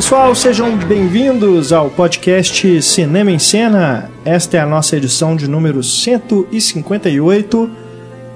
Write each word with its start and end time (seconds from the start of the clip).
Pessoal, 0.00 0.34
sejam 0.34 0.78
bem-vindos 0.78 1.74
ao 1.74 1.90
podcast 1.90 2.80
Cinema 2.80 3.30
em 3.30 3.38
Cena. 3.38 4.10
Esta 4.24 4.56
é 4.56 4.60
a 4.60 4.64
nossa 4.64 4.96
edição 4.96 5.36
de 5.36 5.46
número 5.46 5.82
158, 5.82 7.70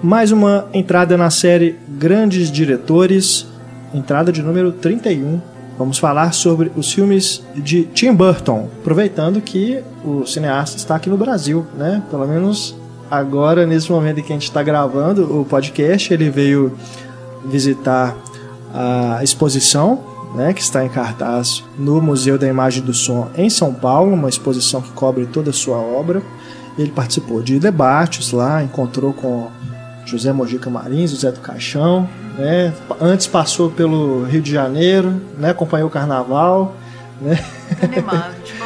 mais 0.02 0.30
uma 0.30 0.68
entrada 0.74 1.16
na 1.16 1.30
série 1.30 1.76
Grandes 1.88 2.52
Diretores, 2.52 3.46
entrada 3.94 4.30
de 4.30 4.42
número 4.42 4.72
31. 4.72 5.40
Vamos 5.78 5.96
falar 5.96 6.34
sobre 6.34 6.70
os 6.76 6.92
filmes 6.92 7.42
de 7.56 7.84
Tim 7.84 8.12
Burton, 8.12 8.68
aproveitando 8.82 9.40
que 9.40 9.82
o 10.04 10.26
cineasta 10.26 10.76
está 10.76 10.96
aqui 10.96 11.08
no 11.08 11.16
Brasil, 11.16 11.66
né? 11.78 12.02
Pelo 12.10 12.28
menos 12.28 12.76
agora, 13.10 13.64
nesse 13.64 13.90
momento 13.90 14.20
em 14.20 14.22
que 14.22 14.32
a 14.34 14.36
gente 14.36 14.48
está 14.48 14.62
gravando 14.62 15.40
o 15.40 15.46
podcast, 15.46 16.12
ele 16.12 16.28
veio 16.28 16.76
visitar 17.46 18.14
a 18.70 19.24
exposição 19.24 20.12
né, 20.34 20.52
que 20.52 20.60
está 20.60 20.84
em 20.84 20.88
cartaz 20.88 21.64
no 21.78 22.00
Museu 22.02 22.36
da 22.36 22.48
Imagem 22.48 22.82
do 22.82 22.92
Som 22.92 23.30
em 23.36 23.48
São 23.48 23.72
Paulo, 23.72 24.12
uma 24.12 24.28
exposição 24.28 24.82
que 24.82 24.90
cobre 24.90 25.26
toda 25.26 25.50
a 25.50 25.52
sua 25.52 25.76
obra. 25.76 26.22
Ele 26.76 26.90
participou 26.90 27.40
de 27.40 27.60
debates 27.60 28.32
lá, 28.32 28.62
encontrou 28.62 29.12
com 29.12 29.48
José 30.04 30.32
Mojica 30.32 30.68
Marins, 30.68 31.12
José 31.12 31.30
do 31.30 31.40
Caixão, 31.40 32.08
né? 32.36 32.74
Antes 33.00 33.26
passou 33.28 33.70
pelo 33.70 34.24
Rio 34.24 34.42
de 34.42 34.50
Janeiro, 34.50 35.20
né? 35.38 35.50
Acompanhou 35.50 35.86
o 35.86 35.90
Carnaval, 35.90 36.76
né? 37.20 37.38
Animado, 37.80 38.34
tipo 38.44 38.64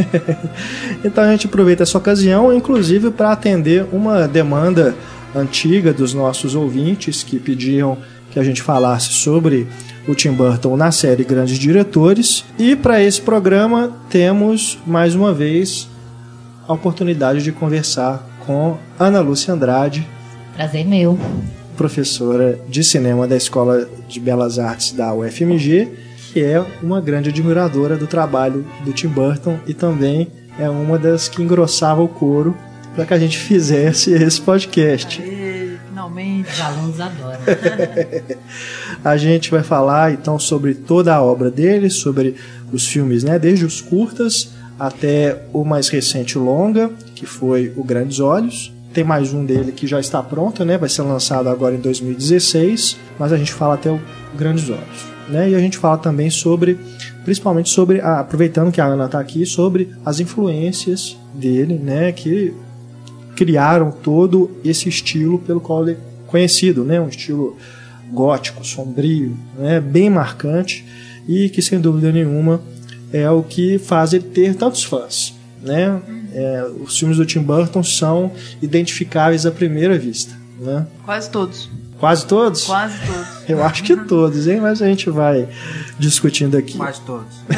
então 1.04 1.24
a 1.24 1.30
gente 1.30 1.46
aproveita 1.46 1.82
essa 1.82 1.98
ocasião, 1.98 2.52
inclusive 2.54 3.10
para 3.10 3.32
atender 3.32 3.84
uma 3.92 4.26
demanda 4.26 4.94
antiga 5.34 5.92
dos 5.92 6.14
nossos 6.14 6.54
ouvintes 6.54 7.22
que 7.22 7.38
pediam 7.38 7.98
que 8.30 8.38
a 8.38 8.42
gente 8.42 8.62
falasse 8.62 9.12
sobre 9.12 9.68
o 10.06 10.14
Tim 10.14 10.32
Burton 10.32 10.76
na 10.76 10.90
série 10.90 11.24
Grandes 11.24 11.58
Diretores. 11.58 12.44
E 12.58 12.74
para 12.74 13.02
esse 13.02 13.20
programa 13.20 13.92
temos 14.08 14.78
mais 14.86 15.14
uma 15.14 15.32
vez 15.32 15.88
a 16.66 16.72
oportunidade 16.72 17.42
de 17.42 17.52
conversar 17.52 18.28
com 18.46 18.76
Ana 18.98 19.20
Lúcia 19.20 19.54
Andrade. 19.54 20.06
Prazer 20.54 20.86
meu. 20.86 21.18
Professora 21.76 22.58
de 22.68 22.84
cinema 22.84 23.26
da 23.26 23.36
Escola 23.36 23.88
de 24.08 24.20
Belas 24.20 24.58
Artes 24.58 24.92
da 24.92 25.14
UFMG, 25.14 25.88
que 26.32 26.42
é 26.42 26.64
uma 26.82 27.00
grande 27.00 27.30
admiradora 27.30 27.96
do 27.96 28.06
trabalho 28.06 28.66
do 28.84 28.92
Tim 28.92 29.08
Burton 29.08 29.58
e 29.66 29.74
também 29.74 30.28
é 30.58 30.68
uma 30.68 30.98
das 30.98 31.28
que 31.28 31.42
engrossava 31.42 32.02
o 32.02 32.08
coro 32.08 32.56
para 32.94 33.06
que 33.06 33.14
a 33.14 33.18
gente 33.18 33.38
fizesse 33.40 34.12
esse 34.12 34.40
podcast. 34.40 35.39
Os 36.50 36.60
alunos 36.60 37.00
adoram. 37.00 37.40
a 39.04 39.16
gente 39.16 39.50
vai 39.50 39.62
falar 39.62 40.12
então 40.12 40.38
sobre 40.38 40.74
toda 40.74 41.14
a 41.14 41.22
obra 41.22 41.50
dele, 41.50 41.90
sobre 41.90 42.34
os 42.72 42.86
filmes, 42.86 43.24
né, 43.24 43.38
desde 43.38 43.64
os 43.64 43.80
curtas 43.80 44.50
até 44.80 45.42
o 45.52 45.62
mais 45.62 45.88
recente 45.88 46.38
longa, 46.38 46.90
que 47.14 47.26
foi 47.26 47.72
O 47.76 47.84
Grandes 47.84 48.18
Olhos. 48.18 48.72
Tem 48.94 49.04
mais 49.04 49.32
um 49.32 49.44
dele 49.44 49.70
que 49.70 49.86
já 49.86 50.00
está 50.00 50.22
pronto, 50.22 50.64
né? 50.64 50.76
Vai 50.76 50.88
ser 50.88 51.02
lançado 51.02 51.48
agora 51.48 51.76
em 51.76 51.80
2016, 51.80 52.96
mas 53.18 53.32
a 53.32 53.36
gente 53.36 53.52
fala 53.52 53.74
até 53.74 53.90
o 53.90 54.00
Grandes 54.36 54.68
Olhos, 54.68 55.06
né? 55.28 55.50
E 55.50 55.54
a 55.54 55.60
gente 55.60 55.78
fala 55.78 55.96
também 55.96 56.28
sobre, 56.28 56.76
principalmente 57.24 57.68
sobre, 57.68 58.00
aproveitando 58.00 58.72
que 58.72 58.80
a 58.80 58.86
Ana 58.86 59.04
está 59.04 59.20
aqui, 59.20 59.46
sobre 59.46 59.94
as 60.04 60.18
influências 60.18 61.16
dele, 61.34 61.74
né? 61.74 62.10
Que 62.10 62.52
criaram 63.36 63.90
todo 63.92 64.50
esse 64.64 64.88
estilo 64.88 65.38
pelo 65.38 65.60
qual 65.60 65.86
ele 65.86 65.96
conhecido, 66.30 66.84
né? 66.84 67.00
Um 67.00 67.08
estilo 67.08 67.56
gótico, 68.10 68.64
sombrio, 68.64 69.36
né? 69.58 69.80
Bem 69.80 70.08
marcante 70.08 70.84
e 71.28 71.48
que 71.48 71.60
sem 71.60 71.80
dúvida 71.80 72.10
nenhuma 72.10 72.60
é 73.12 73.28
o 73.30 73.42
que 73.42 73.78
faz 73.78 74.12
ele 74.12 74.24
ter 74.24 74.54
tantos 74.54 74.84
fãs, 74.84 75.34
né? 75.62 76.00
É, 76.32 76.64
os 76.80 76.98
filmes 76.98 77.16
do 77.16 77.26
Tim 77.26 77.40
Burton 77.42 77.82
são 77.82 78.32
identificáveis 78.62 79.44
à 79.44 79.50
primeira 79.50 79.98
vista, 79.98 80.32
né? 80.60 80.86
Quase 81.04 81.28
todos. 81.28 81.68
Quase 81.98 82.26
todos? 82.26 82.64
Quase 82.64 82.94
todos. 83.06 83.28
Eu 83.48 83.62
acho 83.62 83.82
que 83.82 83.96
todos, 83.96 84.46
hein? 84.46 84.60
Mas 84.60 84.80
a 84.80 84.86
gente 84.86 85.10
vai 85.10 85.48
discutindo 85.98 86.56
aqui. 86.56 86.76
Quase 86.76 87.00
todos. 87.02 87.34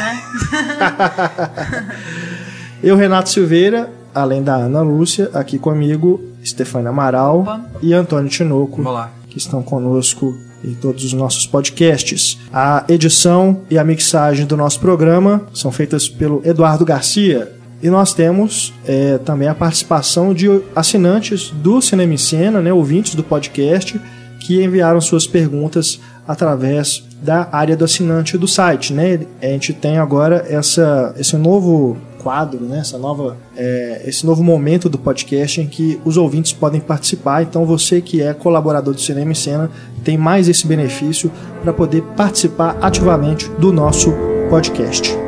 Eu, 2.83 2.97
Renato 2.97 3.31
Silveira, 3.31 3.89
além 4.13 4.43
da 4.43 4.57
Ana 4.57 4.83
Lúcia, 4.83 5.31
aqui 5.33 5.59
comigo, 5.59 6.21
Stefania 6.45 6.91
Amaral 6.91 7.41
Opa. 7.41 7.65
e 7.83 7.93
Antônio 7.95 8.31
Tinoco, 8.31 8.83
Olá. 8.83 9.11
que 9.29 9.39
estão 9.39 9.63
conosco 9.63 10.37
em 10.65 10.75
todos 10.75 11.05
os 11.05 11.13
nossos 11.13 11.47
podcasts. 11.47 12.39
A 12.53 12.85
edição 12.89 13.63
e 13.71 13.79
a 13.79 13.85
mixagem 13.85 14.47
do 14.47 14.57
nosso 14.57 14.81
programa 14.81 15.43
são 15.53 15.73
feitas 15.73 16.09
pelo 16.09 16.41
Eduardo 16.45 16.85
Garcia. 16.85 17.53
E 17.83 17.91
nós 17.91 18.15
temos 18.15 18.73
é, 18.87 19.19
também 19.19 19.49
a 19.49 19.55
participação 19.55 20.33
de 20.33 20.49
assinantes 20.75 21.51
do 21.51 21.83
Cinema 21.83 22.15
em 22.15 22.17
Cena, 22.17 22.61
né, 22.61 22.73
ouvintes 22.73 23.17
do 23.17 23.25
podcast, 23.25 24.01
que 24.39 24.63
enviaram 24.63 25.01
suas 25.01 25.27
perguntas 25.27 26.01
através 26.27 27.05
da 27.21 27.49
área 27.51 27.77
do 27.77 27.85
assinante 27.85 28.39
do 28.39 28.47
site. 28.47 28.93
Né? 28.93 29.21
A 29.41 29.47
gente 29.47 29.73
tem 29.73 29.99
agora 29.99 30.45
essa, 30.49 31.15
esse 31.19 31.37
novo 31.37 31.97
quadro, 32.23 32.61
né? 32.61 32.79
essa 32.79 32.99
nova, 32.99 33.37
é, 33.57 34.03
esse 34.07 34.25
novo 34.25 34.43
momento 34.43 34.89
do 34.89 34.99
podcast 34.99 35.61
em 35.61 35.67
que 35.67 36.01
os 36.05 36.17
ouvintes 36.17 36.53
podem 36.53 36.81
participar. 36.81 37.43
Então 37.43 37.65
você 37.65 38.01
que 38.01 38.23
é 38.23 38.33
colaborador 38.33 38.95
do 38.95 39.01
Cinema 39.01 39.33
em 39.33 39.35
Cena 39.35 39.71
tem 40.05 40.17
mais 40.17 40.49
esse 40.49 40.67
benefício 40.67 41.31
para 41.63 41.73
poder 41.73 42.03
participar 42.17 42.77
ativamente 42.81 43.49
do 43.59 43.73
nosso 43.73 44.13
podcast. 44.51 45.22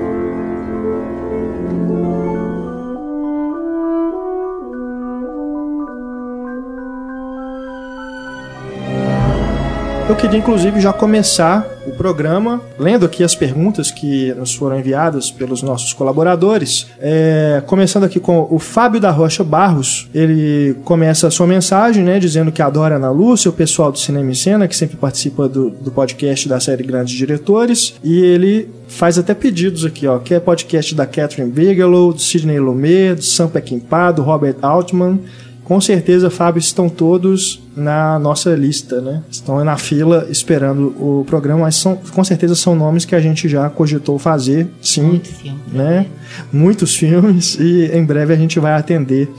Eu 10.14 10.19
queria, 10.19 10.38
inclusive, 10.38 10.80
já 10.80 10.92
começar 10.92 11.66
o 11.84 11.91
programa 11.91 12.62
lendo 12.78 13.04
aqui 13.04 13.25
as 13.25 13.34
perguntas 13.34 13.91
que 13.91 14.32
nos 14.34 14.54
foram 14.54 14.78
enviadas 14.78 15.28
pelos 15.28 15.60
nossos 15.60 15.92
colaboradores. 15.92 16.86
É, 17.00 17.60
começando 17.66 18.04
aqui 18.04 18.20
com 18.20 18.47
o 18.48 18.60
Fábio 18.60 19.00
da 19.00 19.10
Rocha 19.10 19.42
Barros. 19.42 20.08
Ele 20.14 20.76
começa 20.84 21.26
a 21.26 21.32
sua 21.32 21.48
mensagem, 21.48 22.04
né, 22.04 22.20
dizendo 22.20 22.53
que 22.53 22.62
adora 22.62 22.94
Ana 22.94 23.10
Lúcia, 23.10 23.50
o 23.50 23.53
pessoal 23.53 23.91
do 23.91 23.98
Cinema 23.98 24.30
em 24.30 24.34
Cena, 24.34 24.69
que 24.69 24.76
sempre 24.76 24.97
participa 24.97 25.48
do, 25.48 25.70
do 25.70 25.91
podcast 25.91 26.48
da 26.48 26.60
série 26.60 26.84
Grandes 26.84 27.16
Diretores. 27.16 27.94
E 28.04 28.20
ele 28.20 28.69
faz 28.86 29.19
até 29.19 29.34
pedidos 29.34 29.84
aqui, 29.84 30.06
ó, 30.06 30.19
que 30.19 30.32
é 30.32 30.38
podcast 30.38 30.94
da 30.94 31.06
Catherine 31.06 31.50
Bigelow, 31.50 32.12
do 32.12 32.20
Sidney 32.20 32.60
Lumet, 32.60 33.16
do 33.16 33.24
Sam 33.24 33.48
Peckinpah, 33.48 34.12
do 34.12 34.22
Robert 34.22 34.56
Altman. 34.62 35.19
Com 35.64 35.80
certeza, 35.80 36.28
Fábio, 36.28 36.58
estão 36.60 36.91
todos 36.91 37.62
na 37.75 38.18
nossa 38.18 38.54
lista, 38.54 39.00
né? 39.00 39.22
Estão 39.30 39.65
na 39.65 39.78
fila 39.78 40.27
esperando 40.28 40.94
o 40.98 41.24
programa, 41.27 41.62
mas 41.62 41.77
são, 41.77 41.97
com 41.97 42.22
certeza 42.22 42.54
são 42.54 42.77
nomes 42.77 43.06
que 43.06 43.15
a 43.15 43.21
gente 43.21 43.48
já 43.48 43.71
cogitou 43.71 44.18
fazer, 44.18 44.68
sim, 44.83 45.03
Muito 45.03 45.28
filme. 45.28 45.59
né? 45.72 46.06
Muitos 46.53 46.94
filmes 46.94 47.56
e 47.59 47.91
em 47.94 48.04
breve 48.04 48.34
a 48.34 48.36
gente 48.36 48.60
vai 48.60 48.74
atender 48.74 49.33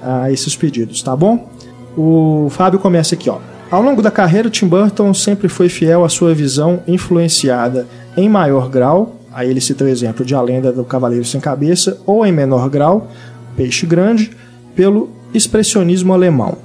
a 0.00 0.30
esses 0.30 0.54
pedidos, 0.54 1.02
tá 1.02 1.16
bom? 1.16 1.50
O 1.96 2.48
Fábio 2.50 2.78
começa 2.78 3.16
aqui, 3.16 3.28
ó. 3.28 3.38
Ao 3.68 3.82
longo 3.82 4.00
da 4.00 4.10
carreira, 4.12 4.48
Tim 4.48 4.68
Burton 4.68 5.12
sempre 5.12 5.48
foi 5.48 5.68
fiel 5.68 6.04
à 6.04 6.08
sua 6.08 6.32
visão 6.32 6.80
influenciada 6.86 7.88
em 8.16 8.28
maior 8.28 8.68
grau, 8.68 9.16
aí 9.32 9.50
ele 9.50 9.60
cita 9.60 9.82
o 9.82 9.88
exemplo 9.88 10.24
de 10.24 10.32
A 10.32 10.40
Lenda 10.40 10.70
do 10.70 10.84
Cavaleiro 10.84 11.24
Sem 11.24 11.40
Cabeça, 11.40 11.98
ou 12.06 12.24
em 12.24 12.30
menor 12.30 12.68
grau, 12.70 13.10
Peixe 13.56 13.84
Grande, 13.84 14.30
pelo 14.76 15.10
expressionismo 15.36 16.12
alemão. 16.12 16.58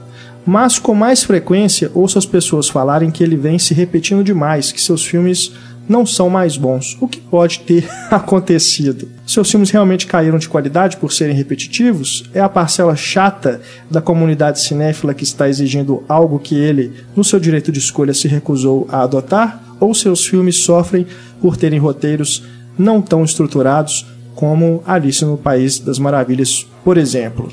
Mas 0.45 0.79
com 0.79 0.95
mais 0.95 1.23
frequência 1.23 1.91
ouço 1.93 2.17
as 2.17 2.25
pessoas 2.25 2.67
falarem 2.67 3.11
que 3.11 3.23
ele 3.23 3.35
vem 3.35 3.59
se 3.59 3.73
repetindo 3.73 4.23
demais, 4.23 4.71
que 4.71 4.81
seus 4.81 5.05
filmes 5.05 5.51
não 5.87 6.05
são 6.05 6.29
mais 6.29 6.57
bons. 6.57 6.97
O 6.99 7.07
que 7.07 7.19
pode 7.19 7.59
ter 7.59 7.87
acontecido? 8.09 9.07
Seus 9.27 9.51
filmes 9.51 9.69
realmente 9.69 10.07
caíram 10.07 10.37
de 10.37 10.49
qualidade 10.49 10.97
por 10.97 11.11
serem 11.11 11.35
repetitivos? 11.35 12.23
É 12.33 12.39
a 12.39 12.49
parcela 12.49 12.95
chata 12.95 13.61
da 13.89 14.01
comunidade 14.01 14.61
cinéfila 14.61 15.13
que 15.13 15.23
está 15.23 15.49
exigindo 15.49 16.03
algo 16.07 16.39
que 16.39 16.55
ele, 16.55 16.93
no 17.15 17.23
seu 17.23 17.39
direito 17.39 17.71
de 17.71 17.79
escolha, 17.79 18.13
se 18.13 18.27
recusou 18.27 18.87
a 18.89 19.03
adotar? 19.03 19.61
Ou 19.79 19.93
seus 19.93 20.25
filmes 20.25 20.63
sofrem 20.63 21.05
por 21.41 21.57
terem 21.57 21.79
roteiros 21.79 22.43
não 22.77 23.01
tão 23.01 23.23
estruturados 23.23 24.05
como 24.35 24.81
Alice 24.85 25.23
no 25.25 25.37
País 25.37 25.79
das 25.79 25.99
Maravilhas, 25.99 26.65
por 26.83 26.97
exemplo? 26.97 27.51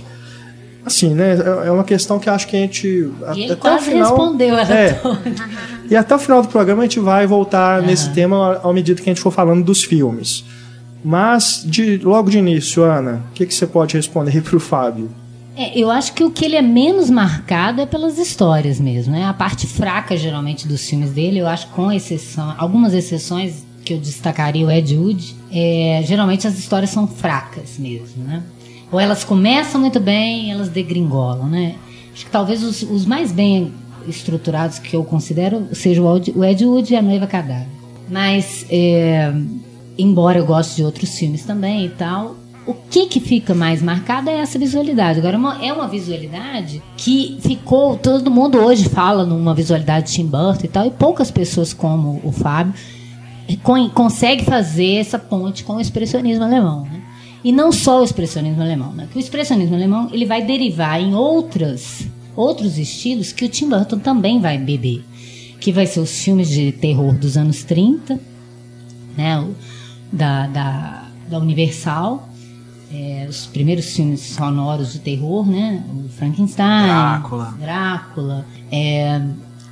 Assim, 0.88 1.14
né? 1.14 1.36
É 1.64 1.70
uma 1.70 1.84
questão 1.84 2.18
que 2.18 2.28
acho 2.28 2.48
que 2.48 2.56
a 2.56 2.60
gente. 2.60 2.86
E 3.36 3.42
ele 3.42 3.52
até 3.52 3.56
quase 3.56 3.88
o 3.88 3.92
final, 3.92 4.08
respondeu 4.16 4.58
ela 4.58 4.74
É. 4.74 4.92
toda. 4.94 5.20
E 5.88 5.94
até 5.94 6.14
o 6.14 6.18
final 6.18 6.42
do 6.42 6.48
programa 6.48 6.82
a 6.82 6.86
gente 6.86 6.98
vai 6.98 7.26
voltar 7.26 7.80
nesse 7.82 8.10
tema 8.12 8.58
ao 8.62 8.72
medida 8.72 9.00
que 9.00 9.08
a 9.08 9.12
gente 9.12 9.22
for 9.22 9.30
falando 9.30 9.64
dos 9.64 9.84
filmes. 9.84 10.44
Mas, 11.04 11.62
de, 11.64 11.98
logo 11.98 12.28
de 12.30 12.38
início, 12.38 12.82
Ana, 12.82 13.22
o 13.30 13.34
que, 13.34 13.46
que 13.46 13.54
você 13.54 13.66
pode 13.66 13.96
responder 13.96 14.32
aí 14.32 14.40
pro 14.40 14.58
Fábio? 14.58 15.10
É, 15.56 15.78
eu 15.78 15.90
acho 15.90 16.12
que 16.12 16.22
o 16.22 16.30
que 16.30 16.44
ele 16.44 16.56
é 16.56 16.62
menos 16.62 17.10
marcado 17.10 17.80
é 17.80 17.86
pelas 17.86 18.18
histórias 18.18 18.78
mesmo, 18.80 19.12
né? 19.12 19.24
A 19.24 19.32
parte 19.34 19.66
fraca, 19.66 20.16
geralmente, 20.16 20.66
dos 20.68 20.88
filmes 20.88 21.10
dele, 21.10 21.38
eu 21.38 21.46
acho, 21.48 21.66
com 21.68 21.90
exceção, 21.90 22.54
algumas 22.58 22.94
exceções 22.94 23.66
que 23.84 23.94
eu 23.94 23.98
destacaria 23.98 24.66
o 24.66 24.70
Ed 24.70 24.96
Wood, 24.96 25.34
é, 25.50 26.02
geralmente 26.04 26.46
as 26.46 26.58
histórias 26.58 26.90
são 26.90 27.08
fracas 27.08 27.78
mesmo, 27.78 28.22
né? 28.24 28.42
Ou 28.90 28.98
elas 28.98 29.22
começam 29.24 29.80
muito 29.80 30.00
bem, 30.00 30.50
elas 30.50 30.68
degringolam, 30.68 31.46
né? 31.48 31.74
Acho 32.12 32.24
que 32.24 32.30
talvez 32.30 32.62
os, 32.62 32.82
os 32.82 33.04
mais 33.04 33.30
bem 33.30 33.72
estruturados 34.06 34.78
que 34.78 34.96
eu 34.96 35.04
considero 35.04 35.68
seja 35.72 36.02
o 36.02 36.16
Ed- 36.44 36.64
Wood 36.64 36.92
e 36.92 36.96
a 36.96 37.02
Noiva 37.02 37.26
Cadáver. 37.26 37.66
Mas, 38.10 38.64
é, 38.70 39.30
embora 39.98 40.38
eu 40.38 40.46
goste 40.46 40.76
de 40.76 40.82
outros 40.84 41.16
filmes 41.18 41.44
também 41.44 41.84
e 41.84 41.88
tal, 41.90 42.34
o 42.66 42.72
que 42.90 43.06
que 43.06 43.20
fica 43.20 43.54
mais 43.54 43.82
marcado 43.82 44.30
é 44.30 44.38
essa 44.40 44.58
visualidade. 44.58 45.18
Agora, 45.18 45.36
é 45.36 45.38
uma- 45.38 45.64
é 45.66 45.72
uma 45.72 45.86
visualidade 45.86 46.82
que 46.96 47.38
ficou... 47.40 47.96
Todo 47.98 48.30
mundo 48.30 48.58
hoje 48.58 48.88
fala 48.88 49.24
numa 49.26 49.54
visualidade 49.54 50.06
de 50.06 50.12
Tim 50.14 50.26
Burton 50.26 50.64
e 50.64 50.68
tal, 50.68 50.86
e 50.86 50.90
poucas 50.90 51.30
pessoas 51.30 51.74
como 51.74 52.20
o 52.24 52.32
Fábio 52.32 52.72
con- 53.62 53.90
consegue 53.90 54.44
fazer 54.44 54.96
essa 54.96 55.18
ponte 55.18 55.64
com 55.64 55.74
o 55.74 55.80
expressionismo 55.80 56.44
alemão, 56.44 56.82
né? 56.84 57.02
E 57.42 57.52
não 57.52 57.70
só 57.70 58.00
o 58.00 58.04
expressionismo 58.04 58.62
alemão, 58.62 58.92
né? 58.92 59.08
Que 59.10 59.18
o 59.18 59.20
expressionismo 59.20 59.74
alemão 59.74 60.08
ele 60.12 60.26
vai 60.26 60.44
derivar 60.44 61.00
em 61.00 61.14
outras 61.14 62.08
outros 62.34 62.78
estilos 62.78 63.32
que 63.32 63.44
o 63.44 63.48
Tim 63.48 63.68
Burton 63.68 63.98
também 63.98 64.40
vai 64.40 64.56
beber, 64.56 65.04
que 65.60 65.72
vai 65.72 65.86
ser 65.86 65.98
os 65.98 66.22
filmes 66.22 66.48
de 66.48 66.70
terror 66.70 67.12
dos 67.14 67.36
anos 67.36 67.64
30, 67.64 68.18
né? 69.16 69.40
O, 69.40 69.54
da, 70.12 70.46
da, 70.46 71.08
da 71.28 71.38
Universal, 71.38 72.28
é, 72.92 73.26
os 73.28 73.46
primeiros 73.46 73.92
filmes 73.94 74.20
sonoros 74.20 74.92
de 74.92 75.00
terror, 75.00 75.46
né? 75.48 75.84
O 75.92 76.08
Frankenstein, 76.08 76.86
Drácula. 76.86 77.54
Drácula, 77.58 78.46
é, 78.70 79.20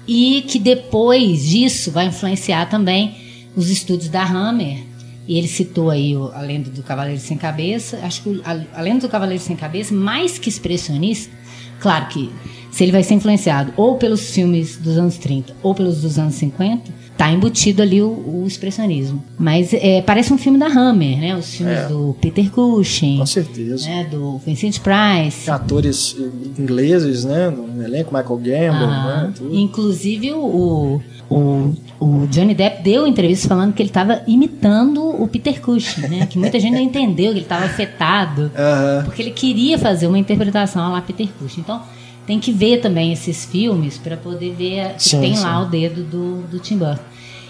e 0.06 0.42
que 0.42 0.58
depois 0.58 1.44
disso 1.44 1.92
vai 1.92 2.06
influenciar 2.06 2.66
também 2.66 3.16
os 3.56 3.70
estúdios 3.70 4.08
da 4.08 4.24
Hammer. 4.24 4.85
E 5.28 5.38
ele 5.38 5.49
citou 5.49 5.90
aí 5.90 6.17
o- 6.17 6.31
a 6.32 6.40
lenda 6.40 6.70
do 6.70 6.82
Cavaleiro 6.82 7.20
Sem 7.20 7.37
Cabeça. 7.37 7.99
Acho 8.02 8.23
que 8.23 8.40
a, 8.44 8.78
a 8.78 8.82
lenda 8.82 9.00
do 9.06 9.08
Cavaleiro 9.11 9.43
Sem 9.43 9.56
Cabeça, 9.56 9.93
mais 9.94 10.38
que 10.38 10.49
expressionista, 10.49 11.32
claro 11.81 12.06
que 12.08 12.31
se 12.70 12.82
ele 12.84 12.92
vai 12.92 13.02
ser 13.02 13.14
influenciado 13.14 13.72
ou 13.76 13.96
pelos 13.96 14.30
filmes 14.30 14.76
dos 14.76 14.96
anos 14.98 15.16
30 15.18 15.54
ou 15.62 15.74
pelos 15.74 16.02
dos 16.02 16.18
anos 16.18 16.34
50, 16.34 17.06
tá 17.16 17.30
embutido 17.32 17.80
ali 17.80 18.02
o, 18.02 18.08
o 18.08 18.44
expressionismo. 18.46 19.22
Mas 19.38 19.72
é, 19.72 20.02
parece 20.02 20.32
um 20.32 20.36
filme 20.36 20.58
da 20.58 20.66
Hammer, 20.66 21.18
né? 21.18 21.34
Os 21.34 21.54
filmes 21.54 21.78
É. 21.78 21.88
do 21.88 22.14
Peter 22.20 22.50
Cushing, 22.50 23.18
Com 23.18 23.24
certeza. 23.26 23.88
né? 23.88 24.04
do 24.10 24.36
Vincent 24.44 24.80
Price. 24.80 25.50
Atores 25.50 26.14
ingleses, 26.58 27.24
né? 27.24 27.48
No 27.50 27.82
elenco, 27.82 28.14
Michael 28.14 28.36
Gambon, 28.38 28.84
Aham. 28.84 29.22
né? 29.28 29.32
Inclusive 29.52 30.32
o, 30.34 31.00
o, 31.30 31.74
o 31.98 32.26
Johnny 32.30 32.54
Depp 32.54 32.82
deu 32.82 33.06
entrevista 33.06 33.48
falando 33.48 33.72
que 33.72 33.80
ele 33.82 33.88
estava 33.88 34.20
imitando 34.26 35.02
o 35.02 35.26
Peter 35.26 35.58
Cushing, 35.60 36.02
né? 36.02 36.26
Que 36.26 36.38
muita 36.38 36.60
gente 36.60 36.74
não 36.74 36.80
entendeu 36.82 37.28
que 37.32 37.38
ele 37.38 37.44
estava 37.46 37.64
afetado, 37.64 38.50
porque 39.06 39.22
ele 39.22 39.30
queria 39.30 39.78
fazer 39.78 40.06
uma 40.06 40.18
interpretação 40.18 40.82
a 40.82 40.88
lá 40.90 41.00
Peter 41.00 41.28
Cushing. 41.38 41.60
Então 41.62 41.80
tem 42.26 42.40
que 42.40 42.52
ver 42.52 42.81
também 42.81 43.12
esses 43.12 43.44
filmes 43.44 43.96
para 43.96 44.17
poder 44.17 44.52
ver 44.55 44.94
que 44.94 45.05
Sim, 45.05 45.20
tem 45.20 45.37
sim. 45.37 45.43
lá 45.43 45.62
o 45.62 45.67
dedo 45.67 46.02
do, 46.02 46.43
do 46.43 46.58
Tim 46.58 46.76
Burton. 46.76 47.02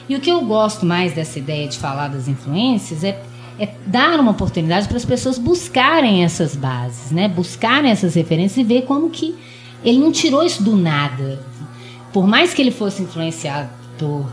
E 0.08 0.14
o 0.14 0.20
que 0.20 0.30
eu 0.30 0.42
gosto 0.42 0.84
mais 0.84 1.14
dessa 1.14 1.38
ideia 1.38 1.66
de 1.66 1.78
falar 1.78 2.08
das 2.08 2.28
influências 2.28 3.02
é, 3.02 3.20
é 3.58 3.70
dar 3.86 4.20
uma 4.20 4.30
oportunidade 4.32 4.86
para 4.86 4.96
as 4.96 5.04
pessoas 5.04 5.38
buscarem 5.38 6.22
essas 6.22 6.54
bases, 6.54 7.10
né? 7.10 7.26
Buscarem 7.26 7.90
essas 7.90 8.14
referências 8.14 8.58
e 8.58 8.64
ver 8.64 8.82
como 8.82 9.10
que 9.10 9.34
ele 9.82 9.98
não 9.98 10.12
tirou 10.12 10.44
isso 10.44 10.62
do 10.62 10.76
nada. 10.76 11.40
Por 12.12 12.26
mais 12.26 12.54
que 12.54 12.62
ele 12.62 12.70
fosse 12.70 13.02
influenciado 13.02 13.68
por, 13.98 14.30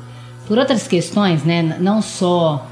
por 0.47 0.57
outras 0.57 0.87
questões, 0.87 1.43
né? 1.43 1.63
Não 1.79 2.01
só 2.01 2.67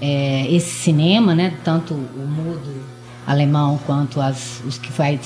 é, 0.00 0.46
esse 0.52 0.70
cinema, 0.70 1.34
né? 1.34 1.54
Tanto 1.64 1.94
o 1.94 2.26
mudo 2.26 2.82
alemão 3.26 3.78
quanto 3.86 4.20
as, 4.20 4.60
os 4.66 4.76
que 4.76 4.92
vai 4.92 5.18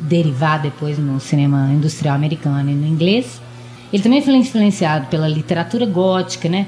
derivar 0.00 0.60
depois 0.60 0.98
no 0.98 1.20
cinema 1.20 1.70
industrial 1.72 2.14
americano 2.16 2.70
e 2.70 2.74
no 2.74 2.86
inglês. 2.86 3.40
Ele 3.92 4.02
também 4.02 4.22
foi 4.22 4.34
influenciado 4.36 5.06
pela 5.06 5.28
literatura 5.28 5.84
gótica, 5.86 6.48
né? 6.48 6.66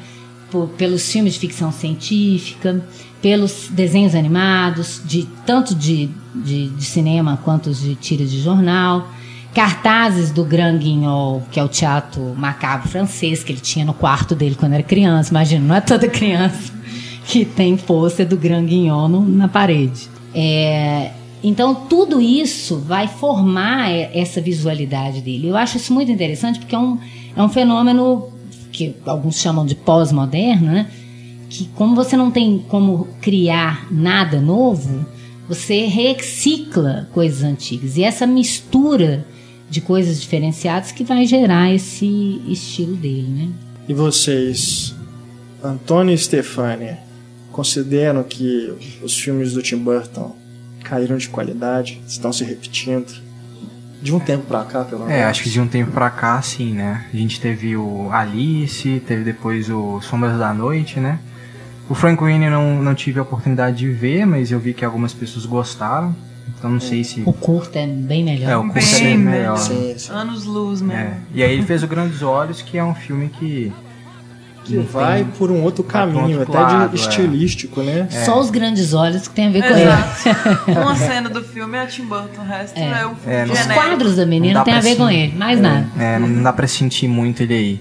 Por- 0.50 0.68
pelos 0.70 1.10
filmes 1.10 1.34
de 1.34 1.38
ficção 1.40 1.72
científica, 1.72 2.84
pelos 3.22 3.68
desenhos 3.70 4.14
animados, 4.14 5.00
de 5.04 5.26
tanto 5.46 5.74
de, 5.74 6.10
de, 6.34 6.68
de 6.68 6.84
cinema 6.84 7.38
quanto 7.42 7.72
de 7.72 7.94
tiras 7.94 8.30
de 8.30 8.40
jornal, 8.40 9.08
cartazes 9.54 10.30
do 10.30 10.44
Grand 10.44 10.76
Guignol, 10.78 11.42
que 11.50 11.60
é 11.60 11.64
o 11.64 11.68
teatro 11.68 12.34
macabro 12.36 12.88
francês 12.88 13.44
que 13.44 13.52
ele 13.52 13.60
tinha 13.60 13.84
no 13.84 13.94
quarto 13.94 14.34
dele 14.34 14.54
quando 14.58 14.72
era 14.74 14.82
criança. 14.82 15.30
Imagina, 15.30 15.64
não 15.66 15.74
é 15.76 15.80
toda 15.80 16.08
criança 16.08 16.72
que 17.26 17.44
tem 17.44 17.76
pôster 17.76 18.26
do 18.26 18.36
Grand 18.36 18.64
Guignol 18.64 19.08
no- 19.08 19.26
na 19.28 19.46
parede. 19.48 20.08
É, 20.34 21.12
então, 21.42 21.74
tudo 21.74 22.20
isso 22.20 22.78
vai 22.78 23.08
formar 23.08 23.90
essa 23.90 24.40
visualidade 24.40 25.20
dele. 25.20 25.48
Eu 25.48 25.56
acho 25.56 25.76
isso 25.76 25.92
muito 25.92 26.10
interessante 26.12 26.60
porque 26.60 26.74
é 26.74 26.78
um, 26.78 26.98
é 27.36 27.42
um 27.42 27.48
fenômeno 27.48 28.32
que 28.70 28.94
alguns 29.04 29.40
chamam 29.40 29.66
de 29.66 29.74
pós-moderno, 29.74 30.66
né? 30.66 30.90
Que 31.50 31.68
como 31.74 31.96
você 31.96 32.16
não 32.16 32.30
tem 32.30 32.64
como 32.68 33.08
criar 33.20 33.88
nada 33.90 34.40
novo, 34.40 35.04
você 35.48 35.86
recicla 35.86 37.08
coisas 37.12 37.42
antigas. 37.42 37.96
E 37.96 38.04
essa 38.04 38.26
mistura 38.26 39.26
de 39.68 39.80
coisas 39.80 40.20
diferenciadas 40.20 40.92
que 40.92 41.02
vai 41.02 41.26
gerar 41.26 41.74
esse 41.74 42.40
estilo 42.46 42.94
dele, 42.94 43.28
né? 43.28 43.48
E 43.88 43.92
vocês, 43.92 44.94
Antônio 45.62 46.14
e 46.14 46.18
Stefania, 46.18 47.00
consideram 47.50 48.22
que 48.22 48.72
os 49.02 49.18
filmes 49.18 49.54
do 49.54 49.62
Tim 49.62 49.78
Burton 49.78 50.41
caíram 50.92 51.16
de 51.16 51.26
qualidade, 51.26 52.02
estão 52.06 52.30
se 52.30 52.44
repetindo? 52.44 53.10
De 54.02 54.14
um 54.14 54.20
tempo 54.20 54.44
pra 54.44 54.62
cá, 54.64 54.84
pelo 54.84 55.06
menos. 55.06 55.14
É, 55.14 55.24
acho 55.24 55.42
que 55.42 55.48
de 55.48 55.58
um 55.58 55.66
tempo 55.66 55.90
pra 55.90 56.10
cá, 56.10 56.42
sim, 56.42 56.74
né? 56.74 57.06
A 57.12 57.16
gente 57.16 57.40
teve 57.40 57.74
o 57.76 58.10
Alice, 58.12 59.02
teve 59.06 59.24
depois 59.24 59.70
o 59.70 60.02
Sombras 60.02 60.38
da 60.38 60.52
Noite, 60.52 61.00
né? 61.00 61.18
O 61.88 61.94
Frank 61.94 62.22
Winnie 62.22 62.50
não, 62.50 62.82
não 62.82 62.94
tive 62.94 63.18
a 63.20 63.22
oportunidade 63.22 63.78
de 63.78 63.90
ver, 63.90 64.26
mas 64.26 64.50
eu 64.50 64.58
vi 64.58 64.74
que 64.74 64.84
algumas 64.84 65.14
pessoas 65.14 65.46
gostaram. 65.46 66.14
Então 66.58 66.70
não 66.70 66.80
sei 66.80 67.04
se. 67.04 67.22
O 67.24 67.32
curto 67.32 67.76
é 67.76 67.86
bem 67.86 68.22
melhor. 68.22 68.50
É, 68.50 68.56
o 68.56 68.68
curso 68.68 68.96
é 68.96 68.98
Bem 68.98 69.16
bem 69.16 69.18
melhor. 69.18 69.56
Sim, 69.56 69.94
sim. 69.96 70.12
Anos 70.12 70.44
luz 70.44 70.82
mesmo. 70.82 71.00
É. 71.00 71.16
E 71.32 71.42
aí 71.42 71.52
ele 71.52 71.62
fez 71.62 71.82
o 71.82 71.86
Grandes 71.86 72.22
Olhos, 72.22 72.60
que 72.60 72.76
é 72.76 72.84
um 72.84 72.94
filme 72.94 73.30
que. 73.30 73.72
Que 74.64 74.76
não 74.76 74.84
vai 74.84 75.26
por 75.38 75.50
um 75.50 75.62
outro 75.62 75.82
caminho, 75.82 76.38
outro 76.40 76.56
até 76.56 76.62
lado, 76.74 76.96
de 76.96 77.02
é. 77.02 77.08
estilístico, 77.08 77.82
né? 77.82 78.06
Só 78.24 78.38
os 78.40 78.48
grandes 78.50 78.94
olhos 78.94 79.26
que 79.26 79.34
tem 79.34 79.48
a 79.48 79.50
ver 79.50 79.62
com 79.62 79.68
ele. 79.68 79.82
Exato. 79.82 80.70
Uma 80.70 80.94
cena 80.94 81.28
do 81.28 81.42
filme 81.42 81.76
é 81.76 81.86
Tim 81.86 82.04
Burton, 82.04 82.42
o 82.42 82.44
resto 82.44 82.78
é, 82.78 82.82
É. 82.82 83.06
o 83.06 83.16
É, 83.26 83.44
não- 83.46 83.54
Os 83.54 83.66
quadros 83.66 84.16
da 84.16 84.24
menina 84.26 84.62
tem 84.64 84.74
a 84.74 84.80
ver 84.80 84.96
com 84.96 85.10
ele, 85.10 85.34
mais 85.36 85.60
nada. 85.60 85.86
É, 85.98 86.18
não 86.18 86.42
dá 86.42 86.52
pra 86.52 86.66
sentir 86.68 87.08
muito 87.08 87.42
ele 87.42 87.54
aí. 87.54 87.80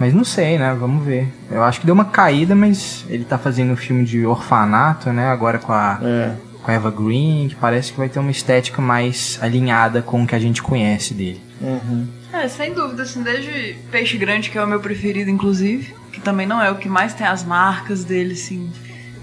Mas 0.00 0.14
não 0.14 0.24
sei, 0.24 0.58
né? 0.58 0.74
Vamos 0.80 1.04
ver. 1.04 1.28
Eu 1.50 1.62
acho 1.62 1.78
que 1.80 1.86
deu 1.86 1.94
uma 1.94 2.06
caída, 2.06 2.54
mas 2.56 3.04
ele 3.08 3.22
tá 3.24 3.36
fazendo 3.38 3.72
um 3.72 3.76
filme 3.76 4.02
de 4.04 4.24
orfanato, 4.24 5.10
né? 5.12 5.26
Agora 5.28 5.58
com 5.58 5.72
a, 5.72 6.00
É. 6.02 6.32
com 6.62 6.70
a 6.70 6.74
Eva 6.74 6.90
Green, 6.90 7.48
que 7.50 7.54
parece 7.54 7.92
que 7.92 7.98
vai 7.98 8.08
ter 8.08 8.18
uma 8.18 8.30
estética 8.30 8.80
mais 8.82 9.38
alinhada 9.42 10.00
com 10.02 10.22
o 10.22 10.26
que 10.26 10.34
a 10.34 10.38
gente 10.38 10.62
conhece 10.62 11.12
dele. 11.14 11.40
Uhum. 11.60 12.06
É, 12.32 12.48
sem 12.48 12.72
dúvida, 12.72 13.02
assim, 13.02 13.22
desde 13.22 13.76
Peixe 13.90 14.16
Grande, 14.16 14.48
que 14.50 14.56
é 14.56 14.64
o 14.64 14.66
meu 14.66 14.80
preferido, 14.80 15.28
inclusive, 15.28 15.92
que 16.12 16.20
também 16.20 16.46
não 16.46 16.60
é 16.60 16.70
o 16.70 16.76
que 16.76 16.88
mais 16.88 17.14
tem 17.14 17.26
as 17.26 17.44
marcas 17.44 18.04
dele, 18.04 18.32
assim, 18.34 18.70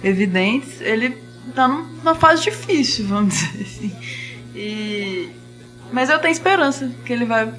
evidentes, 0.04 0.82
ele 0.82 1.18
tá 1.56 1.68
num- 1.68 1.86
numa 2.04 2.16
fase 2.16 2.44
difícil, 2.44 3.08
vamos 3.08 3.34
dizer 3.36 3.62
assim. 3.64 3.92
E... 4.56 5.30
Mas 5.92 6.10
eu 6.10 6.20
tenho 6.20 6.32
esperança 6.32 6.92
que 7.06 7.14
ele 7.14 7.26
vai 7.26 7.52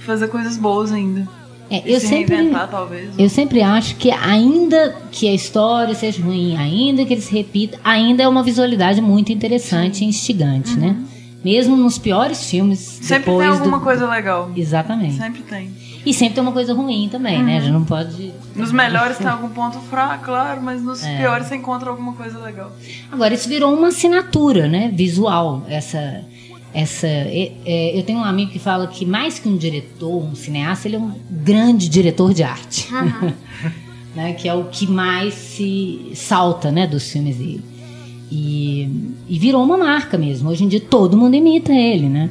fazer 0.00 0.28
coisas 0.28 0.56
boas 0.56 0.92
ainda. 0.92 1.26
É, 1.70 1.82
eu 1.86 1.98
se 1.98 2.08
sempre, 2.08 2.50
talvez. 2.70 3.10
eu 3.18 3.28
sempre 3.28 3.62
acho 3.62 3.96
que 3.96 4.10
ainda 4.10 4.94
que 5.10 5.26
a 5.26 5.32
história 5.32 5.94
seja 5.94 6.22
ruim, 6.22 6.56
ainda 6.58 7.06
que 7.06 7.14
ele 7.14 7.22
se 7.22 7.32
repita, 7.32 7.80
ainda 7.82 8.22
é 8.22 8.28
uma 8.28 8.42
visualidade 8.42 9.00
muito 9.00 9.32
interessante 9.32 10.04
e 10.04 10.06
instigante, 10.06 10.78
né? 10.78 10.94
Mesmo 11.42 11.74
nos 11.74 11.98
piores 11.98 12.48
filmes, 12.48 12.78
Sempre 13.02 13.30
tem 13.36 13.46
alguma 13.46 13.78
do... 13.78 13.84
coisa 13.84 14.06
legal. 14.08 14.50
Exatamente. 14.54 15.16
Sempre 15.16 15.42
tem. 15.42 15.70
E 16.04 16.12
sempre 16.12 16.34
tem 16.34 16.42
uma 16.42 16.52
coisa 16.52 16.74
ruim 16.74 17.08
também, 17.10 17.42
né? 17.42 17.60
Já 17.60 17.70
não 17.70 17.84
pode... 17.84 18.32
Nos 18.54 18.70
melhores 18.72 19.16
tem 19.16 19.26
algum 19.26 19.48
ponto 19.48 19.78
fraco, 19.80 20.24
claro, 20.24 20.60
mas 20.62 20.82
nos 20.82 21.02
É. 21.02 21.16
piores 21.18 21.46
você 21.46 21.56
encontra 21.56 21.88
alguma 21.90 22.12
coisa 22.12 22.38
legal. 22.38 22.70
Agora, 23.10 23.32
isso 23.32 23.48
virou 23.48 23.72
uma 23.74 23.88
assinatura, 23.88 24.68
né? 24.68 24.90
Visual. 24.94 25.64
Essa. 25.68 26.22
essa 26.74 27.06
é- 27.06 27.52
é, 27.64 27.98
eu 27.98 28.02
tenho 28.02 28.18
um 28.18 28.24
amigo 28.24 28.50
que 28.50 28.58
fala 28.58 28.86
que 28.86 29.06
mais 29.06 29.38
que 29.38 29.48
um 29.48 29.56
diretor, 29.56 30.22
um 30.22 30.34
cineasta, 30.34 30.88
ele 30.88 30.96
é 30.96 30.98
um 30.98 31.12
grande 31.30 31.88
diretor 31.88 32.34
de 32.34 32.42
arte. 32.42 32.88
né? 34.14 34.34
Que 34.34 34.48
é 34.48 34.54
o 34.54 34.64
que 34.64 34.86
mais 34.86 35.32
se 35.34 36.12
salta 36.14 36.70
né, 36.70 36.86
dos 36.86 37.10
filmes 37.10 37.36
dele. 37.36 37.64
E, 38.30 38.88
e 39.28 39.38
virou 39.38 39.62
uma 39.64 39.76
marca 39.78 40.18
mesmo. 40.18 40.50
Hoje 40.50 40.64
em 40.64 40.68
dia 40.68 40.80
todo 40.80 41.16
mundo 41.16 41.34
imita 41.34 41.72
ele, 41.72 42.08
né? 42.08 42.28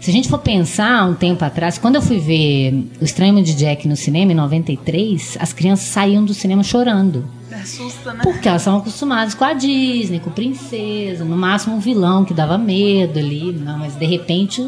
Se 0.00 0.10
a 0.10 0.12
gente 0.12 0.28
for 0.28 0.38
pensar 0.38 1.08
um 1.08 1.14
tempo 1.14 1.44
atrás, 1.44 1.78
quando 1.78 1.96
eu 1.96 2.02
fui 2.02 2.18
ver 2.18 2.72
O 3.00 3.04
Estranho 3.04 3.42
de 3.42 3.54
Jack 3.54 3.88
no 3.88 3.96
cinema, 3.96 4.32
em 4.32 4.34
93, 4.34 5.36
as 5.40 5.52
crianças 5.52 5.88
saíam 5.88 6.24
do 6.24 6.34
cinema 6.34 6.62
chorando. 6.62 7.28
Assusta, 7.50 8.12
né? 8.12 8.20
Porque 8.22 8.48
elas 8.48 8.62
são 8.62 8.76
acostumadas 8.76 9.34
com 9.34 9.44
a 9.44 9.52
Disney, 9.52 10.20
com 10.20 10.30
princesa, 10.30 11.24
no 11.24 11.36
máximo 11.36 11.76
um 11.76 11.80
vilão 11.80 12.24
que 12.24 12.34
dava 12.34 12.58
medo 12.58 13.18
ali, 13.18 13.52
não, 13.52 13.78
mas 13.78 13.96
de 13.96 14.06
repente 14.06 14.62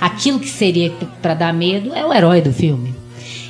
aquilo 0.00 0.38
que 0.38 0.48
seria 0.48 0.90
para 1.20 1.34
dar 1.34 1.52
medo 1.52 1.92
é 1.92 2.06
o 2.06 2.12
herói 2.12 2.40
do 2.40 2.52
filme. 2.52 2.94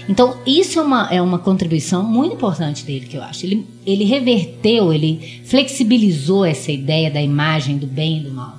Então, 0.09 0.39
isso 0.47 0.79
é 0.79 0.83
uma, 0.83 1.09
é 1.13 1.21
uma 1.21 1.39
contribuição 1.39 2.03
muito 2.03 2.35
importante 2.35 2.83
dele, 2.83 3.05
que 3.05 3.17
eu 3.17 3.23
acho. 3.23 3.45
Ele, 3.45 3.67
ele 3.85 4.05
reverteu, 4.05 4.91
ele 4.91 5.43
flexibilizou 5.45 6.47
essa 6.47 6.73
ideia 6.73 7.11
da 7.11 7.21
imagem 7.21 7.77
do 7.77 7.87
bem 7.87 8.19
e 8.19 8.21
do 8.23 8.31
mal. 8.31 8.59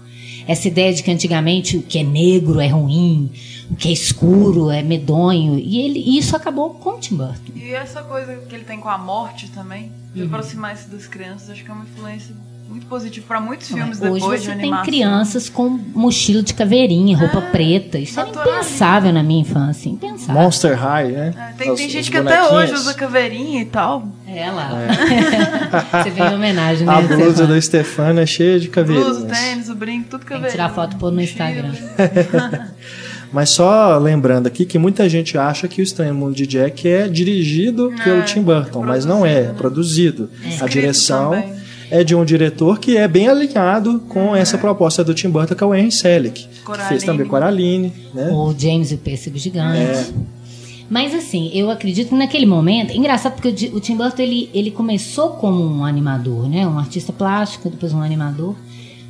Essa 0.49 0.67
ideia 0.67 0.91
de 0.91 1.03
que 1.03 1.11
antigamente 1.11 1.77
o 1.77 1.83
que 1.83 1.99
é 1.99 2.03
negro 2.03 2.59
é 2.59 2.67
ruim, 2.67 3.29
o 3.69 3.75
que 3.75 3.89
é 3.89 3.91
escuro 3.91 4.71
é 4.71 4.81
medonho. 4.81 5.59
E 5.59 5.79
ele, 5.79 5.99
e 5.99 6.17
isso 6.17 6.35
acabou 6.35 6.71
com 6.71 6.91
o 6.95 6.99
Tim 6.99 7.17
Burton. 7.17 7.51
E 7.55 7.71
essa 7.71 8.01
coisa 8.01 8.35
que 8.49 8.55
ele 8.55 8.63
tem 8.65 8.79
com 8.79 8.89
a 8.89 8.97
morte 8.97 9.49
também, 9.51 9.91
de 10.13 10.21
Uhum. 10.21 10.27
aproximar 10.27 10.73
isso 10.73 10.89
das 10.89 11.05
crianças, 11.05 11.51
acho 11.51 11.63
que 11.63 11.69
é 11.69 11.73
uma 11.73 11.83
influência 11.83 12.33
muito 12.69 12.85
positiva 12.85 13.25
para 13.27 13.41
muitos 13.41 13.67
filmes 13.67 13.99
Hoje 13.99 14.13
depois 14.13 14.41
você 14.43 14.51
de 14.53 14.59
tem 14.61 14.81
crianças 14.83 15.49
com 15.49 15.69
mochila 15.69 16.43
de 16.43 16.53
caveirinha, 16.53 17.17
roupa 17.17 17.41
preta. 17.41 17.97
Isso 17.97 18.19
era 18.19 18.27
naturalismo. 18.27 18.59
impensável 18.61 19.13
na 19.13 19.23
minha 19.23 19.41
infância, 19.41 19.89
impensável. 19.89 20.35
Monster 20.41 20.77
High, 20.79 21.07
né? 21.11 21.33
É, 21.35 21.53
tem, 21.57 21.71
Os- 21.71 21.77
tem 21.77 21.87
os 21.87 21.91
gente 21.93 22.11
que 22.11 22.17
até 22.17 22.43
hoje 22.43 22.73
usa 22.73 22.93
caveirinha 22.93 23.61
e 23.61 23.65
tal. 23.65 24.07
É 24.27 24.51
lá. 24.51 24.69
você 26.03 26.09
vê 26.11 26.21
em 26.23 26.35
homenagem, 26.35 26.85
né? 26.85 26.93
A 26.93 27.01
blusa 27.01 27.31
Stefano? 27.31 27.47
da 27.53 27.61
Stefana 27.61 28.21
é 28.21 28.25
cheia 28.25 28.59
de 28.59 28.67
Blusa, 28.69 28.85
caveirinhas. 28.85 29.39
tênis, 29.39 29.69
o 29.69 29.75
brinco, 29.75 30.09
tudo 30.09 30.19
Tem 30.19 30.27
caveirinha. 30.29 30.47
que 30.49 30.51
tirar 30.55 30.69
foto 30.69 30.95
e 30.95 30.99
pôr 30.99 31.11
no. 31.11 31.21
Instagram. 31.21 31.71
Mas 33.31 33.51
só 33.51 33.95
lembrando 33.99 34.47
aqui 34.47 34.65
que 34.65 34.79
muita 34.79 35.07
gente 35.07 35.37
acha 35.37 35.67
que 35.67 35.81
o 35.81 35.83
Estranho 35.83 36.15
Mundo 36.15 36.33
de 36.35 36.47
Jack 36.47 36.87
é 36.87 37.07
dirigido 37.07 37.93
pelo 38.03 38.23
Tim 38.23 38.41
Burton, 38.41 38.83
mas 38.83 39.05
não 39.05 39.23
é, 39.23 39.41
é 39.41 39.53
produzido. 39.55 40.31
A 40.43 40.47
Escrito 40.47 40.69
direção 40.71 41.31
também. 41.31 41.58
É 41.91 42.03
de 42.03 42.15
um 42.15 42.23
diretor 42.23 42.79
que 42.79 42.97
é 42.97 43.07
bem 43.07 43.27
alinhado 43.27 43.99
com 44.07 44.35
essa 44.35 44.57
proposta 44.57 45.03
do 45.03 45.13
Tim 45.13 45.29
Burton, 45.29 45.55
que 45.55 45.63
é 45.63 45.67
o 45.67 45.73
Henry 45.73 45.91
Selick, 45.91 46.47
que 46.47 46.61
Coraline. 46.61 46.89
fez 46.89 47.03
também 47.03 47.27
Coraline, 47.27 47.93
né? 48.13 48.29
O 48.31 48.53
James 48.57 48.91
e 48.91 48.95
o 48.95 48.97
Pêssego 48.97 49.37
Gigante. 49.37 49.77
É. 49.77 50.09
Mas 50.89 51.13
assim, 51.13 51.51
eu 51.53 51.69
acredito 51.69 52.09
que 52.09 52.15
naquele 52.15 52.45
momento. 52.45 52.95
Engraçado 52.95 53.33
porque 53.33 53.69
o 53.73 53.79
Tim 53.79 53.95
Burton 53.95 54.23
ele, 54.23 54.49
ele 54.53 54.71
começou 54.71 55.31
como 55.31 55.63
um 55.63 55.85
animador, 55.85 56.49
né? 56.49 56.67
Um 56.67 56.79
artista 56.79 57.13
plástico, 57.13 57.69
depois 57.69 57.93
um 57.93 58.01
animador. 58.01 58.55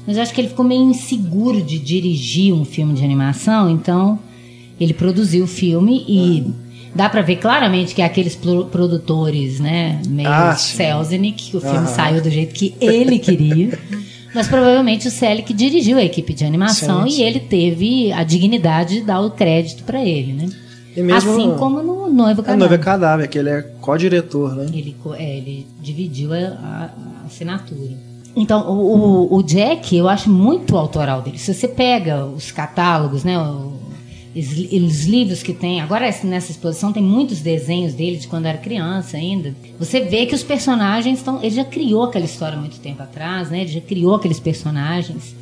Mas 0.06 0.18
eu 0.18 0.24
acho 0.24 0.34
que 0.34 0.42
ele 0.42 0.50
ficou 0.50 0.66
meio 0.66 0.82
inseguro 0.82 1.62
de 1.62 1.80
dirigir 1.80 2.54
um 2.54 2.66
filme 2.66 2.94
de 2.94 3.04
animação, 3.04 3.70
então 3.70 4.20
ele 4.80 4.94
produziu 4.94 5.44
o 5.44 5.48
filme 5.48 6.04
e 6.08 6.52
dá 6.96 7.10
pra 7.10 7.22
ver 7.22 7.38
claramente 7.38 7.94
que 7.96 8.02
é 8.02 8.06
aqueles 8.06 8.36
pro- 8.36 8.66
produtores, 8.66 9.60
né? 9.60 10.02
Meio 10.08 10.30
Ah. 10.30 10.56
Selznick, 10.56 11.52
que 11.52 11.58
o 11.58 11.62
filme 11.62 11.78
Aham. 11.78 11.88
saiu 11.88 12.22
do 12.22 12.30
jeito 12.30 12.54
que 12.54 12.76
ele 12.82 13.20
queria. 13.20 13.78
Mas 14.34 14.48
provavelmente 14.48 15.08
o 15.08 15.12
Selick 15.12 15.52
dirigiu 15.54 15.98
a 15.98 16.04
equipe 16.04 16.36
de 16.36 16.46
animação 16.46 17.02
Sim, 17.02 17.08
e 17.08 17.12
sim. 17.14 17.24
ele 17.24 17.40
teve 17.40 18.12
a 18.12 18.24
dignidade 18.24 19.00
de 19.00 19.02
dar 19.02 19.22
o 19.22 19.32
crédito 19.32 19.84
pra 19.84 20.06
ele, 20.06 20.34
né? 20.34 20.50
E 20.96 21.12
assim 21.12 21.56
como 21.58 21.82
no 21.82 22.12
Noivo 22.12 22.44
Cadáver. 22.44 22.60
Noiva 22.60 22.78
Cadáver, 22.78 23.28
que 23.30 23.40
ele 23.40 23.50
é 23.50 23.62
co-diretor, 23.82 24.56
né? 24.56 24.66
Ele, 24.72 24.96
é, 25.18 25.38
ele 25.38 25.66
dividiu 25.82 26.32
a, 26.34 26.38
a- 26.38 26.90
a 27.24 27.26
assinatura. 27.26 27.92
Então, 28.36 28.70
o, 28.70 29.32
o- 29.34 29.36
o 29.38 29.44
Jack, 29.44 29.96
eu 29.96 30.08
acho 30.08 30.30
muito 30.30 30.78
autoral 30.78 31.24
dele. 31.24 31.40
Se 31.40 31.52
você 31.52 31.68
pega 31.68 32.24
os 32.26 32.52
catálogos, 32.52 33.24
né? 33.24 33.36
o- 33.40 33.74
os, 34.36 34.52
li- 34.54 34.80
os 34.86 35.06
livros 35.06 35.42
que 35.44 35.54
tem. 35.54 35.82
Agora, 35.82 36.06
nessa 36.24 36.52
exposição, 36.52 36.92
tem 36.94 37.02
muitos 37.04 37.40
desenhos 37.42 37.94
dele 37.94 38.18
de 38.18 38.28
quando 38.28 38.46
era 38.46 38.58
criança 38.58 39.18
ainda. 39.18 39.54
Você 39.80 40.02
vê 40.02 40.26
que 40.26 40.36
os 40.36 40.44
personagens 40.44 41.20
estão. 41.20 41.40
Ele 41.42 41.56
já 41.56 41.66
criou 41.66 42.04
aquela 42.04 42.26
história 42.26 42.58
há 42.58 42.60
muito 42.60 42.80
tempo 42.80 43.02
atrás, 43.04 43.50
né? 43.50 43.62
Ele 43.62 43.72
já 43.72 43.82
criou 43.82 44.16
aqueles 44.16 44.40
personagens. 44.40 45.36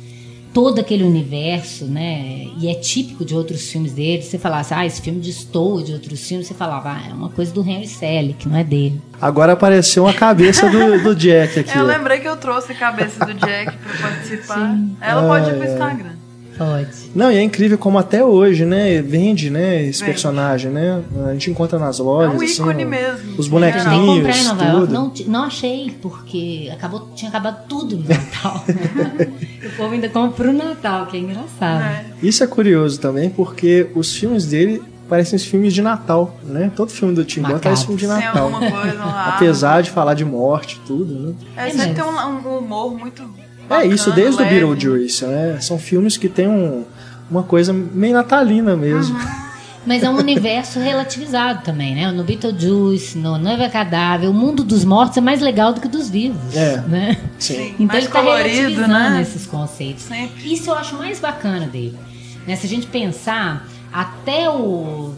Todo 0.52 0.80
aquele 0.80 1.04
universo, 1.04 1.84
né? 1.84 2.46
E 2.58 2.68
é 2.68 2.74
típico 2.74 3.22
de 3.22 3.34
outros 3.34 3.70
filmes 3.70 3.92
dele. 3.92 4.22
Você 4.22 4.38
falasse, 4.38 4.72
ah, 4.72 4.84
esse 4.84 5.00
filme 5.02 5.20
destoa 5.20 5.82
de 5.82 5.92
outros 5.92 6.26
filmes. 6.26 6.46
Você 6.48 6.54
falava, 6.54 6.90
ah, 6.90 7.02
é 7.10 7.12
uma 7.12 7.28
coisa 7.28 7.52
do 7.52 7.60
Henry 7.62 7.86
Selick, 7.86 8.48
não 8.48 8.56
é 8.56 8.64
dele. 8.64 9.00
Agora 9.20 9.52
apareceu 9.52 10.08
a 10.08 10.14
cabeça 10.14 10.68
do, 10.70 11.02
do 11.02 11.14
Jack 11.14 11.60
aqui. 11.60 11.76
Eu 11.78 11.84
lembrei 11.84 12.18
que 12.20 12.26
eu 12.26 12.36
trouxe 12.38 12.72
a 12.72 12.74
cabeça 12.74 13.24
do 13.26 13.34
Jack 13.34 13.76
pra 13.76 14.08
participar. 14.08 14.78
Ela 15.02 15.28
pode 15.28 15.50
ir 15.50 15.54
pro. 15.58 15.68
Instagram. 15.70 16.17
Pode. 16.58 16.88
Não, 17.14 17.30
e 17.32 17.36
é 17.36 17.42
incrível 17.42 17.78
como 17.78 17.96
até 17.98 18.22
hoje, 18.24 18.64
né, 18.64 19.00
vende, 19.00 19.48
né, 19.48 19.82
esse 19.84 20.00
Vende. 20.00 20.12
personagem, 20.12 20.70
né? 20.70 21.02
A 21.26 21.32
gente 21.32 21.50
encontra 21.50 21.78
nas 21.78 21.98
É 22.00 22.02
lojas, 22.02 22.34
um 22.40 22.44
assim, 22.44 22.62
ícone 22.62 22.84
ó, 22.84 22.88
mesmo. 22.88 23.32
os 23.38 23.46
Eu 23.46 23.50
bonequinhos, 23.52 23.84
tentei 23.84 24.14
comprar 24.16 24.36
em 24.36 24.44
Nova 24.44 24.64
York, 24.64 24.80
tudo. 24.80 24.92
não, 24.92 25.10
ti- 25.10 25.24
não 25.28 25.44
achei, 25.44 25.96
porque 26.02 26.68
acabou, 26.72 27.08
tinha 27.14 27.28
acabado 27.28 27.66
tudo 27.68 27.96
no 27.96 28.04
Natal. 28.08 28.64
o 29.64 29.76
povo 29.76 29.94
ainda 29.94 30.08
compra 30.08 30.44
pro 30.44 30.52
Natal, 30.52 31.06
que 31.06 31.16
é 31.16 31.20
engraçado. 31.20 31.82
É. 31.82 32.04
Isso 32.22 32.42
é 32.42 32.46
curioso 32.46 33.00
também, 33.00 33.30
porque 33.30 33.88
os 33.94 34.14
filmes 34.14 34.44
dele 34.46 34.82
parecem 35.08 35.36
os 35.36 35.44
filmes 35.44 35.72
de 35.72 35.80
Natal, 35.80 36.36
né? 36.44 36.70
Todo 36.76 36.90
filme 36.90 37.14
do 37.14 37.24
Tim 37.24 37.40
Burton 37.40 37.60
parece 37.60 37.84
filme 37.86 37.98
de 37.98 38.06
Tem 38.06 38.14
Natal. 38.16 38.44
alguma 38.44 38.70
coisa 38.70 38.98
lá. 38.98 39.32
Apesar 39.36 39.82
de 39.82 39.90
falar 39.90 40.12
de 40.14 40.24
morte 40.24 40.76
e 40.76 40.86
tudo, 40.86 41.14
né? 41.14 41.34
É, 41.56 41.68
É 41.68 41.94
tem 41.94 42.04
um, 42.04 42.08
um 42.08 42.58
humor 42.58 42.92
muito. 42.98 43.22
É 43.68 43.74
bacana, 43.74 43.94
isso, 43.94 44.10
desde 44.12 44.40
o 44.40 44.44
leve. 44.44 44.60
Beetlejuice, 44.60 45.24
né? 45.26 45.58
São 45.60 45.78
filmes 45.78 46.16
que 46.16 46.28
tem 46.28 46.48
um, 46.48 46.84
uma 47.30 47.42
coisa 47.42 47.72
meio 47.72 48.14
natalina 48.14 48.76
mesmo. 48.76 49.16
Uhum. 49.18 49.48
Mas 49.86 50.02
é 50.02 50.10
um 50.10 50.16
universo 50.18 50.78
relativizado 50.80 51.62
também, 51.62 51.94
né? 51.94 52.10
No 52.12 52.22
Beetlejuice, 52.22 53.16
no 53.16 53.38
Noiva 53.38 53.70
Cadáver, 53.70 54.28
o 54.28 54.34
mundo 54.34 54.62
dos 54.62 54.84
mortos 54.84 55.16
é 55.16 55.20
mais 55.20 55.40
legal 55.40 55.72
do 55.72 55.80
que 55.80 55.88
dos 55.88 56.10
vivos. 56.10 56.54
É. 56.54 56.76
Né? 56.82 57.16
Sim. 57.38 57.74
Então 57.74 57.86
mais 57.86 58.04
ele 58.04 58.12
tá 58.12 58.20
colorido, 58.20 58.50
relativizando 58.50 59.10
né? 59.14 59.22
esses 59.22 59.46
conceitos. 59.46 60.02
Sempre. 60.04 60.52
Isso 60.52 60.68
eu 60.68 60.74
acho 60.74 60.96
mais 60.96 61.20
bacana 61.20 61.66
dele. 61.66 61.98
Né? 62.46 62.54
Se 62.56 62.66
a 62.66 62.68
gente 62.68 62.86
pensar, 62.86 63.66
até 63.92 64.50
o. 64.50 65.14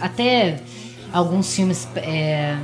Até 0.00 0.60
alguns 1.12 1.54
filmes 1.54 1.88
é, 1.96 2.56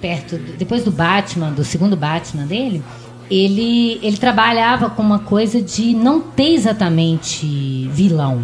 perto. 0.00 0.38
depois 0.58 0.84
do 0.84 0.90
Batman, 0.90 1.50
do 1.50 1.64
segundo 1.64 1.96
Batman 1.96 2.46
dele, 2.46 2.82
ele, 3.30 3.98
ele 4.02 4.16
trabalhava 4.16 4.90
com 4.90 5.02
uma 5.02 5.18
coisa 5.18 5.60
de 5.60 5.94
não 5.94 6.20
ter 6.20 6.52
exatamente 6.54 7.88
vilão. 7.92 8.42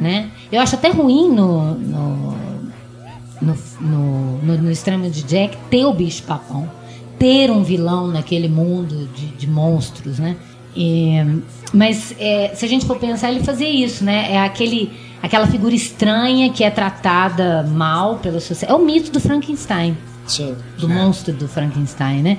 Né? 0.00 0.30
Eu 0.50 0.60
acho 0.60 0.74
até 0.74 0.90
ruim 0.90 1.30
no, 1.30 1.74
no, 1.74 2.36
no, 3.40 3.58
no, 3.80 4.38
no, 4.42 4.58
no 4.58 4.70
Extremo 4.70 5.08
de 5.08 5.22
Jack 5.22 5.56
ter 5.70 5.84
o 5.86 5.94
bicho 5.94 6.24
papão, 6.24 6.70
ter 7.18 7.50
um 7.50 7.62
vilão 7.62 8.08
naquele 8.08 8.48
mundo 8.48 9.08
de, 9.14 9.26
de 9.28 9.46
monstros, 9.46 10.18
né? 10.18 10.36
E, 10.74 11.14
mas 11.72 12.14
é, 12.18 12.52
se 12.54 12.64
a 12.64 12.68
gente 12.68 12.84
for 12.84 12.98
pensar, 12.98 13.30
ele 13.30 13.44
fazia 13.44 13.68
isso, 13.68 14.04
né? 14.04 14.32
É 14.32 14.40
aquele, 14.40 14.90
aquela 15.22 15.46
figura 15.46 15.74
estranha 15.74 16.50
que 16.50 16.64
é 16.64 16.70
tratada 16.70 17.62
mal 17.62 18.16
pela 18.16 18.40
sociedade. 18.40 18.72
É 18.72 18.82
o 18.82 18.84
mito 18.84 19.10
do 19.10 19.20
Frankenstein, 19.20 19.96
Sim. 20.26 20.56
do 20.78 20.88
monstro 20.88 21.32
do 21.32 21.46
Frankenstein, 21.46 22.22
né? 22.22 22.38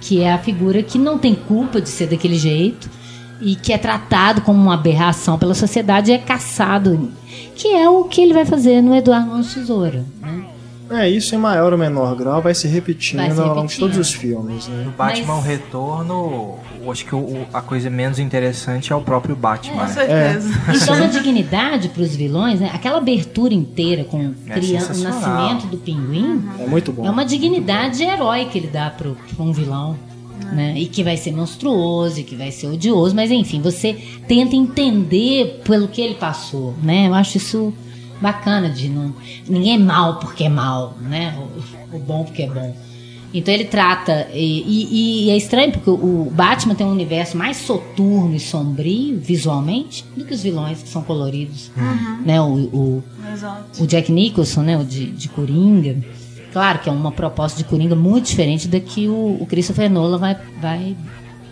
Que 0.00 0.20
é 0.20 0.32
a 0.32 0.38
figura 0.38 0.82
que 0.82 0.98
não 0.98 1.18
tem 1.18 1.34
culpa 1.34 1.80
de 1.80 1.88
ser 1.88 2.08
daquele 2.08 2.38
jeito 2.38 2.88
e 3.40 3.54
que 3.54 3.72
é 3.72 3.78
tratado 3.78 4.40
como 4.40 4.60
uma 4.60 4.74
aberração 4.74 5.38
pela 5.38 5.54
sociedade 5.54 6.10
e 6.10 6.14
é 6.14 6.18
caçado. 6.18 7.10
Que 7.54 7.68
é 7.68 7.88
o 7.88 8.04
que 8.04 8.20
ele 8.20 8.34
vai 8.34 8.44
fazer 8.44 8.82
no 8.82 8.94
Eduardo 8.94 9.28
Mãos 9.28 9.54
Tesoura, 9.54 10.04
né? 10.20 10.57
É, 10.90 11.08
isso 11.08 11.34
em 11.34 11.38
maior 11.38 11.72
ou 11.72 11.78
menor 11.78 12.14
grau 12.16 12.40
vai 12.40 12.54
se 12.54 12.66
repetindo, 12.68 13.18
Vai 13.18 13.30
se 13.30 13.38
ao 13.40 13.46
longo 13.48 13.54
de 13.54 13.60
repetindo. 13.74 13.80
todos 13.80 13.98
os 13.98 14.12
filmes, 14.12 14.68
né? 14.68 14.84
No 14.84 14.90
Batman 14.92 15.34
Mas- 15.36 15.44
Retorno, 15.44 16.54
eu 16.82 16.90
acho 16.90 17.04
que 17.04 17.14
o- 17.14 17.18
o- 17.18 17.46
a 17.52 17.60
coisa 17.60 17.90
menos 17.90 18.18
interessante 18.18 18.92
é 18.92 18.96
o 18.96 19.00
próprio 19.00 19.36
Batman. 19.36 19.74
Com 19.74 19.82
né? 19.82 19.88
certeza. 19.88 20.48
E 20.74 20.86
dá 20.86 20.92
uma 20.94 21.08
dignidade 21.08 21.88
para 21.90 22.02
os 22.02 22.14
vilões, 22.16 22.60
né? 22.60 22.70
Aquela 22.72 22.98
abertura 22.98 23.52
inteira 23.54 24.04
com 24.04 24.18
É 24.20 24.24
o 24.58 24.72
nascimento 25.02 25.66
do 25.66 25.76
pinguim 25.78 26.42
É 26.58 26.66
muito 26.66 26.92
bom. 26.92 27.04
é 27.06 27.10
uma 27.10 27.24
dignidade 27.24 28.02
herói 28.02 28.46
que 28.46 28.58
ele 28.58 28.68
dá 28.68 28.90
para 28.90 29.08
um 29.38 29.52
vilão. 29.52 29.96
Né? 30.52 30.78
E 30.78 30.86
que 30.86 31.02
vai 31.04 31.16
ser 31.18 31.32
monstruoso, 31.32 32.20
e 32.20 32.22
que 32.22 32.34
vai 32.34 32.50
ser 32.50 32.68
odioso, 32.68 33.14
mas 33.14 33.30
enfim, 33.30 33.60
você 33.60 33.92
tenta 34.26 34.56
entender 34.56 35.60
pelo 35.62 35.88
que 35.88 36.00
ele 36.00 36.14
passou, 36.14 36.74
né? 36.82 37.06
Eu 37.08 37.12
acho 37.12 37.36
isso 37.36 37.74
bacana 38.20 38.68
de 38.70 38.88
não. 38.88 39.14
Ninguém 39.48 39.74
é 39.74 39.78
mal 39.78 40.18
porque 40.18 40.44
é 40.44 40.48
mal, 40.48 40.96
né? 41.00 41.34
O, 41.92 41.96
o 41.96 41.98
bom 42.00 42.24
porque 42.24 42.42
é 42.42 42.48
bom. 42.48 42.76
Então 43.32 43.52
ele 43.52 43.64
trata. 43.66 44.26
E, 44.32 44.62
e- 44.66 45.26
e 45.26 45.30
é 45.30 45.36
estranho 45.36 45.70
porque 45.72 45.90
o 45.90 46.30
Batman 46.32 46.74
tem 46.74 46.86
um 46.86 46.90
universo 46.92 47.36
mais 47.36 47.58
soturno 47.58 48.34
e 48.34 48.40
sombrio, 48.40 49.18
visualmente, 49.20 50.04
do 50.16 50.24
que 50.24 50.32
os 50.32 50.42
vilões 50.42 50.82
que 50.82 50.88
são 50.88 51.02
coloridos. 51.02 51.70
Né? 52.24 52.40
O, 52.40 52.44
o, 52.54 53.04
o 53.80 53.86
Jack 53.86 54.10
Nicholson, 54.10 54.62
né? 54.62 54.78
O 54.78 54.84
de, 54.84 55.10
de 55.10 55.28
Coringa. 55.28 55.96
Claro 56.52 56.78
que 56.78 56.88
é 56.88 56.92
uma 56.92 57.12
proposta 57.12 57.58
de 57.58 57.64
Coringa 57.64 57.94
muito 57.94 58.24
diferente 58.26 58.66
da 58.66 58.80
que 58.80 59.06
o, 59.06 59.36
o 59.42 59.46
Christopher 59.46 59.90
Nolan 59.90 60.16
vai, 60.16 60.36
vai 60.60 60.96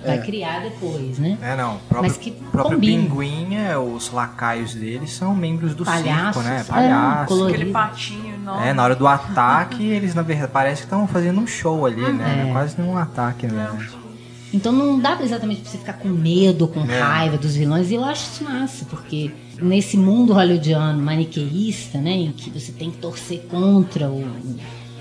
vai 0.07 0.23
criar 0.23 0.61
depois, 0.63 1.19
né? 1.19 1.37
É, 1.43 1.57
não. 1.57 1.77
O 1.77 1.79
próprio, 1.81 2.11
Mas 2.11 2.17
que 2.19 2.31
próprio 2.31 2.77
combina. 2.77 3.03
pinguim, 3.03 3.55
é, 3.57 3.77
os 3.77 4.11
lacaios 4.13 4.75
dele 4.75 5.07
são 5.07 5.35
membros 5.35 5.75
do 5.75 5.85
Palhaços, 5.85 6.43
circo, 6.43 6.49
né? 6.49 6.61
é, 6.61 6.65
Palhaço. 6.65 7.27
colorido. 7.29 7.55
Aquele 7.59 7.73
patinho, 7.73 8.39
não. 8.39 8.61
É, 8.63 8.73
na 8.73 8.83
hora 8.85 8.95
do 8.95 9.07
ataque, 9.07 9.85
eles 9.89 10.15
na 10.15 10.23
verdade 10.23 10.51
parece 10.53 10.83
que 10.83 10.87
estão 10.87 11.07
fazendo 11.07 11.41
um 11.41 11.47
show 11.47 11.85
ali, 11.87 12.01
né? 12.13 12.45
É. 12.45 12.49
É 12.49 12.53
quase 12.53 12.81
um 12.81 12.97
ataque, 12.97 13.47
né? 13.47 13.69
Então 14.55 14.73
não 14.73 14.99
dá 14.99 15.19
exatamente 15.21 15.61
pra 15.61 15.71
você 15.71 15.79
ficar 15.79 15.95
com 15.95 16.09
medo, 16.09 16.69
com 16.69 16.81
É. 16.91 17.01
raiva 17.01 17.37
dos 17.37 17.55
vilões. 17.57 17.91
E 17.91 17.95
eu 17.95 18.05
acho 18.05 18.23
isso 18.33 18.45
massa, 18.45 18.85
porque 18.89 19.31
nesse 19.61 19.97
mundo 19.99 20.33
hollywoodiano 20.33 21.03
maniqueísta, 21.03 21.99
né, 21.99 22.13
em 22.13 22.33
que 22.33 22.49
você 22.51 22.73
tem 22.73 22.91
que 22.91 22.99
torcer 22.99 23.41
contra 23.51 24.09
o, 24.09 24.25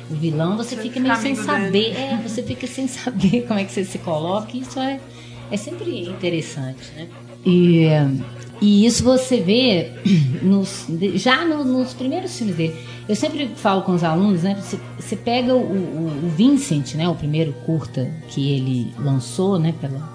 o 0.10 0.16
vilão, 0.16 0.56
você 0.58 0.76
Você 0.76 0.82
fica 0.84 1.00
meio 1.00 1.16
sem 1.18 1.36
saber. 1.36 1.72
dele. 1.72 1.96
É, 1.98 2.20
você 2.26 2.44
fica 2.44 2.68
sem 2.68 2.88
saber 2.88 3.46
como 3.48 3.60
é 3.60 3.64
que 3.64 3.72
você 3.72 3.84
se 3.86 3.98
coloca. 4.00 4.50
E 4.56 4.62
isso 4.62 4.80
é, 4.80 5.00
é 5.52 5.58
sempre 5.58 6.08
interessante, 6.08 6.92
né? 6.96 7.08
E, 7.46 7.86
e 8.62 8.86
isso 8.86 9.04
você 9.04 9.40
vê 9.42 9.92
nos, 10.42 10.88
já 11.16 11.46
no- 11.46 11.64
nos 11.64 11.94
primeiros 11.94 12.36
filmes 12.38 12.56
dele. 12.56 12.76
Eu 13.08 13.16
sempre 13.16 13.52
falo 13.56 13.84
com 13.84 13.94
os 13.94 14.04
alunos, 14.04 14.42
né? 14.44 14.56
Você, 14.60 14.80
você 15.00 15.16
pega 15.16 15.54
o, 15.54 15.60
o- 15.60 16.22
o 16.26 16.30
Vincent, 16.30 16.96
né? 16.96 17.08
O 17.08 17.14
primeiro 17.16 17.54
curta 17.66 18.10
que 18.30 18.52
ele 18.52 18.92
lançou, 19.00 19.60
né? 19.60 19.74
Pela, 19.80 20.10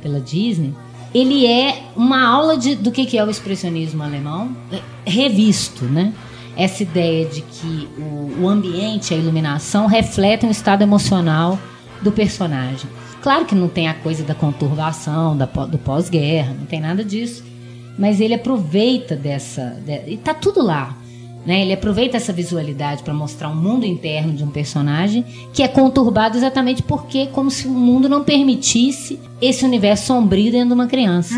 pela 0.00 0.20
Disney. 0.20 0.72
Ele 1.12 1.46
é 1.46 1.82
uma 1.96 2.22
aula 2.26 2.56
de, 2.56 2.76
do 2.76 2.92
que, 2.92 3.06
que 3.06 3.16
é 3.18 3.24
o 3.24 3.30
expressionismo 3.30 4.02
alemão 4.02 4.54
eh, 4.70 4.80
revisto, 5.06 5.84
né? 5.86 6.12
Essa 6.58 6.82
ideia 6.82 7.24
de 7.24 7.40
que 7.42 7.88
o, 7.96 8.42
o 8.42 8.48
ambiente, 8.48 9.14
a 9.14 9.16
iluminação 9.16 9.86
refletem 9.86 10.48
o 10.48 10.52
estado 10.52 10.82
emocional 10.82 11.58
do 12.02 12.10
personagem. 12.12 12.90
Claro 13.22 13.44
que 13.46 13.54
não 13.54 13.68
tem 13.68 13.88
a 13.88 13.94
coisa 13.94 14.24
da 14.24 14.34
conturbação, 14.34 15.36
da, 15.36 15.46
do 15.46 15.78
pós-guerra, 15.78 16.52
não 16.58 16.66
tem 16.66 16.80
nada 16.80 17.04
disso. 17.04 17.44
Mas 17.98 18.20
ele 18.20 18.34
aproveita 18.34 19.16
dessa. 19.16 19.76
de- 19.86 20.12
e 20.12 20.16
tá 20.16 20.34
tudo 20.34 20.60
lá. 20.62 20.96
Né? 21.46 21.62
Ele 21.62 21.72
aproveita 21.72 22.16
essa 22.16 22.32
visualidade 22.32 23.02
para 23.04 23.14
mostrar 23.14 23.48
um 23.48 23.54
mundo 23.54 23.86
interno 23.86 24.32
de 24.34 24.42
um 24.44 24.50
personagem 24.50 25.24
que 25.52 25.62
é 25.62 25.68
conturbado 25.68 26.36
exatamente 26.36 26.82
porque 26.82 27.26
como 27.28 27.50
se 27.50 27.66
o 27.66 27.70
mundo 27.70 28.08
não 28.08 28.22
permitisse 28.24 29.18
esse 29.40 29.64
universo 29.64 30.06
sombrio 30.06 30.50
dentro 30.52 30.68
de 30.68 30.74
uma 30.74 30.86
criança. 30.88 31.34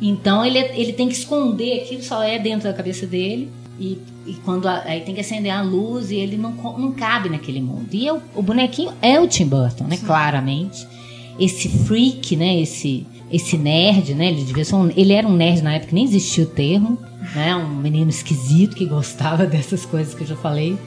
Então 0.00 0.44
ele, 0.44 0.58
ele 0.58 0.92
tem 0.92 1.08
que 1.08 1.14
esconder 1.14 1.82
aquilo, 1.82 2.02
só 2.02 2.22
é 2.22 2.38
dentro 2.38 2.68
da 2.68 2.74
cabeça 2.74 3.06
dele. 3.06 3.50
E, 3.78 3.98
e 4.26 4.34
quando 4.44 4.66
a- 4.66 4.82
aí 4.84 5.00
tem 5.02 5.14
que 5.14 5.20
acender 5.20 5.52
a 5.52 5.60
luz 5.62 6.10
e 6.10 6.16
ele 6.16 6.36
não, 6.36 6.52
não 6.52 6.92
cabe 6.92 7.28
naquele 7.28 7.60
mundo. 7.60 7.88
E 7.92 8.08
é 8.08 8.12
o, 8.12 8.42
bonequinho 8.42 8.92
é 9.02 9.20
o 9.20 9.28
Tim 9.28 9.46
Burton, 9.46 9.84
né? 9.84 9.98
Claramente. 9.98 10.86
Esse 11.38 11.68
freak, 11.68 12.34
né? 12.36 12.58
Esse, 12.60 13.06
esse 13.30 13.58
nerd, 13.58 14.14
né? 14.14 14.28
Ele 14.28 14.44
devia 14.44 14.64
um, 14.74 14.90
ele 14.96 15.12
era 15.12 15.26
um 15.28 15.34
nerd 15.34 15.62
na 15.62 15.74
época, 15.74 15.94
nem 15.94 16.04
existia 16.04 16.44
o 16.44 16.46
termo, 16.46 16.98
né? 17.34 17.54
Um 17.54 17.76
menino 17.76 18.08
esquisito 18.08 18.74
que 18.74 18.86
gostava 18.86 19.44
dessas 19.46 19.84
coisas 19.84 20.14
que 20.14 20.22
eu 20.22 20.26
já 20.26 20.36
falei. 20.36 20.78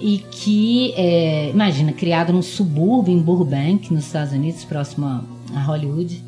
E 0.00 0.18
que, 0.30 0.94
é, 0.96 1.50
imagina, 1.50 1.92
criado 1.92 2.32
num 2.32 2.40
subúrbio 2.40 3.12
em 3.12 3.20
Burbank, 3.20 3.92
nos 3.92 4.06
Estados 4.06 4.32
Unidos, 4.32 4.64
próximo 4.64 5.06
a 5.06 5.62
Hollywood 5.62 6.24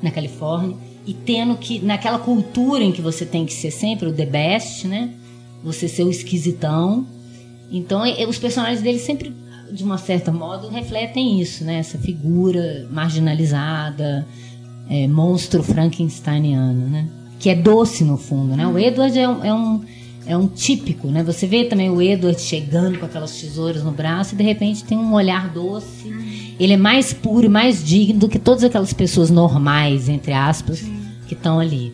na 0.00 0.12
Califórnia 0.12 0.76
e 1.08 1.14
tendo 1.14 1.56
que 1.56 1.80
naquela 1.80 2.18
cultura 2.18 2.84
em 2.84 2.92
que 2.92 3.00
você 3.00 3.24
tem 3.24 3.46
que 3.46 3.54
ser 3.54 3.70
sempre 3.70 4.06
o 4.06 4.12
the 4.12 4.26
best, 4.26 4.86
né? 4.86 5.08
Você 5.64 5.88
ser 5.88 6.02
o 6.02 6.10
esquisitão. 6.10 7.06
Então, 7.72 8.02
os 8.28 8.36
personagens 8.36 8.82
dele 8.82 8.98
sempre 8.98 9.32
de 9.72 9.82
uma 9.82 9.96
certa 9.96 10.30
modo 10.30 10.68
refletem 10.68 11.40
isso, 11.40 11.64
né? 11.64 11.78
Essa 11.78 11.96
figura 11.96 12.86
marginalizada, 12.90 14.28
é, 14.90 15.08
monstro 15.08 15.62
frankensteiniano, 15.62 16.90
né? 16.90 17.08
Que 17.38 17.48
é 17.48 17.54
doce 17.54 18.04
no 18.04 18.18
fundo, 18.18 18.54
né? 18.54 18.66
O 18.66 18.78
Edward 18.78 19.18
é 19.18 19.26
um, 19.26 19.42
é 19.42 19.54
um 19.54 19.80
é 20.26 20.36
um 20.36 20.46
típico, 20.46 21.08
né? 21.08 21.22
Você 21.22 21.46
vê 21.46 21.64
também 21.64 21.88
o 21.88 22.02
Edward 22.02 22.38
chegando 22.38 22.98
com 22.98 23.06
aquelas 23.06 23.40
tesouras 23.40 23.82
no 23.82 23.92
braço 23.92 24.34
e 24.34 24.36
de 24.36 24.44
repente 24.44 24.84
tem 24.84 24.98
um 24.98 25.14
olhar 25.14 25.48
doce. 25.48 26.12
Ele 26.60 26.74
é 26.74 26.76
mais 26.76 27.14
puro 27.14 27.46
e 27.46 27.48
mais 27.48 27.82
digno 27.82 28.20
do 28.20 28.28
que 28.28 28.38
todas 28.38 28.62
aquelas 28.62 28.92
pessoas 28.92 29.30
normais, 29.30 30.06
entre 30.06 30.34
aspas, 30.34 30.84
que 31.28 31.34
estão 31.34 31.60
ali. 31.60 31.92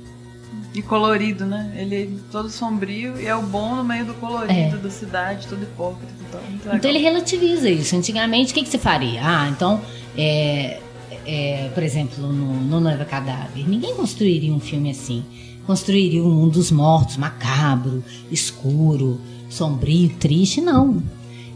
E 0.75 0.83
colorido, 0.83 1.45
né? 1.45 1.73
Ele 1.77 1.95
é 2.03 2.09
todo 2.33 2.49
sombrio 2.49 3.21
e 3.21 3.27
é 3.27 3.35
o 3.37 3.43
bom 3.43 3.77
no 3.77 3.85
meio 3.85 4.07
do 4.07 4.15
colorido 4.15 4.77
É. 4.77 4.79
da 4.79 4.91
cidade, 4.91 5.47
todo 5.47 5.63
hipócrita 5.63 6.13
e 6.19 6.53
legal. 6.65 6.77
Então 6.77 6.91
ele 6.91 6.99
relativiza 6.99 7.69
isso. 7.69 7.95
Antigamente, 7.95 8.51
o 8.53 8.55
que, 8.55 8.63
que 8.63 8.69
você 8.69 8.79
faria? 8.79 9.21
Ah, 9.23 9.49
então, 9.49 9.81
é, 10.17 10.81
é, 11.27 11.71
por 11.73 11.83
exemplo, 11.83 12.27
no, 12.27 12.55
no 12.61 12.81
Noiva 12.81 13.05
Cadáver, 13.05 13.69
ninguém 13.69 13.95
construiria 13.95 14.53
um 14.53 14.59
filme 14.61 14.91
assim. 14.91 15.25
Construiria 15.65 16.23
um 16.23 16.31
mundo 16.31 16.55
dos 16.55 16.71
mortos, 16.73 17.17
macabro, 17.17 18.03
escuro, 18.31 19.21
sombrio, 19.49 20.11
triste. 20.19 20.61
Não. 20.61 21.01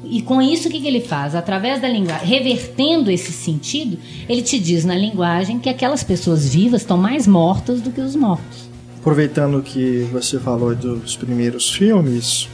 E 0.04 0.22
com 0.22 0.40
isso, 0.40 0.68
o 0.68 0.70
que, 0.70 0.80
que 0.80 0.86
ele 0.86 1.00
faz? 1.00 1.34
Através 1.34 1.80
da 1.80 1.88
linguagem, 1.88 2.26
revertendo 2.26 3.10
esse 3.10 3.32
sentido, 3.32 3.98
ele 4.28 4.42
te 4.42 4.58
diz 4.58 4.84
na 4.84 4.94
linguagem 4.94 5.58
que 5.58 5.68
aquelas 5.68 6.02
pessoas 6.02 6.48
vivas 6.48 6.82
estão 6.82 6.96
mais 6.96 7.26
mortas 7.26 7.80
do 7.80 7.90
que 7.90 8.00
os 8.00 8.14
mortos. 8.14 8.68
Aproveitando 9.00 9.62
que 9.62 10.08
você 10.12 10.38
falou 10.38 10.74
dos 10.74 11.16
primeiros 11.16 11.70
filmes, 11.70 12.48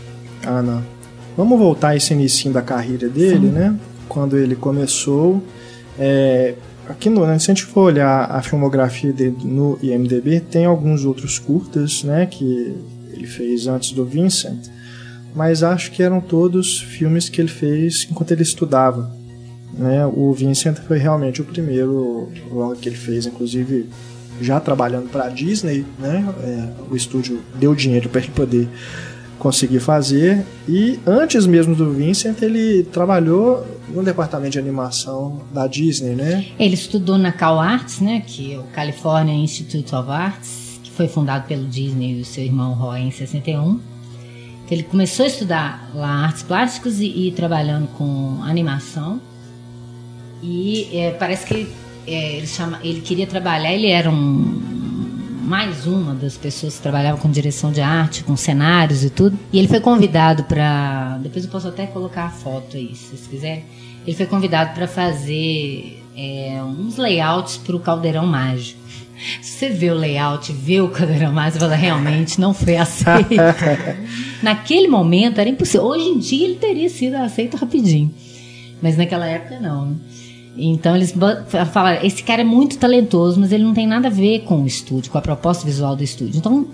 Ana, 0.46 0.84
vamos 1.36 1.58
voltar 1.58 1.88
a 1.88 1.96
esse 1.96 2.12
início 2.12 2.52
da 2.52 2.62
carreira 2.62 3.08
dele, 3.08 3.48
né? 3.48 3.78
Quando 4.08 4.36
ele 4.36 4.54
começou. 4.54 5.42
É, 5.98 6.54
aqui 6.88 7.08
no, 7.08 7.26
né, 7.26 7.38
se 7.38 7.50
a 7.50 7.54
gente 7.54 7.64
for 7.64 7.82
olhar 7.82 8.30
a 8.30 8.42
filmografia 8.42 9.12
dele 9.12 9.36
no 9.44 9.78
IMDB, 9.82 10.40
tem 10.40 10.64
alguns 10.64 11.04
outros 11.04 11.38
curtas, 11.38 12.04
né? 12.04 12.26
Que 12.26 12.74
ele 13.12 13.26
fez 13.26 13.66
antes 13.66 13.92
do 13.92 14.04
Vincent, 14.04 14.68
mas 15.34 15.62
acho 15.62 15.90
que 15.90 16.02
eram 16.02 16.20
todos 16.20 16.80
filmes 16.80 17.28
que 17.28 17.40
ele 17.40 17.48
fez 17.48 18.06
enquanto 18.10 18.30
ele 18.30 18.42
estudava. 18.42 19.10
Né? 19.72 20.06
O 20.06 20.32
Vincent 20.32 20.76
foi 20.78 20.98
realmente 20.98 21.42
o 21.42 21.44
primeiro 21.44 22.28
longa 22.50 22.76
que 22.76 22.88
ele 22.88 22.96
fez, 22.96 23.26
inclusive 23.26 23.88
já 24.40 24.60
trabalhando 24.60 25.08
para 25.08 25.24
a 25.24 25.28
Disney, 25.28 25.84
né? 25.98 26.24
É, 26.42 26.68
o 26.90 26.96
estúdio 26.96 27.40
deu 27.54 27.74
dinheiro 27.74 28.08
para 28.08 28.20
ele 28.20 28.32
poder 28.32 28.68
conseguir 29.38 29.80
fazer. 29.80 30.44
E 30.68 30.98
antes 31.06 31.46
mesmo 31.46 31.74
do 31.74 31.92
Vincent, 31.92 32.40
ele 32.42 32.84
trabalhou 32.84 33.64
no 33.88 34.02
departamento 34.02 34.52
de 34.52 34.58
animação 34.58 35.42
da 35.52 35.66
Disney, 35.66 36.14
né? 36.14 36.46
Ele 36.58 36.74
estudou 36.74 37.18
na 37.18 37.30
Cal 37.30 37.60
Arts, 37.60 38.00
né, 38.00 38.22
que 38.26 38.54
é 38.54 38.58
o 38.58 38.64
California 38.64 39.34
Institute 39.34 39.94
of 39.94 40.10
Arts, 40.10 40.80
que 40.82 40.90
foi 40.90 41.06
fundado 41.06 41.46
pelo 41.46 41.64
Disney 41.66 42.18
e 42.18 42.22
o 42.22 42.24
seu 42.24 42.44
irmão 42.44 42.74
Roy 42.74 43.00
em 43.00 43.10
61. 43.10 43.93
Ele 44.70 44.82
começou 44.82 45.24
a 45.24 45.28
estudar 45.28 45.90
lá 45.94 46.24
artes 46.24 46.42
plásticas 46.42 47.00
e, 47.00 47.28
e 47.28 47.32
trabalhando 47.32 47.88
com 47.88 48.42
animação. 48.42 49.20
E 50.42 50.88
é, 50.92 51.10
parece 51.12 51.46
que 51.46 51.68
é, 52.06 52.36
ele, 52.36 52.46
chama, 52.46 52.78
ele 52.82 53.00
queria 53.00 53.26
trabalhar, 53.26 53.72
ele 53.72 53.88
era 53.88 54.10
um, 54.10 54.74
mais 55.44 55.86
uma 55.86 56.14
das 56.14 56.36
pessoas 56.36 56.76
que 56.76 56.82
trabalhava 56.82 57.18
com 57.18 57.30
direção 57.30 57.70
de 57.70 57.80
arte, 57.80 58.24
com 58.24 58.36
cenários 58.36 59.04
e 59.04 59.10
tudo. 59.10 59.38
E 59.52 59.58
ele 59.58 59.68
foi 59.68 59.80
convidado 59.80 60.44
para. 60.44 61.18
Depois 61.22 61.44
eu 61.44 61.50
posso 61.50 61.68
até 61.68 61.86
colocar 61.86 62.24
a 62.24 62.30
foto 62.30 62.76
aí, 62.76 62.94
se 62.94 63.08
vocês 63.08 63.26
quiserem. 63.26 63.64
Ele 64.06 64.16
foi 64.16 64.26
convidado 64.26 64.74
para 64.74 64.86
fazer 64.86 66.02
é, 66.16 66.60
uns 66.62 66.96
layouts 66.96 67.56
para 67.56 67.76
o 67.76 67.80
Caldeirão 67.80 68.26
Mágico. 68.26 68.80
Se 69.40 69.52
você 69.58 69.70
vê 69.70 69.90
o 69.90 69.94
layout, 69.94 70.52
vê 70.52 70.80
o 70.80 70.88
Caldeirão 70.88 71.32
Mágico, 71.32 71.60
você 71.60 71.60
fala, 71.60 71.74
realmente 71.76 72.40
não 72.40 72.52
foi 72.52 72.76
aceito. 72.76 73.28
Naquele 74.44 74.88
momento 74.88 75.40
era 75.40 75.48
impossível. 75.48 75.86
Hoje 75.86 76.06
em 76.06 76.18
dia 76.18 76.46
ele 76.46 76.56
teria 76.56 76.88
sido 76.90 77.14
aceito 77.14 77.56
rapidinho. 77.56 78.12
Mas 78.82 78.96
naquela 78.96 79.26
época 79.26 79.58
não. 79.58 79.86
né? 79.86 79.96
Então 80.56 80.94
eles 80.94 81.14
falaram, 81.72 82.04
esse 82.04 82.22
cara 82.22 82.42
é 82.42 82.44
muito 82.44 82.78
talentoso, 82.78 83.40
mas 83.40 83.50
ele 83.50 83.64
não 83.64 83.74
tem 83.74 83.86
nada 83.86 84.08
a 84.08 84.10
ver 84.10 84.40
com 84.40 84.62
o 84.62 84.66
estúdio, 84.66 85.10
com 85.10 85.18
a 85.18 85.22
proposta 85.22 85.64
visual 85.64 85.96
do 85.96 86.04
estúdio. 86.04 86.38
Então 86.38 86.68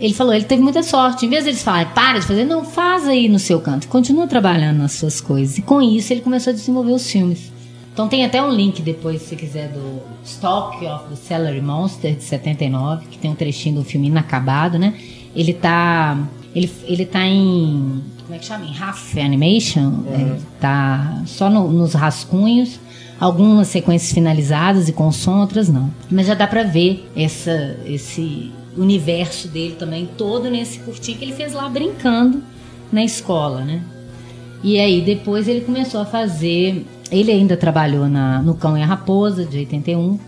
ele 0.00 0.14
falou, 0.14 0.32
ele 0.32 0.44
teve 0.44 0.62
muita 0.62 0.82
sorte. 0.82 1.26
Em 1.26 1.28
vez 1.28 1.44
deles 1.44 1.62
falarem, 1.62 1.92
para 1.92 2.20
de 2.20 2.26
fazer, 2.26 2.44
não, 2.44 2.64
faz 2.64 3.06
aí 3.06 3.28
no 3.28 3.38
seu 3.38 3.60
canto, 3.60 3.88
continua 3.88 4.26
trabalhando 4.26 4.78
nas 4.78 4.92
suas 4.92 5.20
coisas. 5.20 5.58
E 5.58 5.62
com 5.62 5.82
isso 5.82 6.12
ele 6.12 6.20
começou 6.20 6.52
a 6.52 6.54
desenvolver 6.54 6.92
os 6.92 7.10
filmes. 7.10 7.52
Então 7.92 8.08
tem 8.08 8.24
até 8.24 8.42
um 8.42 8.50
link 8.50 8.80
depois, 8.80 9.20
se 9.22 9.34
quiser, 9.36 9.68
do 9.68 10.00
Stalk 10.24 10.82
of 10.86 11.08
the 11.10 11.16
Celery 11.16 11.60
Monster 11.60 12.14
de 12.14 12.22
79, 12.22 13.06
que 13.06 13.18
tem 13.18 13.30
um 13.30 13.34
trechinho 13.34 13.74
do 13.74 13.84
filme 13.84 14.06
inacabado, 14.06 14.78
né? 14.78 14.94
Ele 15.34 15.52
tá. 15.52 16.16
Ele, 16.54 16.70
ele 16.84 17.06
tá 17.06 17.24
em. 17.24 18.02
Como 18.22 18.34
é 18.34 18.38
que 18.38 18.44
chama? 18.46 18.64
Em 18.64 18.76
half 18.78 19.16
animation. 19.16 20.02
É, 20.08 20.36
tá 20.60 21.22
só 21.26 21.48
no- 21.50 21.70
nos 21.70 21.94
rascunhos. 21.94 22.78
Algumas 23.18 23.68
sequências 23.68 24.12
finalizadas 24.12 24.88
e 24.88 24.92
com 24.92 25.12
som, 25.12 25.40
outras 25.40 25.68
não. 25.68 25.90
Mas 26.10 26.26
já 26.26 26.34
dá 26.34 26.46
pra 26.46 26.62
ver 26.62 27.06
essa, 27.14 27.76
esse 27.84 28.50
universo 28.76 29.46
dele 29.48 29.74
também 29.78 30.08
todo 30.16 30.48
nesse 30.50 30.78
curtinho 30.78 31.18
que 31.18 31.24
ele 31.26 31.34
fez 31.34 31.52
lá 31.52 31.68
brincando 31.68 32.42
na 32.90 33.04
escola, 33.04 33.60
né? 33.62 33.82
E 34.64 34.78
aí 34.80 35.02
depois 35.02 35.48
ele 35.48 35.60
começou 35.60 36.00
a 36.00 36.04
fazer 36.06 36.86
ele 37.10 37.30
ainda 37.30 37.56
trabalhou 37.56 38.08
na, 38.08 38.40
no 38.40 38.54
Cão 38.54 38.78
e 38.78 38.82
a 38.82 38.86
Raposa, 38.86 39.44
de 39.44 39.58
81. 39.58 40.18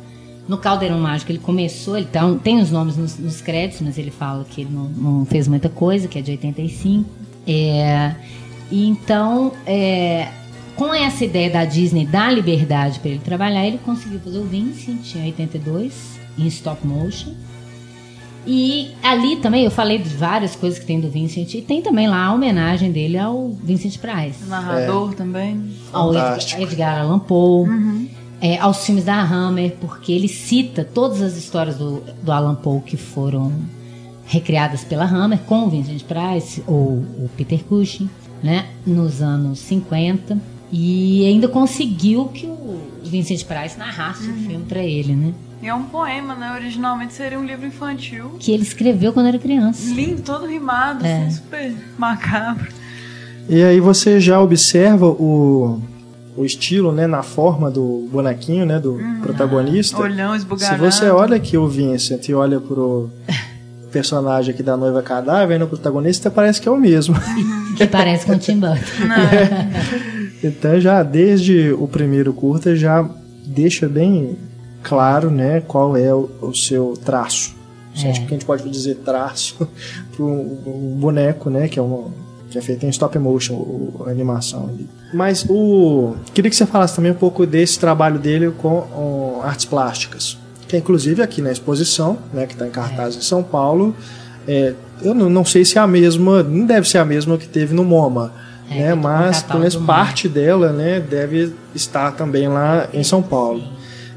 No 0.49 0.59
Caldeirão 0.59 0.99
Mágico 0.99 1.31
ele 1.31 1.39
começou, 1.39 1.97
ele 1.97 2.07
tá, 2.07 2.23
tem 2.43 2.61
os 2.61 2.71
nomes 2.71 2.97
nos, 2.97 3.17
nos, 3.19 3.41
créditos, 3.41 3.81
mas 3.81 3.97
ele 3.97 4.11
fala 4.11 4.45
que 4.45 4.63
ele 4.63 4.71
não, 4.71 4.89
não, 4.89 5.25
fez 5.25 5.47
muita 5.47 5.69
coisa, 5.69 6.09
que 6.09 6.19
é 6.19 6.23
de 6.23 6.33
85. 6.33 7.09
É, 7.47 8.15
e 8.71 8.89
então, 8.89 9.53
é, 9.65 10.29
com 10.75 10.93
essa 10.93 11.25
ideia 11.25 11.51
da 11.51 11.65
Disney 11.65 12.07
dar 12.07 12.33
liberdade 12.33 12.99
para 12.99 13.11
ele 13.11 13.21
trabalhar, 13.21 13.67
ele 13.67 13.79
conseguiu 13.79 14.19
fazer 14.21 14.39
o 14.39 14.45
Vincent 14.45 15.15
em 15.15 15.27
82, 15.27 16.19
em 16.39 16.47
stop 16.49 16.87
motion. 16.87 17.35
E 18.45 18.93
ali 19.03 19.37
também 19.37 19.65
eu 19.65 19.71
falei 19.71 19.99
de 19.99 20.09
várias 20.09 20.57
coisas 20.57 20.79
que 20.79 20.85
tem 20.85 21.01
do 21.01 21.09
Vincent. 21.09 21.55
E 21.55 21.63
tem 21.63 21.81
também 21.81 22.09
lá 22.09 22.25
a 22.27 22.33
homenagem 22.33 22.91
dele 22.91 23.17
ao 23.17 23.51
Vincent 23.51 23.99
Price. 23.99 24.43
O 24.45 24.49
narrador 24.49 25.13
é. 25.13 25.15
também. 25.15 25.71
Ao 25.93 26.13
Edgar 26.59 27.03
Allan 27.03 27.21
Poe. 27.21 27.69
Uhum. 27.69 28.09
É, 28.43 28.59
aos 28.59 28.85
filmes 28.85 29.05
da 29.05 29.23
Hammer, 29.23 29.77
porque 29.81 30.11
ele 30.11 30.27
cita 30.27 30.85
todas 30.85 31.23
as 31.23 31.37
histórias 31.37 31.77
do, 31.77 32.03
do 32.25 32.33
Alan 32.33 32.57
Poe 32.57 32.81
que 32.81 32.97
foram 32.97 33.53
recriadas 34.27 34.83
pela 34.83 35.05
Hammer 35.05 35.39
com 35.47 35.67
o 35.67 35.71
Vincent 35.71 36.03
Price 36.03 36.61
ou 36.67 36.89
o 36.89 37.31
Peter 37.37 37.63
Cushing, 37.63 38.11
né, 38.43 38.67
nos 38.85 39.23
anos 39.23 39.61
50. 39.61 40.37
E 40.73 41.25
ainda 41.25 41.47
conseguiu 41.47 42.25
que 42.27 42.47
o 42.47 42.81
Vincent 43.05 43.45
Price 43.45 43.79
narrasse 43.79 44.27
uhum. 44.27 44.35
o 44.35 44.39
filme 44.39 44.65
para 44.65 44.83
ele, 44.83 45.15
né? 45.15 45.35
E 45.63 45.69
é 45.69 45.75
um 45.75 45.85
poema, 45.85 46.35
né? 46.35 46.53
Originalmente 46.55 47.13
seria 47.13 47.39
um 47.39 47.45
livro 47.45 47.65
infantil. 47.65 48.33
Que 48.41 48.51
ele 48.51 48.65
escreveu 48.65 49.13
quando 49.13 49.27
era 49.27 49.39
criança. 49.39 49.95
Lindo, 49.95 50.23
todo 50.23 50.47
rimado, 50.47 51.07
é. 51.07 51.27
assim, 51.27 51.37
super 51.37 51.75
macabro. 51.97 52.73
E 53.49 53.63
aí 53.63 53.79
você 53.79 54.19
já 54.19 54.41
observa 54.41 55.07
o, 55.07 55.81
o 56.37 56.45
estilo, 56.45 56.93
né, 56.93 57.07
na 57.07 57.23
forma 57.23 57.71
do 57.71 58.09
bonequinho, 58.11 58.65
né, 58.65 58.79
do 58.79 58.93
uhum. 58.93 59.21
protagonista. 59.21 59.99
Olhão 59.99 60.35
esbugalhado. 60.35 60.91
Se 60.91 60.99
você 61.01 61.11
olha 61.11 61.37
aqui 61.37 61.57
o 61.57 61.69
Vincent 61.69 62.29
e 62.29 62.35
olha 62.35 62.61
pro 62.61 63.11
personagem 63.93 64.55
aqui 64.55 64.63
da 64.63 64.77
noiva 64.77 65.03
cadáver, 65.03 65.59
no 65.59 65.67
protagonista, 65.67 66.31
parece 66.31 66.61
que 66.61 66.69
é 66.69 66.73
o 66.73 66.77
mesmo. 66.77 67.15
que 67.77 67.87
parece 67.87 68.25
com 68.25 68.33
o 68.33 68.39
Tim 68.39 68.59
Burton. 68.59 68.81
É. 69.33 70.13
Então 70.43 70.81
já 70.81 71.05
desde 71.05 71.73
o 71.73 71.87
primeiro 71.87 72.33
curta 72.33 72.75
já 72.75 73.09
deixa 73.47 73.89
bem 73.89 74.37
claro, 74.83 75.31
né, 75.31 75.61
qual 75.61 75.97
é 75.97 76.13
o, 76.13 76.29
o 76.41 76.53
seu 76.53 76.95
traço. 77.05 77.55
É. 78.03 78.11
Acho 78.11 78.21
que 78.23 78.27
a 78.27 78.31
gente 78.31 78.45
pode 78.45 78.69
dizer 78.69 78.97
traço 78.97 79.69
para 80.15 80.25
um, 80.25 80.97
boneco, 80.99 81.49
né, 81.49 81.69
que 81.69 81.79
é 81.79 81.83
uma 81.83 82.11
que 82.53 82.59
é 82.59 82.63
feito 82.63 82.85
em 82.87 82.89
stop 82.91 83.19
motion, 83.19 83.55
o, 83.55 84.05
a 84.07 84.11
animação 84.11 84.69
ali. 84.69 84.89
Mas 85.13 85.45
o 85.49 86.15
queria 86.33 86.51
que 86.51 86.57
você 86.57 86.67
falasse 86.67 86.95
também 86.95 87.11
um 87.11 87.17
pouco 87.17 87.47
desse 87.47 87.79
trabalho 87.79 88.19
dele 88.19 88.53
com, 88.59 88.83
com 88.83 89.41
artes 89.43 89.65
plásticas, 89.65 90.39
que 90.69 90.77
é 90.77 90.79
inclusive 90.79 91.23
aqui 91.23 91.43
na 91.43 91.51
exposição, 91.51 92.19
né, 92.33 92.47
que 92.47 92.53
está 92.53 92.67
em 92.67 92.71
cartaz 92.71 93.15
é. 93.15 93.19
em 93.19 93.23
São 93.23 93.43
Paulo. 93.43 93.95
É, 94.47 94.75
eu 95.03 95.15
não, 95.15 95.31
não, 95.31 95.45
sei 95.45 95.65
se 95.65 95.79
é 95.79 95.81
a 95.81 95.87
mesma, 95.87 96.43
não 96.43 96.67
deve 96.67 96.89
ser 96.89 96.99
a 96.99 97.05
mesma 97.05 97.39
que 97.39 97.49
teve 97.49 97.75
no 97.75 97.85
MoMA, 97.85 98.33
é, 98.71 98.75
né, 98.75 98.95
mas 98.95 99.43
pelo 99.43 99.61
menos 99.61 99.77
parte 99.77 100.29
dela, 100.29 100.73
né, 100.73 101.01
deve 101.01 101.53
estar 101.75 102.13
também 102.13 102.49
lá 102.49 102.89
em 102.93 103.03
São 103.03 103.23
Paulo. 103.23 103.63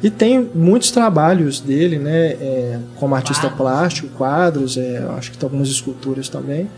E 0.06 0.10
tem 0.10 0.52
muitos 0.54 0.92
trabalhos 0.92 1.60
dele, 1.60 1.98
né? 1.98 2.28
É, 2.34 2.80
como 2.96 3.16
artista 3.16 3.48
quadros. 3.48 3.58
plástico, 3.58 4.08
quadros, 4.10 4.78
é, 4.78 5.04
acho 5.18 5.32
que 5.32 5.38
tem 5.38 5.48
algumas 5.48 5.68
esculturas 5.68 6.30
também. 6.30 6.62
Uhum. 6.62 6.70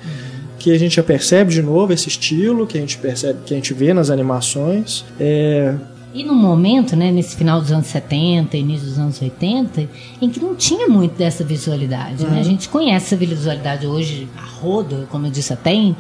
Que 0.60 0.72
a 0.72 0.78
gente 0.78 0.96
já 0.96 1.04
percebe 1.04 1.52
de 1.52 1.62
novo 1.62 1.94
esse 1.94 2.08
estilo, 2.08 2.66
que 2.66 2.78
a 2.78 2.82
gente 2.82 2.98
percebe, 2.98 3.40
que 3.46 3.54
a 3.54 3.58
gente 3.58 3.74
vê 3.74 3.94
nas 3.94 4.10
animações. 4.10 5.06
É, 5.20 5.76
e 6.18 6.24
no 6.24 6.34
momento, 6.34 6.96
né, 6.96 7.12
nesse 7.12 7.36
final 7.36 7.62
dos 7.62 7.72
anos 7.72 7.86
70, 7.86 8.58
início 8.58 8.88
dos 8.88 8.98
anos 8.98 9.22
80, 9.22 9.88
em 10.20 10.30
que 10.32 10.40
não 10.40 10.56
tinha 10.56 10.88
muito 10.88 11.16
dessa 11.16 11.44
visualidade. 11.44 12.24
Uhum. 12.24 12.32
Né? 12.32 12.40
A 12.40 12.44
gente 12.44 12.70
conhece 12.70 13.06
essa 13.06 13.16
visualidade 13.16 13.86
hoje, 13.86 14.28
a 14.36 14.42
roda, 14.42 15.08
como 15.12 15.28
eu 15.28 15.32
disse, 15.32 15.54
até 15.54 15.72
em 15.72 15.96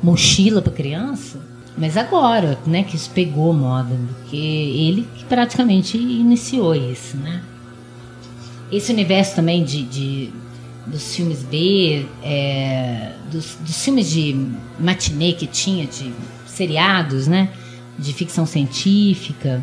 mochila 0.00 0.62
para 0.62 0.72
criança. 0.72 1.40
Mas 1.76 1.96
agora, 1.96 2.56
né, 2.64 2.84
que 2.84 2.94
isso 2.94 3.10
pegou 3.10 3.52
moda, 3.52 3.94
porque 4.20 4.36
ele 4.36 5.06
que 5.16 5.24
praticamente 5.24 5.98
iniciou 5.98 6.74
isso, 6.74 7.16
né? 7.16 7.42
Esse 8.70 8.92
universo 8.92 9.36
também 9.36 9.64
de, 9.64 9.82
de 9.82 10.32
dos 10.86 11.14
filmes 11.16 11.42
B, 11.42 12.06
é, 12.22 13.12
dos, 13.30 13.56
dos, 13.56 13.84
filmes 13.84 14.10
de 14.10 14.48
matinê 14.78 15.32
que 15.32 15.46
tinha, 15.46 15.86
de 15.86 16.12
seriados, 16.46 17.26
né? 17.26 17.50
De 17.98 18.12
ficção 18.12 18.46
científica, 18.46 19.62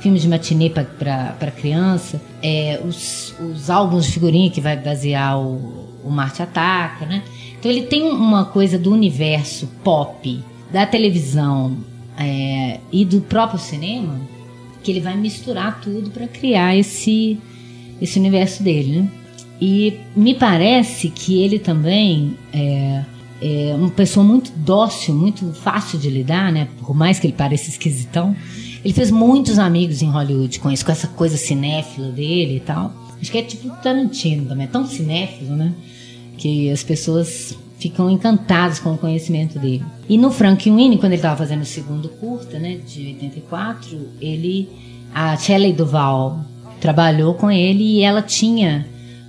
filmes 0.00 0.22
de 0.22 0.28
matinê 0.28 0.70
para 0.70 1.50
criança, 1.50 2.20
é, 2.42 2.80
os, 2.84 3.34
os 3.40 3.68
álbuns 3.68 4.06
de 4.06 4.12
figurinha 4.12 4.50
que 4.50 4.60
vai 4.60 4.76
basear 4.76 5.38
o, 5.38 5.88
o 6.02 6.10
Marte 6.10 6.42
Ataca, 6.42 7.04
né? 7.04 7.22
Então 7.58 7.70
ele 7.70 7.82
tem 7.82 8.02
uma 8.02 8.44
coisa 8.46 8.78
do 8.78 8.92
universo 8.92 9.66
pop 9.82 10.42
da 10.70 10.86
televisão 10.86 11.76
é, 12.18 12.80
e 12.90 13.04
do 13.04 13.20
próprio 13.20 13.58
cinema, 13.58 14.20
que 14.82 14.90
ele 14.90 15.00
vai 15.00 15.16
misturar 15.16 15.80
tudo 15.80 16.10
para 16.10 16.26
criar 16.28 16.76
esse, 16.76 17.38
esse 18.00 18.18
universo 18.18 18.62
dele. 18.62 19.00
Né? 19.00 19.10
E 19.60 20.00
me 20.14 20.34
parece 20.34 21.08
que 21.08 21.42
ele 21.42 21.58
também 21.58 22.36
é, 22.52 23.04
é, 23.40 23.74
uma 23.74 23.90
pessoa 23.90 24.24
muito 24.24 24.52
dócil, 24.56 25.14
muito 25.14 25.52
fácil 25.52 25.98
de 25.98 26.10
lidar, 26.10 26.52
né? 26.52 26.68
Por 26.80 26.94
mais 26.94 27.18
que 27.18 27.26
ele 27.26 27.34
pareça 27.34 27.70
esquisitão. 27.70 28.36
Ele 28.84 28.94
fez 28.94 29.10
muitos 29.10 29.58
amigos 29.58 30.02
em 30.02 30.10
Hollywood 30.10 30.60
com 30.60 30.70
isso, 30.70 30.84
com 30.84 30.92
essa 30.92 31.08
coisa 31.08 31.36
cinéfila 31.36 32.10
dele 32.10 32.56
e 32.56 32.60
tal. 32.60 32.92
Acho 33.20 33.32
que 33.32 33.38
é 33.38 33.42
tipo 33.42 33.70
Tarantino 33.82 34.46
também, 34.46 34.66
é 34.66 34.68
tão 34.68 34.86
cinéfilo, 34.86 35.56
né? 35.56 35.72
Que 36.36 36.70
as 36.70 36.82
pessoas 36.82 37.56
ficam 37.78 38.10
encantados 38.10 38.78
com 38.78 38.94
o 38.94 38.98
conhecimento 38.98 39.58
dele. 39.58 39.84
E 40.08 40.16
no 40.16 40.30
Frank 40.30 40.70
Winnie, 40.70 40.98
quando 40.98 41.12
ele 41.12 41.16
estava 41.16 41.36
fazendo 41.36 41.62
o 41.62 41.66
segundo 41.66 42.08
curta, 42.08 42.58
né, 42.58 42.78
de 42.86 43.06
84, 43.06 44.08
ele, 44.20 44.68
a 45.14 45.36
Shelley 45.36 45.72
Duval 45.72 46.40
trabalhou 46.80 47.34
com 47.34 47.50
ele 47.50 47.82
e 47.82 48.02
ela 48.02 48.22
tinha, 48.22 48.86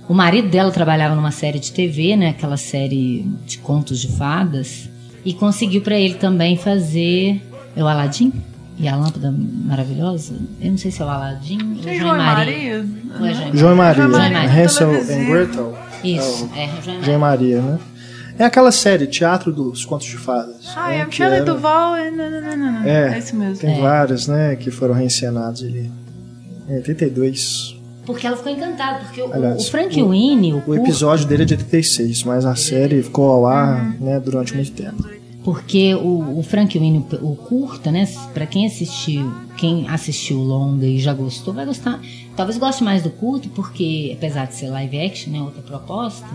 o 0.08 0.14
marido 0.14 0.48
dela 0.48 0.70
trabalhava 0.70 1.14
numa 1.14 1.30
série 1.30 1.58
de 1.58 1.70
TV, 1.70 2.16
né, 2.16 2.30
aquela 2.30 2.56
série 2.56 3.26
de 3.44 3.58
contos 3.58 4.00
de 4.00 4.08
fadas, 4.08 4.88
e 5.24 5.34
conseguiu 5.34 5.82
para 5.82 5.98
ele 5.98 6.14
também 6.14 6.56
fazer 6.56 7.42
é 7.76 7.82
o 7.84 7.86
Aladdin 7.86 8.32
e 8.78 8.88
a 8.88 8.96
lâmpada 8.96 9.32
maravilhosa. 9.32 10.34
Eu 10.60 10.70
não 10.70 10.78
sei 10.78 10.90
se 10.90 11.02
é 11.02 11.04
o 11.04 11.08
Aladdin 11.08 11.58
ou 11.76 11.82
João 11.82 11.96
João 11.96 12.16
Maria. 12.16 12.84
Maria. 13.18 13.50
João 13.52 13.76
Maria. 13.76 14.02
João 14.02 14.10
Maria. 14.10 14.64
Hansel 14.64 14.90
and 14.90 15.24
Gretel. 15.26 15.78
Isso, 16.02 16.50
é, 16.56 16.64
é 16.64 17.02
João 17.02 17.18
Maria, 17.18 17.60
né? 17.60 17.78
É 18.38 18.44
aquela 18.44 18.70
série, 18.70 19.06
Teatro 19.08 19.52
dos 19.52 19.84
Contos 19.84 20.06
de 20.06 20.16
Fadas. 20.16 20.72
Ah, 20.76 20.88
né, 20.88 21.00
é 21.00 21.04
Michelle 21.06 21.34
era... 21.34 21.44
Duval. 21.44 21.96
É, 21.96 22.10
não, 22.10 22.30
não, 22.30 22.56
não, 22.56 22.82
é, 22.84 23.14
é 23.14 23.18
isso 23.18 23.34
mesmo. 23.34 23.58
Tem 23.58 23.78
é. 23.78 23.80
vários, 23.80 24.28
né, 24.28 24.54
que 24.54 24.70
foram 24.70 24.94
reencenados 24.94 25.62
ali. 25.62 25.90
É, 26.68 26.76
82. 26.76 27.77
Porque 28.08 28.26
ela 28.26 28.38
ficou 28.38 28.50
encantada, 28.50 29.00
porque 29.00 29.20
Aliás, 29.20 29.68
o, 29.68 29.70
Frank 29.70 30.00
o, 30.00 30.08
Winnie... 30.08 30.54
O, 30.54 30.62
o 30.66 30.74
episódio 30.74 31.26
dele 31.26 31.42
é 31.42 31.44
de 31.44 31.52
86, 31.52 32.22
mas 32.22 32.46
a 32.46 32.56
série 32.56 33.02
ficou 33.02 33.30
ao 33.30 33.46
ar 33.46 33.84
uhum. 33.84 34.06
né, 34.06 34.18
durante 34.18 34.54
muito 34.54 34.72
tempo. 34.72 35.06
Porque 35.44 35.94
o, 35.94 36.38
o 36.38 36.42
Frank 36.42 36.78
Winnie, 36.78 37.04
o 37.20 37.36
curta, 37.36 37.92
né, 37.92 38.08
para 38.32 38.46
quem 38.46 38.64
assistiu, 38.64 39.30
quem 39.58 39.86
assistiu 39.90 40.38
o 40.38 40.42
longa 40.42 40.86
e 40.86 40.98
já 40.98 41.12
gostou, 41.12 41.52
vai 41.52 41.66
gostar. 41.66 42.00
Talvez 42.34 42.56
goste 42.56 42.82
mais 42.82 43.02
do 43.02 43.10
curto, 43.10 43.50
porque 43.50 44.16
apesar 44.16 44.46
de 44.46 44.54
ser 44.54 44.70
live 44.70 44.98
action, 44.98 45.30
né, 45.30 45.42
outra 45.42 45.60
proposta 45.60 46.26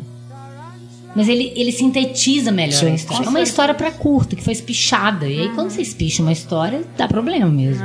mas 1.15 1.29
ele, 1.29 1.53
ele 1.55 1.71
sintetiza 1.71 2.51
melhor 2.51 2.79
Sim. 2.79 2.87
a 2.87 2.95
história. 2.95 3.25
É 3.25 3.29
uma 3.29 3.41
história 3.41 3.73
para 3.73 3.91
curta, 3.91 4.35
que 4.35 4.43
foi 4.43 4.53
espichada. 4.53 5.27
E 5.27 5.41
aí, 5.41 5.49
quando 5.49 5.69
você 5.69 5.81
espicha 5.81 6.23
uma 6.23 6.31
história, 6.31 6.83
dá 6.97 7.07
problema 7.07 7.47
mesmo. 7.51 7.83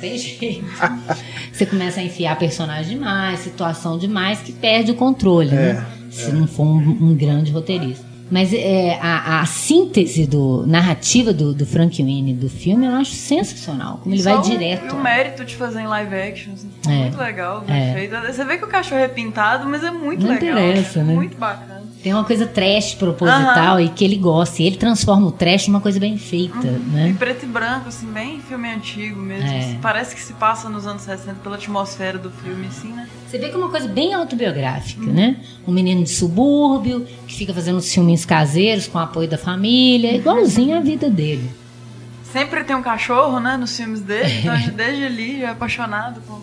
Tem 0.00 0.16
jeito. 0.16 0.64
você 1.52 1.66
começa 1.66 2.00
a 2.00 2.02
enfiar 2.02 2.38
personagem 2.38 2.96
demais, 2.98 3.40
situação 3.40 3.98
demais, 3.98 4.40
que 4.40 4.52
perde 4.52 4.92
o 4.92 4.94
controle, 4.94 5.50
né? 5.50 5.70
é, 5.70 5.72
né? 5.74 5.86
Se 6.10 6.30
é. 6.30 6.32
não 6.32 6.46
for 6.46 6.64
um, 6.64 7.10
um 7.10 7.14
grande 7.14 7.52
roteirista. 7.52 8.05
Mas 8.30 8.52
é, 8.52 8.98
a, 9.00 9.40
a, 9.40 9.46
síntese 9.46 10.26
do 10.26 10.66
narrativa 10.66 11.32
do, 11.32 11.54
do 11.54 11.64
Frank 11.64 12.02
Winnie 12.02 12.34
do 12.34 12.48
filme 12.48 12.86
eu 12.86 12.92
acho 12.92 13.12
sensacional. 13.12 14.00
Como 14.02 14.14
ele 14.14 14.22
Só 14.22 14.40
vai 14.40 14.50
direto. 14.50 14.96
o 14.96 15.00
mérito 15.00 15.44
de 15.44 15.54
fazer 15.54 15.80
em 15.80 15.86
live 15.86 16.14
action. 16.14 16.52
Assim, 16.52 16.70
é, 16.88 17.02
muito 17.02 17.18
legal, 17.18 17.64
é. 17.68 17.94
feito. 17.94 18.16
Você 18.26 18.44
vê 18.44 18.58
que 18.58 18.64
o 18.64 18.68
cachorro 18.68 19.00
é 19.00 19.08
pintado, 19.08 19.68
mas 19.68 19.84
é 19.84 19.90
muito 19.90 20.26
não 20.26 20.34
legal. 20.34 20.58
Interessa, 20.58 21.04
né? 21.04 21.14
Muito 21.14 21.36
bacana. 21.36 21.86
Tem 22.02 22.14
uma 22.14 22.22
coisa 22.22 22.46
trash 22.46 22.94
proposital 22.94 23.80
e 23.80 23.88
que 23.88 24.04
ele 24.04 24.16
gosta. 24.16 24.62
E 24.62 24.66
ele 24.66 24.76
transforma 24.76 25.26
o 25.26 25.32
trash 25.32 25.66
numa 25.66 25.80
coisa 25.80 25.98
bem 25.98 26.16
feita, 26.16 26.56
uhum. 26.56 26.78
né? 26.92 27.08
Em 27.08 27.14
preto 27.14 27.44
e 27.44 27.48
branco, 27.48 27.88
assim, 27.88 28.06
bem 28.06 28.40
filme 28.40 28.68
antigo 28.68 29.20
mesmo. 29.20 29.48
É. 29.48 29.58
Assim, 29.58 29.78
parece 29.82 30.14
que 30.14 30.20
se 30.20 30.32
passa 30.34 30.68
nos 30.68 30.86
anos 30.86 31.02
60 31.02 31.40
pela 31.42 31.56
atmosfera 31.56 32.16
do 32.16 32.30
filme, 32.30 32.66
assim, 32.66 32.92
né? 32.92 33.08
Você 33.26 33.38
vê 33.38 33.48
que 33.48 33.54
é 33.54 33.58
uma 33.58 33.68
coisa 33.68 33.88
bem 33.88 34.14
autobiográfica, 34.14 35.02
uhum. 35.02 35.12
né? 35.12 35.36
Um 35.66 35.72
menino 35.72 36.04
de 36.04 36.10
subúrbio 36.10 37.06
que 37.26 37.34
fica 37.34 37.52
fazendo 37.52 37.78
os 37.78 37.92
filmes 37.92 38.24
caseiros 38.24 38.86
com 38.86 38.98
o 38.98 39.00
apoio 39.00 39.28
da 39.28 39.36
família, 39.36 40.10
uhum. 40.10 40.16
igualzinho 40.16 40.76
à 40.76 40.80
vida 40.80 41.10
dele. 41.10 41.50
Sempre 42.32 42.62
tem 42.64 42.76
um 42.76 42.82
cachorro, 42.82 43.40
né, 43.40 43.56
nos 43.56 43.76
filmes 43.76 44.00
dele, 44.00 44.40
então 44.40 44.54
desde 44.74 45.04
ali 45.04 45.40
já 45.40 45.48
é 45.48 45.50
apaixonado 45.50 46.20
por... 46.26 46.40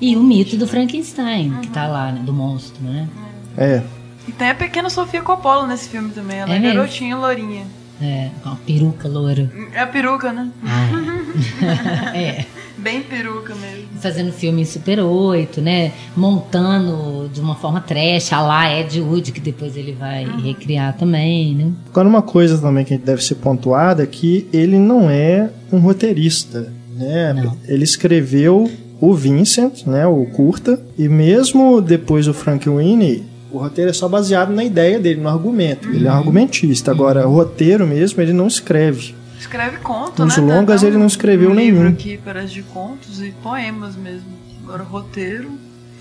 E 0.00 0.16
o 0.16 0.22
mito 0.22 0.56
do 0.56 0.66
Frankenstein, 0.66 1.58
que 1.62 1.68
tá 1.68 1.86
lá, 1.86 2.12
né, 2.12 2.22
do 2.22 2.32
monstro, 2.32 2.82
né? 2.82 3.08
É. 3.56 3.82
E 4.26 4.32
tem 4.32 4.50
a 4.50 4.54
pequena 4.54 4.88
Sofia 4.88 5.20
Coppola 5.20 5.66
nesse 5.66 5.88
filme 5.88 6.10
também, 6.12 6.38
ela 6.38 6.52
é, 6.52 6.56
É 6.56 6.60
garotinha 6.60 7.16
lourinha. 7.16 7.66
É, 8.00 8.30
com 8.42 8.50
uma 8.50 8.58
peruca 8.58 9.08
loura. 9.08 9.52
É 9.72 9.80
a 9.80 9.86
peruca, 9.86 10.32
né? 10.32 10.50
Ah, 10.64 12.16
é. 12.16 12.46
é. 12.82 12.92
Bem 12.92 13.02
peruca 13.02 13.54
mesmo. 13.54 13.88
Fazendo 14.00 14.32
filme 14.32 14.62
em 14.62 14.64
Super 14.64 15.00
8, 15.00 15.60
né? 15.60 15.92
Montando 16.16 17.28
de 17.32 17.40
uma 17.40 17.54
forma 17.54 17.80
trash, 17.80 18.32
a 18.32 18.40
lá 18.40 18.78
Ed 18.78 19.00
Wood, 19.00 19.32
que 19.32 19.40
depois 19.40 19.76
ele 19.76 19.92
vai 19.92 20.24
recriar 20.42 20.96
também, 20.96 21.54
né? 21.54 21.72
Agora, 21.88 22.08
uma 22.08 22.22
coisa 22.22 22.58
também 22.58 22.84
que 22.84 22.96
deve 22.96 23.22
ser 23.22 23.36
pontuada 23.36 24.02
é 24.02 24.06
que 24.06 24.48
ele 24.52 24.78
não 24.78 25.08
é 25.08 25.50
um 25.72 25.78
roteirista, 25.78 26.72
né? 26.94 27.32
Não. 27.32 27.56
Ele 27.66 27.84
escreveu 27.84 28.70
o 29.00 29.14
Vincent, 29.14 29.84
né, 29.84 30.06
o 30.06 30.24
curta, 30.26 30.80
e 30.96 31.08
mesmo 31.08 31.80
depois 31.80 32.28
o 32.28 32.32
Frank 32.32 32.68
Winnie, 32.68 33.24
o 33.52 33.58
roteiro 33.58 33.90
é 33.90 33.92
só 33.92 34.08
baseado 34.08 34.50
na 34.50 34.64
ideia 34.64 34.98
dele, 34.98 35.20
no 35.20 35.28
argumento. 35.28 35.88
Ele 35.88 36.06
é 36.06 36.10
um 36.10 36.14
argumentista. 36.14 36.90
Agora, 36.90 37.28
o 37.28 37.34
roteiro 37.34 37.86
mesmo, 37.86 38.22
ele 38.22 38.32
não 38.32 38.46
escreve. 38.46 39.14
Escreve 39.42 39.78
conto, 39.78 40.22
Os 40.22 40.36
né? 40.36 40.54
Longas 40.54 40.84
ele 40.84 40.96
não 40.96 41.06
escreveu 41.06 41.50
um 41.50 41.54
nenhum. 41.54 41.82
livro 41.82 41.88
aqui, 41.88 42.16
parece 42.24 42.54
de 42.54 42.62
contos 42.62 43.20
e 43.20 43.32
poemas 43.42 43.96
mesmo. 43.96 44.28
Agora, 44.62 44.84
roteiro... 44.84 45.50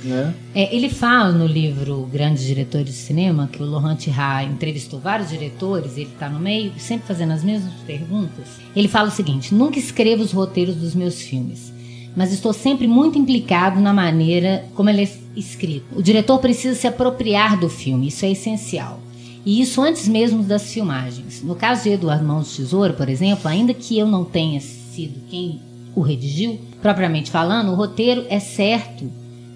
Né? 0.04 0.34
É, 0.56 0.76
ele 0.76 0.90
fala 0.90 1.32
no 1.32 1.46
livro 1.46 2.08
Grandes 2.12 2.44
Diretores 2.44 2.88
de 2.88 2.94
Cinema 2.94 3.50
que 3.52 3.62
o 3.62 3.66
Laurent 3.66 4.08
Ra 4.08 4.44
entrevistou 4.44 5.00
vários 5.00 5.30
diretores, 5.30 5.96
ele 5.96 6.10
está 6.12 6.28
no 6.30 6.40
meio, 6.40 6.72
sempre 6.78 7.08
fazendo 7.08 7.34
as 7.34 7.44
mesmas 7.44 7.74
perguntas. 7.86 8.46
Ele 8.76 8.88
fala 8.88 9.10
o 9.10 9.12
seguinte: 9.12 9.54
nunca 9.54 9.78
escrevo 9.78 10.24
os 10.24 10.32
roteiros 10.32 10.76
dos 10.76 10.96
meus 10.96 11.22
filmes, 11.22 11.72
mas 12.16 12.34
estou 12.34 12.52
sempre 12.52 12.88
muito 12.88 13.20
implicado 13.20 13.80
na 13.80 13.94
maneira 13.94 14.66
como 14.76 14.90
ele 14.90 15.04
é 15.04 15.10
escrito. 15.36 15.86
O 15.96 16.02
diretor 16.02 16.40
precisa 16.40 16.76
se 16.76 16.88
apropriar 16.88 17.60
do 17.60 17.70
filme, 17.70 18.08
isso 18.08 18.26
é 18.26 18.32
essencial. 18.32 19.00
E 19.46 19.60
isso 19.62 19.82
antes 19.82 20.08
mesmo 20.08 20.44
das 20.44 20.72
filmagens. 20.72 21.42
No 21.44 21.56
caso 21.56 21.84
de 21.84 21.90
Eduardo 21.90 22.24
Mãos 22.26 22.50
de 22.52 22.58
Tesouro, 22.58 22.94
por 22.94 23.10
exemplo, 23.10 23.48
ainda 23.48 23.74
que 23.74 23.98
eu 23.98 24.06
não 24.06 24.24
tenha 24.24 24.60
sido 24.62 25.20
quem 25.30 25.60
o 25.96 26.02
redigiu, 26.02 26.60
propriamente 26.82 27.32
falando, 27.32 27.72
o 27.72 27.76
roteiro 27.76 28.26
é 28.30 28.40
certo 28.40 29.12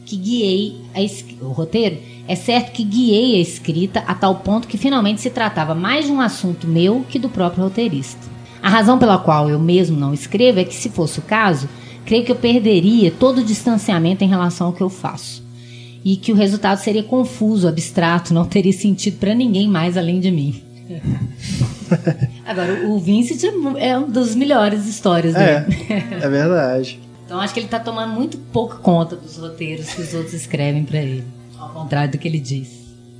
que 0.05 0.15
guiei 0.17 0.81
a 0.93 1.01
es- 1.01 1.25
o 1.41 1.47
roteiro, 1.49 1.97
é 2.27 2.35
certo 2.35 2.71
que 2.71 2.83
guiei 2.83 3.35
a 3.35 3.39
escrita 3.39 3.99
a 4.07 4.13
tal 4.15 4.35
ponto 4.35 4.67
que 4.67 4.77
finalmente 4.77 5.21
se 5.21 5.29
tratava 5.29 5.73
mais 5.75 6.05
de 6.05 6.11
um 6.11 6.19
assunto 6.21 6.67
meu 6.67 7.05
que 7.09 7.17
do 7.19 7.29
próprio 7.29 7.63
roteirista. 7.63 8.21
A 8.61 8.69
razão 8.69 8.97
pela 8.97 9.17
qual 9.19 9.49
eu 9.49 9.59
mesmo 9.59 9.95
não 9.99 10.13
escrevo 10.13 10.59
é 10.59 10.63
que, 10.63 10.73
se 10.75 10.89
fosse 10.89 11.19
o 11.19 11.23
caso, 11.23 11.69
creio 12.05 12.25
que 12.25 12.31
eu 12.31 12.35
perderia 12.35 13.11
todo 13.11 13.39
o 13.39 13.43
distanciamento 13.43 14.23
em 14.23 14.27
relação 14.27 14.67
ao 14.67 14.73
que 14.73 14.81
eu 14.81 14.89
faço. 14.89 15.44
E 16.05 16.15
que 16.15 16.31
o 16.31 16.35
resultado 16.35 16.77
seria 16.77 17.01
confuso, 17.03 17.67
abstrato, 17.67 18.31
não 18.33 18.45
teria 18.45 18.71
sentido 18.71 19.17
para 19.17 19.33
ninguém 19.33 19.67
mais 19.67 19.97
além 19.97 20.19
de 20.19 20.29
mim. 20.29 20.61
Agora, 22.45 22.87
o 22.87 22.99
Vincent 22.99 23.43
é 23.77 23.97
uma 23.97 24.07
das 24.07 24.35
melhores 24.35 24.85
histórias 24.87 25.33
É, 25.35 25.61
dele. 25.61 26.03
é 26.21 26.29
verdade. 26.29 26.99
Então 27.25 27.39
acho 27.39 27.53
que 27.53 27.59
ele 27.59 27.67
tá 27.67 27.79
tomando 27.79 28.13
muito 28.13 28.37
pouco 28.37 28.77
conta 28.77 29.15
dos 29.15 29.37
roteiros 29.37 29.89
que 29.89 30.01
os 30.01 30.13
outros 30.13 30.33
escrevem 30.33 30.83
pra 30.85 30.99
ele. 30.99 31.23
Ao 31.57 31.69
contrário 31.69 32.11
do 32.11 32.17
que 32.19 32.27
ele 32.27 32.39
diz. 32.39 32.69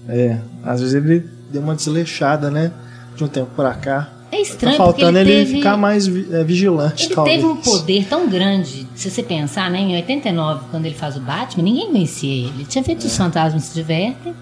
É, 0.07 0.37
às 0.63 0.79
vezes 0.81 0.93
ele 0.93 1.25
deu 1.51 1.61
uma 1.63 1.75
desleixada, 1.75 2.51
né? 2.51 2.71
De 3.15 3.23
um 3.23 3.27
tempo 3.27 3.49
pra 3.55 3.73
cá. 3.73 4.13
É 4.35 4.37
Tá 4.37 4.41
estranho 4.41 4.77
faltando 4.77 5.13
porque 5.13 5.19
ele, 5.19 5.31
ele, 5.31 5.45
teve, 5.45 5.57
ficar 5.57 5.77
mais 5.77 6.07
é, 6.07 6.43
vigilante, 6.43 7.05
ele 7.05 7.15
talvez. 7.15 7.35
teve 7.37 7.47
um 7.47 7.55
poder 7.55 8.05
tão 8.05 8.27
grande. 8.27 8.87
Se 8.95 9.09
você 9.09 9.23
pensar, 9.23 9.71
né? 9.71 9.79
Em 9.79 9.95
89, 9.95 10.65
quando 10.69 10.85
ele 10.85 10.95
faz 10.95 11.15
o 11.15 11.21
Batman, 11.21 11.63
ninguém 11.63 11.87
conhecia 11.87 12.31
ele. 12.31 12.51
Ele 12.55 12.65
tinha 12.65 12.83
feito 12.83 13.03
É. 13.03 13.07
Os 13.07 13.15
Fantasmas 13.15 13.63
Se 13.63 13.73
Divertem. 13.73 14.33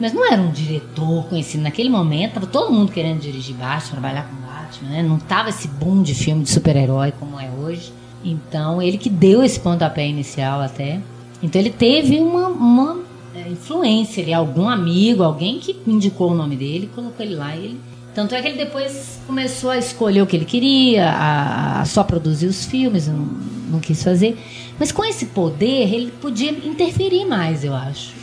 Mas 0.00 0.12
não 0.12 0.24
era 0.30 0.40
um 0.40 0.50
diretor 0.50 1.24
conhecido 1.28 1.62
naquele 1.62 1.88
momento. 1.88 2.34
Tava 2.34 2.46
todo 2.46 2.72
mundo 2.72 2.92
querendo 2.92 3.20
dirigir 3.20 3.56
Batman, 3.56 3.90
trabalhar 3.90 4.28
com 4.28 4.36
Batman, 4.46 4.90
né? 4.90 5.02
Não 5.02 5.18
tava 5.18 5.48
esse 5.48 5.66
boom 5.66 6.02
de 6.02 6.14
filme 6.14 6.44
de 6.44 6.50
super-herói 6.50 7.12
como 7.18 7.38
é 7.38 7.50
hoje. 7.50 7.92
Então, 8.24 8.80
ele 8.82 8.98
que 8.98 9.10
deu 9.10 9.42
esse 9.42 9.58
pontapé 9.58 10.06
inicial 10.06 10.60
até. 10.60 11.00
Então, 11.42 11.60
ele 11.60 11.70
teve 11.70 12.18
uma, 12.18 12.48
uma 12.48 12.98
é, 13.34 13.48
influência 13.48 14.22
ali, 14.22 14.32
algum 14.32 14.68
amigo, 14.68 15.22
alguém 15.22 15.58
que 15.58 15.76
indicou 15.86 16.32
o 16.32 16.34
nome 16.34 16.56
dele, 16.56 16.90
colocou 16.94 17.24
ele 17.24 17.34
lá 17.34 17.56
e 17.56 17.64
ele. 17.64 17.80
Tanto 18.18 18.34
é 18.34 18.42
que 18.42 18.48
ele 18.48 18.58
depois 18.58 19.20
começou 19.28 19.70
a 19.70 19.78
escolher 19.78 20.22
o 20.22 20.26
que 20.26 20.34
ele 20.34 20.44
queria, 20.44 21.08
a, 21.08 21.82
a 21.82 21.84
só 21.84 22.02
produzir 22.02 22.46
os 22.46 22.64
filmes, 22.64 23.06
não, 23.06 23.28
não 23.70 23.78
quis 23.78 24.02
fazer. 24.02 24.36
Mas 24.76 24.90
com 24.90 25.04
esse 25.04 25.26
poder, 25.26 25.94
ele 25.94 26.10
podia 26.20 26.50
interferir 26.50 27.24
mais, 27.24 27.62
eu 27.62 27.72
acho. 27.72 28.14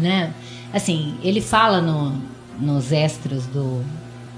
Né? 0.00 0.32
Assim, 0.72 1.16
ele 1.22 1.42
fala 1.42 1.82
no, 1.82 2.14
nos 2.58 2.90
extras 2.90 3.44
do 3.48 3.84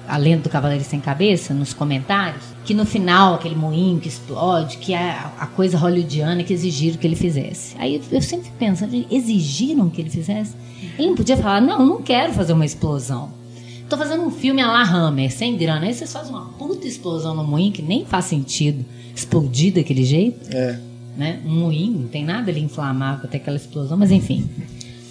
A 0.09 0.17
Lenda 0.17 0.43
do 0.43 0.51
Cavaleiro 0.51 0.83
Sem 0.83 0.99
Cabeça, 0.99 1.55
nos 1.55 1.73
comentários, 1.73 2.43
que 2.65 2.75
no 2.75 2.85
final, 2.85 3.35
aquele 3.35 3.55
moinho 3.55 4.01
que 4.01 4.09
explode, 4.09 4.79
que 4.79 4.93
é 4.93 5.17
a, 5.39 5.47
coisa 5.47 5.79
hollywoodiana 5.79 6.43
que 6.43 6.53
exigiram 6.53 6.99
que 6.99 7.07
ele 7.07 7.15
fizesse. 7.15 7.77
Aí 7.79 7.95
eu, 7.95 8.03
eu 8.11 8.21
sempre 8.21 8.47
fico 8.47 8.57
pensando, 8.59 9.07
exigiram 9.09 9.89
que 9.89 10.01
ele 10.01 10.11
fizesse? 10.11 10.57
Ele 10.99 11.07
não 11.07 11.15
podia 11.15 11.37
falar, 11.37 11.61
não, 11.61 11.87
não 11.87 12.03
quero 12.03 12.33
fazer 12.33 12.53
uma 12.53 12.67
explosão. 12.67 13.36
Tô 13.89 13.97
fazendo 13.97 14.23
um 14.25 14.31
filme 14.31 14.61
a 14.61 14.67
la 14.71 14.83
Hammer, 14.83 15.31
sem 15.33 15.57
grana. 15.57 15.87
Aí 15.87 15.95
vocês 15.95 16.13
fazem 16.13 16.33
uma 16.33 16.47
puta 16.59 16.87
explosão 16.87 17.35
no 17.35 17.45
moinho 17.45 17.73
que 17.73 17.83
nem 17.83 18.05
faz 18.05 18.25
sentido 18.27 18.85
explodir 19.15 19.73
daquele 19.75 20.05
jeito 20.05 20.39
É. 20.55 20.79
né? 21.17 21.41
Um 21.47 21.61
moinho, 21.61 22.01
não 22.01 22.09
tem 22.09 22.25
nada 22.25 22.51
ali 22.51 22.61
inflamável 22.61 23.25
até 23.25 23.37
aquela 23.37 23.57
explosão, 23.57 23.97
mas 23.97 24.11
enfim. 24.11 24.49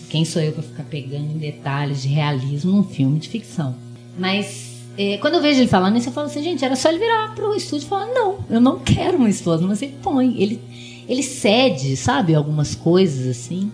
Quem 0.10 0.24
sou 0.26 0.42
eu 0.42 0.52
para 0.52 0.64
ficar 0.64 0.84
pegando 0.84 1.32
em 1.34 1.38
detalhes 1.38 2.02
de 2.02 2.08
realismo 2.10 2.72
num 2.72 2.84
filme 2.84 3.18
de 3.20 3.28
ficção? 3.30 3.76
Mas 4.18 4.76
é, 4.98 5.18
quando 5.18 5.36
eu 5.36 5.42
vejo 5.42 5.60
ele 5.60 5.68
falando 5.68 5.98
isso, 5.98 6.10
eu 6.10 6.14
falo 6.14 6.28
assim, 6.28 6.44
gente, 6.44 6.64
era 6.64 6.76
só 6.76 6.90
ele 6.90 7.00
virar 7.00 7.34
pro 7.34 7.56
estúdio 7.56 7.86
e 7.86 7.90
falar, 7.90 8.08
não, 8.08 8.38
eu 8.50 8.62
não 8.62 8.80
quero 8.80 9.18
uma 9.18 9.30
explosão, 9.30 9.68
mas 9.68 9.82
ele 9.82 9.96
põe, 10.02 10.40
ele, 10.42 10.62
ele 11.10 11.24
cede, 11.24 11.98
sabe, 11.98 12.34
algumas 12.36 12.76
coisas 12.76 13.28
assim, 13.28 13.72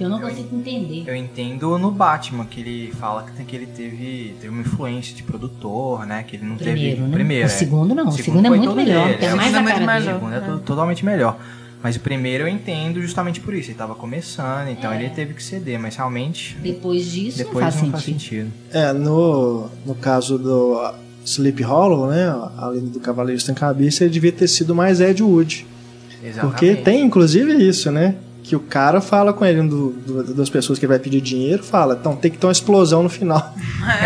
que 0.00 0.04
eu 0.04 0.08
não 0.08 0.20
consigo 0.20 0.56
entender. 0.56 1.04
Eu 1.06 1.14
entendo 1.14 1.78
no 1.78 1.90
Batman, 1.90 2.46
que 2.46 2.60
ele 2.60 2.92
fala 2.98 3.22
que, 3.24 3.32
tem- 3.32 3.44
que 3.44 3.54
ele 3.54 3.66
teve, 3.66 4.34
teve 4.40 4.48
uma 4.48 4.62
influência 4.62 5.14
de 5.14 5.22
produtor, 5.22 6.06
né? 6.06 6.22
Que 6.26 6.36
ele 6.36 6.46
não 6.46 6.56
Primeiro, 6.56 6.96
teve. 6.96 7.00
né? 7.08 7.12
Primeiro, 7.12 7.44
O 7.44 7.46
é. 7.46 7.48
segundo 7.48 7.94
não, 7.94 8.08
o 8.08 8.12
segundo 8.12 8.46
é 8.46 8.48
foi 8.48 8.56
muito 8.58 8.68
todo 8.70 8.76
melhor, 8.76 9.08
dele, 9.08 9.24
é, 9.24 9.34
o 9.34 9.36
mais 9.36 9.50
segundo 9.52 9.56
a 9.56 9.58
é 9.58 9.62
muito 9.74 9.86
cara 9.86 10.00
O 10.00 10.02
dele. 10.04 10.14
segundo 10.14 10.34
é 10.34 10.40
to- 10.40 10.58
totalmente 10.64 11.04
melhor. 11.04 11.38
Mas 11.82 11.96
o 11.96 12.00
primeiro 12.00 12.44
eu 12.44 12.48
entendo 12.48 13.00
justamente 13.00 13.40
por 13.40 13.54
isso. 13.54 13.70
Ele 13.70 13.78
tava 13.78 13.94
começando, 13.94 14.68
então 14.68 14.92
ele 14.94 15.08
teve 15.10 15.32
que 15.32 15.42
ceder. 15.42 15.78
Mas 15.80 15.96
realmente, 15.96 16.56
Depois 16.62 17.06
disso 17.06 17.38
depois 17.38 17.54
não 17.64 17.70
faz 17.72 17.82
não 17.82 17.90
faz 17.92 18.04
sentido. 18.04 18.50
sentido. 18.50 18.52
É, 18.72 18.92
no, 18.92 19.66
no 19.86 19.94
caso 19.94 20.38
do 20.38 20.92
Sleep 21.24 21.62
Hollow, 21.62 22.08
né? 22.08 22.26
Além 22.58 22.84
do 22.86 23.00
Cavaleiro 23.00 23.40
Sem 23.40 23.54
Cabeça, 23.54 24.04
ele 24.04 24.12
devia 24.12 24.30
ter 24.32 24.46
sido 24.48 24.74
mais 24.74 25.00
Ed 25.00 25.22
Wood. 25.22 25.66
Exatamente. 26.22 26.40
Porque 26.40 26.76
tem 26.76 27.02
inclusive 27.02 27.50
isso, 27.66 27.90
né? 27.90 28.14
Que 28.50 28.56
o 28.56 28.60
cara 28.60 29.00
fala 29.00 29.32
com 29.32 29.44
ele, 29.46 29.62
do, 29.62 29.90
do- 29.90 30.34
das 30.34 30.50
pessoas 30.50 30.76
que 30.76 30.84
ele 30.84 30.90
vai 30.90 30.98
pedir 30.98 31.20
dinheiro, 31.20 31.62
fala, 31.62 31.96
então 32.00 32.16
tem 32.16 32.32
que 32.32 32.36
ter 32.36 32.46
uma 32.48 32.52
explosão 32.52 33.00
no 33.00 33.08
final. 33.08 33.54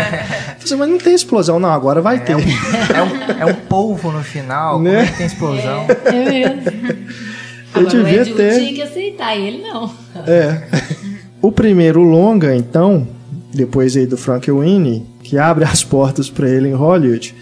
Você, 0.63 0.75
mas 0.75 0.87
não 0.87 0.99
tem 0.99 1.15
explosão, 1.15 1.59
não, 1.59 1.71
agora 1.71 1.99
vai 1.99 2.23
ter. 2.23 2.33
É 2.33 2.35
um, 2.35 3.41
é 3.41 3.45
um 3.47 3.55
polvo 3.67 4.11
no 4.11 4.23
final, 4.23 4.79
Né? 4.79 4.91
como 4.91 5.01
é 5.03 5.07
que 5.07 5.17
tem 5.17 5.25
explosão? 5.25 5.87
É 5.89 6.11
mesmo. 6.29 6.61
Eu 7.73 7.81
Agora, 7.87 8.03
devia 8.03 8.21
o 8.21 8.35
ter- 8.35 8.59
tinha 8.59 8.73
que 8.75 8.81
aceitar, 8.83 9.35
ele 9.35 9.63
não. 9.63 9.91
É. 10.27 10.61
O 11.41 11.51
primeiro 11.51 12.03
longa, 12.03 12.55
então, 12.55 13.07
depois 13.51 13.97
aí 13.97 14.05
do 14.05 14.15
Frank 14.15 14.51
Winnie, 14.51 15.07
que 15.23 15.39
abre 15.39 15.65
as 15.65 15.83
portas 15.83 16.29
para 16.29 16.47
ele 16.47 16.69
em 16.69 16.73
Hollywood, 16.73 17.33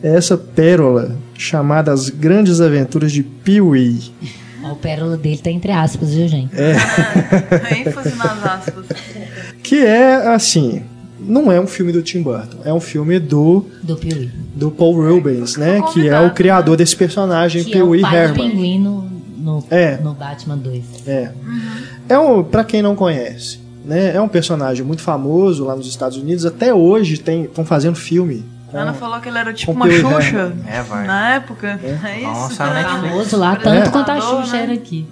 é 0.00 0.14
essa 0.14 0.38
pérola 0.38 1.16
chamada 1.36 1.92
As 1.92 2.08
Grandes 2.08 2.60
Aventuras 2.60 3.10
de 3.10 3.24
Pee-wee. 3.24 4.12
Ó, 4.64 4.72
O 4.72 4.76
pérola 4.76 5.16
dele 5.16 5.38
tá 5.38 5.50
entre 5.50 5.72
aspas, 5.72 6.14
viu, 6.14 6.28
gente? 6.28 6.50
ênfase 7.86 8.14
nas 8.16 8.44
aspas. 8.44 8.84
Que 9.62 9.84
é, 9.84 10.28
assim, 10.28 10.82
não 11.20 11.50
é 11.50 11.60
um 11.60 11.66
filme 11.66 11.92
do 11.92 12.02
Tim 12.02 12.22
Burton, 12.22 12.58
é 12.64 12.72
um 12.72 12.80
filme 12.80 13.18
do, 13.18 13.66
Do 13.82 13.96
Piuí. 13.96 14.30
do 14.54 14.70
Paul 14.70 14.94
Rubens, 14.96 15.56
né? 15.56 15.74
Que 15.74 15.78
é 15.78 15.82
o 15.82 15.86
convidado, 15.94 16.34
criador 16.34 16.76
desse 16.76 16.96
personagem, 16.96 17.64
Que 17.64 17.78
é 17.78 17.82
o 17.84 17.88
pai 17.90 17.98
do 18.10 18.16
Herman. 18.16 18.50
pinguim 18.50 18.78
no, 18.80 19.02
no, 19.38 19.64
É. 19.70 19.96
no 19.98 20.14
Batman 20.14 20.56
2. 20.56 20.84
É. 21.06 21.30
É 22.08 22.18
um, 22.18 22.42
para 22.42 22.64
quem 22.64 22.82
não 22.82 22.94
conhece, 22.96 23.58
né? 23.84 24.14
É 24.14 24.20
um 24.20 24.28
personagem 24.28 24.84
muito 24.84 25.02
famoso 25.02 25.64
lá 25.64 25.74
nos 25.76 25.86
Estados 25.86 26.18
Unidos. 26.18 26.44
Até 26.44 26.74
hoje 26.74 27.14
estão 27.14 27.64
fazendo 27.64 27.96
filme. 27.96 28.44
Com- 28.72 28.78
A 28.78 28.82
Ana 28.82 28.92
falou 28.94 29.20
que 29.20 29.28
ele 29.28 29.38
era 29.38 29.52
tipo 29.52 29.70
uma 29.72 29.86
Pee-wee 29.86 30.00
Xuxa. 30.02 30.52
É, 30.66 30.82
vai. 30.82 31.06
na 31.06 31.34
época. 31.34 31.78
É, 31.82 32.16
isso. 32.18 32.26
Nossa, 32.26 32.66
né? 32.66 32.82
né? 32.82 32.88
Famoso 32.88 33.36
lá, 33.36 33.54
tanto 33.56 33.88
É. 33.88 33.90
quanto 33.90 34.10
a 34.10 34.20
Xuxa 34.20 34.52
né? 34.56 34.62
era 34.64 34.72
aqui. 34.72 35.06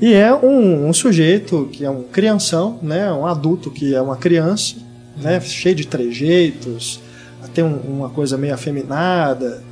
E 0.00 0.12
é 0.12 0.32
um, 0.32 0.88
um 0.88 0.92
sujeito 0.92 1.68
que 1.72 1.84
é 1.84 1.90
um 1.90 2.02
crianção, 2.04 2.78
né? 2.82 3.10
Um 3.12 3.26
adulto 3.26 3.70
que 3.70 3.94
é 3.94 4.00
uma 4.00 4.16
criança, 4.16 4.76
né? 5.16 5.40
Cheio 5.40 5.74
de 5.74 5.86
trejeitos, 5.86 7.00
tem 7.54 7.64
um- 7.64 7.78
uma 7.78 8.10
coisa 8.10 8.36
meio 8.36 8.52
afeminada. 8.54 9.64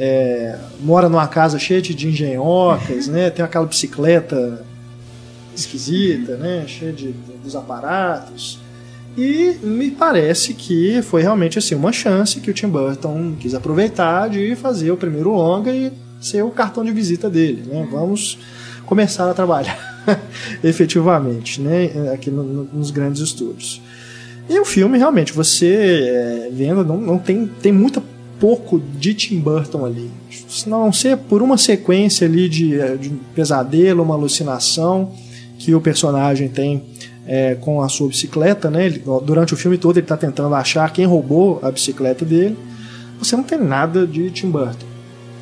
é, 0.00 0.56
mora 0.80 1.08
numa 1.08 1.26
casa 1.26 1.58
cheia 1.58 1.82
de, 1.82 1.92
de 1.92 2.06
engenhocas, 2.08 3.08
né? 3.08 3.30
Tem 3.30 3.44
aquela 3.44 3.66
bicicleta 3.66 4.64
esquisita, 5.54 6.36
né? 6.36 6.64
Cheia 6.68 6.92
de, 6.92 7.12
dos 7.42 7.56
aparatos. 7.56 8.60
E 9.18 9.58
me 9.64 9.90
parece 9.90 10.54
que 10.54 11.02
foi 11.02 11.22
realmente 11.22 11.58
assim 11.58 11.74
uma 11.74 11.90
chance 11.90 12.38
que 12.38 12.52
o 12.52 12.54
Tim 12.54 12.68
Burton 12.68 13.34
quis 13.40 13.52
aproveitar 13.52 14.30
de 14.30 14.54
fazer 14.54 14.92
o 14.92 14.96
primeiro 14.96 15.32
longa 15.32 15.74
e 15.74 15.90
ser 16.20 16.44
o 16.44 16.50
cartão 16.50 16.84
de 16.84 16.92
visita 16.92 17.28
dele, 17.28 17.64
né? 17.66 17.88
Vamos 17.90 18.38
começar 18.86 19.28
a 19.28 19.34
trabalhar 19.34 19.76
efetivamente, 20.62 21.60
né? 21.60 22.12
Aqui 22.14 22.30
no, 22.30 22.44
no, 22.44 22.64
nos 22.72 22.92
grandes 22.92 23.20
estúdios. 23.20 23.82
E 24.48 24.56
o 24.60 24.64
filme 24.64 24.96
realmente 24.96 25.32
você 25.32 25.66
é, 25.66 26.50
vendo 26.52 26.84
não, 26.84 26.96
não 26.96 27.18
tem 27.18 27.50
tem 27.60 27.72
muita 27.72 28.00
pouco 28.38 28.78
de 28.78 29.14
Tim 29.14 29.40
Burton 29.40 29.84
ali. 29.84 30.08
Se 30.48 30.68
não 30.68 30.92
ser 30.92 31.16
por 31.16 31.42
uma 31.42 31.58
sequência 31.58 32.24
ali 32.24 32.48
de, 32.48 32.96
de 32.98 33.08
um 33.08 33.18
pesadelo, 33.34 34.04
uma 34.04 34.14
alucinação 34.14 35.12
que 35.58 35.74
o 35.74 35.80
personagem 35.80 36.48
tem 36.48 36.84
é, 37.28 37.54
com 37.56 37.82
a 37.82 37.88
sua 37.90 38.08
bicicleta, 38.08 38.70
né? 38.70 38.86
Ele, 38.86 39.04
durante 39.22 39.52
o 39.52 39.56
filme 39.56 39.76
todo 39.76 39.98
ele 39.98 40.04
está 40.04 40.16
tentando 40.16 40.54
achar 40.54 40.90
quem 40.90 41.04
roubou 41.04 41.60
a 41.62 41.70
bicicleta 41.70 42.24
dele. 42.24 42.58
Você 43.18 43.36
não 43.36 43.44
tem 43.44 43.58
nada 43.58 44.06
de 44.06 44.30
Tim 44.30 44.50
Burton. 44.50 44.86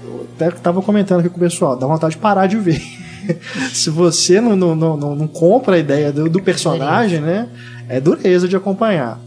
Eu 0.05 0.27
até 0.35 0.49
estava 0.49 0.83
comentando 0.83 1.21
aqui 1.21 1.29
com 1.29 1.37
o 1.37 1.41
pessoal, 1.41 1.77
dá 1.77 1.87
vontade 1.87 2.17
de 2.17 2.21
parar 2.21 2.49
de 2.49 2.57
ver. 2.57 2.83
Se 3.73 3.89
você 3.89 4.41
não, 4.41 4.57
não, 4.57 4.75
não, 4.75 5.15
não, 5.15 5.29
compra 5.29 5.77
a 5.77 5.79
ideia 5.79 6.13
do, 6.13 6.29
do 6.29 6.43
personagem, 6.43 7.21
né? 7.21 7.49
É 7.89 8.01
dureza 8.01 8.49
de 8.49 8.57
acompanhar. 8.57 9.21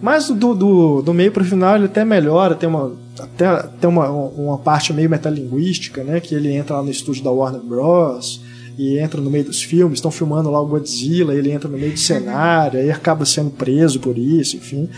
Mas 0.00 0.28
do, 0.28 0.54
do, 0.54 1.02
do 1.02 1.12
meio 1.12 1.30
para 1.30 1.42
o 1.42 1.46
final 1.46 1.76
ele 1.76 1.86
até 1.86 2.04
melhora, 2.06 2.54
tem 2.54 2.68
uma 2.68 2.92
até 3.20 3.64
tem 3.80 3.90
uma, 3.90 4.08
uma 4.08 4.56
parte 4.56 4.92
meio 4.94 5.10
metalinguística, 5.10 6.02
né? 6.02 6.20
Que 6.20 6.34
ele 6.34 6.52
entra 6.52 6.76
lá 6.76 6.82
no 6.82 6.90
estúdio 6.90 7.22
da 7.22 7.30
Warner 7.30 7.60
Bros 7.60 8.40
e 8.78 8.96
entra 8.96 9.20
no 9.20 9.28
meio 9.28 9.44
dos 9.44 9.60
filmes, 9.60 9.98
estão 9.98 10.10
filmando 10.10 10.48
lá 10.48 10.60
o 10.60 10.66
Godzilla, 10.66 11.34
ele 11.34 11.50
entra 11.50 11.68
no 11.68 11.76
meio 11.76 11.92
do 11.92 11.98
cenário, 11.98 12.78
aí 12.78 12.90
acaba 12.92 13.24
sendo 13.26 13.50
preso 13.50 13.98
por 13.98 14.16
isso, 14.16 14.56
enfim. 14.56 14.88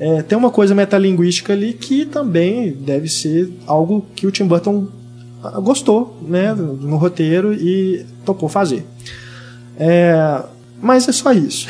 É, 0.00 0.22
tem 0.22 0.36
uma 0.36 0.50
coisa 0.50 0.74
metalinguística 0.74 1.52
ali 1.52 1.74
que 1.74 2.06
também 2.06 2.72
deve 2.72 3.08
ser 3.08 3.52
algo 3.66 4.06
que 4.14 4.26
o 4.26 4.30
Tim 4.30 4.46
Burton 4.46 4.88
ah, 5.44 5.60
gostou 5.60 6.18
né, 6.26 6.54
no 6.54 6.96
roteiro 6.96 7.52
e 7.52 8.06
topou 8.24 8.48
fazer. 8.48 8.86
É, 9.78 10.42
mas 10.80 11.06
é 11.06 11.12
só 11.12 11.32
isso. 11.32 11.68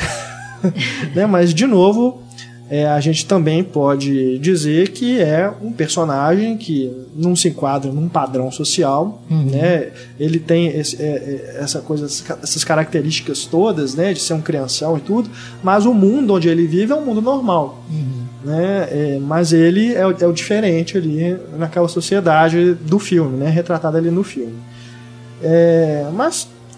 né, 1.13 1.25
mas, 1.25 1.53
de 1.53 1.65
novo, 1.65 2.23
é, 2.69 2.85
a 2.85 2.99
gente 2.99 3.25
também 3.25 3.63
pode 3.63 4.37
dizer 4.39 4.89
que 4.89 5.21
é 5.21 5.49
um 5.61 5.71
personagem 5.71 6.57
que 6.57 6.91
não 7.15 7.35
se 7.35 7.47
enquadra 7.47 7.91
num 7.91 8.09
padrão 8.09 8.51
social, 8.51 9.21
uhum. 9.29 9.45
né? 9.45 9.89
Ele 10.19 10.37
tem 10.37 10.67
esse, 10.67 11.01
é, 11.01 11.05
é 11.05 11.57
essa 11.61 11.79
coisa, 11.79 12.05
essas 12.05 12.63
características 12.65 13.45
todas, 13.45 13.95
né? 13.95 14.11
De 14.11 14.19
ser 14.19 14.33
um 14.33 14.41
crianção 14.41 14.97
e 14.97 14.99
tudo, 14.99 15.29
mas 15.63 15.85
o 15.85 15.93
mundo 15.93 16.33
onde 16.33 16.49
ele 16.49 16.67
vive 16.67 16.91
é 16.91 16.95
um 16.95 17.05
mundo 17.05 17.21
normal, 17.21 17.81
uhum. 17.89 18.25
né? 18.43 18.87
É, 18.91 19.19
mas 19.21 19.53
ele 19.53 19.93
é 19.93 20.05
o, 20.05 20.11
é 20.11 20.31
diferente 20.33 20.97
ali 20.97 21.37
naquela 21.57 21.87
sociedade 21.87 22.73
do 22.73 22.99
filme, 22.99 23.37
né? 23.37 23.49
Retratado 23.49 23.95
ali 23.95 24.11
no 24.11 24.23
filme. 24.23 24.55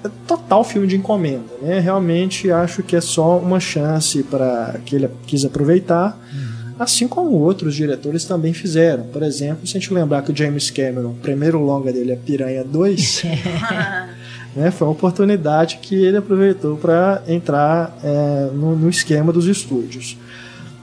É, 0.03 0.09
total 0.25 0.63
filme 0.63 0.87
de 0.87 0.95
encomenda, 0.95 1.53
né? 1.61 1.79
Realmente 1.79 2.49
acho 2.51 2.81
que 2.83 2.95
é 2.95 3.01
só 3.01 3.37
uma 3.37 3.59
chance 3.59 4.23
para 4.23 4.79
que 4.85 4.95
ele 4.95 5.09
quis 5.27 5.43
aproveitar, 5.43 6.17
uhum. 6.33 6.73
assim 6.79 7.07
como 7.07 7.31
outros 7.31 7.75
diretores 7.75 8.23
também 8.23 8.53
fizeram. 8.53 9.03
Por 9.03 9.23
exemplo, 9.23 9.67
se 9.67 9.75
a 9.75 9.79
gente 9.79 9.93
lembrar 9.93 10.21
que 10.21 10.31
o 10.31 10.35
James 10.35 10.69
Cameron, 10.71 11.09
o 11.09 11.15
primeiro 11.15 11.59
longa 11.59 11.91
dele 11.91 12.13
é 12.13 12.15
Piranha 12.15 12.63
2, 12.63 13.23
né? 14.55 14.71
Foi 14.71 14.87
uma 14.87 14.93
oportunidade 14.93 15.79
que 15.81 15.95
ele 15.95 16.17
aproveitou 16.17 16.77
para 16.77 17.21
entrar 17.27 17.97
é, 18.01 18.49
no, 18.53 18.77
no 18.77 18.89
esquema 18.89 19.33
dos 19.33 19.47
estúdios. 19.47 20.17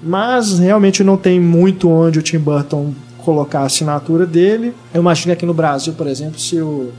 Mas 0.03 0.59
realmente 0.59 1.03
não 1.03 1.17
tem 1.17 1.41
muito 1.41 1.89
onde 1.89 2.19
o 2.19 2.23
Tim 2.23 2.39
Burton 2.39 2.93
colocar 3.25 3.61
a 3.61 3.65
assinatura 3.65 4.27
dele. 4.27 4.75
Eu 4.93 5.01
imagino 5.01 5.27
que 5.27 5.33
aqui 5.33 5.47
no 5.47 5.55
Brasil, 5.55 5.95
por 5.95 6.07
exemplo, 6.07 6.39
se 6.39 6.61
o 6.61 6.93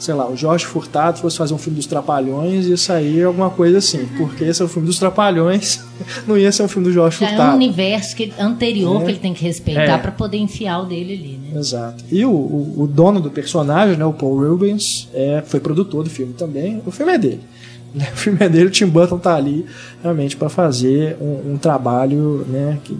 sei 0.00 0.14
lá, 0.14 0.28
o 0.28 0.34
Jorge 0.34 0.64
Furtado 0.64 1.18
fosse 1.18 1.36
fazer 1.36 1.52
um 1.52 1.58
filme 1.58 1.76
dos 1.76 1.86
Trapalhões, 1.86 2.66
ia 2.66 2.76
sair 2.76 3.24
alguma 3.24 3.50
coisa 3.50 3.78
assim. 3.78 4.08
Porque 4.16 4.44
esse 4.44 4.62
é 4.62 4.64
o 4.64 4.68
filme 4.68 4.88
dos 4.88 4.98
Trapalhões, 4.98 5.84
não 6.26 6.38
ia 6.38 6.50
ser 6.50 6.62
um 6.62 6.68
filme 6.68 6.88
do 6.88 6.92
Jorge 6.92 7.20
Já 7.20 7.28
Furtado. 7.28 7.50
É 7.50 7.52
um 7.52 7.56
universo 7.56 8.16
que, 8.16 8.32
anterior 8.38 9.02
é. 9.02 9.04
que 9.04 9.10
ele 9.10 9.18
tem 9.18 9.34
que 9.34 9.44
respeitar 9.44 9.82
é. 9.82 9.98
para 9.98 10.10
poder 10.10 10.38
enfiar 10.38 10.80
o 10.80 10.86
dele 10.86 11.12
ali, 11.12 11.38
né? 11.38 11.60
Exato. 11.60 12.02
E 12.10 12.24
o, 12.24 12.30
o, 12.30 12.82
o, 12.82 12.86
dono 12.86 13.20
do 13.20 13.30
personagem, 13.30 13.96
né, 13.96 14.04
o 14.04 14.12
Paul 14.12 14.40
Rubens, 14.40 15.08
é, 15.12 15.42
foi 15.46 15.60
produtor 15.60 16.02
do 16.02 16.10
filme 16.10 16.32
também. 16.32 16.82
O 16.86 16.90
filme 16.90 17.12
é 17.12 17.18
dele. 17.18 17.40
O 17.92 18.16
filme 18.16 18.38
é 18.40 18.48
dele, 18.48 18.66
o 18.66 18.70
Tim 18.70 18.86
Burton 18.86 19.18
tá 19.18 19.34
ali 19.34 19.66
realmente 20.00 20.36
para 20.36 20.48
fazer 20.48 21.16
um, 21.20 21.54
um, 21.54 21.58
trabalho 21.58 22.46
né, 22.48 22.78
que, 22.84 22.96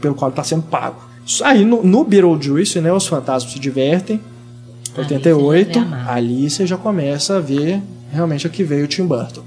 pelo 0.00 0.16
qual 0.16 0.30
está 0.30 0.42
sendo 0.42 0.62
pago. 0.62 1.00
Aí 1.44 1.64
no, 1.64 1.84
no 1.84 2.02
Beetlejuice, 2.02 2.80
né, 2.80 2.92
os 2.92 3.06
fantasmas 3.06 3.52
se 3.52 3.60
divertem, 3.60 4.20
88, 4.96 5.78
ali 6.06 6.50
você 6.50 6.66
já 6.66 6.76
começa 6.76 7.36
a 7.36 7.40
ver 7.40 7.80
realmente 8.12 8.46
a 8.46 8.50
que 8.50 8.62
veio 8.62 8.84
o 8.84 8.88
Tim 8.88 9.06
Burton. 9.06 9.42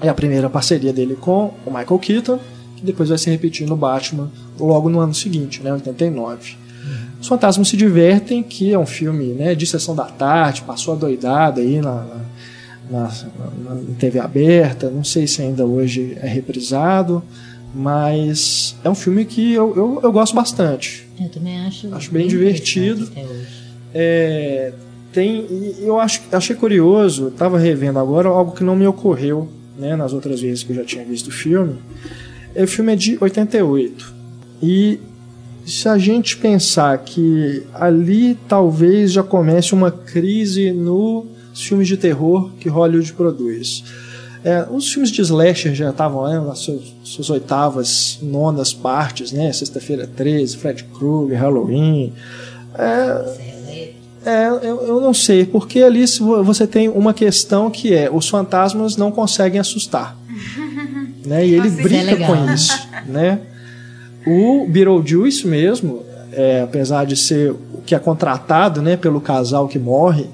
É 0.00 0.08
a 0.08 0.14
primeira 0.14 0.48
parceria 0.48 0.92
dele 0.92 1.16
com 1.16 1.54
o 1.66 1.70
Michael 1.70 1.98
Keaton, 1.98 2.38
que 2.76 2.84
depois 2.84 3.08
vai 3.08 3.18
se 3.18 3.28
repetir 3.30 3.66
no 3.66 3.76
Batman 3.76 4.30
logo 4.58 4.88
no 4.88 5.00
ano 5.00 5.14
seguinte, 5.14 5.62
né, 5.62 5.72
89. 5.72 6.52
Uhum. 6.52 6.96
Os 7.20 7.26
Fantasmas 7.26 7.68
se 7.68 7.76
Divertem, 7.76 8.42
que 8.42 8.72
é 8.72 8.78
um 8.78 8.86
filme 8.86 9.28
né, 9.28 9.54
de 9.54 9.66
sessão 9.66 9.96
da 9.96 10.04
tarde, 10.04 10.62
passou 10.62 10.94
a 10.94 10.96
doidada 10.96 11.60
aí 11.60 11.80
na, 11.80 12.06
na, 12.88 13.00
na, 13.00 13.74
na 13.74 13.80
TV 13.98 14.20
aberta, 14.20 14.88
não 14.90 15.02
sei 15.02 15.26
se 15.26 15.42
ainda 15.42 15.64
hoje 15.64 16.16
é 16.20 16.28
reprisado, 16.28 17.22
mas 17.74 18.76
é 18.84 18.88
um 18.88 18.94
filme 18.94 19.24
que 19.24 19.52
eu, 19.52 19.74
eu, 19.76 20.00
eu 20.04 20.12
gosto 20.12 20.34
bastante. 20.34 21.08
Eu 21.20 21.28
também 21.28 21.58
acho. 21.66 21.92
Acho 21.94 22.10
bem, 22.12 22.22
bem 22.22 22.28
divertido. 22.28 23.04
Até 23.10 23.24
hoje. 23.24 23.57
É, 23.94 24.72
tem, 25.12 25.46
eu 25.80 25.98
acho, 25.98 26.22
achei 26.32 26.54
curioso, 26.54 27.28
estava 27.28 27.58
revendo 27.58 27.98
agora 27.98 28.28
algo 28.28 28.52
que 28.52 28.62
não 28.62 28.76
me 28.76 28.86
ocorreu 28.86 29.48
né, 29.78 29.96
nas 29.96 30.12
outras 30.12 30.40
vezes 30.40 30.62
que 30.62 30.72
eu 30.72 30.76
já 30.76 30.84
tinha 30.84 31.04
visto 31.04 31.28
o 31.28 31.32
filme. 31.32 31.76
O 32.54 32.66
filme 32.66 32.92
é 32.92 32.96
de 32.96 33.16
88. 33.20 34.14
E 34.62 34.98
se 35.64 35.88
a 35.88 35.96
gente 35.98 36.36
pensar 36.36 36.96
que 36.98 37.62
ali 37.74 38.36
talvez 38.48 39.12
já 39.12 39.22
comece 39.22 39.74
uma 39.74 39.90
crise 39.90 40.72
nos 40.72 41.26
filmes 41.54 41.86
de 41.86 41.96
terror 41.96 42.50
que 42.58 42.68
Hollywood 42.68 43.12
produz. 43.12 43.84
É, 44.44 44.66
os 44.70 44.90
filmes 44.90 45.10
de 45.10 45.20
slasher 45.20 45.74
já 45.74 45.90
estavam 45.90 46.26
né, 46.28 46.40
nas 46.40 46.60
suas, 46.60 46.94
suas, 47.02 47.28
oitavas, 47.28 48.18
nonas 48.22 48.72
partes, 48.72 49.32
né? 49.32 49.52
Sexta-feira 49.52 50.06
13, 50.06 50.56
Fred 50.56 50.84
Krueger, 50.84 51.38
Halloween. 51.38 52.12
É, 52.74 53.47
é, 54.28 54.48
eu, 54.48 54.82
eu 54.86 55.00
não 55.00 55.14
sei, 55.14 55.46
porque 55.46 55.82
ali 55.82 56.04
você 56.44 56.66
tem 56.66 56.88
uma 56.88 57.14
questão 57.14 57.70
que 57.70 57.94
é 57.94 58.10
os 58.12 58.28
fantasmas 58.28 58.96
não 58.96 59.10
conseguem 59.10 59.58
assustar. 59.58 60.14
né? 61.24 61.46
E 61.46 61.54
ele 61.54 61.70
brinca 61.70 62.12
é 62.12 62.26
com 62.26 62.52
isso. 62.52 62.88
Né? 63.08 63.40
O 64.26 64.66
Beetlejuice 64.68 65.46
mesmo, 65.46 66.02
é, 66.30 66.60
apesar 66.60 67.06
de 67.06 67.16
ser 67.16 67.52
o 67.52 67.80
que 67.86 67.94
é 67.94 67.98
contratado 67.98 68.82
né, 68.82 68.98
pelo 68.98 69.18
casal 69.18 69.66
que 69.66 69.78
morre 69.78 70.26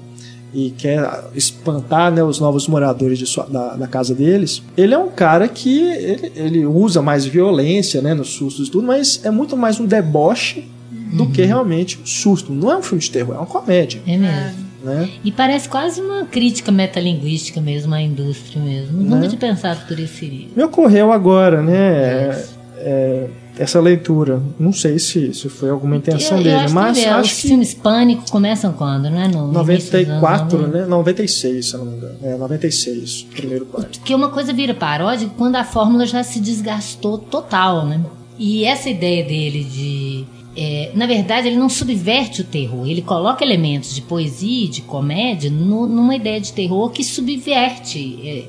e 0.53 0.71
quer 0.71 1.09
espantar 1.33 2.11
né, 2.11 2.21
os 2.21 2.41
novos 2.41 2.67
moradores 2.67 3.17
de 3.17 3.25
sua, 3.25 3.45
da, 3.45 3.75
da, 3.75 3.87
casa 3.87 4.13
deles, 4.13 4.61
ele 4.75 4.93
é 4.93 4.97
um 4.97 5.09
cara 5.09 5.47
que 5.47 5.79
ele, 5.83 6.31
ele 6.35 6.65
usa 6.65 7.01
mais 7.01 7.25
violência 7.25 8.01
né, 8.01 8.13
nos 8.13 8.29
sustos 8.33 8.67
e 8.67 8.71
tudo, 8.71 8.85
mas 8.85 9.21
é 9.23 9.31
muito 9.31 9.55
mais 9.55 9.79
um 9.79 9.85
deboche 9.85 10.69
do 10.91 11.23
uhum. 11.23 11.31
que 11.31 11.41
realmente 11.43 11.99
susto. 12.05 12.51
Não 12.51 12.71
é 12.71 12.77
um 12.77 12.81
filme 12.81 13.01
de 13.01 13.11
terror, 13.11 13.35
é 13.35 13.37
uma 13.37 13.45
comédia. 13.45 14.01
É 14.05 14.17
mesmo. 14.17 14.65
Né? 14.83 15.09
E 15.23 15.31
parece 15.31 15.67
quase 15.67 15.99
uma 15.99 16.25
crítica 16.25 16.71
metalinguística 16.71 17.59
mesmo 17.59 17.95
à 17.95 18.01
indústria 18.01 18.61
mesmo. 18.61 19.01
Né? 19.01 19.15
Nunca 19.15 19.27
tinha 19.27 19.39
pensado 19.39 19.81
por 19.87 19.99
esse 19.99 20.13
seria. 20.13 20.47
Me 20.55 20.63
ocorreu 20.63 21.11
agora, 21.11 21.63
né? 21.63 21.75
É, 21.75 22.45
é, 22.77 23.29
essa 23.57 23.79
leitura. 23.79 24.41
Não 24.59 24.71
sei 24.71 24.99
se, 24.99 25.33
se 25.33 25.49
foi 25.49 25.71
alguma 25.71 25.95
intenção 25.95 26.37
eu, 26.37 26.45
eu 26.45 26.59
dele, 26.59 26.73
mas 26.73 26.99
que 26.99 27.05
acho 27.05 27.21
Os 27.33 27.41
que... 27.41 27.47
filmes 27.47 27.73
Pânico 27.73 28.29
começam 28.29 28.73
quando, 28.73 29.09
né? 29.09 29.27
No 29.27 29.51
94, 29.51 30.67
né? 30.67 30.85
96, 30.85 31.65
se 31.65 31.73
eu 31.73 31.79
não 31.79 31.91
me 31.91 31.97
engano. 31.97 32.15
É, 32.21 32.35
96, 32.37 33.27
primeiro 33.33 33.65
Pânico. 33.65 33.97
Porque 33.97 34.13
uma 34.13 34.29
coisa 34.29 34.53
vira 34.53 34.75
paródia 34.75 35.29
quando 35.35 35.55
a 35.55 35.63
fórmula 35.63 36.05
já 36.05 36.23
se 36.23 36.39
desgastou 36.39 37.17
total, 37.17 37.87
né? 37.87 37.99
E 38.37 38.65
essa 38.65 38.89
ideia 38.89 39.23
dele 39.23 39.63
de 39.63 40.25
é, 40.55 40.91
na 40.95 41.05
verdade, 41.05 41.47
ele 41.47 41.57
não 41.57 41.67
subverte 41.67 42.41
o 42.41 42.43
terror, 42.45 42.87
ele 42.87 43.01
coloca 43.01 43.43
elementos 43.43 43.93
de 43.93 44.01
poesia, 44.01 44.69
de 44.69 44.81
comédia, 44.81 45.51
no, 45.51 45.85
numa 45.85 46.15
ideia 46.15 46.39
de 46.39 46.53
terror 46.53 46.89
que 46.91 47.03
subverte 47.03 48.19
é, 48.23 48.45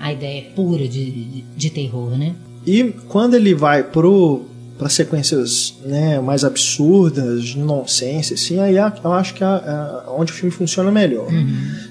a 0.00 0.12
ideia 0.12 0.44
pura 0.56 0.88
de, 0.88 1.10
de, 1.10 1.44
de, 1.54 1.70
terror, 1.70 2.16
né? 2.16 2.34
E 2.66 2.94
quando 3.08 3.34
ele 3.34 3.54
vai 3.54 3.82
pro 3.82 4.46
para 4.78 4.88
sequências 4.88 5.74
né, 5.84 6.18
mais 6.18 6.42
absurdas, 6.42 7.44
de 7.44 7.58
nonsense, 7.58 8.34
assim, 8.34 8.58
aí 8.58 8.74
eu 8.76 9.12
acho 9.12 9.34
que 9.34 9.44
é 9.44 9.46
é 9.46 10.10
onde 10.10 10.32
o 10.32 10.34
filme 10.34 10.50
funciona 10.50 10.90
melhor. 10.90 11.28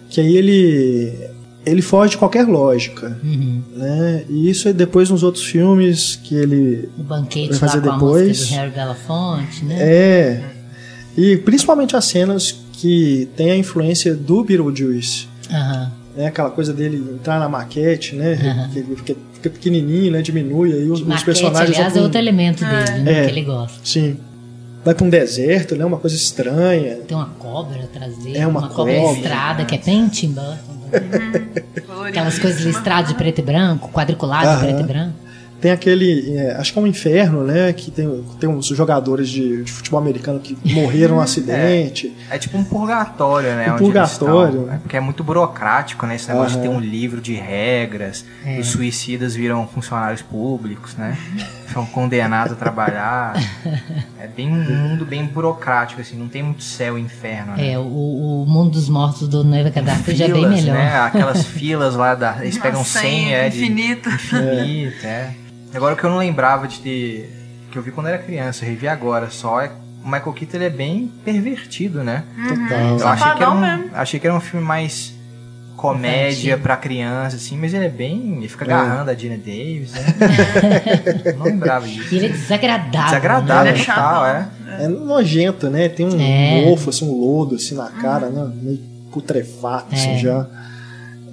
Que 0.10 0.20
aí 0.20 0.36
ele 0.36 1.14
ele 1.66 1.82
foge 1.82 2.12
de 2.12 2.18
qualquer 2.18 2.48
lógica, 2.48 3.20
Uhum. 3.24 3.62
né? 3.76 4.24
E 4.30 4.50
isso 4.50 4.68
é 4.68 4.74
depois 4.74 5.10
nos 5.10 5.22
outros 5.24 5.44
filmes 5.44 6.16
que 6.24 6.34
ele 6.36 6.90
O 6.98 7.04
banquete 7.04 7.50
Vai 7.54 7.60
lá 7.60 7.68
fazer 7.68 7.82
com 7.82 7.90
a 7.90 7.94
depois. 7.94 8.48
do 8.50 8.56
Harry 8.56 8.72
Belafonte, 8.72 9.66
né? 9.66 9.76
é 9.80 10.44
e 11.18 11.38
principalmente 11.38 11.96
as 11.96 12.06
cenas 12.06 12.56
que 12.74 13.28
tem 13.36 13.52
a 13.52 13.56
influência 13.58 14.16
do 14.16 14.44
Beetlejuice, 14.44 15.28
Aham. 15.52 15.92
né? 16.16 16.28
Aquela 16.28 16.50
coisa 16.50 16.72
dele 16.74 16.98
entrar 17.14 17.38
na 17.40 17.48
maquete, 17.50 18.16
né? 18.16 18.70
Que 18.74 18.80
ele 18.80 18.96
fica, 18.96 19.16
fica 19.34 19.50
pequenininho, 19.50 20.12
né? 20.14 20.22
Diminui 20.22 20.72
aí 20.74 20.90
os, 20.90 21.02
os 21.02 21.06
Maquete, 21.06 21.26
personagens 21.26 21.76
aliás, 21.78 21.96
é 21.98 22.02
outro 22.02 22.18
um- 22.18 22.22
elemento 22.22 22.64
dele, 22.66 23.00
né? 23.04 23.24
É. 23.24 23.26
Que 23.26 23.32
ele 23.32 23.42
gosta. 23.44 23.78
Sim. 23.84 24.18
Vai 24.84 24.96
pra 24.96 25.06
um 25.06 25.10
deserto, 25.12 25.76
né? 25.76 25.86
Uma 25.86 25.98
coisa 25.98 26.16
estranha. 26.16 26.96
Tem 27.08 27.16
uma 27.16 27.28
cobra 27.38 27.84
atrás 27.84 28.18
dele, 28.18 28.38
É, 28.40 28.48
uma 28.48 28.62
uma, 28.62 28.70
cobra 28.70 28.96
cobra, 28.96 29.14
listrada, 29.14 29.66
que 29.66 29.76
é 29.76 29.78
bem 29.78 30.08
Tim 30.08 30.30
Burton. 30.32 30.71
Aquelas 32.08 32.40
coisas 32.40 32.62
listradas 32.62 33.10
de 33.10 33.16
preto 33.16 33.40
e 33.40 33.44
branco, 33.44 33.90
quadriculado 33.90 34.56
de 34.56 34.66
preto 34.66 34.82
e 34.82 34.84
branco. 34.84 35.21
Tem 35.62 35.72
aquele. 35.72 36.36
é, 36.36 36.56
acho 36.56 36.74
que 36.74 36.80
é 36.80 36.82
um 36.82 36.88
inferno, 36.88 37.44
né? 37.44 37.72
Que 37.72 37.92
tem, 37.92 38.24
tem 38.40 38.50
uns 38.50 38.66
jogadores 38.66 39.30
de, 39.30 39.64
de 39.64 39.72
futebol 39.72 40.00
americano 40.00 40.40
que 40.40 40.58
morreram 40.74 41.18
num 41.18 41.22
acidente. 41.22 42.12
É 42.32 42.38
tipo 42.40 42.58
um 42.58 42.64
purgatório, 42.64 43.50
né? 43.52 43.72
Um 43.72 43.76
onde 43.76 43.84
eles 43.84 44.18
purgatório. 44.18 44.60
estão. 44.62 44.74
É 44.74 44.78
porque 44.80 44.98
é 44.98 45.00
muito 45.00 45.24
burocrático, 45.24 46.06
né? 46.08 46.16
Esse 46.16 46.28
negócio 46.30 46.58
de 46.58 46.64
ter 46.64 46.70
um 46.70 46.80
livro 46.80 47.22
de 47.22 47.36
regras. 47.36 48.26
É. 48.44 48.60
Os 48.60 48.68
suicidas 48.70 49.36
viram 49.36 49.68
funcionários 49.68 50.24
públicos, 50.24 50.96
né? 50.96 51.16
São 51.72 51.86
condenados 51.86 52.54
a 52.54 52.56
trabalhar. 52.56 53.34
É 54.20 54.28
bem 54.28 54.50
um 54.50 54.64
mundo 54.64 55.06
bem 55.06 55.26
burocrático, 55.26 56.02
assim. 56.02 56.18
Não 56.18 56.28
tem 56.28 56.42
muito 56.42 56.64
céu 56.64 56.98
e 56.98 57.02
inferno, 57.02 57.56
né? 57.56 57.74
É, 57.74 57.78
o, 57.78 57.84
o 57.84 58.46
mundo 58.48 58.72
dos 58.72 58.90
mortos 58.90 59.28
do 59.28 59.44
Noiva 59.44 59.70
Gaddafi 59.70 60.16
já 60.16 60.26
é 60.26 60.28
bem 60.28 60.50
melhor. 60.50 60.76
Né? 60.76 60.96
Aquelas 61.00 61.46
filas 61.46 61.96
lá, 61.96 62.16
da, 62.16 62.38
eles 62.42 62.58
pegam 62.58 62.80
Uma 62.80 62.86
100, 62.86 63.02
senha 63.02 63.38
é, 63.38 63.50
de 63.50 63.58
infinita. 63.58 64.10
infinito, 64.10 65.06
é. 65.06 65.34
Agora 65.74 65.94
o 65.94 65.98
que 65.98 66.04
eu 66.04 66.10
não 66.10 66.18
lembrava 66.18 66.68
de 66.68 66.80
ter. 66.80 67.38
que 67.72 67.78
eu 67.78 67.82
vi 67.82 67.92
quando 67.92 68.08
era 68.08 68.18
criança, 68.18 68.66
eu 68.66 68.70
revi 68.70 68.88
agora 68.88 69.30
só, 69.30 69.62
é. 69.62 69.72
O 70.04 70.06
Michael 70.06 70.34
Keaton 70.34 70.58
ele 70.58 70.66
é 70.66 70.70
bem 70.70 71.12
pervertido, 71.24 72.04
né? 72.04 72.24
Total. 72.48 72.98
Eu 73.00 73.08
achei 73.08 73.32
que, 73.36 73.44
era 73.44 73.52
um, 73.52 73.90
achei 73.94 74.20
que 74.20 74.28
era 74.28 74.36
um 74.36 74.40
filme 74.42 74.66
mais 74.66 75.14
comédia 75.78 76.58
pra 76.58 76.76
criança, 76.76 77.36
assim, 77.36 77.56
mas 77.58 77.74
ele 77.74 77.86
é 77.86 77.90
bem. 77.90 78.38
Ele 78.38 78.48
fica 78.48 78.66
É. 78.66 78.74
agarrando 78.74 79.12
a 79.12 79.14
Gina 79.14 79.38
Davis, 79.38 79.92
né? 79.94 80.02
não 81.38 81.46
lembrava 81.46 81.88
disso. 81.88 82.14
Ele 82.16 82.26
é 82.26 82.30
desagradável. 82.30 83.06
Desagradável, 83.06 83.74
né? 83.74 83.80
É 83.80 83.86
total, 83.86 84.26
é. 84.26 84.34
chatão. 84.40 84.52
É 84.80 84.88
nojento, 84.88 85.70
né? 85.70 85.88
Tem 85.90 86.06
um 86.06 86.20
É. 86.20 86.66
mofo, 86.66 86.90
assim, 86.90 87.08
um 87.08 87.14
lodo 87.20 87.56
assim 87.56 87.76
na 87.76 87.90
cara, 87.90 88.30
né? 88.30 88.52
Meio 88.62 88.80
putrefato, 89.12 89.94
assim, 89.94 90.14
É. 90.16 90.18
já. 90.18 90.48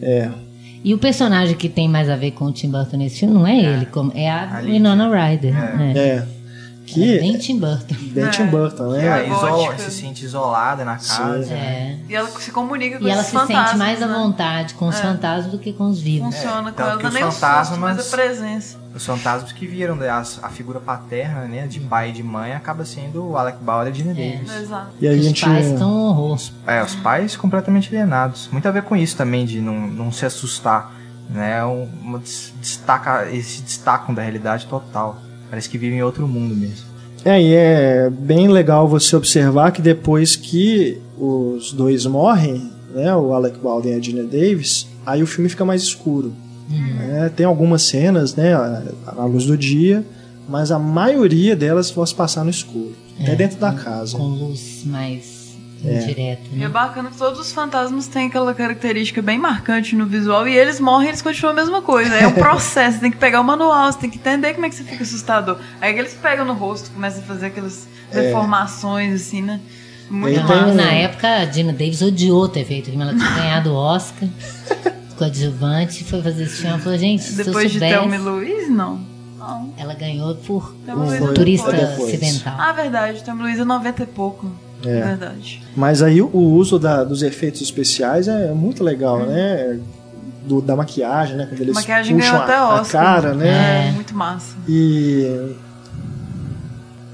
É. 0.03 0.29
E 0.85 0.95
o 0.95 0.99
personagem 0.99 1.57
que 1.57 1.69
tem 1.69 1.89
mais 1.89 2.09
a 2.09 2.17
ver 2.17 2.31
com 2.33 2.47
o 2.47 2.53
Tim 2.53 2.71
Burton 2.71 2.97
nesse 2.97 3.21
filme 3.21 3.35
não 3.35 3.47
é 3.47 3.59
ele, 3.59 3.87
como 3.87 4.13
é 4.15 4.31
a. 4.31 4.61
Winona 4.65 5.09
Ryder. 5.09 5.53
né? 5.77 5.93
É. 5.97 6.38
Que. 6.95 7.17
É 7.17 7.21
bem 7.21 7.37
Tim 7.39 7.59
Burton. 7.59 7.95
Bem 8.01 8.31
Tim 8.31 8.47
Burton, 8.47 8.95
É, 8.95 9.03
né? 9.03 9.27
isola, 9.29 9.51
gótica. 9.51 9.79
se 9.79 9.91
sente 10.01 10.25
isolada 10.25 10.85
na 10.85 10.97
casa. 10.97 11.53
É. 11.53 11.97
E 12.09 12.15
ela 12.15 12.29
se 12.29 12.51
comunica 12.51 12.99
com 12.99 13.05
E 13.05 13.11
ela 13.11 13.21
esses 13.21 13.31
se 13.33 13.39
sente 13.39 13.53
fantasmas, 13.53 13.79
mais 13.79 14.03
à 14.03 14.07
né? 14.07 14.15
vontade 14.15 14.75
com 14.75 14.89
os 14.89 14.97
É. 14.99 15.03
fantasmas 15.03 15.53
do 15.53 15.59
que 15.59 15.73
com 15.73 15.85
os 15.89 16.01
vivos. 16.01 16.35
Funciona 16.35 16.71
É, 16.71 16.73
com 16.73 16.83
ela, 16.83 16.97
os 16.97 17.13
nem 17.15 17.23
o 17.25 17.27
susto, 17.27 17.41
fantasmas- 17.41 17.79
mas 17.79 17.99
a 18.07 18.17
presença. 18.17 18.79
Os 18.95 19.05
fantasmas 19.05 19.53
que 19.53 19.67
viram 19.67 19.95
né, 19.95 20.09
as- 20.09 20.41
a 20.43 20.49
figura 20.49 20.81
paterna, 20.81 21.43
né? 21.47 21.67
De 21.67 21.79
pai 21.79 22.09
e 22.09 22.13
de 22.13 22.23
mãe, 22.23 22.53
acaba 22.55 22.85
sendo 22.85 23.29
o 23.31 23.37
Alec 23.37 23.59
Bauer 23.63 23.87
e 23.87 23.91
a 23.91 23.93
Gina 23.93 24.15
Davis. 24.15 24.51
Exato. 24.51 24.89
E 25.01 25.07
a 25.07 25.13
Os 25.13 25.23
gente. 25.25 25.45
pais 25.45 25.67
estão 25.67 25.91
um 25.91 26.01
horror. 26.07 26.39
É, 26.67 26.83
os 26.83 26.95
pais 26.97 27.37
completamente 27.37 27.89
alienados. 27.95 28.49
Muito 28.51 28.67
a 28.67 28.71
ver 28.71 28.83
com 28.83 28.97
isso 28.97 29.17
também, 29.17 29.45
de 29.45 29.61
não, 29.61 29.75
não 29.75 30.11
se 30.11 30.25
assustar. 30.27 30.93
Né? 31.31 31.63
Um, 31.63 31.87
uma 32.03 32.19
destaca, 32.19 33.27
eles 33.31 33.45
se 33.47 33.61
destacam 33.63 34.15
da 34.15 34.23
realidade 34.23 34.65
total. 34.67 35.19
Parece 35.51 35.69
que 35.69 35.79
vivem 35.79 35.99
em 35.99 36.03
outro 36.03 36.27
mundo 36.29 36.55
mesmo. 36.55 36.87
É, 37.25 37.41
e 37.43 37.55
é 37.55 38.11
bem 38.11 38.49
legal 38.49 38.87
você 38.89 39.17
observar 39.17 39.73
que 39.73 39.83
depois 39.83 40.37
que 40.37 40.99
os 41.19 41.73
dois 41.73 42.07
morrem, 42.07 42.71
né, 42.95 43.15
o 43.15 43.33
Alec 43.33 43.59
Baldwin 43.59 43.91
e 43.91 43.95
a 43.95 44.01
Gina 44.01 44.23
Davis, 44.23 44.87
aí 45.05 45.23
o 45.23 45.27
filme 45.27 45.49
fica 45.49 45.65
mais 45.65 45.83
escuro. 45.83 46.33
É, 47.01 47.29
tem 47.31 47.47
algumas 47.47 47.83
cenas, 47.83 48.35
né, 48.35 48.53
à 48.55 49.25
luz 49.25 49.47
do 49.47 49.57
dia, 49.57 50.05
mas 50.49 50.71
a 50.71 50.79
maioria 50.79 51.57
delas 51.57 51.91
vão 51.91 52.05
se 52.07 52.15
passar 52.15 52.45
no 52.45 52.51
escuro, 52.51 52.95
até 53.21 53.33
É, 53.33 53.37
dentro 53.37 53.59
da 53.59 53.73
casa. 53.73 54.17
Com 54.17 54.25
luz 54.29 54.83
mais. 54.85 55.38
Indireta. 55.83 56.43
E 56.53 56.57
é 56.57 56.59
Né? 56.61 56.69
bacana 56.69 57.11
que 57.11 57.17
todos 57.17 57.39
os 57.39 57.53
fantasmas 57.53 58.07
têm 58.07 58.27
aquela 58.29 58.53
característica 58.55 59.21
bem 59.23 59.39
marcante 59.39 59.95
no 59.95 60.07
visual 60.07 60.47
e 60.49 60.57
eles 60.57 60.81
morrem 60.81 61.09
eles 61.09 61.23
continuam 61.23 61.53
a 61.53 61.57
mesma 61.57 61.83
coisa. 61.83 62.15
É 62.15 62.27
um 62.27 62.33
processo, 62.39 62.95
você 62.97 63.01
tem 63.03 63.11
que 63.11 63.17
pegar 63.19 63.41
o 63.41 63.45
manual, 63.45 63.91
você 63.93 63.99
tem 63.99 64.11
que 64.11 64.19
entender 64.19 64.55
como 64.55 64.67
é 64.67 64.69
que 64.69 64.75
você 64.75 64.85
fica 64.85 65.03
assustador. 65.03 65.59
Aí 65.81 65.93
que 65.95 65.99
eles 66.01 66.15
pegam 66.15 66.45
no 66.45 66.53
rosto, 66.55 66.91
começam 66.91 67.21
a 67.23 67.25
fazer 67.27 67.47
aquelas 67.47 67.87
deformações, 68.13 69.15
assim, 69.21 69.43
né? 69.43 69.61
Muito 70.11 70.41
um- 70.41 70.75
Na 70.75 70.91
época, 70.91 71.29
a 71.43 71.45
Dina 71.45 71.73
Davis 71.73 72.01
odiou 72.01 72.49
ter 72.49 72.65
feito 72.65 72.87
filme. 72.87 73.03
Ela 73.03 73.15
tinha 73.15 73.31
ganhado 73.31 73.71
o 73.73 73.75
Oscar 73.77 74.27
coadjuvante, 75.19 76.05
foi 76.05 76.23
fazer 76.23 76.45
esse 76.45 76.57
filme. 76.57 76.71
Ela 76.71 76.79
falou, 76.79 76.99
gente, 76.99 77.23
se 77.25 77.39
eu 77.39 77.45
Depois 77.45 77.71
de 77.71 77.79
soubesse... 77.79 77.95
Thelma 78.01 78.15
e 78.15 78.19
Luiz, 78.19 78.71
não. 78.71 79.01
Não. 79.39 79.73
Ela 79.77 79.95
ganhou 79.95 80.35
por 80.35 80.75
Thelma 80.85 81.07
Foi 81.07 81.19
Luiz 81.21 81.35
turista 81.35 81.73
depois. 81.73 81.99
ocidental. 82.01 82.55
Ah, 82.59 82.73
verdade. 82.73 83.23
Thelma 83.23 83.43
e 83.43 83.45
Luiz 83.45 83.59
é 83.61 83.65
90 83.65 84.03
e 84.03 84.07
pouco. 84.07 84.51
É. 84.85 85.03
Verdade. 85.03 85.63
Mas 85.77 86.03
aí 86.03 86.21
o 86.23 86.29
uso 86.37 86.79
da- 86.79 87.03
dos 87.05 87.23
efeitos 87.23 87.61
especiais 87.61 88.29
é 88.29 88.53
muito 88.53 88.85
legal, 88.85 89.27
né? 89.27 89.79
Do- 90.47 90.61
da 90.63 90.75
maquiagem, 90.77 91.37
né? 91.37 91.47
Quando 91.47 91.61
eles 91.61 91.77
A 91.77 91.81
maquiagem 91.81 92.17
puxam 92.17 92.31
ganhou 92.33 92.45
até 92.45 92.55
a, 92.55 92.61
a 92.61 92.81
Oscar. 92.81 93.03
cara, 93.05 93.35
né? 93.35 93.89
É, 93.89 93.93
muito 93.93 94.15
massa. 94.15 94.57
E 94.69 95.55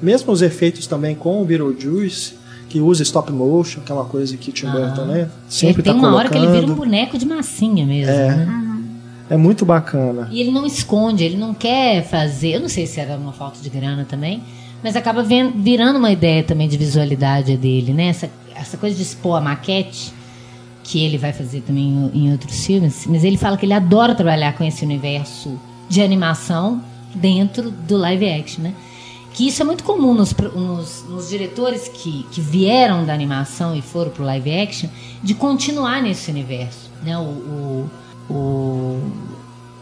mesmo 0.00 0.32
os 0.32 0.42
efeitos 0.42 0.86
também 0.86 1.14
com 1.14 1.40
o 1.40 1.44
Beetlejuice, 1.44 2.34
que 2.68 2.80
usa 2.80 3.02
stop 3.02 3.32
motion, 3.32 3.80
que 3.80 3.90
é 3.90 3.94
uma 3.94 4.04
coisa 4.04 4.36
que 4.36 4.52
Tim 4.52 4.66
Burton, 4.70 5.04
né? 5.06 5.28
Sempre 5.48 5.82
tem 5.82 5.92
tá 5.92 5.98
uma 5.98 6.14
hora 6.14 6.28
que 6.28 6.36
ele 6.36 6.48
vira 6.48 6.66
um 6.66 6.74
boneco 6.74 7.16
de 7.16 7.24
massinha 7.26 7.86
mesmo, 7.86 8.12
É. 8.12 8.28
né? 8.36 8.60
É 9.30 9.36
muito 9.38 9.64
bacana. 9.64 10.28
E 10.30 10.38
ele 10.40 10.50
não 10.50 10.66
esconde, 10.66 11.24
ele 11.24 11.36
não 11.38 11.54
quer 11.54 12.04
fazer. 12.04 12.56
Eu 12.56 12.60
não 12.60 12.68
sei 12.68 12.86
se 12.86 13.00
era 13.00 13.16
uma 13.16 13.32
falta 13.32 13.58
de 13.60 13.70
grana 13.70 14.04
também, 14.04 14.42
mas 14.84 14.94
acaba 14.96 15.22
virando 15.22 15.98
uma 15.98 16.12
ideia 16.12 16.42
também 16.44 16.68
de 16.68 16.76
visualidade 16.76 17.56
dele, 17.56 17.94
né? 17.94 18.08
Essa, 18.08 18.30
essa 18.54 18.76
coisa 18.76 18.94
de 18.94 19.02
expor 19.02 19.38
a 19.38 19.40
maquete, 19.40 20.12
que 20.82 21.02
ele 21.02 21.16
vai 21.16 21.32
fazer 21.32 21.62
também 21.62 22.10
em, 22.12 22.30
outros 22.30 22.66
filmes, 22.66 23.06
mas 23.08 23.24
ele 23.24 23.38
fala 23.38 23.56
que 23.56 23.64
ele 23.64 23.72
adora 23.72 24.14
trabalhar 24.14 24.52
com 24.52 24.62
esse 24.62 24.84
universo 24.84 25.58
de 25.88 26.02
animação 26.02 26.84
dentro 27.14 27.70
do 27.70 27.96
live 27.96 28.28
action, 28.30 28.62
né? 28.62 28.74
Que 29.32 29.48
isso 29.48 29.62
é 29.62 29.64
muito 29.64 29.82
comum 29.82 30.12
nos, 30.12 30.32
nos- 30.54 31.04
nos 31.08 31.28
diretores 31.30 31.88
que, 31.88 32.24
que 32.30 32.40
vieram 32.42 33.06
da 33.06 33.14
animação 33.14 33.74
e 33.74 33.80
foram 33.80 34.10
pro 34.10 34.22
live 34.22 34.52
action, 34.54 34.90
de 35.22 35.32
continuar 35.34 36.02
nesse 36.02 36.30
universo, 36.30 36.90
né? 37.02 37.16
O, 37.16 37.22
o, 37.22 37.90
o, 38.28 39.00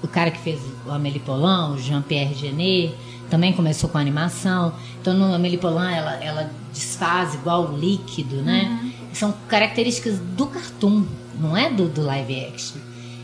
o 0.05 0.09
cara 0.09 0.31
que 0.31 0.39
fez 0.39 0.61
o 0.87 0.91
Amélie 0.93 1.19
Poulain, 1.21 1.73
o 1.75 1.79
Jean-Pierre 1.79 2.35
Genet, 2.35 2.95
também 3.33 3.55
começou 3.55 3.89
com 3.89 3.97
animação. 3.97 4.75
Então, 5.01 5.15
no 5.15 5.33
Amélie 5.35 5.57
Poulain, 5.57 5.95
ela, 5.95 6.23
ela 6.23 6.51
desfaz 6.71 7.33
igual 7.35 7.73
o 7.73 7.79
líquido, 7.79 8.37
né? 8.43 8.93
São 9.15 9.33
características 9.49 10.19
do 10.37 10.47
cartoon, 10.47 11.05
não 11.41 11.57
é 11.57 11.71
do, 11.71 11.89
do 11.89 12.03
live 12.03 12.45
action. 12.45 12.77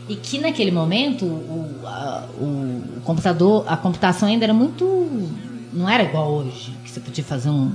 E 0.07 0.15
que 0.15 0.39
naquele 0.39 0.71
momento 0.71 1.25
o, 1.25 1.81
a- 1.85 2.25
o, 2.39 2.43
o 2.97 3.01
computador, 3.03 3.63
a 3.67 3.77
computação 3.77 4.27
ainda 4.27 4.45
era 4.45 4.53
muito. 4.53 4.83
não 5.71 5.87
era 5.87 6.01
igual 6.03 6.31
hoje, 6.31 6.73
que 6.83 6.89
você 6.89 6.99
podia 6.99 7.23
fazer 7.23 7.51
um, 7.51 7.71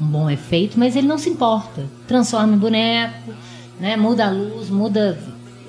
um 0.00 0.06
bom 0.06 0.28
efeito, 0.28 0.76
mas 0.76 0.96
ele 0.96 1.06
não 1.06 1.18
se 1.18 1.30
importa. 1.30 1.86
Transforma 2.08 2.52
em 2.52 2.58
boneco, 2.58 3.32
né? 3.78 3.96
muda 3.96 4.26
a 4.26 4.30
luz, 4.30 4.68
muda. 4.70 5.16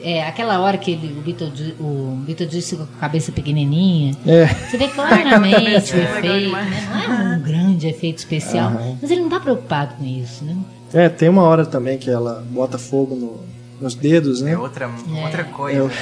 É, 0.05 0.23
aquela 0.27 0.59
hora 0.59 0.77
que 0.77 0.91
ele, 0.91 1.17
o 1.17 1.21
Beetlejuice, 1.21 1.75
o 1.79 2.17
Beetlejuice 2.25 2.75
com 2.77 2.83
a 2.83 2.99
cabeça 2.99 3.31
pequenininha, 3.31 4.15
É, 4.25 4.45
você 4.45 4.77
vê 4.77 4.87
claramente 4.87 5.93
o 5.93 5.97
é 5.99 6.03
efeito, 6.03 6.51
né? 6.51 6.87
não 6.89 7.01
é 7.33 7.35
um 7.35 7.41
grande 7.41 7.87
efeito 7.87 8.19
especial, 8.19 8.67
Aham. 8.69 8.97
mas 9.01 9.09
ele 9.11 9.21
não 9.21 9.27
está 9.29 9.39
preocupado 9.39 9.95
com 9.95 10.05
isso, 10.05 10.45
né? 10.45 10.55
é, 10.93 11.09
tem 11.09 11.27
uma 11.27 11.41
hora 11.41 11.65
também 11.65 11.97
que 11.97 12.09
ela 12.09 12.43
bota 12.51 12.77
fogo 12.77 13.15
no- 13.15 13.41
nos 13.81 13.95
dedos, 13.95 14.41
né? 14.41 14.51
É 14.51 14.57
outra, 14.57 14.85
É. 15.17 15.23
outra 15.25 15.43
coisa, 15.43 15.77
Eu- 15.79 15.87
né? 15.87 15.93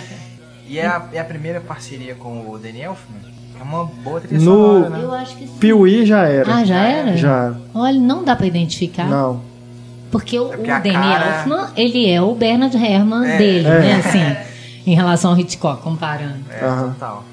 e 0.66 0.78
é 0.78 0.86
a, 0.86 1.06
é 1.12 1.20
a 1.20 1.24
primeira 1.24 1.60
parceria 1.60 2.14
com 2.14 2.50
o 2.50 2.58
Danny 2.58 2.80
Elfman. 2.82 3.34
É 3.60 3.62
uma 3.62 3.84
boa 3.84 4.20
trilha 4.20 4.40
No- 4.40 4.44
sonora, 4.44 4.90
né? 4.90 5.00
Eu 5.04 5.12
acho 5.14 5.36
que 5.36 5.46
sim. 5.46 5.54
Piuí 5.60 6.04
já 6.04 6.24
era. 6.26 6.52
Ah, 6.56 6.64
já 6.64 6.76
era? 6.82 7.16
Já. 7.16 7.54
Olha, 7.72 8.00
não 8.00 8.24
dá 8.24 8.34
pra 8.34 8.46
identificar. 8.46 9.06
Não. 9.08 9.40
Porque 10.14 10.38
o, 10.38 10.52
É 10.52 10.56
porque 10.56 10.70
o 10.70 10.74
Danny 10.80 10.92
cara- 10.92 11.38
Elfman, 11.38 11.66
ele 11.76 12.08
é 12.08 12.22
o 12.22 12.34
Bernard 12.36 12.76
Herrmann 12.76 13.24
É. 13.26 13.36
dele, 13.36 13.66
É. 13.66 13.80
né? 13.80 13.94
Assim, 13.96 14.90
em 14.90 14.94
relação 14.94 15.32
ao 15.32 15.38
Hitchcock, 15.40 15.82
comparando. 15.82 16.36
É, 16.50 16.64
Aham. 16.64 16.90
total. 16.92 17.24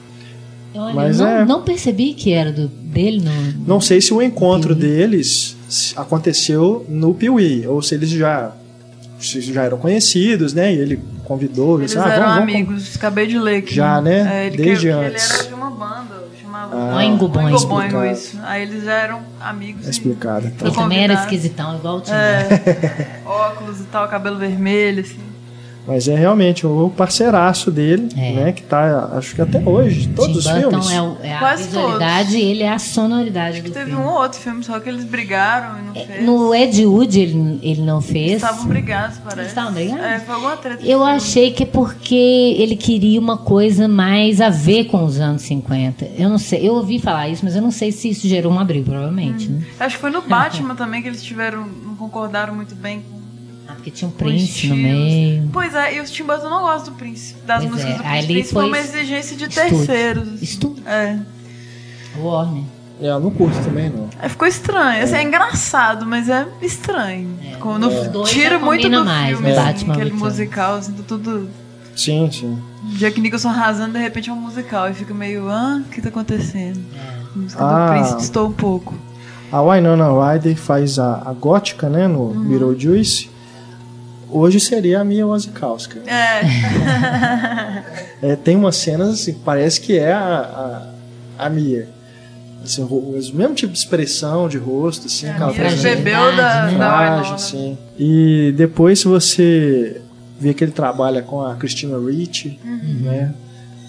Olha, 0.73 0.93
Mas 0.95 1.19
eu 1.19 1.25
não, 1.27 1.31
é- 1.33 1.45
não 1.45 1.61
percebi 1.61 2.13
que 2.15 2.31
era 2.33 2.51
do, 2.51 2.67
dele. 2.67 3.21
No, 3.21 3.65
Não 3.75 3.79
sei 3.81 4.01
se 4.01 4.11
o 4.13 4.19
encontro 4.21 4.73
deles 4.73 5.55
aconteceu 5.95 6.83
no 6.89 7.13
Piuí, 7.13 7.67
ou 7.67 7.81
se 7.83 7.93
eles 7.93 8.09
já, 8.09 8.51
se 9.19 9.41
já 9.41 9.63
eram 9.63 9.77
conhecidos, 9.77 10.53
né? 10.53 10.73
E 10.73 10.77
ele 10.79 10.99
convidou, 11.25 11.77
Eles 11.79 11.91
disse, 11.91 11.99
ah, 12.03 12.09
eram 12.09 12.25
vamos, 12.25 12.35
vamos 12.39 12.53
amigos, 12.53 12.95
acabei 12.95 13.27
de 13.27 13.37
ler 13.37 13.57
aqui. 13.57 13.75
Já, 13.75 14.01
né? 14.01 14.43
É, 14.43 14.47
ele, 14.47 14.57
Desde 14.57 14.87
que, 14.87 14.91
antes. 14.91 15.29
Ele 15.29 15.39
era 15.39 15.47
de 15.49 15.53
uma 15.53 15.69
banda, 15.69 16.20
Ah, 16.71 16.95
Oingo 16.97 17.27
Boingo. 17.27 17.49
Oingo 17.55 17.67
Boingo, 17.67 18.05
Explicado. 18.05 18.11
isso. 18.13 18.39
Aí 18.43 18.61
eles 18.63 18.83
já 18.85 18.93
eram 18.93 19.21
amigos. 19.39 19.85
É 19.85 19.89
explicado. 19.89 20.47
Então. 20.47 20.67
ele 20.67 20.75
também 20.75 21.03
era 21.03 21.13
esquisitão, 21.15 21.75
igual 21.75 21.97
o 21.97 22.01
Tim 22.01 22.11
É, 22.13 23.19
óculos 23.25 23.81
e 23.81 23.83
tal, 23.85 24.07
cabelo 24.07 24.37
vermelho, 24.37 25.01
assim. 25.01 25.19
Mas 25.87 26.07
é 26.07 26.15
realmente 26.15 26.65
o 26.65 26.91
parceiraço 26.95 27.71
dele, 27.71 28.07
É. 28.15 28.31
né? 28.33 28.51
Que 28.51 28.61
tá, 28.61 29.09
acho 29.17 29.33
que 29.35 29.41
até 29.41 29.59
hoje, 29.59 30.07
todos 30.09 30.37
os 30.37 30.43
Tim 30.45 30.53
Burton 30.61 30.69
filmes. 30.81 30.91
é, 30.91 31.01
o- 31.01 31.17
é 31.23 31.33
a 31.35 31.39
Quase 31.39 31.63
visualidade 31.63 32.37
e 32.37 32.41
ele 32.41 32.63
é 32.63 32.69
a 32.71 32.77
sonoridade 32.79 33.61
do 33.61 33.71
Teve 33.71 33.89
filme. 33.91 34.01
um 34.05 34.07
ou 34.07 34.21
outro 34.21 34.39
filme, 34.39 34.63
só 34.63 34.79
que 34.79 34.87
eles 34.87 35.03
brigaram 35.03 35.79
e 35.79 35.81
não 35.81 35.93
fez. 36.05 36.23
No 36.25 36.53
Ed 36.53 36.85
Wood 36.85 37.19
ele, 37.19 37.59
ele 37.63 37.81
não 37.81 37.99
fez. 37.99 38.31
Eles 38.31 38.43
estavam 38.43 38.65
brigados, 38.67 39.17
parece. 39.17 39.39
Eles 39.39 39.47
estavam 39.51 39.73
brigados? 39.73 40.05
É, 40.05 40.19
foi 40.19 40.35
alguma 40.35 40.57
treta. 40.57 40.85
Eu 40.85 41.03
achei 41.03 41.51
que 41.51 41.63
é 41.63 41.65
porque 41.65 42.15
ele 42.59 42.75
queria 42.75 43.19
uma 43.19 43.37
coisa 43.37 43.87
mais 43.87 44.39
a 44.39 44.49
ver 44.49 44.85
com 44.85 45.03
os 45.03 45.19
anos 45.19 45.41
50. 45.41 46.05
Eu 46.17 46.29
não 46.29 46.37
sei, 46.37 46.67
eu 46.67 46.73
ouvi 46.75 46.99
falar 46.99 47.27
isso, 47.29 47.43
mas 47.43 47.55
eu 47.55 47.61
não 47.61 47.71
sei 47.71 47.91
se 47.91 48.07
isso 48.09 48.27
gerou 48.27 48.51
uma 48.51 48.63
briga, 48.63 48.85
provavelmente, 48.91 49.49
né? 49.49 49.63
Acho 49.79 49.95
que 49.95 50.01
foi 50.01 50.11
no 50.11 50.21
Batman 50.21 50.75
também 50.75 51.01
que 51.01 51.07
eles 51.07 51.23
tiveram. 51.23 51.65
não 51.85 51.95
concordaram 51.95 52.53
muito 52.55 52.73
bem 52.75 52.99
com. 53.01 53.20
Ah, 53.71 53.75
porque 53.75 53.91
tinha 53.91 54.07
um 54.07 54.11
príncipe 54.11 54.67
no 54.67 54.75
meio. 54.75 55.49
Pois 55.51 55.73
é, 55.73 55.97
e 55.97 56.01
os 56.01 56.11
Tim 56.11 56.23
Burton 56.23 56.49
não 56.49 56.61
gostam 56.61 56.93
do 56.93 56.97
príncipe, 56.99 57.39
das 57.45 57.59
Pois 57.63 57.71
músicas 57.71 57.93
é, 57.93 57.97
do 57.97 58.03
ali 58.07 58.11
príncipe. 58.27 58.39
Isso 58.41 58.53
foi 58.53 58.65
uma 58.67 58.79
exigência 58.79 59.37
de 59.37 59.43
estúdio. 59.45 59.69
terceiros. 59.77 60.41
Estúdio. 60.41 60.83
É. 60.87 61.19
Warner. 62.17 62.63
É, 63.01 63.07
eu 63.07 63.19
não 63.19 63.31
curto 63.31 63.57
também, 63.63 63.89
não. 63.89 64.07
É, 64.21 64.29
Ficou 64.29 64.47
estranho. 64.47 65.03
Assim, 65.03 65.15
é 65.15 65.23
engraçado, 65.23 66.05
mas 66.05 66.29
é 66.29 66.47
estranho. 66.61 67.35
Quando 67.59 67.87
Os 67.87 68.07
dois 68.09 68.29
tira 68.29 68.59
já 68.59 68.59
muito 68.59 68.87
do 68.87 69.03
mais, 69.03 69.29
filme, 69.37 69.51
né? 69.53 69.57
assim, 69.57 69.91
aquele 69.91 70.11
musical, 70.11 70.75
assim, 70.75 70.91
tá 70.93 71.03
tudo. 71.07 71.49
Sim, 71.95 72.29
sim. 72.31 72.61
Jack 72.97 73.19
Nicholson 73.19 73.49
arrasando, 73.49 73.93
de 73.93 73.99
repente 73.99 74.29
é 74.29 74.33
um 74.33 74.35
musical. 74.35 74.87
E 74.89 74.93
fica 74.93 75.13
meio, 75.15 75.49
ah, 75.49 75.81
o 75.83 75.89
que 75.89 75.99
tá 75.99 76.09
acontecendo? 76.09 76.79
A 77.33 77.37
música 77.39 77.63
Ah. 77.63 77.85
do 77.87 77.91
príncipe 77.93 78.21
estou 78.21 78.47
um 78.47 78.51
pouco. 78.53 78.93
A 79.51 79.61
Winona 79.63 80.05
Ryder 80.33 80.55
faz 80.55 80.99
a, 80.99 81.23
a 81.25 81.33
gótica, 81.33 81.89
né? 81.89 82.07
No 82.07 82.25
Uhum. 82.27 82.43
Beetlejuice. 82.49 83.30
Hoje 84.31 84.59
seria 84.59 85.01
a 85.01 85.03
Mia 85.03 85.25
Wasikowska. 85.27 85.99
É. 86.09 86.41
É, 88.23 88.35
tem 88.35 88.55
umas 88.55 88.75
cenas 88.75 89.09
assim, 89.09 89.33
que 89.33 89.39
parece 89.39 89.81
que 89.81 89.97
é 89.97 90.13
a, 90.13 90.91
a, 91.39 91.45
a 91.45 91.49
Mia. 91.49 91.89
Assim, 92.63 92.83
ro- 92.83 92.99
o 92.99 93.11
mesmo 93.33 93.55
tipo 93.55 93.73
de 93.73 93.79
expressão 93.79 94.47
de 94.47 94.59
rosto, 94.59 95.07
assim, 95.07 95.27
A 95.27 95.31
aquela 95.31 95.51
Mia 95.51 95.61
coisa 95.63 95.81
bebeu 95.95 96.35
da, 96.35 96.65
né? 96.67 96.71
da 96.71 96.77
frágil, 96.77 97.15
Winona. 97.23 97.35
assim. 97.35 97.77
E 97.97 98.53
depois 98.55 98.99
se 98.99 99.07
você 99.07 100.01
vê 100.39 100.53
que 100.53 100.63
ele 100.63 100.71
trabalha 100.71 101.23
com 101.23 101.43
a 101.43 101.55
Christina 101.55 101.97
Ricci, 101.97 102.59
Uhum. 102.63 102.99
né? 103.01 103.33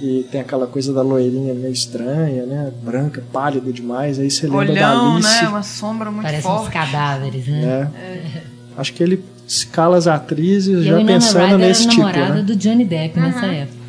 E 0.00 0.26
tem 0.32 0.40
aquela 0.40 0.66
coisa 0.66 0.92
da 0.94 1.02
loirinha 1.02 1.52
meio 1.52 1.72
estranha, 1.72 2.46
né? 2.46 2.72
Branca, 2.82 3.22
pálida 3.32 3.70
demais. 3.70 4.18
Aí 4.18 4.30
você 4.30 4.46
lembra 4.46 4.64
da 4.66 4.72
Olhão, 4.72 5.14
Alice. 5.16 5.42
né? 5.42 5.48
Uma 5.48 5.62
sombra 5.62 6.10
muito 6.10 6.24
Parecem 6.24 6.50
uns 6.50 6.56
forte. 6.56 6.72
cadáveres, 6.72 7.46
né? 7.46 7.90
né? 7.92 8.42
Acho 8.78 8.94
que 8.94 9.02
ele 9.02 9.22
escala 9.52 9.96
as 9.98 10.06
atrizes 10.06 10.80
E 10.80 10.84
já 10.84 11.04
pensando 11.04 11.42
Ryder 11.42 11.58
nesse 11.58 11.82
era 11.82 11.90
tipo, 11.90 12.02
namorada 12.02 12.34
né? 12.34 12.42
do 12.42 12.56
Johnny 12.56 12.84
Depp 12.84 13.20
nessa 13.20 13.46
época. 13.46 13.82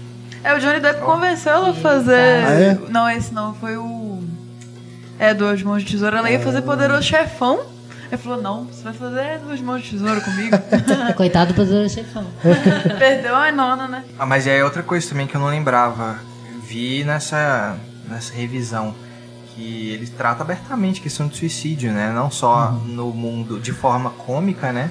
É, 0.43 0.53
o 0.53 0.59
Johnny 0.59 0.79
Depp 0.81 1.01
convenceu 1.01 1.53
ela 1.53 1.69
a 1.69 1.73
fazer. 1.73 2.45
Ah, 2.45 2.51
é? 2.51 2.77
Não, 2.89 3.09
esse 3.09 3.33
não, 3.33 3.53
foi 3.53 3.77
o. 3.77 4.21
É, 5.17 5.33
Duas 5.33 5.63
Mãos 5.63 5.83
de 5.83 5.91
Tesoura. 5.91 6.17
Ela 6.17 6.29
ia 6.29 6.39
fazer 6.39 6.61
Poderoso 6.63 7.03
Chefão. 7.03 7.61
Ele 8.11 8.17
falou: 8.21 8.41
Não, 8.41 8.65
você 8.65 8.83
vai 8.83 8.93
fazer 8.93 9.39
Duas 9.39 9.61
Mãos 9.61 9.83
de 9.83 9.91
Tesoura 9.91 10.19
comigo. 10.19 10.57
Coitado 11.15 11.53
do 11.53 11.55
Poderoso 11.55 11.95
Chefão. 11.95 12.25
Perdeu 12.99 13.33
a 13.33 13.49
nona, 13.53 13.87
né? 13.87 14.03
Ah, 14.19 14.25
mas 14.25 14.45
é 14.45 14.61
outra 14.65 14.83
coisa 14.83 15.07
também 15.07 15.27
que 15.27 15.35
eu 15.35 15.39
não 15.39 15.47
lembrava. 15.47 16.17
Eu 16.53 16.59
vi 16.59 17.05
nessa, 17.05 17.77
nessa 18.09 18.33
revisão 18.33 18.93
que 19.55 19.91
ele 19.91 20.07
trata 20.07 20.43
abertamente 20.43 20.99
a 20.99 21.03
questão 21.03 21.27
de 21.27 21.37
suicídio, 21.37 21.93
né? 21.93 22.11
Não 22.13 22.29
só 22.29 22.71
no 22.85 23.11
mundo 23.11 23.61
de 23.61 23.71
forma 23.71 24.09
cômica, 24.09 24.73
né? 24.73 24.89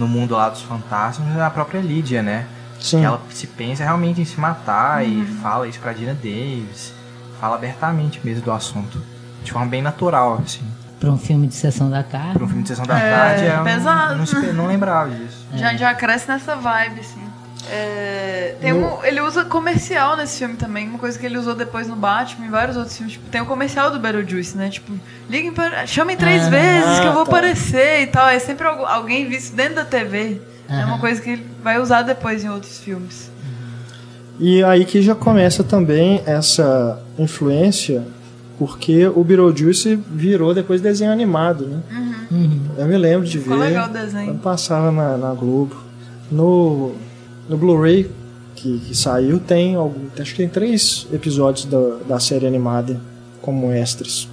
No 0.00 0.08
mundo 0.08 0.34
lá 0.34 0.48
dos 0.48 0.62
fantasmas, 0.62 1.28
mas 1.28 1.38
a 1.40 1.50
própria 1.50 1.78
Lídia, 1.80 2.22
né? 2.22 2.46
Sim. 2.80 3.04
Ela 3.04 3.20
se 3.28 3.46
pensa 3.46 3.84
realmente 3.84 4.18
em 4.20 4.24
se 4.24 4.40
matar 4.40 5.06
e 5.06 5.24
fala 5.42 5.68
isso 5.68 5.78
pra 5.78 5.92
Dina 5.92 6.14
Davis. 6.14 6.94
Fala 7.38 7.56
abertamente 7.56 8.18
mesmo 8.24 8.42
do 8.42 8.50
assunto. 8.50 8.98
De 9.44 9.52
forma 9.52 9.68
bem 9.68 9.82
natural, 9.82 10.40
assim. 10.42 10.62
Pra 10.98 11.10
um 11.10 11.18
filme 11.18 11.46
de 11.46 11.54
sessão 11.54 11.90
da 11.90 12.02
tarde. 12.02 12.32
Pra 12.32 12.44
um 12.44 12.48
filme 12.48 12.62
de 12.62 12.68
sessão 12.68 12.86
da 12.86 12.98
É, 12.98 13.10
tarde, 13.10 13.44
eu 13.44 13.56
não- 13.58 13.64
pesado. 13.64 14.16
Não, 14.16 14.24
espe- 14.24 14.52
não 14.52 14.66
lembrava 14.66 15.10
disso. 15.10 15.46
Já, 15.54 15.74
já 15.76 15.94
cresce 15.94 16.28
nessa 16.28 16.56
vibe, 16.56 17.00
assim. 17.00 17.22
É, 17.72 18.56
tem 18.60 18.72
um, 18.72 19.04
ele 19.04 19.20
usa 19.20 19.44
comercial 19.44 20.16
nesse 20.16 20.38
filme 20.38 20.54
também, 20.56 20.88
uma 20.88 20.98
coisa 20.98 21.16
que 21.18 21.24
ele 21.24 21.38
usou 21.38 21.54
depois 21.54 21.86
no 21.86 21.94
Batman 21.94 22.46
e 22.46 22.48
vários 22.48 22.76
outros 22.76 22.96
filmes. 22.96 23.12
Tipo, 23.14 23.26
tem 23.30 23.40
o 23.40 23.46
comercial 23.46 23.90
do 23.92 23.98
Beetlejuice, 24.00 24.56
né? 24.56 24.68
Tipo, 24.70 24.92
liguem 25.28 25.52
para. 25.52 25.86
Chamem 25.86 26.16
três 26.16 26.42
Ah, 26.46 26.50
vezes 26.50 27.00
que 27.00 27.06
eu 27.06 27.12
vou 27.12 27.24
tá. 27.24 27.30
aparecer 27.30 28.02
e 28.02 28.06
tal. 28.08 28.28
É 28.28 28.38
sempre 28.40 28.66
algu- 28.66 28.84
alguém 28.84 29.28
visto 29.28 29.54
dentro 29.54 29.76
da 29.76 29.84
TV. 29.84 30.40
É 30.68 30.84
uma 30.84 30.98
coisa 30.98 31.20
que 31.20 31.30
ele 31.30 31.46
vai 31.62 31.80
usar 31.80 32.02
depois 32.02 32.44
em 32.44 32.48
outros 32.48 32.78
filmes. 32.78 33.30
E 34.38 34.62
aí 34.64 34.84
que 34.84 35.02
já 35.02 35.14
começa 35.14 35.62
também 35.62 36.22
essa 36.26 36.98
influência, 37.18 38.04
porque 38.58 39.06
o 39.06 39.22
Beetlejuice 39.22 39.96
virou 40.10 40.54
depois 40.54 40.80
desenho 40.80 41.12
animado, 41.12 41.66
né? 41.66 41.80
Uhum. 42.30 42.60
Eu 42.78 42.86
me 42.86 42.96
lembro 42.96 43.26
de 43.26 43.38
Ficou 43.38 43.58
ver. 43.58 43.64
legal 43.66 43.88
o 43.88 43.92
desenho. 43.92 44.26
Quando 44.26 44.40
passava 44.42 44.90
na, 44.90 45.16
na 45.16 45.34
Globo. 45.34 45.76
No, 46.30 46.94
no 47.50 47.58
Blu-ray 47.58 48.08
que, 48.54 48.78
que 48.78 48.96
saiu, 48.96 49.38
tem 49.40 49.74
algum, 49.74 50.06
acho 50.18 50.30
que 50.32 50.38
tem 50.38 50.48
três 50.48 51.06
episódios 51.12 51.64
da, 51.66 51.96
da 52.08 52.20
série 52.20 52.46
animada 52.46 53.00
como 53.42 53.70
extras. 53.72 54.28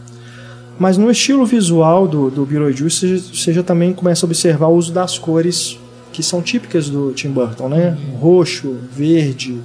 Mas 0.79 0.97
no 0.97 1.09
estilo 1.09 1.45
visual 1.45 2.07
do, 2.07 2.29
do 2.29 2.45
Beetlejuice, 2.45 3.17
você- 3.19 3.35
você 3.35 3.53
já 3.53 3.63
também 3.63 3.91
começa 3.93 4.25
a 4.25 4.27
observar 4.27 4.67
o 4.67 4.75
uso 4.75 4.93
das 4.93 5.17
cores 5.17 5.79
que 6.13 6.21
são 6.21 6.41
típicas 6.41 6.89
do 6.89 7.11
Tim 7.13 7.29
Burton, 7.29 7.67
né? 7.69 7.97
Roxo, 8.19 8.75
verde, 8.95 9.59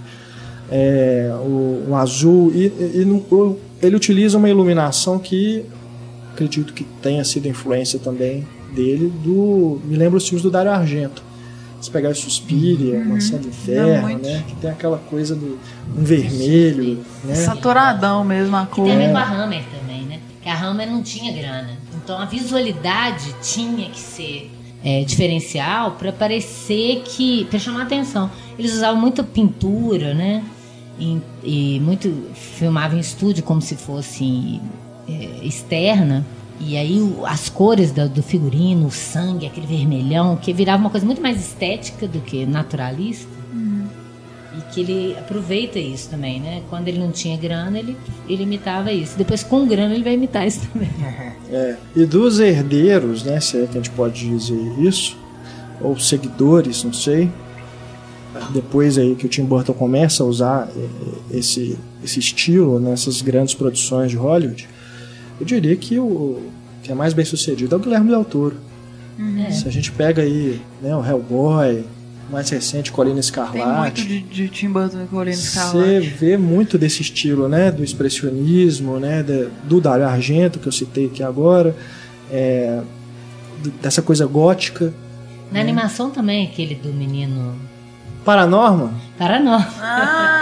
é, 0.70 1.30
o, 1.44 1.84
o 1.90 1.94
azul. 1.96 2.50
E, 2.54 2.66
e- 2.66 3.00
e 3.00 3.04
no- 3.04 3.56
ele 3.82 3.96
utiliza 3.96 4.38
uma 4.38 4.48
iluminação 4.48 5.18
que 5.18 5.64
acredito 6.32 6.72
que 6.72 6.84
tenha 7.02 7.22
sido 7.24 7.46
influência 7.46 7.98
também 7.98 8.46
dele 8.74 9.12
do 9.22 9.80
me 9.84 9.96
lembra 9.96 10.16
os 10.16 10.24
filmes 10.26 10.42
do 10.42 10.50
Dario 10.50 10.70
Argento 10.72 11.22
se 11.82 11.90
pegar 11.90 12.10
o 12.10 12.14
Suspiria, 12.14 13.04
Mansão 13.04 13.40
do 13.40 13.48
Inferno, 13.48 14.02
muito. 14.02 14.24
né? 14.24 14.44
Que 14.46 14.54
tem 14.54 14.70
aquela 14.70 14.98
coisa 14.98 15.34
do 15.34 15.58
um 15.96 16.04
vermelho, 16.04 17.04
né? 17.24 17.34
Saturadão 17.34 18.24
mesmo 18.24 18.56
a 18.56 18.66
cor. 18.66 18.84
Tem 18.84 18.94
a 18.94 18.98
ver 18.98 19.10
com 19.10 19.18
a 19.18 19.24
Hammer 19.24 19.64
também, 19.64 20.02
né? 20.04 20.20
Que 20.40 20.48
a 20.48 20.64
Hammer 20.64 20.88
não 20.88 21.02
tinha 21.02 21.32
grana. 21.32 21.70
Então 21.96 22.18
a 22.20 22.24
visualidade 22.24 23.34
tinha 23.42 23.90
que 23.90 23.98
ser 23.98 24.50
é, 24.84 25.02
diferencial 25.02 25.92
para 25.92 26.12
parecer 26.12 27.02
que. 27.04 27.46
para 27.46 27.58
chamar 27.58 27.82
atenção. 27.82 28.30
Eles 28.56 28.74
usavam 28.74 29.00
muita 29.00 29.24
pintura, 29.24 30.14
né? 30.14 30.44
E, 31.00 31.20
e 31.42 31.80
muito. 31.80 32.28
filmavam 32.32 32.96
em 32.96 33.00
estúdio 33.00 33.42
como 33.42 33.60
se 33.60 33.74
fosse 33.74 34.60
é, 35.08 35.44
externa. 35.44 36.24
E 36.64 36.76
aí 36.76 37.00
as 37.24 37.48
cores 37.48 37.92
do 37.92 38.22
figurino, 38.22 38.86
o 38.86 38.90
sangue, 38.90 39.46
aquele 39.46 39.66
vermelhão, 39.66 40.36
que 40.36 40.52
virava 40.52 40.80
uma 40.80 40.90
coisa 40.90 41.04
muito 41.04 41.20
mais 41.20 41.40
estética 41.40 42.06
do 42.06 42.20
que 42.20 42.46
naturalista. 42.46 43.42
E 44.56 44.60
que 44.72 44.80
ele 44.80 45.16
aproveita 45.18 45.78
isso 45.78 46.10
também, 46.10 46.38
né? 46.38 46.62
Quando 46.68 46.86
ele 46.86 46.98
não 46.98 47.10
tinha 47.10 47.36
grana, 47.38 47.78
ele, 47.78 47.96
ele 48.28 48.42
imitava 48.42 48.92
isso. 48.92 49.16
Depois, 49.16 49.42
com 49.42 49.66
grana, 49.66 49.94
ele 49.94 50.04
vai 50.04 50.14
imitar 50.14 50.46
isso 50.46 50.66
também. 50.72 50.90
É. 51.54 51.76
E 51.94 52.06
dos 52.06 52.40
herdeiros, 52.40 53.24
né? 53.24 53.38
Se 53.38 53.58
é 53.58 53.66
que 53.66 53.72
a 53.72 53.74
gente 53.74 53.90
pode 53.90 54.26
dizer 54.26 54.56
isso, 54.78 55.18
ou 55.82 55.98
seguidores, 55.98 56.82
não 56.82 56.94
sei. 56.94 57.30
Depois 58.54 58.96
aí 58.96 59.14
que 59.14 59.26
o 59.26 59.28
Tim 59.28 59.44
Burton 59.44 59.74
começa 59.74 60.22
a 60.22 60.26
usar 60.26 60.70
eh, 60.74 61.36
esse, 61.36 61.78
esse 62.02 62.18
estilo 62.18 62.80
nessas 62.80 63.20
grandes 63.20 63.52
produções 63.54 64.10
de 64.10 64.16
Hollywood, 64.16 64.66
eu 65.42 65.44
diria 65.44 65.74
que 65.74 65.98
o 65.98 66.40
que 66.84 66.92
é 66.92 66.94
mais 66.94 67.12
bem 67.12 67.24
sucedido 67.24 67.74
é 67.74 67.78
o 67.78 67.80
Guilherme 67.80 68.10
Del 68.10 68.24
Toro. 68.24 68.56
Se 69.50 69.66
a 69.66 69.70
gente 69.70 69.90
pega 69.90 70.22
aí 70.22 70.60
né, 70.80 70.94
o 70.96 71.04
Hellboy, 71.04 71.84
mais 72.30 72.48
recente, 72.48 72.90
Colina 72.92 73.20
Tem 73.20 73.22
muito 73.22 73.26
Escarlate, 73.26 74.04
de, 74.04 74.20
de 74.20 74.48
Tim 74.48 74.70
Burton 74.70 74.98
com 75.00 75.16
Colina 75.16 75.36
você 75.36 75.42
Escarlate. 75.42 76.06
vê 76.08 76.36
muito 76.36 76.78
desse 76.78 77.02
estilo, 77.02 77.48
né? 77.48 77.70
Do 77.70 77.82
expressionismo, 77.84 78.98
né? 78.98 79.24
do 79.64 79.80
Dario 79.80 80.06
Argento, 80.06 80.58
que 80.58 80.66
eu 80.66 80.72
citei 80.72 81.06
aqui 81.06 81.22
agora, 81.22 81.76
é, 82.30 82.80
dessa 83.82 84.00
coisa 84.00 84.24
gótica. 84.26 84.94
Na 85.50 85.60
animação 85.60 86.10
também, 86.10 86.46
aquele 86.46 86.74
do 86.76 86.92
menino 86.92 87.54
Paranorma, 88.24 88.94
Paranormal. 89.18 89.68
Ah! 89.80 90.41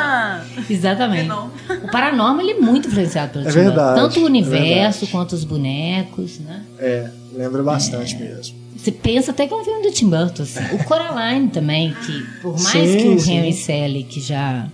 Exatamente. 0.71 1.29
Não. 1.29 1.51
O 1.85 1.91
Paranormal 1.91 2.41
ele 2.41 2.53
é 2.53 2.61
muito 2.61 2.89
influenciado 2.89 3.33
pelo 3.33 3.45
É 3.47 3.49
Tim 3.51 3.55
Burton. 3.57 3.69
verdade, 3.71 4.01
Tanto 4.01 4.21
o 4.21 4.23
é 4.23 4.27
universo 4.27 5.01
verdade. 5.01 5.11
quanto 5.13 5.33
os 5.33 5.45
bonecos, 5.45 6.39
né? 6.41 6.63
É, 6.79 7.11
lembra 7.35 7.63
bastante 7.63 8.17
mesmo. 8.17 8.59
Você 8.77 8.91
pensa 8.93 9.31
até 9.31 9.47
que 9.47 9.53
é 9.53 9.57
um 9.57 9.63
filme 9.65 9.83
do 9.83 9.93
Tim 9.93 10.09
Burton, 10.09 10.43
assim. 10.43 10.61
O 10.75 10.85
Coraline 10.85 11.49
também, 11.49 11.93
que 12.07 12.23
por 12.41 12.53
mais 12.53 12.69
Sim, 12.69 12.97
que 12.97 13.09
o 13.09 13.21
sim. 13.21 13.37
Henry 13.37 13.53
Selick 13.53 14.21
já, 14.21 14.67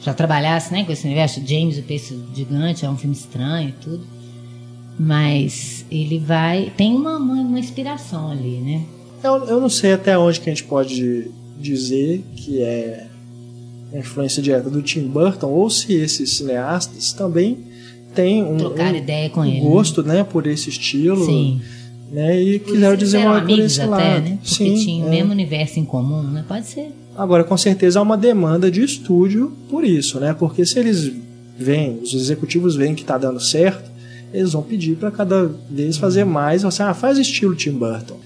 já 0.00 0.14
trabalhasse 0.14 0.72
né, 0.72 0.84
com 0.84 0.92
esse 0.92 1.04
universo, 1.04 1.42
James 1.44 1.76
o 1.78 1.82
Peixe 1.82 2.16
Gigante 2.32 2.84
é 2.84 2.88
um 2.90 2.96
filme 2.96 3.14
estranho 3.16 3.70
e 3.70 3.72
tudo, 3.72 4.06
mas 4.98 5.84
ele 5.90 6.18
vai... 6.18 6.72
Tem 6.76 6.94
uma, 6.94 7.16
uma, 7.16 7.34
uma 7.34 7.58
inspiração 7.58 8.30
ali, 8.30 8.58
né? 8.58 8.82
Eu, 9.24 9.44
eu 9.46 9.60
não 9.60 9.68
sei 9.68 9.94
até 9.94 10.16
onde 10.16 10.40
que 10.40 10.48
a 10.48 10.52
gente 10.54 10.64
pode 10.64 11.30
dizer 11.58 12.24
que 12.36 12.62
é 12.62 13.06
influência 13.92 14.42
direta 14.42 14.70
do 14.70 14.82
Tim 14.82 15.02
Burton 15.08 15.48
ou 15.48 15.68
se 15.70 15.92
esses 15.94 16.36
cineastas 16.36 17.12
também 17.12 17.58
têm 18.14 18.42
um, 18.42 18.56
um- 18.56 19.44
ele. 19.46 19.60
gosto 19.60 20.02
né, 20.02 20.24
por 20.24 20.46
esse 20.46 20.68
estilo 20.68 21.24
Sim. 21.24 21.60
né, 22.12 22.40
e 22.40 22.58
quiseram 22.58 22.96
desenvolver 22.96 23.46
por 23.46 23.58
esse 23.58 23.80
até, 23.80 23.90
lado. 23.90 24.24
né? 24.24 24.38
Porque 24.42 24.54
Sim, 24.54 24.74
tinham 24.76 25.06
o 25.06 25.08
é. 25.08 25.10
mesmo 25.10 25.32
universo 25.32 25.78
em 25.78 25.84
comum, 25.84 26.22
né? 26.22 26.44
Pode 26.46 26.66
ser. 26.66 26.92
Agora, 27.16 27.44
com 27.44 27.56
certeza 27.56 27.98
há 27.98 28.02
uma 28.02 28.16
demanda 28.16 28.70
de 28.70 28.82
estúdio 28.82 29.52
por 29.68 29.84
isso, 29.84 30.18
né? 30.20 30.34
Porque 30.38 30.64
se 30.64 30.78
eles 30.78 31.12
veem, 31.58 31.98
os 32.02 32.14
executivos 32.14 32.74
veem 32.76 32.94
que 32.94 33.02
está 33.02 33.18
dando 33.18 33.38
certo, 33.40 33.90
eles 34.32 34.52
vão 34.52 34.62
pedir 34.62 34.96
para 34.96 35.10
cada 35.10 35.50
vez 35.68 35.96
fazer 35.96 36.24
mais, 36.24 36.64
assim, 36.64 36.82
ah, 36.82 36.94
faz 36.94 37.18
estilo 37.18 37.54
Tim 37.54 37.72
Burton, 37.72 38.16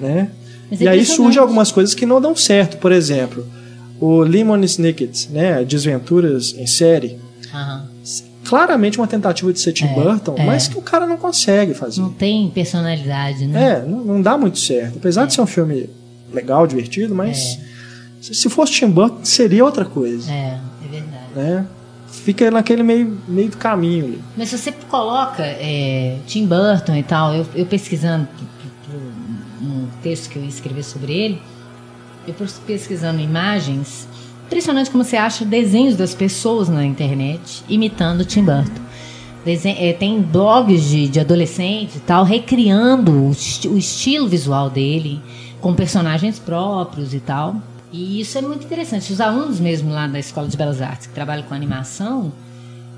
né? 0.00 0.30
Mas 0.70 0.80
é 0.80 0.84
E 0.84 0.88
aí 0.88 1.04
surgem 1.04 1.40
algumas 1.40 1.70
coisas 1.70 1.94
que 1.94 2.06
não 2.06 2.20
dão 2.20 2.34
certo, 2.34 2.78
por 2.78 2.90
exemplo, 2.92 3.46
o 4.00 4.20
Lemon 4.20 4.58
Snicket, 4.64 5.28
né, 5.30 5.64
Desventuras 5.64 6.54
em 6.56 6.66
série, 6.66 7.18
Aham. 7.52 7.86
claramente 8.48 8.98
uma 8.98 9.06
tentativa 9.06 9.52
de 9.52 9.60
ser 9.60 9.72
Tim 9.72 9.84
É, 9.86 9.94
Burton, 9.94 10.34
é. 10.38 10.44
mas 10.46 10.66
que 10.68 10.78
o 10.78 10.82
cara 10.82 11.06
não 11.06 11.16
consegue 11.16 11.74
fazer. 11.74 12.00
Não 12.00 12.12
tem 12.12 12.48
personalidade, 12.50 13.46
né? 13.46 13.72
É, 13.82 13.86
não, 13.86 14.04
não 14.04 14.22
dá 14.22 14.36
muito 14.38 14.58
certo. 14.58 14.96
Apesar 14.98 15.26
de 15.26 15.34
ser 15.34 15.40
um 15.42 15.46
filme 15.46 15.88
legal, 16.32 16.66
divertido, 16.66 17.14
mas 17.14 17.58
se 18.20 18.34
se 18.34 18.48
fosse 18.48 18.72
Tim 18.72 18.88
Burton 18.90 19.24
seria 19.24 19.64
outra 19.64 19.84
coisa, 19.84 20.30
É, 20.30 20.58
é 20.84 20.88
verdade. 20.90 21.24
né? 21.34 21.66
Fica 22.12 22.50
naquele 22.50 22.82
meio, 22.82 23.18
meio 23.28 23.48
do 23.50 23.56
caminho 23.56 24.04
ali. 24.04 24.20
Mas 24.36 24.48
se 24.48 24.58
você 24.58 24.72
coloca 24.72 25.42
é, 25.44 26.16
Tim 26.26 26.44
Burton 26.46 26.96
e 26.96 27.02
tal, 27.02 27.34
eu, 27.34 27.46
eu 27.54 27.64
pesquisando 27.66 28.28
um 29.62 29.86
texto 30.02 30.28
que 30.30 30.36
eu 30.38 30.42
ia 30.42 30.48
escrever 30.48 30.82
sobre 30.82 31.12
ele, 31.12 31.42
eu 32.30 32.34
pes- 32.34 32.60
pesquisando 32.66 33.20
imagens, 33.20 34.08
impressionante 34.46 34.90
como 34.90 35.04
você 35.04 35.16
acha 35.16 35.44
desenhos 35.44 35.96
das 35.96 36.14
pessoas 36.14 36.68
na 36.68 36.84
internet 36.84 37.62
imitando 37.68 38.24
Tim 38.24 38.44
Burton. 38.44 38.80
Desen- 39.44 39.76
é, 39.78 39.92
tem 39.92 40.20
blogs 40.20 40.84
de, 40.84 41.08
de 41.08 41.20
adolescentes 41.20 41.96
e 41.96 42.00
tal, 42.00 42.24
recriando 42.24 43.10
o, 43.12 43.28
o 43.30 43.78
estilo 43.78 44.28
visual 44.28 44.68
dele, 44.68 45.20
com 45.60 45.74
personagens 45.74 46.38
próprios 46.38 47.14
e 47.14 47.20
tal. 47.20 47.56
E 47.92 48.20
isso 48.20 48.38
é 48.38 48.42
muito 48.42 48.64
interessante. 48.64 49.12
Os 49.12 49.20
alunos 49.20 49.58
mesmo 49.58 49.90
lá 49.90 50.06
da 50.06 50.18
Escola 50.18 50.46
de 50.46 50.56
Belas 50.56 50.80
Artes, 50.80 51.06
que 51.06 51.12
trabalham 51.14 51.42
com 51.44 51.54
animação, 51.54 52.32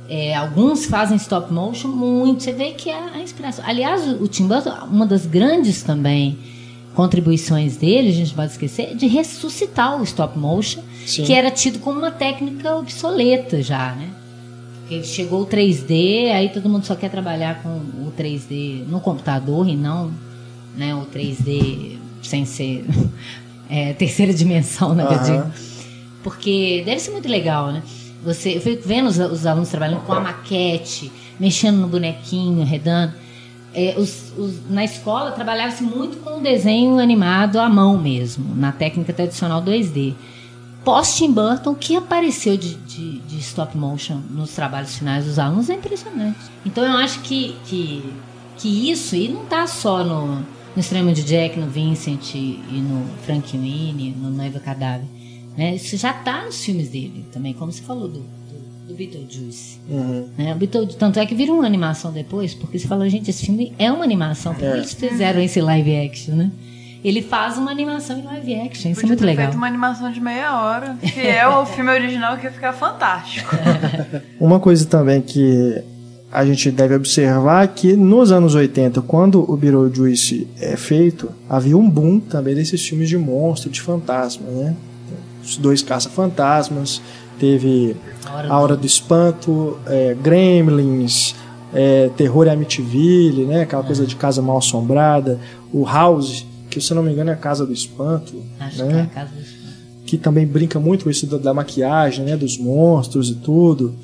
é, 0.09 0.35
alguns 0.35 0.85
fazem 0.85 1.17
stop 1.17 1.53
motion 1.53 1.89
muito. 1.89 2.43
Você 2.43 2.53
vê 2.53 2.73
que 2.73 2.91
é 2.91 2.99
a 3.15 3.21
inspiração. 3.21 3.65
Aliás, 3.67 4.07
o 4.21 4.27
Tim 4.29 4.47
Burton, 4.47 4.71
uma 4.91 5.07
das 5.07 5.25
grandes 5.25 5.83
também 5.83 6.37
contribuições 6.95 7.77
dele, 7.77 8.09
a 8.09 8.13
gente 8.13 8.35
pode 8.35 8.53
esquecer, 8.53 8.95
de 8.95 9.07
ressuscitar 9.07 10.01
o 10.01 10.05
stop 10.05 10.39
motion, 10.39 10.83
Sim. 11.07 11.25
que 11.25 11.33
era 11.33 11.51
tido 11.51 11.79
como 11.79 11.99
uma 11.99 12.11
técnica 12.11 12.77
obsoleta 12.77 13.63
já, 13.63 13.93
né? 13.93 14.11
Porque 14.81 15.03
chegou 15.05 15.43
o 15.43 15.47
3D, 15.47 16.31
aí 16.33 16.51
todo 16.51 16.69
mundo 16.69 16.85
só 16.85 16.95
quer 16.95 17.11
trabalhar 17.11 17.63
com 17.63 17.69
o 17.69 18.13
3D 18.17 18.87
no 18.87 19.01
computador 19.01 19.67
e 19.69 19.77
não 19.77 20.11
né, 20.77 20.95
o 20.95 21.07
3D 21.07 21.97
sem 22.23 22.45
ser 22.45 22.85
é, 23.69 23.93
terceira 23.95 24.33
dimensão, 24.33 24.95
né? 24.95 25.05
eu 25.05 25.09
Aham. 25.09 25.23
digo. 25.25 25.73
Porque 26.23 26.83
deve 26.85 27.01
ser 27.01 27.11
muito 27.11 27.29
legal, 27.29 27.73
né? 27.73 27.83
Você, 28.25 28.57
eu 28.57 28.61
fico 28.61 28.87
vendo 28.87 29.09
os, 29.09 29.19
os 29.19 29.47
alunos 29.47 29.69
trabalhando 29.69 30.03
com 30.03 30.13
a 30.13 30.21
maquete, 30.21 31.11
mexendo 31.41 31.79
no 31.79 31.89
bonequinho, 31.89 32.65
redando. 32.65 33.15
É, 33.75 33.95
os- 33.99 34.33
os- 34.37 34.69
na 34.71 34.85
escola 34.85 35.33
trabalhava-se 35.33 35.83
muito 35.83 36.19
com 36.19 36.43
desenho 36.43 36.99
animado 36.99 37.59
à 37.59 37.69
mão 37.69 37.99
mesmo, 37.99 38.55
na 38.55 38.71
técnica 38.73 39.13
tradicional 39.13 39.63
2D. 39.63 40.15
Pós 40.85 41.17
Tim 41.17 41.33
Burton, 41.33 41.71
o 41.71 41.75
que 41.77 41.95
apareceu 41.97 42.57
de, 42.57 42.75
de- 42.75 43.19
de 43.21 43.39
stop 43.39 43.77
motion 43.77 44.21
nos 44.31 44.51
trabalhos 44.51 44.97
finais 44.99 45.25
dos 45.25 45.39
alunos 45.39 45.71
é 45.71 45.75
impressionante. 45.75 46.39
Então 46.67 46.85
eu 46.85 46.97
acho 46.99 47.21
que, 47.21 47.55
que, 47.67 48.13
que 48.59 48.91
isso, 48.91 49.15
e 49.17 49.29
não 49.29 49.45
está 49.45 49.67
só 49.67 50.03
no, 50.05 50.37
no 50.37 50.45
Extremo 50.77 51.13
de 51.13 51.23
Jack, 51.23 51.59
no 51.59 51.69
Vincent 51.69 52.35
e 52.35 52.59
no 52.87 53.07
Frank 53.25 53.57
Winnie, 53.57 54.11
no 54.11 54.29
Noiva 54.29 54.59
Cadáver. 54.59 55.07
Né? 55.57 55.77
Isso 55.77 55.97
já 55.97 56.11
está 56.11 56.45
nos 56.45 56.63
filmes 56.65 56.89
dele 56.89 57.27
também, 57.33 57.53
como 57.55 57.71
você 57.71 57.83
falou 57.83 58.09
do, 58.09 58.25
do, 58.87 58.95
Beetlejuice. 58.95 59.79
Uhum. 59.89 60.27
Né? 60.37 60.53
O 60.53 60.57
Beetlejuice, 60.57 60.97
tanto 60.99 61.19
é 61.19 61.27
que 61.27 61.35
vira 61.35 61.53
uma 61.53 61.65
animação 61.67 62.13
depois, 62.13 62.55
porque 62.55 62.79
você 62.79 62.87
fala, 62.89 63.09
gente, 63.09 63.31
esse 63.31 63.45
filme 63.47 63.73
é 63.79 63.91
uma 63.91 64.05
animação, 64.05 64.53
por 64.55 64.61
que 64.61 64.67
É. 64.67 64.77
eles 64.77 64.93
fizeram 64.95 65.41
esse 65.41 65.61
live 65.61 65.97
action, 66.07 66.35
né? 66.35 66.51
Ele 67.05 67.21
faz 67.21 67.59
uma 67.59 67.71
animação 67.73 68.19
em 68.21 68.23
live 68.23 68.55
action, 68.55 68.91
isso 68.93 69.01
é 69.01 69.03
Podia 69.03 69.07
muito 69.09 69.19
ter 69.21 69.27
legal. 69.27 69.47
feito 69.47 69.57
uma 69.57 69.67
animação 69.67 70.13
de 70.13 70.21
meia 70.21 70.57
hora, 70.63 70.97
fiel 71.03 71.51
ao 71.51 71.67
filme 71.67 71.91
original, 71.91 72.37
que 72.39 72.45
ia 72.45 72.53
ficar 72.53 72.73
fantástico. 72.73 73.57
Uma 74.39 74.61
coisa 74.61 74.87
também 74.87 75.21
que 75.21 75.83
a 76.31 76.45
gente 76.47 76.71
deve 76.71 76.95
observar 76.95 77.65
é 77.65 77.67
que 77.67 77.95
nos 77.97 78.31
anos 78.31 78.55
80, 78.55 79.03
quando 79.03 79.51
o 79.51 79.57
Beetlejuice 79.57 80.47
é 80.61 80.77
feito, 80.77 81.29
havia 81.49 81.77
um 81.77 81.91
boom 81.91 82.21
também 82.21 82.55
desses 82.55 82.81
filmes 82.87 83.09
de 83.09 83.19
monstro, 83.19 83.69
de 83.69 83.81
fantasma, 83.81 84.47
né? 84.49 84.77
Os 85.45 85.57
dois 85.57 85.83
caça-fantasmas, 85.83 87.03
teve 87.43 87.97
A 88.25 88.37
hora 88.37 88.49
A 88.49 88.61
Hora 88.61 88.77
do 88.77 88.87
Espanto, 88.87 89.77
é, 89.87 90.15
Gremlins, 90.15 91.35
é, 91.75 92.09
Terror 92.17 92.47
em 92.47 92.51
Amityville, 92.51 93.45
né? 93.45 93.63
Aquela 93.63 93.83
coisa 93.83 94.07
de 94.07 94.15
casa 94.15 94.41
mal 94.41 94.59
assombrada, 94.59 95.41
o 95.73 95.85
House, 95.85 96.47
que 96.71 96.81
se 96.81 96.93
eu 96.93 96.95
não 96.95 97.03
me 97.03 97.11
engano 97.11 97.31
é 97.31 97.33
a 97.33 97.37
Casa 97.37 97.67
do 97.67 97.73
Espanto, 97.73 98.33
Acho 98.61 98.85
né? 98.85 98.93
que 98.93 98.99
é 98.99 99.03
a 99.03 99.07
casa 99.07 99.35
dos 99.35 99.63
que 100.07 100.19
também 100.19 100.47
brinca 100.47 100.79
muito 100.79 101.05
com 101.05 101.11
isso 101.11 101.27
da, 101.27 101.39
da 101.39 101.55
maquiagem, 101.55 102.23
né, 102.27 102.37
dos 102.37 102.59
monstros 102.59 103.31
e 103.31 103.35
tudo. 103.37 103.95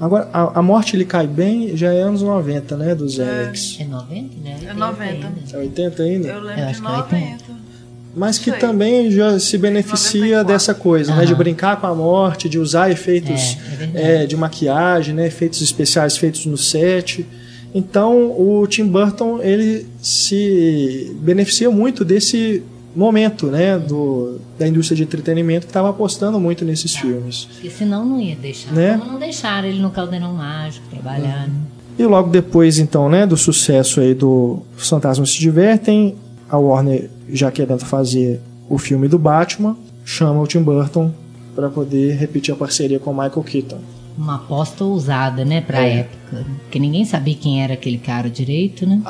Agora, 0.00 0.28
a, 0.32 0.58
a 0.58 0.62
morte 0.62 0.96
ele 0.96 1.04
cai 1.04 1.24
bem, 1.24 1.76
já 1.76 1.92
é 1.92 2.02
anos 2.02 2.20
90, 2.20 2.76
né, 2.76 2.96
dos 2.96 3.20
Alex. 3.20 3.76
É 3.78 3.84
90, 3.84 4.40
né? 4.42 4.58
É 4.66 4.74
90. 4.74 5.04
ainda. 5.04 5.28
É 5.52 5.56
80 5.58 6.02
ainda? 6.02 6.28
Eu 6.28 6.34
Eu 6.34 6.40
lembro 6.40 6.64
acho 6.64 6.74
de 6.74 6.80
que 6.80 7.14
é 7.14 7.20
90. 7.20 7.61
Mas 8.14 8.38
que 8.38 8.52
também 8.52 9.10
já 9.10 9.38
se 9.38 9.56
beneficia 9.56 10.42
94. 10.42 10.46
dessa 10.52 10.74
coisa, 10.74 11.14
né, 11.14 11.24
de 11.24 11.34
brincar 11.34 11.80
com 11.80 11.86
a 11.86 11.94
morte, 11.94 12.48
de 12.48 12.58
usar 12.58 12.90
efeitos 12.90 13.56
É, 13.94 14.20
é 14.20 14.22
é, 14.22 14.26
de 14.26 14.36
maquiagem, 14.36 15.14
né, 15.14 15.26
efeitos 15.26 15.62
especiais 15.62 16.16
feitos 16.16 16.44
no 16.46 16.56
set. 16.56 17.26
Então, 17.74 18.38
o 18.38 18.66
Tim 18.66 18.86
Burton 18.86 19.40
ele 19.40 19.86
se 20.00 21.16
beneficia 21.20 21.70
muito 21.70 22.04
desse 22.04 22.62
momento, 22.94 23.46
né, 23.46 23.78
do, 23.78 24.38
da 24.58 24.68
indústria 24.68 24.96
de 24.96 25.02
entretenimento 25.02 25.66
que 25.66 25.70
estava 25.70 25.88
apostando 25.88 26.38
muito 26.38 26.64
nesses 26.64 26.94
filmes. 26.94 27.48
Porque 27.52 27.70
senão 27.70 28.04
não 28.04 28.20
ia 28.20 28.36
deixar. 28.36 28.72
Né? 28.72 28.98
Como 28.98 29.12
não 29.12 29.18
deixaram 29.18 29.68
ele 29.68 29.80
no 29.80 29.90
Caldeirão 29.90 30.34
Mágico 30.34 30.86
trabalhar, 30.90 31.48
né? 31.48 31.54
E 31.98 32.04
logo 32.04 32.30
depois, 32.30 32.78
então, 32.78 33.08
né, 33.08 33.26
do 33.26 33.36
sucesso 33.36 34.00
aí 34.00 34.14
do 34.14 34.62
Fantasmas 34.76 35.30
se 35.30 35.38
Divertem, 35.38 36.16
a 36.48 36.56
Warner, 36.56 37.10
já 37.32 37.50
querendo 37.50 37.84
fazer 37.84 38.40
o 38.68 38.78
filme 38.78 39.08
do 39.08 39.18
Batman, 39.18 39.76
chama 40.04 40.40
o 40.40 40.46
Tim 40.46 40.62
Burton 40.62 41.12
para 41.54 41.68
poder 41.68 42.16
repetir 42.16 42.52
a 42.54 42.56
parceria 42.56 42.98
com 42.98 43.10
o 43.10 43.14
Michael 43.14 43.42
Keaton. 43.42 43.78
Uma 44.16 44.36
aposta 44.36 44.84
ousada, 44.84 45.44
né, 45.44 45.60
pra 45.60 45.84
É. 45.86 46.00
época. 46.00 46.44
Porque 46.62 46.78
ninguém 46.78 47.04
sabia 47.04 47.34
quem 47.34 47.62
era 47.62 47.74
aquele 47.74 47.98
cara 47.98 48.28
direito, 48.28 48.86
né? 48.86 49.00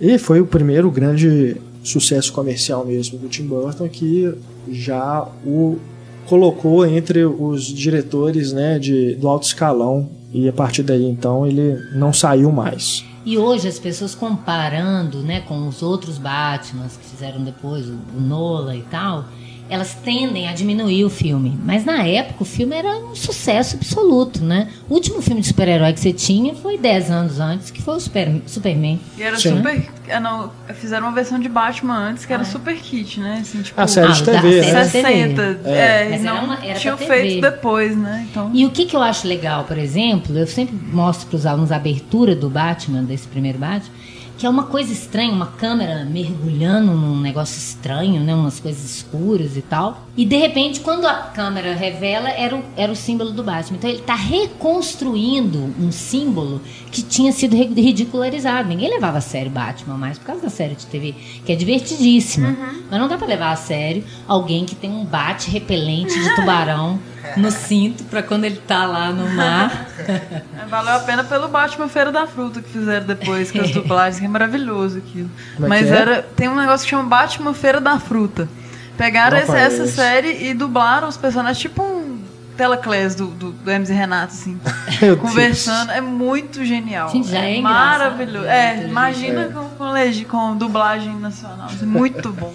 E 0.00 0.16
foi 0.18 0.40
o 0.40 0.46
primeiro 0.46 0.90
grande 0.90 1.56
sucesso 1.82 2.32
comercial 2.32 2.84
mesmo 2.84 3.18
do 3.18 3.28
Tim 3.28 3.44
Burton 3.46 3.88
que 3.88 4.32
já 4.70 5.26
o 5.46 5.78
colocou 6.26 6.84
entre 6.86 7.24
os 7.24 7.64
diretores 7.64 8.52
né, 8.52 8.78
de, 8.78 9.14
do 9.14 9.26
alto 9.28 9.46
escalão 9.46 10.08
e 10.32 10.46
a 10.48 10.52
partir 10.52 10.82
daí 10.82 11.04
então 11.08 11.46
ele 11.46 11.76
não 11.94 12.12
saiu 12.12 12.52
mais. 12.52 13.04
E 13.24 13.36
hoje 13.36 13.68
as 13.68 13.78
pessoas 13.78 14.14
comparando, 14.14 15.18
né, 15.18 15.40
com 15.40 15.66
os 15.66 15.82
outros 15.82 16.18
Batmans 16.18 16.96
que 16.96 17.04
fizeram 17.04 17.42
depois, 17.42 17.88
o, 17.88 17.98
o 18.16 18.20
Nola 18.20 18.74
e 18.76 18.82
tal, 18.82 19.24
elas 19.70 19.94
tendem 19.94 20.48
a 20.48 20.52
diminuir 20.52 21.04
o 21.04 21.10
filme. 21.10 21.58
Mas 21.64 21.84
na 21.84 22.02
época 22.04 22.42
o 22.42 22.46
filme 22.46 22.74
era 22.76 22.88
um 22.98 23.14
sucesso 23.14 23.76
absoluto, 23.76 24.42
né? 24.44 24.68
O 24.88 24.94
último 24.94 25.20
filme 25.22 25.40
de 25.40 25.48
super-herói 25.48 25.92
que 25.92 26.00
você 26.00 26.12
tinha 26.12 26.54
foi 26.54 26.78
10 26.78 27.10
anos 27.10 27.40
antes, 27.40 27.70
que 27.70 27.82
foi 27.82 27.96
o 27.96 28.00
Super, 28.00 28.40
Superman. 28.46 28.98
E 29.16 29.22
era 29.22 29.36
Sim. 29.38 29.56
super. 29.56 29.88
é, 30.08 30.18
não, 30.20 30.50
fizeram 30.74 31.06
uma 31.06 31.12
versão 31.14 31.38
de 31.38 31.48
Batman 31.48 31.96
antes 32.10 32.24
que 32.24 32.32
era 32.32 32.44
super 32.44 32.74
kit, 32.76 33.20
né? 33.20 33.38
Assim, 33.42 33.62
tipo, 33.62 33.80
A 33.80 33.86
série 33.86 34.12
de 34.12 34.22
Ah, 34.22 34.24
da 34.32 34.40
TV, 34.40 34.62
série 34.62 34.72
né? 34.72 34.84
de 34.84 34.90
TV. 34.90 35.02
60. 35.08 35.42
É, 35.64 36.08
Mas 36.10 36.22
e 36.22 36.26
era 36.26 36.34
não 36.36 36.44
uma- 36.44 36.64
era 36.64 36.78
tinham 36.78 36.96
TV. 36.96 37.10
feito 37.14 37.40
depois, 37.42 37.96
né? 37.96 38.26
Então. 38.30 38.50
E 38.54 38.64
o 38.64 38.70
que, 38.70 38.86
que 38.86 38.96
eu 38.96 39.02
acho 39.02 39.26
legal, 39.28 39.64
por 39.64 39.76
exemplo, 39.78 40.36
eu 40.36 40.46
sempre 40.46 40.74
mostro 40.92 41.26
para 41.28 41.36
os 41.36 41.46
alunos 41.46 41.70
a 41.72 41.76
abertura 41.76 42.34
do 42.34 42.48
Batman, 42.48 43.02
desse 43.04 43.28
primeiro 43.28 43.58
Batman, 43.58 43.90
que 44.38 44.46
é 44.46 44.48
uma 44.48 44.62
coisa 44.62 44.92
estranha, 44.92 45.32
uma 45.32 45.48
câmera 45.48 46.04
mergulhando 46.04 46.92
num 46.92 47.20
negócio 47.20 47.58
estranho, 47.58 48.20
né? 48.22 48.32
Umas 48.34 48.60
coisas 48.60 48.84
escuras 48.88 49.56
e 49.56 49.62
tal. 49.62 50.06
E 50.16 50.24
de 50.24 50.36
repente, 50.36 50.78
quando 50.80 51.06
a 51.06 51.14
câmera 51.14 51.74
revela, 51.74 52.28
era 52.30 52.54
o, 52.56 52.62
era 52.76 52.92
o 52.92 52.96
símbolo 52.96 53.32
do 53.32 53.42
Batman. 53.42 53.76
Então 53.78 53.90
ele 53.90 53.98
está 53.98 54.14
reconstruindo 54.14 55.74
um 55.80 55.90
símbolo 55.90 56.60
que 56.90 57.02
tinha 57.02 57.32
sido 57.32 57.56
ri- 57.56 57.72
ridicularizado. 57.74 58.68
Ninguém 58.68 58.88
levava 58.90 59.18
a 59.18 59.20
sério 59.20 59.50
Batman 59.50 59.96
mais 59.96 60.18
por 60.18 60.26
causa 60.26 60.42
da 60.42 60.50
série 60.50 60.74
de 60.74 60.86
TV, 60.86 61.14
que 61.44 61.52
é 61.52 61.56
divertidíssima. 61.56 62.56
Mas 62.90 63.00
não 63.00 63.08
dá 63.08 63.18
para 63.18 63.26
levar 63.26 63.50
a 63.52 63.56
sério 63.56 64.04
alguém 64.26 64.64
que 64.64 64.74
tem 64.74 64.90
um 64.90 65.04
bate 65.04 65.50
repelente 65.50 66.18
de 66.18 66.34
tubarão 66.36 66.98
no 67.36 67.50
cinto 67.50 68.04
para 68.04 68.22
quando 68.22 68.44
ele 68.44 68.56
tá 68.66 68.84
lá 68.86 69.10
no 69.10 69.28
mar. 69.30 69.86
É, 70.06 70.64
Valeu 70.68 70.94
a 70.94 70.98
pena 71.00 71.24
pelo 71.24 71.48
Batman 71.48 71.88
Feira 71.88 72.10
da 72.12 72.26
Fruta 72.26 72.60
que 72.60 72.70
fizeram 72.70 73.06
depois 73.06 73.50
com 73.50 73.60
as 73.60 73.70
dublagens, 73.70 74.18
que 74.20 74.24
é 74.26 74.28
maravilhoso 74.28 74.98
aquilo. 74.98 75.30
Como 75.54 75.66
é 75.66 75.68
Mas 75.68 75.86
é? 75.90 75.96
era. 75.96 76.22
Tem 76.22 76.48
um 76.48 76.56
negócio 76.56 76.84
que 76.84 76.90
chama 76.90 77.04
Batman 77.04 77.54
Feira 77.54 77.80
da 77.80 77.98
Fruta. 77.98 78.48
Pegaram 78.96 79.36
essa 79.36 79.52
conheço. 79.52 79.86
série 79.88 80.48
e 80.48 80.54
dublaram 80.54 81.08
os 81.08 81.16
personagens, 81.16 81.58
tipo 81.58 81.82
um 81.82 82.18
Telaclés 82.56 83.14
do, 83.14 83.28
do, 83.28 83.52
do 83.52 83.70
Hermes 83.70 83.88
e 83.88 83.92
Renato, 83.92 84.32
assim. 84.34 84.58
Meu 85.00 85.14
Deus. 85.14 85.20
conversando. 85.20 85.92
É 85.92 86.00
muito 86.00 86.64
genial. 86.64 87.08
Gente, 87.08 87.28
já 87.28 87.38
é 87.44 87.58
engraçado, 87.58 87.98
maravilhoso. 88.00 88.44
né? 88.46 88.82
É, 88.82 88.86
imagina 88.88 89.44
com, 89.54 89.68
com, 89.70 89.90
legi- 89.92 90.24
com 90.24 90.56
dublagem 90.56 91.14
nacional. 91.20 91.68
É 91.80 91.86
muito 91.86 92.32
bom. 92.32 92.52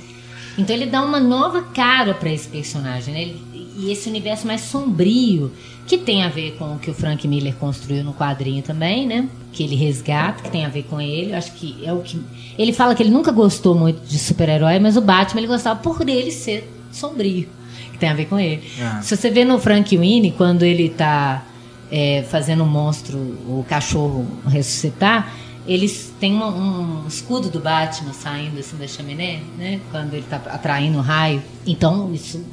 Então 0.57 0.75
ele 0.75 0.85
dá 0.87 1.01
uma 1.01 1.19
nova 1.21 1.61
cara 1.73 2.13
para 2.13 2.29
esse 2.29 2.47
personagem, 2.49 3.13
né? 3.13 3.21
Ele- 3.21 3.43
e 3.77 3.91
esse 3.91 4.07
universo 4.09 4.45
mais 4.47 4.61
sombrio, 4.61 5.51
que 5.87 5.97
tem 5.97 6.23
a 6.23 6.29
ver 6.29 6.55
com 6.57 6.75
o 6.75 6.79
que 6.79 6.89
o 6.89 6.93
Frank 6.93 7.27
Miller 7.27 7.55
construiu 7.55 8.03
no 8.03 8.13
quadrinho 8.13 8.61
também, 8.63 9.05
né? 9.07 9.27
Que 9.51 9.63
ele 9.63 9.75
resgata, 9.75 10.43
que 10.43 10.49
tem 10.51 10.65
a 10.65 10.69
ver 10.69 10.83
com 10.83 10.99
ele. 11.01 11.31
Eu 11.31 11.37
acho 11.37 11.51
que 11.53 11.77
é 11.85 11.91
o 11.91 11.99
que. 12.01 12.19
Ele 12.57 12.71
fala 12.71 12.95
que 12.95 13.03
ele 13.03 13.09
nunca 13.09 13.31
gostou 13.31 13.75
muito 13.75 14.01
de 14.07 14.17
super-herói, 14.17 14.79
mas 14.79 14.95
o 14.97 15.01
Batman 15.01 15.41
ele 15.41 15.47
gostava 15.47 15.79
por 15.79 16.07
ele 16.07 16.31
ser 16.31 16.71
sombrio, 16.91 17.47
que 17.91 17.97
tem 17.97 18.09
a 18.09 18.13
ver 18.13 18.25
com 18.25 18.39
ele. 18.39 18.63
Ah. 18.81 19.01
Se 19.01 19.15
você 19.17 19.29
vê 19.29 19.43
no 19.43 19.59
Frank 19.59 19.95
Winnie, 19.97 20.31
quando 20.31 20.63
ele 20.63 20.89
tá 20.89 21.45
é, 21.91 22.23
fazendo 22.29 22.63
o 22.63 22.67
monstro, 22.67 23.17
o 23.17 23.65
cachorro 23.69 24.25
ressuscitar, 24.47 25.33
eles 25.67 26.11
têm 26.19 26.33
uma- 26.33 26.47
um 26.49 27.07
escudo 27.07 27.49
do 27.49 27.59
Batman 27.59 28.11
saindo 28.13 28.59
assim 28.59 28.75
da 28.77 28.87
chaminé, 28.87 29.41
né? 29.57 29.79
Quando 29.91 30.13
ele 30.13 30.25
tá 30.29 30.37
atraindo 30.47 30.97
o 30.97 31.01
raio. 31.01 31.41
Então, 31.67 32.11
isso 32.13 32.43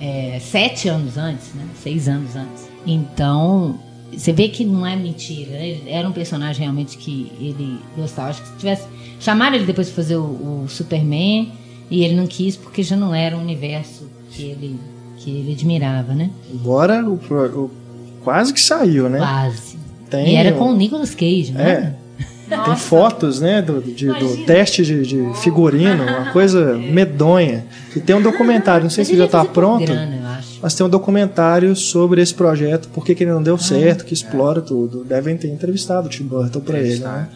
é 0.00 0.38
sete 0.40 0.88
anos 0.88 1.16
antes, 1.16 1.54
né? 1.54 1.64
Seis 1.82 2.08
anos 2.08 2.34
antes. 2.36 2.68
Então, 2.86 3.78
você 4.12 4.32
vê 4.32 4.48
que 4.48 4.64
não 4.64 4.86
é 4.86 4.94
mentira. 4.96 5.50
né? 5.52 5.78
Era 5.86 6.08
um 6.08 6.12
personagem 6.12 6.62
realmente 6.62 6.96
que 6.96 7.32
ele 7.40 7.78
gostava. 7.96 8.30
Acho 8.30 8.42
que 8.42 8.48
se 8.48 8.56
tivesse. 8.56 8.86
Chamaram 9.20 9.56
ele 9.56 9.64
depois 9.66 9.88
para 9.88 9.96
fazer 9.96 10.16
o, 10.16 10.64
o 10.64 10.66
Superman 10.68 11.52
e 11.90 12.04
ele 12.04 12.14
não 12.14 12.26
quis 12.26 12.56
porque 12.56 12.82
já 12.82 12.96
não 12.96 13.14
era 13.14 13.36
um 13.36 13.40
universo 13.40 14.08
que 14.30 14.42
ele, 14.42 14.78
que 15.16 15.30
ele 15.30 15.52
admirava, 15.52 16.14
né? 16.14 16.30
Embora 16.52 17.02
o, 17.04 17.14
o- 17.14 17.70
quase 18.22 18.52
que 18.52 18.60
saiu, 18.60 19.08
né? 19.08 19.18
Quase. 19.18 19.76
Tem 20.10 20.28
e 20.32 20.34
era 20.36 20.54
um- 20.54 20.58
com 20.58 20.64
o 20.72 20.76
Nicolas 20.76 21.14
Cage, 21.14 21.52
né? 21.52 21.70
É. 21.70 22.05
Tem 22.48 22.76
fotos, 22.76 23.40
né, 23.40 23.60
do, 23.60 23.80
de- 23.82 24.06
do 24.06 24.44
teste 24.44 24.84
de, 24.84 25.02
de 25.04 25.40
figurino, 25.42 26.02
uma 26.04 26.32
coisa 26.32 26.74
medonha. 26.76 27.64
E 27.94 28.00
tem 28.00 28.14
um 28.14 28.22
documentário, 28.22 28.84
não 28.84 28.90
sei 28.90 29.02
Mas 29.02 29.06
se 29.08 29.12
ele 29.14 29.18
já 29.18 29.24
está 29.26 29.44
por 29.44 29.52
pronto, 29.52 29.84
Grana, 29.84 30.40
mas 30.62 30.74
tem 30.74 30.86
um 30.86 30.88
documentário 30.88 31.74
sobre 31.74 32.20
esse 32.22 32.32
projeto, 32.34 32.88
por 32.90 33.04
que 33.04 33.14
que 33.14 33.24
ele 33.24 33.30
não 33.32 33.40
Ah. 33.40 33.42
deu 33.42 33.58
certo, 33.58 34.04
que 34.04 34.14
explora 34.14 34.60
tudo. 34.60 35.04
Devem 35.04 35.36
ter 35.36 35.48
entrevistado 35.48 36.06
o 36.06 36.10
Tim 36.10 36.24
Burton 36.24 36.60
para 36.60 36.78
ele, 36.78 36.98
né? 37.00 37.28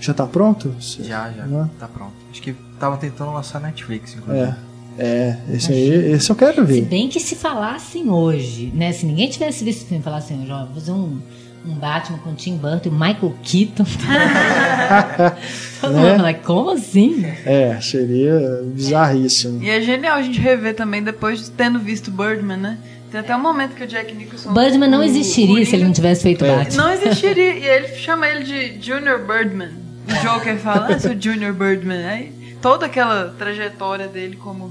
Já 0.00 0.14
tá 0.14 0.26
pronto? 0.26 0.74
Já, 0.80 1.30
já. 1.30 1.44
Né? 1.44 1.68
Tá 1.78 1.86
pronto. 1.88 2.12
Acho 2.30 2.40
que 2.40 2.54
tava 2.78 2.96
tentando 2.96 3.32
lançar 3.32 3.60
Netflix, 3.60 4.14
inclusive. 4.14 4.46
É. 4.46 4.70
É, 4.98 5.36
esse 5.52 5.72
aí, 5.72 6.12
esse 6.12 6.30
eu 6.30 6.36
quero 6.36 6.56
Se 6.66 6.72
ver. 6.72 6.82
bem 6.82 7.08
que 7.08 7.20
se 7.20 7.34
falassem 7.34 8.10
hoje, 8.10 8.70
né? 8.74 8.92
Se 8.92 9.06
ninguém 9.06 9.28
tivesse 9.30 9.64
visto 9.64 9.82
o 9.82 9.86
filme 9.86 10.00
e 10.00 10.04
falasse 10.04 10.32
assim, 10.34 10.50
ó, 10.50 10.64
vou 10.66 10.74
fazer 10.74 10.90
um, 10.92 11.18
um 11.66 11.74
Batman 11.74 12.18
com 12.18 12.34
Tim 12.34 12.56
Burton 12.56 12.88
e 12.88 12.92
Michael 12.92 13.34
Keaton. 13.42 13.84
Todo 15.80 15.92
Né? 15.94 16.00
mundo 16.10 16.16
fala, 16.16 16.34
como 16.34 16.70
assim? 16.70 17.24
É, 17.44 17.78
seria 17.80 18.62
bizarríssimo. 18.64 19.62
E 19.62 19.70
é 19.70 19.80
genial 19.80 20.16
a 20.18 20.22
gente 20.22 20.38
rever 20.40 20.74
também 20.74 21.02
depois 21.02 21.38
de 21.44 21.50
tendo 21.50 21.78
visto 21.78 22.10
Birdman, 22.10 22.56
né? 22.56 22.78
Tem 23.10 23.20
até 23.20 23.34
um 23.34 23.40
momento 23.40 23.74
que 23.74 23.82
o 23.82 23.86
Jack 23.86 24.14
Nicholson. 24.14 24.52
Birdman 24.52 24.88
não 24.88 25.00
o- 25.00 25.02
existiria 25.02 25.62
o 25.62 25.66
se 25.66 25.74
ele 25.74 25.84
não 25.84 25.92
tivesse 25.92 26.22
feito 26.22 26.44
É. 26.44 26.56
Batman. 26.56 26.82
Não 26.84 26.92
existiria. 26.92 27.54
E 27.54 27.64
ele 27.66 27.88
chama 27.96 28.28
ele 28.28 28.44
de 28.44 28.80
Junior 28.86 29.18
Birdman. 29.26 29.70
O 30.08 30.12
Joker 30.26 30.56
fala, 30.58 30.88
ah, 30.94 30.98
seu 30.98 31.20
Junior 31.20 31.52
Birdman. 31.52 32.04
Aí 32.06 32.32
toda 32.62 32.86
aquela 32.86 33.34
trajetória 33.38 34.06
dele 34.06 34.36
como 34.36 34.70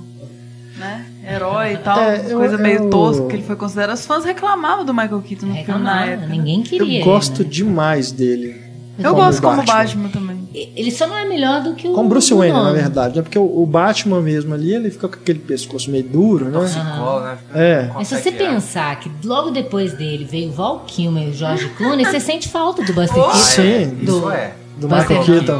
né, 0.79 1.05
herói 1.27 1.73
e 1.73 1.77
tal, 1.77 1.99
É, 1.99 2.25
eu- 2.29 2.37
coisa 2.39 2.57
meio 2.57 2.79
eu- 2.83 2.89
tosca 2.89 3.27
que 3.27 3.33
ele 3.35 3.43
foi 3.43 3.55
considerado. 3.55 3.95
Os 3.95 4.05
fãs 4.05 4.23
reclamavam 4.25 4.85
do 4.85 4.93
Michael 4.93 5.21
Keaton 5.21 5.45
no 5.47 5.53
filme 5.53 5.53
na 5.53 5.59
Reclamava, 5.93 6.05
época. 6.11 6.27
né? 6.27 6.35
ninguém 6.35 6.61
queria. 6.63 6.99
Eu 7.01 7.05
gosto 7.05 7.43
né? 7.43 7.49
demais 7.49 8.11
dele. 8.11 8.69
Eu 8.97 9.11
como 9.11 9.23
gosto 9.23 9.41
como 9.41 9.57
Batman. 9.63 9.73
Batman 9.75 10.09
também. 10.09 10.39
Ele 10.75 10.91
só 10.91 11.07
não 11.07 11.15
é 11.17 11.23
melhor 11.25 11.63
do 11.63 11.73
que 11.73 11.87
o. 11.87 11.93
Como 11.93 12.09
Bruce 12.09 12.33
Wayne, 12.33 12.51
na 12.57 12.73
verdade, 12.73 13.15
né? 13.15 13.21
Porque 13.21 13.39
o, 13.39 13.61
o 13.61 13.65
Batman 13.65 14.19
mesmo 14.19 14.53
ali, 14.53 14.73
ele 14.73 14.89
fica 14.91 15.07
com 15.07 15.15
aquele 15.15 15.39
pescoço 15.39 15.89
meio 15.89 16.03
duro, 16.03 16.45
né? 16.45 16.51
Torcicolo, 16.51 17.21
né? 17.21 17.37
É. 17.53 17.89
Mas 17.93 18.07
se 18.09 18.17
você 18.19 18.29
pensar 18.31 18.99
que 18.99 19.09
logo 19.23 19.51
depois 19.51 19.93
dele 19.93 20.25
veio 20.29 20.49
o 20.49 20.51
Val 20.51 20.83
Kilmer 20.85 21.27
e 21.27 21.29
o 21.29 21.33
George 21.33 21.69
Clooney, 21.77 22.03
você 22.03 22.19
sente 22.19 22.49
falta 22.49 22.83
do 22.83 22.91
Buster 22.91 23.19
Oh! 23.19 23.27
Keaton. 23.27 23.37
Sim, 23.37 23.97
Isso 24.01 24.19
do- 24.19 24.31
é. 24.31 24.53
Do 24.79 24.87
Buster 24.87 25.17
Michael 25.19 25.23
Keaton. 25.43 25.59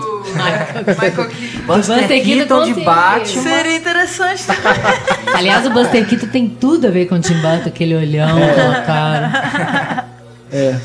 Michael 0.87 1.27
Keaton. 1.29 1.65
Buster 1.67 2.07
Keaton 2.23 2.63
de 2.73 2.73
Batman. 2.85 3.41
Seria 3.43 3.75
interessante 3.77 4.43
também. 4.45 4.71
Aliás, 5.35 5.65
o 5.65 5.69
Buster 5.71 6.07
Keaton 6.07 6.27
tem 6.27 6.47
tudo 6.49 6.87
a 6.87 6.89
ver 6.89 7.07
com 7.07 7.15
o 7.15 7.19
Tim 7.19 7.35
Burton, 7.41 7.67
aquele 7.67 7.95
olhão, 7.95 8.37
aquela 8.41 8.81
cara. 8.81 10.05
É. 10.51 10.75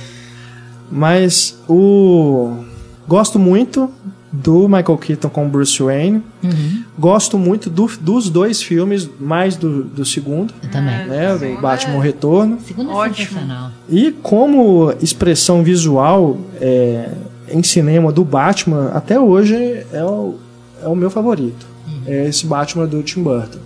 Mas 0.90 1.58
o. 1.68 2.64
Gosto 3.08 3.38
muito 3.38 3.90
do 4.32 4.68
Michael 4.68 4.98
Keaton 4.98 5.28
com 5.28 5.48
Bruce 5.48 5.82
Wayne. 5.82 6.22
Uhum. 6.42 6.84
Gosto 6.98 7.38
muito 7.38 7.70
do- 7.70 7.90
dos 8.00 8.28
dois 8.28 8.62
filmes, 8.62 9.08
mais 9.20 9.56
do, 9.56 9.84
do 9.84 10.04
segundo, 10.04 10.52
Eu 10.62 10.70
também. 10.70 11.06
né? 11.06 11.36
Do 11.36 11.60
Batman 11.60 11.96
é. 11.96 12.00
Retorno. 12.02 12.56
O 12.56 12.60
segundo 12.60 12.90
é 12.90 12.94
Ótimo. 12.94 13.70
E 13.88 14.10
como 14.22 14.92
expressão 15.00 15.62
visual 15.62 16.36
é, 16.60 17.08
em 17.48 17.62
cinema 17.62 18.10
do 18.12 18.24
Batman, 18.24 18.90
até 18.94 19.18
hoje 19.18 19.54
é 19.92 20.02
o, 20.04 20.34
é 20.82 20.88
o 20.88 20.94
meu 20.94 21.10
favorito. 21.10 21.66
É 22.06 22.26
esse 22.26 22.46
Batman 22.46 22.86
do 22.86 23.02
Tim 23.02 23.22
Burton. 23.22 23.58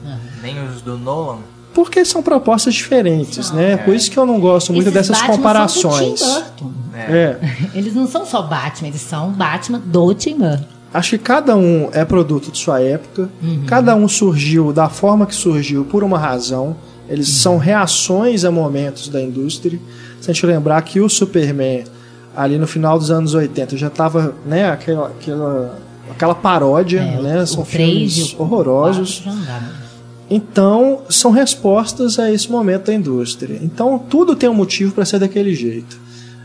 Nem 0.43 0.57
os 0.67 0.81
do 0.83 0.97
Nolan. 0.97 1.39
Porque 1.75 2.05
são 2.05 2.23
propostas 2.23 2.75
diferentes, 2.75 3.51
né? 3.53 3.77
Por 3.79 3.95
isso 3.95 4.11
que 4.11 4.19
eu 4.19 4.27
não 4.27 4.41
gosto 4.41 4.73
muito 4.73 4.89
Esses 4.89 4.95
dessas 4.95 5.19
Batman 5.19 5.37
comparações. 5.37 6.21
São 6.21 6.41
do 6.41 6.47
Tim 6.57 6.65
Burton. 6.65 6.73
É. 6.95 6.99
É, 6.99 7.39
Eles 7.79 7.95
não 7.95 8.07
são 8.09 8.27
só 8.27 8.43
Batman, 8.43 8.89
eles 8.89 9.01
são 9.01 9.31
Batman 9.31 9.79
do 9.85 10.13
Tim 10.15 10.39
Burton. 10.39 10.65
acho 10.93 11.11
que 11.11 11.19
cada 11.19 11.57
um 11.57 11.89
é 11.93 12.05
produto 12.05 12.51
de 12.51 12.59
sua 12.59 12.81
época, 12.81 13.29
cada 13.67 13.95
um 13.95 14.09
surgiu 14.09 14.73
da 14.73 14.89
forma 14.89 15.27
que 15.27 15.35
surgiu 15.35 15.85
por 15.85 16.03
uma 16.03 16.19
razão. 16.19 16.77
Eles 17.09 17.29
são 17.29 17.57
reações 17.57 18.45
a 18.45 18.51
momentos 18.51 19.09
da 19.09 19.23
indústria. 19.23 19.79
Se 20.21 20.31
a 20.31 20.35
gente 20.35 20.45
lembrar 20.45 20.83
que 20.83 21.01
o 21.01 21.09
Superman, 21.09 21.85
ali 22.39 22.57
no 22.57 22.69
final 22.69 22.97
dos 22.97 23.11
anos 23.11 23.35
80, 23.35 23.77
já 23.77 23.89
estava, 23.89 24.33
né, 24.47 24.71
aquela, 24.71 25.09
aquela, 25.09 25.79
aquela 26.09 26.35
paródia, 26.37 27.01
É, 27.01 27.21
né? 27.21 27.45
São 27.47 27.65
filmes 27.65 28.35
horrorosos. 28.39 29.25
Então, 30.31 31.01
são 31.09 31.33
respostas 31.33 32.19
a 32.19 32.31
esse 32.31 32.49
momento 32.51 32.87
da 32.87 32.95
indústria. 32.95 33.59
Então, 33.61 33.99
tudo 33.99 34.37
tem 34.37 34.49
um 34.49 34.55
motivo 34.55 34.93
para 34.93 35.05
ser 35.05 35.19
daquele 35.19 35.53
jeito. 35.55 35.99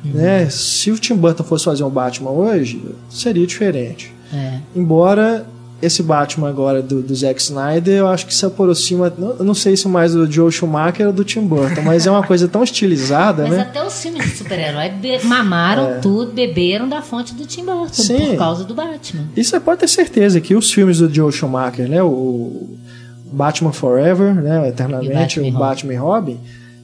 Né? 0.03 0.49
Se 0.49 0.89
o 0.89 0.97
Tim 0.97 1.15
Burton 1.15 1.43
fosse 1.43 1.65
fazer 1.65 1.83
um 1.83 1.89
Batman 1.89 2.31
hoje, 2.31 2.81
seria 3.09 3.45
diferente. 3.45 4.13
É. 4.33 4.57
Embora 4.75 5.45
esse 5.85 6.01
Batman 6.01 6.49
agora 6.49 6.81
do, 6.81 7.01
do 7.01 7.13
Zack 7.13 7.41
Snyder, 7.41 7.95
eu 7.97 8.07
acho 8.07 8.25
que 8.25 8.33
se 8.33 8.45
aproxima, 8.45 9.11
não- 9.17 9.35
eu 9.39 9.43
não 9.43 9.53
sei 9.53 9.75
se 9.75 9.87
mais 9.87 10.13
do 10.13 10.29
Joe 10.31 10.51
Schumacher 10.51 11.07
ou 11.07 11.13
do 11.13 11.23
Tim 11.23 11.41
Burton, 11.45 11.81
mas 11.83 12.07
é 12.07 12.11
uma 12.11 12.23
coisa 12.23 12.47
tão 12.47 12.63
estilizada, 12.63 13.43
Mas 13.43 13.51
né? 13.51 13.61
até 13.61 13.85
os 13.85 14.01
filmes 14.01 14.23
de 14.23 14.37
super-herói 14.37 14.91
mamaram 15.23 15.99
tudo, 16.01 16.31
beberam 16.31 16.87
da 16.87 17.01
fonte 17.01 17.33
do 17.33 17.45
Tim 17.45 17.65
Burton 17.65 17.89
Sim. 17.93 18.27
por 18.31 18.37
causa 18.37 18.63
do 18.63 18.73
Batman. 18.73 19.25
E 19.35 19.43
você 19.43 19.59
pode 19.59 19.81
ter 19.81 19.87
certeza 19.89 20.39
que 20.39 20.55
os 20.55 20.71
filmes 20.71 20.99
do 20.99 21.13
Joe 21.13 21.31
Schumacher, 21.31 21.87
né, 21.89 22.01
o, 22.01 22.69
Batman 23.31 23.73
Forever, 23.73 24.33
né, 24.35 24.69
eternamente 24.69 25.39
E 25.39 25.49
o 25.49 25.51
Batman 25.51 25.93
e 25.93 25.95
Batman 25.97 25.99
Robin, 25.99 26.39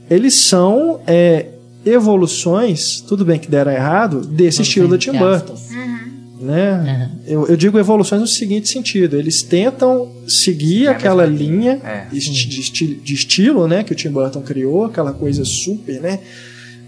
eles 0.10 0.34
são 0.34 1.00
é, 1.06 1.46
evoluções, 1.86 3.02
tudo 3.02 3.24
bem 3.24 3.40
que 3.40 3.50
deram 3.50 3.72
errado, 3.72 4.22
desse 4.22 4.62
estilo 4.64 4.88
do 4.88 4.98
Tim 4.98 5.12
Burton. 5.14 5.56
Né? 6.40 6.72
Aham. 6.72 7.12
Eu, 7.28 7.48
eu 7.48 7.58
digo 7.58 7.78
evoluções 7.78 8.22
no 8.22 8.28
seguinte 8.28 8.70
sentido: 8.70 9.18
eles 9.18 9.44
tentam 9.44 10.10
seguir 10.28 10.86
É 10.88 10.90
aquela 10.90 11.26
linha 11.26 11.82
É. 11.84 12.08
esti- 12.16 12.48
de, 12.48 12.60
esti- 12.62 12.96
de 13.04 13.14
estilo 13.14 13.68
né, 13.68 13.84
que 13.84 13.92
o 13.92 13.96
Tim 13.96 14.10
Burton 14.10 14.42
criou, 14.42 14.86
aquela 14.86 15.12
coisa 15.12 15.44
super, 15.44 16.00
né? 16.00 16.20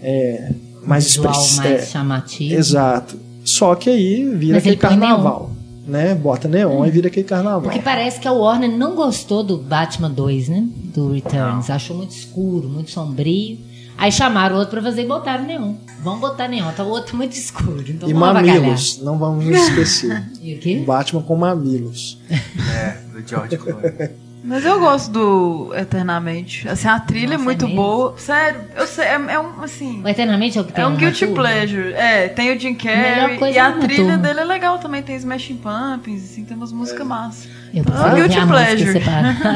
É, 0.02 0.50
mais 0.86 1.04
visual 1.04 1.30
express- 1.32 1.56
mais 1.58 1.82
é, 1.82 1.86
chamativo. 1.86 2.54
Exato. 2.54 3.16
Só 3.44 3.74
que 3.74 3.90
aí 3.90 4.24
vira 4.34 4.54
Mas 4.54 4.62
aquele 4.62 4.76
carnaval. 4.76 5.50
Né? 5.86 6.14
Bota 6.14 6.46
neon 6.46 6.86
e 6.86 6.90
vira 6.92 7.08
aquele 7.08 7.26
carnaval. 7.26 7.60
Porque 7.62 7.80
parece 7.80 8.20
que 8.20 8.28
a 8.28 8.32
Warner 8.32 8.70
não 8.70 8.94
gostou 8.94 9.42
do 9.42 9.58
Batman 9.58 10.08
2, 10.10 10.48
né? 10.48 10.64
Do 10.94 11.12
Returns. 11.12 11.68
Achou 11.70 11.96
muito 11.96 12.12
escuro, 12.12 12.68
muito 12.68 12.90
sombrio. 12.92 13.58
Aí 13.96 14.10
chamaram 14.10 14.56
o 14.56 14.58
outro 14.58 14.72
pra 14.80 14.82
fazer 14.90 15.02
e 15.04 15.06
botaram 15.06 15.44
neon. 15.44 15.74
Vamos 16.02 16.20
botar 16.20 16.48
neon, 16.48 16.70
tá 16.72 16.82
o 16.82 16.88
outro 16.88 17.16
muito 17.16 17.32
escuro. 17.34 17.84
Então 17.88 18.08
E 18.08 18.14
mamilos, 18.14 19.00
não 19.02 19.18
vamos 19.18 19.46
esquecer. 19.46 20.22
E 20.42 20.54
o 20.54 20.58
quê? 20.58 20.82
Batman 20.84 21.22
com 21.22 21.36
mamilos. 21.36 22.18
É, 22.28 22.96
do 23.12 23.26
George 23.28 23.56
Clooney. 23.56 24.10
Mas 24.44 24.64
eu 24.64 24.80
gosto 24.80 25.08
do 25.12 25.72
Eternamente. 25.76 26.68
Assim, 26.68 26.88
a 26.88 26.98
trilha 26.98 27.28
Nossa, 27.28 27.34
é 27.34 27.40
é 27.40 27.44
muito 27.44 27.64
mesmo? 27.68 27.80
boa. 27.80 28.14
Sério, 28.18 28.60
eu 28.76 28.86
sei, 28.88 29.04
é, 29.04 29.12
é 29.14 29.38
um, 29.38 29.62
assim... 29.62 30.02
O 30.02 30.08
Eternamente 30.08 30.58
é 30.58 30.60
o 30.60 30.64
que 30.64 30.72
tem 30.72 30.82
É 30.82 30.86
um 30.88 30.96
guilty 30.96 31.20
turma? 31.28 31.34
pleasure. 31.36 31.92
É, 31.92 32.26
tem 32.26 32.50
o 32.56 32.58
Jim 32.58 32.76
Melhor 32.84 33.20
Carrey. 33.20 33.38
coisa 33.38 33.54
E 33.56 33.58
a 33.60 33.68
é 33.68 33.72
trilha 33.78 33.96
turma. 34.04 34.18
dele 34.18 34.40
é 34.40 34.44
legal 34.44 34.78
também. 34.80 35.00
Tem 35.00 35.14
Smashing 35.14 35.58
Pumpkins, 35.58 36.24
assim, 36.24 36.44
tem 36.44 36.56
umas 36.56 36.72
músicas 36.72 37.06
massas. 37.06 37.48
Eu 37.72 37.84
Ah, 37.86 38.10
prefiro 38.10 38.28
guilty 38.28 38.46
pleasure. 38.48 39.00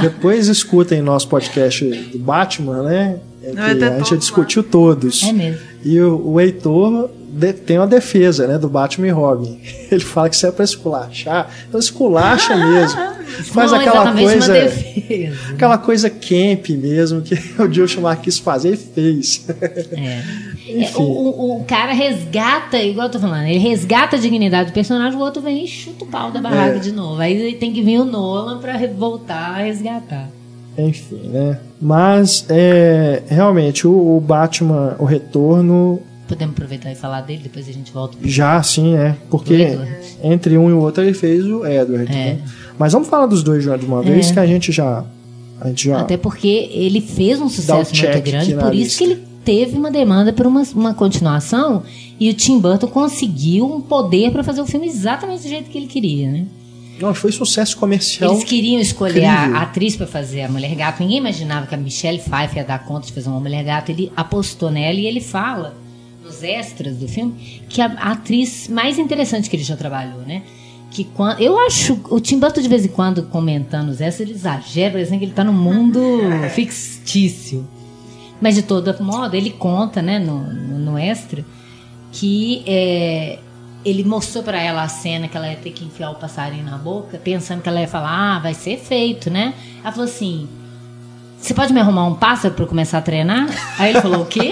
Depois 0.03 0.47
escutem 0.47 1.03
nosso 1.03 1.27
podcast 1.29 1.85
do 2.13 2.19
Batman, 2.21 2.85
né? 2.85 3.19
É 3.57 3.75
ter 3.75 3.85
a 3.85 3.99
gente 3.99 4.17
discutiu 4.19 4.63
todos. 4.63 5.23
É 5.23 5.33
mesmo. 5.33 5.61
E 5.85 6.01
o, 6.01 6.31
o 6.33 6.41
Heitor 6.41 7.11
de- 7.31 7.53
tem 7.53 7.79
uma 7.79 7.87
defesa, 7.87 8.47
né, 8.47 8.59
do 8.59 8.69
Batman 8.69 9.07
e 9.07 9.11
Robin. 9.11 9.61
Ele 9.91 10.01
fala 10.01 10.29
que 10.29 10.35
isso 10.37 10.47
é 10.47 10.51
pra 10.51 10.65
esculachar. 10.65 11.49
Então 11.69 11.79
esculacha 11.79 12.57
mesmo. 12.57 13.01
Faz 13.53 13.71
não, 13.73 13.79
aquela 13.81 14.13
coisa, 14.13 14.55
aquela 15.53 15.79
coisa 15.79 16.09
camp 16.11 16.69
mesmo 16.71 17.21
que 17.23 17.35
o 17.61 17.73
Joe 17.73 17.87
Schumacher 17.89 18.23
quis 18.23 18.39
fazer 18.39 18.75
e 18.75 18.77
fez. 18.77 19.45
É. 19.93 20.23
É, 20.69 20.81
Enfim. 20.83 20.95
o, 21.03 21.03
o- 21.03 21.61
o 21.61 21.65
cara 21.65 21.93
resgata, 21.93 22.77
igual 22.83 23.07
eu 23.07 23.13
tô 23.13 23.21
falando, 23.21 23.47
ele 23.47 23.59
resgata 23.59 24.17
a 24.17 24.19
dignidade 24.19 24.71
do 24.71 24.75
personagem, 24.75 25.17
o 25.17 25.23
outro 25.23 25.41
vem 25.41 25.65
e 25.65 25.69
chuta 25.69 26.05
o 26.05 26.09
pau 26.09 26.31
da 26.33 26.41
barraca 26.41 26.77
É. 26.77 26.79
de 26.81 26.91
novo. 26.91 27.21
Aí 27.21 27.55
tem 27.55 27.73
que 27.73 27.83
vir 27.83 28.01
o 28.01 28.05
Nolan 28.05 28.59
pra 28.59 28.77
voltar 28.89 29.55
a 29.55 29.59
resgatar. 29.59 30.29
Enfim, 30.79 31.29
né? 31.29 31.59
Mas 31.81 32.45
é, 32.49 33.23
realmente 33.29 33.87
o, 33.87 34.17
o 34.17 34.21
Batman, 34.21 34.97
o 34.99 35.05
retorno 35.05 36.01
Podemos 36.29 36.55
aproveitar 36.57 36.91
e 36.91 36.97
falar 36.97 37.21
dele, 37.21 37.43
depois 37.45 37.69
a 37.69 37.73
gente 37.73 37.93
volta 37.93 38.17
pro 38.17 38.29
já 38.29 38.61
sim 38.63 38.97
é, 38.97 39.15
porque 39.31 39.79
entre 40.25 40.59
um 40.59 40.69
e 40.69 40.73
o 40.73 40.81
outro 40.81 41.05
ele 41.05 41.15
fez 41.15 41.45
o 41.47 41.65
Edward. 41.65 42.11
É. 42.11 42.15
né? 42.35 42.39
Mas 42.79 42.93
vamos 42.93 43.07
falar 43.09 43.27
dos 43.27 43.43
dois 43.45 43.63
de 43.63 43.69
uma- 43.69 43.79
de 43.79 43.85
uma 43.87 44.03
vez 44.03 44.31
que 44.33 44.39
a 44.41 44.47
gente 44.47 44.73
já 44.73 45.05
a 45.61 45.69
gente 45.69 45.87
já 45.89 46.01
Até 46.01 46.17
porque 46.17 46.69
ele 46.73 47.01
fez 47.01 47.41
um 47.41 47.49
sucesso 47.49 47.95
muito 47.95 48.23
grande, 48.23 48.55
por 48.55 48.75
isso 48.75 48.75
lista. 48.75 48.99
que 48.99 49.05
ele 49.05 49.23
teve 49.45 49.79
uma 49.79 49.91
demanda 49.91 50.33
por 50.33 50.45
uma, 50.47 50.63
uma 50.75 50.93
continuação 50.93 51.85
e 52.19 52.29
o 52.29 52.35
Tim 52.35 52.59
Burton 52.59 52.89
conseguiu 52.89 53.65
um 53.73 53.81
poder 53.81 54.33
pra 54.33 54.43
fazer 54.43 54.61
o 54.61 54.67
filme 54.67 54.89
exatamente 54.89 55.43
do 55.45 55.49
jeito 55.49 55.71
que 55.71 55.79
ele 55.79 55.87
queria, 55.87 56.29
né? 56.31 56.47
Não 57.01 57.15
foi 57.15 57.33
sucesso 57.33 57.77
comercial. 57.77 58.33
Eles 58.33 58.45
queriam 58.45 58.81
escolher 58.81 59.25
incrível. 59.25 59.57
a 59.57 59.63
atriz 59.63 59.97
pra 59.97 60.07
fazer 60.07 60.43
a 60.43 60.49
Mulher 60.49 60.75
Gato. 60.75 61.03
Ninguém 61.03 61.19
imaginava 61.19 61.67
que 61.67 61.75
a 61.75 61.79
Michelle 61.79 62.19
Pfeiffer 62.19 62.59
ia 62.59 62.65
dar 62.65 62.85
conta 62.85 63.07
de 63.07 63.13
fazer 63.13 63.29
uma 63.29 63.41
Mulher 63.41 63.65
Gato. 63.65 63.91
Ele 63.91 64.11
apostou 64.17 64.71
nela 64.71 64.99
e 64.99 65.07
ele 65.07 65.21
fala 65.21 65.77
nos 66.25 66.43
extras 66.43 66.97
do 66.97 67.07
filme 67.07 67.63
que 67.69 67.81
a, 67.81 67.87
atriz 67.87 68.69
mais 68.69 68.99
interessante 68.99 69.49
que 69.49 69.57
ele 69.57 69.63
já 69.63 69.77
trabalhou, 69.77 70.21
né? 70.21 70.43
Que 70.91 71.05
quando, 71.05 71.41
eu 71.41 71.59
acho 71.67 72.01
o 72.11 72.21
Tim 72.21 72.39
Burton 72.39 72.63
de 72.63 72.69
vez 72.69 72.85
em 72.85 72.89
quando 72.89 73.25
comentando 73.25 73.89
os 73.89 74.01
extras, 74.01 74.29
ele 74.29 74.39
exagera, 74.39 74.93
parecendo 74.93 75.19
que 75.19 75.25
ele 75.27 75.33
tá 75.33 75.45
no 75.45 75.53
mundo 75.53 76.01
fictício. 76.55 77.67
Mas 78.41 78.55
de 78.55 78.63
todo 78.63 78.95
modo, 79.03 79.35
ele 79.35 79.51
conta, 79.51 80.01
né, 80.03 80.19
no, 80.19 80.39
no, 80.39 80.79
no 80.79 80.99
extra, 80.99 81.45
que 82.13 82.63
é, 82.67 83.39
ele 83.89 84.03
mostrou 84.03 84.43
pra 84.43 84.61
ela 84.61 84.83
a 84.83 84.89
cena 84.89 85.29
que 85.29 85.37
ela 85.37 85.49
ia 85.49 85.57
ter 85.57 85.71
que 85.71 85.85
enfiar 85.85 86.11
o 86.11 86.17
passarinho 86.17 86.65
na 86.65 86.77
boca, 86.77 87.19
pensando 87.23 87.63
que 87.63 87.69
ela 87.69 87.81
ia 87.81 87.87
falar, 87.87 88.37
ah, 88.37 88.39
vai 88.41 88.53
ser 88.53 88.79
feito, 88.79 89.31
né? 89.31 89.55
Ela 89.83 89.93
falou 89.93 90.07
assim. 90.07 90.49
Você 91.39 91.55
pode 91.55 91.73
me 91.73 91.81
arrumar 91.81 92.07
um 92.07 92.15
pássaro 92.15 92.55
pra 92.55 92.65
eu 92.65 92.69
começar 92.69 92.99
a 92.99 93.03
treinar? 93.03 93.47
Aí 93.79 93.91
ele 93.91 94.01
falou: 94.01 94.23
O 94.23 94.27
quê? 94.27 94.51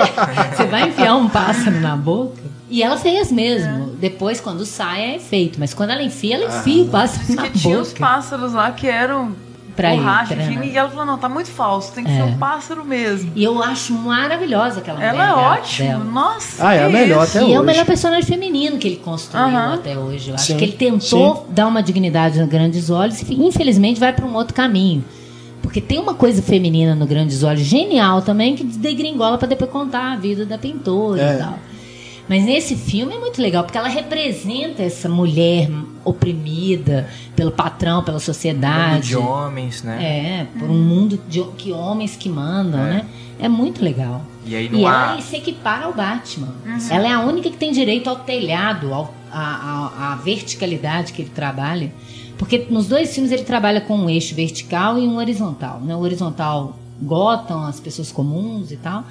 Você 0.55 0.67
vai 0.67 0.89
enfiar 0.89 1.17
um 1.17 1.29
pássaro 1.29 1.81
na 1.81 1.97
boca? 1.97 2.41
E 2.71 2.83
ela 2.83 2.97
fez 2.97 3.33
mesmo. 3.33 3.87
Depois, 3.97 4.39
quando 4.41 4.65
sai, 4.67 5.17
é 5.17 5.19
feito. 5.19 5.59
Mas 5.59 5.73
quando 5.75 5.91
ela 5.91 6.03
enfia, 6.03 6.37
ela 6.37 6.59
enfia 6.59 6.85
o 6.85 6.89
pássaro 6.89 7.27
Diz 7.27 7.35
na 7.35 7.43
que 7.49 7.59
tinha 7.59 7.79
os 7.81 7.89
boca. 7.89 8.01
pássaros 8.01 8.53
lá 8.53 8.71
que 8.71 8.87
eram 8.87 9.35
Pra 9.77 9.91
borracha, 9.91 10.35
enfim, 10.35 10.61
e 10.71 10.77
ela 10.77 10.89
falou, 10.89 11.05
não, 11.05 11.19
tá 11.19 11.29
muito 11.29 11.51
falso, 11.51 11.93
tem 11.93 12.05
que 12.05 12.11
É. 12.11 12.17
ser 12.17 12.23
um 12.23 12.39
pássaro 12.39 12.85
mesmo. 12.85 13.33
E 13.35 13.43
eu 13.43 13.61
acho 13.63 13.93
maravilhosa 13.93 14.79
aquela 14.79 14.99
mulher 14.99 15.15
Ela 15.15 15.29
é 15.29 15.33
ótima, 15.33 15.89
dela. 15.89 16.05
nossa. 16.05 16.69
Ah, 16.69 16.75
é 16.75 16.85
a 16.85 16.89
melhor 16.89 17.25
isso. 17.27 17.39
até 17.39 17.47
E 17.47 17.53
é 17.53 17.57
o 17.57 17.59
hoje. 17.61 17.67
melhor 17.67 17.85
personagem 17.85 18.23
feminino 18.25 18.79
que 18.79 18.87
ele 18.87 18.97
construiu 18.97 19.57
até 19.57 19.99
hoje. 19.99 20.29
Eu 20.29 20.37
acho 20.37 20.47
Sim, 20.47 20.57
que 20.57 20.65
ele 20.65 20.73
tentou 20.75 21.47
dar 21.51 21.67
uma 21.67 21.83
dignidade 21.83 22.41
no 22.41 22.47
Grandes 22.47 22.89
Olhos 22.89 23.21
e 23.23 23.35
infelizmente 23.35 23.99
vai 23.99 24.13
para 24.13 24.25
um 24.25 24.35
outro 24.35 24.55
caminho. 24.55 25.05
Porque 25.61 25.81
tem 25.81 25.99
uma 25.99 26.15
coisa 26.15 26.41
feminina 26.43 26.95
no 26.95 27.07
Grandes 27.07 27.43
Olhos 27.43 27.63
genial 27.63 28.23
também 28.23 28.55
que 28.55 28.63
degringola 28.63 29.39
para 29.39 29.49
depois 29.49 29.71
contar 29.71 30.13
a 30.13 30.17
vida 30.17 30.47
da 30.47 30.57
pintora 30.59 31.21
É. 31.23 31.35
e 31.35 31.39
tal. 31.39 31.59
Mas 32.29 32.43
nesse 32.45 32.75
filme 32.75 33.15
é 33.15 33.19
muito 33.19 33.41
legal, 33.43 33.65
porque 33.65 33.77
ela 33.77 33.89
representa 33.89 34.83
essa 34.83 35.09
mulher 35.09 35.69
oprimida 36.05 37.09
pelo 37.37 37.51
patrão, 37.51 38.03
pela 38.03 38.15
Mundo 38.17 38.23
sociedade. 38.25 39.09
de 39.09 39.17
homens, 39.17 39.83
né? 39.83 40.03
É, 40.03 40.47
por 40.59 40.69
um 40.71 40.79
mundo 40.83 41.21
de 41.29 41.43
que 41.59 41.73
homens 41.73 42.17
que 42.17 42.29
mandam, 42.29 42.81
É. 42.81 42.91
né? 42.91 43.07
É 43.39 43.49
muito 43.49 43.83
legal. 43.85 44.23
E 44.47 44.55
aí 44.55 44.67
E 44.67 44.69
não 44.71 44.79
ela 44.81 45.21
se 45.21 45.37
equipara 45.37 45.87
ao 45.87 45.93
Batman. 45.93 46.55
Ela 46.91 47.09
é 47.09 47.13
a 47.13 47.21
única 47.21 47.51
que 47.51 47.57
tem 47.57 47.73
direito 47.73 48.09
ao 48.09 48.17
telhado, 48.17 48.95
ao, 48.95 49.13
à 49.33 50.19
verticalidade 50.25 51.13
que 51.13 51.23
ele 51.23 51.31
trabalha. 51.31 51.93
Porque 52.39 52.67
nos 52.71 52.87
dois 52.87 53.13
filmes 53.13 53.33
ele 53.33 53.43
trabalha 53.43 53.81
com 53.81 53.97
um 53.97 54.09
eixo 54.09 54.35
vertical 54.35 54.99
e 54.99 55.07
um 55.07 55.17
horizontal. 55.17 55.81
Né? 55.81 55.95
O 55.95 56.01
horizontal 56.01 56.79
Gotham, 57.03 57.65
as 57.67 57.81
pessoas 57.81 58.13
comuns 58.13 58.71
e 58.71 58.77
tal. 58.77 59.05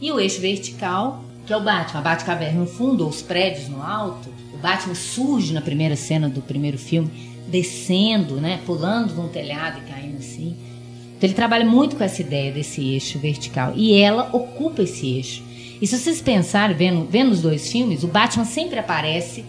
E 0.00 0.10
o 0.12 0.18
eixo 0.18 0.40
vertical, 0.40 1.22
que 1.48 1.52
é 1.54 1.56
o 1.56 1.62
Batman. 1.62 2.00
A 2.00 2.02
Batcaverna 2.02 2.60
no 2.60 2.66
fundo, 2.66 3.04
ou 3.04 3.10
os 3.10 3.22
prédios 3.22 3.68
no 3.68 3.82
alto. 3.82 4.28
O 4.52 4.58
Batman 4.58 4.94
surge 4.94 5.52
na 5.54 5.62
primeira 5.62 5.96
cena 5.96 6.28
do 6.28 6.42
primeiro 6.42 6.76
filme, 6.76 7.10
descendo, 7.48 8.38
né? 8.38 8.60
pulando 8.66 9.14
de 9.14 9.20
um 9.20 9.28
telhado 9.28 9.78
e 9.78 9.90
caindo 9.90 10.18
assim. 10.18 10.54
Então 11.16 11.26
ele 11.26 11.34
trabalha 11.34 11.64
muito 11.64 11.96
com 11.96 12.04
essa 12.04 12.20
ideia 12.20 12.52
desse 12.52 12.82
eixo 12.82 13.18
vertical. 13.18 13.72
E 13.74 13.94
ela 13.94 14.28
ocupa 14.32 14.82
esse 14.82 15.16
eixo. 15.16 15.42
E 15.80 15.86
se 15.86 15.98
vocês 15.98 16.20
pensarem, 16.20 16.76
vendo, 16.76 17.06
vendo 17.06 17.32
os 17.32 17.40
dois 17.40 17.72
filmes, 17.72 18.04
o 18.04 18.08
Batman 18.08 18.44
sempre 18.44 18.78
aparece 18.78 19.44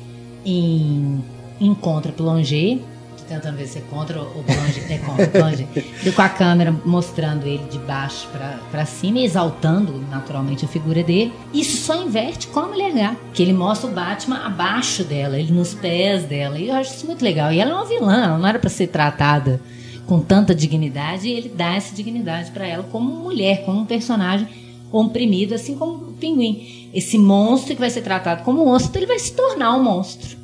em, 0.46 1.22
em 1.60 1.74
contra 1.76 2.14
plongé. 2.14 2.78
Tô 2.78 2.99
tentando 3.30 3.58
ver 3.58 3.68
se 3.68 3.78
é 3.78 3.82
contra 3.82 4.20
ou 4.20 4.44
plongé. 4.44 4.86
É 4.90 4.98
contra 4.98 5.28
plongé. 5.28 5.68
E 6.04 6.12
com 6.12 6.22
a 6.22 6.30
câmera 6.30 6.76
mostrando 6.84 7.46
ele 7.46 7.64
de 7.70 7.78
baixo 7.78 8.28
pra 8.72 8.86
cima 8.86 9.20
exaltando 9.20 9.94
naturalmente 10.10 10.66
a 10.66 10.68
figura 10.68 11.04
dele. 11.04 11.32
Isso 11.54 11.78
só 11.86 12.04
inverte 12.04 12.48
com 12.48 12.60
a 12.60 12.68
mulher 12.68 12.92
gato. 12.94 13.18
Que 13.34 13.44
ele 13.44 13.54
mostra 13.54 13.90
o 13.90 13.94
Batman 13.94 14.46
abaixo 14.46 15.04
dela, 15.04 15.40
ele 15.40 15.54
nos 15.54 15.74
pés 15.74 16.24
dela. 16.24 16.58
E 16.58 16.68
eu 16.68 16.76
acho 16.76 16.96
isso 16.96 17.06
muito 17.06 17.24
legal. 17.24 17.54
E 17.54 17.60
ela 17.60 17.72
é 17.72 17.74
uma 17.74 17.86
vilã, 17.86 18.24
ela 18.24 18.38
não 18.38 18.48
era 18.48 18.60
pra 18.60 18.70
ser 18.70 18.88
tratada 18.88 19.62
com 20.08 20.20
tanta 20.20 20.56
dignidade 20.56 21.28
e 21.28 21.32
ele 21.32 21.50
dá 21.50 21.76
essa 21.76 21.96
dignidade 21.96 22.50
pra 22.50 22.66
ela 22.66 22.84
como 22.84 23.12
mulher, 23.12 23.64
como 23.64 23.82
um 23.82 23.86
personagem 23.86 24.48
oprimido, 24.92 25.54
assim 25.54 25.76
como 25.76 25.94
o 25.94 26.14
pinguim. 26.14 26.90
Esse 26.92 27.16
monstro 27.20 27.76
que 27.76 27.80
vai 27.80 27.92
ser 27.92 28.02
tratado 28.02 28.44
como 28.44 28.64
um 28.64 28.66
monstro, 28.66 28.98
ele 28.98 29.06
vai 29.06 29.20
se 29.20 29.34
tornar 29.34 29.76
um 29.76 29.84
monstro, 29.84 30.36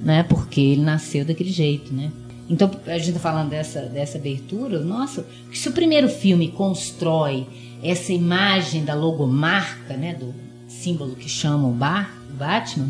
né? 0.00 0.22
Porque 0.22 0.60
ele 0.60 0.82
nasceu 0.82 1.24
daquele 1.24 1.50
jeito, 1.50 1.92
né? 1.92 2.12
Então, 2.48 2.70
a 2.86 2.98
gente 2.98 3.12
tá 3.12 3.20
falando 3.20 3.50
dessa, 3.50 3.82
dessa 3.82 4.16
abertura, 4.16 4.80
nossa, 4.80 5.26
que 5.50 5.58
se 5.58 5.68
o 5.68 5.72
primeiro 5.72 6.08
filme 6.08 6.48
constrói 6.48 7.46
essa 7.82 8.12
imagem 8.12 8.84
da 8.84 8.94
logomarca, 8.94 9.96
né, 9.96 10.14
do 10.14 10.34
símbolo 10.66 11.14
que 11.14 11.28
chama 11.28 11.68
o, 11.68 11.72
bar, 11.72 12.10
o 12.30 12.36
Batman, 12.36 12.88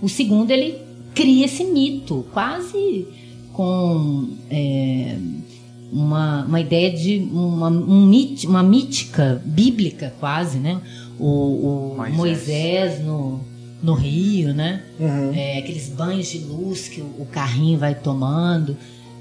o 0.00 0.08
segundo 0.08 0.50
ele 0.50 0.78
cria 1.14 1.44
esse 1.44 1.64
mito, 1.64 2.26
quase 2.32 3.06
com 3.52 4.28
é, 4.50 5.16
uma, 5.92 6.44
uma 6.44 6.60
ideia 6.60 6.90
de 6.90 7.18
uma, 7.30 7.68
um 7.68 8.06
mit, 8.06 8.46
uma 8.46 8.62
mítica 8.62 9.40
bíblica, 9.44 10.12
quase, 10.18 10.58
né? 10.58 10.80
O, 11.18 11.26
o 11.26 11.96
Moisés. 11.96 12.16
Moisés, 12.16 13.04
no, 13.04 13.40
no 13.82 13.94
rio, 13.94 14.54
né? 14.54 14.82
Uhum. 15.00 15.32
É, 15.34 15.58
aqueles 15.58 15.88
banhos 15.88 16.28
de 16.28 16.38
luz 16.38 16.88
que 16.88 17.00
o, 17.00 17.04
o 17.18 17.26
carrinho 17.30 17.78
vai 17.78 17.94
tomando. 17.94 18.76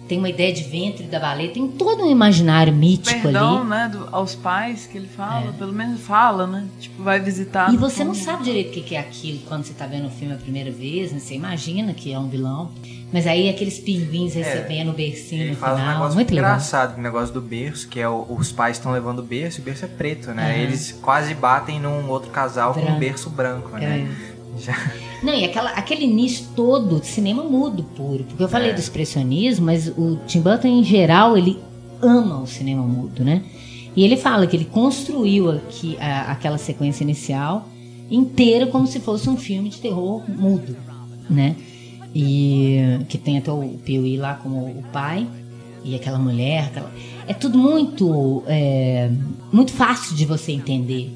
tem 0.07 0.17
uma 0.17 0.27
ideia 0.29 0.51
de 0.51 0.63
ventre 0.63 1.05
da 1.05 1.19
baleia, 1.21 1.51
tem 1.51 1.65
todo 1.69 2.03
um 2.03 2.11
imaginário 2.11 2.73
mítico 2.73 3.21
Perdão, 3.21 3.59
ali. 3.61 3.69
né, 3.69 3.89
do- 3.89 4.09
aos 4.11 4.35
pais 4.35 4.85
que 4.85 4.97
ele 4.97 5.07
fala, 5.07 5.53
pelo 5.53 5.71
menos 5.71 6.01
fala, 6.01 6.45
né? 6.45 6.65
Tipo, 6.81 7.01
vai 7.01 7.17
visitar. 7.21 7.69
É. 7.69 7.73
E 7.73 7.77
você 7.77 8.03
não 8.03 8.13
fundo. 8.13 8.23
sabe 8.25 8.43
direito 8.43 8.69
o 8.69 8.73
que 8.73 8.81
que 8.81 8.95
é 8.95 8.99
aquilo 8.99 9.39
quando 9.47 9.63
você 9.63 9.73
tá 9.73 9.87
vendo 9.87 10.07
o 10.07 10.09
filme 10.09 10.33
a 10.33 10.37
primeira 10.37 10.69
vez, 10.69 11.13
né? 11.13 11.19
Você 11.19 11.33
imagina 11.35 11.93
que 11.93 12.11
é 12.11 12.19
um 12.19 12.27
vilão. 12.27 12.71
Mas 13.13 13.27
aí 13.27 13.49
aqueles 13.49 13.77
pinguins 13.79 14.35
recebendo 14.35 14.89
o 14.89 14.93
bercinho 14.93 15.41
Ele 15.43 15.49
no 15.51 15.57
fala 15.57 15.75
um 15.75 15.79
final, 15.79 15.93
negócio 15.95 16.15
muito 16.15 16.33
legal. 16.33 16.51
engraçado, 16.51 16.97
o 16.97 17.01
negócio 17.01 17.33
do 17.33 17.41
berço, 17.41 17.87
que 17.89 17.99
é 17.99 18.07
o- 18.07 18.25
os 18.29 18.51
pais 18.53 18.77
estão 18.77 18.91
levando 18.93 19.19
o 19.19 19.23
berço 19.23 19.59
e 19.59 19.61
o 19.61 19.65
berço 19.65 19.83
é 19.83 19.87
preto, 19.89 20.31
né? 20.31 20.43
Aham. 20.53 20.61
Eles 20.61 20.91
quase 21.01 21.33
batem 21.33 21.77
num 21.79 22.07
outro 22.09 22.31
casal 22.31 22.73
com 22.73 22.79
Branco. 22.81 22.95
um 22.95 22.99
berço 22.99 23.29
branco, 23.29 23.77
né? 23.77 24.09
Já- 24.59 24.91
Não, 25.23 25.33
e 25.33 25.45
aquela, 25.45 25.69
aquele 25.71 26.03
início 26.05 26.47
todo 26.55 26.99
de 26.99 27.07
cinema 27.07 27.43
mudo 27.43 27.83
puro. 27.95 28.23
Porque 28.25 28.43
eu 28.43 28.49
falei 28.49 28.71
É. 28.71 28.73
do 28.73 28.79
expressionismo, 28.79 29.65
mas 29.65 29.87
o 29.87 30.17
Tim 30.27 30.41
Burton, 30.41 30.67
em 30.67 30.83
geral, 30.83 31.37
ele 31.37 31.59
ama 32.01 32.41
o 32.41 32.47
cinema 32.47 32.81
mudo, 32.83 33.23
né? 33.23 33.43
E 33.95 34.03
ele 34.03 34.17
fala 34.17 34.47
que 34.47 34.55
ele 34.55 34.65
construiu 34.65 35.51
aqui 35.51 35.97
a- 35.99 36.31
aquela 36.31 36.57
sequência 36.57 37.03
inicial 37.03 37.67
inteira 38.09 38.67
como 38.67 38.87
se 38.87 38.99
fosse 38.99 39.29
um 39.29 39.37
filme 39.37 39.69
de 39.69 39.77
terror 39.77 40.23
mudo, 40.29 40.75
né? 41.29 41.55
E 42.13 42.99
que 43.07 43.17
tem 43.17 43.37
até 43.37 43.51
o 43.51 43.61
Pee-wee 43.85 44.17
lá 44.17 44.33
como 44.35 44.57
o 44.65 44.83
pai 44.91 45.27
e 45.83 45.95
aquela 45.95 46.17
mulher. 46.19 46.65
aquela- 46.65 46.91
É 47.27 47.33
tudo 47.33 47.57
muito, 47.57 48.43
é, 48.47 49.09
muito 49.53 49.71
fácil 49.71 50.15
de 50.15 50.25
você 50.25 50.51
entender 50.51 51.11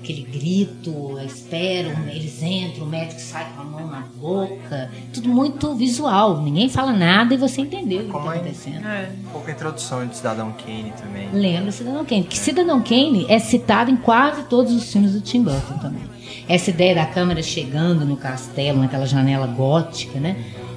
aquele 0.00 0.22
grito, 0.22 1.16
a 1.18 1.24
espera, 1.24 1.94
eles 2.12 2.42
entram, 2.42 2.84
o 2.84 2.88
médico 2.88 3.20
sai 3.20 3.46
com 3.54 3.62
a 3.62 3.64
mão 3.64 3.86
na 3.86 4.00
boca, 4.00 4.90
tudo 5.12 5.28
muito 5.28 5.74
visual, 5.74 6.42
ninguém 6.42 6.68
fala 6.68 6.92
nada 6.92 7.34
e 7.34 7.36
você 7.36 7.60
entendeu 7.60 8.00
o 8.00 8.04
que 8.06 8.10
Como 8.10 8.24
está 8.24 8.34
é? 8.34 8.38
acontecendo. 8.40 8.86
É. 8.86 9.10
Um 9.26 9.30
pouco 9.30 9.48
a 9.48 9.52
introdução 9.52 10.06
de 10.06 10.16
Cidadão 10.16 10.52
Kane 10.52 10.92
também. 11.00 11.28
Lembra 11.32 11.70
Cidadão 11.70 12.04
Kane, 12.04 12.24
que 12.24 12.38
Cidadão 12.38 12.82
Kane 12.82 13.26
é 13.28 13.38
citado 13.38 13.90
em 13.90 13.96
quase 13.96 14.44
todos 14.44 14.72
os 14.72 14.90
filmes 14.90 15.12
do 15.12 15.20
Tim 15.20 15.42
Burton 15.42 15.78
também. 15.78 16.02
Essa 16.48 16.70
ideia 16.70 16.94
da 16.94 17.06
câmera 17.06 17.42
chegando 17.42 18.04
no 18.04 18.16
castelo, 18.16 18.80
naquela 18.80 19.06
janela 19.06 19.46
gótica, 19.46 20.18
né? 20.18 20.36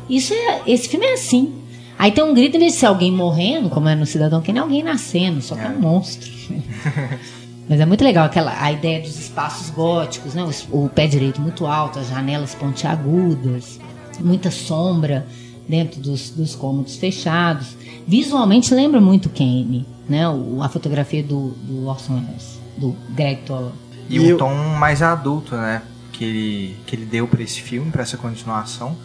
Isso 0.10 0.34
é, 0.34 0.62
esse 0.68 0.88
filme 0.90 1.06
é 1.06 1.14
assim. 1.14 1.56
Aí 1.98 2.12
tem 2.12 2.24
um 2.24 2.34
grito, 2.34 2.58
em 2.58 2.60
vez 2.60 2.74
de 2.74 2.80
ser 2.80 2.88
alguém 2.88 3.12
morrendo, 3.12 3.70
como 3.70 3.88
é 3.88 3.96
no 3.96 4.06
Cidadão 4.06 4.42
Kane, 4.42 4.60
é 4.60 4.62
alguém 4.62 4.84
nascendo, 4.84 5.42
só 5.42 5.56
que 5.56 5.62
é 5.62 5.70
um 5.70 5.80
monstro. 5.80 6.30
Mas 7.70 7.80
é 7.80 7.86
muito 7.86 8.04
legal 8.04 8.26
aquela 8.26 8.54
a 8.62 8.72
ideia 8.72 9.02
dos 9.02 9.18
espaços 9.18 9.70
góticos, 9.70 10.34
né? 10.34 10.44
O, 10.72 10.86
o 10.86 10.90
pé 10.90 11.08
direito 11.08 11.40
muito 11.42 11.66
alto, 11.66 12.00
as 12.00 12.10
janelas 12.10 12.54
pontiagudas, 12.56 13.80
muita 14.20 14.52
sombra 14.52 15.26
dentro 15.68 16.00
dos, 16.02 16.30
dos 16.30 16.56
cômodos 16.56 16.98
fechados. 16.98 17.76
Visualmente 18.08 18.74
lembra 18.74 19.00
muito 19.00 19.30
Kane, 19.30 19.86
né? 20.10 20.28
O, 20.28 20.62
a 20.62 20.68
fotografia 20.70 21.24
do, 21.24 21.50
do 21.64 21.88
Orson 21.88 22.16
Welles, 22.16 22.60
do 22.78 22.96
Greg 23.12 23.42
Toller. 23.46 23.72
E, 24.10 24.16
E 24.18 24.20
um 24.20 24.26
eu- 24.26 24.38
tom 24.38 24.54
mais 24.78 25.02
adulto, 25.02 25.56
né? 25.56 25.82
Que 26.12 26.26
ele, 26.26 26.78
que 26.86 26.96
ele 26.96 27.06
deu 27.06 27.28
pra 27.28 27.42
esse 27.42 27.62
filme, 27.62 27.90
pra 27.92 28.04
essa 28.04 28.18
continuação. 28.18 28.96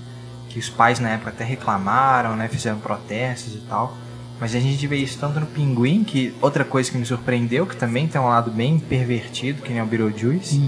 Que 0.51 0.59
os 0.59 0.69
pais 0.69 0.99
na 0.99 1.11
época 1.11 1.31
até 1.31 1.45
reclamaram, 1.45 2.35
né? 2.35 2.49
Fizeram 2.49 2.79
protestos 2.79 3.55
e 3.55 3.59
tal. 3.69 3.97
Mas 4.41 4.55
a 4.55 4.61
gente 4.61 4.87
vê 4.87 4.97
isso 4.97 5.19
tanto 5.19 5.41
no 5.41 5.47
Pinguim, 5.47 6.05
que 6.05 6.33
outra 6.41 6.65
coisa 6.65 6.91
que 6.91 6.97
me 6.97 7.05
surpreendeu, 7.05 7.67
que 7.67 7.77
também 7.77 8.07
tem 8.07 8.21
um 8.21 8.27
lado 8.29 8.51
bem 8.53 8.79
pervertido, 8.79 9.63
que 9.63 9.73
nem 9.73 9.83
o 9.83 9.87
Beetlejuice. 9.87 10.61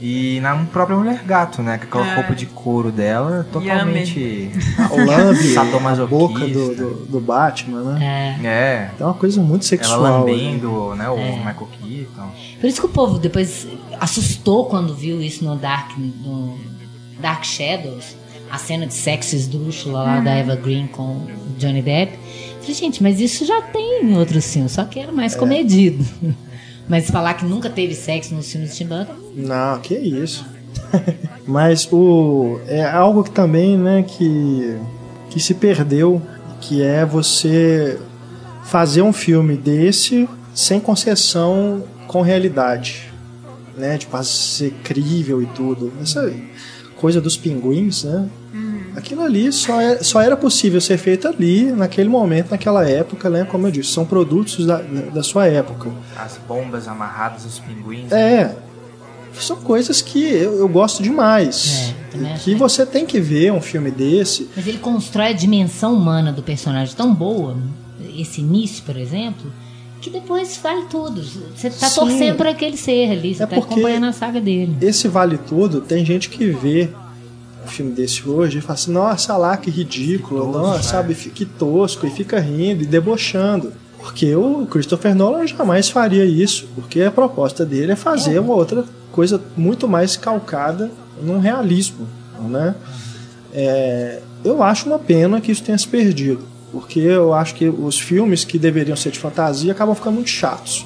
E 0.00 0.40
na 0.40 0.56
própria 0.64 0.96
Mulher 0.96 1.22
Gato, 1.24 1.62
né? 1.62 1.76
Com 1.78 1.84
aquela 1.84 2.06
É. 2.12 2.14
roupa 2.16 2.34
de 2.34 2.46
couro 2.46 2.90
dela, 2.90 3.46
totalmente. 3.52 4.50
O 4.90 4.96
lambe, 5.04 5.56
a 5.58 6.06
boca 6.06 6.46
do, 6.46 6.74
do, 6.74 6.94
do 7.06 7.20
Batman, 7.20 7.94
né? 7.94 8.38
É. 8.42 8.46
É. 8.46 8.90
É 8.98 9.04
uma 9.04 9.14
coisa 9.14 9.40
muito 9.42 9.62
Ela 9.62 9.68
sexual. 9.68 10.02
né? 10.02 10.32
lambendo, 10.32 10.94
né? 10.94 11.08
O 11.10 11.16
Michael 11.16 11.68
Keaton. 11.82 12.30
Por 12.60 12.66
isso 12.66 12.80
que 12.80 12.86
o 12.86 12.90
povo 12.90 13.18
depois 13.18 13.66
assustou 14.00 14.66
quando 14.66 14.94
viu 14.94 15.20
isso 15.20 15.44
no 15.44 15.56
Dark, 15.56 15.92
no 15.98 16.58
Dark 17.20 17.44
Shadows, 17.44 18.16
a 18.50 18.58
cena 18.58 18.86
de 18.86 18.94
sexo 18.94 19.34
esdrúxula 19.36 20.02
lá 20.02 20.20
da 20.20 20.32
Eva 20.32 20.56
Green 20.56 20.86
com 20.86 21.02
o 21.02 21.28
Johnny 21.58 21.82
Depp. 21.82 22.18
Falei, 22.64 22.74
gente, 22.74 23.02
mas 23.02 23.20
isso 23.20 23.44
já 23.44 23.60
tem 23.60 24.04
em 24.04 24.16
outros 24.16 24.50
filmes, 24.50 24.72
só 24.72 24.84
que 24.84 24.98
era 24.98 25.12
mais 25.12 25.34
comedido. 25.34 26.02
Mas 26.86 27.10
falar 27.10 27.32
que 27.32 27.46
nunca 27.46 27.70
teve 27.70 27.94
sexo 27.94 28.34
nos 28.34 28.52
filmes 28.52 28.72
de 28.72 28.76
Tim 28.76 28.86
Burton, 28.86 29.14
Não, 29.34 29.80
que 29.80 29.94
isso. 29.94 30.44
Mas 31.48 31.88
o 31.90 32.60
é 32.66 32.84
algo 32.84 33.24
que 33.24 33.30
também, 33.30 33.78
né, 33.78 34.02
que 34.02 34.76
que 35.30 35.40
se 35.40 35.54
perdeu, 35.54 36.20
que 36.60 36.82
é 36.82 37.04
você 37.04 37.98
fazer 38.64 39.02
um 39.02 39.14
filme 39.14 39.56
desse 39.56 40.28
sem 40.54 40.78
concessão 40.78 41.84
com 42.06 42.20
realidade, 42.20 43.10
né, 43.76 43.96
tipo 43.98 44.22
ser 44.22 44.72
crível 44.84 45.42
e 45.42 45.46
tudo. 45.46 45.90
Essa 46.02 46.32
coisa 46.96 47.20
dos 47.20 47.36
pinguins, 47.36 48.04
né? 48.04 48.28
Aquilo 48.96 49.22
ali 49.22 49.52
só, 49.52 49.80
é, 49.80 49.98
só 50.02 50.20
era 50.20 50.36
possível 50.36 50.80
ser 50.80 50.98
feito 50.98 51.26
ali, 51.28 51.64
naquele 51.72 52.08
momento, 52.08 52.50
naquela 52.50 52.88
época, 52.88 53.28
né? 53.28 53.44
Como 53.44 53.66
eu 53.66 53.70
disse, 53.70 53.90
são 53.90 54.04
produtos 54.04 54.64
da, 54.66 54.78
da 54.78 55.22
sua 55.22 55.46
época. 55.46 55.90
As 56.16 56.38
bombas 56.46 56.86
amarradas 56.88 57.44
aos 57.44 57.58
pinguins. 57.58 58.10
É. 58.12 58.56
São 59.34 59.56
coisas 59.56 60.00
que 60.00 60.22
eu, 60.22 60.58
eu 60.58 60.68
gosto 60.68 61.02
demais. 61.02 61.92
É, 62.14 62.16
E 62.36 62.38
que 62.38 62.50
legal. 62.52 62.68
você 62.68 62.86
tem 62.86 63.04
que 63.04 63.20
ver 63.20 63.52
um 63.52 63.60
filme 63.60 63.90
desse. 63.90 64.48
mas 64.54 64.66
ele 64.66 64.78
constrói 64.78 65.28
a 65.30 65.32
dimensão 65.32 65.92
humana 65.94 66.32
do 66.32 66.40
personagem 66.42 66.94
tão 66.94 67.12
boa, 67.12 67.56
esse 68.16 68.40
início, 68.40 68.84
por 68.84 68.96
exemplo, 68.96 69.50
que 70.00 70.08
depois 70.08 70.56
vale 70.62 70.82
tudo. 70.88 71.20
Você 71.56 71.68
tá 71.68 71.88
Sim. 71.88 71.94
torcendo 72.00 72.36
por 72.36 72.46
aquele 72.46 72.76
ser 72.76 73.10
ali, 73.10 73.34
você 73.34 73.42
É 73.42 73.46
tá 73.46 73.56
acompanhando 73.56 74.04
a 74.06 74.12
saga 74.12 74.40
dele. 74.40 74.76
Esse 74.80 75.08
vale 75.08 75.36
tudo. 75.36 75.80
Tem 75.80 76.04
gente 76.04 76.28
que 76.28 76.46
vê 76.52 76.90
um 77.64 77.68
filme 77.68 77.92
desse 77.92 78.28
hoje 78.28 78.58
e 78.58 78.60
fala 78.60 78.74
assim: 78.74 78.92
nossa 78.92 79.36
lá, 79.36 79.56
que 79.56 79.70
ridículo, 79.70 80.46
Que 80.46 80.52
tosco, 80.52 80.58
nossa, 80.66 80.76
né? 80.78 80.82
sabe, 80.82 81.14
que 81.14 81.44
tosco, 81.44 82.06
e 82.06 82.10
fica 82.10 82.38
rindo 82.40 82.82
e 82.82 82.86
debochando. 82.86 83.72
Porque 83.98 84.34
o 84.36 84.66
Christopher 84.66 85.14
Nolan 85.14 85.46
jamais 85.46 85.88
faria 85.88 86.24
isso, 86.24 86.68
porque 86.74 87.00
a 87.02 87.10
proposta 87.10 87.64
dele 87.64 87.92
é 87.92 87.96
fazer 87.96 88.38
uma 88.38 88.52
outra 88.54 88.84
coisa 89.10 89.40
muito 89.56 89.88
mais 89.88 90.16
calcada 90.16 90.90
num 91.22 91.38
realismo, 91.38 92.06
né? 92.48 92.74
É, 93.52 94.20
eu 94.44 94.62
acho 94.62 94.86
uma 94.86 94.98
pena 94.98 95.40
que 95.40 95.50
isso 95.50 95.62
tenha 95.62 95.78
se 95.78 95.88
perdido, 95.88 96.40
porque 96.70 96.98
eu 97.00 97.32
acho 97.32 97.54
que 97.54 97.66
os 97.68 97.98
filmes 97.98 98.44
que 98.44 98.58
deveriam 98.58 98.96
ser 98.96 99.10
de 99.10 99.18
fantasia 99.18 99.72
acabam 99.72 99.94
ficando 99.94 100.16
muito 100.16 100.28
chatos. 100.30 100.84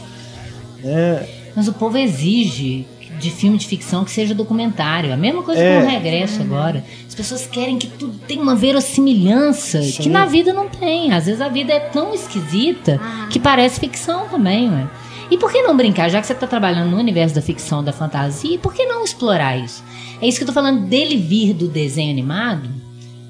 né? 0.83 1.26
Mas 1.57 1.66
o 1.66 1.72
povo 1.72 1.99
exige 1.99 2.87
de 3.19 3.31
filme 3.31 3.59
de 3.59 3.66
ficção 3.66 4.05
que 4.05 4.11
seja 4.11 4.35
documentário. 4.35 5.12
A 5.12 5.16
mesma 5.16 5.43
coisa 5.43 5.61
É. 5.61 5.81
com 5.81 5.87
o 5.87 5.91
regresso 5.91 6.41
agora. 6.41 6.85
As 7.07 7.14
pessoas 7.14 7.47
querem 7.47 7.79
que 7.79 7.87
tudo 7.89 8.19
tenha 8.27 8.43
uma 8.43 8.55
verossimilhança 8.55 9.83
Sim. 9.83 10.03
que 10.03 10.09
na 10.09 10.25
vida 10.27 10.53
não 10.53 10.69
tem. 10.69 11.12
Às 11.12 11.27
vezes 11.27 11.41
a 11.41 11.49
vida 11.49 11.73
é 11.73 11.81
tão 11.81 12.14
esquisita 12.14 13.01
que 13.31 13.39
parece 13.39 13.81
ficção 13.81 14.29
também, 14.29 14.71
ué. 14.71 14.87
E 15.31 15.37
por 15.37 15.53
que 15.53 15.61
não 15.62 15.77
brincar? 15.77 16.09
Já 16.09 16.21
que 16.21 16.27
você 16.27 16.33
está 16.33 16.47
trabalhando 16.47 16.91
no 16.91 16.97
universo 16.97 17.35
da 17.35 17.43
ficção, 17.43 17.85
da 17.85 17.93
fantasia, 17.93 18.59
por 18.59 18.73
que 18.73 18.87
não 18.87 19.05
explorar 19.05 19.59
isso? 19.59 19.85
É 20.23 20.27
isso 20.27 20.39
que 20.39 20.45
eu 20.45 20.49
tô 20.49 20.55
falando 20.55 20.87
dele 20.87 21.16
vir 21.16 21.53
do 21.53 21.69
desenho 21.69 22.11
animado, 22.11 22.69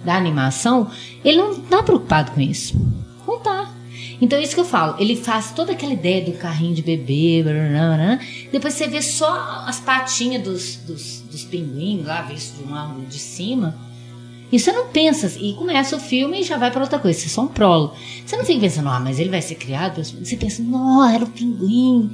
da 0.04 0.14
animação, 0.14 0.88
ele 1.24 1.38
não 1.38 1.56
tá 1.56 1.82
preocupado 1.82 2.30
com 2.30 2.40
isso. 2.40 2.80
Não 3.26 3.40
tá. 3.40 3.68
Então 4.20 4.38
é 4.38 4.42
isso 4.42 4.54
que 4.54 4.60
eu 4.60 4.64
falo. 4.64 4.96
Ele 4.98 5.16
faz 5.16 5.52
toda 5.52 5.72
aquela 5.72 5.92
ideia 5.92 6.24
do 6.24 6.32
carrinho 6.32 6.74
de 6.74 6.82
bebê, 6.82 7.42
blá, 7.42 8.18
depois 8.50 8.74
você 8.74 8.88
vê 8.88 9.00
só 9.00 9.64
as 9.66 9.78
patinhas 9.78 10.42
dos, 10.42 10.76
dos, 10.76 11.20
dos 11.20 11.44
pinguins 11.44 12.04
lá, 12.04 12.22
visto 12.22 12.56
de 12.56 12.70
um 12.70 12.74
ângulo 12.74 13.06
de 13.06 13.18
cima. 13.18 13.78
E 14.50 14.58
você 14.58 14.72
não 14.72 14.88
pensa, 14.88 15.30
e 15.38 15.52
começa 15.54 15.94
o 15.94 16.00
filme 16.00 16.40
e 16.40 16.42
já 16.42 16.56
vai 16.56 16.70
para 16.70 16.80
outra 16.80 16.98
coisa, 16.98 17.18
isso 17.18 17.28
é 17.28 17.30
só 17.30 17.42
um 17.42 17.48
prólogo. 17.48 17.94
Você 18.24 18.36
não 18.36 18.44
fica 18.44 18.60
pensando, 18.60 18.88
ah, 18.88 18.98
mas 18.98 19.20
ele 19.20 19.28
vai 19.28 19.42
ser 19.42 19.56
criado? 19.56 20.02
Você 20.02 20.36
pensa, 20.36 20.62
não, 20.62 21.06
era 21.08 21.22
o 21.22 21.28
pinguim. 21.28 22.10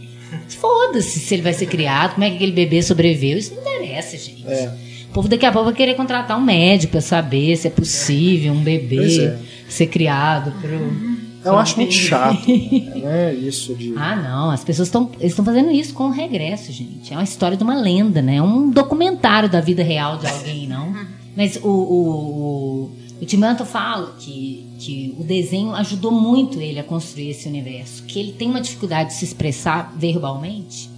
Foda-se 0.48 1.20
se 1.20 1.34
ele 1.34 1.42
vai 1.42 1.52
ser 1.52 1.66
criado, 1.66 2.14
como 2.14 2.24
é 2.24 2.30
que 2.30 2.36
aquele 2.36 2.52
bebê 2.52 2.82
sobreviveu. 2.82 3.38
Isso 3.38 3.54
não 3.54 3.60
interessa, 3.60 4.18
gente. 4.18 4.44
É. 4.48 4.74
O 5.10 5.12
povo 5.14 5.28
daqui 5.28 5.46
a 5.46 5.52
pouco 5.52 5.66
vai 5.66 5.74
querer 5.74 5.94
contratar 5.94 6.36
um 6.36 6.42
médico 6.42 6.90
para 6.90 7.00
saber 7.00 7.56
se 7.56 7.68
é 7.68 7.70
possível 7.70 8.52
um 8.52 8.62
bebê 8.62 9.26
é. 9.26 9.38
ser 9.68 9.86
criado 9.86 10.52
pro. 10.60 11.13
Eu 11.44 11.58
acho 11.58 11.76
muito 11.76 11.92
chato, 11.92 12.46
né? 12.48 13.34
Isso 13.34 13.74
de. 13.74 13.92
Ah, 13.96 14.16
não, 14.16 14.50
as 14.50 14.64
pessoas 14.64 14.88
estão 14.88 15.10
estão 15.20 15.44
fazendo 15.44 15.70
isso 15.70 15.92
com 15.92 16.04
o 16.04 16.10
regresso, 16.10 16.72
gente. 16.72 17.12
É 17.12 17.16
uma 17.16 17.24
história 17.24 17.56
de 17.56 17.62
uma 17.62 17.74
lenda, 17.74 18.22
né? 18.22 18.36
É 18.36 18.42
um 18.42 18.70
documentário 18.70 19.48
da 19.48 19.60
vida 19.60 19.82
real 19.82 20.18
de 20.18 20.26
alguém, 20.26 20.66
não. 20.66 20.94
Mas 21.36 21.56
o, 21.56 21.68
o, 21.68 21.70
o, 21.70 22.90
o 23.20 23.26
Tim 23.26 23.40
Burton 23.40 23.64
fala 23.64 24.14
que, 24.18 24.66
que 24.78 25.14
o 25.18 25.24
desenho 25.24 25.74
ajudou 25.74 26.12
muito 26.12 26.60
ele 26.60 26.78
a 26.78 26.84
construir 26.84 27.30
esse 27.30 27.48
universo. 27.48 28.04
Que 28.04 28.18
ele 28.20 28.32
tem 28.32 28.48
uma 28.48 28.60
dificuldade 28.60 29.10
de 29.10 29.16
se 29.16 29.24
expressar 29.24 29.92
verbalmente. 29.96 30.88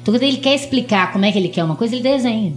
Então, 0.00 0.14
quando 0.14 0.22
ele 0.22 0.36
quer 0.36 0.54
explicar 0.54 1.12
como 1.12 1.24
é 1.24 1.32
que 1.32 1.38
ele 1.38 1.48
quer 1.48 1.64
uma 1.64 1.76
coisa, 1.76 1.94
ele 1.94 2.02
desenha. 2.02 2.54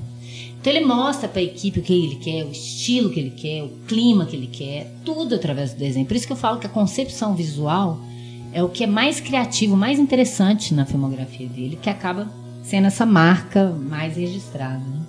Então, 0.68 0.76
ele 0.76 0.86
mostra 0.86 1.30
para 1.30 1.40
a 1.40 1.44
equipe 1.44 1.80
o 1.80 1.82
que 1.82 1.94
ele 1.94 2.16
quer, 2.18 2.44
o 2.44 2.52
estilo 2.52 3.10
que 3.10 3.18
ele 3.22 3.30
quer, 3.30 3.64
o 3.64 3.70
clima 3.88 4.26
que 4.26 4.36
ele 4.36 4.48
quer, 4.48 4.92
tudo 5.06 5.34
através 5.34 5.72
do 5.72 5.80
desenho. 5.80 6.06
Por 6.06 6.18
isso 6.18 6.28
que 6.28 6.34
eu 6.34 6.38
falo 6.38 6.60
que 6.60 6.68
a 6.68 6.70
concepção 6.70 7.34
visual 7.34 8.02
é 8.52 8.62
o 8.62 8.68
que 8.68 8.84
é 8.84 8.88
mais 8.88 9.22
criativo, 9.22 9.78
mais 9.78 9.98
interessante 9.98 10.74
na 10.74 10.86
filmografia 10.86 11.48
dele, 11.48 11.80
que 11.82 11.90
acaba 11.90 12.28
sendo 12.64 12.88
essa 12.88 13.06
marca 13.06 13.70
mais 13.70 14.18
registrada. 14.18 14.80
Né? 14.80 15.00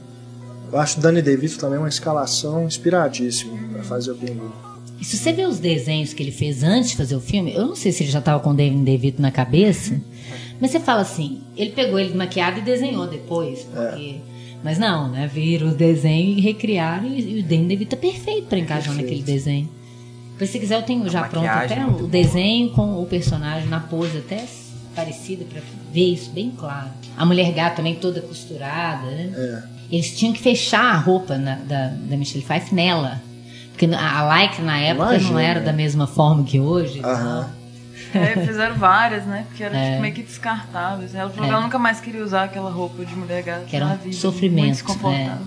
Eu 0.71 0.79
acho 0.79 1.01
o 1.01 1.03
Danny 1.03 1.21
DeVito 1.21 1.59
também 1.59 1.81
uma 1.81 1.89
escalação 1.89 2.65
inspiradíssima 2.65 3.59
para 3.73 3.83
fazer 3.83 4.13
o 4.13 4.15
Pinguim. 4.15 4.53
E 5.01 5.05
se 5.05 5.17
você 5.17 5.33
vê 5.33 5.45
os 5.45 5.59
desenhos 5.59 6.13
que 6.13 6.23
ele 6.23 6.31
fez 6.31 6.63
antes 6.63 6.91
de 6.91 6.97
fazer 6.97 7.17
o 7.17 7.21
filme, 7.21 7.53
eu 7.53 7.67
não 7.67 7.75
sei 7.75 7.91
se 7.91 8.05
ele 8.05 8.13
já 8.13 8.21
estava 8.21 8.39
com 8.39 8.51
o 8.51 8.55
Danny 8.55 8.85
DeVito 8.85 9.21
na 9.21 9.33
cabeça, 9.33 10.01
mas 10.61 10.71
você 10.71 10.79
fala 10.79 11.01
assim, 11.01 11.41
ele 11.57 11.73
pegou 11.73 11.99
ele 11.99 12.15
maquiado 12.15 12.61
e 12.61 12.63
desenhou 12.63 13.09
depois, 13.09 13.65
porque... 13.65 14.21
É. 14.25 14.28
Mas 14.63 14.79
não, 14.79 15.09
né? 15.09 15.27
Viram 15.27 15.69
o 15.69 15.75
desenho 15.75 16.39
e 16.39 16.41
recriaram 16.41 17.07
e, 17.07 17.41
o 17.41 17.43
Danny 17.43 17.67
DeVito 17.67 17.95
é 17.95 17.99
perfeito 17.99 18.47
para 18.49 18.59
encaixar 18.59 18.95
perfeito. 18.95 19.03
naquele 19.03 19.23
desenho. 19.23 19.69
Mas 20.39 20.51
se 20.51 20.59
quiser, 20.59 20.77
eu 20.77 20.83
tenho 20.83 21.09
já 21.09 21.25
pronto 21.25 21.47
até 21.47 21.79
é 21.79 21.87
o 21.87 22.07
desenho 22.07 22.71
com 22.71 23.03
o 23.03 23.07
personagem 23.07 23.69
na 23.69 23.81
pose 23.81 24.19
até 24.19 24.45
parecida 24.95 25.45
para 25.45 25.61
ver 25.93 26.13
isso 26.13 26.31
bem 26.31 26.51
claro. 26.51 26.91
A 27.17 27.25
mulher 27.25 27.53
gata 27.53 27.77
também 27.77 27.97
toda 27.97 28.21
costurada, 28.21 29.07
né? 29.07 29.33
É. 29.37 29.79
Eles 29.91 30.17
tinham 30.17 30.33
que 30.33 30.41
fechar 30.41 30.95
a 30.95 30.97
roupa 30.97 31.39
na, 31.39 31.57
da, 31.57 31.89
da 31.89 32.17
Michelle 32.17 32.45
Pfeiffer 32.45 32.75
nela. 32.75 33.21
Porque 33.71 33.87
a 33.87 34.23
Like 34.23 34.61
na 34.61 34.79
época 34.79 35.11
Imagina, 35.11 35.31
não 35.31 35.39
era 35.39 35.61
da 35.61 35.73
mesma 35.73 36.07
forma 36.07 36.45
que 36.45 36.59
hoje. 36.59 37.01
Aham. 37.01 37.58
É, 38.15 38.47
fizeram 38.47 38.77
várias, 38.77 39.25
né? 39.25 39.45
Porque 39.49 39.63
era 39.63 39.77
é. 39.77 39.91
tipo, 39.91 40.03
meio 40.03 40.15
que 40.15 40.23
descartáveis. 40.23 41.15
Ela 41.15 41.31
falou 41.31 41.45
é. 41.45 41.49
que 41.49 41.55
ela 41.55 41.63
nunca 41.63 41.79
mais 41.79 42.01
queria 42.01 42.23
usar 42.23 42.45
aquela 42.45 42.71
roupa 42.71 43.05
de 43.05 43.15
mulher 43.15 43.43
gata. 43.43 43.65
Que 43.67 43.77
era 43.77 43.87
um 43.87 43.97
vida, 43.97 44.17
sofrimento. 44.17 44.65
Muito 44.65 44.75
desconfortável. 44.75 45.47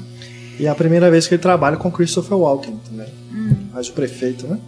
É. 0.57 0.61
E 0.61 0.65
é 0.65 0.69
a 0.69 0.75
primeira 0.75 1.09
vez 1.09 1.27
que 1.27 1.33
ele 1.33 1.41
trabalha 1.41 1.77
com 1.77 1.91
Christopher 1.91 2.37
Walken 2.37 2.77
também. 2.87 3.07
Hum. 3.31 3.55
Mas 3.73 3.87
o 3.87 3.93
prefeito, 3.93 4.47
né? 4.47 4.59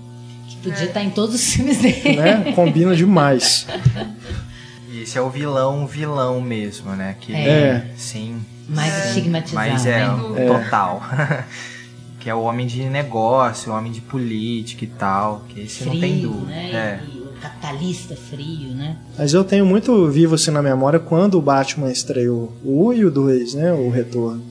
Podia 0.64 0.86
estar 0.86 1.04
em 1.04 1.10
todos 1.10 1.36
os 1.36 1.54
filmes 1.54 1.80
dele. 1.80 2.16
Né? 2.16 2.54
Combina 2.54 2.96
demais. 2.96 3.68
E 4.90 5.02
esse 5.02 5.18
é 5.18 5.22
o 5.22 5.30
vilão, 5.30 5.86
vilão 5.86 6.40
mesmo, 6.40 6.92
né? 6.92 7.18
Que 7.20 7.36
é. 7.36 7.92
Sim. 7.98 8.42
Mais 8.70 8.94
é. 8.94 9.08
estigmatizado. 9.10 9.70
Mas 9.70 9.86
é, 9.86 10.02
é. 10.38 10.48
total. 10.48 11.04
que 12.20 12.30
é 12.30 12.34
o 12.34 12.44
homem 12.44 12.66
de 12.66 12.84
negócio, 12.86 13.74
o 13.74 13.76
homem 13.76 13.92
de 13.92 14.00
política 14.00 14.86
e 14.86 14.88
tal. 14.88 15.44
Que 15.50 15.62
esse 15.62 15.80
frio, 15.80 15.94
não 15.94 16.00
tem 16.00 16.22
dúvida. 16.22 16.46
Né? 16.46 16.72
É. 16.74 17.23
Capitalista 17.44 18.16
frio, 18.16 18.70
né? 18.70 18.96
Mas 19.18 19.34
eu 19.34 19.44
tenho 19.44 19.66
muito 19.66 20.10
vivo 20.10 20.36
assim 20.36 20.50
na 20.50 20.62
memória 20.62 20.98
quando 20.98 21.38
o 21.38 21.42
Batman 21.42 21.92
estreou 21.92 22.54
o 22.64 22.88
1 22.88 22.94
e 22.94 23.06
o 23.06 23.12
2, 23.12 23.54
né? 23.56 23.74
O 23.74 23.90
retorno. 23.90 24.42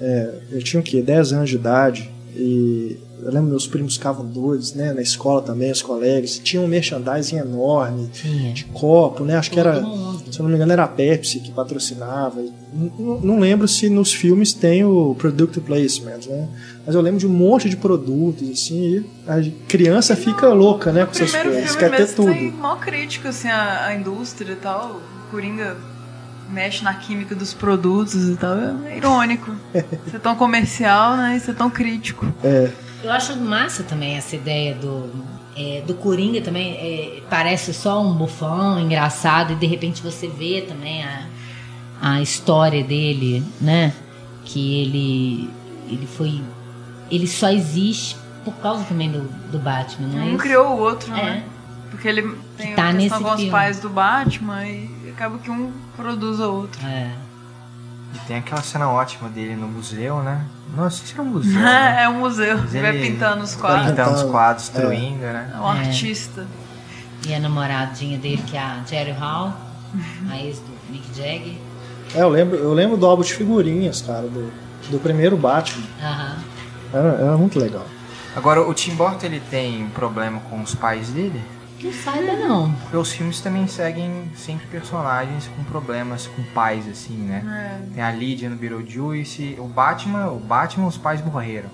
É, 0.00 0.34
eu 0.52 0.62
tinha 0.62 0.80
o 0.80 0.82
quê? 0.82 1.02
10 1.02 1.34
anos 1.34 1.50
de 1.50 1.56
idade. 1.56 2.10
E 2.34 2.96
eu 3.22 3.30
lembro 3.30 3.50
meus 3.50 3.66
primos 3.66 3.94
ficavam 3.94 4.24
doidos, 4.26 4.74
né? 4.74 4.92
Na 4.92 5.00
escola 5.00 5.40
também, 5.40 5.70
os 5.70 5.82
colegas. 5.82 6.38
Tinha 6.38 6.60
um 6.60 6.66
merchandising 6.66 7.38
enorme 7.38 8.08
Tinha. 8.12 8.52
de 8.52 8.64
copo, 8.66 9.24
né? 9.24 9.36
Acho 9.36 9.50
que 9.50 9.58
era, 9.58 9.82
se 10.30 10.38
eu 10.38 10.42
não 10.42 10.48
me 10.48 10.56
engano, 10.56 10.72
era 10.72 10.84
a 10.84 10.88
Pepsi 10.88 11.40
que 11.40 11.52
patrocinava. 11.52 12.42
Não, 12.72 13.20
não 13.20 13.38
lembro 13.38 13.66
se 13.68 13.88
nos 13.88 14.12
filmes 14.12 14.52
tem 14.52 14.84
o 14.84 15.14
product 15.18 15.60
placement, 15.60 16.26
né? 16.28 16.48
Mas 16.84 16.94
eu 16.94 17.00
lembro 17.00 17.18
de 17.18 17.26
um 17.26 17.30
monte 17.30 17.68
de 17.68 17.76
produtos, 17.76 18.50
assim, 18.50 18.96
e 18.96 19.06
a 19.26 19.36
criança 19.68 20.14
fica 20.14 20.48
louca, 20.48 20.92
né, 20.92 21.06
com 21.06 21.12
essas 21.12 21.32
coisas, 21.32 21.76
quer 21.76 21.96
ter 21.96 22.14
tudo. 22.14 22.32
Tem 22.32 22.50
mó 22.50 22.76
crítica, 22.76 23.30
assim, 23.30 23.48
a, 23.48 23.86
a 23.86 23.94
indústria 23.94 24.52
e 24.52 24.56
tal. 24.56 25.00
O 25.28 25.30
Coringa 25.30 25.76
mexe 26.50 26.84
na 26.84 26.92
química 26.94 27.34
dos 27.34 27.54
produtos 27.54 28.28
e 28.28 28.36
tal. 28.36 28.56
É 28.86 28.96
irônico. 28.98 29.50
Ser 30.10 30.20
tão 30.20 30.36
comercial, 30.36 31.16
né? 31.16 31.36
E 31.36 31.40
ser 31.40 31.54
tão 31.54 31.70
crítico. 31.70 32.26
É. 32.42 32.70
Eu 33.04 33.12
acho 33.12 33.36
massa 33.36 33.82
também 33.82 34.16
essa 34.16 34.34
ideia 34.34 34.74
do, 34.74 35.10
é, 35.54 35.82
do 35.86 35.92
Coringa 35.94 36.40
também. 36.40 36.72
É, 36.72 37.22
parece 37.28 37.74
só 37.74 38.02
um 38.02 38.14
bufão 38.14 38.80
engraçado 38.80 39.52
e 39.52 39.56
de 39.56 39.66
repente 39.66 40.02
você 40.02 40.26
vê 40.26 40.62
também 40.62 41.04
a, 41.04 41.26
a 42.00 42.22
história 42.22 42.82
dele, 42.82 43.44
né? 43.60 43.92
Que 44.42 44.80
ele, 44.80 45.50
ele 45.86 46.06
foi. 46.06 46.40
Ele 47.10 47.26
só 47.26 47.50
existe 47.50 48.16
por 48.42 48.54
causa 48.54 48.84
também 48.84 49.10
do, 49.10 49.20
do 49.50 49.58
Batman, 49.58 50.08
não 50.08 50.20
é? 50.20 50.22
Um 50.22 50.28
isso? 50.30 50.38
criou 50.38 50.68
o 50.68 50.78
outro, 50.80 51.12
É. 51.12 51.22
né? 51.22 51.44
Porque 51.90 52.08
ele 52.08 52.36
tem 52.56 52.74
tá 52.74 52.88
a 52.88 52.94
questão 52.94 53.22
com 53.22 53.34
os 53.34 53.44
pais 53.44 53.80
do 53.80 53.90
Batman 53.90 54.66
e 54.66 55.10
acaba 55.10 55.38
que 55.38 55.50
um 55.50 55.70
produz 55.94 56.40
o 56.40 56.50
outro. 56.50 56.84
É. 56.86 57.10
E 58.14 58.18
tem 58.26 58.36
aquela 58.36 58.62
cena 58.62 58.88
ótima 58.88 59.28
dele 59.28 59.56
no 59.56 59.66
museu, 59.66 60.22
né? 60.22 60.44
Nossa, 60.76 61.02
isso 61.04 61.14
era 61.14 61.22
um 61.22 61.26
museu. 61.32 61.60
né? 61.60 62.02
É 62.04 62.08
um 62.08 62.20
museu, 62.20 62.58
Mas 62.58 62.72
vai 62.72 62.96
ele 62.96 63.10
pintando 63.10 63.42
os 63.42 63.54
quadros. 63.56 63.88
Pintando 63.90 64.14
os 64.14 64.22
quadros, 64.30 64.68
É. 64.68 64.72
destruindo, 64.72 65.18
né? 65.20 65.50
É 65.52 65.58
um 65.58 65.66
artista. 65.66 66.46
E 67.26 67.34
a 67.34 67.40
namoradinha 67.40 68.18
dele, 68.18 68.42
que 68.46 68.56
é 68.56 68.60
a 68.60 68.82
Jerry 68.86 69.12
Hall, 69.12 69.52
a 70.30 70.36
ex 70.38 70.58
do 70.58 70.92
Mick 70.92 71.06
Jagger. 71.16 71.54
É, 72.14 72.20
eu 72.22 72.28
lembro, 72.28 72.56
eu 72.56 72.72
lembro 72.72 72.96
do 72.96 73.06
álbum 73.06 73.22
de 73.22 73.32
figurinhas, 73.34 74.02
cara, 74.02 74.22
do, 74.22 74.52
do 74.90 74.98
primeiro 75.00 75.36
Batman. 75.36 75.84
Aham. 76.02 76.36
Era, 76.92 77.08
era 77.08 77.36
muito 77.36 77.58
legal. 77.58 77.84
Agora, 78.36 78.60
o 78.62 78.74
Tim 78.74 78.94
Burton, 78.94 79.26
ele 79.26 79.40
tem 79.50 79.86
problema 79.88 80.40
com 80.50 80.60
os 80.60 80.74
pais 80.74 81.08
dele? 81.08 81.42
Não 81.84 81.92
saiba, 81.92 82.32
não. 82.32 82.72
Porque 82.72 82.96
os 82.96 83.12
filmes 83.12 83.40
também 83.40 83.66
seguem 83.68 84.24
sempre 84.34 84.66
personagens 84.68 85.48
com 85.54 85.62
problemas 85.64 86.26
com 86.26 86.42
pais, 86.54 86.88
assim, 86.88 87.14
né? 87.14 87.44
É. 87.90 87.94
Tem 87.94 88.02
a 88.02 88.10
Lydia 88.10 88.48
no 88.48 88.56
Beetlejuice, 88.56 89.56
o 89.58 89.68
Batman, 89.68 90.28
o 90.30 90.38
Batman, 90.38 90.86
os 90.86 90.96
pais 90.96 91.22
morreram. 91.24 91.68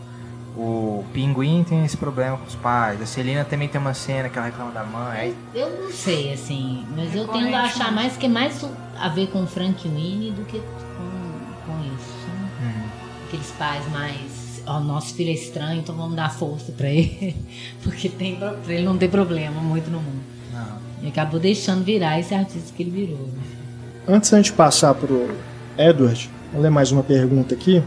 O 0.56 1.04
Pinguim 1.12 1.62
tem 1.62 1.84
esse 1.84 1.96
problema 1.96 2.36
com 2.36 2.44
os 2.44 2.56
pais. 2.56 3.00
A 3.00 3.06
Celina 3.06 3.44
também 3.44 3.68
tem 3.68 3.80
uma 3.80 3.94
cena 3.94 4.28
que 4.28 4.36
ela 4.36 4.48
reclama 4.48 4.72
da 4.72 4.82
mãe. 4.82 5.16
Aí, 5.20 5.36
Eu 5.54 5.84
não 5.84 5.90
sei, 5.92 6.32
assim, 6.32 6.84
mas 6.96 7.14
eu 7.14 7.28
tendo 7.28 7.54
a 7.54 7.62
achar 7.62 7.86
né? 7.86 7.90
mais 7.92 8.16
que 8.16 8.26
é 8.26 8.28
mais 8.28 8.66
a 8.98 9.08
ver 9.08 9.28
com 9.28 9.46
Frank 9.46 9.88
Winnie 9.88 10.32
do 10.32 10.44
que 10.44 10.58
com, 10.58 11.72
com 11.72 11.78
isso. 11.94 12.26
né? 12.28 12.50
hum, 12.62 12.88
Aqueles 13.28 13.50
pais 13.52 13.88
mais. 13.92 14.29
Ó, 14.70 14.78
nosso 14.78 15.14
filho 15.14 15.30
é 15.30 15.32
estranho, 15.32 15.80
então 15.80 15.92
vamos 15.96 16.14
dar 16.14 16.32
força 16.32 16.70
pra 16.70 16.88
ele. 16.88 17.34
Porque 17.82 18.08
tem 18.08 18.36
pra 18.36 18.54
ele 18.68 18.84
não 18.84 18.96
ter 18.96 19.08
problema 19.10 19.60
muito 19.60 19.90
no 19.90 19.98
mundo. 19.98 20.22
não. 20.52 20.78
E 21.02 21.08
acabou 21.08 21.40
deixando 21.40 21.82
virar 21.82 22.20
esse 22.20 22.32
artista 22.32 22.72
que 22.76 22.84
ele 22.84 22.90
virou. 22.92 23.18
né? 23.18 23.42
Antes 24.06 24.30
da 24.30 24.36
gente 24.36 24.52
passar 24.52 24.94
pro 24.94 25.28
Edward, 25.76 26.30
vou 26.52 26.62
ler 26.62 26.70
mais 26.70 26.92
uma 26.92 27.02
pergunta 27.02 27.52
aqui. 27.52 27.82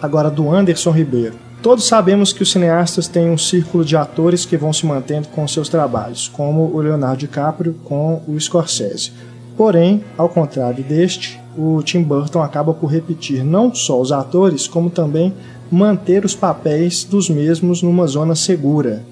Agora 0.00 0.30
do 0.30 0.48
Anderson 0.54 0.92
Ribeiro. 0.92 1.34
Todos 1.60 1.88
sabemos 1.88 2.32
que 2.32 2.44
os 2.44 2.52
cineastas 2.52 3.08
têm 3.08 3.28
um 3.28 3.38
círculo 3.38 3.84
de 3.84 3.96
atores 3.96 4.46
que 4.46 4.56
vão 4.56 4.72
se 4.72 4.86
mantendo 4.86 5.26
com 5.28 5.48
seus 5.48 5.68
trabalhos, 5.68 6.28
como 6.28 6.70
o 6.72 6.78
Leonardo 6.78 7.16
DiCaprio 7.16 7.74
com 7.84 8.22
o 8.28 8.38
Scorsese. 8.38 9.10
Porém, 9.56 10.04
ao 10.16 10.28
contrário 10.28 10.84
deste, 10.84 11.40
o 11.56 11.82
Tim 11.82 12.02
Burton 12.02 12.42
acaba 12.42 12.74
por 12.74 12.88
repetir 12.88 13.44
não 13.44 13.74
só 13.74 14.00
os 14.00 14.12
atores, 14.12 14.66
como 14.68 14.90
também 14.90 15.32
manter 15.70 16.24
os 16.24 16.34
papéis 16.34 17.04
dos 17.04 17.28
mesmos 17.28 17.82
numa 17.82 18.06
zona 18.06 18.34
segura. 18.34 19.02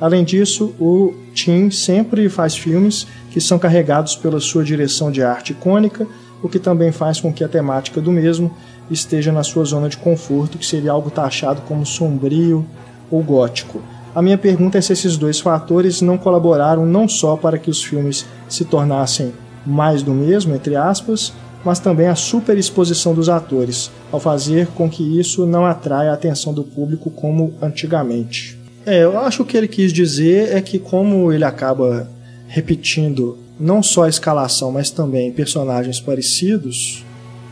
Além 0.00 0.24
disso, 0.24 0.74
o 0.80 1.14
Tim 1.34 1.70
sempre 1.70 2.28
faz 2.28 2.56
filmes 2.56 3.06
que 3.30 3.40
são 3.40 3.58
carregados 3.58 4.16
pela 4.16 4.40
sua 4.40 4.64
direção 4.64 5.10
de 5.10 5.22
arte 5.22 5.52
icônica, 5.52 6.06
o 6.42 6.48
que 6.48 6.58
também 6.58 6.90
faz 6.90 7.20
com 7.20 7.32
que 7.32 7.44
a 7.44 7.48
temática 7.48 8.00
do 8.00 8.10
mesmo 8.10 8.50
esteja 8.90 9.30
na 9.30 9.42
sua 9.42 9.64
zona 9.64 9.88
de 9.88 9.96
conforto, 9.96 10.58
que 10.58 10.66
seria 10.66 10.92
algo 10.92 11.10
taxado 11.10 11.62
como 11.62 11.84
sombrio 11.84 12.66
ou 13.10 13.22
gótico. 13.22 13.82
A 14.14 14.20
minha 14.20 14.38
pergunta 14.38 14.78
é 14.78 14.80
se 14.80 14.92
esses 14.92 15.16
dois 15.16 15.38
fatores 15.38 16.00
não 16.00 16.18
colaboraram 16.18 16.84
não 16.84 17.06
só 17.06 17.36
para 17.36 17.58
que 17.58 17.70
os 17.70 17.82
filmes 17.82 18.26
se 18.48 18.64
tornassem 18.64 19.32
mais 19.64 20.02
do 20.02 20.12
mesmo, 20.12 20.54
entre 20.54 20.74
aspas, 20.74 21.32
mas 21.64 21.78
também 21.78 22.06
a 22.08 22.14
superexposição 22.14 23.14
dos 23.14 23.28
atores, 23.28 23.90
ao 24.10 24.18
fazer 24.20 24.66
com 24.68 24.88
que 24.88 25.18
isso 25.20 25.44
não 25.46 25.64
atraia 25.66 26.10
a 26.10 26.14
atenção 26.14 26.52
do 26.54 26.64
público 26.64 27.10
como 27.10 27.54
antigamente. 27.60 28.58
É, 28.86 29.04
eu 29.04 29.18
acho 29.20 29.38
que 29.38 29.42
o 29.42 29.46
que 29.46 29.56
ele 29.56 29.68
quis 29.68 29.92
dizer 29.92 30.56
é 30.56 30.60
que 30.60 30.78
como 30.78 31.30
ele 31.32 31.44
acaba 31.44 32.08
repetindo 32.48 33.38
não 33.58 33.82
só 33.82 34.04
a 34.04 34.08
escalação, 34.08 34.72
mas 34.72 34.90
também 34.90 35.30
personagens 35.32 36.00
parecidos, 36.00 37.04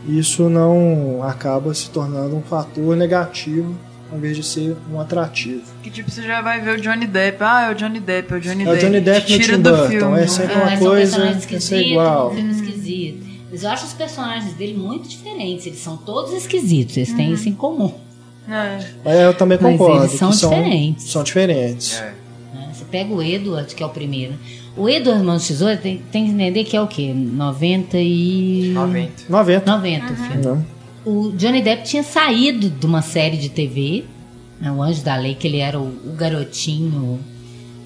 isso 0.07 0.49
não 0.49 1.21
acaba 1.23 1.73
se 1.73 1.89
tornando 1.91 2.35
um 2.35 2.41
fator 2.41 2.95
negativo 2.97 3.75
em 4.11 4.19
vez 4.19 4.35
de 4.35 4.43
ser 4.43 4.75
um 4.91 4.99
atrativo. 4.99 5.61
Que 5.83 5.91
tipo, 5.91 6.09
você 6.09 6.23
já 6.23 6.41
vai 6.41 6.59
ver 6.61 6.79
o 6.79 6.81
Johnny 6.81 7.05
Depp. 7.05 7.37
Ah, 7.41 7.67
é 7.69 7.71
o 7.71 7.75
Johnny 7.75 7.99
Depp, 7.99 8.33
é 8.33 8.37
o 8.37 8.39
Johnny 8.41 8.63
É 8.63 8.67
o 8.67 8.71
Depp. 8.71 8.85
Johnny 8.85 9.01
Depp 9.01 9.31
no 9.31 9.39
Tim 9.39 9.61
Burton, 9.61 9.87
filme. 9.87 10.19
é 10.19 10.27
sempre 10.27 10.53
É, 10.53 10.57
uma 10.57 10.69
são 10.69 10.79
coisa 10.79 11.35
que 11.47 11.75
é 11.75 11.81
igual. 11.91 12.31
um 12.31 12.35
filme 12.35 12.51
esquisito. 12.51 13.28
Mas 13.51 13.63
eu 13.63 13.69
acho 13.69 13.85
os 13.85 13.93
personagens 13.93 14.53
dele 14.53 14.75
muito 14.75 15.07
diferentes. 15.07 15.65
Eles 15.65 15.79
são 15.79 15.97
todos 15.97 16.33
esquisitos, 16.33 16.97
eles 16.97 17.13
têm 17.13 17.33
isso 17.33 17.49
em 17.49 17.53
comum. 17.53 17.93
É. 18.47 18.79
Mas 19.03 19.19
eu 19.19 19.33
também 19.33 19.57
Mas 19.61 19.77
concordo. 19.77 20.05
eles 20.05 20.17
são 20.17 20.29
diferentes. 20.29 21.11
São 21.11 21.23
diferentes. 21.23 21.99
É. 21.99 22.13
né? 22.53 22.69
Você 22.73 22.85
pega 22.85 23.13
o 23.13 23.21
Edward, 23.21 23.73
que 23.73 23.83
é 23.83 23.85
o 23.85 23.89
primeiro. 23.89 24.33
O 24.75 24.87
Edward 24.87 25.23
Mãos 25.23 25.41
de 25.41 25.49
Tesoura 25.49 25.77
tem, 25.77 26.01
tem 26.11 26.25
que 26.25 26.31
entender 26.31 26.63
que 26.63 26.75
é 26.75 26.81
o 26.81 26.87
quê? 26.87 27.13
90 27.13 27.97
e... 27.97 28.71
90. 28.73 29.23
90. 29.29 29.71
90 29.71 30.05
o 30.05 30.15
filme. 30.15 30.45
Não. 30.45 30.65
o 31.05 31.31
Johnny 31.31 31.61
Depp 31.61 31.83
tinha 31.83 32.03
saído 32.03 32.69
de 32.69 32.85
uma 32.85 33.01
série 33.01 33.37
de 33.37 33.49
TV, 33.49 34.05
né, 34.59 34.71
o 34.71 34.81
Anjo 34.81 35.03
da 35.03 35.15
Lei, 35.15 35.35
que 35.35 35.47
ele 35.47 35.57
era 35.57 35.79
o, 35.79 35.87
o 35.87 36.13
garotinho 36.15 37.19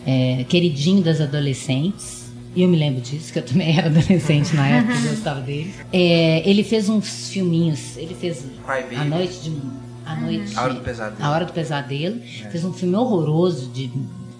é, 0.05 0.45
queridinho 0.47 1.01
das 1.01 1.19
adolescentes. 1.19 2.22
E 2.55 2.61
eu 2.61 2.69
me 2.69 2.77
lembro 2.77 3.01
disso, 3.01 3.33
que 3.33 3.39
eu 3.39 3.43
também 3.45 3.73
era 3.77 3.87
adolescente 3.87 4.55
na 4.55 4.67
época 4.67 4.93
e 4.93 5.07
gostava 5.07 5.41
dele. 5.41 5.73
É, 5.91 6.47
ele 6.47 6.63
fez 6.63 6.87
uns 6.89 7.29
filminhos, 7.29 7.97
ele 7.97 8.13
fez 8.15 8.45
Cry 8.65 8.83
Baby. 8.83 8.95
A 8.95 9.05
Noite 9.05 9.39
de. 9.41 9.57
A 10.05 10.15
Noite. 10.15 10.53
A 10.57 10.63
Hora 10.63 10.73
do 10.73 10.81
Pesadelo. 10.81 11.23
A 11.23 11.31
Hora 11.31 11.45
do 11.45 11.53
Pesadelo. 11.53 12.19
Fez 12.51 12.63
um 12.65 12.73
filme 12.73 12.95
horroroso 12.95 13.69
de 13.69 13.89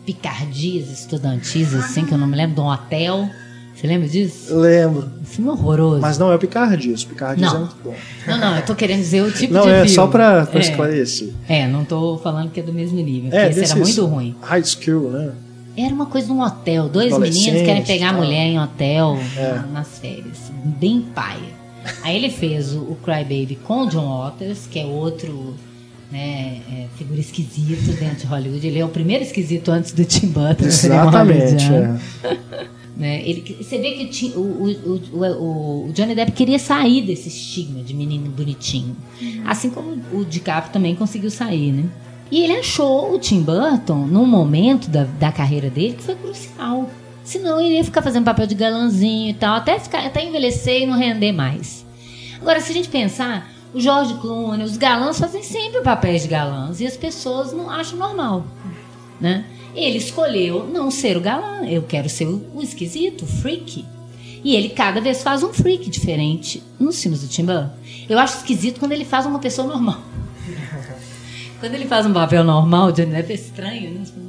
picardias 0.06 0.90
estudantis, 0.91 1.73
assim, 1.73 2.06
que 2.06 2.14
eu 2.14 2.18
não 2.18 2.27
me 2.27 2.35
lembro, 2.35 2.56
de 2.56 2.61
um 2.61 2.68
hotel. 2.68 3.27
Você 3.76 3.88
lembra 3.88 4.07
disso? 4.07 4.56
Lembro. 4.56 5.10
Um 5.22 5.26
filme 5.26 5.49
horroroso. 5.49 5.99
Mas 6.02 6.18
não 6.18 6.31
é 6.31 6.35
o 6.35 6.40
Picardias. 6.40 7.02
O 7.03 7.07
Picardias 7.07 7.52
Não. 7.52 7.56
é 7.57 7.60
muito 7.61 7.76
bom. 7.84 7.95
Não, 8.27 8.38
não, 8.38 8.56
eu 8.56 8.65
tô 8.65 8.76
querendo 8.76 8.99
dizer 8.99 9.23
o 9.23 9.31
tipo 9.34 9.52
Não, 9.53 9.64
de 9.64 9.69
é 9.69 9.76
filme. 9.77 9.90
só 9.90 10.07
pra, 10.07 10.45
pra 10.45 10.60
é. 10.60 10.61
esclarecer. 10.61 11.30
É, 11.49 11.68
não 11.68 11.84
tô 11.84 12.18
falando 12.19 12.52
que 12.52 12.60
é 12.60 12.64
do 12.64 12.72
mesmo 12.72 12.98
nível, 13.02 13.31
porque 13.31 13.35
É, 13.35 13.49
esse 13.49 13.64
era 13.64 13.76
muito 13.76 14.06
ruim. 14.06 14.35
High 14.41 14.64
school, 14.64 15.10
né? 15.10 15.31
Era 15.75 15.93
uma 15.93 16.05
coisa 16.05 16.27
de 16.27 16.33
um 16.33 16.41
hotel. 16.41 16.87
Dois 16.89 17.11
meninos 17.17 17.61
querem 17.63 17.83
pegar 17.83 18.09
a 18.09 18.13
mulher 18.13 18.45
em 18.45 18.59
hotel 18.59 19.17
É. 19.35 19.53
na- 19.55 19.61
nas 19.67 19.97
férias. 19.99 20.51
Bem 20.63 21.01
paia. 21.01 21.63
Aí 22.03 22.15
ele 22.15 22.29
fez 22.29 22.73
o, 22.73 22.79
o 22.81 22.97
Cry 23.03 23.23
Baby 23.23 23.57
com 23.63 23.83
o 23.83 23.89
John 23.89 24.19
Waters, 24.23 24.67
que 24.69 24.79
é 24.79 24.85
outro 24.85 25.55
né, 26.11 26.61
é, 26.71 26.85
figura 26.95 27.19
esquisito 27.19 27.91
dentro 27.99 28.17
de 28.19 28.25
Hollywood. 28.27 28.65
Ele 28.67 28.77
é 28.79 28.85
o 28.85 28.89
primeiro 28.89 29.23
esquisito 29.23 29.69
antes 29.69 29.91
do 29.93 30.05
Tim 30.05 30.27
Burton. 30.27 30.69
cinema 30.69 31.01
Exatamente. 31.09 31.65
é. 31.73 32.73
Né? 32.95 33.27
Ele, 33.27 33.57
você 33.59 33.79
vê 33.79 33.93
que 33.93 34.27
o 34.35 34.39
o, 34.39 34.67
o, 34.69 35.01
o, 35.13 35.25
o- 35.25 35.89
o 35.89 35.93
Johnny 35.93 36.13
Depp 36.13 36.31
queria 36.31 36.59
sair 36.59 37.01
desse 37.01 37.27
estigma 37.27 37.81
de 37.81 37.91
menino 37.91 38.29
bonitinho. 38.29 38.95
Assim 39.45 39.71
como 39.71 39.99
o 40.13 40.23
DiCaprio 40.23 40.71
também 40.71 40.93
conseguiu 40.93 41.31
sair, 41.31 41.71
né? 41.71 41.85
E 42.31 42.43
ele 42.43 42.53
achou 42.53 43.13
o 43.13 43.19
Tim 43.19 43.41
Burton 43.41 44.05
num 44.05 44.25
momento 44.25 44.89
da, 44.89 45.03
da 45.03 45.31
carreira 45.31 45.69
dele 45.69 45.93
que 45.93 46.03
foi 46.03 46.15
crucial. 46.15 46.89
Senão 47.23 47.59
ele 47.59 47.75
ia 47.75 47.83
ficar 47.83 48.01
fazendo 48.01 48.25
papel 48.25 48.47
de 48.47 48.55
galãzinho 48.55 49.29
e 49.29 49.33
tal, 49.33 49.55
até, 49.55 49.79
ficar, 49.79 50.05
até 50.05 50.25
envelhecer 50.25 50.81
e 50.81 50.85
não 50.85 50.97
render 50.97 51.31
mais. 51.31 51.85
Agora, 52.41 52.59
se 52.59 52.71
a 52.71 52.75
gente 52.75 52.89
pensar, 52.89 53.49
o 53.73 53.79
George 53.79 54.15
Clooney, 54.15 54.65
os 54.65 54.77
galãs 54.77 55.17
fazem 55.17 55.41
sempre 55.41 55.81
papéis 55.81 56.23
de 56.23 56.27
galãs 56.27 56.81
e 56.81 56.85
as 56.85 56.97
pessoas 56.97 57.53
não 57.53 57.69
acham 57.69 57.97
normal, 57.97 58.45
né? 59.19 59.45
Ele 59.73 59.97
escolheu 59.97 60.67
não 60.67 60.91
ser 60.91 61.17
o 61.17 61.21
galã, 61.21 61.65
eu 61.65 61.81
quero 61.81 62.07
ser 62.09 62.27
o, 62.27 62.61
esquisito, 62.61 63.23
o 63.23 63.27
freak. 63.27 63.85
E 64.43 64.55
ele 64.55 64.69
cada 64.69 64.99
vez 64.99 65.23
faz 65.23 65.41
um 65.41 65.53
freak 65.53 65.89
diferente 65.89 66.61
nos 66.77 67.01
filmes 67.01 67.21
do 67.21 67.27
Tim 67.27 67.45
Burton. 67.45 67.71
Eu 68.07 68.19
acho 68.19 68.37
esquisito 68.37 68.79
quando 68.79 68.91
ele 68.91 69.05
faz 69.05 69.25
uma 69.25 69.39
pessoa 69.39 69.67
normal. 69.67 69.99
quando 71.64 71.76
ele 71.76 71.85
faz 71.85 72.06
um 72.06 72.11
papel 72.11 72.44
normal, 72.44 72.91
Johnny 72.91 73.14
Depp 73.14 73.31
é 73.31 73.35
estranho, 73.35 73.91
né? 73.91 74.02
Você 74.03 74.11
fala, 74.11 74.26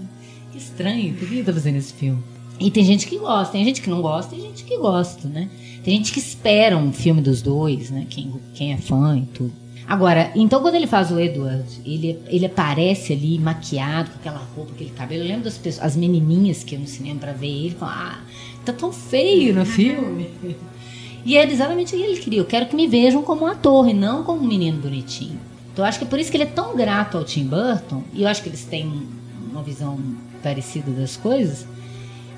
Que 0.52 0.58
estranho, 0.58 1.14
por 1.14 1.26
que 1.26 1.34
ele 1.34 1.42
tá 1.42 1.52
fazendo 1.52 1.78
esse 1.78 1.92
filme? 1.92 2.22
E 2.60 2.70
tem 2.70 2.84
gente 2.84 3.08
que 3.08 3.18
gosta, 3.18 3.50
tem 3.50 3.64
gente 3.64 3.82
que 3.82 3.90
não 3.90 4.00
gosta, 4.00 4.36
tem 4.36 4.40
gente 4.40 4.62
que 4.62 4.78
gosta, 4.78 5.26
né? 5.26 5.50
Tem 5.82 5.96
gente 5.96 6.12
que 6.12 6.20
espera 6.20 6.76
um 6.78 6.92
filme 6.92 7.20
dos 7.20 7.42
dois, 7.42 7.90
né? 7.90 8.06
Quem, 8.08 8.32
quem 8.54 8.72
é 8.72 8.76
fã 8.76 9.18
e 9.18 9.22
tudo. 9.22 9.52
Agora, 9.84 10.30
então 10.36 10.62
quando 10.62 10.76
ele 10.76 10.86
faz 10.86 11.10
o 11.10 11.18
Edward, 11.18 11.64
ele, 11.84 12.20
ele 12.28 12.46
aparece 12.46 13.12
ali 13.12 13.36
maquiado, 13.40 14.10
com 14.10 14.18
aquela 14.20 14.46
roupa, 14.54 14.70
aquele 14.70 14.90
cabelo. 14.90 15.24
Eu 15.24 15.26
lembro 15.26 15.42
das 15.42 15.58
pessoas, 15.58 15.86
as 15.86 15.96
menininhas 15.96 16.62
que 16.62 16.76
iam 16.76 16.82
no 16.82 16.86
cinema 16.86 17.18
pra 17.18 17.32
ver 17.32 17.48
ele, 17.48 17.74
falam, 17.74 17.96
ah, 17.96 18.20
tá 18.64 18.72
tão 18.72 18.92
feio 18.92 19.52
no 19.52 19.66
filme. 19.66 20.28
E 21.24 21.36
era 21.36 21.50
exatamente 21.50 21.96
o 21.96 21.98
que 21.98 22.04
ele 22.04 22.20
queria. 22.20 22.38
Eu 22.38 22.44
quero 22.44 22.66
que 22.66 22.76
me 22.76 22.86
vejam 22.86 23.24
como 23.24 23.42
um 23.42 23.48
ator 23.48 23.88
e 23.88 23.92
não 23.92 24.22
como 24.22 24.40
um 24.40 24.46
menino 24.46 24.80
bonitinho. 24.80 25.40
Então 25.74 25.84
eu 25.84 25.88
acho 25.88 25.98
que 25.98 26.04
é 26.04 26.08
por 26.08 26.18
isso 26.18 26.30
que 26.30 26.36
ele 26.36 26.44
é 26.44 26.46
tão 26.46 26.74
grato 26.76 27.18
ao 27.18 27.24
Tim 27.24 27.44
Burton, 27.44 28.02
e 28.14 28.22
eu 28.22 28.28
acho 28.28 28.42
que 28.42 28.48
eles 28.48 28.64
têm 28.64 28.90
uma 29.52 29.62
visão 29.62 29.98
parecida 30.42 30.90
das 30.92 31.16
coisas, 31.16 31.66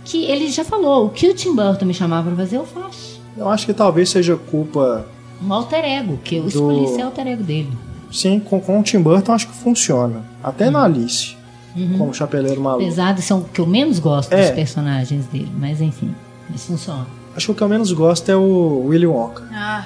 que 0.04 0.24
ele 0.24 0.48
já 0.50 0.64
falou, 0.64 1.06
o 1.06 1.10
que 1.10 1.28
o 1.28 1.34
Tim 1.34 1.54
Burton 1.54 1.84
me 1.84 1.94
chamava 1.94 2.28
pra 2.30 2.36
fazer, 2.44 2.56
eu 2.56 2.66
faço. 2.66 3.20
Eu 3.36 3.48
acho 3.48 3.66
que 3.66 3.74
talvez 3.74 4.08
seja 4.08 4.36
culpa. 4.36 5.06
Um 5.44 5.52
alter 5.52 5.84
ego, 5.84 6.18
que 6.24 6.36
eu 6.36 6.42
Do- 6.44 6.48
escolhi 6.48 6.88
ser 6.88 7.02
alter 7.02 7.26
ego 7.26 7.42
dele. 7.42 7.70
Sim, 8.10 8.40
com, 8.40 8.58
com 8.60 8.80
o 8.80 8.82
Tim 8.82 9.00
Burton 9.02 9.32
acho 9.32 9.48
que 9.48 9.54
funciona. 9.54 10.24
Até 10.42 10.70
na 10.70 10.82
Alice, 10.84 11.36
Uhum. 11.76 11.98
como 11.98 12.14
Chapeleiro 12.14 12.58
Maluco. 12.60 12.84
Apesar 12.84 13.12
de 13.12 13.20
ser 13.20 13.34
o 13.34 13.42
que 13.42 13.60
eu 13.60 13.66
menos 13.66 13.98
gosto 13.98 14.32
É. 14.32 14.46
dos 14.46 14.50
personagens 14.52 15.26
dele, 15.26 15.50
mas 15.58 15.82
enfim, 15.82 16.14
mas 16.48 16.64
funciona. 16.64 17.06
Acho 17.36 17.46
que 17.46 17.52
o 17.52 17.54
que 17.54 17.62
eu 17.62 17.68
menos 17.68 17.92
gosto 17.92 18.30
é 18.30 18.36
o 18.36 18.86
Willy 18.86 19.06
Wonka. 19.06 19.44
Ah, 19.52 19.84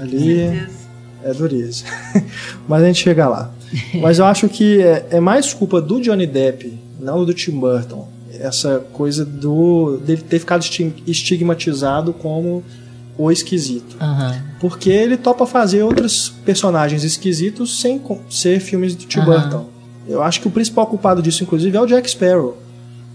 Ali 0.00 0.18
certeza. 0.48 0.77
É 1.24 1.32
dureza. 1.34 1.84
Mas 2.68 2.82
a 2.82 2.86
gente 2.86 3.02
chega 3.02 3.28
lá. 3.28 3.50
Mas 4.00 4.18
eu 4.18 4.24
acho 4.24 4.48
que 4.48 4.80
é, 4.82 5.06
é 5.12 5.20
mais 5.20 5.52
culpa 5.52 5.80
do 5.80 6.00
Johnny 6.00 6.26
Depp, 6.26 6.78
não 7.00 7.24
do 7.24 7.34
Tim 7.34 7.58
Burton. 7.58 8.08
Essa 8.40 8.78
coisa 8.92 9.24
do 9.24 9.98
dele 9.98 10.22
ter 10.22 10.38
ficado 10.38 10.62
esti- 10.62 10.94
estigmatizado 11.06 12.12
como 12.12 12.62
o 13.16 13.30
esquisito. 13.32 13.96
Aham. 14.00 14.42
Porque 14.60 14.90
ele 14.90 15.16
topa 15.16 15.44
fazer 15.44 15.82
outros 15.82 16.28
personagens 16.44 17.02
esquisitos 17.04 17.80
sem 17.80 18.00
ser 18.30 18.60
filmes 18.60 18.94
do 18.94 19.04
Tim 19.06 19.18
Aham. 19.20 19.26
Burton. 19.40 19.66
Eu 20.06 20.22
acho 20.22 20.40
que 20.40 20.48
o 20.48 20.50
principal 20.50 20.86
culpado 20.86 21.20
disso, 21.20 21.42
inclusive, 21.42 21.76
é 21.76 21.80
o 21.80 21.86
Jack 21.86 22.08
Sparrow, 22.08 22.56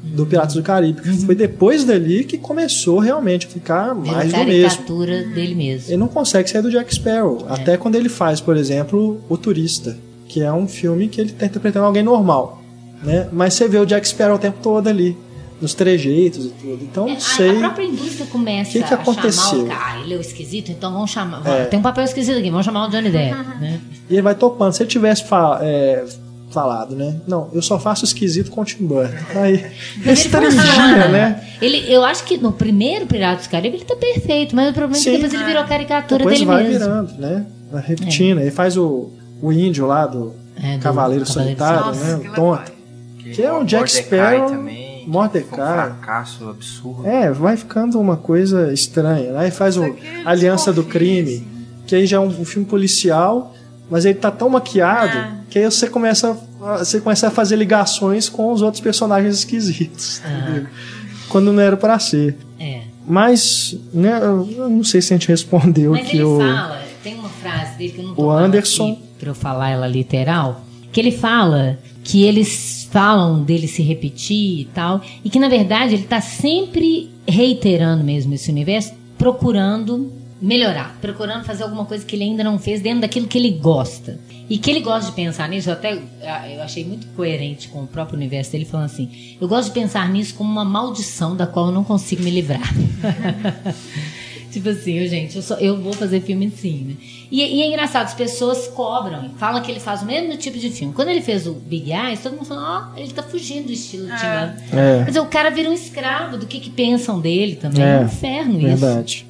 do 0.03 0.25
Piratas 0.25 0.53
do 0.55 0.61
Caribe. 0.61 1.01
que 1.01 1.25
Foi 1.25 1.33
depois 1.33 1.83
dali 1.85 2.23
que 2.25 2.37
começou 2.37 2.99
realmente 2.99 3.47
a 3.47 3.49
ficar 3.49 3.95
Uhum. 3.95 4.05
Mais 4.05 4.31
do 4.33 4.43
mesmo. 4.43 5.05
dele 5.33 5.55
mesmo. 5.55 5.89
Ele 5.89 5.97
não 5.97 6.07
consegue 6.09 6.49
sair 6.49 6.61
do 6.61 6.69
Jack 6.69 6.93
Sparrow. 6.93 7.45
É. 7.49 7.53
Até 7.53 7.77
quando 7.77 7.95
ele 7.95 8.09
faz, 8.09 8.41
por 8.41 8.57
exemplo, 8.57 9.21
O 9.29 9.37
Turista, 9.37 9.97
que 10.27 10.41
é 10.41 10.51
um 10.51 10.67
filme 10.67 11.07
que 11.07 11.21
ele 11.21 11.29
está 11.31 11.45
interpretando 11.45 11.85
alguém 11.85 12.03
normal. 12.03 12.61
Né? 13.03 13.27
Mas 13.31 13.53
você 13.53 13.67
vê 13.67 13.77
o 13.79 13.85
Jack 13.85 14.07
Sparrow 14.07 14.35
o 14.35 14.39
tempo 14.39 14.57
todo 14.61 14.87
ali, 14.87 15.15
nos 15.61 15.73
trejeitos 15.73 16.45
e 16.45 16.49
tudo. 16.49 16.79
Então, 16.83 17.05
É, 17.05 17.11
não 17.11 17.17
a- 17.17 17.19
sei. 17.19 17.49
A, 17.51 17.59
própria 17.59 17.85
indústria 17.85 18.25
começa 18.27 18.71
Que 18.71 18.79
que 18.79 18.83
a 18.83 18.87
chamar 18.87 19.01
aconteceu? 19.01 19.63
o 19.63 19.67
cara. 19.67 19.79
Ah, 19.97 20.01
ele 20.01 20.13
é 20.13 20.17
o 20.17 20.21
esquisito, 20.21 20.71
então 20.71 20.91
vamos 20.91 21.11
chamar. 21.11 21.41
É. 21.47 21.65
Tem 21.65 21.79
um 21.79 21.81
papel 21.81 22.03
esquisito 22.03 22.37
aqui, 22.37 22.49
vamos 22.49 22.65
chamar 22.65 22.87
o 22.87 22.89
Johnny 22.91 23.09
Depp. 23.09 23.35
né? 23.61 23.79
E 24.09 24.13
ele 24.15 24.21
vai 24.21 24.35
topando. 24.35 24.73
Se 24.73 24.83
ele 24.83 24.89
tivesse 24.89 25.23
é, 25.61 26.03
falado, 26.53 26.95
né? 26.95 27.15
Não, 27.27 27.49
eu 27.53 27.61
só 27.61 27.79
faço 27.79 28.05
esquisito 28.05 28.51
com 28.51 28.61
o 28.61 28.65
Tim 28.65 28.85
Burton. 28.85 29.13
Aí, 29.35 29.65
restringia, 30.01 31.07
né? 31.09 31.43
Ele, 31.61 31.91
eu 31.91 32.03
acho 32.03 32.23
que 32.23 32.37
no 32.37 32.51
primeiro 32.51 33.05
Piratas 33.05 33.47
do 33.47 33.49
Caribe 33.49 33.77
ele 33.77 33.85
tá 33.85 33.95
perfeito, 33.95 34.55
mas 34.55 34.69
o 34.69 34.73
problema 34.73 34.95
é 34.97 34.99
Sim. 34.99 35.11
que 35.11 35.17
depois 35.17 35.33
ele 35.33 35.43
virou 35.43 35.63
caricatura 35.65 36.19
Depois 36.19 36.39
dele 36.39 36.45
vai 36.51 36.63
mesmo. 36.63 36.79
virando, 36.79 37.13
né? 37.17 37.45
Vai 37.71 37.81
repetindo. 37.81 38.39
Ele 38.39 38.51
faz 38.51 38.77
o, 38.77 39.09
o 39.41 39.51
índio 39.51 39.85
lá 39.87 40.05
do 40.05 40.33
É, 40.55 40.77
do 40.77 40.83
Cavaleiro 40.83 40.83
Cavaleiro 40.83 41.25
Solitário, 41.25 41.85
Nossa, 41.87 42.17
né? 42.17 42.23
que 42.23 42.29
O 42.29 42.33
tonto. 42.33 42.71
Que 43.33 43.41
é 43.41 43.53
o 43.53 43.63
Jack 43.63 43.89
Sparrow, 43.89 44.49
também, 44.49 44.99
que 45.05 45.09
Mordecai. 45.09 45.71
Um 45.71 45.73
fracasso 45.95 46.49
absurdo. 46.49 47.07
É, 47.07 47.31
vai 47.31 47.55
ficando 47.57 47.99
uma 47.99 48.17
coisa 48.17 48.71
estranha. 48.73 49.37
Aí 49.39 49.49
faz 49.49 49.77
o 49.77 49.83
é 49.85 49.93
Aliança 50.25 50.71
do 50.73 50.83
Crime, 50.83 51.35
assim. 51.35 51.47
que 51.87 51.95
aí 51.95 52.05
já 52.05 52.17
é 52.17 52.19
um, 52.19 52.27
um 52.27 52.45
filme 52.45 52.67
policial, 52.67 53.55
mas 53.89 54.05
ele 54.05 54.15
tá 54.15 54.31
tão 54.31 54.49
maquiado 54.49 55.17
É. 55.17 55.31
que 55.49 55.59
aí 55.59 55.65
você 55.65 55.87
começa, 55.87 56.37
a- 56.61 56.77
você 56.77 56.99
começa 57.01 57.27
a 57.27 57.31
fazer 57.31 57.55
ligações 57.55 58.29
com 58.29 58.51
os 58.51 58.61
outros 58.61 58.81
personagens 58.81 59.35
esquisitos. 59.39 60.21
entendeu? 60.25 60.67
Quando 61.29 61.51
não 61.51 61.61
era 61.61 61.75
pra 61.77 61.97
ser. 61.99 62.37
É. 62.59 62.81
Mas, 63.07 63.75
né, 63.93 64.17
eu 64.23 64.69
não 64.69 64.83
sei 64.83 65.01
se 65.01 65.13
a 65.13 65.17
gente 65.17 65.27
respondeu 65.27 65.91
Mas 65.91 66.07
que 66.07 66.15
ele 66.17 66.23
o. 66.23 66.37
fala, 66.39 66.81
tem 67.03 67.15
uma 67.15 67.29
frase 67.29 67.77
dele 67.77 67.91
que 67.91 67.99
eu 67.99 68.03
não 68.05 68.15
tô 68.15 68.21
O 68.23 68.31
Anderson- 68.31 68.97
pra 69.19 69.29
eu 69.29 69.35
falar 69.35 69.69
ela 69.69 69.87
literal, 69.87 70.61
que 70.91 70.99
ele 71.01 71.11
fala 71.11 71.77
que 72.03 72.23
eles 72.23 72.87
falam 72.91 73.43
dele 73.43 73.67
se 73.67 73.81
repetir 73.81 74.59
e 74.61 74.65
tal, 74.73 75.01
e 75.23 75.29
que 75.29 75.39
na 75.39 75.47
verdade 75.49 75.93
ele 75.95 76.03
tá 76.03 76.19
sempre 76.21 77.09
reiterando 77.27 78.03
mesmo 78.03 78.33
esse 78.33 78.51
universo, 78.51 78.93
procurando 79.17 80.11
melhorar, 80.43 80.97
procurando 80.99 81.45
fazer 81.45 81.63
alguma 81.63 81.85
coisa 81.85 82.05
que 82.05 82.15
ele 82.15 82.25
ainda 82.25 82.43
não 82.43 82.59
fez 82.59 82.81
dentro 82.81 83.01
daquilo 83.01 83.27
que 83.27 83.37
ele 83.37 83.51
gosta. 83.51 84.19
E 84.49 84.57
que 84.57 84.69
ele 84.69 84.81
gosta 84.81 85.09
de 85.09 85.15
pensar 85.15 85.47
nisso, 85.47 85.69
eu 85.69 85.73
até 85.73 85.93
eu 85.93 86.61
achei 86.61 86.83
muito 86.83 87.07
coerente 87.15 87.69
com 87.69 87.83
o 87.83 87.87
próprio 87.87 88.17
universo 88.17 88.51
dele, 88.51 88.65
falando 88.65 88.87
assim: 88.87 89.37
eu 89.39 89.47
gosto 89.47 89.69
de 89.69 89.73
pensar 89.73 90.07
nisso 90.09 90.35
como 90.35 90.51
uma 90.51 90.65
maldição 90.65 91.33
da 91.35 91.47
qual 91.47 91.67
eu 91.67 91.71
não 91.71 91.83
consigo 91.83 92.21
me 92.21 92.29
livrar. 92.29 92.61
Tipo 94.51 94.69
assim, 94.69 94.99
eu, 94.99 95.07
gente, 95.07 95.35
eu, 95.35 95.41
só, 95.41 95.55
eu 95.55 95.81
vou 95.81 95.93
fazer 95.93 96.21
filme 96.21 96.51
sim, 96.55 96.83
né? 96.89 96.93
E, 97.31 97.41
e 97.41 97.61
é 97.63 97.67
engraçado, 97.67 98.05
as 98.05 98.13
pessoas 98.13 98.67
cobram, 98.67 99.31
falam 99.37 99.59
que 99.63 99.71
ele 99.71 99.79
faz 99.79 100.03
o 100.03 100.05
mesmo 100.05 100.37
tipo 100.37 100.59
de 100.59 100.69
filme. 100.69 100.93
Quando 100.93 101.07
ele 101.07 101.21
fez 101.21 101.47
o 101.47 101.53
Big 101.53 101.91
Eyes, 101.91 102.21
todo 102.21 102.33
mundo 102.33 102.45
falou, 102.45 102.63
ó, 102.63 102.95
ele 102.95 103.11
tá 103.11 103.23
fugindo 103.23 103.65
do 103.65 103.71
estilo 103.71 104.05
Tim 104.05 104.11
Burton. 104.11 104.77
É, 104.77 104.97
Quer 104.99 105.05
dizer, 105.05 105.19
o 105.21 105.25
cara 105.25 105.49
vira 105.49 105.67
um 105.67 105.73
escravo 105.73 106.37
do 106.37 106.45
que, 106.45 106.59
que 106.59 106.69
pensam 106.69 107.19
dele 107.19 107.55
também. 107.55 107.81
É, 107.81 107.95
É, 107.95 107.99
um 108.01 108.05
inferno 108.05 108.57
isso. 108.59 108.67
verdade. 108.67 109.25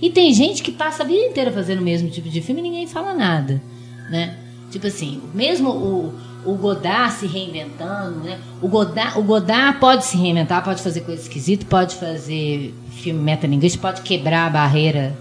E 0.00 0.10
tem 0.10 0.32
gente 0.32 0.62
que 0.62 0.72
passa 0.72 1.02
a 1.02 1.06
vida 1.06 1.26
inteira 1.26 1.50
fazendo 1.50 1.80
o 1.80 1.82
mesmo 1.82 2.08
tipo 2.10 2.28
de 2.28 2.40
filme 2.40 2.60
e 2.60 2.64
ninguém 2.64 2.86
fala 2.86 3.14
nada, 3.14 3.62
né? 4.10 4.36
Tipo 4.70 4.86
assim, 4.86 5.22
mesmo 5.32 5.70
o, 5.70 6.14
o 6.44 6.54
Godard 6.54 7.12
se 7.12 7.26
reinventando, 7.26 8.20
né? 8.20 8.38
O 8.60 8.68
Godard, 8.68 9.18
o 9.18 9.22
Godard 9.22 9.78
pode 9.78 10.04
se 10.04 10.16
reinventar, 10.16 10.62
pode 10.62 10.82
fazer 10.82 11.00
coisa 11.00 11.22
esquisita, 11.22 11.64
pode 11.66 11.94
fazer 11.94 12.74
filme 12.90 13.20
metalinguístico, 13.20 13.82
pode 13.82 14.02
quebrar 14.02 14.46
a 14.46 14.50
barreira 14.50 15.16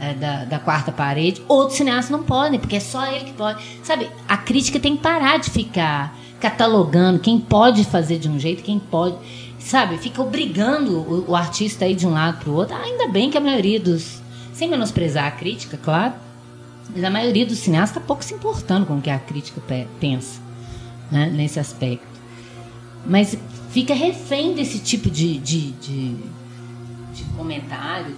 é, 0.00 0.14
da, 0.14 0.44
da 0.44 0.58
quarta 0.58 0.92
parede. 0.92 1.42
Outros 1.48 1.76
cineastas 1.76 2.10
não 2.10 2.22
podem, 2.22 2.58
porque 2.58 2.76
é 2.76 2.80
só 2.80 3.06
ele 3.06 3.26
que 3.26 3.32
pode. 3.32 3.62
Sabe, 3.82 4.08
a 4.28 4.36
crítica 4.36 4.78
tem 4.78 4.96
que 4.96 5.02
parar 5.02 5.38
de 5.38 5.50
ficar 5.50 6.16
catalogando 6.40 7.18
quem 7.20 7.38
pode 7.38 7.84
fazer 7.84 8.18
de 8.18 8.28
um 8.28 8.38
jeito, 8.38 8.62
quem 8.62 8.78
pode. 8.78 9.16
Sabe, 9.64 9.96
fica 9.96 10.20
obrigando 10.22 10.98
o, 10.98 11.30
o 11.30 11.34
artista 11.36 11.86
a 11.86 11.88
ir 11.88 11.94
de 11.96 12.06
um 12.06 12.10
lado 12.12 12.38
para 12.38 12.50
o 12.50 12.54
outro. 12.54 12.76
Ainda 12.76 13.08
bem 13.08 13.30
que 13.30 13.38
a 13.38 13.40
maioria 13.40 13.80
dos. 13.80 14.20
Sem 14.52 14.68
menosprezar 14.68 15.24
a 15.26 15.30
crítica, 15.30 15.78
claro. 15.82 16.12
Mas 16.94 17.02
a 17.02 17.08
maioria 17.10 17.46
dos 17.46 17.58
cineastas 17.58 17.96
está 17.96 18.06
pouco 18.06 18.22
se 18.22 18.34
importando 18.34 18.84
com 18.84 18.98
o 18.98 19.00
que 19.00 19.08
a 19.08 19.18
crítica 19.18 19.60
pe- 19.62 19.88
pensa 19.98 20.38
né, 21.10 21.30
nesse 21.30 21.58
aspecto. 21.58 22.06
Mas 23.06 23.36
fica 23.70 23.94
refém 23.94 24.54
desse 24.54 24.78
tipo 24.80 25.10
de, 25.10 25.38
de, 25.38 25.72
de, 25.72 26.14
de 27.14 27.24
comentário, 27.36 28.14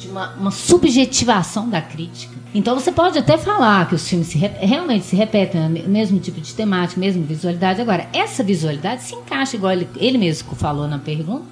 de, 0.00 0.08
uma, 0.08 0.30
uma 0.34 0.50
subjetivação 0.50 1.68
da 1.68 1.80
crítica. 1.80 2.34
Então 2.54 2.74
você 2.74 2.90
pode 2.90 3.18
até 3.18 3.38
falar 3.38 3.88
que 3.88 3.94
os 3.94 4.08
filmes 4.08 4.28
se 4.28 4.38
re- 4.38 4.48
realmente 4.60 5.04
se 5.04 5.14
repetem, 5.14 5.60
o 5.84 5.88
mesmo 5.88 6.18
tipo 6.18 6.40
de 6.40 6.52
temática, 6.54 6.98
mesma 7.00 7.22
visualidade. 7.22 7.80
Agora, 7.80 8.08
essa 8.12 8.42
visualidade 8.42 9.02
se 9.02 9.14
encaixa, 9.14 9.56
igual 9.56 9.72
ele, 9.72 9.88
ele 9.96 10.18
mesmo 10.18 10.54
falou 10.56 10.88
na 10.88 10.98
pergunta, 10.98 11.44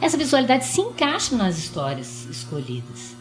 essa 0.00 0.16
visualidade 0.16 0.64
se 0.66 0.80
encaixa 0.80 1.34
nas 1.36 1.58
histórias 1.58 2.26
escolhidas. 2.30 3.14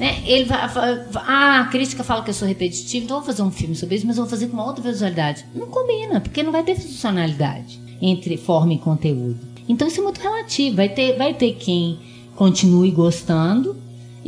Né? 0.00 0.22
Ele 0.26 0.44
vai, 0.44 0.66
vai- 0.68 1.04
ah, 1.26 1.60
a 1.60 1.64
crítica 1.66 2.02
fala 2.02 2.22
que 2.22 2.30
eu 2.30 2.34
sou 2.34 2.48
repetitivo, 2.48 3.04
então 3.04 3.18
vou 3.18 3.26
fazer 3.26 3.42
um 3.42 3.50
filme 3.50 3.74
sobre 3.76 3.96
isso, 3.96 4.06
mas 4.06 4.16
vou 4.16 4.26
fazer 4.26 4.46
com 4.48 4.54
uma 4.54 4.66
outra 4.66 4.82
visualidade. 4.82 5.44
Não 5.54 5.66
combina, 5.68 6.20
porque 6.20 6.42
não 6.42 6.52
vai 6.52 6.62
ter 6.64 6.74
funcionalidade 6.74 7.80
entre 8.02 8.36
forma 8.36 8.74
e 8.74 8.78
conteúdo. 8.78 9.38
Então 9.68 9.86
isso 9.88 10.00
é 10.00 10.02
muito 10.02 10.20
relativo. 10.20 10.76
Vai 10.76 10.88
ter, 10.88 11.16
vai 11.16 11.32
ter 11.34 11.52
quem 11.54 11.98
continue 12.34 12.90
gostando 12.90 13.76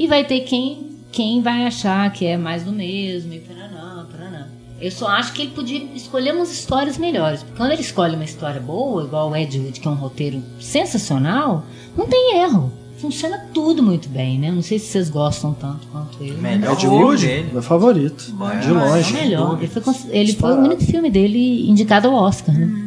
e 0.03 0.07
vai 0.07 0.25
ter 0.25 0.41
quem, 0.41 0.91
quem 1.11 1.43
vai 1.43 1.67
achar 1.67 2.11
que 2.13 2.25
é 2.25 2.37
mais 2.37 2.63
do 2.63 2.71
mesmo 2.73 3.33
e 3.35 3.41
paranã, 3.41 4.07
paranã. 4.11 4.47
Eu 4.81 4.91
só 4.93 5.09
acho 5.09 5.33
que 5.33 5.43
ele 5.43 5.51
podia 5.51 5.83
escolher 5.95 6.33
umas 6.35 6.53
histórias 6.53 6.97
melhores. 6.97 7.43
Porque 7.43 7.57
quando 7.57 7.73
ele 7.73 7.81
escolhe 7.83 8.15
uma 8.15 8.25
história 8.25 8.61
boa, 8.61 9.03
igual 9.05 9.29
o 9.31 9.37
Ed 9.37 9.59
Wood, 9.59 9.81
que 9.81 9.89
é 9.89 9.91
um 9.91 9.95
roteiro 9.95 10.41
sensacional, 10.61 11.65
não 11.97 12.07
tem 12.07 12.37
erro. 12.41 12.73
Funciona 12.99 13.47
tudo 13.55 13.83
muito 13.83 14.09
bem, 14.09 14.39
né? 14.39 14.51
Não 14.51 14.63
sei 14.63 14.79
se 14.79 14.87
vocês 14.87 15.09
gostam 15.11 15.53
tanto 15.55 15.87
quanto 15.89 16.23
eu. 16.23 16.37
Melhor 16.39 16.73
Ed 16.75 16.87
Wood, 16.87 17.27
dele. 17.27 17.49
meu 17.53 17.63
favorito. 17.63 18.35
É, 18.53 18.59
de 18.61 18.69
É 18.69 18.71
o 18.73 18.75
longe. 18.75 19.13
melhor. 19.15 19.59
Ele 19.59 19.69
foi, 19.69 19.95
ele 20.11 20.33
foi 20.35 20.53
o 20.53 20.59
único 20.61 20.85
filme 20.85 21.11
dele 21.11 21.69
indicado 21.69 22.09
ao 22.09 22.15
Oscar, 22.15 22.55
né? 22.57 22.85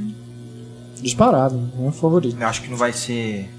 Disparado, 1.01 1.59
meu 1.77 1.91
favorito. 1.91 2.38
Eu 2.39 2.47
acho 2.47 2.61
que 2.61 2.69
não 2.69 2.77
vai 2.77 2.93
ser. 2.93 3.49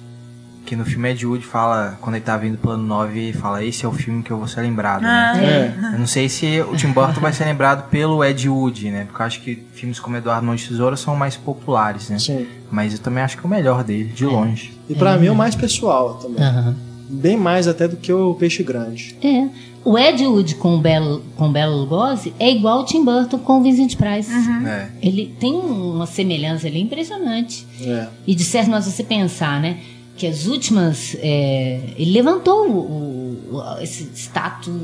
Que 0.65 0.77
no 0.77 0.85
filme 0.85 1.11
Ed 1.11 1.27
Wood 1.27 1.45
fala, 1.45 1.99
quando 2.01 2.15
ele 2.17 2.25
tá 2.25 2.37
vindo 2.37 2.57
plano 2.57 2.83
9, 2.83 3.19
ele 3.19 3.33
fala: 3.33 3.65
Esse 3.65 3.85
é 3.85 3.89
o 3.89 3.93
filme 3.93 4.23
que 4.23 4.31
eu 4.31 4.39
vou 4.39 4.47
ser 4.47 4.61
lembrado. 4.63 5.05
Ah, 5.05 5.35
Né? 5.35 5.45
É. 5.45 5.95
Eu 5.95 5.99
não 5.99 6.07
sei 6.07 6.29
se 6.29 6.61
o 6.61 6.77
Tim 6.77 6.93
Burton 6.93 7.21
vai 7.21 7.33
ser 7.33 7.45
lembrado 7.45 7.89
pelo 7.91 8.25
Ed 8.25 8.49
Wood, 8.49 8.91
né? 8.91 9.05
Porque 9.05 9.21
eu 9.21 9.27
acho 9.27 9.41
que 9.41 9.63
filmes 9.73 9.99
como 9.99 10.17
Eduardo 10.17 10.47
Mão 10.47 10.55
de 10.55 10.67
Tesoura 10.69 10.97
são 10.97 11.17
mais 11.17 11.37
populares, 11.37 12.09
né? 12.09 12.19
Sim. 12.19 12.47
Mas 12.71 12.93
eu 12.93 12.99
também 13.01 13.23
acho 13.23 13.37
que 13.37 13.45
é 13.45 13.47
o 13.47 13.51
melhor 13.51 13.83
dele, 13.83 14.05
de 14.15 14.25
longe. 14.25 14.73
E 14.89 14.95
pra 14.95 15.17
mim 15.17 15.27
é 15.27 15.33
o 15.33 15.35
mais 15.37 15.55
pessoal 15.55 16.15
também. 16.15 16.43
Aham. 16.43 16.75
Bem 17.09 17.37
mais 17.37 17.69
até 17.69 17.87
do 17.87 17.97
que 17.97 18.11
o 18.13 18.35
Peixe 18.35 18.63
Grande. 18.63 19.15
É. 19.23 19.47
O 19.85 19.99
Ed 19.99 20.25
Wood 20.25 20.55
com 20.55 20.77
o 20.77 20.81
Belo, 20.81 21.23
com 21.37 21.49
o 21.49 21.53
Belo 21.53 21.77
Lugosi 21.77 22.33
é 22.39 22.51
igual 22.51 22.81
o 22.81 22.85
Tim 22.85 23.05
Burton 23.05 23.39
com 23.39 23.59
o 23.59 23.63
Vincent 23.63 23.97
Price. 23.97 24.31
É. 24.67 24.89
Ele 25.03 25.35
tem 25.39 25.53
uma 25.53 26.07
semelhança 26.07 26.69
ali 26.69 26.81
impressionante. 26.81 27.67
É. 27.81 28.07
E 28.27 28.35
de 28.35 28.45
certo 28.45 28.71
modo, 28.71 28.83
você 28.83 29.03
pensar, 29.03 29.61
né? 29.61 29.79
Que 30.17 30.27
as 30.27 30.47
últimas. 30.47 31.17
é, 31.21 31.81
ele 31.97 32.13
levantou 32.13 32.69
o, 32.71 33.57
o- 33.57 33.79
esse 33.83 34.11
status 34.15 34.75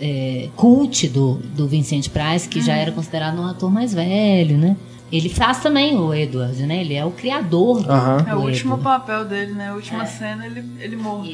é, 0.00 0.48
cult 0.56 1.08
do, 1.08 1.34
do 1.56 1.66
Vincent 1.66 2.08
Price, 2.10 2.48
que 2.48 2.60
já 2.60 2.74
era 2.74 2.92
considerado 2.92 3.40
um 3.40 3.46
ator 3.46 3.70
mais 3.70 3.94
velho, 3.94 4.58
né? 4.58 4.76
Ele 5.10 5.28
faz 5.28 5.60
também 5.62 5.96
o 5.96 6.12
Edward, 6.12 6.60
né? 6.66 6.80
Ele 6.80 6.94
é 6.94 7.04
o 7.04 7.12
criador 7.12 7.80
do, 7.82 7.90
Aham. 7.90 8.24
É 8.28 8.34
o 8.34 8.40
do 8.40 8.46
último 8.46 8.74
Edward. 8.74 8.82
papel 8.82 9.24
dele, 9.24 9.52
né? 9.52 9.68
A 9.70 9.74
última 9.74 10.04
cena, 10.04 10.44
ele, 10.44 10.64
ele 10.80 10.96
morto. 10.96 11.30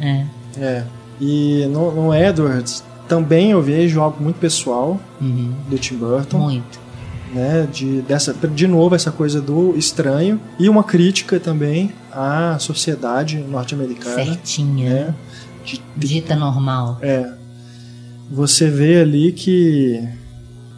É. 0.00 0.26
É. 0.60 0.84
E 1.20 1.66
no, 1.70 1.90
no 1.90 2.14
Edwards 2.14 2.84
também 3.08 3.50
eu 3.50 3.62
vejo 3.62 4.00
algo 4.00 4.22
muito 4.22 4.36
pessoal 4.38 5.00
Uhum. 5.20 5.52
do 5.68 5.78
Tim 5.78 5.96
Burton, 5.96 6.38
Muito. 6.38 6.78
Né? 7.32 7.68
De, 7.72 8.02
dessa, 8.02 8.32
de 8.32 8.66
novo, 8.66 8.94
essa 8.94 9.10
coisa 9.10 9.40
do 9.40 9.76
estranho. 9.76 10.40
E 10.58 10.68
uma 10.68 10.84
crítica 10.84 11.38
também 11.40 11.92
à 12.12 12.56
sociedade 12.58 13.38
norte-americana. 13.38 14.14
Certinha. 14.24 14.90
Né? 14.90 15.14
De, 15.64 15.82
de- 15.96 16.08
Dita 16.08 16.34
normal. 16.36 16.98
é. 17.02 17.36
Você 18.30 18.68
vê 18.68 19.00
ali 19.00 19.32
que 19.32 20.06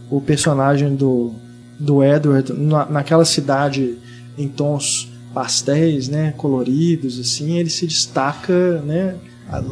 o 0.09 0.20
personagem 0.20 0.94
do, 0.94 1.32
do 1.78 2.02
Edward, 2.02 2.52
na, 2.52 2.86
naquela 2.86 3.24
cidade 3.24 3.97
em 4.39 4.47
tons 4.47 5.10
pastéis, 5.35 6.06
né, 6.09 6.32
coloridos, 6.36 7.18
assim, 7.18 7.56
ele 7.59 7.68
se 7.68 7.86
destaca, 7.89 8.81
né, 8.82 9.16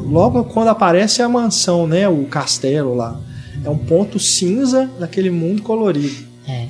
logo 0.07 0.43
quando 0.45 0.69
aparece 0.69 1.23
a 1.23 1.29
mansão, 1.29 1.87
né, 1.87 2.09
o 2.09 2.25
castelo 2.27 2.95
lá, 2.97 3.21
é 3.65 3.71
um 3.71 3.79
ponto 3.79 4.19
cinza 4.19 4.91
daquele 4.99 5.31
mundo 5.31 5.63
colorido. 5.63 6.28
É. 6.49 6.67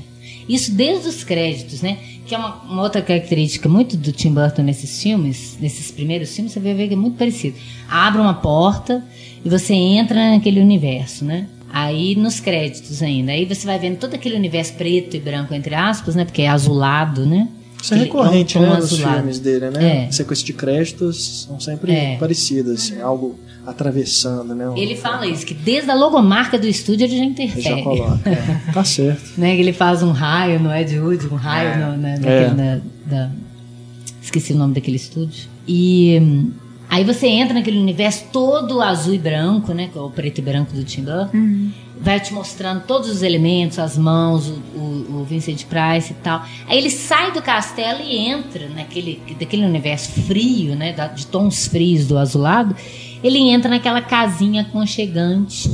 Isso 0.48 0.72
desde 0.72 1.08
os 1.08 1.22
créditos, 1.22 1.82
né? 1.82 1.98
Que 2.26 2.34
é 2.34 2.38
uma, 2.38 2.54
uma 2.62 2.82
outra 2.82 3.02
característica 3.02 3.68
muito 3.68 3.96
do 3.96 4.12
Tim 4.12 4.32
Burton 4.32 4.62
nesses 4.62 5.02
filmes, 5.02 5.56
nesses 5.60 5.90
primeiros 5.90 6.34
filmes, 6.34 6.52
você 6.52 6.60
vai 6.60 6.74
ver 6.74 6.88
que 6.88 6.94
é 6.94 6.96
muito 6.96 7.16
parecido. 7.16 7.56
Abre 7.88 8.20
uma 8.20 8.34
porta 8.34 9.04
e 9.44 9.48
você 9.48 9.74
entra 9.74 10.30
naquele 10.30 10.60
universo, 10.60 11.24
né? 11.24 11.46
Aí 11.70 12.16
nos 12.16 12.40
créditos 12.40 13.02
ainda, 13.02 13.32
aí 13.32 13.44
você 13.44 13.66
vai 13.66 13.78
vendo 13.78 13.98
todo 13.98 14.14
aquele 14.14 14.36
universo 14.36 14.72
preto 14.74 15.16
e 15.16 15.20
branco, 15.20 15.52
entre 15.54 15.74
aspas, 15.74 16.16
né? 16.16 16.24
Porque 16.24 16.42
é 16.42 16.48
azulado, 16.48 17.26
né? 17.26 17.46
Isso 17.82 17.94
é 17.94 17.96
recorrente, 17.98 18.58
um 18.58 18.62
tom 18.62 18.70
né, 18.70 18.76
nos 18.76 18.92
filmes 18.98 19.38
dele, 19.38 19.70
né? 19.70 20.06
É. 20.08 20.12
Sequência 20.12 20.44
de 20.44 20.52
créditos 20.52 21.44
são 21.46 21.60
sempre 21.60 21.92
É. 21.92 22.16
parecidas, 22.18 22.74
assim, 22.80 23.00
algo 23.00 23.38
atravessando, 23.66 24.54
né? 24.54 24.64
Ele 24.76 24.96
fala 24.96 25.26
isso, 25.26 25.44
que 25.46 25.54
desde 25.54 25.90
a 25.90 25.94
logomarca 25.94 26.58
do 26.58 26.66
estúdio 26.66 27.04
ele 27.04 27.16
já 27.16 27.22
Ele 27.22 27.30
interfere. 27.32 27.62
já 27.62 27.82
coloca. 27.82 28.28
é. 28.30 28.60
Tá 28.72 28.82
certo. 28.84 29.38
né? 29.38 29.54
Que 29.54 29.60
ele 29.62 29.72
faz 29.72 30.02
um 30.02 30.10
raio 30.10 30.58
no 30.58 30.74
Ed 30.74 30.98
Wood, 30.98 31.26
um 31.28 31.36
raio 31.36 31.68
É. 31.68 31.76
no, 31.76 31.96
na, 31.96 32.08
É. 32.08 32.18
naquele- 32.18 32.54
na- 32.62 32.80
da- 33.06 33.30
esqueci 34.22 34.52
o 34.52 34.56
nome 34.56 34.74
daquele 34.74 34.96
estúdio. 34.96 35.48
E 35.66 36.18
hum, 36.20 36.50
aí 36.88 37.04
você 37.04 37.26
entra 37.26 37.54
naquele 37.54 37.78
universo 37.78 38.24
todo 38.32 38.80
azul 38.80 39.14
e 39.14 39.18
branco, 39.18 39.72
né? 39.72 39.88
Que 39.92 39.98
é 39.98 40.00
o 40.00 40.10
preto 40.10 40.38
e 40.38 40.42
branco 40.42 40.72
do 40.74 40.82
Tim 40.84 41.02
Burton. 41.02 41.70
Vai 42.00 42.20
te 42.20 42.32
mostrando 42.32 42.84
todos 42.86 43.08
os 43.10 43.22
elementos, 43.22 43.78
as 43.78 43.98
mãos, 43.98 44.48
o, 44.48 44.78
o- 44.78 45.20
o 45.20 45.24
Vincent 45.24 45.64
Price 45.64 46.12
e 46.12 46.16
tal. 46.22 46.42
Aí 46.66 46.78
ele 46.78 46.90
sai 46.90 47.32
do 47.32 47.42
castelo 47.42 48.00
e 48.02 48.16
entra 48.16 48.68
naquele 48.68 49.20
daquele 49.38 49.64
universo 49.64 50.12
frio, 50.22 50.76
né? 50.76 50.92
de 51.14 51.26
tons 51.26 51.66
frios 51.66 52.06
do 52.06 52.16
azulado. 52.16 52.74
Ele 53.22 53.38
entra 53.50 53.68
naquela 53.68 54.00
casinha 54.00 54.62
aconchegante 54.62 55.70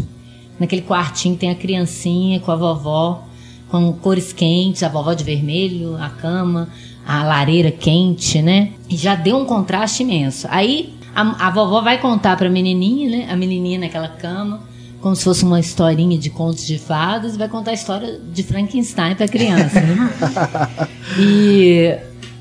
naquele 0.58 0.82
quartinho 0.82 1.36
tem 1.36 1.50
a 1.50 1.54
criancinha 1.54 2.38
com 2.38 2.52
a 2.52 2.56
vovó, 2.56 3.24
com 3.68 3.92
cores 3.94 4.32
quentes, 4.32 4.84
a 4.84 4.88
vovó 4.88 5.12
de 5.12 5.24
vermelho, 5.24 5.96
a 6.00 6.08
cama, 6.08 6.68
a 7.04 7.24
lareira 7.24 7.72
quente, 7.72 8.40
né? 8.40 8.70
E 8.88 8.96
já 8.96 9.16
deu 9.16 9.36
um 9.36 9.44
contraste 9.44 10.04
imenso. 10.04 10.46
Aí 10.48 10.94
a, 11.12 11.48
a 11.48 11.50
vovó 11.50 11.80
vai 11.80 11.98
contar 12.00 12.36
pra 12.36 12.48
menininha, 12.48 13.10
né? 13.10 13.28
A 13.32 13.36
menininha 13.36 13.80
naquela 13.80 14.06
cama, 14.08 14.62
como 15.04 15.14
se 15.14 15.22
fosse 15.22 15.44
uma 15.44 15.60
historinha 15.60 16.16
de 16.16 16.30
contos 16.30 16.66
de 16.66 16.78
fadas, 16.78 17.34
e 17.34 17.38
vai 17.38 17.46
contar 17.46 17.72
a 17.72 17.74
história 17.74 18.18
de 18.32 18.42
Frankenstein 18.42 19.14
pra 19.14 19.28
criança, 19.28 19.78
né? 19.78 20.88
E, 21.20 21.94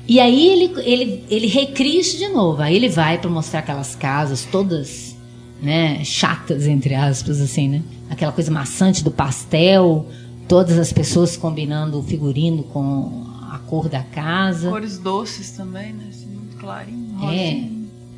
e 0.08 0.18
aí 0.18 0.48
ele, 0.48 0.74
ele, 0.82 1.24
ele 1.28 1.46
recria 1.46 2.00
isso 2.00 2.16
de 2.16 2.26
novo. 2.28 2.62
Aí 2.62 2.74
ele 2.74 2.88
vai 2.88 3.18
pra 3.18 3.28
mostrar 3.28 3.58
aquelas 3.58 3.94
casas 3.94 4.48
todas 4.50 5.14
né, 5.60 6.02
chatas, 6.04 6.66
entre 6.66 6.94
aspas, 6.94 7.38
assim, 7.38 7.68
né? 7.68 7.82
Aquela 8.08 8.32
coisa 8.32 8.50
maçante 8.50 9.04
do 9.04 9.10
pastel, 9.10 10.08
todas 10.48 10.78
as 10.78 10.90
pessoas 10.90 11.36
combinando 11.36 11.98
o 11.98 12.02
figurino 12.02 12.62
com 12.62 13.26
a 13.52 13.58
cor 13.58 13.90
da 13.90 14.02
casa. 14.02 14.70
Cores 14.70 14.96
doces 14.96 15.50
também, 15.50 15.92
né? 15.92 16.06
Assim, 16.08 16.28
muito 16.28 16.56
clarinho. 16.56 17.30
É. 17.30 17.68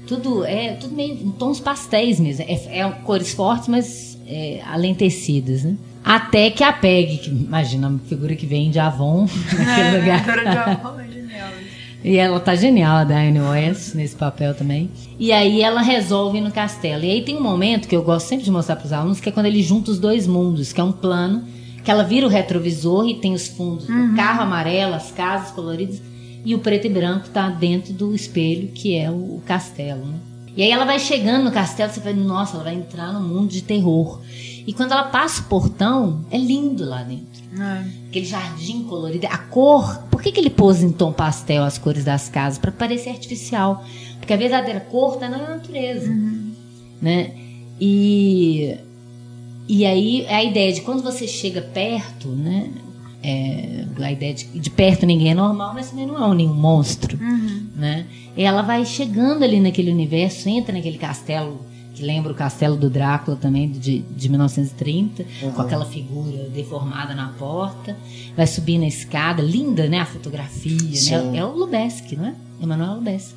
Tudo 0.06 0.44
é 0.44 0.74
tudo 0.74 0.94
meio 0.94 1.14
em 1.14 1.32
tons 1.32 1.59
pastéis 1.59 2.20
mesmo. 2.20 2.44
É, 2.47 2.78
é 2.78 2.90
cores 3.05 3.32
fortes, 3.32 3.66
mas 3.66 4.15
é, 4.26 4.60
alentecidas, 4.66 5.62
né? 5.64 5.76
Até 6.04 6.50
que 6.50 6.62
a 6.62 6.72
Peg, 6.72 7.18
que 7.18 7.30
imagina 7.30 7.88
uma 7.88 7.98
figura 7.98 8.34
que 8.36 8.46
vem 8.46 8.70
de 8.70 8.78
Avon, 8.78 9.26
naquele 9.58 9.96
É, 9.96 10.00
lugar. 10.00 10.18
Vitória 10.20 10.42
de 10.50 10.56
Avon 10.58 11.00
é 11.00 11.08
genial. 11.08 11.48
E 12.04 12.16
ela 12.18 12.38
tá 12.38 12.54
genial, 12.54 12.98
a 12.98 13.04
Diane 13.04 13.40
West, 13.40 13.94
nesse 13.94 14.14
papel 14.14 14.54
também. 14.54 14.88
E 15.18 15.32
aí 15.32 15.60
ela 15.62 15.80
resolve 15.80 16.38
ir 16.38 16.40
no 16.40 16.52
castelo. 16.52 17.02
E 17.04 17.10
aí 17.10 17.22
tem 17.22 17.36
um 17.36 17.42
momento 17.42 17.88
que 17.88 17.96
eu 17.96 18.02
gosto 18.02 18.28
sempre 18.28 18.44
de 18.44 18.50
mostrar 18.50 18.76
pros 18.76 18.92
alunos, 18.92 19.18
que 19.18 19.28
é 19.28 19.32
quando 19.32 19.46
ele 19.46 19.60
junta 19.62 19.90
os 19.90 19.98
dois 19.98 20.26
mundos, 20.26 20.72
que 20.72 20.80
é 20.80 20.84
um 20.84 20.92
plano, 20.92 21.42
que 21.82 21.90
ela 21.90 22.04
vira 22.04 22.24
o 22.26 22.28
retrovisor 22.28 23.08
e 23.08 23.14
tem 23.14 23.32
os 23.34 23.48
fundos 23.48 23.86
do 23.86 24.14
carro 24.14 24.42
amarelo, 24.42 24.94
as 24.94 25.10
casas 25.10 25.50
coloridas, 25.50 26.00
e 26.44 26.54
o 26.54 26.60
preto 26.60 26.86
e 26.86 26.90
branco 26.90 27.28
tá 27.30 27.48
dentro 27.48 27.92
do 27.92 28.14
espelho, 28.14 28.68
que 28.68 28.96
é 28.96 29.10
o, 29.10 29.14
o 29.14 29.42
castelo, 29.44 30.04
né? 30.06 30.14
E 30.56 30.62
aí 30.62 30.70
ela 30.70 30.86
vai 30.86 30.98
chegando 30.98 31.44
no 31.44 31.52
castelo, 31.52 31.92
você 31.92 32.00
vai, 32.00 32.14
nossa, 32.14 32.54
ela 32.54 32.64
vai 32.64 32.74
entrar 32.74 33.12
num 33.12 33.20
mundo 33.20 33.48
de 33.48 33.60
terror. 33.60 34.22
E 34.66 34.72
quando 34.72 34.92
ela 34.92 35.04
passa 35.04 35.42
o 35.42 35.44
portão, 35.44 36.24
é 36.30 36.38
lindo 36.38 36.82
lá 36.82 37.02
dentro. 37.02 37.44
É. 37.60 37.84
Aquele 38.08 38.24
jardim 38.24 38.84
colorido, 38.84 39.26
a 39.26 39.36
cor. 39.36 40.02
Por 40.10 40.22
que, 40.22 40.32
que 40.32 40.40
ele 40.40 40.48
pôs 40.48 40.82
em 40.82 40.90
tom 40.90 41.12
pastel 41.12 41.62
as 41.62 41.76
cores 41.76 42.04
das 42.04 42.30
casas? 42.30 42.58
Para 42.58 42.72
parecer 42.72 43.10
artificial. 43.10 43.84
Porque 44.18 44.32
a 44.32 44.36
verdadeira 44.36 44.80
cor 44.80 45.14
está 45.14 45.28
na 45.28 45.38
natureza. 45.38 46.10
Né? 47.02 47.34
E, 47.78 48.78
e 49.68 49.84
aí 49.84 50.26
a 50.26 50.42
ideia 50.42 50.72
de 50.72 50.80
quando 50.80 51.02
você 51.02 51.28
chega 51.28 51.60
perto, 51.60 52.28
né? 52.28 52.70
É, 53.28 53.84
a 54.04 54.12
ideia 54.12 54.32
de, 54.34 54.44
de 54.44 54.70
perto 54.70 55.04
ninguém 55.04 55.30
é 55.32 55.34
normal, 55.34 55.72
mas 55.74 55.90
também 55.90 56.06
não 56.06 56.16
é 56.16 56.26
um 56.28 56.34
nenhum 56.34 56.54
monstro. 56.54 57.18
Né? 57.74 58.06
E 58.36 58.42
ela 58.44 58.62
vai 58.62 58.84
chegando 58.84 59.42
ali 59.42 59.58
naquele 59.58 59.90
universo, 59.90 60.48
entra 60.48 60.72
naquele 60.72 60.96
castelo 60.98 61.60
que 61.92 62.02
lembra 62.04 62.30
o 62.30 62.34
castelo 62.34 62.76
do 62.76 62.90
Drácula 62.90 63.36
também, 63.38 63.70
de, 63.70 64.00
de 64.00 64.28
1930, 64.28 65.24
com 65.54 65.62
aquela 65.62 65.86
figura 65.86 66.48
deformada 66.54 67.14
na 67.14 67.28
porta. 67.38 67.96
Vai 68.36 68.46
subir 68.46 68.78
na 68.78 68.86
escada, 68.86 69.42
linda, 69.42 69.88
né? 69.88 70.00
A 70.00 70.04
fotografia, 70.06 70.94
Sim. 70.94 71.16
né? 71.30 71.38
É 71.38 71.44
o 71.44 71.52
Lubeski, 71.56 72.14
não 72.14 72.26
é? 72.26 72.34
Emanuel 72.62 72.96
Lubeski. 72.96 73.34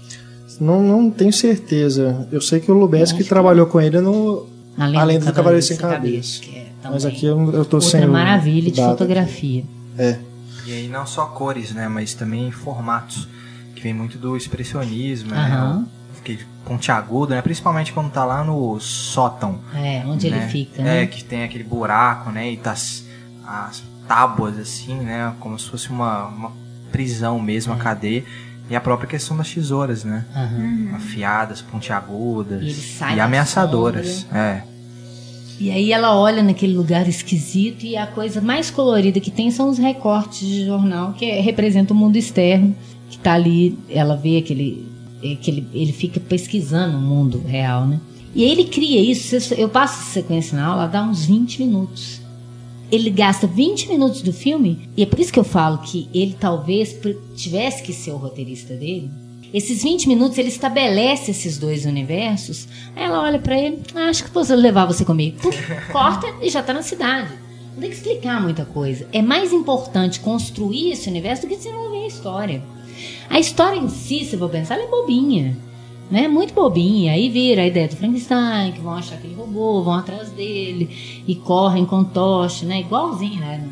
Não, 0.60 0.84
não 0.84 1.10
tenho 1.10 1.32
certeza. 1.32 2.28
Eu 2.32 2.42
sei 2.42 2.60
que 2.60 2.70
o 2.70 2.76
Lubeski 2.76 3.16
Acho 3.16 3.24
que- 3.24 3.30
trabalhou 3.30 3.66
com 3.66 3.80
ele 3.80 4.02
no 4.02 4.46
Além, 4.78 5.00
Além 5.00 5.20
do 5.20 5.32
Cavaleiro 5.32 5.66
Sem 5.66 5.78
Cabeça. 5.78 6.42
que 6.42 6.56
é 6.58 6.68
Mas 6.84 7.06
aqui 7.06 7.26
eu, 7.26 7.40
eu 7.54 7.64
tô 7.66 7.78
outra 7.78 7.82
sem. 8.00 8.06
maravilha 8.08 8.70
de 8.70 8.82
fotografia. 8.82 9.64
É. 10.00 10.18
E 10.66 10.72
aí 10.74 10.88
não 10.88 11.06
só 11.06 11.26
cores, 11.28 11.72
né, 11.72 11.88
mas 11.88 12.14
também 12.14 12.50
formatos, 12.52 13.28
que 13.76 13.82
vem 13.84 13.94
muito 13.94 14.18
do 14.18 14.36
expressionismo, 14.36 15.34
Aham. 15.34 15.80
né, 15.82 15.86
que 16.24 16.40
pontiagudo, 16.66 17.34
né, 17.34 17.42
principalmente 17.42 17.94
quando 17.94 18.12
tá 18.12 18.24
lá 18.26 18.44
no 18.44 18.80
sótão, 18.80 19.60
É, 19.74 20.04
onde 20.06 20.30
né? 20.30 20.38
ele 20.38 20.48
fica, 20.48 20.82
É, 20.82 20.86
né? 20.86 21.06
que 21.08 21.24
tem 21.24 21.44
aquele 21.44 21.64
buraco, 21.64 22.30
né, 22.32 22.52
e 22.52 22.58
tá 22.58 22.72
as, 22.72 23.04
as 23.46 23.84
tábuas 24.08 24.58
assim, 24.58 24.96
né, 24.96 25.34
como 25.40 25.58
se 25.60 25.70
fosse 25.70 25.90
uma, 25.90 26.26
uma 26.28 26.52
prisão 26.92 27.40
mesmo, 27.40 27.74
É. 27.74 27.76
a 27.76 27.80
cadeia. 27.80 28.24
E 28.70 28.76
a 28.76 28.82
própria 28.82 29.08
questão 29.10 29.36
das 29.36 29.52
tesouras, 29.52 30.04
né? 30.04 30.26
Aham. 30.36 30.92
Afiadas, 30.96 31.60
pontiagudas 31.60 32.62
E 32.62 32.66
ele 32.66 32.74
sai 32.76 33.16
e 33.16 33.20
ameaçadoras. 33.20 34.28
É. 34.32 34.62
E 35.60 35.70
aí 35.72 35.92
ela 35.92 36.18
olha 36.18 36.42
naquele 36.42 36.76
lugar 36.76 37.08
esquisito 37.08 37.86
e 37.86 37.98
a 37.98 38.08
coisa 38.08 38.40
mais 38.40 38.72
colorida 38.72 39.20
que 39.20 39.30
tem 39.30 39.52
são 39.52 39.70
os 39.70 39.78
recortes 39.78 40.48
de 40.48 40.66
jornal 40.66 41.14
que 41.14 41.26
é- 41.26 41.42
representa 41.42 41.94
o 41.94 41.98
mundo 41.98 42.16
externo 42.16 42.74
que 43.10 43.18
tá 43.18 43.34
ali, 43.34 43.78
ela 43.90 44.16
vê 44.16 44.38
aquele, 44.38 44.88
aquele 45.18 45.68
ele 45.74 45.92
fica 45.92 46.20
pesquisando 46.20 46.98
o 46.98 47.02
mundo 47.02 47.44
real, 47.46 47.86
né? 47.86 48.00
E 48.34 48.44
ele 48.44 48.66
cria 48.66 49.02
isso, 49.02 49.36
eu 49.56 49.68
passo 49.68 50.02
essa 50.02 50.14
sequência 50.14 50.56
na 50.56 50.68
aula, 50.68 50.88
dá 50.88 51.04
uns 51.04 51.26
20 51.26 51.64
minutos. 51.64 52.22
Ele 52.92 53.10
gasta 53.10 53.48
20 53.48 53.90
minutos 53.90 54.22
do 54.22 54.32
filme, 54.32 54.88
e 54.96 55.04
é 55.04 55.06
por 55.06 55.20
isso 55.20 55.34
que 55.34 55.40
eu 55.40 55.44
falo 55.44 55.80
que 55.80 56.08
ele 56.14 56.36
talvez 56.40 56.96
tivesse 57.36 57.82
que 57.82 57.92
ser 57.92 58.12
o 58.12 58.18
roteirista 58.18 58.76
dele. 58.76 59.10
Esses 59.54 59.82
20 59.82 60.08
minutos 60.08 60.38
ele 60.38 60.50
estabelece 60.50 61.32
esses 61.32 61.58
dois 61.58 61.86
universos. 61.86 62.68
Aí 62.96 63.04
ela 63.04 63.24
olha 63.24 63.40
pra 63.40 63.58
ele, 63.58 63.82
ah, 63.96 64.10
acho 64.10 64.24
que 64.24 64.30
posso 64.30 64.54
levar 64.54 64.86
você 64.86 65.04
comigo. 65.04 65.38
Corta 65.92 66.28
e 66.42 66.50
já 66.50 66.62
tá 66.62 66.74
na 66.74 66.84
cidade. 66.84 67.30
Não 67.74 67.82
tem 67.82 67.90
que 67.90 67.96
explicar 67.96 68.42
muita 68.42 68.66
coisa. 68.66 69.08
É 69.12 69.22
mais 69.22 69.52
importante 69.52 70.20
construir 70.20 70.92
esse 70.92 71.10
universo 71.10 71.44
do 71.44 71.48
que 71.48 71.56
desenvolver 71.56 72.04
a 72.04 72.08
história. 72.08 72.62
A 73.30 73.40
história 73.40 73.80
em 73.80 73.90
si, 73.90 74.26
se 74.26 74.34
eu 74.34 74.40
vou 74.40 74.50
pensar, 74.50 74.76
ela 74.76 74.84
é 74.84 74.88
bobinha. 74.88 75.58
Né? 76.12 76.28
Muito 76.28 76.54
bobinha. 76.54 77.14
Aí 77.14 77.30
vira 77.30 77.62
a 77.62 77.68
ideia 77.68 77.88
do 77.88 77.96
Frankenstein, 77.96 78.74
que 78.74 78.82
vão 78.82 78.94
achar 78.94 79.16
aquele 79.16 79.34
robô, 79.34 79.82
vão 79.84 79.94
atrás 79.94 80.30
dele 80.32 81.24
e 81.28 81.36
correm 81.36 81.86
com 81.86 82.04
tocha, 82.04 82.66
né? 82.66 82.82
Igualzinho, 82.82 83.40
né? 83.40 83.64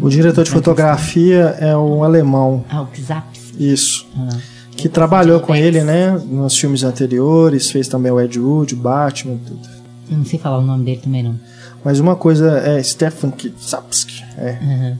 O 0.00 0.08
diretor 0.08 0.44
de 0.44 0.50
fotografia 0.50 1.56
é 1.58 1.76
um 1.76 2.04
alemão. 2.04 2.64
Ah, 2.68 2.82
o 2.82 2.88
Zaps. 3.00 3.54
Isso. 3.58 4.06
Ah. 4.16 4.55
Que 4.76 4.88
trabalhou 4.88 5.40
com 5.40 5.54
ele, 5.54 5.82
né? 5.82 6.10
Nos 6.28 6.58
filmes 6.58 6.84
anteriores, 6.84 7.70
fez 7.70 7.88
também 7.88 8.12
o 8.12 8.20
Ed 8.20 8.38
Wood, 8.38 8.74
o 8.74 8.76
Batman, 8.76 9.38
tudo. 9.46 9.68
Eu 10.10 10.18
não 10.18 10.24
sei 10.24 10.38
falar 10.38 10.58
o 10.58 10.62
nome 10.62 10.84
dele 10.84 11.00
também, 11.02 11.22
não. 11.22 11.34
Mas 11.84 12.00
uma 12.00 12.16
coisa 12.16 12.58
é 12.58 12.82
Stefan 12.82 13.30
Kitsapski. 13.30 14.24
É. 14.36 14.58
Aham. 14.60 14.98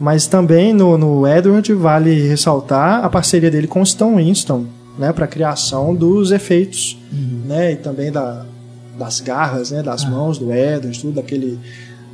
Mas 0.00 0.26
também 0.26 0.72
no, 0.72 0.96
no 0.96 1.26
Edward 1.26 1.72
vale 1.74 2.28
ressaltar 2.28 3.04
a 3.04 3.08
parceria 3.08 3.50
dele 3.50 3.66
com 3.66 3.80
o 3.80 3.82
Stan 3.82 4.14
Winston, 4.14 4.66
né? 4.98 5.12
Para 5.12 5.26
criação 5.26 5.94
dos 5.94 6.30
efeitos, 6.30 6.96
né? 7.44 7.72
E 7.72 7.76
também 7.76 8.12
da, 8.12 8.46
das 8.96 9.20
garras, 9.20 9.70
né? 9.70 9.82
Das 9.82 10.04
mãos 10.04 10.38
do 10.38 10.52
Edward, 10.52 10.98
tudo 11.00 11.14
daquele 11.14 11.58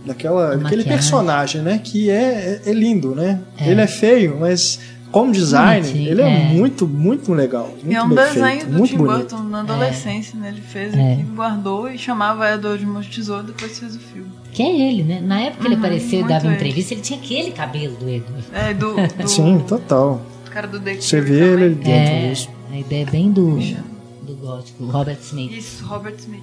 daquela 0.07 0.57
daquele 0.57 0.85
personagem, 0.85 1.63
né? 1.63 1.81
Que 1.83 2.11
é, 2.11 2.61
é, 2.65 2.71
é 2.71 2.73
lindo, 2.73 3.15
né? 3.15 3.41
É. 3.59 3.71
Ele 3.71 3.81
é 3.81 3.87
feio, 3.87 4.39
mas 4.41 4.79
como 5.15 5.33
design 5.33 5.81
Bonitinho, 5.87 6.11
ele 6.11 6.23
é, 6.23 6.25
é. 6.27 6.45
muito 6.55 6.87
muito 6.89 7.33
legal, 7.33 7.69
muito 7.69 7.87
E 7.91 7.95
é 7.95 8.03
um 8.03 8.09
bem 8.09 8.17
desenho 8.17 8.45
feito, 8.47 8.67
do 8.67 8.87
Tim 8.87 8.97
bonito. 8.97 9.17
Burton 9.19 9.39
na 9.45 9.61
adolescência, 9.61 10.39
né? 10.39 10.49
Ele 10.49 10.61
fez 10.61 10.93
É. 10.95 11.13
aqui, 11.15 11.23
guardou 11.23 11.89
e 11.91 11.97
chamava 11.99 12.51
Edward 12.53 12.79
de 12.79 12.87
Monte 12.91 13.11
Tesouro, 13.11 13.45
depois 13.45 13.79
fez 13.79 13.95
o 13.97 13.99
filme. 14.01 14.29
Que 14.53 14.63
é 14.63 14.89
ele, 14.91 15.03
né? 15.03 15.21
Na 15.21 15.41
época 15.41 15.63
que 15.63 15.67
ele 15.69 15.75
Uhum, 15.75 15.81
apareceu 15.81 16.21
e 16.21 16.25
dava 16.25 16.47
ele. 16.47 16.55
entrevista, 16.57 16.95
ele 16.95 17.01
tinha 17.01 17.19
aquele 17.19 17.51
cabelo 17.53 17.97
do 17.97 18.09
Edward. 18.09 18.45
É, 18.53 18.75
do, 18.75 18.95
do 19.23 19.29
Sim, 19.29 19.63
total. 19.67 20.21
cara 20.51 20.67
do 20.67 20.79
Dexter 20.79 21.03
Você 21.03 21.21
vê 21.21 21.39
também. 21.51 21.65
ele 21.65 21.75
dentro 21.77 21.91
É, 21.93 22.29
disso. 22.31 22.49
a 22.73 22.77
ideia 22.79 23.03
é 23.03 23.11
bem 23.11 23.31
do, 23.33 23.57
do 24.23 24.35
gótico, 24.37 24.85
Robert 24.87 25.19
Smith. 25.23 25.53
Isso, 25.53 25.85
Robert 25.87 26.15
Smith. 26.19 26.43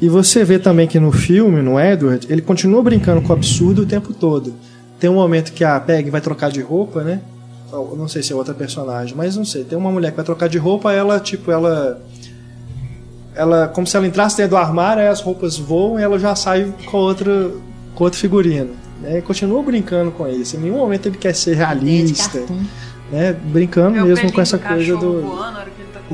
E 0.00 0.08
você 0.08 0.44
vê 0.44 0.58
também 0.58 0.86
que 0.88 0.98
no 0.98 1.12
filme, 1.12 1.62
no 1.62 1.78
Edward, 1.80 2.26
ele 2.28 2.42
continua 2.42 2.82
brincando 2.82 3.22
com 3.22 3.28
o 3.32 3.36
absurdo 3.36 3.82
o 3.82 3.86
tempo 3.86 4.12
todo. 4.12 4.54
Tem 4.98 5.08
um 5.10 5.14
momento 5.14 5.52
que 5.52 5.62
a 5.64 5.78
Peg 5.78 6.10
vai 6.10 6.20
trocar 6.20 6.50
de 6.50 6.60
roupa, 6.60 7.02
né? 7.02 7.20
Eu 7.72 7.94
não 7.96 8.06
sei 8.06 8.22
se 8.22 8.32
é 8.32 8.36
outra 8.36 8.54
personagem, 8.54 9.16
mas 9.16 9.36
não 9.36 9.44
sei. 9.44 9.64
Tem 9.64 9.76
uma 9.76 9.90
mulher 9.90 10.10
que 10.10 10.16
vai 10.16 10.24
trocar 10.24 10.48
de 10.48 10.58
roupa, 10.58 10.92
ela, 10.92 11.18
tipo, 11.18 11.50
ela. 11.50 12.00
Ela, 13.34 13.66
como 13.66 13.84
se 13.86 13.96
ela 13.96 14.06
entrasse 14.06 14.36
dentro 14.36 14.50
do 14.50 14.56
armário, 14.56 15.02
aí 15.02 15.08
as 15.08 15.20
roupas 15.20 15.56
voam 15.58 15.98
e 15.98 16.02
ela 16.02 16.18
já 16.20 16.36
sai 16.36 16.72
com 16.86 16.98
outra, 16.98 17.50
com 17.94 18.04
outro 18.04 18.18
figurino. 18.18 18.70
Né? 19.00 19.18
E 19.18 19.22
continua 19.22 19.60
brincando 19.60 20.12
com 20.12 20.28
isso. 20.28 20.56
Em 20.56 20.60
nenhum 20.60 20.76
momento 20.78 21.06
ele 21.06 21.18
quer 21.18 21.34
ser 21.34 21.56
realista, 21.56 22.40
né? 23.10 23.32
Brincando 23.32 23.98
É 23.98 24.02
mesmo 24.04 24.32
com 24.32 24.40
essa 24.40 24.56
do 24.56 24.64
coisa 24.64 24.96
do. 24.96 25.20
voando, 25.22 25.58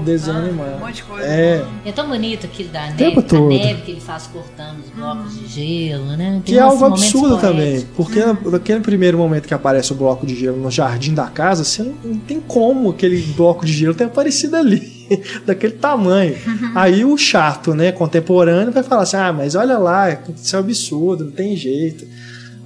ele 0.00 0.18
tá 0.18 0.26
desenho 0.26 0.38
animado. 0.38 0.76
Um 0.76 0.80
monte 0.80 0.94
de 0.96 1.02
coisa. 1.04 1.26
É. 1.26 1.64
É 1.84 1.92
tão 1.92 2.08
bonito 2.08 2.46
aquilo 2.46 2.68
da 2.70 2.86
neve, 2.90 3.04
a 3.04 3.40
neve 3.40 3.82
que 3.82 3.90
ele 3.92 4.00
faz 4.00 4.26
cortando 4.26 4.78
os 4.80 4.90
blocos 4.90 5.38
de 5.38 5.46
gelo, 5.46 6.16
né? 6.16 6.32
Tem 6.32 6.40
Que 6.42 6.58
é 6.58 6.60
algo 6.62 6.84
absurdo 6.84 7.38
também, 7.38 7.80
poéticos. 7.80 7.96
porque 7.96 8.50
naquele 8.50 8.80
primeiro 8.80 9.18
momento 9.18 9.46
que 9.46 9.54
aparece 9.54 9.92
o 9.92 9.96
bloco 9.96 10.26
de 10.26 10.34
gelo 10.34 10.56
no 10.56 10.70
jardim 10.70 11.14
da 11.14 11.26
casa, 11.26 11.64
você 11.64 11.82
não, 11.82 11.94
não 12.04 12.16
tem 12.16 12.40
como 12.40 12.90
aquele 12.90 13.20
bloco 13.36 13.64
de 13.64 13.72
gelo 13.72 13.94
ter 13.94 14.04
aparecido 14.04 14.56
ali, 14.56 14.80
daquele 15.46 15.74
tamanho. 15.74 16.36
Aí 16.74 17.04
o 17.04 17.16
chato, 17.16 17.74
né, 17.74 17.92
contemporâneo, 17.92 18.72
vai 18.72 18.82
falar 18.82 19.02
assim: 19.02 19.16
ah, 19.16 19.32
mas 19.32 19.54
olha 19.54 19.78
lá, 19.78 20.10
isso 20.34 20.54
é 20.54 20.58
um 20.58 20.62
absurdo, 20.62 21.24
não 21.24 21.32
tem 21.32 21.56
jeito. 21.56 22.06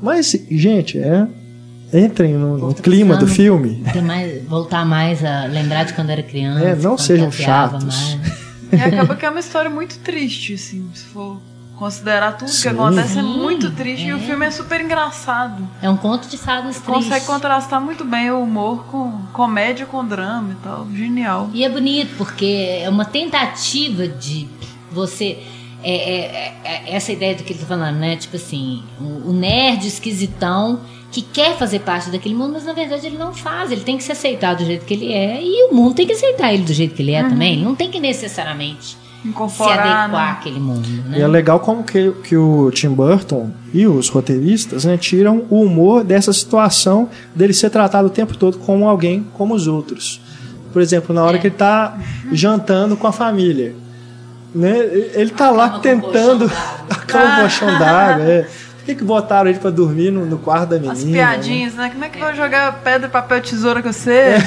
Mas, 0.02 0.36
gente, 0.50 0.98
é. 0.98 1.26
Entrem 1.94 2.34
no, 2.34 2.58
no 2.58 2.74
clima 2.74 3.16
do 3.16 3.26
filme. 3.28 3.84
mais, 4.02 4.44
voltar 4.48 4.84
mais 4.84 5.24
a 5.24 5.44
lembrar 5.44 5.84
de 5.84 5.92
quando 5.92 6.10
era 6.10 6.24
criança. 6.24 6.64
É, 6.64 6.74
não 6.74 6.98
sejam 6.98 7.30
chatos. 7.30 7.84
mais. 7.84 8.18
E 8.72 8.76
acaba 8.76 9.14
que 9.14 9.24
é 9.24 9.30
uma 9.30 9.38
história 9.38 9.70
muito 9.70 9.98
triste, 10.00 10.54
assim, 10.54 10.90
se 10.92 11.04
for 11.04 11.40
considerar 11.76 12.36
tudo 12.36 12.50
Sim. 12.50 12.62
que 12.62 12.68
acontece, 12.68 13.18
é 13.18 13.22
muito 13.22 13.70
triste. 13.70 14.06
E 14.06 14.12
o 14.12 14.16
é. 14.16 14.20
filme 14.20 14.46
é 14.46 14.50
super 14.50 14.80
engraçado. 14.80 15.68
É 15.80 15.88
um 15.88 15.96
conto 15.96 16.28
de 16.28 16.36
fadas 16.36 16.80
triste. 16.80 16.86
Consegue 16.86 17.26
contrastar 17.26 17.80
muito 17.80 18.04
bem 18.04 18.30
o 18.30 18.42
humor 18.42 18.84
com 18.86 19.12
comédia 19.32 19.86
com 19.86 20.04
drama 20.04 20.52
e 20.52 20.64
tal. 20.64 20.88
Genial. 20.92 21.50
E 21.52 21.64
é 21.64 21.68
bonito, 21.68 22.16
porque 22.16 22.80
é 22.82 22.88
uma 22.88 23.04
tentativa 23.04 24.08
de 24.08 24.48
você. 24.90 25.38
é, 25.82 25.94
é, 25.94 26.54
é, 26.64 26.96
essa 26.96 27.12
ideia 27.12 27.34
do 27.34 27.44
que 27.44 27.52
ele 27.52 27.60
tá 27.60 27.66
falando, 27.66 27.96
né? 27.96 28.16
Tipo 28.16 28.36
assim, 28.36 28.82
o, 29.00 29.30
o 29.30 29.32
nerd 29.32 29.86
esquisitão 29.86 30.80
que 31.14 31.22
quer 31.22 31.56
fazer 31.56 31.78
parte 31.78 32.10
daquele 32.10 32.34
mundo, 32.34 32.54
mas 32.54 32.64
na 32.64 32.72
verdade 32.72 33.06
ele 33.06 33.16
não 33.16 33.32
faz. 33.32 33.70
Ele 33.70 33.82
tem 33.82 33.96
que 33.96 34.02
se 34.02 34.10
aceitar 34.10 34.56
do 34.56 34.64
jeito 34.64 34.84
que 34.84 34.94
ele 34.94 35.12
é 35.12 35.40
e 35.40 35.68
o 35.70 35.74
mundo 35.74 35.94
tem 35.94 36.06
que 36.06 36.12
aceitar 36.12 36.52
ele 36.52 36.64
do 36.64 36.72
jeito 36.72 36.92
que 36.92 37.02
ele 37.02 37.12
é 37.12 37.22
também. 37.22 37.52
Ele 37.54 37.64
não 37.64 37.76
tem 37.76 37.88
que 37.88 38.00
necessariamente 38.00 38.96
se 39.48 39.62
adequar 39.62 40.10
né? 40.10 40.30
àquele 40.32 40.58
mundo, 40.58 40.88
né? 41.06 41.18
E 41.18 41.22
é 41.22 41.26
legal 41.28 41.60
como 41.60 41.84
que, 41.84 42.10
que 42.24 42.36
o 42.36 42.68
Tim 42.72 42.88
Burton 42.88 43.50
e 43.72 43.86
os 43.86 44.08
roteiristas 44.08 44.84
né, 44.84 44.96
tiram 44.96 45.44
o 45.48 45.62
humor 45.62 46.02
dessa 46.02 46.32
situação 46.32 47.08
dele 47.34 47.52
ser 47.54 47.70
tratado 47.70 48.08
o 48.08 48.10
tempo 48.10 48.36
todo 48.36 48.58
como 48.58 48.88
alguém 48.88 49.24
como 49.34 49.54
os 49.54 49.68
outros. 49.68 50.20
Por 50.72 50.82
exemplo, 50.82 51.14
na 51.14 51.22
hora 51.22 51.36
É. 51.36 51.40
que 51.40 51.46
ele 51.46 51.54
está 51.54 51.96
jantando 52.32 52.96
com 52.96 53.06
a 53.06 53.12
família. 53.12 53.76
Né, 54.52 54.78
ele 55.14 55.30
tá 55.30 55.50
lá 55.50 55.68
com 55.70 55.78
tentando. 55.78 56.48
d'água. 56.48 56.74
A 56.90 56.94
cama 56.96 57.34
com 57.36 57.40
colchão 57.40 57.78
d'água. 57.78 58.24
É. 58.24 58.48
Por 58.84 58.88
que, 58.88 58.96
que 58.96 59.04
botaram 59.04 59.48
ele 59.48 59.58
pra 59.58 59.70
dormir 59.70 60.10
no, 60.10 60.26
no 60.26 60.36
quarto 60.36 60.68
da 60.68 60.76
menina? 60.76 60.92
As 60.92 61.04
né? 61.04 61.12
piadinhas, 61.12 61.72
né? 61.72 61.88
Como 61.88 62.04
é 62.04 62.08
que 62.10 62.18
eu 62.18 62.26
vou 62.26 62.34
jogar 62.34 62.70
pedra, 62.82 63.08
papel, 63.08 63.40
tesoura 63.40 63.82
com 63.82 63.90
você? 63.90 64.12
É. 64.12 64.38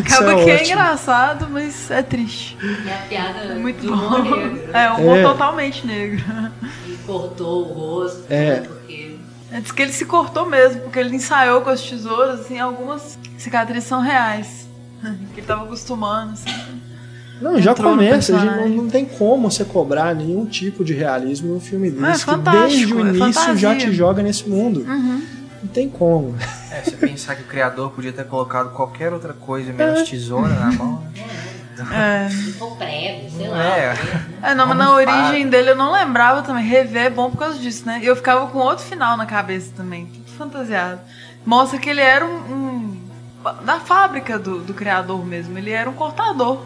Isso 0.02 0.22
é 0.24 0.44
que 0.44 0.50
é 0.50 0.64
engraçado, 0.64 1.48
mas 1.48 1.88
é 1.88 2.02
triste. 2.02 2.58
É 2.88 2.92
a 2.92 2.98
piada 3.08 3.54
Muito 3.54 3.86
do 3.86 3.96
bom. 3.96 4.18
negro. 4.20 4.68
É, 4.72 4.90
um 4.90 4.96
humor 4.96 5.18
É. 5.18 5.22
totalmente 5.22 5.86
negro. 5.86 6.24
Ele 6.84 6.98
cortou 7.06 7.60
o 7.70 7.72
rosto, 7.72 8.24
É. 8.28 8.60
né, 8.60 8.60
porque... 8.66 9.16
É, 9.52 9.60
Diz 9.60 9.70
que 9.70 9.80
ele 9.82 9.92
se 9.92 10.04
cortou 10.06 10.44
mesmo, 10.44 10.80
porque 10.80 10.98
ele 10.98 11.14
ensaiou 11.14 11.60
com 11.60 11.70
as 11.70 11.80
tesouras, 11.80 12.40
assim, 12.40 12.58
algumas 12.58 13.16
cicatrizes 13.38 13.88
são 13.88 14.00
reais. 14.00 14.66
Que 15.34 15.40
ele 15.40 15.46
tava 15.46 15.62
acostumando, 15.62 16.32
assim. 16.32 16.50
Não, 17.40 17.60
já 17.60 17.74
começa, 17.74 18.32
a 18.34 18.38
gente 18.38 18.46
personagem. 18.48 18.76
não, 18.76 18.82
não 18.84 18.90
tem 18.90 19.04
como 19.04 19.50
você 19.50 19.64
cobrar 19.64 20.14
nenhum 20.14 20.46
tipo 20.46 20.84
de 20.84 20.94
realismo 20.94 21.52
num 21.54 21.60
filme 21.60 21.88
É 21.88 21.90
desse, 21.90 22.24
que 22.24 22.30
fantástico, 22.30 22.66
desde 22.68 22.94
o 22.94 22.98
é 22.98 23.10
início 23.10 23.56
já 23.56 23.70
fantasia. 23.70 23.76
te 23.76 23.92
joga 23.92 24.22
nesse 24.22 24.48
mundo. 24.48 24.80
Uhum. 24.80 25.22
Não 25.62 25.68
tem 25.72 25.88
como. 25.88 26.34
É, 26.70 26.80
você 26.82 26.92
pensar 26.96 27.34
que 27.36 27.42
o 27.42 27.46
criador 27.46 27.90
podia 27.90 28.12
ter 28.12 28.24
colocado 28.24 28.70
qualquer 28.72 29.12
outra 29.12 29.32
coisa 29.32 29.72
menos 29.72 30.08
tesoura 30.08 30.48
na 30.54 30.72
mão. 30.72 31.02
né? 31.76 32.28
É. 32.30 32.62
Ou 32.62 32.74
prego, 32.76 33.30
sei 33.36 33.48
lá. 33.48 33.64
É. 33.66 33.94
É, 34.42 34.54
não, 34.54 34.66
mas 34.66 34.78
na 34.78 34.94
origem 34.94 35.14
fala. 35.42 35.44
dele 35.50 35.70
eu 35.70 35.76
não 35.76 35.92
lembrava 35.92 36.42
também. 36.42 36.64
Rever 36.64 37.02
é 37.06 37.10
bom 37.10 37.30
por 37.30 37.38
causa 37.38 37.58
disso, 37.58 37.84
né? 37.84 38.00
E 38.02 38.06
eu 38.06 38.16
ficava 38.16 38.46
com 38.46 38.58
outro 38.58 38.84
final 38.84 39.16
na 39.16 39.26
cabeça 39.26 39.70
também. 39.76 40.06
Tudo 40.06 40.38
fantasiado. 40.38 41.00
Mostra 41.44 41.78
que 41.78 41.90
ele 41.90 42.00
era 42.00 42.24
um. 42.24 42.30
um- 42.30 42.96
da 43.64 43.78
fábrica 43.78 44.38
do, 44.38 44.58
do 44.60 44.72
criador 44.74 45.24
mesmo. 45.24 45.56
Ele 45.58 45.70
era 45.70 45.88
um 45.88 45.92
cortador. 45.92 46.62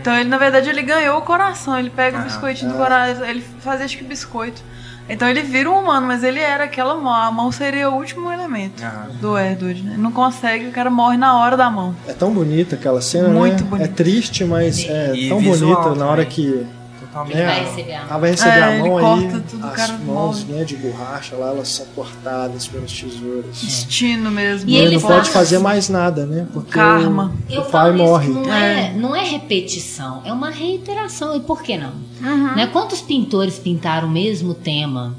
Então 0.00 0.14
ele, 0.18 0.28
na 0.28 0.38
verdade, 0.38 0.68
ele 0.68 0.82
ganhou 0.82 1.18
o 1.18 1.22
coração. 1.22 1.78
Ele 1.78 1.90
pega 1.90 2.18
o 2.18 2.20
Ah, 2.20 2.24
biscoitinho 2.24 2.72
do 2.72 2.76
coração. 2.78 3.24
Ele 3.26 3.40
fazia 3.60 3.84
acho 3.84 3.96
que 3.98 4.04
biscoito. 4.04 4.62
Então 5.08 5.28
ele 5.28 5.42
vira 5.42 5.70
um 5.70 5.78
humano, 5.80 6.06
mas 6.06 6.24
ele 6.24 6.40
era 6.40 6.64
aquela 6.64 6.94
mão. 6.96 7.12
A 7.12 7.30
mão 7.30 7.52
seria 7.52 7.90
o 7.90 7.94
último 7.94 8.32
elemento 8.32 8.82
Ah. 8.82 9.06
do 9.20 9.38
Edward, 9.38 9.82
né? 9.82 9.92
Ele 9.94 10.02
não 10.02 10.10
consegue, 10.10 10.66
o 10.68 10.72
cara 10.72 10.88
morre 10.88 11.18
na 11.18 11.38
hora 11.38 11.56
da 11.58 11.68
mão. 11.70 11.94
É 12.08 12.12
tão 12.14 12.32
bonita 12.32 12.74
aquela 12.74 13.02
cena, 13.02 13.28
Muito 13.28 13.62
né? 13.64 13.68
bonita. 13.70 13.90
É 13.90 13.92
triste, 13.92 14.44
mas 14.44 14.82
é 14.88 15.14
E 15.14 15.28
tão 15.28 15.42
bonita 15.42 15.94
na 15.94 16.06
hora 16.06 16.24
também. 16.24 16.26
que 16.26 16.66
Ele 17.28 17.40
É, 17.40 17.46
vai 17.46 17.60
receber 17.64 17.92
a 17.92 17.96
ela 17.96 18.06
mão. 18.10 18.20
vai 18.20 18.30
receber 18.30 18.50
É, 18.50 18.62
a 18.62 18.72
ele 18.78 18.88
mão 18.88 18.98
aí, 18.98 19.04
corta 19.04 19.44
tudo, 19.50 19.66
as 19.66 19.74
cara 19.76 19.92
mãos 19.98 20.44
né, 20.44 20.64
de 20.64 20.76
borracha 20.76 21.36
lá, 21.36 21.48
elas 21.48 21.68
são 21.68 21.86
cortadas 21.94 22.66
pelas 22.66 22.92
tesouras. 22.92 23.60
Destino 23.60 24.30
mesmo. 24.30 24.68
E 24.68 24.76
ele 24.76 24.86
ele 24.86 24.94
não 24.96 25.02
pode 25.02 25.30
fazer 25.30 25.58
mais 25.58 25.88
nada, 25.88 26.26
né? 26.26 26.46
Porque 26.52 26.70
Karma. 26.72 27.32
o, 27.48 27.52
Eu 27.52 27.60
o 27.62 27.64
pai 27.64 27.70
falo 27.70 27.94
isso, 27.94 28.04
morre. 28.04 28.28
Não 28.28 28.52
é, 28.54 28.86
É. 28.86 28.92
não 28.94 29.14
é 29.16 29.24
repetição, 29.24 30.22
é 30.24 30.32
uma 30.32 30.50
reiteração. 30.50 31.36
E 31.36 31.40
por 31.40 31.62
que 31.62 31.76
não? 31.76 31.92
Uhum. 32.22 32.54
Né? 32.56 32.66
Quantos 32.68 33.00
pintores 33.00 33.58
pintaram 33.58 34.08
o 34.08 34.10
mesmo 34.10 34.54
tema? 34.54 35.14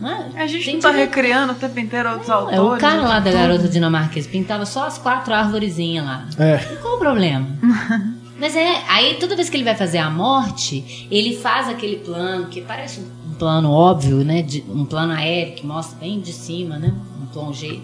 Não 0.00 0.10
é? 0.10 0.42
A 0.42 0.46
gente 0.46 0.72
não 0.72 0.80
tá 0.80 0.90
que 0.90 0.96
recriando 0.96 1.52
o 1.52 1.56
tempo 1.56 1.78
inteiro 1.80 2.10
outros 2.10 2.28
autores. 2.28 2.58
É, 2.58 2.60
o 2.60 2.76
cara 2.76 3.00
lá 3.02 3.20
da 3.20 3.30
tudo. 3.30 3.40
garota 3.40 3.68
dinamarquesa 3.68 4.28
pintava 4.28 4.66
só 4.66 4.86
as 4.86 4.98
quatro 4.98 5.32
árvorezinhas 5.32 6.04
lá. 6.04 6.26
É. 6.38 6.60
E 6.72 6.76
qual 6.76 6.96
o 6.96 6.98
problema? 6.98 7.46
Mas 8.44 8.54
é, 8.56 8.82
aí 8.88 9.14
toda 9.14 9.34
vez 9.34 9.48
que 9.48 9.56
ele 9.56 9.64
vai 9.64 9.74
fazer 9.74 9.96
a 9.96 10.10
morte, 10.10 11.08
ele 11.10 11.34
faz 11.34 11.66
aquele 11.66 11.96
plano 11.96 12.48
que 12.48 12.60
parece 12.60 13.00
um 13.00 13.32
plano 13.38 13.70
óbvio, 13.70 14.18
né? 14.22 14.42
de- 14.42 14.62
um 14.68 14.84
plano 14.84 15.14
aéreo 15.14 15.54
que 15.54 15.66
mostra 15.66 15.98
bem 15.98 16.20
de 16.20 16.30
cima, 16.30 16.76
né? 16.78 16.92
Um 17.22 17.24
plongé. 17.24 17.78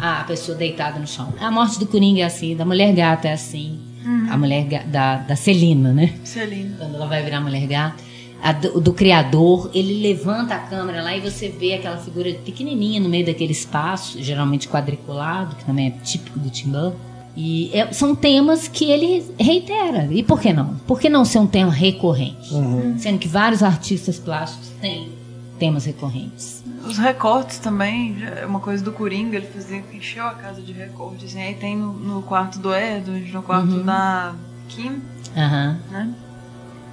A 0.00 0.24
pessoa 0.24 0.56
deitada 0.56 0.98
no 0.98 1.06
chão. 1.06 1.34
A 1.38 1.50
morte 1.50 1.78
do 1.78 1.86
Coringa 1.86 2.22
é 2.22 2.24
assim, 2.24 2.56
da 2.56 2.64
mulher 2.64 2.94
gata 2.94 3.28
é 3.28 3.34
assim. 3.34 3.78
A 4.30 4.38
mulher 4.38 4.64
da, 4.86 5.16
da 5.16 5.36
Celina, 5.36 5.92
né? 5.92 6.14
Celina. 6.24 6.76
quando 6.78 6.94
ela 6.94 7.06
vai 7.06 7.22
virar 7.22 7.42
mulher 7.42 7.66
gata, 7.66 8.02
a 8.42 8.52
do, 8.52 8.80
do 8.80 8.94
criador, 8.94 9.70
ele 9.74 10.00
levanta 10.00 10.54
a 10.54 10.58
câmera 10.58 11.02
lá 11.02 11.14
e 11.14 11.20
você 11.20 11.50
vê 11.50 11.74
aquela 11.74 11.98
figura 11.98 12.32
pequenininha 12.46 12.98
no 12.98 13.10
meio 13.10 13.26
daquele 13.26 13.52
espaço, 13.52 14.16
geralmente 14.22 14.68
quadriculado, 14.68 15.54
que 15.56 15.66
também 15.66 15.88
é 15.88 15.90
típico 16.02 16.38
do 16.38 16.48
Tim 16.48 16.70
Burton. 16.70 16.96
E 17.40 17.70
é- 17.72 17.92
são 17.92 18.16
temas 18.16 18.66
que 18.66 18.90
ele 18.90 19.24
reitera. 19.38 20.08
E 20.10 20.24
por 20.24 20.40
que 20.40 20.52
não? 20.52 20.74
Por 20.88 20.98
que 20.98 21.08
não 21.08 21.24
ser 21.24 21.38
um 21.38 21.46
tema 21.46 21.70
recorrente? 21.70 22.52
Uhum. 22.52 22.98
Sendo 22.98 23.16
que 23.20 23.28
vários 23.28 23.62
artistas 23.62 24.18
plásticos 24.18 24.70
têm 24.80 25.08
temas 25.56 25.84
recorrentes. 25.84 26.64
Os 26.84 26.98
recortes 26.98 27.58
também, 27.58 28.16
é 28.24 28.44
uma 28.44 28.58
coisa 28.58 28.82
do 28.82 28.90
Coringa, 28.90 29.36
ele 29.36 29.46
fazia, 29.46 29.84
encheu 29.92 30.24
a 30.26 30.32
casa 30.32 30.60
de 30.60 30.72
recortes. 30.72 31.26
Assim, 31.26 31.40
aí 31.42 31.54
tem 31.54 31.76
no, 31.76 31.92
no 31.92 32.22
quarto 32.22 32.58
do 32.58 32.74
Edward, 32.74 33.30
no 33.32 33.42
quarto 33.42 33.70
Uhum. 33.72 33.84
da 33.84 34.34
Kim, 34.68 35.00
Aham. 35.36 35.78
né? 35.92 36.12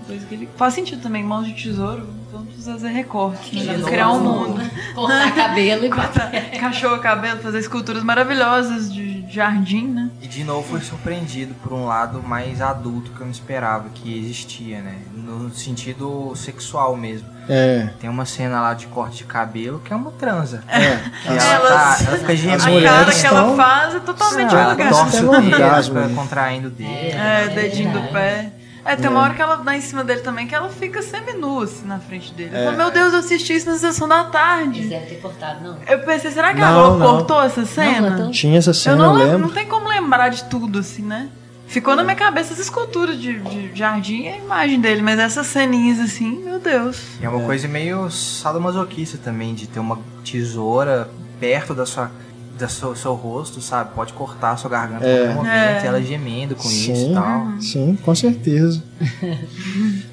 Coisa 0.06 0.26
que 0.28 0.36
ele... 0.36 0.48
Faz 0.56 0.76
sentido 0.76 1.02
também, 1.02 1.24
mãos 1.24 1.48
de 1.48 1.54
tesouro, 1.54 2.08
vamos 2.36 2.66
fazer 2.66 2.88
recortes, 2.90 3.54
né? 3.54 3.64
Vamos 3.66 3.80
novo. 3.82 3.92
criar 3.92 4.12
um 4.12 4.20
mundo. 4.20 4.62
Cortar 4.94 5.36
cabelo 5.36 5.86
e 5.86 5.90
Cachorro, 6.60 7.00
cabelo, 7.00 7.40
fazer 7.42 7.60
esculturas 7.60 8.04
maravilhosas 8.04 8.94
de 8.94 9.26
jardim, 9.30 9.88
né? 9.88 10.10
E 10.22 10.28
de 10.28 10.44
novo 10.44 10.68
fui 10.68 10.82
surpreendido 10.82 11.54
por 11.56 11.74
um 11.74 11.86
lado 11.86 12.22
mais 12.22 12.62
adulto 12.62 13.12
que 13.12 13.20
eu 13.22 13.26
não 13.26 13.32
esperava 13.32 13.90
que 13.94 14.18
existia, 14.18 14.82
né? 14.82 14.96
No 15.14 15.50
sentido 15.54 16.34
sexual 16.36 16.96
mesmo. 16.96 17.28
É. 17.48 17.90
Tem 18.00 18.10
uma 18.10 18.26
cena 18.26 18.60
lá 18.60 18.74
de 18.74 18.88
corte 18.88 19.18
de 19.18 19.24
cabelo 19.26 19.80
que 19.84 19.94
é 19.94 19.96
uma 19.96 20.12
transa. 20.12 20.64
É. 20.68 20.98
Que 21.22 21.28
ela, 21.30 21.44
Elas- 21.44 22.00
tá, 22.00 22.06
ela 22.08 22.18
fica 22.18 22.36
gemendo. 22.36 22.64
A 22.64 22.66
cara 22.82 23.12
que 23.12 23.26
ela 23.26 23.40
estão- 23.40 23.56
faz 23.56 23.96
é 23.96 24.00
totalmente 24.00 24.52
Não, 24.52 24.60
ela 24.60 24.76
torce 24.76 25.26
o 25.26 25.32
dedo, 25.42 25.94
né? 25.94 26.12
contraindo 26.16 26.68
o 26.68 26.72
dedo. 26.72 26.90
É, 26.90 27.48
dedinho 27.50 27.92
do 27.92 28.00
verdade. 28.02 28.14
pé. 28.14 28.52
É, 28.86 28.96
tem 28.96 29.08
É. 29.08 29.10
uma 29.10 29.22
hora 29.22 29.34
que 29.34 29.42
ela 29.42 29.56
dá 29.56 29.76
em 29.76 29.82
cima 29.82 30.04
dele 30.04 30.22
também, 30.22 30.46
que 30.46 30.54
ela 30.54 30.70
fica 30.70 31.02
seminua 31.02 31.64
assim 31.64 31.86
na 31.88 31.98
frente 32.00 32.32
dele. 32.34 32.52
Eu 32.54 32.60
É. 32.60 32.66
falo, 32.66 32.78
meu 32.78 32.92
Deus, 32.92 33.14
eu 33.14 33.20
assisti 33.20 33.56
isso 33.56 33.68
na 33.70 33.78
sessão 33.78 34.08
da 34.08 34.20
Eles 34.20 34.32
tarde. 34.32 34.88
devem 34.88 35.08
ter 35.10 35.16
cortado, 35.16 35.64
não. 35.64 35.78
Eu 35.88 36.00
pensei, 36.00 36.30
será 36.32 36.54
que 36.54 36.62
a 36.62 36.70
Não, 36.72 36.82
Globo 36.98 37.00
não. 37.00 37.18
cortou 37.18 37.42
essa 37.44 37.66
cena? 37.66 38.10
cortou. 38.12 38.32
Tinha 38.32 38.60
essa 38.60 38.70
eu 38.70 38.74
cena, 38.76 38.96
não 38.98 39.06
eu 39.06 39.12
lembro, 39.14 39.32
lembro. 39.32 39.48
não 39.48 39.54
tem 39.56 39.66
como 39.66 39.88
lembrar 39.90 40.30
de 40.30 40.44
tudo, 40.46 40.80
assim, 40.80 41.02
né? 41.02 41.30
Ficou 41.68 41.96
na 41.96 42.04
minha 42.04 42.16
cabeça 42.16 42.54
as 42.54 42.60
esculturas 42.60 43.20
de, 43.20 43.40
de 43.40 43.72
jardim 43.76 44.22
e 44.26 44.28
a 44.30 44.38
imagem 44.38 44.80
dele, 44.80 45.02
mas 45.02 45.18
essas 45.18 45.48
ceninhas 45.48 46.00
assim, 46.00 46.44
meu 46.44 46.60
Deus. 46.60 47.02
E 47.20 47.26
é 47.26 47.30
uma 47.30 47.42
coisa 47.44 47.68
meio 47.68 48.08
sadomasoquista 48.12 49.18
também, 49.18 49.56
de 49.56 49.66
ter 49.66 49.80
uma 49.80 49.98
tesoura 50.24 51.10
perto 51.40 51.74
da 51.74 51.86
sua, 51.88 52.12
da 52.58 52.68
seu, 52.70 52.96
seu 52.96 53.14
rosto, 53.14 53.60
sabe? 53.62 53.92
Pode 53.94 54.14
cortar 54.14 54.52
a 54.52 54.58
sua 54.58 54.70
garganta 54.70 55.06
É. 55.06 55.34
momento, 55.34 55.50
É. 55.52 55.82
e 55.84 55.88
ela 55.88 56.02
gemendo 56.02 56.56
com 56.56 56.68
isso 56.70 56.96
Sim. 56.96 57.12
e 57.12 57.14
tal. 57.14 57.48
Sim, 57.62 57.98
com 58.02 58.16
certeza. 58.16 58.82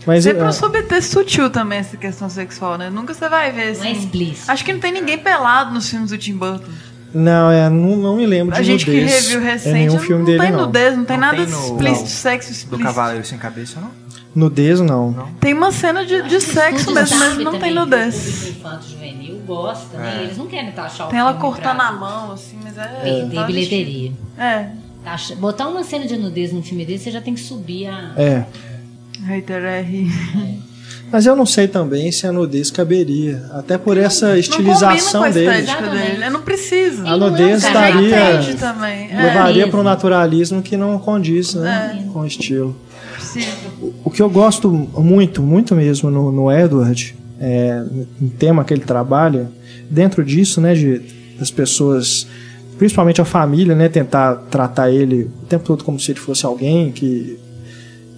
Mas 0.06 0.24
Sempre 0.24 0.42
é, 0.42 0.46
um 0.48 0.52
subtexto 0.52 1.12
sutil 1.12 1.50
também 1.50 1.78
essa 1.78 1.96
questão 1.96 2.28
sexual, 2.28 2.76
né? 2.76 2.90
Nunca 2.90 3.14
você 3.14 3.28
vai 3.28 3.52
ver, 3.52 3.76
Não 3.76 3.84
é 3.84 3.90
assim. 3.90 3.92
explícito. 3.92 4.50
Acho 4.50 4.64
que 4.64 4.72
não 4.72 4.80
tem 4.80 4.92
ninguém 4.92 5.18
pelado 5.18 5.72
nos 5.72 5.88
filmes 5.88 6.10
do 6.10 6.18
Tim 6.18 6.36
Burton. 6.36 6.66
não, 7.14 7.50
é, 7.50 7.68
não, 7.68 7.96
não 7.96 8.16
me 8.16 8.26
lembro 8.26 8.54
de 8.54 8.60
A 8.60 8.62
gente 8.64 8.84
que 8.84 8.90
reviu 9.00 9.40
É 9.40 9.52
recente, 9.52 9.72
nenhum 9.74 9.92
não, 9.94 10.00
filme 10.00 10.18
não 10.20 10.24
dele, 10.26 10.40
tem 10.40 10.50
não. 10.52 10.60
nudez, 10.66 10.96
não 10.96 11.04
tem 11.04 11.16
Não 11.16 11.26
nada 11.26 11.36
tem 11.36 11.46
no- 11.46 11.64
explícito, 11.66 12.08
sexo 12.08 12.48
Do 12.48 12.52
explícito. 12.54 12.84
Cavaleiro 12.84 13.24
Sem 13.26 13.38
Cabeça, 13.38 13.80
não? 13.80 13.90
Nudez, 14.34 14.80
não. 14.80 15.10
Não. 15.10 15.32
Tem 15.34 15.52
uma 15.52 15.70
cena 15.70 16.04
de, 16.06 16.22
de 16.22 16.40
sexo 16.40 16.90
mesmo, 16.92 17.18
mas 17.18 17.36
não 17.38 17.58
tem 17.58 17.72
O 17.72 17.80
nudez. 17.80 18.14
público 18.14 18.48
infanto 18.48 18.88
juvenil 18.88 19.42
gosta, 19.46 19.98
né? 19.98 20.20
É. 20.20 20.22
Eles 20.24 20.38
não 20.38 20.46
querem 20.46 20.72
taxar 20.72 21.06
o 21.08 21.10
Tem 21.10 21.18
ela 21.18 21.34
cortando 21.34 21.80
a 21.80 21.92
mão, 21.92 22.32
assim, 22.32 22.58
mas 22.62 22.78
é. 22.78 22.86
Perder 23.02 23.46
bilheteria. 23.46 24.12
É. 24.38 24.68
Botar 25.38 25.68
uma 25.68 25.84
cena 25.84 26.06
de 26.06 26.16
nudez 26.16 26.52
num 26.52 26.62
filme 26.62 26.86
desse, 26.86 27.04
você 27.04 27.10
já 27.10 27.20
tem 27.20 27.34
que 27.34 27.40
subir 27.40 27.88
a. 27.88 28.12
É. 28.16 28.46
Hater 29.26 29.64
R. 29.64 30.10
Mas 31.12 31.26
eu 31.26 31.36
não 31.36 31.44
sei 31.44 31.68
também 31.68 32.10
se 32.10 32.26
a 32.26 32.32
nudez 32.32 32.70
caberia. 32.70 33.44
Até 33.52 33.76
por 33.76 33.98
essa 33.98 34.38
estilização 34.38 35.30
dele. 35.30 35.66
dele. 35.66 36.30
Não 36.30 36.40
precisa. 36.40 37.04
A 37.06 37.14
é 37.14 37.16
nudez 37.18 37.62
daria-. 37.62 38.16
É, 38.16 39.22
Levaria 39.22 39.68
para 39.68 39.78
um 39.78 39.82
naturalismo 39.82 40.62
que 40.62 40.74
não 40.74 40.98
condiz 40.98 41.54
né, 41.54 42.00
É. 42.00 42.12
com 42.12 42.20
o 42.20 42.26
estilo. 42.26 42.74
O 44.04 44.10
que 44.10 44.20
eu 44.20 44.28
gosto 44.30 44.70
muito, 44.70 45.42
muito 45.42 45.74
mesmo 45.74 46.10
no, 46.10 46.30
no 46.30 46.52
Edward, 46.52 47.16
é, 47.40 47.84
no 48.20 48.30
tema 48.30 48.64
que 48.64 48.72
ele 48.72 48.82
trabalha, 48.82 49.50
dentro 49.90 50.24
disso, 50.24 50.60
né, 50.60 50.74
de, 50.74 51.00
das 51.38 51.50
pessoas, 51.50 52.26
principalmente 52.78 53.20
a 53.20 53.24
família, 53.24 53.74
né, 53.74 53.88
tentar 53.88 54.36
tratar 54.50 54.90
ele 54.90 55.24
o 55.42 55.46
tempo 55.46 55.64
todo 55.64 55.82
como 55.82 55.98
se 55.98 56.12
ele 56.12 56.20
fosse 56.20 56.46
alguém 56.46 56.92
que 56.92 57.38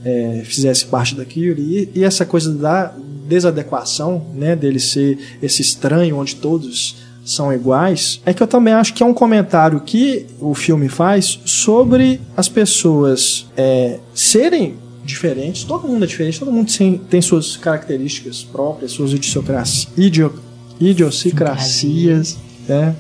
é, 0.05 0.43
fizesse 0.45 0.85
parte 0.85 1.15
daquilo, 1.15 1.59
e, 1.59 1.89
e 1.95 2.05
essa 2.05 2.27
coisa 2.27 2.53
da 2.53 2.93
desadequação, 3.27 4.27
né, 4.35 4.55
dele 4.55 4.79
ser 4.79 5.19
esse 5.43 5.63
estranho 5.63 6.19
onde 6.19 6.37
todos 6.37 6.97
são 7.25 7.51
iguais, 7.53 8.21
é 8.27 8.35
que 8.35 8.43
eu 8.43 8.47
também 8.47 8.75
acho 8.75 8.93
que 8.93 9.03
é 9.03 9.07
um 9.07 9.15
comentário 9.15 9.81
que 9.81 10.27
o 10.39 10.55
filme 10.55 10.91
faz 10.91 11.41
sobre 11.47 12.21
as 12.37 12.51
pessoas 12.51 13.47
é, 13.57 13.99
serem 14.15 14.84
diferentes, 15.05 15.65
todo 15.65 15.87
mundo 15.87 16.05
é 16.05 16.07
diferente, 16.07 16.39
todo 16.39 16.51
mundo 16.51 16.71
tem, 17.09 17.23
suas 17.23 17.57
características 17.57 18.43
próprias, 18.43 18.93
suas 18.93 19.13
idiosincracias, 19.13 19.89
idio, 19.97 20.35
idiosincrasias, 20.81 22.39
né? 22.69 22.97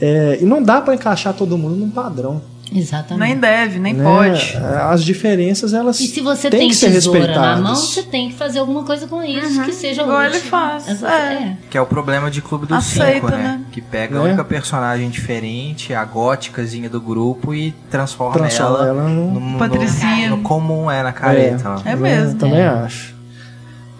É, 0.00 0.38
e 0.40 0.44
não 0.44 0.62
dá 0.62 0.80
para 0.80 0.94
encaixar 0.94 1.34
todo 1.34 1.56
mundo 1.56 1.76
num 1.76 1.90
padrão. 1.90 2.42
Exatamente. 2.72 3.28
Nem 3.30 3.38
deve, 3.38 3.78
nem 3.78 3.94
né? 3.94 4.02
pode. 4.02 4.56
As 4.56 5.04
diferenças, 5.04 5.72
elas 5.74 6.00
E 6.00 6.06
se 6.06 6.20
você 6.20 6.48
têm 6.50 6.60
tem 6.60 6.68
que 6.70 6.74
ser 6.74 6.90
tesoura 6.90 7.26
na 7.34 7.56
mão, 7.58 7.74
você 7.76 8.02
tem 8.02 8.30
que 8.30 8.34
fazer 8.34 8.58
alguma 8.58 8.82
coisa 8.84 9.06
com 9.06 9.22
isso, 9.22 9.62
que 9.64 9.72
seja 9.72 10.02
Igual 10.02 10.18
útil. 10.22 10.30
ele 10.30 10.40
faz, 10.40 10.88
Exa- 10.88 11.08
é. 11.10 11.56
Que 11.70 11.76
é 11.76 11.80
o 11.80 11.86
problema 11.86 12.30
de 12.30 12.40
Clube 12.40 12.66
dos 12.66 12.78
Aceita, 12.78 13.14
Cinco, 13.14 13.30
né? 13.30 13.36
né? 13.36 13.60
Que 13.70 13.80
pega 13.80 14.14
Né? 14.14 14.20
a 14.20 14.24
única 14.24 14.44
personagem 14.44 15.08
diferente, 15.10 15.92
a 15.94 16.04
góticazinha 16.04 16.88
do 16.88 17.00
grupo 17.00 17.54
e 17.54 17.72
transforma, 17.90 18.34
Transforma 18.38 18.78
ela, 18.78 18.88
ela 18.88 19.08
num- 19.08 19.32
no, 19.34 19.40
no- 19.40 19.58
Patricinha. 19.58 20.30
no 20.30 20.38
comum, 20.42 20.90
é, 20.90 21.02
na 21.02 21.12
careta. 21.12 21.76
É 21.84 21.92
Eu 21.92 21.98
mesmo. 21.98 22.38
Também 22.38 22.60
É. 22.60 22.66
acho. 22.68 23.14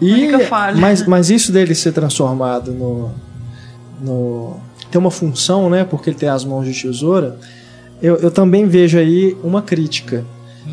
E, 0.01 0.13
Única 0.13 0.41
falha. 0.47 0.77
mas, 0.81 1.07
mas 1.07 1.31
isso 1.31 1.53
dele 1.53 1.75
ser 1.75 1.93
transformado 1.93 2.73
no, 2.73 3.13
no. 4.01 4.57
ter 4.91 4.99
uma 4.99 5.11
função, 5.11 5.71
né? 5.71 5.85
Porque 5.85 6.11
ele 6.11 6.17
tem 6.17 6.29
as 6.29 6.45
mãos 6.45 6.65
de 6.67 6.73
tesoura. 6.83 7.39
Eu, 8.05 8.17
eu 8.17 8.31
também 8.31 8.67
vejo 8.67 8.99
aí 8.99 9.37
uma 9.43 9.63
crítica. 9.63 10.25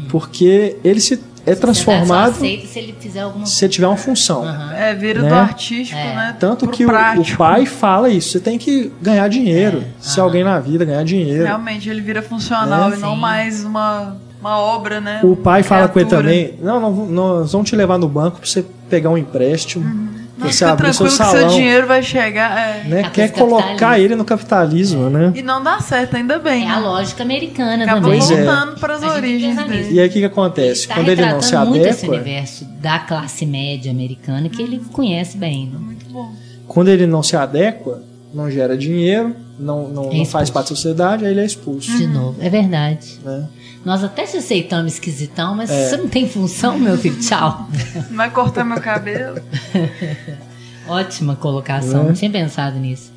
Porque 0.10 0.76
ele 0.84 1.00
se 1.00 1.20
é 1.46 1.56
transformado 1.56 2.32
aceita 2.32 2.68
se 2.68 2.78
ele 2.80 2.94
fizer 3.00 3.22
alguma 3.22 3.46
se 3.46 3.68
tiver 3.70 3.88
uma 3.88 3.98
função. 3.98 4.44
Aham. 4.44 4.74
É, 4.74 4.94
vira 4.94 5.22
Né? 5.22 5.30
do 5.30 5.36
artístico, 5.36 6.00
É. 6.00 6.16
né? 6.16 6.36
Tanto 6.40 6.66
pro 6.68 6.76
que 6.76 6.86
o, 6.86 6.90
o 6.90 7.38
pai 7.38 7.66
fala 7.66 8.10
isso, 8.10 8.30
você 8.32 8.40
tem 8.40 8.58
que 8.58 8.92
ganhar 9.02 9.28
dinheiro. 9.28 9.80
É. 9.80 9.84
Se 10.00 10.20
Aham. 10.20 10.28
alguém 10.28 10.44
na 10.44 10.60
vida 10.60 10.86
ganhar 10.86 11.04
dinheiro. 11.04 11.46
Realmente, 11.46 11.90
ele 11.90 12.02
vira 12.02 12.22
funcional 12.22 12.92
É, 12.92 12.96
e 12.96 13.00
não 13.00 13.16
mais 13.16 13.64
uma, 13.64 14.18
uma 14.40 14.58
obra, 14.60 15.02
né? 15.02 15.20
O 15.24 15.36
pai 15.36 15.64
fala 15.64 15.88
com 15.88 16.00
ele 16.00 16.10
também: 16.10 16.54
Não, 16.62 16.80
não, 16.80 17.06
nós 17.08 17.52
vamos 17.54 17.70
te 17.70 17.76
levar 17.76 17.98
no 17.98 18.08
banco 18.08 18.38
pra 18.40 18.46
você 18.48 18.64
pegar 18.90 19.10
um 19.10 19.18
empréstimo. 19.18 20.12
Não, 20.42 20.52
você 20.52 20.58
seu 20.58 20.76
tranquilo 20.76 21.10
que 21.10 21.16
seu 21.16 21.26
salão. 21.26 21.48
dinheiro 21.50 21.88
vai 21.88 22.02
chegar. 22.02 22.58
é. 22.58 22.84
né? 22.88 23.02
A 23.02 23.10
Quer 23.10 23.32
colocar 23.32 24.00
ele 24.00 24.16
no 24.16 24.26
capitalismo, 24.26 25.10
né? 25.10 25.32
E 25.36 25.42
não 25.42 25.64
dá 25.64 25.80
certo, 25.80 26.16
ainda 26.16 26.40
bem. 26.40 26.64
É 26.64 26.66
né? 26.66 26.72
a 26.72 26.80
lógica 26.80 27.24
americana 27.24 27.84
Acaba 27.84 28.02
também. 28.02 28.20
É. 28.20 28.24
voltando 28.24 28.80
para 28.80 28.96
as 28.96 29.04
origens 29.04 29.56
dele. 29.56 29.88
E 29.92 30.00
aí 30.00 30.08
o 30.08 30.12
que, 30.12 30.20
que 30.20 30.26
acontece? 30.26 30.88
Tá 30.88 30.96
Quando 30.96 31.10
ele 31.10 31.22
não 31.22 31.42
se 31.42 31.52
retratando 31.52 31.70
muito 31.70 31.88
esse 31.88 32.06
adequa, 32.06 32.16
universo 32.16 32.66
da 32.66 33.00
classe 33.00 33.46
média 33.46 33.92
americana 33.92 34.50
que 34.50 34.62
ele 34.62 34.82
conhece 34.92 35.38
bem. 35.38 35.68
Né? 35.68 35.78
Muito 35.80 36.06
bom. 36.10 36.34
quando 36.68 36.88
ele 36.88 37.06
não 37.06 37.22
se 37.22 37.36
adequa, 37.36 38.02
não 38.34 38.50
gera 38.50 38.78
dinheiro, 38.78 39.36
não, 39.60 39.88
não, 39.88 40.12
É 40.12 40.18
não 40.18 40.26
faz 40.26 40.50
parte 40.50 40.70
da 40.70 40.76
sociedade, 40.76 41.26
aí 41.26 41.32
ele 41.32 41.42
é 41.42 41.46
expulso. 41.46 41.96
De 41.96 42.08
novo, 42.08 42.36
é 42.42 42.50
verdade. 42.50 43.20
Né? 43.24 43.48
Nós 43.84 44.04
até 44.04 44.26
te 44.26 44.38
aceitamos 44.38 44.94
esquisitão, 44.94 45.56
mas 45.56 45.70
É. 45.72 45.90
você 45.90 45.98
não 45.98 46.08
tem 46.08 46.30
função, 46.30 46.78
meu 46.78 46.98
filho. 46.98 47.20
Tchau. 47.20 47.68
Não 48.10 48.18
vai 48.18 48.30
cortar 48.30 48.64
meu 48.64 48.80
cabelo? 48.80 49.40
Ótima 50.88 51.36
colocação, 51.36 52.02
É. 52.02 52.04
não 52.06 52.14
tinha 52.14 52.30
pensado 52.32 52.78
nisso. 52.78 53.12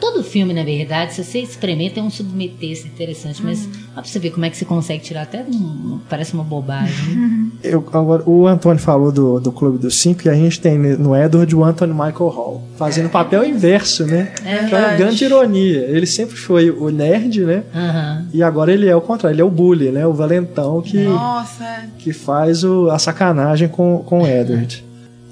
Todo 0.00 0.22
filme, 0.22 0.54
na 0.54 0.62
verdade, 0.62 1.14
se 1.14 1.24
você 1.24 1.40
experimenta, 1.40 1.96
tem 1.96 2.02
um 2.02 2.10
submeter 2.10 2.86
interessante, 2.86 3.42
mas 3.42 3.64
Uhum. 3.64 3.72
pra 3.94 4.04
você 4.04 4.18
ver 4.18 4.30
como 4.30 4.44
é 4.46 4.50
que 4.50 4.56
você 4.56 4.64
consegue 4.64 5.02
tirar 5.02 5.22
até 5.22 5.42
um, 5.42 5.98
parece 6.08 6.34
uma 6.34 6.44
bobagem. 6.44 7.14
né? 7.16 7.48
Eu, 7.64 7.84
agora, 7.92 8.22
o 8.24 8.46
Antônio 8.46 8.80
falou 8.80 9.10
do, 9.10 9.40
do 9.40 9.50
Clube 9.50 9.78
dos 9.78 9.96
Cinco 9.96 10.22
e 10.26 10.28
a 10.30 10.34
gente 10.34 10.60
tem 10.60 10.78
no 10.78 11.16
Edward 11.16 11.54
o 11.56 11.64
Anthony 11.64 11.92
Michael 11.92 12.28
Hall, 12.28 12.62
fazendo 12.76 13.06
o 13.06 13.10
papel 13.10 13.44
inverso, 13.44 14.06
né? 14.06 14.32
É 14.44 14.64
Que 14.68 14.74
é 14.74 14.78
uma 14.78 14.94
grande 14.94 15.24
ironia. 15.24 15.78
Ele 15.88 16.06
sempre 16.06 16.36
foi 16.36 16.70
o 16.70 16.90
nerd, 16.90 17.40
né? 17.44 17.64
Aham. 17.74 18.28
E 18.32 18.42
agora 18.42 18.72
ele 18.72 18.86
é 18.88 18.94
o 18.94 19.00
contrário, 19.00 19.34
ele 19.34 19.42
é 19.42 19.44
o 19.44 19.50
bully, 19.50 19.90
né? 19.90 20.06
O 20.06 20.12
valentão 20.12 20.80
que, 20.80 20.98
Nossa, 21.02 21.64
é. 21.64 21.88
que 21.98 22.12
faz 22.12 22.62
o- 22.62 22.88
a 22.90 22.98
sacanagem 22.98 23.66
com, 23.68 23.98
com 24.06 24.22
o 24.22 24.26
Edward. 24.26 24.84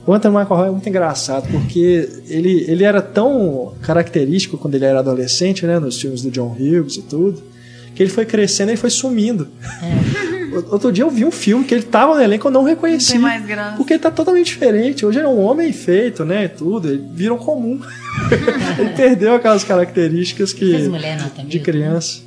O 0.06 0.12
Anthony 0.12 0.36
Michael 0.36 0.56
Hall 0.56 0.66
é 0.66 0.70
muito 0.70 0.88
engraçado, 0.88 1.48
porque 1.50 2.08
ele, 2.28 2.64
ele 2.68 2.84
era 2.84 3.02
tão 3.02 3.74
característico 3.82 4.56
quando 4.56 4.76
ele 4.76 4.84
era 4.84 5.00
adolescente, 5.00 5.66
né? 5.66 5.78
Nos 5.80 6.00
filmes 6.00 6.22
do 6.22 6.30
John 6.30 6.54
Hughes 6.58 6.96
e 6.96 7.02
tudo, 7.02 7.42
que 7.94 8.02
ele 8.02 8.10
foi 8.10 8.24
crescendo 8.24 8.70
e 8.72 8.76
foi 8.76 8.90
sumindo. 8.90 9.48
Outro 10.70 10.90
dia 10.90 11.04
eu 11.04 11.10
vi 11.10 11.24
um 11.24 11.30
filme 11.30 11.64
que 11.64 11.74
ele 11.74 11.82
tava 11.82 12.14
no 12.14 12.22
elenco 12.22 12.46
e 12.46 12.48
eu 12.48 12.52
não 12.52 12.62
Não 12.62 12.68
reconheci. 12.68 13.12
tem 13.12 13.20
mais 13.20 13.44
graça. 13.44 13.76
Porque 13.76 13.92
ele 13.92 14.00
tá 14.00 14.10
totalmente 14.10 14.46
diferente. 14.46 15.04
Hoje 15.04 15.18
ele 15.18 15.26
é 15.26 15.28
um 15.28 15.40
homem 15.40 15.72
feito, 15.72 16.24
né? 16.24 16.44
e 16.44 16.48
Tudo. 16.48 16.88
Ele 16.88 17.02
vira 17.12 17.34
um 17.34 17.38
comum. 17.38 17.78
ele 18.78 18.90
perdeu 18.90 19.34
aquelas 19.34 19.64
características 19.64 20.52
que. 20.52 20.70
Fez 20.70 20.88
mulher 20.88 21.20
nota 21.20 21.42
de 21.42 21.56
mil, 21.56 21.64
criança. 21.64 22.20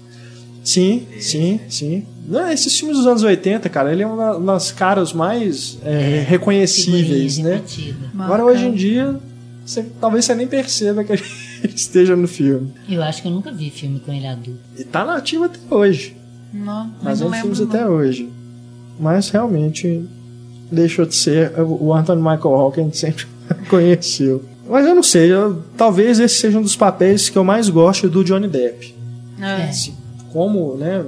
Sim, 0.63 1.07
sim, 1.19 1.59
sim. 1.69 2.05
Não, 2.29 2.51
esses 2.51 2.77
filmes 2.77 2.97
dos 2.97 3.07
anos 3.07 3.23
80, 3.23 3.67
cara, 3.69 3.91
ele 3.91 4.03
é 4.03 4.07
uma 4.07 4.39
das 4.39 4.71
caras 4.71 5.11
mais 5.13 5.79
é, 5.83 6.23
reconhecíveis, 6.27 7.35
Figurinha 7.37 7.43
né? 7.43 7.55
repetida. 7.55 7.97
Agora, 8.19 8.45
hoje 8.45 8.65
em 8.65 8.73
dia, 8.73 9.19
você- 9.65 9.85
talvez 9.99 10.25
você 10.25 10.35
nem 10.35 10.45
perceba 10.47 11.03
que 11.03 11.11
ele 11.13 11.23
esteja 11.75 12.15
no 12.15 12.27
filme. 12.27 12.71
Eu 12.87 13.01
acho 13.01 13.21
que 13.21 13.27
eu 13.27 13.31
nunca 13.31 13.51
vi 13.51 13.69
filme 13.71 13.99
com 13.99 14.13
ele 14.13 14.27
adulto. 14.27 14.59
E 14.77 14.83
tá 14.83 15.03
nativo 15.03 15.45
até 15.45 15.57
hoje. 15.73 16.15
Não, 16.53 16.91
Fazendo 17.03 17.31
não 17.31 17.39
filmes 17.41 17.61
até 17.61 17.87
hoje. 17.87 18.29
Mas 18.99 19.29
realmente 19.29 20.05
deixou 20.71 21.05
de 21.05 21.15
ser 21.15 21.51
o 21.59 21.93
Anthony 21.93 22.21
Michael 22.21 22.41
Hall 22.55 22.71
que 22.71 22.79
a 22.79 22.83
gente 22.83 22.97
sempre 22.97 23.25
conheceu. 23.69 24.43
Mas 24.69 24.85
eu 24.85 24.93
não 24.93 25.01
sei, 25.01 25.31
eu- 25.31 25.63
talvez 25.75 26.19
esse 26.19 26.35
seja 26.35 26.59
um 26.59 26.61
dos 26.61 26.75
papéis 26.75 27.27
que 27.27 27.37
eu 27.37 27.43
mais 27.43 27.69
gosto 27.69 28.07
do 28.07 28.23
Johnny 28.23 28.47
Depp. 28.47 28.93
É. 29.41 29.63
Assim, 29.69 29.95
como, 30.31 30.75
né, 30.75 31.03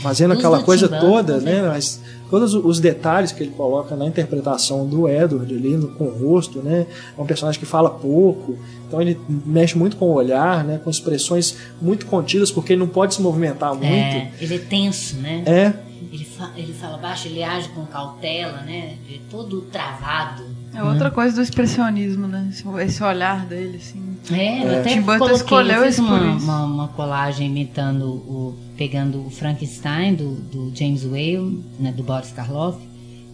fazendo 0.00 0.32
aquela 0.34 0.62
coisa 0.62 0.88
toda, 0.88 1.34
né, 1.34 1.40
certeza. 1.40 1.68
mas 1.68 2.00
todos 2.30 2.54
os 2.54 2.78
detalhes 2.80 3.32
que 3.32 3.42
ele 3.42 3.52
coloca 3.52 3.96
na 3.96 4.06
interpretação 4.06 4.86
do 4.86 5.08
Edward 5.08 5.52
ali 5.54 5.76
no, 5.76 5.88
com 5.88 6.04
o 6.04 6.18
rosto, 6.28 6.60
né, 6.60 6.86
é 7.16 7.20
um 7.20 7.26
personagem 7.26 7.58
que 7.58 7.66
fala 7.66 7.90
pouco, 7.90 8.58
então 8.86 9.00
ele 9.00 9.18
mexe 9.28 9.76
muito 9.76 9.96
com 9.96 10.06
o 10.06 10.12
olhar, 10.14 10.62
né, 10.64 10.80
com 10.82 10.90
expressões 10.90 11.56
muito 11.80 12.06
contidas 12.06 12.50
porque 12.50 12.72
ele 12.74 12.80
não 12.80 12.88
pode 12.88 13.14
se 13.14 13.22
movimentar 13.22 13.70
muito. 13.74 13.84
É, 13.86 14.30
ele 14.40 14.54
é 14.54 14.58
tenso, 14.58 15.16
né? 15.16 15.42
É, 15.46 15.72
Ele, 16.12 16.24
fa- 16.24 16.52
ele 16.56 16.72
fala 16.72 16.96
baixo, 16.98 17.28
ele 17.28 17.42
age 17.42 17.68
com 17.70 17.84
cautela, 17.86 18.62
né? 18.62 18.94
Ele 19.06 19.16
é 19.16 19.20
todo 19.30 19.60
travado. 19.62 20.44
É 20.74 20.82
outra 20.82 21.10
coisa 21.10 21.34
do 21.34 21.42
expressionismo, 21.42 22.26
né? 22.28 22.50
Esse, 22.84 23.02
olhar 23.02 23.44
dele, 23.46 23.78
assim. 23.78 24.00
É, 24.32 24.62
eu 24.64 24.80
até 24.80 24.90
Tim 24.94 25.00
Burton 25.00 25.18
coloquei, 25.18 25.36
escolheu 25.36 25.76
eu 25.78 25.84
fiz 25.84 25.94
isso 25.98 26.06
por 26.06 26.18
uma, 26.20 26.36
isso. 26.36 26.44
uma, 26.44 26.64
uma 26.64 26.88
colagem 26.88 27.48
imitando 27.48 28.04
o 28.06 28.54
pegando 28.78 29.26
o 29.26 29.30
Frankenstein 29.30 30.14
do, 30.14 30.34
do 30.36 30.72
James 30.74 31.04
Whale, 31.04 31.62
né, 31.78 31.92
do 31.92 32.02
Boris 32.02 32.30
Karloff, 32.30 32.78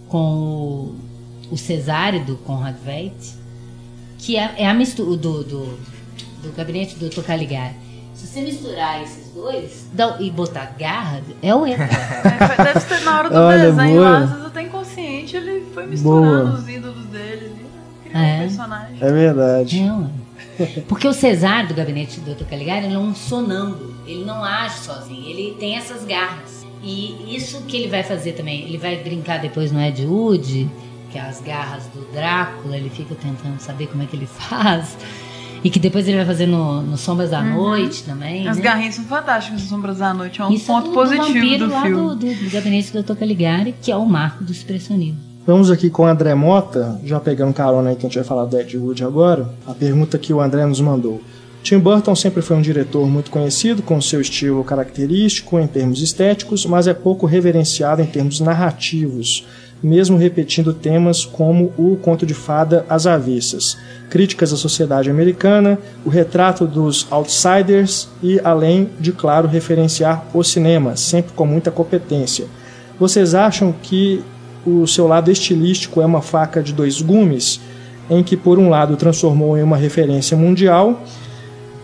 com 0.09 0.19
o, 0.19 0.95
o 1.53 1.57
Cesare 1.57 2.19
do 2.21 2.37
Conrad 2.39 2.75
Veidt, 2.85 3.35
que 4.19 4.37
é, 4.37 4.55
é 4.57 4.67
a 4.67 4.73
mistura 4.75 5.17
do, 5.19 5.45
do, 5.45 5.79
do 6.43 6.53
gabinete 6.57 6.97
do 6.97 7.09
Dr. 7.11 7.21
Caligari. 7.23 7.75
Se 8.15 8.27
você 8.27 8.41
misturar 8.43 9.03
esses 9.03 9.33
dois 9.35 9.87
dá- 9.93 10.17
e 10.21 10.31
botar 10.31 10.75
garra, 10.79 11.21
é 11.43 11.55
o 11.55 11.67
Edward. 11.67 11.93
É, 11.95 12.65
deve 12.65 12.81
ser 12.81 13.01
na 13.05 13.19
hora 13.19 13.29
do 13.31 13.37
Olha, 13.37 13.71
desenho 13.73 13.95
boa. 13.97 14.09
lá, 14.11 14.19
às 14.21 14.31
vezes 14.31 14.47
até 14.47 14.63
inconsciente, 14.63 15.37
ele 15.37 15.67
foi 15.75 15.87
misturando 15.87 16.47
Boa. 16.47 16.59
os 16.59 16.69
ídolos 16.69 17.05
dele 17.07 17.47
ali. 17.47 17.67
Criou 18.05 18.23
É. 18.25 18.37
um 18.37 18.39
personagem. 18.41 18.97
é 19.01 19.13
verdade. 19.13 19.81
É. 19.81 20.24
Porque 20.89 21.07
o 21.07 21.13
Cesar 21.13 21.67
do 21.67 21.75
gabinete 21.75 22.21
do 22.21 22.35
Dr. 22.35 22.45
Caligari 22.45 22.87
ele 22.87 22.95
é 22.95 22.99
um 22.99 23.15
sonâmbulo. 23.15 23.95
Ele 24.07 24.25
não 24.25 24.45
age 24.45 24.79
sozinho. 24.79 25.27
Ele 25.27 25.57
tem 25.59 25.77
essas 25.77 26.05
garras. 26.05 26.65
E 26.83 27.35
isso 27.35 27.63
que 27.63 27.77
ele 27.77 27.89
vai 27.89 28.03
fazer 28.03 28.33
também. 28.33 28.63
Ele 28.65 28.77
vai 28.77 28.97
brincar 28.97 29.39
depois 29.39 29.73
no 29.73 29.81
Ed 29.81 30.05
Wood, 30.05 30.69
que 31.11 31.19
é 31.19 31.23
as 31.23 31.41
garras 31.41 31.87
do 31.87 32.01
Drácula. 32.13 32.77
Ele 32.77 32.91
fica 32.91 33.15
tentando 33.15 33.59
saber 33.59 33.87
como 33.87 34.03
é 34.03 34.07
que 34.07 34.17
ele 34.17 34.27
faz. 34.29 34.97
E 35.63 35.71
que 35.71 35.79
depois 35.79 36.07
ele 36.07 36.19
vai 36.19 36.27
fazer 36.27 36.45
no, 36.45 36.83
no 36.83 36.99
Sombras 36.99 37.31
da 37.31 37.41
Noite 37.41 38.03
também. 38.03 38.47
As 38.47 38.59
né? 38.59 38.63
garrinhas 38.63 38.97
são 38.97 39.05
fantásticas 39.07 39.63
no 39.63 39.67
Sombras 39.67 39.97
da 39.97 40.13
Noite. 40.13 40.43
É 40.43 40.45
um 40.45 40.53
Isso 40.53 40.71
é 40.71 40.75
ponto 40.75 40.85
do, 40.85 40.91
do 40.91 40.95
positivo 40.95 41.59
do 41.59 41.73
lá 41.73 41.83
filme. 41.83 41.97
do, 41.97 42.17
do, 42.17 42.35
do 42.35 42.51
gabinete 42.51 42.93
do 42.93 43.03
Dr. 43.03 43.15
Caligari, 43.15 43.75
que 43.81 43.91
é 43.91 43.97
o 43.97 44.05
marco 44.05 44.45
do 44.45 44.53
expressionismo. 44.53 45.34
Vamos 45.47 45.71
aqui 45.71 45.91
com 45.91 46.05
o 46.05 46.07
André 46.07 46.35
Mota, 46.35 46.99
já 47.05 47.21
pegando 47.21 47.53
carona 47.53 47.91
aí 47.91 47.97
que 47.97 48.07
a 48.07 48.09
gente 48.09 48.17
vai 48.17 48.25
falar 48.25 48.47
do 48.47 48.59
Ed 48.59 48.79
Wood 48.79 49.05
agora. 49.05 49.47
A 49.67 49.75
pergunta 49.75 50.17
que 50.17 50.33
o 50.33 50.41
André 50.41 50.65
nos 50.65 50.81
mandou. 50.81 51.21
Tim 51.63 51.79
Burton 51.79 52.15
sempre 52.15 52.41
foi 52.41 52.57
um 52.57 52.63
diretor 52.63 53.07
muito 53.07 53.31
conhecido 53.31 53.83
com 53.83 54.01
seu 54.01 54.23
estilo 54.23 54.65
característico 54.65 55.59
em 55.59 55.67
termos 55.67 56.01
estéticos, 56.01 56.65
mas 56.65 56.87
é 56.87 56.95
pouco 56.95 57.27
reverenciado 57.27 58.01
em 58.01 58.07
termos 58.07 58.41
narrativos, 58.41 59.47
mesmo 59.83 60.17
repetindo 60.17 60.73
temas 60.73 61.27
como 61.27 61.75
o 61.77 61.99
conto 62.01 62.25
de 62.25 62.33
fada 62.33 62.87
As 62.89 63.07
Avessas, 63.07 63.77
críticas 64.09 64.51
à 64.51 64.57
sociedade 64.57 65.11
americana, 65.11 65.79
o 66.07 66.09
retrato 66.09 66.67
dos 66.67 67.07
outsiders 67.11 68.09
e, 68.23 68.41
além 68.43 68.89
de, 68.99 69.13
claro, 69.13 69.47
referenciar 69.47 70.25
o 70.33 70.43
cinema, 70.43 70.97
sempre 70.97 71.35
com 71.35 71.45
muita 71.45 71.71
competência. 71.71 72.47
Vocês 72.99 73.35
acham 73.35 73.75
que 73.83 74.25
o 74.67 74.87
seu 74.87 75.07
lado 75.07 75.31
estilístico 75.31 76.01
é 76.01 76.07
uma 76.07 76.23
faca 76.23 76.63
de 76.63 76.73
dois 76.73 77.01
gumes, 77.03 77.61
em 78.11 78.23
que 78.23 78.37
por 78.37 78.59
um 78.59 78.69
lado 78.69 78.97
transformou 78.97 79.57
em 79.57 79.63
uma 79.63 79.77
referência 79.77 80.37
mundial, 80.37 81.03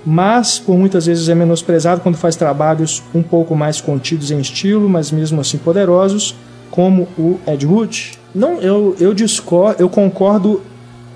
mas 0.05 0.59
por 0.59 0.77
muitas 0.79 1.07
vezes 1.07 1.29
é 1.29 1.35
menosprezado 1.35 2.01
quando 2.01 2.17
faz 2.17 2.37
trabalhos 2.37 3.03
um 3.15 3.23
pouco 3.23 3.55
mais 3.55 3.81
contidos 3.81 4.31
em 4.31 4.41
estilo, 4.41 4.89
mas 4.89 5.11
mesmo 5.11 5.41
assim 5.41 5.59
poderosos, 5.59 6.35
como 6.71 7.07
o 7.19 7.39
Ed 7.47 7.67
Wood? 7.67 8.13
Não, 8.35 8.61
eu 8.61 8.97
eu 9.01 9.13
discordo, 9.13 9.83
eu 9.83 9.89
concordo 9.89 10.63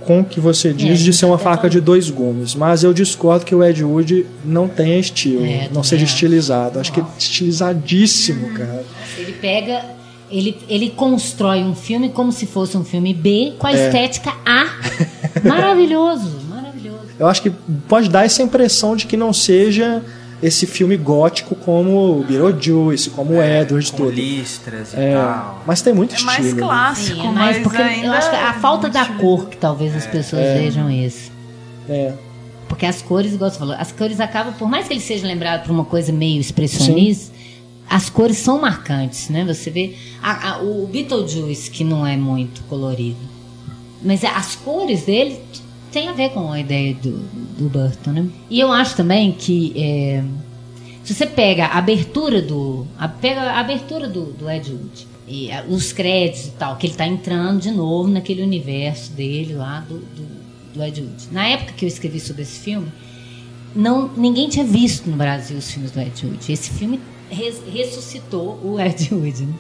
com 0.05 0.21
o 0.21 0.25
que 0.25 0.39
você 0.39 0.71
diz 0.73 1.01
É, 1.01 1.05
de 1.05 1.13
ser 1.15 1.25
uma 1.25 1.37
é 1.37 1.39
faca 1.39 1.71
de 1.71 1.81
dois 1.81 2.11
gumes, 2.11 2.55
mas 2.55 2.85
eu 2.85 2.93
discordo 2.93 3.45
que 3.45 3.55
o 3.55 3.65
Ed 3.65 3.83
Wood 3.83 4.27
não 4.45 4.69
tenha 4.69 4.99
estilo, 4.99 5.45
É, 5.47 5.69
não 5.73 5.83
seja 5.83 6.05
acho. 6.05 6.13
estilizado. 6.15 6.79
Acho 6.79 6.93
que 6.93 7.01
ele 7.01 7.07
é 7.07 7.19
estilizadíssimo, 7.19 8.51
cara. 8.51 8.85
Ele 9.17 9.33
pega. 9.33 9.83
Ele, 10.31 10.57
ele 10.69 10.91
constrói 10.91 11.63
um 11.63 11.75
filme 11.75 12.09
como 12.09 12.33
se 12.33 12.47
fosse 12.47 12.77
um 12.77 12.85
filme 12.85 13.13
B 13.15 13.55
com 13.59 13.67
a 13.67 13.73
É. 13.73 13.87
estética 13.87 14.33
A. 14.45 14.67
Maravilhoso, 15.47 16.41
maravilhoso. 16.49 17.01
Eu 17.19 17.27
acho 17.27 17.43
que 17.43 17.51
pode 17.89 18.09
dar 18.09 18.25
essa 18.25 18.43
impressão 18.43 18.97
de 18.97 19.07
que 19.07 19.17
não 19.17 19.33
seja 19.33 20.03
esse 20.43 20.67
filme 20.67 20.97
gótico 20.97 21.55
como 21.55 22.19
o 22.21 22.25
Beetlejuice, 22.25 23.11
como 23.11 23.35
o 23.35 23.43
Edward, 23.43 23.91
com 23.93 23.97
tudo. 23.99 24.11
listras 24.11 24.93
e 24.93 24.97
É, 24.97 25.15
tal. 25.15 25.63
mas 25.67 25.81
tem 25.81 25.95
muito 25.95 26.15
É 26.15 26.21
mais 26.23 26.39
estilo. 26.45 26.61
né? 26.61 26.67
clássico, 26.67 27.17
Sim, 27.21 27.27
é 27.29 27.31
mais 27.31 27.57
mas 27.57 27.63
porque 27.63 27.83
ainda 27.83 28.07
eu 28.09 28.13
acho 28.13 28.31
que 28.31 28.37
a 28.37 28.53
falta 28.55 28.89
da 28.91 29.05
muito 29.05 29.21
cor 29.21 29.49
que 29.49 29.57
talvez 29.57 29.95
as 29.97 30.07
pessoas 30.07 30.43
É. 30.43 30.59
vejam 30.59 30.91
esse. 30.91 31.31
É. 31.89 32.13
Porque 32.69 32.85
as 32.87 33.01
cores, 33.01 33.33
igual 33.35 33.51
você 33.51 33.59
falou, 33.59 33.77
as 33.79 33.93
cores 33.93 34.21
acabam, 34.21 34.53
por 34.55 34.69
mais 34.69 34.87
que 34.89 34.95
ele 34.95 35.01
seja 35.01 35.27
lembrado 35.27 35.65
por 35.65 35.71
uma 35.71 35.85
coisa 35.85 36.13
meio 36.13 36.41
expressionista, 36.41 37.33
as 37.95 38.11
cores 38.11 38.39
são 38.39 38.61
marcantes, 38.61 39.29
né? 39.29 39.45
Você 39.45 39.71
vê 39.71 39.95
a- 40.21 40.55
a- 40.55 40.63
o 40.63 40.85
Beetlejuice, 40.89 41.71
que 41.71 41.85
não 41.85 42.05
é 42.05 42.17
muito 42.17 42.61
colorido. 42.65 43.21
Mas 44.03 44.25
as 44.25 44.57
cores 44.57 45.03
dele 45.05 45.39
tem 45.93 46.09
a 46.09 46.13
ver 46.13 46.31
com 46.31 46.51
a 46.51 46.59
ideia 46.59 46.93
do, 46.95 47.19
do 47.57 47.69
Burton, 47.69 48.11
né? 48.11 48.27
E 48.51 48.59
eu 48.59 48.73
acho 48.73 48.97
também 48.97 49.31
que 49.31 49.73
é, 49.77 50.25
se 51.05 51.15
você 51.15 51.25
pega 51.25 51.67
a 51.67 51.79
abertura 51.79 52.43
do. 52.43 52.85
A, 52.99 53.07
pega 53.07 53.43
a 53.43 53.61
abertura 53.61 54.09
do, 54.09 54.25
do 54.33 54.51
Ed 54.51 54.73
Wood 54.73 55.07
e 55.29 55.49
os 55.69 55.93
créditos 55.93 56.47
e 56.47 56.51
tal, 56.59 56.75
que 56.75 56.89
ele 56.89 56.95
tá 56.95 57.07
entrando 57.07 57.61
de 57.61 57.71
novo 57.71 58.09
naquele 58.09 58.43
universo 58.43 59.13
dele 59.13 59.55
lá 59.55 59.79
do, 59.89 59.99
do, 59.99 60.27
do 60.75 60.83
Ed 60.83 61.01
Wood. 61.01 61.29
Na 61.31 61.47
época 61.47 61.75
que 61.75 61.85
eu 61.85 61.89
escrevi 61.89 62.19
sobre 62.19 62.43
esse 62.43 62.59
filme, 62.59 62.89
não, 63.73 64.11
ninguém 64.17 64.49
tinha 64.49 64.65
visto 64.65 65.09
no 65.09 65.17
Brasil 65.17 65.57
os 65.57 65.71
filmes 65.71 65.93
do 65.93 66.01
Ed 66.01 66.27
Wood. 66.27 66.53
Esse 66.53 66.71
filme 66.71 66.99
res- 67.31 67.63
ressuscitou 67.73 68.59
o 68.63 68.79
Ed 68.81 69.09
Wood. 69.15 69.43
Né? 69.47 69.55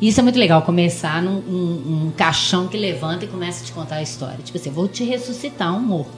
Isso 0.00 0.20
é 0.20 0.22
muito 0.22 0.38
legal, 0.38 0.62
começar 0.62 1.20
num 1.22 1.38
um, 1.38 2.06
um 2.06 2.12
caixão 2.16 2.68
que 2.68 2.76
levanta 2.76 3.24
e 3.24 3.28
começa 3.28 3.62
a 3.62 3.66
te 3.66 3.72
contar 3.72 3.96
a 3.96 4.02
história. 4.02 4.38
Tipo 4.44 4.56
assim, 4.58 4.70
vou 4.70 4.86
te 4.86 5.02
ressuscitar 5.04 5.74
um 5.76 5.80
morto. 5.80 6.12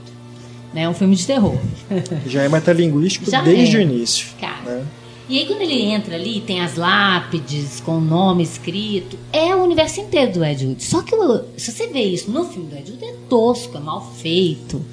Né? 0.75 0.83
É 0.83 0.89
um 0.89 0.95
filme 0.95 1.17
de 1.17 1.27
terror. 1.27 1.57
Já 2.27 2.43
é 2.43 2.49
metalinguístico 2.49 3.31
Já 3.31 3.41
desde 3.43 3.77
é. 3.77 3.79
o 3.79 3.83
início. 3.83 4.29
Cara. 4.41 4.63
né? 4.65 4.87
E 5.29 5.39
aí 5.39 5.47
quando 5.47 5.61
ele 5.63 5.81
entra 5.81 6.17
ali, 6.17 6.41
tem 6.41 6.61
as 6.61 6.75
lápides 6.75 7.81
com 7.81 7.99
o 7.99 8.01
nome 8.01 8.43
escrito, 8.43 9.17
é 9.33 9.55
o 9.55 9.63
universo 9.63 10.01
inteiro 10.01 10.33
do 10.33 10.45
Ed 10.45 10.67
Wood. 10.67 10.83
Só 10.83 11.03
que 11.03 11.15
se 11.57 11.71
você 11.71 11.87
vê 11.87 12.01
isso 12.03 12.31
no 12.33 12.45
filme 12.45 12.69
do 12.69 12.77
Ed 12.77 12.91
Wood, 12.91 13.05
é 13.05 13.15
tosco, 13.29 13.77
é 13.77 13.81
mal 13.81 14.13
feito, 14.17 14.85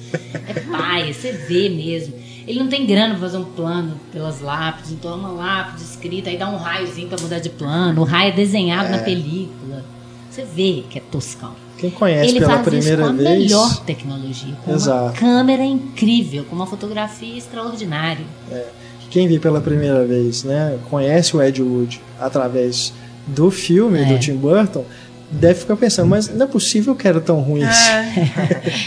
é 0.46 0.60
paia, 0.60 1.12
você 1.12 1.32
vê 1.32 1.68
mesmo. 1.68 2.14
Ele 2.48 2.60
não 2.60 2.68
tem 2.68 2.86
grana 2.86 3.10
pra 3.10 3.20
fazer 3.20 3.36
um 3.36 3.44
plano 3.44 3.94
pelas 4.10 4.40
lápides, 4.40 4.90
então 4.92 5.12
é 5.12 5.14
uma 5.14 5.30
lápide 5.30 5.82
escrita, 5.82 6.30
aí 6.30 6.38
dá 6.38 6.48
um 6.48 6.56
raiozinho 6.56 7.06
pra 7.08 7.18
mudar 7.20 7.38
de 7.40 7.50
plano, 7.50 8.00
o 8.00 8.04
raio 8.04 8.30
é 8.32 8.34
desenhado 8.34 8.88
na 8.90 8.98
película. 8.98 9.84
Você 10.30 10.44
vê 10.44 10.82
que 10.88 10.98
é 10.98 11.02
toscão. 11.10 11.52
Quem 11.76 11.90
conhece 11.90 12.30
Ele 12.30 12.40
pela 12.40 12.54
faz 12.54 12.66
isso 12.66 12.70
primeira 12.70 13.02
com 13.02 13.08
a 13.08 13.12
vez. 13.12 13.38
melhor 13.38 13.76
tecnologia, 13.84 14.54
com 14.64 14.70
uma 14.70 14.76
Exato. 14.76 15.20
câmera 15.20 15.62
incrível, 15.64 16.44
com 16.44 16.56
uma 16.56 16.66
fotografia 16.66 17.36
extraordinária. 17.36 18.24
Quem 19.10 19.28
vê 19.28 19.38
pela 19.38 19.60
primeira 19.60 20.04
vez, 20.06 20.42
né, 20.44 20.78
conhece 20.90 21.36
o 21.36 21.42
Ed 21.42 21.62
Wood 21.62 22.00
através 22.20 22.92
do 23.26 23.50
filme 23.50 24.00
É. 24.00 24.04
do 24.06 24.18
Tim 24.18 24.36
Burton, 24.36 24.84
deve 25.30 25.60
ficar 25.60 25.76
pensando, 25.76 26.08
mas 26.08 26.28
não 26.28 26.44
é 26.46 26.48
possível 26.48 26.94
que 26.94 27.06
era 27.06 27.20
tão 27.20 27.40
ruim 27.40 27.64
assim. 27.64 27.90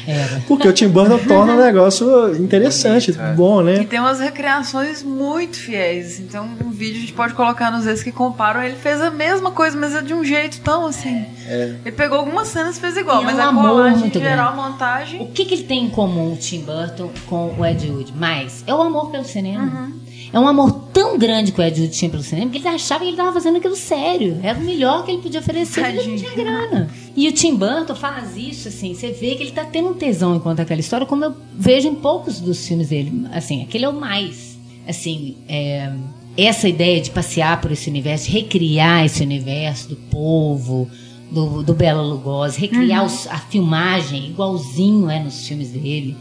É. 0.07 0.41
Porque 0.47 0.67
o 0.67 0.73
Tim 0.73 0.87
Burton 0.87 1.19
torna 1.19 1.53
o 1.53 1.61
negócio 1.61 2.35
interessante, 2.35 3.11
Bonito, 3.11 3.31
é. 3.31 3.33
bom, 3.33 3.61
e 3.61 3.65
né? 3.65 3.83
tem 3.85 3.99
umas 3.99 4.19
recriações 4.19 5.03
muito 5.03 5.57
fiéis. 5.57 6.19
Então, 6.19 6.49
um 6.63 6.71
vídeo 6.71 6.97
a 6.97 7.01
gente 7.01 7.13
pode 7.13 7.33
colocar 7.33 7.71
nos 7.71 7.85
vezes 7.85 8.03
que 8.03 8.11
comparam. 8.11 8.63
Ele 8.63 8.75
fez 8.75 9.01
a 9.01 9.11
mesma 9.11 9.51
coisa, 9.51 9.77
mas 9.77 9.95
é 9.95 10.01
de 10.01 10.13
um 10.13 10.23
jeito 10.23 10.59
tão 10.61 10.87
assim. 10.87 11.25
É. 11.47 11.75
Ele 11.85 11.95
pegou 11.95 12.17
algumas 12.17 12.47
cenas 12.47 12.77
e 12.77 12.81
fez 12.81 12.97
igual, 12.97 13.19
E 13.19 13.23
é 13.23 13.25
mas 13.25 13.35
um 13.37 13.41
a 13.41 13.45
amor 13.45 13.69
colagem 13.69 13.99
muito 13.99 14.19
geral, 14.19 14.53
a 14.53 14.55
montagem. 14.55 15.21
O 15.21 15.27
que, 15.27 15.45
que 15.45 15.55
ele 15.55 15.63
tem 15.63 15.85
em 15.85 15.89
comum, 15.89 16.33
o 16.33 16.37
Tim 16.37 16.61
Burton, 16.61 17.11
com 17.27 17.55
o 17.57 17.65
Ed 17.65 17.89
Wood? 17.89 18.13
Mais 18.15 18.63
é 18.65 18.73
o 18.73 18.81
amor 18.81 19.11
pelo 19.11 19.25
cinema. 19.25 19.91
É 20.33 20.39
um 20.39 20.47
amor 20.47 20.71
tão 20.93 21.17
grande 21.17 21.51
que 21.51 21.59
o 21.59 21.63
Ed 21.63 21.81
Wood 21.81 21.93
tinha 21.93 22.09
pelo 22.09 22.23
cinema 22.23 22.49
que 22.51 22.57
ele 22.59 22.67
achava 22.69 22.99
que 22.99 23.05
ele 23.05 23.11
estava 23.11 23.33
fazendo 23.33 23.57
aquilo 23.57 23.75
sério. 23.75 24.39
Era 24.41 24.57
o 24.57 24.61
melhor 24.63 25.03
que 25.03 25.11
ele 25.11 25.21
podia 25.21 25.39
oferecer, 25.41 25.81
mas 25.81 25.97
ele 25.99 26.07
não 26.11 26.17
tinha 26.17 26.31
grana. 26.35 26.89
E 27.15 27.27
o 27.27 27.31
Tim 27.33 27.55
Burton 27.55 27.93
faz 27.95 28.37
isso, 28.37 28.69
assim, 28.69 28.93
você 28.93 29.11
vê 29.11 29.35
que 29.35 29.43
ele 29.43 29.51
tá 29.51 29.65
tendo 29.65 29.89
um 29.89 29.93
tesão 29.93 30.33
em 30.35 30.39
contar 30.39 30.63
aquela 30.63 30.79
história, 30.79 31.05
como 31.05 31.25
eu 31.25 31.33
vejo 31.53 31.87
em 31.89 31.95
poucos 31.95 32.39
dos 32.39 32.65
filmes 32.65 32.87
dele. 32.89 33.25
Assim, 33.33 33.61
aquele 33.61 33.83
é 33.83 33.89
o 33.89 33.93
mais. 33.99 34.57
Assim, 34.87 35.35
é, 35.49 35.91
essa 36.37 36.69
ideia 36.69 37.01
de 37.01 37.11
passear 37.11 37.59
por 37.59 37.71
esse 37.71 37.89
universo, 37.89 38.25
de 38.27 38.31
recriar 38.31 39.05
esse 39.05 39.21
universo 39.21 39.89
do 39.89 39.95
povo, 39.95 40.89
do, 41.29 41.61
do 41.61 41.73
Bela 41.73 42.01
Lugosi, 42.01 42.59
recriar 42.59 43.05
os- 43.05 43.27
a 43.27 43.37
filmagem 43.37 44.27
igualzinho 44.29 45.09
é 45.09 45.19
nos 45.21 45.45
filmes 45.47 45.69
dele, 45.71 46.15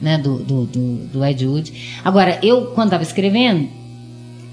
né, 0.00 0.18
do, 0.18 0.38
do, 0.38 0.64
do, 0.66 0.96
do 1.08 1.24
Ed 1.24 1.46
Wood. 1.46 2.00
Agora, 2.04 2.38
eu, 2.42 2.66
quando 2.66 2.88
estava 2.88 3.02
escrevendo, 3.02 3.68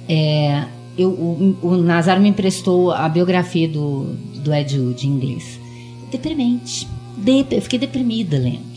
é, 0.09 0.65
eu, 0.97 1.09
o, 1.09 1.57
o 1.61 1.77
Nazaro 1.77 2.21
me 2.21 2.29
emprestou 2.29 2.91
a 2.91 3.07
biografia 3.09 3.67
do, 3.67 4.13
do 4.43 4.53
Ed 4.53 4.77
Wood 4.79 5.07
em 5.07 5.11
inglês. 5.11 5.59
Deprimente. 6.11 6.87
Dep- 7.17 7.51
eu 7.53 7.61
fiquei 7.61 7.79
deprimida 7.79 8.37
lendo. 8.37 8.67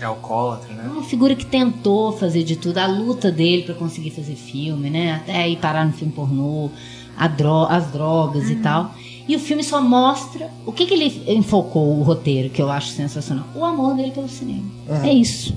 É 0.00 0.04
alcoólatra, 0.04 0.74
né? 0.74 0.88
Uma 0.92 1.02
figura 1.02 1.34
que 1.34 1.46
tentou 1.46 2.12
fazer 2.12 2.42
de 2.44 2.56
tudo, 2.56 2.76
a 2.78 2.86
luta 2.86 3.30
dele 3.32 3.62
para 3.62 3.74
conseguir 3.74 4.10
fazer 4.10 4.34
filme, 4.34 4.90
né? 4.90 5.12
Até 5.14 5.48
ir 5.48 5.56
parar 5.56 5.86
no 5.86 5.92
filme 5.94 6.12
pornô, 6.12 6.70
a 7.16 7.26
dro 7.26 7.64
as 7.64 7.90
drogas 7.90 8.50
e 8.50 8.56
tal. 8.56 8.94
E 9.26 9.34
o 9.34 9.40
filme 9.40 9.64
só 9.64 9.80
mostra 9.80 10.50
o 10.66 10.70
que, 10.72 10.84
que 10.84 10.92
ele 10.94 11.22
enfocou 11.34 11.98
o 11.98 12.02
roteiro, 12.02 12.50
que 12.50 12.60
eu 12.60 12.70
acho 12.70 12.88
sensacional. 12.90 13.46
O 13.54 13.64
amor 13.64 13.96
dele 13.96 14.10
pelo 14.10 14.28
cinema. 14.28 14.62
É 15.02 15.12
isso. 15.12 15.56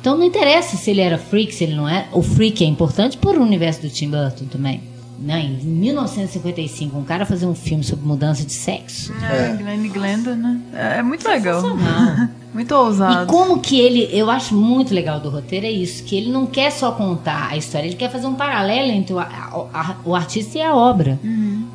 Então 0.00 0.16
não 0.16 0.24
interessa 0.24 0.76
se 0.76 0.90
ele 0.90 1.00
era 1.00 1.18
freak, 1.18 1.54
se 1.54 1.64
ele 1.64 1.74
não 1.74 1.88
era. 1.88 2.06
O 2.12 2.22
freak 2.22 2.64
é 2.64 2.66
importante 2.66 3.16
por 3.16 3.36
o 3.36 3.42
universo 3.42 3.82
do 3.82 3.88
Tim 3.90 4.10
Burton 4.10 4.44
também. 4.46 4.80
Né? 5.20 5.40
Em 5.40 5.66
1955, 5.66 6.96
um 6.96 7.02
cara 7.02 7.26
fazer 7.26 7.44
um 7.46 7.54
filme 7.54 7.82
sobre 7.82 8.06
mudança 8.06 8.44
de 8.44 8.52
sexo. 8.52 9.12
É, 9.20 9.56
Glenn 9.56 9.88
Glenda, 9.88 10.36
né? 10.36 10.60
É, 10.72 10.98
é 10.98 11.02
muito 11.02 11.26
legal. 11.28 11.62
Muito 12.54 12.72
E 12.72 12.76
ousado. 12.76 13.26
como 13.26 13.60
que 13.60 13.78
ele, 13.78 14.08
eu 14.10 14.30
acho 14.30 14.54
muito 14.54 14.92
legal 14.94 15.20
do 15.20 15.28
roteiro 15.28 15.66
é 15.66 15.70
isso, 15.70 16.02
que 16.04 16.16
ele 16.16 16.32
não 16.32 16.46
quer 16.46 16.72
só 16.72 16.90
contar 16.92 17.48
a 17.50 17.56
história, 17.58 17.86
ele 17.86 17.94
quer 17.94 18.10
fazer 18.10 18.26
um 18.26 18.34
paralelo 18.34 18.90
entre 18.90 19.12
o, 19.12 19.18
a- 19.18 19.68
a- 19.72 19.96
o 20.02 20.14
artista 20.14 20.56
e 20.58 20.62
a 20.62 20.74
obra, 20.74 21.20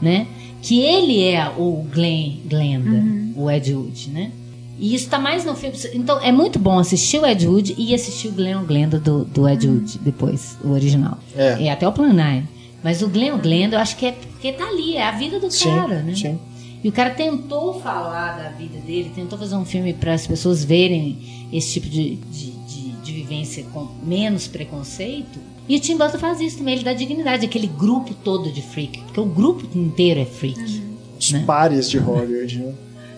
né? 0.01 0.25
Que 0.63 0.81
ele 0.81 1.23
é 1.23 1.47
o 1.57 1.85
Glenn 1.93 2.37
Glenda, 2.49 3.03
o 3.35 3.51
Ed 3.51 3.71
Wood, 3.73 4.09
né? 4.09 4.31
E 4.79 4.95
isso 4.95 5.07
tá 5.09 5.19
mais 5.19 5.45
no 5.45 5.55
filme. 5.55 5.75
Então 5.93 6.19
é 6.21 6.31
muito 6.31 6.57
bom 6.59 6.79
assistir 6.79 7.19
o 7.19 7.25
Ed 7.25 7.47
Wood 7.47 7.75
e 7.77 7.93
assistir 7.93 8.29
o 8.29 8.31
Glenn 8.31 8.63
Glenda 8.65 8.99
do, 8.99 9.23
do 9.23 9.47
Ed 9.47 9.67
Wood 9.67 9.99
depois, 9.99 10.57
o 10.63 10.69
original. 10.71 11.17
É. 11.35 11.61
E 11.61 11.69
até 11.69 11.87
o 11.87 11.91
Plan 11.91 12.11
9. 12.13 12.43
Mas 12.83 13.01
o 13.01 13.07
Glenn 13.07 13.37
Glenda 13.37 13.75
eu 13.77 13.79
acho 13.79 13.95
que 13.95 14.05
é 14.07 14.11
porque 14.11 14.51
tá 14.51 14.65
ali, 14.67 14.95
é 14.97 15.07
a 15.07 15.11
vida 15.11 15.39
do 15.39 15.49
Sim, 15.49 15.69
cara, 15.69 16.01
né? 16.01 16.13
sim. 16.15 16.37
E 16.83 16.89
o 16.89 16.91
cara 16.91 17.11
tentou 17.11 17.79
falar 17.79 18.35
da 18.37 18.49
vida 18.49 18.77
dele, 18.79 19.09
tentou 19.15 19.39
fazer 19.39 19.55
um 19.55 19.63
filme 19.63 19.93
para 19.93 20.13
as 20.13 20.27
pessoas 20.27 20.65
verem 20.65 21.47
esse 21.53 21.73
tipo 21.73 21.87
de, 21.87 22.15
de, 22.15 22.51
de, 22.51 22.89
de 23.03 23.11
vivência 23.13 23.63
com 23.71 23.87
menos 24.05 24.47
preconceito. 24.47 25.39
E 25.69 25.77
o 25.77 25.79
Tim 25.79 25.95
Burton 25.95 26.17
faz 26.17 26.41
isso 26.41 26.57
também, 26.57 26.73
ele 26.73 26.83
dá 26.83 26.91
dignidade 26.93 27.45
àquele 27.45 27.67
grupo 27.67 28.13
todo 28.15 28.51
de 28.51 28.61
freak, 28.61 28.99
porque 29.03 29.19
o 29.21 29.25
grupo 29.25 29.65
inteiro 29.77 30.19
é 30.19 30.25
freak. 30.25 30.83
Os 31.17 31.31
Né? 31.31 31.43
párias 31.47 31.89
de 31.89 31.99
Hollywood, 31.99 32.59
né? 32.59 32.73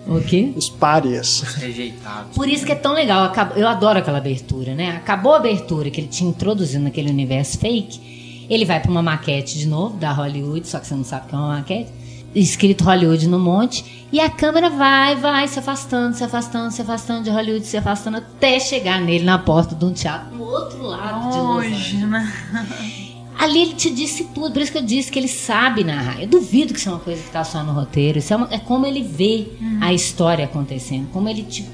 O 0.07 0.21
quê? 0.21 0.53
Os 0.55 0.69
párias. 0.69 1.41
Rejeitado. 1.57 2.29
Por 2.35 2.47
isso 2.47 2.65
que 2.65 2.71
é 2.71 2.75
tão 2.75 2.93
legal, 2.93 3.31
eu 3.55 3.67
adoro 3.67 3.99
aquela 3.99 4.19
abertura, 4.19 4.75
né? 4.75 4.95
Acabou 4.97 5.33
a 5.33 5.37
abertura 5.37 5.89
que 5.89 5.99
ele 5.99 6.07
tinha 6.07 6.29
introduzido 6.29 6.83
naquele 6.83 7.09
universo 7.09 7.57
fake, 7.57 8.45
ele 8.49 8.65
vai 8.65 8.79
para 8.79 8.91
uma 8.91 9.01
maquete 9.01 9.57
de 9.57 9.67
novo, 9.67 9.97
da 9.97 10.11
Hollywood, 10.11 10.67
só 10.67 10.79
que 10.79 10.87
você 10.87 10.95
não 10.95 11.03
sabe 11.03 11.27
que 11.27 11.35
é 11.35 11.37
uma 11.37 11.55
maquete, 11.55 11.89
escrito 12.35 12.83
Hollywood 12.83 13.27
no 13.27 13.39
monte, 13.39 14.07
e 14.11 14.19
a 14.19 14.29
câmera 14.29 14.69
vai, 14.69 15.15
vai 15.15 15.47
se 15.47 15.57
afastando, 15.57 16.15
se 16.15 16.23
afastando, 16.23 16.71
se 16.71 16.81
afastando 16.81 17.23
de 17.23 17.29
Hollywood, 17.31 17.65
se 17.65 17.77
afastando, 17.77 18.17
até 18.17 18.59
chegar 18.59 19.01
nele 19.01 19.23
na 19.23 19.39
porta 19.39 19.73
de 19.73 19.83
um 19.83 19.91
teatro, 19.93 20.35
no 20.35 20.43
outro 20.43 20.83
lado 20.83 21.31
de 21.31 21.37
Los 21.37 21.65
Angeles. 21.65 21.93
Longe, 21.93 22.05
né? 22.05 23.01
Ali 23.37 23.61
ele 23.61 23.73
te 23.73 23.89
disse 23.93 24.25
tudo, 24.33 24.51
por 24.53 24.61
isso 24.61 24.71
que 24.71 24.77
eu 24.77 24.81
disse 24.83 25.11
que 25.11 25.19
ele 25.19 25.27
sabe 25.27 25.83
narrar. 25.83 26.21
Eu 26.21 26.27
duvido 26.27 26.73
que 26.73 26.79
isso 26.79 26.87
é 26.89 26.91
uma 26.93 26.99
coisa 27.01 27.21
que 27.21 27.27
está 27.27 27.43
só 27.43 27.63
no 27.63 27.73
roteiro. 27.73 28.19
Isso 28.19 28.33
é, 28.33 28.37
uma- 28.37 28.47
é 28.51 28.57
como 28.57 28.85
ele 28.85 29.03
vê 29.03 29.47
a 29.81 29.93
história 29.93 30.45
acontecendo, 30.45 31.07
como 31.11 31.27
ele 31.27 31.43
te, 31.43 31.65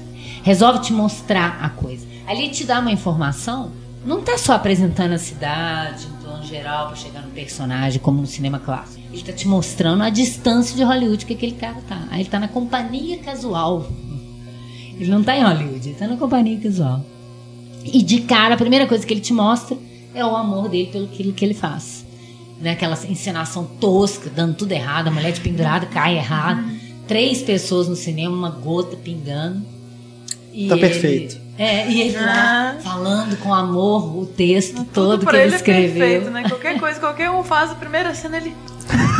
resolve 0.42 0.80
te 0.80 0.92
mostrar 0.92 1.58
a 1.62 1.68
coisa. 1.70 2.06
Ali 2.26 2.44
ele 2.44 2.52
te 2.52 2.64
dá 2.64 2.80
uma 2.80 2.90
informação, 2.90 3.70
não 4.04 4.20
tá 4.22 4.36
só 4.36 4.54
apresentando 4.54 5.12
a 5.12 5.18
cidade, 5.18 6.06
em 6.06 6.22
plano 6.22 6.44
geral, 6.44 6.88
para 6.88 6.96
chegar 6.96 7.22
no 7.22 7.30
personagem, 7.30 8.00
como 8.00 8.20
no 8.20 8.26
cinema 8.26 8.58
clássico. 8.58 9.00
Ele 9.12 9.22
tá 9.22 9.32
te 9.32 9.46
mostrando 9.46 10.02
a 10.02 10.10
distância 10.10 10.74
de 10.76 10.82
Hollywood 10.82 11.24
que 11.26 11.34
aquele 11.34 11.52
cara 11.52 11.76
tá. 11.88 12.02
Aí 12.10 12.22
ele 12.22 12.28
tá 12.28 12.40
na 12.40 12.48
companhia 12.48 13.18
casual. 13.18 13.86
Ele 14.98 15.10
não 15.10 15.22
tá 15.22 15.36
em 15.36 15.42
Hollywood, 15.42 15.88
ele 15.88 15.96
tá 15.98 16.06
na 16.08 16.16
companhia 16.16 16.58
casual. 16.58 17.04
E 17.84 18.02
de 18.02 18.20
cara, 18.22 18.54
a 18.54 18.58
primeira 18.58 18.86
coisa 18.86 19.06
que 19.06 19.12
ele 19.12 19.20
te 19.20 19.32
mostra 19.32 19.76
é 20.14 20.24
o 20.24 20.34
amor 20.36 20.68
dele 20.68 20.90
pelo 20.92 21.08
que, 21.08 21.32
que 21.32 21.44
ele 21.44 21.54
faz. 21.54 22.04
Né? 22.60 22.72
Aquela 22.72 22.98
encenação 23.08 23.64
tosca, 23.64 24.30
dando 24.34 24.54
tudo 24.54 24.72
errado, 24.72 25.08
a 25.08 25.10
mulher 25.10 25.32
de 25.32 25.40
pendurada 25.40 25.86
cai 25.86 26.16
errado. 26.16 26.62
Três 27.08 27.42
pessoas 27.42 27.88
no 27.88 27.96
cinema, 27.96 28.34
uma 28.34 28.50
gota 28.50 28.96
pingando. 28.96 29.62
E 30.52 30.68
Tá 30.68 30.76
ele- 30.76 30.80
perfeito. 30.88 31.42
É, 31.58 31.86
e 31.90 32.00
ele 32.00 32.16
lá 32.16 32.76
Ah. 32.78 32.80
falando 32.82 33.36
com 33.38 33.52
amor 33.52 34.16
o 34.16 34.24
texto 34.24 34.76
Tudo 34.86 35.18
todo 35.18 35.26
que 35.26 35.36
ele 35.36 35.42
ele 35.44 35.52
é 35.52 35.56
escreveu. 35.56 35.98
perfeito, 36.08 36.30
né? 36.30 36.48
Qualquer 36.48 36.78
coisa, 36.80 36.98
qualquer 36.98 37.30
um 37.30 37.44
faz 37.44 37.70
a 37.70 37.74
primeira 37.74 38.14
cena, 38.14 38.38
ele. 38.38 38.54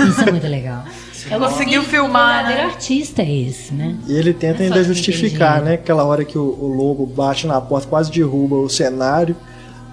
Isso 0.09 0.21
é 0.27 0.31
muito 0.31 0.47
legal. 0.47 0.83
É 1.31 1.37
o 1.37 1.41
Conseguiu 1.41 1.83
filmar, 1.85 2.43
do 2.43 2.47
verdadeiro 2.49 2.69
né? 2.69 2.75
artista 2.75 3.23
é 3.23 3.31
esse, 3.33 3.73
né? 3.75 3.97
E 4.09 4.15
ele 4.15 4.33
tenta 4.33 4.63
É 4.63 4.67
ainda 4.67 4.83
justificar, 4.83 5.63
né? 5.63 5.75
Aquela 5.75 6.05
hora 6.05 6.25
que 6.25 6.37
o, 6.37 6.43
o 6.43 6.67
lobo 6.75 7.07
bate 7.07 7.47
na 7.47 7.61
porta, 7.61 7.87
quase 7.87 8.11
derruba 8.11 8.57
o 8.57 8.69
cenário. 8.69 9.37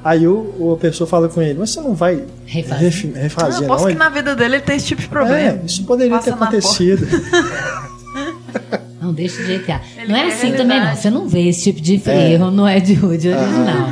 Aí 0.04 0.26
o, 0.28 0.56
o- 0.58 0.74
a 0.74 0.78
pessoa 0.78 1.08
fala 1.08 1.28
com 1.28 1.42
ele, 1.42 1.60
mas 1.60 1.72
você 1.72 1.82
não 1.82 1.94
vai 1.94 2.24
Refazer. 2.46 2.84
ref- 2.84 3.14
refazer, 3.16 3.56
Eu 3.56 3.68
não? 3.68 3.74
aposto 3.74 3.86
que 3.88 3.92
Ele, 3.92 4.00
na 4.00 4.10
vida 4.10 4.36
dele 4.36 4.56
ele 4.56 4.64
tem 4.64 4.78
esse 4.78 4.86
tipo 4.88 5.02
de 5.02 5.08
problema. 5.10 5.38
é, 5.62 5.62
isso 5.66 5.84
poderia 5.84 6.12
Passa 6.16 6.26
ter 6.32 6.34
acontecido. 6.36 7.06
Não, 9.02 9.14
deixa 9.14 9.44
jeito 9.44 9.66
que 9.66 9.72
é. 9.72 9.80
Ele 9.98 10.12
Não 10.12 10.16
é 10.20 10.28
assim 10.28 10.52
também, 10.54 10.80
não. 10.80 10.94
Você 10.96 11.10
não 11.10 11.28
vê 11.28 11.48
esse 11.48 11.64
tipo 11.64 11.80
de 11.82 12.02
É. 12.06 12.34
erro 12.34 12.52
no 12.52 12.68
Ed 12.68 12.92
Wood 13.02 13.30
original. 13.30 13.90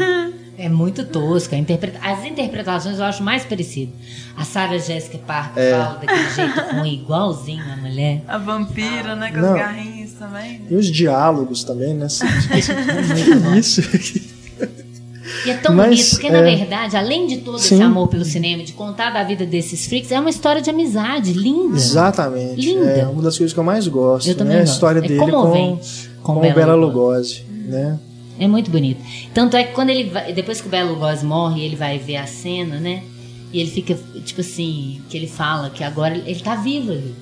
É 0.57 0.67
muito 0.67 1.05
tosco. 1.05 1.55
a 1.55 1.57
interpreta- 1.57 1.99
As 2.03 2.25
interpretações 2.25 2.99
eu 2.99 3.05
acho 3.05 3.23
mais 3.23 3.43
parecidas. 3.45 3.93
A 4.35 4.43
Sarah 4.43 4.77
Jessica 4.77 5.17
Parker 5.19 5.63
É. 5.63 5.71
fala 5.71 5.99
daquele 5.99 6.29
jeito 6.31 6.75
ruim, 6.75 6.93
igualzinho 6.95 7.63
a 7.71 7.77
mulher. 7.77 8.21
A 8.27 8.37
vampira, 8.37 9.15
né? 9.15 9.31
Com 9.31 9.37
Não. 9.39 9.53
os 9.53 9.59
garrinhos 9.59 10.11
também. 10.13 10.61
E 10.69 10.75
os 10.75 10.87
diálogos 10.91 11.63
também, 11.63 11.93
né? 11.93 12.07
Isso. 13.57 13.81
E 15.45 15.49
é 15.49 15.53
tão 15.55 15.75
Mas, 15.75 15.89
bonito, 15.89 16.09
porque 16.11 16.29
na 16.29 16.39
é. 16.39 16.55
verdade, 16.55 16.95
além 16.97 17.27
de 17.27 17.37
todo 17.37 17.59
Sim. 17.59 17.75
esse 17.75 17.83
amor 17.83 18.07
pelo 18.07 18.25
cinema, 18.25 18.63
de 18.63 18.73
contar 18.73 19.11
da 19.11 19.23
vida 19.23 19.45
desses 19.45 19.85
freaks, 19.87 20.11
é 20.11 20.19
uma 20.19 20.29
história 20.29 20.61
de 20.61 20.69
amizade 20.69 21.33
linda. 21.33 21.75
Exatamente. 21.77 22.61
Linda. 22.61 22.85
É 22.85 23.05
uma 23.05 23.21
das 23.21 23.37
coisas 23.37 23.53
que 23.53 23.59
eu 23.59 23.63
mais 23.63 23.87
gosto, 23.87 24.27
Eu 24.27 24.35
também 24.35 24.53
né? 24.53 24.59
A 24.59 24.63
gosto. 24.63 24.73
história 24.73 24.99
É 24.99 25.01
dele 25.01 25.19
com, 25.19 25.25
comovente 25.29 26.09
com 26.21 26.33
com, 26.35 26.41
Bela 26.41 26.53
o 26.53 26.55
Bela 26.55 26.75
Lugosi. 26.75 27.43
Lugosi, 27.47 27.69
né? 27.69 27.99
É 28.39 28.47
muito 28.47 28.69
bonito. 28.69 28.99
Tanto 29.33 29.57
é 29.57 29.63
que 29.63 29.73
quando 29.73 29.89
ele 29.89 30.09
vai, 30.09 30.31
depois 30.33 30.61
que 30.61 30.67
o 30.67 30.69
Belo 30.69 30.93
Lugosi 30.93 31.25
morre, 31.25 31.63
ele 31.63 31.75
vai 31.75 31.97
ver 31.97 32.17
a 32.17 32.27
cena, 32.27 32.79
né? 32.79 33.03
E 33.51 33.61
ele 33.61 33.71
fica, 33.71 33.97
tipo 34.25 34.41
assim, 34.41 35.01
que 35.09 35.17
ele 35.17 35.27
fala 35.27 35.69
que 35.69 35.83
agora 35.83 36.15
ele, 36.15 36.39
tá 36.41 36.55
vivo 36.55 36.91
ali. 36.91 37.15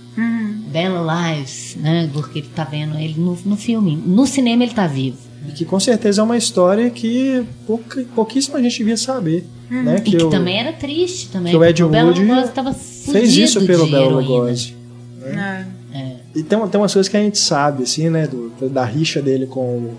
Bella 0.67 1.33
Lives, 1.35 1.77
né? 1.79 2.09
Porque 2.11 2.39
ele 2.39 2.49
tá 2.53 2.63
vendo 2.63 2.97
ele 2.97 3.13
no, 3.17 3.37
no 3.45 3.55
filme. 3.55 3.95
No 3.95 4.25
cinema 4.25 4.63
ele 4.63 4.73
tá 4.73 4.87
vivo. 4.87 5.17
E 5.47 5.51
que 5.51 5.65
com 5.65 5.79
certeza 5.79 6.21
é 6.21 6.23
uma 6.23 6.37
história 6.37 6.89
que 6.89 7.43
pouca, 7.67 8.03
pouquíssima 8.15 8.61
gente 8.61 8.77
devia 8.77 8.97
saber, 8.97 9.45
né? 9.69 9.97
e 9.97 10.01
que 10.01 10.17
o- 10.17 10.29
também 10.29 10.59
era 10.59 10.73
triste 10.73 11.29
também. 11.29 11.51
que 11.51 11.57
o 11.57 11.63
Ed 11.63 11.83
Wood 11.83 12.23
Lugosi 12.23 13.11
fez 13.11 13.35
isso 13.37 13.65
pelo 13.65 13.85
de 13.85 13.91
Bela 13.91 14.05
heroína. 14.05 14.21
Lugosi. 14.21 14.75
É. 15.23 15.65
E 16.35 16.43
tem, 16.43 16.59
tem 16.67 16.81
umas 16.81 16.91
coisas 16.93 17.07
que 17.07 17.15
a 17.15 17.21
gente 17.21 17.37
sabe, 17.37 17.83
assim, 17.83 18.09
né? 18.09 18.27
Do, 18.27 18.51
da 18.69 18.83
rixa 18.83 19.21
dele 19.21 19.45
com 19.47 19.61
o, 19.61 19.97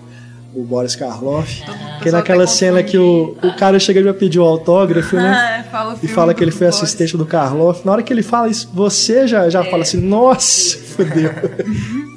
o 0.55 0.63
Boris 0.63 0.95
Karloff. 0.95 1.63
Que 2.01 2.09
é 2.09 2.11
naquela 2.11 2.45
cena 2.45 2.83
que 2.83 2.95
o, 2.97 3.35
o 3.41 3.55
cara 3.55 3.79
chega 3.79 4.01
pra 4.03 4.13
pedir 4.13 4.37
o 4.39 4.43
autógrafo, 4.43 5.15
né? 5.15 5.29
Ah, 5.35 5.57
é, 5.59 5.63
fala 5.63 5.93
o 5.95 5.97
E 6.05 6.07
fala 6.07 6.33
que 6.35 6.43
ele 6.43 6.51
foi 6.51 6.67
assistente 6.67 7.17
do 7.17 7.25
Karloff. 7.25 7.83
Na 7.83 7.91
hora 7.93 8.03
que 8.03 8.13
ele 8.13 8.21
fala 8.21 8.47
isso, 8.49 8.69
você 8.71 9.27
já, 9.27 9.49
já 9.49 9.63
fala 9.63 9.81
assim, 9.81 9.97
nossa, 9.99 10.77
fodeu. 10.95 11.31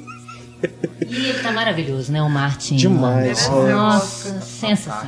E 1.07 1.15
ele 1.15 1.39
tá 1.39 1.51
maravilhoso, 1.51 2.11
né? 2.11 2.21
O 2.21 2.29
Martin. 2.29 2.75
Demais. 2.77 3.47
Nossa, 3.49 4.29
Oscar. 4.29 4.41
sensacional. 4.41 5.07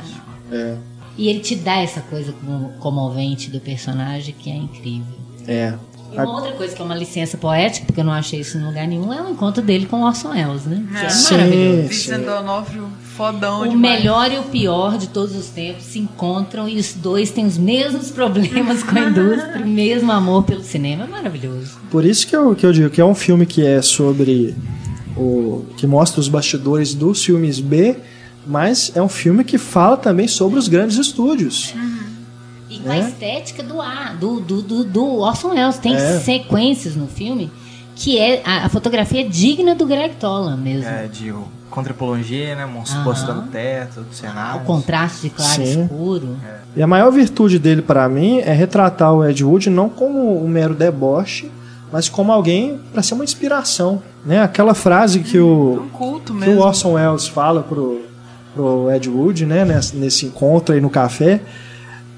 É, 0.52 0.76
E 1.16 1.28
ele 1.28 1.40
te 1.40 1.54
dá 1.56 1.76
essa 1.76 2.00
coisa 2.02 2.32
como- 2.32 2.70
comovente 2.80 3.48
do 3.50 3.60
personagem 3.60 4.34
que 4.38 4.50
é 4.50 4.56
incrível. 4.56 5.14
é. 5.46 5.74
E 6.12 6.16
uma 6.16 6.32
outra 6.32 6.52
coisa 6.52 6.76
que 6.76 6.80
é 6.80 6.84
uma 6.84 6.94
licença 6.94 7.36
poética, 7.36 7.86
porque 7.86 8.00
eu 8.00 8.04
não 8.04 8.12
achei 8.12 8.38
isso 8.38 8.56
em 8.56 8.64
lugar 8.64 8.86
nenhum, 8.86 9.12
é 9.12 9.20
o 9.20 9.30
encontro 9.30 9.60
dele 9.60 9.84
com 9.86 9.96
o 10.00 10.06
Orson 10.06 10.28
Welles, 10.28 10.64
né? 10.64 10.84
Que 10.92 11.06
é 11.06 11.08
Sim. 11.08 11.34
maravilhoso. 11.34 11.88
Vincent 11.88 12.20
D'Onofrio, 12.24 12.88
fodão 13.16 13.62
O 13.62 13.68
demais. 13.68 13.98
melhor 13.98 14.30
e 14.32 14.38
o 14.38 14.44
pior 14.44 14.96
de 14.96 15.08
todos 15.08 15.34
os 15.34 15.46
tempos 15.48 15.82
se 15.82 15.98
encontram 15.98 16.68
e 16.68 16.76
os 16.78 16.94
dois 16.94 17.32
têm 17.32 17.44
os 17.44 17.58
mesmos 17.58 18.12
problemas 18.12 18.84
com 18.84 18.96
a 18.96 19.00
indústria, 19.10 19.60
o 19.64 19.66
mesmo 19.68 20.12
amor 20.12 20.44
pelo 20.44 20.62
cinema. 20.62 21.02
É 21.02 21.06
maravilhoso. 21.08 21.78
Por 21.90 22.04
isso 22.04 22.28
que 22.28 22.36
eu, 22.36 22.54
que 22.54 22.64
eu 22.64 22.72
digo 22.72 22.90
que 22.90 23.00
é 23.00 23.04
um 23.04 23.14
filme 23.14 23.44
que 23.44 23.66
é 23.66 23.82
sobre 23.82 24.54
o 25.16 25.64
que 25.76 25.86
mostra 25.86 26.20
os 26.20 26.28
bastidores 26.28 26.94
dos 26.94 27.24
filmes 27.24 27.60
B, 27.60 27.96
mas 28.46 28.92
é 28.94 29.02
um 29.02 29.08
filme 29.08 29.44
que 29.44 29.56
fala 29.58 29.96
também 29.96 30.28
sobre 30.28 30.58
os 30.58 30.68
grandes 30.68 30.96
estúdios. 30.98 31.74
E 32.68 32.78
com 32.80 32.90
a 32.90 32.96
É. 32.96 33.00
estética 33.00 33.62
do 33.62 33.80
ar, 33.80 34.16
do, 34.16 34.40
do, 34.40 34.60
do, 34.62 34.84
do 34.84 35.04
Orson 35.20 35.48
Welles. 35.50 35.78
Tem 35.78 35.94
É. 35.94 36.18
sequências 36.20 36.96
no 36.96 37.06
filme 37.06 37.50
que 37.96 38.18
é 38.18 38.42
a, 38.44 38.66
a 38.66 38.68
fotografia 38.68 39.20
é 39.20 39.28
digna 39.28 39.72
do 39.74 39.86
Greg 39.86 40.16
Tolan 40.16 40.56
mesmo. 40.56 40.88
É, 40.88 41.06
de 41.06 41.30
o 41.30 41.44
contra-plongé, 41.70 42.54
né? 42.56 42.66
Monstros 42.66 42.96
Aham. 42.96 43.04
postando 43.04 43.40
o 43.42 43.44
teto 43.44 44.00
do 44.00 44.12
cenário. 44.14 44.62
O 44.62 44.64
contraste 44.64 45.22
de 45.22 45.30
claro 45.30 45.62
e 45.62 45.66
Sim. 45.66 45.82
escuro. 45.84 46.36
E 46.76 46.82
a 46.82 46.86
maior 46.88 47.10
virtude 47.12 47.58
dele 47.58 47.82
para 47.82 48.08
mim 48.08 48.38
é 48.40 48.52
retratar 48.52 49.12
o 49.14 49.24
Ed 49.24 49.44
Wood 49.44 49.70
não 49.70 49.88
como 49.88 50.44
um 50.44 50.48
mero 50.48 50.74
deboche, 50.74 51.48
mas 51.94 52.08
como 52.08 52.32
alguém 52.32 52.80
para 52.92 53.04
ser 53.04 53.14
uma 53.14 53.22
inspiração, 53.22 54.02
né? 54.26 54.42
Aquela 54.42 54.74
frase 54.74 55.20
que 55.20 55.38
o 55.38 55.84
Um 55.84 55.88
culto 55.90 56.34
que 56.34 56.50
o. 56.50 56.58
Orson 56.58 56.94
Welles 56.94 57.28
fala 57.28 57.62
pro, 57.62 58.00
pro 58.52 58.90
Ed 58.90 59.08
Wood, 59.08 59.46
né, 59.46 59.64
nesse, 59.64 59.94
nesse 59.96 60.26
encontro 60.26 60.74
aí 60.74 60.80
no 60.80 60.90
café, 60.90 61.40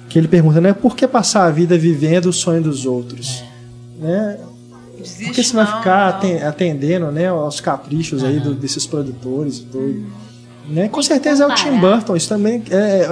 que 0.09 0.19
ele 0.19 0.29
pergunta, 0.29 0.63
né, 0.63 0.73
por 0.73 0.97
que 0.97 1.07
passar 1.07 1.45
a 1.45 1.51
vida 1.51 1.77
vivendo 1.77 2.25
o 2.27 2.33
sonho 2.33 2.63
dos 2.63 2.87
outros? 2.87 3.45
Né? 4.01 4.39
Desiste 4.99 5.25
Por 5.27 5.35
que 5.35 5.45
você 5.45 5.55
vai 5.55 5.65
não, 5.67 5.77
ficar 5.79 6.01
não. 6.11 6.17
aten- 6.17 6.43
atendendo, 6.43 7.13
né, 7.13 7.29
aos 7.29 7.61
caprichos 7.61 8.25
aí 8.25 8.41
do- 8.41 8.55
desses 8.55 8.87
produtores 8.87 9.59
e 9.59 9.63
tudo? 9.65 10.07
Né? 10.71 10.89
Com 10.89 11.03
certeza 11.03 11.45
é 11.45 11.47
o 11.47 11.55
Tim. 11.55 11.79
Burton, 11.79 12.17
isso 12.17 12.29
também 12.31 12.63
é, 12.71 12.75
é, 12.75 13.03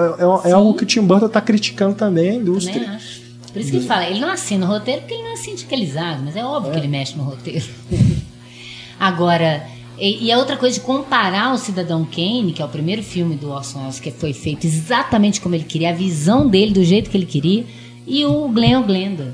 é- 0.47 0.49
é 0.51 0.53
algo 0.53 0.73
que 0.74 0.82
o 0.85 0.86
Tim 0.86 1.03
Burton 1.03 1.27
está 1.27 1.43
criticando 1.43 1.95
também 1.95 2.24
a 2.24 2.32
Também 2.32 2.41
indústria. 2.41 2.91
acho. 2.91 3.23
Por 3.55 3.60
isso 3.60 3.70
que 3.70 3.76
ele 3.76 3.86
fala, 3.86 4.05
ele 4.05 4.18
não 4.18 4.31
assina 4.31 4.66
o 4.66 4.68
roteiro 4.68 5.02
porque 5.02 5.14
ele 5.14 5.22
não 5.22 5.32
é 5.32 5.36
sindicalizado, 5.36 6.24
mas 6.24 6.35
é 6.35 6.44
óbvio 6.44 6.72
que 6.72 6.78
ele 6.78 6.89
mexe 6.89 7.16
no 7.16 7.22
roteiro. 7.22 7.64
Agora, 8.98 9.64
e, 9.97 10.24
e 10.24 10.32
a 10.32 10.39
outra 10.39 10.56
coisa 10.56 10.74
de 10.74 10.85
comparar 10.85 11.55
o 11.55 11.56
Cidadão 11.56 12.05
Kane, 12.05 12.52
que 12.52 12.60
é 12.60 12.64
o 12.64 12.68
primeiro 12.68 13.01
filme 13.01 13.36
do 13.36 13.52
Orson 13.52 13.78
Welles 13.82 14.01
que 14.01 14.10
foi 14.10 14.32
feito 14.32 14.66
exatamente 14.66 15.40
como 15.40 15.55
ele 15.55 15.62
queria, 15.62 15.90
a 15.90 15.94
visão 15.94 16.48
dele 16.48 16.72
do 16.72 16.82
jeito 16.82 17.09
que 17.09 17.16
ele 17.16 17.26
queria, 17.26 17.64
e 18.05 18.24
o 18.24 18.48
Glenn 18.48 18.82
Glenda, 18.82 19.32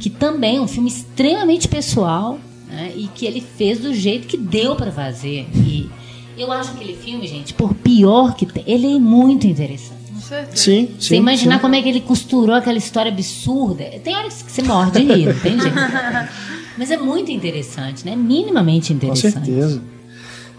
que 0.00 0.10
também 0.10 0.56
é 0.56 0.60
um 0.60 0.66
filme 0.66 0.88
extremamente 0.88 1.68
pessoal 1.68 2.40
né, 2.68 2.92
e 2.96 3.06
que 3.06 3.26
ele 3.26 3.40
fez 3.40 3.78
do 3.78 3.94
jeito 3.94 4.26
que 4.26 4.36
deu 4.36 4.74
pra 4.74 4.90
fazer. 4.90 5.46
E 5.54 5.88
eu 6.36 6.50
acho 6.50 6.72
aquele 6.72 6.96
filme, 6.96 7.28
gente, 7.28 7.54
por 7.54 7.72
pior 7.74 8.34
que 8.34 8.44
tem, 8.44 8.64
ele 8.66 8.96
é 8.96 8.98
muito 8.98 9.46
interessante. 9.46 9.95
Com 10.26 10.34
certeza. 10.34 10.56
Sim, 10.56 10.86
sim. 10.88 10.96
Você 11.00 11.16
imaginar 11.16 11.56
sim. 11.56 11.60
como 11.60 11.74
é 11.74 11.82
que 11.82 11.88
ele 11.88 12.00
costurou 12.00 12.56
aquela 12.56 12.78
história 12.78 13.10
absurda. 13.12 13.84
Tem 14.02 14.16
horas 14.16 14.42
que 14.42 14.50
você 14.50 14.62
morre 14.62 14.90
de 14.90 14.98
rir, 15.00 15.26
não 15.26 15.38
tem 15.40 15.60
jeito. 15.60 15.76
Mas 16.76 16.90
é 16.90 16.96
muito 16.96 17.30
interessante, 17.30 18.04
né? 18.04 18.14
Minimamente 18.16 18.88
Com 18.88 18.94
interessante. 18.96 19.34
certeza. 19.46 19.82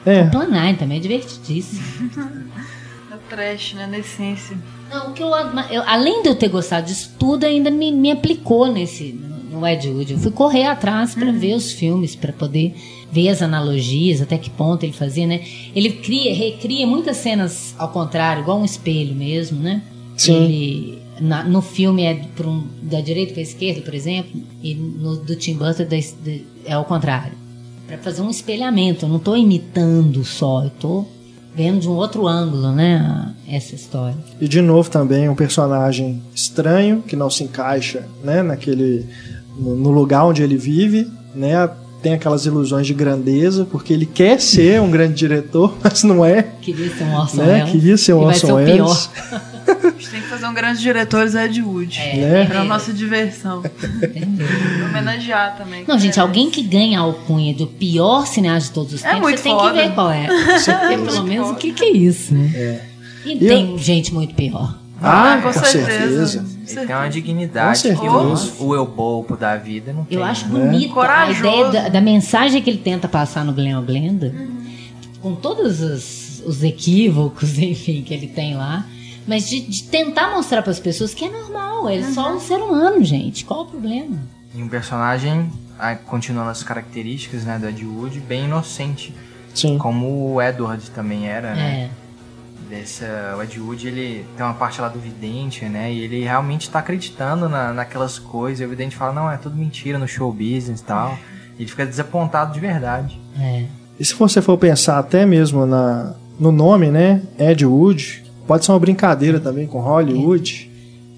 É, 0.06 0.24
Planar 0.24 0.76
também 0.78 0.98
é 0.98 1.02
divertidíssimo. 1.02 1.82
É 3.12 3.36
trash, 3.36 3.74
né? 3.74 3.88
Na 3.88 3.98
essência. 4.00 4.58
Não, 4.92 5.10
o 5.10 5.14
que 5.14 5.22
eu, 5.24 5.28
eu- 5.70 5.84
além 5.86 6.22
de 6.24 6.30
eu 6.30 6.36
ter 6.36 6.48
gostado 6.50 6.88
disso 6.88 7.12
tudo, 7.20 7.46
ainda 7.46 7.70
me, 7.70 7.92
me 7.92 8.10
aplicou 8.12 8.72
nesse 8.72 9.14
no 9.52 9.66
Ed 9.68 9.88
Wood. 9.90 10.14
Eu 10.14 10.20
fui 10.20 10.32
correr 10.32 10.66
atrás 10.66 11.14
para 11.16 11.32
ver 11.32 11.56
os 11.56 11.72
filmes, 11.72 12.16
para 12.16 12.32
poder 12.32 12.74
ver 13.12 13.30
as 13.30 13.42
analogias, 13.42 14.22
até 14.22 14.38
que 14.38 14.50
ponto 14.50 14.84
ele 14.84 14.94
fazia, 14.94 15.26
né? 15.26 15.42
Ele 15.76 15.92
cria, 15.92 16.34
recria 16.34 16.86
muitas 16.86 17.18
cenas 17.18 17.74
ao 17.78 17.90
contrário, 17.90 18.42
igual 18.44 18.60
um 18.60 18.66
espelho 18.66 19.16
mesmo, 19.16 19.60
né? 19.60 19.82
Sim. 20.18 20.36
Ele, 20.44 20.98
na- 21.22 21.44
no 21.44 21.62
filme 21.62 22.04
é 22.04 22.22
um- 22.46 22.64
da 22.84 23.00
direita 23.02 23.34
para 23.34 23.42
esquerda, 23.42 23.82
por 23.82 23.94
exemplo, 23.94 24.40
e 24.62 24.74
no 24.76 25.16
do 25.18 25.36
Tim 25.36 25.54
Burton 25.56 25.86
da 25.86 25.96
es- 25.98 26.16
de- 26.24 26.44
é 26.66 26.74
ao 26.74 26.86
contrário. 26.86 27.34
Para 27.88 27.98
fazer 28.00 28.22
um 28.22 28.30
espelhamento, 28.30 29.06
eu 29.06 29.10
não 29.10 29.18
estou 29.18 29.38
imitando 29.38 30.24
só, 30.26 30.62
eu 30.64 30.68
estou 30.68 31.12
vendo 31.56 31.80
de 31.80 31.88
um 31.88 31.94
outro 31.94 32.28
ângulo, 32.28 32.72
né, 32.72 33.34
essa 33.48 33.74
história. 33.74 34.18
E 34.40 34.48
de 34.48 34.62
novo 34.62 34.90
também 34.92 35.28
um 35.30 35.34
personagem 35.36 36.22
estranho 36.36 37.02
que 37.02 37.16
não 37.16 37.30
se 37.30 37.44
encaixa, 37.44 38.06
né, 38.24 38.44
naquele 38.44 39.06
no 39.58 39.90
lugar 39.90 40.26
onde 40.26 40.44
ele 40.44 40.56
vive, 40.58 41.08
né? 41.34 41.68
Tem 42.08 42.14
aquelas 42.14 42.46
ilusões 42.46 42.88
de 42.88 42.94
grandeza 42.94 43.68
porque 43.70 43.92
ele 43.92 44.06
quer 44.06 44.40
ser 44.40 44.80
um 44.80 44.90
grande 44.90 45.14
diretor, 45.16 45.76
mas 45.84 46.04
não 46.04 46.24
é, 46.24 46.42
Queria 46.62 46.90
ser 46.96 47.04
um 47.04 47.16
Orson 47.18 47.38
né? 47.44 47.54
Welles. 47.54 47.72
Queria 47.72 47.98
ser 47.98 48.14
um 48.14 48.24
vai 48.24 48.34
ser 48.34 48.46
Orson 48.46 48.54
o 48.54 48.56
Welles. 48.56 48.76
pior. 48.78 49.42
gente 50.00 50.10
tem 50.10 50.22
que 50.22 50.28
fazer 50.28 50.46
um 50.46 50.54
grande 50.54 50.80
diretores 50.80 51.36
Ed 51.36 51.62
Wood. 51.62 52.00
É, 52.00 52.16
Né? 52.16 52.46
Pra 52.46 52.62
é, 52.62 52.64
nossa 52.64 52.94
diversão. 52.94 53.62
entendeu? 54.02 54.48
Homenagear 54.90 55.58
também. 55.58 55.84
Não, 55.86 56.00
gente, 56.00 56.18
É. 56.18 56.22
alguém 56.22 56.50
que 56.50 56.62
ganha 56.62 56.98
a 57.00 57.02
alcunha 57.02 57.54
do 57.54 57.68
pior 57.68 58.26
cineasta 58.26 58.70
de 58.70 58.74
todos 58.74 58.94
os 58.94 59.04
É 59.04 59.08
tempos, 59.10 59.22
muito 59.24 59.38
você 59.40 59.44
tem 59.44 59.52
foda. 59.52 59.70
que 59.74 59.76
ver 59.90 59.94
qual 59.94 60.10
é. 60.10 60.28
Porque 60.64 61.12
pelo 61.12 61.24
menos 61.26 61.50
o 61.50 61.56
que, 61.56 61.74
que 61.74 61.84
é 61.84 61.92
isso, 61.92 62.34
né? 62.34 62.82
E 63.26 63.34
E 63.34 63.40
tem 63.40 63.78
gente 63.78 64.14
muito 64.14 64.34
pior. 64.34 64.80
Ah, 65.02 65.40
com 65.44 65.52
com 65.52 65.60
certeza. 65.60 66.46
Ele 66.68 66.86
tem 66.86 66.96
uma 66.96 67.10
dignidade 67.10 67.82
que 67.82 68.08
o, 68.08 68.66
o 68.66 68.76
eu 68.76 68.86
bobo 68.86 69.38
da 69.38 69.56
vida 69.56 69.94
não 69.94 70.04
tem. 70.04 70.18
Eu 70.18 70.24
acho 70.24 70.48
né? 70.48 70.60
bonita 70.60 70.92
a 70.92 70.94
Corajoso. 70.94 71.40
ideia 71.40 71.72
da, 71.72 71.90
da 71.90 72.02
mensagem 72.02 72.62
que 72.62 72.70
ele 72.70 72.80
tenta 72.80 73.08
passar 73.08 73.46
no 73.46 73.54
Glenn 73.54 73.84
Glenda, 73.84 74.34
com 75.22 75.36
todos 75.36 75.82
os, 75.82 76.44
os 76.46 76.64
equívocos, 76.64 77.58
enfim, 77.60 78.02
que 78.02 78.14
ele 78.14 78.28
tem 78.28 78.56
lá, 78.56 78.86
mas 79.26 79.50
de, 79.50 79.62
de 79.62 79.84
tentar 79.84 80.32
mostrar 80.32 80.62
para 80.62 80.72
as 80.72 80.80
pessoas 80.80 81.14
que 81.14 81.26
é 81.26 81.30
normal, 81.30 81.90
ele 81.90 82.04
é 82.04 82.12
só 82.12 82.34
um 82.34 82.40
ser 82.40 82.58
humano, 82.58 83.04
gente. 83.04 83.46
Qual 83.46 83.62
o 83.62 83.66
problema? 83.66 84.18
E 84.56 84.62
um 84.62 84.68
personagem, 84.68 85.52
ah, 85.78 85.96
continuando 85.96 86.50
as 86.50 86.64
características 86.64 87.44
né, 87.44 87.60
do 87.60 87.68
Ed 87.68 87.86
Wood, 87.86 88.20
bem 88.22 88.46
inocente. 88.46 89.14
Sim. 89.54 89.78
Como 89.78 90.34
o 90.34 90.42
Edward 90.42 90.90
também 90.92 91.28
era, 91.28 91.56
né? 91.56 91.90
É. 92.72 92.76
Dessa, 92.76 93.36
o 93.38 93.44
Ed 93.44 93.60
Wood, 93.60 93.88
ele 93.88 94.26
tem 94.36 94.46
uma 94.46 94.54
parte 94.54 94.80
lá 94.82 94.88
do 94.88 95.00
vidente, 95.00 95.66
né? 95.66 95.92
E 95.92 96.00
ele 96.02 96.24
realmente 96.24 96.70
tá 96.70 96.80
acreditando 96.80 97.48
na, 97.48 97.74
naquelas 97.74 98.20
coisas. 98.20 98.60
E 98.62 98.66
o 98.66 98.70
vidente 98.70 98.96
fala, 98.96 99.14
não, 99.14 99.32
é 99.32 99.38
tudo 99.38 99.56
mentira 99.56 99.98
no 99.98 100.08
show 100.08 100.32
business 100.32 100.80
e 100.82 100.84
tal. 100.84 101.18
E 101.58 101.64
ele 101.64 101.70
fica 101.70 101.86
desapontado 101.86 102.54
de 102.54 102.60
verdade. 102.60 103.20
É. 103.40 103.66
E 104.00 104.06
se 104.06 104.14
você 104.14 104.42
for 104.42 104.58
pensar 104.58 105.00
até 105.00 105.26
mesmo 105.26 105.66
na, 105.66 106.14
no 106.40 106.52
nome, 106.52 106.92
né? 106.92 107.22
Ed 107.40 107.66
Wood, 107.66 108.24
pode 108.46 108.64
ser 108.66 108.72
uma 108.72 108.80
brincadeira 108.80 109.40
também 109.40 109.66
com 109.68 109.80
Hollywood. 109.80 110.70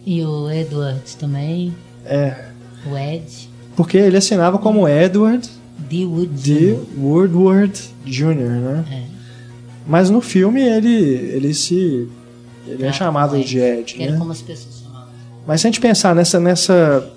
E 0.06 0.24
o 0.24 0.50
Edward 0.50 1.02
também, 1.18 1.76
É. 2.06 2.46
o 2.90 2.98
Ed, 2.98 3.50
Porque 3.76 3.98
ele 3.98 4.18
assinava 4.18 4.58
como 4.58 4.88
Edward 4.88 5.48
D. 5.78 6.06
Wood. 6.06 6.34
de 6.42 6.78
Woodward 6.98 7.80
Jr., 8.06 8.34
né? 8.36 8.86
É. 8.92 9.19
Mas 9.90 10.10
no 10.11 10.22
filme 10.22 10.61
ele, 10.61 10.94
ele 10.94 11.53
se. 11.53 12.07
Ele 12.68 12.86
é 12.86 12.94
chamado 12.94 13.38
de 13.44 13.57
Ed, 13.57 13.95
era 13.99 14.11
né? 14.11 14.18
como 14.20 14.32
as 14.32 14.41
pessoas 14.41 14.84
chamavam. 14.84 15.07
Mas 15.48 15.61
se 15.61 15.68
a 15.68 15.70
gente 15.72 15.82
pensar 15.82 16.14
nessa, 16.14 16.40
nessa, 16.40 17.11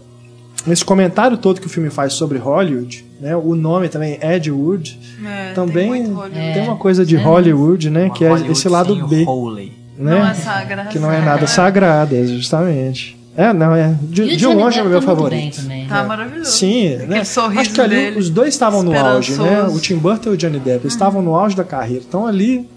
nesse 0.66 0.82
comentário 0.82 1.36
todo 1.36 1.60
que 1.60 1.66
o 1.66 1.70
filme 1.70 1.90
faz 1.90 2.14
sobre 2.14 2.38
Hollywood, 2.38 3.04
né? 3.20 3.36
O 3.36 3.54
nome 3.54 3.90
também, 3.90 4.18
Ed 4.22 4.50
Wood, 4.50 4.98
É, 5.22 5.52
também 5.52 5.92
tem 5.92 6.52
tem 6.54 6.62
uma 6.62 6.76
coisa 6.76 7.04
de 7.04 7.16
É. 7.16 7.20
Hollywood, 7.22 7.90
né? 7.90 8.04
Uma 8.06 8.14
Que 8.14 8.24
é 8.24 8.28
Hollywood 8.30 8.52
esse 8.52 8.68
lado 8.70 9.06
B, 9.06 9.24
Holy. 9.26 9.72
né? 9.98 10.10
Não 10.18 10.26
é 10.26 10.32
sagrado. 10.34 10.88
que 10.88 10.98
não 10.98 11.12
é 11.12 11.20
nada 11.20 11.46
sagrado, 11.46 12.16
é 12.16 12.24
justamente. 12.24 13.18
É, 13.36 13.52
não, 13.52 13.74
é. 13.74 13.96
De, 14.02 14.36
de 14.36 14.46
longe 14.46 14.78
é 14.78 14.82
o 14.82 14.86
meu 14.88 15.00
tá 15.00 15.06
favorito. 15.06 15.40
bem 15.40 15.50
também. 15.50 15.86
Tá 15.86 16.04
maravilhoso. 16.04 16.50
Sim, 16.50 16.94
Aquele 16.94 17.06
né? 17.06 17.24
sorriso 17.24 17.60
Acho 17.60 17.72
que 17.72 17.80
ali 17.80 17.96
dele, 17.96 18.18
os 18.18 18.28
dois 18.28 18.52
estavam 18.52 18.82
no 18.82 18.96
auge, 18.98 19.32
né? 19.36 19.62
O 19.64 19.80
Tim 19.80 19.96
Burton 19.96 20.30
e 20.30 20.32
o 20.34 20.36
Johnny 20.36 20.58
Depp 20.58 20.82
eles 20.82 20.92
estavam 20.92 21.22
no 21.22 21.34
auge 21.34 21.56
da 21.56 21.64
carreira. 21.64 22.04
Então 22.06 22.26
ali 22.26 22.68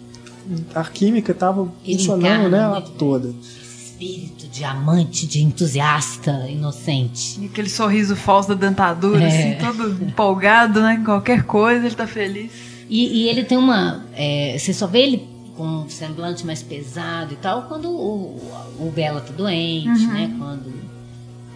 a 0.74 0.84
química 0.84 1.32
estava 1.34 1.68
funcionando, 1.84 2.50
né? 2.50 2.72
bem. 2.72 2.84
Toda. 2.98 3.34
Espírito 3.62 4.48
de 4.48 4.64
amante, 4.64 5.28
de 5.28 5.44
entusiasta, 5.44 6.46
inocente. 6.50 7.40
E 7.42 7.46
aquele 7.48 7.70
sorriso 7.70 8.16
falso 8.16 8.50
da 8.50 8.56
dentadura, 8.56 9.24
É. 9.24 9.28
assim, 9.28 9.66
todo 9.66 10.04
empolgado, 10.04 10.82
né? 10.82 11.02
Qualquer 11.04 11.44
coisa, 11.44 11.86
ele 11.86 11.96
tá 11.96 12.08
feliz. 12.08 12.52
E, 12.90 13.24
e 13.24 13.30
ele 13.30 13.44
tem 13.44 13.58
uma. 13.58 14.04
é, 14.16 14.56
você 14.58 14.74
só 14.74 14.88
vê 14.88 15.00
ele 15.00 15.28
com 15.56 15.64
um 15.66 15.90
semblante 15.90 16.46
mais 16.46 16.62
pesado 16.62 17.34
e 17.34 17.38
tal 17.38 17.64
quando 17.64 17.90
o, 17.90 18.36
o 18.80 18.92
Bela 18.94 19.22
tá 19.22 19.32
doente, 19.32 20.06
né? 20.08 20.34
Quando 20.38 20.74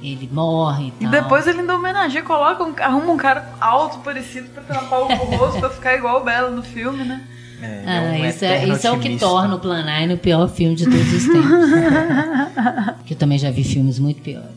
ele 0.02 0.30
morre 0.32 0.86
e 0.86 0.88
E 0.88 0.92
tal. 1.02 1.12
depois 1.12 1.46
ele 1.48 1.60
ainda 1.60 1.76
homenageia, 1.76 2.24
coloca 2.24 2.64
um, 2.64 2.74
arruma 2.80 3.12
um 3.12 3.18
cara 3.18 3.50
alto, 3.60 3.98
parecido, 4.00 4.48
pra 4.50 4.64
tampar 4.64 5.02
o 5.02 5.08
rosto, 5.36 5.60
pra 5.60 5.70
ficar 5.70 5.96
igual 5.96 6.22
o 6.22 6.24
Bela 6.24 6.50
no 6.50 6.64
filme, 6.64 7.04
né? 7.04 7.22
É, 7.62 7.84
Ah, 7.86 7.94
é 7.96 8.02
um 8.22 8.26
isso, 8.26 8.46
é, 8.46 8.66
isso 8.70 8.88
é 8.88 8.92
o 8.92 9.00
que 9.00 9.18
torna 9.18 9.56
o 9.56 9.60
Plan 9.60 9.84
9 9.84 10.14
o 10.14 10.18
pior 10.18 10.48
filme 10.48 10.76
de 10.76 10.86
todos 10.86 11.14
os 11.14 11.26
tempos. 11.28 11.44
que 13.06 13.14
eu 13.14 13.18
também 13.18 13.38
já 13.38 13.52
vi 13.52 13.66
filmes 13.66 14.00
muito 14.00 14.22
piores. 14.22 14.48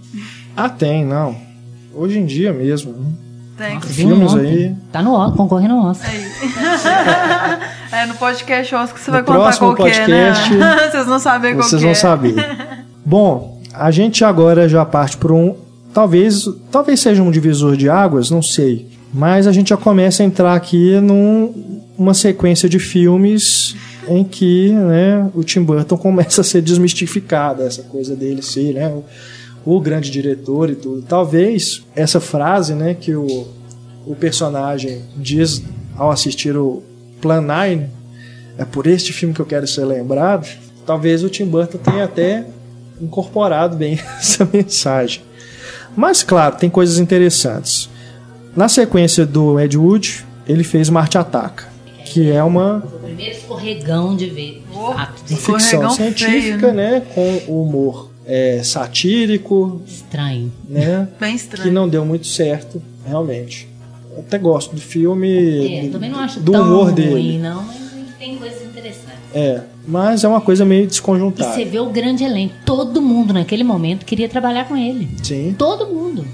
Ah, 0.56 0.68
tem, 0.68 1.04
não. 1.04 1.36
Hoje 1.92 2.18
em 2.20 2.24
dia 2.26 2.52
mesmo. 2.52 2.94
Tem. 3.62 3.74
Nossa, 3.76 3.86
Filmes 3.86 4.34
aí. 4.34 4.74
Tá 4.90 5.00
no 5.02 5.12
Oscar, 5.12 5.36
concorrendo 5.36 5.74
ao 5.74 5.86
Oscar. 5.86 6.10
Aí. 6.10 6.26
é, 8.02 8.06
no 8.06 8.14
podcast 8.14 8.74
Oscar 8.74 9.00
você 9.00 9.10
No 9.10 9.14
vai 9.14 9.22
contar 9.22 9.38
próximo 9.38 9.76
qual 9.76 9.88
que 9.88 9.94
é, 9.94 10.08
né? 10.08 10.32
podcast, 10.32 10.90
Vocês 10.90 11.06
não 11.06 11.18
sabem 11.20 11.54
qual 11.54 11.62
Vocês 11.62 11.80
que 11.80 11.84
vão 11.84 11.92
é. 11.92 11.94
saber. 11.94 12.34
Bom, 13.06 13.62
a 13.72 13.92
gente 13.92 14.24
agora 14.24 14.68
já 14.68 14.84
parte 14.84 15.16
por 15.16 15.30
um. 15.30 15.54
Talvez, 15.94 16.48
talvez 16.72 16.98
seja 16.98 17.22
um 17.22 17.30
divisor 17.30 17.76
de 17.76 17.88
águas, 17.88 18.32
não 18.32 18.42
sei. 18.42 18.90
Mas 19.14 19.46
a 19.46 19.52
gente 19.52 19.68
já 19.68 19.76
começa 19.76 20.24
a 20.24 20.26
entrar 20.26 20.56
aqui 20.56 20.98
numa 21.00 22.14
sequência 22.14 22.68
de 22.68 22.80
filmes 22.80 23.76
em 24.08 24.24
que 24.24 24.72
né, 24.72 25.30
o 25.34 25.44
Tim 25.44 25.62
Burton 25.62 25.96
começa 25.96 26.40
a 26.40 26.44
ser 26.44 26.62
desmistificado, 26.62 27.62
essa 27.62 27.84
coisa 27.84 28.16
dele 28.16 28.42
ser 28.42 28.74
né, 28.74 28.88
o, 28.88 29.04
o 29.64 29.80
grande 29.80 30.10
diretor 30.10 30.70
e 30.70 30.74
tudo. 30.74 31.02
Talvez 31.02 31.82
essa 31.94 32.20
frase 32.20 32.74
né, 32.74 32.94
que 32.94 33.14
o, 33.14 33.46
o 34.06 34.14
personagem 34.14 35.02
diz 35.16 35.62
ao 35.96 36.10
assistir 36.10 36.56
o 36.56 36.82
Plan 37.20 37.40
9, 37.40 37.86
é 38.58 38.64
por 38.64 38.86
este 38.86 39.12
filme 39.12 39.34
que 39.34 39.40
eu 39.40 39.46
quero 39.46 39.66
ser 39.66 39.84
lembrado, 39.84 40.48
talvez 40.84 41.22
o 41.22 41.28
Tim 41.28 41.46
Burton 41.46 41.78
tenha 41.78 42.04
até 42.04 42.44
incorporado 43.00 43.76
bem 43.76 43.94
essa 44.18 44.48
mensagem. 44.52 45.22
Mas, 45.96 46.22
claro, 46.22 46.56
tem 46.56 46.70
coisas 46.70 46.98
interessantes. 46.98 47.88
Na 48.56 48.68
sequência 48.68 49.24
do 49.24 49.58
Ed 49.60 49.76
Wood, 49.76 50.24
ele 50.46 50.64
fez 50.64 50.88
Marte 50.88 51.16
Ataca, 51.18 51.68
que 52.04 52.30
é 52.30 52.42
uma 52.42 52.78
o 52.78 52.98
primeiro 52.98 53.36
escorregão 53.36 54.16
de 54.16 54.26
ver. 54.26 54.52
de 54.52 54.62
Oh. 54.74 54.92
fato, 54.92 55.22
de 55.24 55.36
ficção 55.36 55.90
científica, 55.90 56.58
feio, 56.58 56.74
né, 56.74 57.02
com 57.14 57.36
humor 57.46 58.11
é, 58.26 58.62
satírico, 58.62 59.82
estranho. 59.86 60.52
né, 60.68 61.08
Bem 61.20 61.30
que 61.30 61.36
estranho. 61.36 61.72
não 61.72 61.88
deu 61.88 62.04
muito 62.04 62.26
certo, 62.26 62.80
realmente. 63.06 63.68
Eu 64.14 64.20
até 64.20 64.38
gosto 64.38 64.74
do 64.74 64.80
filme, 64.80 65.28
É, 65.28 65.86
eu 65.86 65.92
também 65.92 66.10
não 66.10 66.18
acho 66.18 66.40
do 66.40 66.52
tão 66.52 66.62
humor 66.64 66.84
ruim, 66.86 66.94
dele. 66.94 67.38
não, 67.38 67.62
mas 67.64 67.76
tem 68.18 68.36
coisas 68.36 68.62
interessantes. 68.62 69.12
É, 69.34 69.62
mas 69.88 70.22
é 70.24 70.28
uma 70.28 70.40
coisa 70.40 70.64
meio 70.64 70.84
E 70.84 70.86
desconjuntada. 70.86 71.54
você 71.54 71.64
vê 71.64 71.78
o 71.80 71.86
grande 71.90 72.22
elenco. 72.22 72.54
Todo 72.66 73.00
mundo 73.00 73.32
naquele 73.32 73.64
momento 73.64 74.04
queria 74.04 74.28
trabalhar 74.28 74.68
com 74.68 74.76
ele. 74.76 75.08
Sim. 75.22 75.54
Todo 75.58 75.86
mundo. 75.86 76.24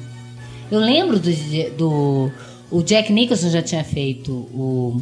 Eu 0.71 0.81
lembro 0.81 1.19
do, 1.19 1.31
do- 1.77 2.31
o 2.71 2.83
Jack 2.83 3.11
Nicholson 3.13 3.49
já 3.51 3.63
tinha 3.63 3.83
feito 3.85 4.33
o, 4.33 5.01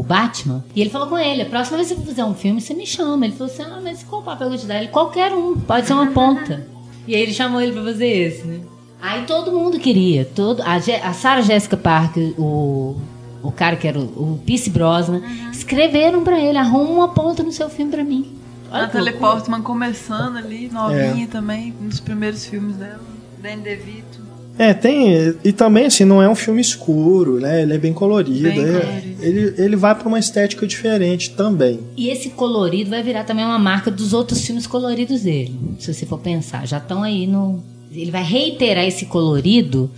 o 0.00 0.02
Batman 0.02 0.64
e 0.74 0.80
ele 0.80 0.90
falou 0.90 1.08
com 1.08 1.18
ele: 1.18 1.42
a 1.42 1.46
próxima 1.46 1.76
vez 1.78 1.88
que 1.88 1.94
você 1.94 2.00
for 2.00 2.06
fazer 2.08 2.24
um 2.24 2.34
filme, 2.34 2.60
você 2.60 2.74
me 2.74 2.86
chama. 2.86 3.26
Ele 3.26 3.34
falou 3.34 3.52
assim: 3.52 3.62
ah, 3.62 3.80
mas 3.82 4.02
qual 4.02 4.22
papel 4.22 4.48
que 4.48 4.54
eu 4.54 4.58
te 4.60 4.66
dar? 4.66 4.78
Ele, 4.78 4.88
qualquer 4.88 5.32
um, 5.32 5.58
pode 5.58 5.86
ser 5.86 5.92
uma 5.94 6.06
ponta. 6.12 6.66
e 7.06 7.14
aí 7.14 7.22
ele 7.22 7.32
chamou 7.32 7.60
ele 7.60 7.72
pra 7.72 7.82
fazer 7.84 8.06
esse, 8.06 8.46
né? 8.46 8.60
Aí 9.00 9.24
todo 9.26 9.52
mundo 9.52 9.78
queria. 9.78 10.24
Todo, 10.24 10.62
a, 10.62 10.78
Je- 10.78 10.92
a 10.94 11.12
Sarah 11.12 11.42
Jessica 11.42 11.76
Parker, 11.76 12.32
o, 12.40 12.96
o 13.42 13.52
cara 13.52 13.76
que 13.76 13.86
era 13.86 13.98
o, 13.98 14.02
o 14.34 14.40
Pierce 14.46 14.70
Brosnan, 14.70 15.20
escreveram 15.52 16.24
pra 16.24 16.40
ele: 16.40 16.56
arruma 16.58 16.90
uma 16.90 17.08
ponta 17.08 17.42
no 17.42 17.52
seu 17.52 17.68
filme 17.68 17.90
pra 17.90 18.02
mim. 18.02 18.32
Olha 18.70 18.88
que 18.88 18.96
Natalie 18.96 19.10
loucura. 19.10 19.32
Portman 19.32 19.62
começando 19.62 20.36
ali, 20.38 20.68
novinha 20.72 21.28
também, 21.28 21.72
um 21.80 21.88
dos 21.88 22.00
primeiros 22.00 22.44
filmes 22.46 22.76
dela. 22.76 23.00
Danny 23.40 23.62
DeVito. 23.62 24.23
É, 24.56 24.72
tem. 24.72 25.34
E 25.42 25.52
também, 25.52 25.86
assim, 25.86 26.04
não 26.04 26.22
é 26.22 26.28
um 26.28 26.34
filme 26.34 26.60
escuro, 26.60 27.40
né? 27.40 27.62
Ele 27.62 27.72
é 27.74 27.78
bem 27.78 27.92
colorido. 27.92 28.42
Bem 28.48 28.60
é- 28.60 28.80
colorido. 28.80 29.24
ele, 29.24 29.54
ele 29.58 29.76
vai 29.76 29.94
pra 29.94 30.06
uma 30.08 30.18
estética 30.18 30.66
diferente 30.66 31.30
também. 31.30 31.80
E 31.96 32.08
esse 32.08 32.30
colorido 32.30 32.90
vai 32.90 33.02
virar 33.02 33.24
também 33.24 33.44
uma 33.44 33.58
marca 33.58 33.90
dos 33.90 34.12
outros 34.12 34.44
filmes 34.46 34.66
coloridos 34.66 35.22
dele. 35.22 35.58
Se 35.80 35.92
você 35.92 36.06
for 36.06 36.18
pensar, 36.18 36.66
já 36.66 36.78
estão 36.78 37.02
aí 37.02 37.26
no. 37.26 37.62
Ele 37.90 38.10
vai 38.10 38.22
reiterar 38.22 38.84
esse 38.84 39.06
colorido 39.06 39.90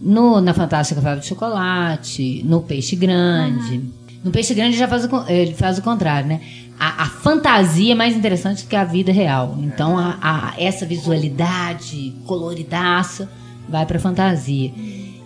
no, 0.00 0.40
na 0.40 0.52
Fantástica 0.54 1.00
Fábrica 1.00 1.22
de 1.22 1.28
Chocolate, 1.28 2.42
no 2.44 2.60
Peixe 2.62 2.94
Grande. 2.96 3.80
No 4.24 4.30
Peixe 4.30 4.54
Grande 4.54 4.76
já 4.76 4.86
faz 4.88 5.04
o, 5.04 5.08
ele 5.28 5.54
faz 5.54 5.78
o 5.78 5.82
contrário, 5.82 6.28
né? 6.28 6.40
A, 6.78 7.04
a 7.04 7.06
fantasia 7.06 7.92
é 7.92 7.94
mais 7.94 8.16
interessante 8.16 8.64
do 8.64 8.68
que 8.68 8.74
a 8.76 8.84
vida 8.84 9.12
real. 9.12 9.56
Então, 9.62 9.96
a, 9.98 10.18
a- 10.20 10.54
essa 10.58 10.84
visualidade 10.86 12.14
coloridaça 12.26 13.28
vai 13.68 13.84
pra 13.86 13.98
fantasia. 13.98 14.72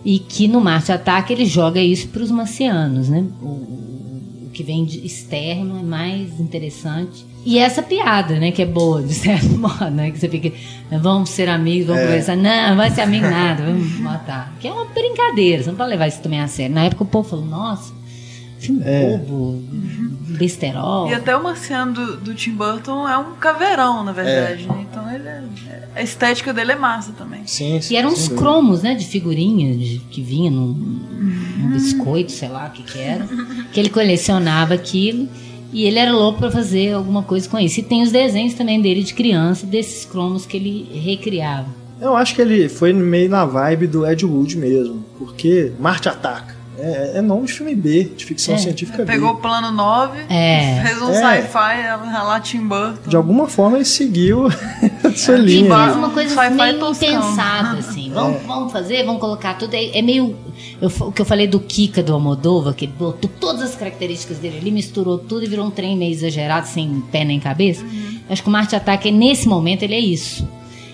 E 0.05 0.19
que 0.19 0.47
no 0.47 0.61
Marte 0.61 0.91
Ataque 0.91 1.33
ele 1.33 1.45
joga 1.45 1.81
isso 1.81 2.07
pros 2.07 2.31
marcianos, 2.31 3.09
né? 3.09 3.25
O- 3.41 3.45
o, 3.45 4.49
que 4.53 4.63
vem 4.63 4.83
de 4.83 5.05
externo 5.05 5.79
é 5.79 5.83
mais 5.83 6.39
interessante. 6.39 7.25
E 7.45 7.57
essa 7.57 7.81
piada, 7.81 8.37
né, 8.39 8.51
que 8.51 8.61
é 8.61 8.65
boa, 8.65 9.01
de 9.01 9.13
certo 9.13 9.47
modo, 9.57 9.89
né? 9.91 10.11
Que 10.11 10.19
você 10.19 10.27
fica, 10.27 10.51
vamos 11.01 11.29
ser 11.29 11.47
amigos, 11.47 11.87
vamos 11.87 12.03
conversar. 12.03 12.35
Não, 12.35 12.69
não 12.71 12.75
vai 12.77 12.89
ser 12.91 13.01
amigo 13.01 13.25
nada, 13.29 13.63
vamos 13.63 13.91
matar. 13.99 14.53
Que 14.59 14.67
é 14.67 14.71
uma 14.73 14.85
brincadeira, 14.85 15.63
você 15.63 15.69
não 15.69 15.77
pode 15.77 15.89
levar 15.91 16.07
isso 16.07 16.21
também 16.21 16.39
a 16.41 16.47
sério. 16.47 16.73
Na 16.75 16.83
época 16.85 17.03
o 17.03 17.07
povo 17.07 17.29
falou, 17.29 17.45
nossa, 17.45 17.93
filme 18.59 18.81
É. 18.83 19.17
bobo, 19.17 19.63
besterol. 20.37 21.09
E 21.09 21.13
até 21.13 21.35
o 21.35 21.43
Marciano 21.43 21.93
do, 21.93 22.17
do 22.17 22.33
Tim 22.35 22.51
Burton 22.51 23.07
é 23.07 23.17
um 23.17 23.33
caveirão, 23.35 24.03
na 24.03 24.11
verdade. 24.11 24.67
né? 24.67 24.85
Então 24.89 25.09
ele 25.13 25.27
é, 25.27 25.43
a 25.95 26.01
estética 26.03 26.53
dele 26.53 26.73
é 26.73 26.75
massa 26.75 27.11
também. 27.13 27.41
Sim, 27.45 27.81
sim. 27.81 27.93
E 27.93 27.97
eram 27.97 28.09
uns 28.09 28.23
dúvida. 28.23 28.35
cromos, 28.41 28.81
né, 28.83 28.93
de 28.95 29.05
figurinha 29.05 29.75
de- 29.75 29.99
que 30.11 30.21
vinha 30.21 30.51
num, 30.51 30.67
num 30.73 31.71
biscoito, 31.71 32.31
sei 32.31 32.49
lá 32.49 32.67
o 32.67 32.71
que 32.71 32.83
que 32.83 32.99
era, 32.99 33.27
que 33.71 33.79
ele 33.79 33.89
colecionava 33.89 34.73
aquilo 34.73 35.27
e 35.71 35.85
ele 35.85 35.99
era 35.99 36.11
louco 36.11 36.39
pra 36.39 36.51
fazer 36.51 36.93
alguma 36.93 37.23
coisa 37.23 37.47
com 37.49 37.57
isso. 37.59 37.79
E 37.79 37.83
tem 37.83 38.01
os 38.01 38.11
desenhos 38.11 38.53
também 38.53 38.81
dele 38.81 39.03
de 39.03 39.13
criança, 39.13 39.65
desses 39.65 40.05
cromos 40.05 40.45
que 40.45 40.57
ele 40.57 40.89
recriava. 41.03 41.67
Eu 42.01 42.15
acho 42.15 42.33
que 42.33 42.41
ele 42.41 42.69
foi 42.69 42.93
meio 42.93 43.29
na 43.29 43.45
vibe 43.45 43.85
do 43.87 44.05
Ed 44.07 44.25
Wood 44.25 44.57
mesmo, 44.57 45.03
porque 45.17 45.73
Marte 45.79 46.07
Ataca. 46.07 46.55
É, 46.81 47.17
é 47.17 47.21
nome 47.21 47.45
de 47.47 47.53
filme 47.53 47.75
B, 47.75 48.05
de 48.15 48.25
ficção 48.25 48.55
É. 48.55 48.57
científica 48.57 49.03
Pegou 49.03 49.31
o 49.31 49.33
B. 49.35 49.41
plano 49.41 49.71
9, 49.71 50.19
É. 50.29 50.81
fez 50.85 51.01
um 51.01 51.09
É. 51.11 51.41
sci-fi, 51.41 51.87
a 51.87 52.23
lá 52.23 52.39
Tim 52.39 52.67
Burton. 52.67 53.09
De 53.09 53.15
alguma 53.15 53.47
forma 53.47 53.77
ele 53.77 53.85
seguiu 53.85 54.47
essa 55.03 55.33
E 55.33 55.37
linha. 55.41 55.75
fez 55.85 55.95
uma 55.95 56.09
coisa 56.11 56.49
meio 56.49 56.89
impensada, 56.91 57.77
assim. 57.79 58.11
Vamos, 58.13 58.41
vamos 58.43 58.71
fazer, 58.71 59.03
vamos 59.05 59.19
colocar 59.21 59.55
tudo. 59.57 59.73
É, 59.73 59.97
é 59.97 60.01
meio. 60.01 60.35
eu 60.81 60.89
o 60.99 61.11
que 61.11 61.21
eu 61.21 61.25
falei 61.25 61.47
do 61.47 61.59
Kika 61.59 62.01
do 62.01 62.13
Almodóvar, 62.13 62.73
que 62.73 62.87
botou 62.87 63.29
todas 63.39 63.61
as 63.61 63.75
características 63.75 64.37
dele 64.37 64.57
ali, 64.59 64.71
misturou 64.71 65.17
tudo 65.17 65.43
e 65.43 65.47
virou 65.47 65.65
um 65.65 65.71
trem 65.71 65.97
meio 65.97 66.11
exagerado, 66.11 66.67
sem 66.67 67.01
pé 67.11 67.23
nem 67.23 67.39
cabeça. 67.39 67.83
Eu 67.83 68.33
Acho 68.33 68.43
que 68.43 68.47
o 68.49 68.51
Marte 68.51 68.75
Ataque, 68.75 69.11
nesse 69.11 69.47
momento, 69.47 69.83
ele 69.83 69.95
é 69.95 69.99
isso. 69.99 70.47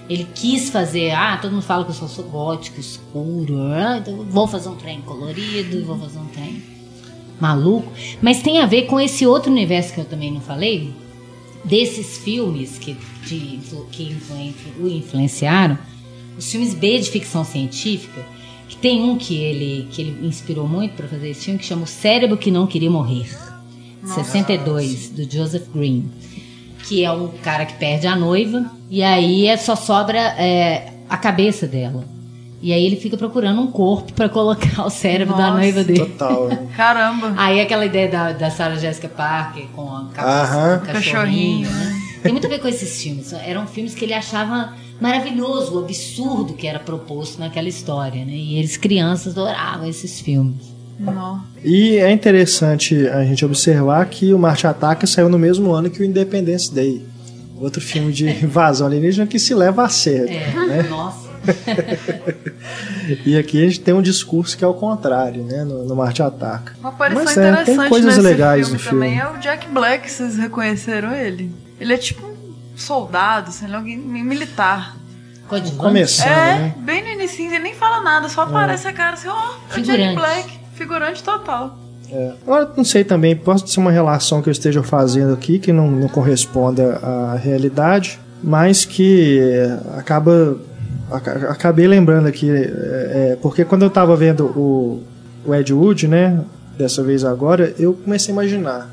Ele 0.10 0.28
quis 0.36 0.70
fazer, 0.70 1.12
ah, 1.12 1.38
todo 1.42 1.52
mundo 1.52 1.64
fala 1.64 1.84
que 1.84 1.90
eu 1.90 2.08
sou 2.08 2.26
gótico, 2.26 2.80
escuro, 2.80 3.58
ah, 3.72 3.98
então 3.98 4.16
vou 4.30 4.48
fazer 4.48 4.70
um 4.70 4.76
trem 4.76 5.02
colorido, 5.02 5.84
vou 5.86 5.98
fazer 5.98 6.20
um 6.20 6.26
trem 6.28 6.62
maluco. 7.40 7.92
Mas 8.22 8.42
tem 8.42 8.60
a 8.60 8.66
ver 8.66 8.84
com 8.84 9.00
esse 9.00 9.26
outro 9.26 9.52
universo 9.52 9.94
que 9.94 10.00
eu 10.00 10.06
também 10.06 10.32
não 10.32 10.42
falei, 10.42 10.94
desses 11.64 12.18
filmes 12.20 12.78
que, 12.78 12.96
de, 13.26 13.60
que 13.92 14.04
influen- 14.04 14.54
o 14.80 14.88
influenciaram, 14.88 15.78
os 16.38 16.52
filmes 16.52 16.74
B 16.76 17.00
de 17.00 17.10
ficção 17.10 17.44
científica, 17.44 18.22
que 18.70 18.78
tem 18.78 19.02
um 19.02 19.18
que 19.18 19.36
ele, 19.36 19.88
que 19.92 20.02
ele 20.04 20.28
inspirou 20.28 20.68
muito 20.68 20.94
para 20.96 21.08
fazer 21.08 21.30
esse 21.30 21.46
filme, 21.46 21.60
que 21.60 21.66
chama 21.66 21.84
O 21.84 21.88
Cérebro 21.88 22.38
que 22.38 22.52
Não 22.52 22.68
Queria 22.68 22.92
Morrer, 22.92 23.28
62, 24.04 25.10
do 25.10 25.24
Joseph 25.32 25.68
Green, 25.74 26.06
que 26.88 27.04
é 27.04 27.12
um 27.12 27.28
cara 27.44 27.66
que 27.66 27.74
perde 27.74 28.08
a 28.08 28.16
noiva, 28.16 28.70
e 28.90 29.04
aí 29.04 29.48
é, 29.48 29.58
só 29.58 29.76
sobra 29.76 30.20
é, 30.20 30.92
a 31.10 31.18
cabeça 31.18 31.68
dela. 31.68 32.04
E 32.62 32.74
aí 32.74 32.84
ele 32.86 32.96
fica 32.96 33.16
procurando 33.16 33.62
um 33.62 33.68
corpo 33.68 34.14
para 34.14 34.28
colocar 34.28 34.86
o 34.86 34.90
cérebro 34.90 35.36
da 35.36 35.48
Nossa. 35.48 35.60
noiva 35.60 35.84
dele. 35.84 36.06
Total. 36.06 36.48
né? 36.48 36.68
Caramba. 36.76 37.34
Aí 37.38 37.62
aquela 37.62 37.86
ideia 37.86 38.10
da, 38.10 38.32
da 38.32 38.50
Sarah 38.50 38.76
Jessica 38.76 39.08
Parker 39.08 39.66
com 39.76 39.88
a 39.88 40.10
cabeça 40.14 40.82
cachorrinho, 40.86 40.94
Cachorrinho, 40.94 41.70
né? 41.70 42.02
Tem 42.24 42.32
muito 42.32 42.48
a 42.48 42.50
ver 42.50 42.60
com 42.60 42.68
esses 42.68 43.02
filmes. 43.02 43.34
Eram 43.34 43.68
filmes 43.68 43.94
que 43.94 44.04
ele 44.04 44.16
achava 44.16 44.74
maravilhoso, 45.00 45.76
o 45.76 45.84
absurdo 45.84 46.54
que 46.54 46.66
era 46.66 46.80
proposto 46.80 47.40
naquela 47.40 47.68
história, 47.68 48.26
né? 48.26 48.32
E 48.32 48.58
eles, 48.58 48.78
crianças, 48.78 49.38
adoravam 49.38 49.88
esses 49.88 50.20
filmes. 50.20 50.75
Não. 51.00 51.44
E 51.64 51.98
é 51.98 52.12
interessante 52.12 53.08
a 53.08 53.24
gente 53.24 53.44
observar 53.44 54.06
que 54.06 54.34
o 54.34 54.40
Marte 54.40 54.66
Ataca 54.66 55.06
saiu 55.06 55.30
no 55.30 55.38
mesmo 55.38 55.72
ano 55.72 55.90
que 55.90 56.02
o 56.02 56.06
Independence 56.06 56.74
Day. 56.74 57.06
Outro 57.58 57.82
filme 57.82 58.12
de 58.12 58.30
invasão 58.44 58.88
alienígena 58.88 59.28
que 59.28 59.40
se 59.40 59.54
leva 59.54 59.84
a 59.84 59.90
sério. 59.90 60.30
É, 60.30 60.68
né? 60.68 60.84
nossa. 60.90 61.26
E 63.24 63.38
aqui 63.38 63.62
a 63.62 63.68
gente 63.68 63.82
tem 63.82 63.94
um 63.94 64.02
discurso 64.02 64.58
que 64.58 64.64
é 64.64 64.68
o 64.68 64.74
contrário, 64.74 65.44
né? 65.44 65.64
No, 65.64 65.86
no 65.86 65.96
Marte 65.96 66.24
Ataca. 66.24 66.74
Uma 66.80 66.90
aparição 66.90 67.24
Mas 67.24 67.38
é, 67.38 67.50
interessante 67.50 67.78
tem 67.78 67.90
coisas 67.90 68.18
nesse 68.18 68.28
legais 68.28 68.68
filme 68.68 68.84
no 68.84 68.90
também 68.90 69.20
filme. 69.20 69.36
é 69.36 69.38
o 69.38 69.40
Jack 69.40 69.68
Black, 69.68 70.10
vocês 70.10 70.38
reconheceram 70.38 71.14
ele? 71.14 71.54
Ele 71.80 71.94
é 71.94 71.98
tipo 71.98 72.26
um 72.26 72.36
soldado, 72.76 73.52
ele 73.62 73.74
é 73.74 73.76
alguém 73.76 73.98
militar. 73.98 74.98
Coadjuvante. 75.48 75.78
Começando, 75.78 76.28
é, 76.28 76.60
né? 76.60 76.76
bem 76.80 77.04
no 77.04 77.10
início, 77.10 77.46
ele 77.46 77.60
nem 77.60 77.76
fala 77.76 78.02
nada, 78.02 78.28
só 78.28 78.42
aparece 78.42 78.88
a 78.88 78.94
cara 78.94 79.14
assim, 79.14 79.28
ó, 79.28 79.54
é 79.76 79.80
o 79.80 79.82
Jack. 79.84 80.16
Black, 80.16 80.60
figurante 80.76 81.24
total. 81.24 81.78
Agora, 82.44 82.72
não 82.78 82.84
sei 82.86 83.04
também, 83.04 83.36
pode 83.36 83.70
ser 83.70 83.80
uma 83.80 83.92
relação 83.92 84.42
que 84.42 84.48
eu 84.48 84.52
esteja 84.52 84.84
fazendo 84.84 85.34
aqui 85.34 85.58
que 85.58 85.74
não, 85.74 85.90
não 85.90 86.08
corresponda 86.08 86.98
à 86.98 87.36
realidade, 87.36 88.20
mas 88.44 88.86
que 88.86 89.40
é, 89.40 89.80
acaba. 89.98 90.58
aca- 91.12 91.50
Acabei 91.50 91.88
lembrando 91.88 92.28
aqui, 92.28 92.50
é, 92.50 92.56
é, 93.34 93.38
porque 93.42 93.66
quando 93.66 93.82
eu 93.82 93.88
estava 93.88 94.16
vendo 94.16 94.46
o, 94.46 95.02
o 95.46 95.56
Ed 95.56 95.74
Wood, 95.74 96.08
né, 96.08 96.42
dessa 96.78 97.02
vez 97.02 97.24
agora, 97.24 97.74
eu 97.80 97.94
comecei 97.94 98.32
a 98.32 98.34
imaginar 98.34 98.90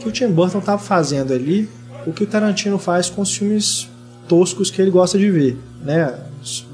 que 0.00 0.08
o 0.08 0.12
Tim 0.12 0.28
Burton 0.28 0.58
estava 0.58 0.78
fazendo 0.78 1.32
ali 1.32 1.68
o 2.06 2.12
que 2.12 2.24
o 2.24 2.26
Tarantino 2.26 2.78
faz 2.78 3.08
com 3.08 3.22
os 3.22 3.36
filmes 3.36 3.88
toscos 4.28 4.68
que 4.70 4.82
ele 4.82 4.90
gosta 4.90 5.16
de 5.16 5.30
ver, 5.30 5.56
né, 5.84 6.12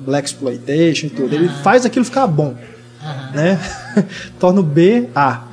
Black 0.05 0.29
Exploitation 0.29 1.07
e 1.07 1.11
tudo. 1.11 1.35
Ele 1.35 1.49
faz 1.63 1.85
aquilo 1.85 2.05
ficar 2.07 2.27
bom 2.27 2.55
Né? 3.33 3.59
Torna 4.41 4.61
o 4.61 4.63
B 4.63 5.09
A. 5.15 5.45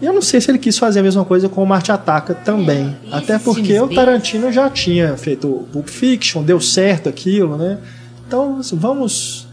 E 0.00 0.04
eu 0.04 0.12
não 0.12 0.22
sei 0.22 0.40
se 0.40 0.50
ele 0.50 0.58
quis 0.58 0.76
fazer 0.76 0.98
a 0.98 1.02
mesma 1.02 1.24
coisa 1.24 1.48
com 1.48 1.62
o 1.62 1.66
Marte 1.66 1.92
Ataca 1.92 2.34
também. 2.34 2.96
É, 3.04 3.08
e 3.10 3.14
Até 3.14 3.38
porque 3.38 3.78
o? 3.80 3.88
Tarantino 3.88 4.50
já 4.50 4.68
tinha 4.68 5.16
feito 5.16 5.46
o 5.48 5.62
Pulp 5.72 5.88
Fiction, 5.88 6.42
deu 6.42 6.60
certo 6.60 7.08
aquilo, 7.08 7.56
né? 7.56 7.78
Então, 8.26 8.58
assim, 8.58 8.76
vamos 8.76 9.46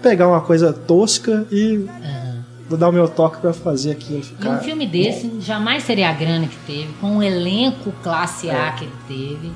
pegar 0.00 0.26
uma 0.28 0.40
coisa 0.40 0.72
tosca 0.72 1.44
e 1.52 1.84
Aham. 2.02 2.44
vou 2.66 2.78
dar 2.78 2.88
o 2.88 2.92
meu 2.92 3.06
toque 3.08 3.42
pra 3.42 3.52
fazer 3.52 3.90
aquilo 3.90 4.20
E 4.20 4.22
ficar. 4.22 4.50
um 4.52 4.60
filme 4.60 4.86
desse 4.86 5.30
jamais 5.40 5.82
seria 5.84 6.08
a 6.08 6.12
grana 6.14 6.46
que 6.46 6.56
teve, 6.66 6.88
com 6.98 7.18
o 7.18 7.22
elenco 7.22 7.92
classe 8.02 8.48
É. 8.48 8.54
A 8.68 8.72
que 8.72 8.84
ele 8.84 8.92
teve. 9.06 9.52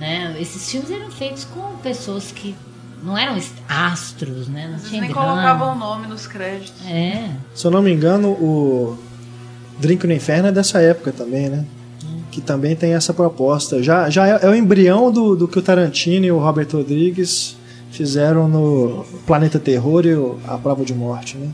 Né? 0.00 0.36
Esses 0.40 0.68
filmes 0.68 0.90
eram 0.90 1.10
feitos 1.12 1.44
com 1.44 1.76
pessoas 1.82 2.32
que 2.32 2.52
não 3.02 3.16
eram 3.16 3.38
astros, 3.68 4.48
né? 4.48 4.64
Não 4.66 4.72
vezes 4.72 4.88
tinha 4.88 5.00
nem 5.02 5.10
grana. 5.10 5.26
colocavam 5.28 5.72
o 5.74 5.78
nome 5.78 6.06
nos 6.06 6.26
créditos. 6.26 6.84
É. 6.86 7.30
Se 7.54 7.66
eu 7.66 7.70
não 7.70 7.82
me 7.82 7.92
engano, 7.92 8.28
o 8.30 8.98
Drink 9.78 10.06
no 10.06 10.12
Inferno 10.12 10.48
é 10.48 10.52
dessa 10.52 10.80
época 10.80 11.12
também, 11.12 11.48
né? 11.48 11.64
Que 12.30 12.40
também 12.40 12.76
tem 12.76 12.94
essa 12.94 13.14
proposta. 13.14 13.82
Já, 13.82 14.10
já 14.10 14.26
é, 14.26 14.38
é 14.42 14.48
o 14.48 14.54
embrião 14.54 15.10
do, 15.10 15.34
do 15.34 15.48
que 15.48 15.58
o 15.58 15.62
Tarantino 15.62 16.26
e 16.26 16.32
o 16.32 16.38
Robert 16.38 16.68
Rodrigues 16.72 17.56
fizeram 17.90 18.48
no 18.48 19.04
Planeta 19.26 19.58
Terror 19.58 20.04
e 20.04 20.14
o 20.14 20.38
A 20.46 20.58
Prova 20.58 20.84
de 20.84 20.94
Morte, 20.94 21.36
né? 21.36 21.48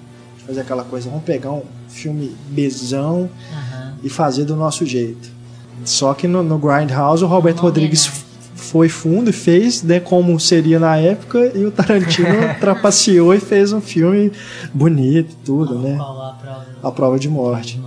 Fazer 0.47 0.61
aquela 0.61 0.85
coisa, 0.85 1.09
vamos 1.09 1.25
pegar 1.25 1.53
um 1.53 1.62
filme 1.89 2.37
besão 2.51 3.31
Aham. 3.51 3.95
e 4.03 4.11
fazer 4.11 4.45
do 4.45 4.55
nosso 4.55 4.85
jeito. 4.85 5.33
Só 5.85 6.12
que 6.12 6.27
no, 6.29 6.43
no 6.43 6.59
Grindhouse 6.59 7.25
o 7.25 7.27
Robert 7.27 7.55
Uma 7.55 7.62
Rodrigues 7.62 8.24
foi 8.75 8.89
fundo 8.89 9.31
e 9.31 9.33
fez 9.33 9.85
né, 9.85 10.01
como 10.01 10.39
seria 10.41 10.81
na 10.81 10.97
época 10.97 11.53
e 11.55 11.65
o 11.65 11.71
Tarantino 11.71 12.27
trapaceou 12.59 13.33
e 13.33 13.39
fez 13.39 13.73
um 13.73 13.81
filme 13.81 14.33
bonito 14.73 15.31
e 15.31 15.45
tudo, 15.47 15.79
né? 15.79 15.93
A 15.95 15.97
prova? 15.97 16.67
A 16.83 16.91
Prova 16.91 17.17
de 17.21 17.29
Morte. 17.29 17.81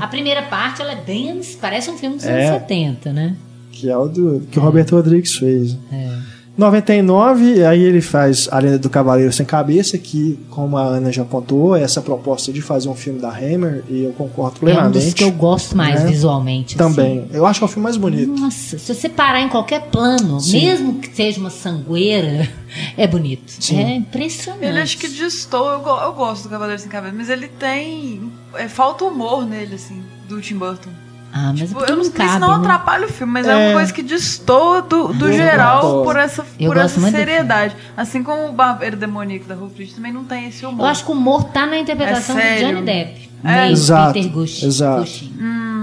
A 0.00 0.06
primeira 0.06 0.40
parte, 0.44 0.80
ela 0.80 0.92
é 0.92 0.96
bem. 1.04 1.42
parece 1.60 1.90
um 1.90 1.98
filme 1.98 2.16
dos 2.16 2.24
É. 2.24 2.46
anos 2.48 2.60
70, 2.62 3.12
né? 3.12 3.36
Que 3.70 3.90
é 3.90 3.96
o 3.98 4.08
do, 4.08 4.40
que 4.50 4.58
o 4.58 4.62
Roberto 4.62 4.92
Rodrigues 4.96 5.34
fez. 5.34 5.76
É. 5.92 6.10
99, 6.56 7.64
aí 7.64 7.82
ele 7.82 8.00
faz 8.00 8.48
A 8.50 8.58
Lenda 8.60 8.78
do 8.78 8.88
Cavaleiro 8.88 9.32
Sem 9.32 9.44
Cabeça, 9.44 9.98
que, 9.98 10.38
como 10.50 10.76
a 10.76 10.82
Ana 10.84 11.10
já 11.12 11.22
apontou, 11.22 11.74
é 11.76 11.82
essa 11.82 12.00
proposta 12.00 12.52
de 12.52 12.62
fazer 12.62 12.88
um 12.88 12.94
filme 12.94 13.18
da 13.20 13.28
Hammer, 13.28 13.82
e 13.88 14.04
eu 14.04 14.12
concordo 14.12 14.54
É 14.54 14.58
um 14.58 14.60
plenamente. 14.60 15.04
dos 15.04 15.14
que 15.14 15.24
eu 15.24 15.32
gosto 15.32 15.76
mais 15.76 16.04
né? 16.04 16.10
visualmente. 16.10 16.76
Também. 16.76 17.26
Eu 17.32 17.44
acho 17.44 17.58
que 17.60 17.64
é 17.64 17.66
o 17.66 17.68
filme 17.68 17.82
mais 17.84 17.96
bonito. 17.96 18.32
Assim. 18.32 18.40
Nossa, 18.42 18.78
se 18.78 18.94
você 18.94 19.08
parar 19.08 19.40
em 19.40 19.48
qualquer 19.48 19.82
plano, 19.90 20.40
Sim. 20.40 20.64
mesmo 20.64 20.94
que 21.00 21.14
seja 21.14 21.40
uma 21.40 21.50
sangueira, 21.50 22.48
é 22.96 23.06
bonito. 23.06 23.50
Sim. 23.60 23.82
É 23.82 23.94
impressionante. 23.96 24.64
Ele 24.64 24.80
acho 24.80 24.96
que 24.98 25.08
distou, 25.08 25.66
eu, 25.70 25.80
eu 25.84 26.12
gosto 26.12 26.44
do 26.44 26.48
Cavaleiro 26.50 26.80
Sem 26.80 26.90
Cabeça, 26.90 27.14
mas 27.16 27.28
ele 27.28 27.48
tem. 27.48 28.30
é, 28.56 28.68
falta 28.68 29.04
humor 29.04 29.44
nele, 29.44 29.74
assim, 29.74 30.02
do 30.28 30.40
Tim 30.40 30.56
Burton. 30.56 30.90
Ah, 31.36 31.52
mas 31.52 31.68
Tipo, 31.68 31.74
porque 31.80 31.90
eu 31.90 31.96
não 31.96 32.04
não 32.04 32.10
sei 32.12 32.12
se 32.12 32.16
cabe, 32.28 32.38
não 32.40 32.48
né? 32.48 32.54
atrapalha 32.58 33.06
o 33.06 33.08
filme, 33.12 33.32
mas 33.32 33.46
é, 33.48 33.50
É. 33.50 33.66
uma 33.68 33.74
coisa 33.74 33.92
que 33.92 34.02
destoa 34.04 34.82
do, 34.82 35.08
do 35.12 35.26
Eu 35.26 35.32
geral 35.32 35.80
concordo. 35.80 36.04
por 36.04 36.16
essa, 36.16 36.46
Eu 36.60 36.70
por 36.70 36.80
gosto 36.80 37.00
essa 37.00 37.10
seriedade. 37.10 37.74
Assim 37.96 38.22
como 38.22 38.46
o 38.48 38.52
Barbeiro 38.52 38.96
Demoníaco 38.96 39.46
da 39.46 39.56
Fritz 39.56 39.94
também 39.94 40.12
não 40.12 40.22
tem 40.24 40.46
esse 40.46 40.64
humor. 40.64 40.84
Eu 40.86 40.90
acho 40.90 41.04
que 41.04 41.10
o 41.10 41.14
humor 41.14 41.42
tá 41.44 41.66
na 41.66 41.76
interpretação 41.76 42.38
É 42.38 42.60
do. 42.60 42.66
Johnny 42.66 42.82
Depp. 42.82 43.33
É. 43.44 43.62
Meio 43.62 43.72
Exato, 43.72 44.12
Peter 44.14 44.30
Gush, 44.32 44.62
exato. 44.62 45.00
Cushing. 45.02 45.32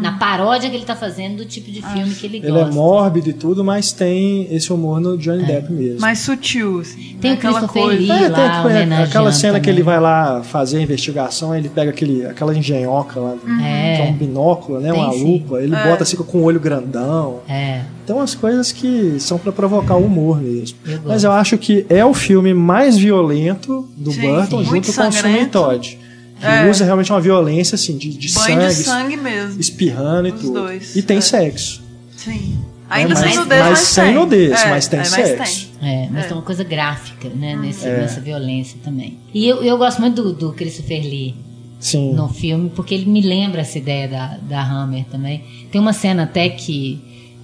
Na 0.02 0.14
paródia 0.14 0.68
que 0.68 0.76
ele 0.76 0.84
tá 0.86 0.96
fazendo 0.96 1.38
do 1.38 1.46
tipo 1.46 1.70
de 1.70 1.80
filme 1.80 2.16
que 2.16 2.26
ele, 2.26 2.38
Ele 2.38 2.50
gosta. 2.52 2.72
é 2.72 2.74
mórbido 2.74 3.30
e 3.30 3.34
tudo, 3.34 3.64
mas 3.64 3.92
tem 3.92 4.48
esse 4.52 4.74
humor 4.74 5.00
no 5.00 5.16
Johnny 5.16 5.44
Depp 5.46 5.72
mesmo. 5.72 6.02
mais 6.02 6.18
sutil, 6.18 6.80
assim. 6.80 7.16
Tem 7.22 7.32
o 7.32 7.34
aquela 7.36 7.60
Christopher 7.60 7.84
coisa. 7.84 8.00
Lee. 8.02 8.10
É, 8.12 8.18
tem 8.18 8.30
lá, 8.32 8.46
aquela- 8.48 8.62
homenageando 8.66 9.04
aquela 9.04 9.32
cena 9.32 9.54
que 9.60 9.66
também. 9.68 9.76
ele 9.76 9.84
vai 9.84 10.00
lá 10.00 10.42
fazer 10.42 10.80
a 10.80 10.82
investigação, 10.82 11.56
ele 11.56 11.70
pega 11.70 11.92
aquele, 11.92 12.26
aquela 12.26 12.58
engenhoca 12.58 13.20
lá, 13.20 13.36
É. 13.64 13.96
que 13.98 14.02
é 14.02 14.06
um 14.10 14.14
binóculo, 14.14 14.80
né? 14.80 14.92
Tem 14.92 15.00
uma 15.00 15.14
sim. 15.14 15.24
lupa. 15.24 15.62
Ele 15.62 15.76
bota 15.76 16.02
assim 16.02 16.18
com 16.18 16.38
o 16.40 16.44
olho 16.46 16.60
grandão. 16.60 17.42
É, 17.48 17.82
Então 18.04 18.20
as 18.20 18.34
coisas 18.34 18.72
que 18.72 19.18
são 19.20 19.38
pra 19.38 19.52
provocar 19.52 19.96
o 19.98 20.06
humor 20.06 20.42
mesmo. 20.42 20.80
eu. 20.84 21.00
Mas 21.06 21.24
eu 21.24 21.32
acho 21.32 21.60
que 21.60 21.86
é 21.88 22.04
o 22.04 22.14
filme 22.16 22.56
mais 22.56 22.98
violento 22.98 23.88
do 23.96 24.12
Sim, 24.12 24.22
Burton, 24.22 24.64
sim. 24.64 24.70
Muito 24.72 24.88
junto 24.88 24.98
com 25.00 25.08
o 25.08 25.12
Sweeney. 25.12 25.46
Todd. 25.46 26.00
Que 26.42 26.48
É. 26.48 26.70
usa 26.70 26.84
realmente 26.84 27.12
uma 27.12 27.22
violência 27.22 27.76
assim, 27.76 27.98
de, 27.98 28.10
de 28.10 28.34
Banho 28.34 28.62
sangue, 28.62 28.68
de 28.76 28.84
sangue 28.84 29.18
mesmo. 29.18 29.62
espirrando 29.62 30.28
e 30.28 30.32
Os 30.32 30.42
tudo. 30.42 30.54
dois, 30.54 30.96
E 30.96 31.02
tem 31.02 31.18
é. 31.18 31.22
sexo. 31.22 31.82
Sim. 32.18 32.58
Ainda 32.90 33.14
mas, 33.14 33.20
sem 33.24 33.36
nudez, 33.38 33.62
mas 33.62 33.70
mas 33.70 33.80
sem 33.80 34.04
tem. 34.04 34.14
nudez, 34.16 34.52
É, 34.52 34.70
mas 34.70 34.88
tem 34.88 35.00
é, 35.00 35.04
mas 35.04 35.10
sexo. 35.12 35.70
É, 35.82 36.08
mas 36.12 36.26
É. 36.26 36.28
tem 36.28 36.36
uma 36.38 36.44
coisa 36.44 36.64
gráfica, 36.66 37.30
né, 37.30 37.56
nesse, 37.56 37.88
É. 37.88 37.98
nessa 38.02 38.20
violência 38.20 38.78
também. 38.84 39.18
E 39.34 39.48
eu, 39.48 39.64
eu 39.64 39.78
gosto 39.78 40.02
muito 40.02 40.22
do, 40.22 40.34
do 40.34 40.52
Christopher 40.52 41.02
Lee 41.02 41.34
Sim. 41.80 42.14
no 42.14 42.28
filme, 42.28 42.70
porque 42.76 42.94
ele 42.94 43.06
me 43.06 43.22
lembra 43.22 43.62
essa 43.62 43.78
ideia 43.78 44.08
da, 44.10 44.38
da 44.42 44.62
Hammer 44.62 45.06
também. 45.10 45.42
Tem 45.72 45.80
uma 45.80 45.94
cena 45.94 46.24
até 46.24 46.50
que 46.50 47.00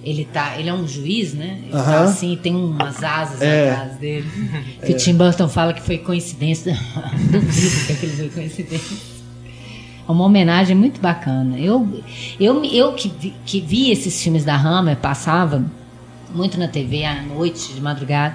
ele 0.08 0.24
tá. 0.24 0.58
Ele 0.58 0.68
é 0.68 0.74
um 0.74 0.86
juiz, 0.86 1.34
né? 1.34 1.58
Ele 1.62 1.72
tá 1.72 1.78
Aham. 1.78 2.04
assim, 2.04 2.38
tem 2.42 2.54
umas 2.54 3.02
asas 3.02 3.40
É. 3.42 3.70
atrás 3.72 3.96
dele. 3.98 4.26
Que 4.84 4.92
o 4.92 4.96
Tim 4.96 5.14
Burton 5.14 5.48
fala 5.48 5.72
que 5.72 5.82
foi 5.82 5.98
coincidência. 5.98 6.76
Duvido 7.30 7.86
que 7.86 7.92
aquilo 7.92 8.12
foi 8.16 8.28
coincidência. 8.30 8.96
É 10.08 10.10
uma 10.10 10.24
homenagem 10.24 10.74
muito 10.74 11.00
bacana. 11.00 11.58
Eu, 11.58 12.02
eu, 12.40 12.64
eu 12.64 12.92
que, 12.94 13.08
vi, 13.20 13.34
que 13.44 13.60
vi 13.60 13.90
esses 13.90 14.22
filmes 14.22 14.44
da 14.44 14.56
Hammer, 14.56 14.96
passava 14.96 15.62
muito 16.34 16.58
na 16.58 16.66
TV 16.66 17.04
à 17.04 17.22
noite, 17.22 17.74
de 17.74 17.80
madrugada. 17.80 18.34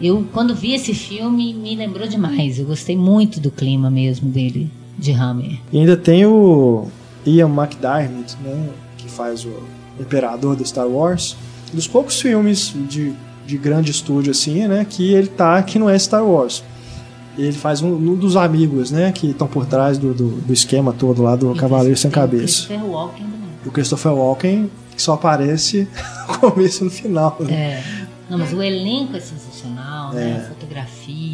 Eu, 0.00 0.26
quando 0.32 0.54
vi 0.54 0.74
esse 0.74 0.94
filme, 0.94 1.52
me 1.54 1.74
lembrou 1.74 2.06
demais. 2.06 2.58
Eu 2.58 2.66
gostei 2.66 2.96
muito 2.96 3.40
do 3.40 3.50
clima 3.50 3.90
mesmo 3.90 4.28
dele, 4.28 4.70
de 4.98 5.10
Hammer. 5.12 5.58
E 5.72 5.78
ainda 5.80 5.96
tem 5.96 6.24
o 6.26 6.86
Ian 7.26 7.48
McDiarmid, 7.48 8.36
né, 8.42 8.68
que 8.96 9.08
faz 9.10 9.44
o 9.44 9.52
imperador 9.98 10.56
do 10.56 10.64
Star 10.64 10.86
Wars. 10.86 11.36
Dos 11.72 11.86
poucos 11.86 12.20
filmes 12.20 12.72
de, 12.88 13.12
de 13.46 13.58
grande 13.58 13.90
estúdio 13.90 14.30
assim, 14.30 14.66
né, 14.66 14.86
que 14.88 15.12
ele 15.12 15.28
tá 15.28 15.62
que 15.62 15.78
não 15.78 15.88
é 15.90 15.98
Star 15.98 16.24
Wars. 16.24 16.62
Ele 17.36 17.52
faz 17.52 17.82
um, 17.82 17.92
um 17.94 18.14
dos 18.14 18.36
amigos, 18.36 18.90
né, 18.90 19.10
que 19.10 19.30
estão 19.30 19.48
por 19.48 19.66
trás 19.66 19.98
do, 19.98 20.14
do, 20.14 20.28
do 20.28 20.52
esquema 20.52 20.92
todo 20.92 21.22
lá 21.22 21.34
do 21.34 21.52
E 21.52 21.58
Cavaleiro 21.58 21.96
Sem 21.96 22.10
Cabeça. 22.10 22.66
Christopher 22.66 22.84
Walken 22.84 23.24
também. 23.24 23.48
O 23.66 23.70
Christopher 23.70 24.12
Walken 24.12 24.70
que 24.94 25.02
só 25.02 25.14
aparece 25.14 25.88
no 26.28 26.38
começo 26.38 26.82
e 26.82 26.84
no 26.84 26.90
final. 26.90 27.36
Né? 27.40 27.52
É. 27.52 27.84
Não, 28.30 28.38
mas 28.38 28.52
o 28.52 28.62
elenco 28.62 29.16
é 29.16 29.20
sensacional, 29.20 30.12
né? 30.12 30.30
É. 30.30 30.46
A 30.46 30.48
fotografia. 30.48 31.33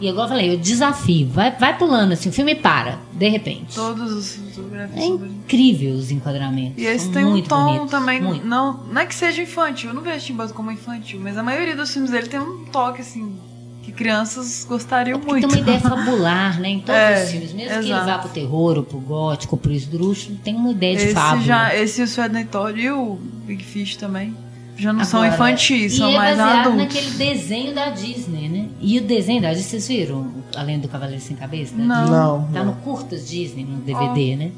E 0.00 0.08
agora 0.08 0.24
eu 0.24 0.28
falei, 0.30 0.54
o 0.54 0.58
desafio. 0.58 1.28
Vai, 1.28 1.50
vai 1.56 1.76
pulando 1.76 2.12
assim, 2.12 2.28
o 2.30 2.32
filme 2.32 2.54
para, 2.54 2.98
de 3.12 3.28
repente. 3.28 3.74
Todos 3.74 4.10
os 4.12 4.34
fotografias 4.54 4.98
É 4.98 5.06
incrível 5.06 5.94
os 5.94 6.10
enquadramentos. 6.10 6.82
E 6.82 6.86
esse 6.86 7.10
tem 7.10 7.24
um 7.24 7.40
tom 7.42 7.64
bonitos, 7.66 7.90
também, 7.90 8.20
muito. 8.22 8.46
não, 8.46 8.72
não 8.84 9.00
é 9.02 9.06
que 9.06 9.14
seja 9.14 9.42
infantil, 9.42 9.90
eu 9.90 9.94
não 9.94 10.02
vejo 10.02 10.24
Tim 10.24 10.34
Burton 10.34 10.54
como 10.54 10.70
infantil, 10.72 11.20
mas 11.22 11.36
a 11.36 11.42
maioria 11.42 11.76
dos 11.76 11.90
filmes 11.92 12.10
dele 12.10 12.28
tem 12.28 12.40
um 12.40 12.64
toque 12.66 13.02
assim 13.02 13.34
que 13.82 13.92
crianças 13.92 14.64
gostariam 14.68 15.18
Porque 15.18 15.32
muito. 15.46 15.48
tem 15.48 15.56
uma 15.62 15.62
ideia 15.62 15.80
fabular, 15.80 16.60
né? 16.60 16.68
Em 16.68 16.80
todos 16.84 16.94
É, 17.00 17.24
os 17.24 17.30
filmes. 17.30 17.52
Mesmo 17.52 17.68
que 17.70 17.76
ele 17.78 17.92
exato. 17.92 18.06
vá 18.06 18.18
pro 18.18 18.28
terror, 18.28 18.76
ou 18.78 18.82
pro 18.82 18.98
gótico, 19.00 19.56
ou 19.56 19.60
pro 19.60 19.72
esdrúxulo, 19.72 20.36
tem 20.44 20.54
uma 20.54 20.70
ideia 20.70 20.96
de 20.96 21.02
esse 21.04 21.14
fábula. 21.14 21.42
já, 21.42 21.74
esse 21.74 22.00
e 22.00 22.04
o 22.04 22.06
Sweden 22.08 22.44
Todd 22.46 22.78
e 22.80 22.90
o 22.90 23.18
Big 23.46 23.64
Fish 23.64 23.96
também 23.96 24.34
já 24.80 24.92
não 24.92 25.04
são 25.04 25.20
Agora, 25.22 25.34
infantis, 25.52 25.96
são 25.96 26.10
e 26.10 26.14
é 26.14 26.16
mais 26.16 26.36
baseado 26.38 26.58
adultos. 26.68 26.78
naquele 26.94 27.10
desenho 27.12 27.74
da 27.74 27.90
Disney, 27.90 28.48
né? 28.48 28.68
E 28.80 28.98
o 28.98 29.02
desenho 29.02 29.42
da 29.42 29.52
Disney, 29.52 29.64
vocês 29.80 29.88
viram? 29.88 30.26
Além 30.56 30.78
do 30.78 30.88
Cavaleiro 30.88 31.20
Sem 31.22 31.36
Cabeça? 31.36 31.74
da 31.76 31.82
Não. 31.84 32.00
Disney? 32.02 32.16
Não, 32.16 32.42
Tá 32.52 32.58
não. 32.60 32.66
no 32.66 32.72
Curtas 32.80 33.28
Disney, 33.28 33.64
no 33.64 33.76
DVD, 33.78 34.36
né? 34.36 34.50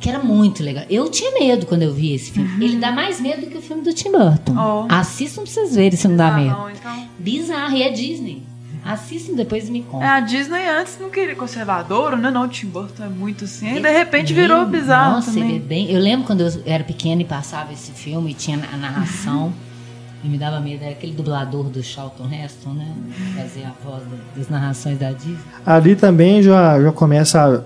Que 0.00 0.10
era 0.10 0.18
muito 0.18 0.62
legal. 0.62 0.84
Eu 0.90 1.08
tinha 1.10 1.30
medo 1.32 1.64
quando 1.66 1.82
eu 1.82 1.94
vi 1.94 2.12
esse 2.14 2.30
filme. 2.32 2.62
Ele 2.64 2.76
dá 2.76 2.92
mais 2.92 3.20
medo 3.20 3.42
do 3.42 3.46
que 3.46 3.56
o 3.56 3.62
filme 3.62 3.82
do 3.82 3.92
Tim 3.94 4.10
Burton. 4.12 4.52
Uhum. 4.52 4.86
Oh. 4.86 4.86
Assistam 4.88 5.42
pra 5.44 5.50
vocês 5.50 5.74
verem 5.74 5.96
se 5.96 6.06
não 6.08 6.16
dá 6.16 6.28
Ah, 6.28 6.36
medo. 6.36 6.50
não, 6.50 6.68
então. 6.70 7.04
Bizarro, 7.18 7.74
e 7.76 7.82
é 7.82 7.90
Disney. 7.90 8.42
Assistam 8.84 9.34
depois 9.34 9.68
e 9.68 9.72
me 9.72 9.80
É, 9.80 9.82
contam. 9.90 10.08
a 10.08 10.20
Disney 10.20 10.68
antes 10.68 10.98
não 11.00 11.08
queria 11.10 11.34
conservador, 11.34 12.16
né? 12.18 12.30
Não, 12.30 12.42
o 12.44 12.48
Tim 12.48 12.66
Burton 12.66 13.04
é 13.04 13.08
muito 13.08 13.44
assim. 13.44 13.76
E 13.76 13.80
de 13.80 13.90
repente 13.90 14.32
virou 14.34 14.62
Ele- 14.62 14.70
bizarro 14.78 15.14
Nossa, 15.16 15.30
ele 15.30 15.40
é 15.40 15.42
também. 15.44 15.60
bem. 15.60 15.90
Eu 15.90 16.00
lembro 16.00 16.26
quando 16.26 16.42
eu 16.42 16.52
era 16.66 16.84
pequena 16.84 17.22
e 17.22 17.24
passava 17.24 17.72
esse 17.72 17.92
filme 17.92 18.32
e 18.32 18.34
tinha 18.34 18.60
a 18.72 18.76
narração. 18.76 19.52
E 20.22 20.26
me 20.26 20.38
dava 20.38 20.58
medo, 20.58 20.82
era 20.82 20.92
aquele 20.92 21.12
dublador 21.12 21.64
do 21.64 21.82
Charlton 21.82 22.26
Heston, 22.32 22.70
né? 22.72 22.88
Fazia 23.36 23.68
a 23.68 23.72
voz 23.86 24.02
da- 24.04 24.16
das 24.34 24.48
narrações 24.48 24.98
da 24.98 25.12
Disney. 25.12 25.36
Ali 25.66 25.94
também 25.94 26.42
já, 26.42 26.80
já 26.80 26.90
começa 26.90 27.62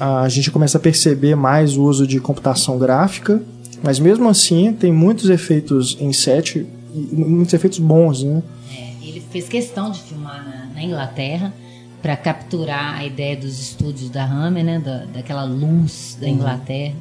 a, 0.00 0.22
a 0.22 0.28
gente 0.28 0.50
começa 0.50 0.78
a 0.78 0.80
perceber 0.80 1.36
mais 1.36 1.76
o 1.76 1.84
uso 1.84 2.04
de 2.04 2.18
computação 2.18 2.76
gráfica, 2.76 3.40
mas 3.84 4.00
mesmo 4.00 4.28
assim 4.28 4.72
tem 4.72 4.90
muitos 4.92 5.30
efeitos 5.30 5.96
em 6.00 6.12
set, 6.12 6.66
muitos 7.12 7.54
efeitos 7.54 7.78
bons, 7.78 8.24
né? 8.24 8.42
É, 9.16 9.18
ele 9.18 9.24
fez 9.30 9.48
questão 9.48 9.90
de 9.90 10.00
filmar 10.00 10.44
na, 10.44 10.66
na 10.74 10.82
Inglaterra 10.82 11.52
para 12.02 12.16
capturar 12.16 12.98
a 12.98 13.04
ideia 13.04 13.36
dos 13.36 13.58
estúdios 13.58 14.10
da 14.10 14.24
Hammer, 14.24 14.64
né? 14.64 14.78
Da, 14.78 15.04
daquela 15.06 15.44
luz 15.44 16.16
da 16.20 16.28
Inglaterra. 16.28 16.94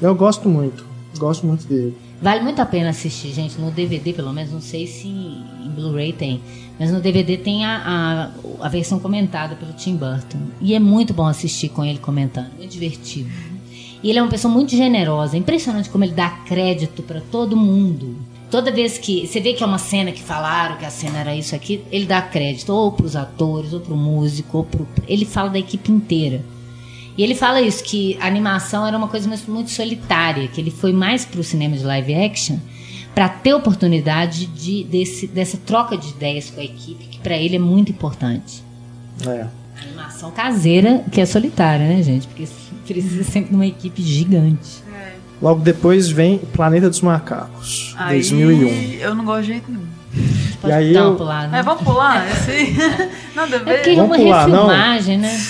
Eu 0.00 0.14
gosto 0.14 0.48
muito, 0.48 0.84
gosto 1.18 1.46
muito 1.46 1.66
dele. 1.66 1.96
Vale 2.20 2.42
muito 2.42 2.60
a 2.60 2.66
pena 2.66 2.90
assistir, 2.90 3.32
gente. 3.32 3.60
No 3.60 3.70
DVD, 3.70 4.12
pelo 4.12 4.32
menos, 4.32 4.52
não 4.52 4.60
sei 4.60 4.86
se 4.86 5.08
em 5.08 5.70
Blu-ray 5.74 6.12
tem. 6.12 6.40
Mas 6.78 6.90
no 6.90 7.00
DVD 7.00 7.36
tem 7.36 7.64
a, 7.64 8.30
a, 8.60 8.66
a 8.66 8.68
versão 8.68 8.98
comentada 8.98 9.54
pelo 9.56 9.72
Tim 9.72 9.96
Burton. 9.96 10.38
E 10.60 10.74
é 10.74 10.78
muito 10.78 11.12
bom 11.12 11.26
assistir 11.26 11.68
com 11.68 11.84
ele 11.84 11.98
comentando. 11.98 12.50
Muito 12.56 12.70
divertido. 12.70 13.30
E 14.02 14.10
ele 14.10 14.18
é 14.18 14.22
uma 14.22 14.30
pessoa 14.30 14.52
muito 14.52 14.76
generosa. 14.76 15.36
É 15.36 15.38
impressionante 15.38 15.90
como 15.90 16.04
ele 16.04 16.12
dá 16.12 16.30
crédito 16.30 17.02
para 17.02 17.20
todo 17.20 17.56
mundo. 17.56 18.16
Toda 18.50 18.70
vez 18.70 18.98
que 18.98 19.26
você 19.26 19.40
vê 19.40 19.52
que 19.52 19.62
é 19.62 19.66
uma 19.66 19.78
cena 19.78 20.12
que 20.12 20.22
falaram 20.22 20.76
que 20.76 20.84
a 20.84 20.90
cena 20.90 21.18
era 21.18 21.34
isso 21.34 21.54
aqui, 21.54 21.82
ele 21.90 22.06
dá 22.06 22.22
crédito 22.22 22.72
ou 22.72 22.92
para 22.92 23.06
os 23.06 23.16
atores, 23.16 23.72
ou 23.72 23.80
para 23.80 23.94
o 23.94 23.96
músico, 23.96 24.58
ou 24.58 24.64
pro... 24.64 24.86
ele 25.08 25.24
fala 25.24 25.50
da 25.50 25.58
equipe 25.58 25.90
inteira. 25.90 26.40
E 27.16 27.22
ele 27.22 27.34
fala 27.34 27.60
isso, 27.60 27.82
que 27.82 28.16
a 28.20 28.26
animação 28.26 28.86
era 28.86 28.96
uma 28.96 29.08
coisa 29.08 29.28
muito- 29.48 29.70
solitária, 29.70 30.48
que 30.48 30.60
ele 30.60 30.70
foi 30.70 30.92
mais 30.92 31.24
para 31.24 31.40
o 31.40 31.44
cinema 31.44 31.76
de 31.76 31.84
live 31.84 32.14
action 32.14 32.58
para 33.14 33.28
ter 33.28 33.54
oportunidade 33.54 34.46
de, 34.46 34.82
desse, 34.84 35.28
dessa 35.28 35.56
troca 35.56 35.96
de 35.96 36.08
ideias 36.08 36.50
com 36.50 36.60
a 36.60 36.64
equipe, 36.64 37.04
que 37.04 37.18
para 37.20 37.36
ele 37.36 37.56
é 37.56 37.60
muito 37.60 37.92
importante. 37.92 38.62
É. 39.24 39.46
A 39.76 39.82
animação 39.82 40.30
caseira, 40.32 41.04
que 41.12 41.20
é 41.20 41.26
solitária, 41.26 41.86
né, 41.86 42.02
gente? 42.02 42.26
Porque 42.26 42.48
precisa 42.86 43.22
sempre 43.22 43.50
de 43.50 43.54
uma 43.54 43.66
equipe 43.66 44.02
gigante. 44.02 44.82
Logo 45.44 45.60
depois 45.60 46.08
vem 46.08 46.38
Planeta 46.38 46.88
dos 46.88 47.02
Macacos, 47.02 47.94
Aí 47.98 48.16
2001. 48.20 48.94
eu 48.98 49.14
não 49.14 49.26
gosto 49.26 49.42
de 49.42 49.46
jeito 49.48 49.70
nenhum. 49.70 49.84
Pode 50.58 50.72
aí 50.72 50.94
dar 50.94 51.00
eu- 51.00 51.08
uma 51.10 51.16
pulada, 51.18 51.48
né? 51.48 51.58
É, 51.58 51.62
vamos 51.62 51.82
pular? 51.82 52.26
Esse 52.32 52.50
aí? 52.50 52.76
Nada 53.36 53.56
a 53.56 53.70
É 53.70 53.74
porque 53.76 53.90
é 53.90 53.92
uma 53.92 54.02
Vamos 54.04 54.16
pular, 54.16 54.48
não? 54.48 54.66
refilmagem, 54.68 55.18
né? 55.18 55.40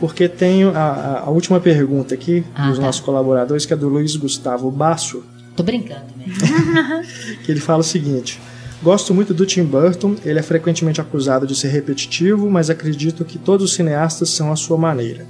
Porque 0.00 0.26
tem 0.26 0.64
a, 0.64 0.70
a- 0.70 1.20
a 1.26 1.30
última 1.30 1.60
pergunta 1.60 2.14
aqui 2.14 2.42
Ah, 2.54 2.68
dos 2.70 2.78
tá. 2.78 2.84
nossos 2.86 3.02
colaboradores, 3.02 3.66
que 3.66 3.74
é 3.74 3.76
do 3.76 3.90
Luiz 3.90 4.16
Gustavo 4.16 4.70
Basso, 4.70 5.22
Tô 5.54 5.62
brincando 5.62 6.06
mesmo. 6.16 6.32
que 7.44 7.52
ele 7.52 7.60
fala 7.60 7.80
o 7.80 7.84
seguinte: 7.84 8.40
Gosto 8.82 9.12
muito 9.12 9.34
do 9.34 9.44
Tim 9.44 9.64
Burton, 9.64 10.16
ele 10.24 10.38
é 10.38 10.42
frequentemente 10.42 10.98
acusado 10.98 11.46
de 11.46 11.54
ser 11.54 11.68
repetitivo, 11.68 12.50
mas 12.50 12.70
acredito 12.70 13.22
que 13.22 13.38
todos 13.38 13.66
os 13.70 13.74
cineastas 13.76 14.30
são 14.30 14.50
à 14.50 14.56
sua 14.56 14.78
maneira. 14.78 15.26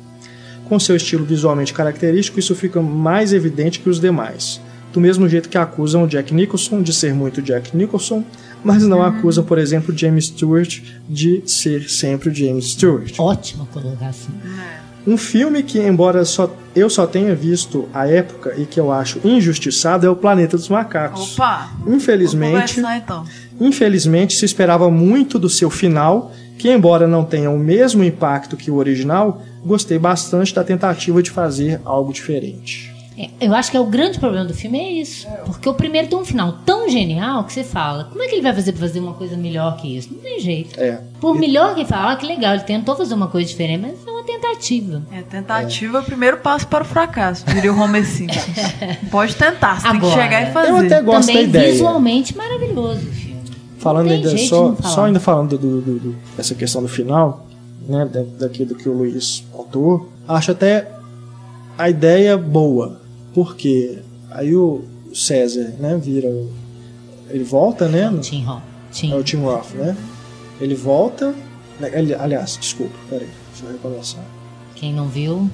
Com 0.73 0.81
seu 0.81 0.97
estilo 0.97 1.23
visualmente 1.23 1.75
característico, 1.75 2.39
isso 2.39 2.55
fica 2.55 2.81
mais 2.81 3.35
evidente 3.35 3.79
que 3.79 3.91
os 3.91 4.01
demais. 4.01 4.59
Do 4.91 5.03
mesmo 5.03 5.29
jeito 5.29 5.51
que 5.51 5.59
acusam 5.59 6.05
o 6.05 6.07
Jack 6.07 6.33
Nicholson 6.33 6.81
de 6.81 6.95
ser 6.95 7.13
muito 7.13 7.43
Jack 7.43 7.77
Nicholson, 7.77 8.25
mas 8.65 8.83
não 8.83 9.03
acusam, 9.03 9.45
por 9.45 9.59
exemplo, 9.59 9.95
James 9.95 10.29
Stewart 10.29 10.81
de 11.07 11.43
ser 11.45 11.91
sempre 11.91 12.31
o 12.31 12.35
James 12.35 12.71
Stewart. 12.71 13.13
Ótima 13.19 13.67
colocação. 13.67 14.35
Um 15.07 15.19
filme 15.19 15.63
que, 15.63 15.79
embora 15.79 16.25
só, 16.25 16.51
eu 16.75 16.89
só 16.89 17.07
tenha 17.07 17.35
visto 17.35 17.87
a 17.93 18.07
época 18.07 18.55
e 18.57 18.65
que 18.65 18.81
eu 18.81 18.91
acho 18.91 19.21
injustiçado, 19.23 20.07
é 20.07 20.09
o 20.09 20.17
Planeta 20.17 20.57
dos 20.57 20.71
Macacos. 20.71 21.35
Opa! 21.35 21.71
Infelizmente, 21.87 22.81
então. 22.81 23.27
infelizmente 23.61 24.35
se 24.37 24.47
esperava 24.47 24.91
muito 24.91 25.39
do 25.39 25.51
seu 25.51 25.69
final, 25.69 26.33
que 26.59 26.71
embora 26.71 27.07
não 27.07 27.25
tenha 27.25 27.51
o 27.51 27.59
mesmo 27.59 28.05
impacto 28.05 28.57
que 28.57 28.71
o 28.71 28.77
original, 28.77 29.43
gostei 29.65 29.99
bastante 29.99 30.55
da 30.55 30.63
tentativa 30.65 31.23
de 31.23 31.31
fazer 31.31 31.81
algo 31.85 32.13
diferente. 32.13 32.93
É, 33.19 33.29
Eu 33.41 33.55
acho 33.55 33.71
que 33.71 33.77
é 33.77 33.81
o 33.81 33.85
grande 33.85 34.19
problema 34.19 34.47
do 34.47 34.55
filme 34.55 34.79
é 34.79 34.91
isso. 34.93 35.29
Porque 35.45 35.69
o 35.69 35.75
primeiro 35.75 36.09
tem 36.09 36.17
um 36.19 36.25
final 36.25 36.59
tão 36.65 36.89
genial 36.89 37.45
que 37.45 37.53
você 37.53 37.63
fala, 37.63 38.05
como 38.05 38.23
é 38.23 38.27
que 38.27 38.35
ele 38.35 38.43
vai 38.43 38.55
fazer 38.55 38.73
pra 38.73 38.81
fazer 38.81 39.01
uma 39.01 39.13
coisa 39.13 39.37
melhor 39.37 39.77
que 39.77 39.97
isso? 39.97 40.13
Não 40.13 40.21
tem 40.21 40.41
jeito. 40.41 40.81
É. 40.81 40.99
Por 41.21 41.39
melhor 41.39 41.75
que 41.75 41.85
fala, 41.85 42.13
ah, 42.13 42.17
que 42.17 42.27
legal, 42.27 42.55
ele 42.55 42.63
tentou 42.63 42.97
fazer 42.97 43.13
uma 43.15 43.27
coisa 43.29 43.47
diferente, 43.49 43.83
mas 43.83 44.07
é 44.07 44.11
uma 44.11 44.25
tentativa. 44.25 45.03
É, 45.13 45.21
tentativa 45.23 45.99
é 45.99 46.01
o 46.01 46.05
primeiro 46.05 46.39
passo 46.39 46.67
para 46.67 46.83
o 46.83 46.87
fracasso, 46.87 47.45
diria 47.47 47.73
o 47.73 47.79
Homer 47.79 48.05
Simpson. 48.07 48.41
Pode 49.11 49.35
tentar, 49.37 49.81
você 49.81 49.91
tem 49.91 50.01
que 50.01 50.07
Agora, 50.07 50.23
chegar 50.23 50.49
e 50.49 50.53
fazer. 50.53 50.71
Eu 50.71 50.77
até 50.79 51.03
gosto 51.03 51.21
Também 51.29 51.37
da 51.37 51.43
ideia. 51.43 51.73
visualmente 51.73 52.37
maravilhoso 52.37 53.09
o 53.09 53.13
filme. 53.13 53.32
Falando 53.83 54.11
ainda 54.11 54.31
jeito 54.31 54.49
só, 54.49 54.75
só 54.89 55.05
ainda 55.05 55.21
falando 55.21 55.59
do, 55.59 55.81
do- 55.81 55.99
do- 55.99 56.17
dessa 56.37 56.55
questão 56.55 56.83
do 56.83 56.89
final, 56.89 57.47
né, 57.89 58.05
da- 58.07 58.25
daquilo 58.47 58.75
que 58.75 58.89
o 58.89 58.93
Luiz 58.93 59.45
contou, 59.53 60.09
acho 60.29 60.53
até 60.53 60.89
a 61.77 61.91
ideia 61.91 62.37
boa, 62.39 63.01
porque 63.35 63.99
aí 64.31 64.55
o 64.55 64.83
César, 65.15 65.75
né, 65.79 65.99
vira, 66.03 66.29
ele 67.31 67.45
volta, 67.45 67.89
né, 67.89 68.09
no- 68.09 68.21
Tim 68.21 68.45
Roth. 68.45 68.63
É 69.11 69.15
o 69.17 69.23
Tim 69.23 69.39
Roth, 69.39 69.73
né, 69.75 69.97
ele 70.61 70.75
volta, 70.75 71.35
né, 71.81 71.91
ali- 71.95 72.15
aliás, 72.15 72.57
desculpa, 72.61 72.95
peraí, 73.11 73.29
deixa 73.53 73.67
eu 73.67 73.73
recomeçar. 73.73 74.25
Quem 74.75 74.93
não 74.95 75.09
viu, 75.09 75.49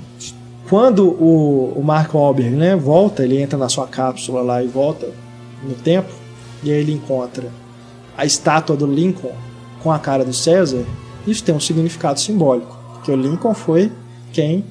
Quando 0.68 1.06
o, 1.09 1.72
o 1.78 1.82
Mark 1.82 2.12
Wahlberg, 2.14 2.55
né, 2.55 2.76
volta, 2.76 3.24
ele 3.24 3.40
entra 3.40 3.59
na 3.59 3.70
sua 3.70 3.86
cápsula 3.86 4.42
lá 4.42 4.62
e 4.62 4.66
volta 4.66 5.09
no 5.66 5.74
tempo, 5.74 6.12
e 6.62 6.70
aí 6.70 6.78
ele 6.80 6.92
encontra 6.92 7.48
a 8.19 8.27
estátua 8.27 8.77
do 8.77 8.86
Lincoln 8.86 9.32
com 9.82 9.90
a 9.90 9.99
cara 9.99 10.24
do 10.24 10.32
César, 10.35 10.85
isso 11.27 11.43
tem 11.45 11.55
um 11.55 11.61
significado 11.61 12.19
simbólico, 12.20 12.77
porque 12.95 13.11
o 13.12 13.16
Lincoln 13.16 13.55
foi 13.55 13.90
quem 14.32 14.65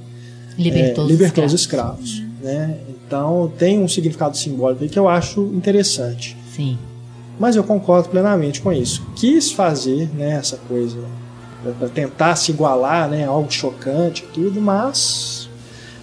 Libertou, 0.57 1.03
é, 1.03 1.05
os 1.07 1.11
libertou 1.11 1.45
os 1.45 1.53
escravos. 1.53 2.09
escravos. 2.09 2.27
Né? 2.41 2.77
Então 2.89 3.51
tem 3.57 3.79
um 3.79 3.87
significado 3.87 4.35
simbólico 4.37 4.83
aí 4.83 4.89
que 4.89 4.99
eu 4.99 5.07
acho 5.07 5.41
interessante. 5.55 6.35
Sim. 6.53 6.77
Mas 7.39 7.55
eu 7.55 7.63
concordo 7.63 8.09
plenamente 8.09 8.59
com 8.61 8.71
isso. 8.73 9.01
Quis 9.15 9.51
fazer 9.51 10.09
né, 10.13 10.31
essa 10.31 10.57
coisa 10.67 10.97
para 11.79 11.87
tentar 11.89 12.35
se 12.35 12.51
igualar, 12.51 13.07
né, 13.09 13.25
algo 13.25 13.51
chocante 13.51 14.23
e 14.23 14.27
tudo, 14.33 14.59
mas 14.61 15.47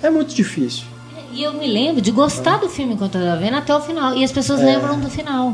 é 0.02 0.08
muito 0.10 0.34
difícil. 0.34 0.84
E 1.32 1.42
eu 1.42 1.52
me 1.52 1.66
lembro 1.66 2.00
de 2.00 2.10
gostar 2.12 2.58
do 2.58 2.68
filme 2.68 2.94
enquanto 2.94 3.16
eu 3.16 3.22
estava 3.22 3.40
vendo 3.40 3.56
até 3.56 3.74
o 3.74 3.80
final. 3.80 4.14
E 4.16 4.22
as 4.22 4.30
pessoas 4.30 4.60
É. 4.60 4.64
lembram 4.64 5.00
do 5.00 5.10
final. 5.10 5.52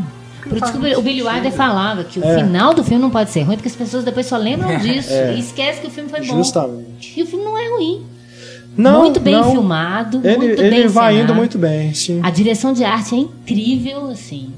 Por 0.49 0.57
isso 0.57 0.73
que 0.73 0.79
o 0.97 1.03
Billy 1.03 1.23
Wilder 1.23 1.53
falava 1.53 2.05
que 2.05 2.19
o 2.19 2.25
É. 2.25 2.43
final 2.43 2.73
do 2.75 2.83
filme 2.83 3.01
não 3.03 3.11
pode 3.11 3.31
ser 3.31 3.43
ruim, 3.43 3.57
porque 3.57 3.69
as 3.69 3.77
pessoas 3.77 4.05
depois 4.05 4.27
só 4.27 4.37
lembram 4.37 4.77
disso 4.79 5.13
É. 5.13 5.35
e 5.35 5.41
esquecem 5.41 5.83
que 5.83 5.89
o 5.89 5.91
filme 5.91 6.09
foi 6.09 6.21
bom. 6.27 6.37
Justamente. 6.37 7.13
E 7.19 7.23
o 7.23 7.27
filme 7.27 7.45
não 7.45 7.57
é 7.59 7.69
ruim. 7.71 8.03
Não, 8.77 9.01
muito 9.01 9.21
bem 9.21 9.35
não. 9.35 9.51
filmado, 9.51 10.21
Ele, 10.25 10.37
muito 10.39 10.61
ele 10.63 10.71
bem 10.71 10.87
vai 10.89 11.13
encenado. 11.15 11.33
indo 11.33 11.35
muito 11.35 11.59
bem, 11.59 11.93
sim. 11.93 12.21
A 12.23 12.31
direção 12.31 12.73
de 12.73 12.85
arte 12.85 13.15
é 13.15 13.19
incrível, 13.19 14.09
assim. 14.11 14.53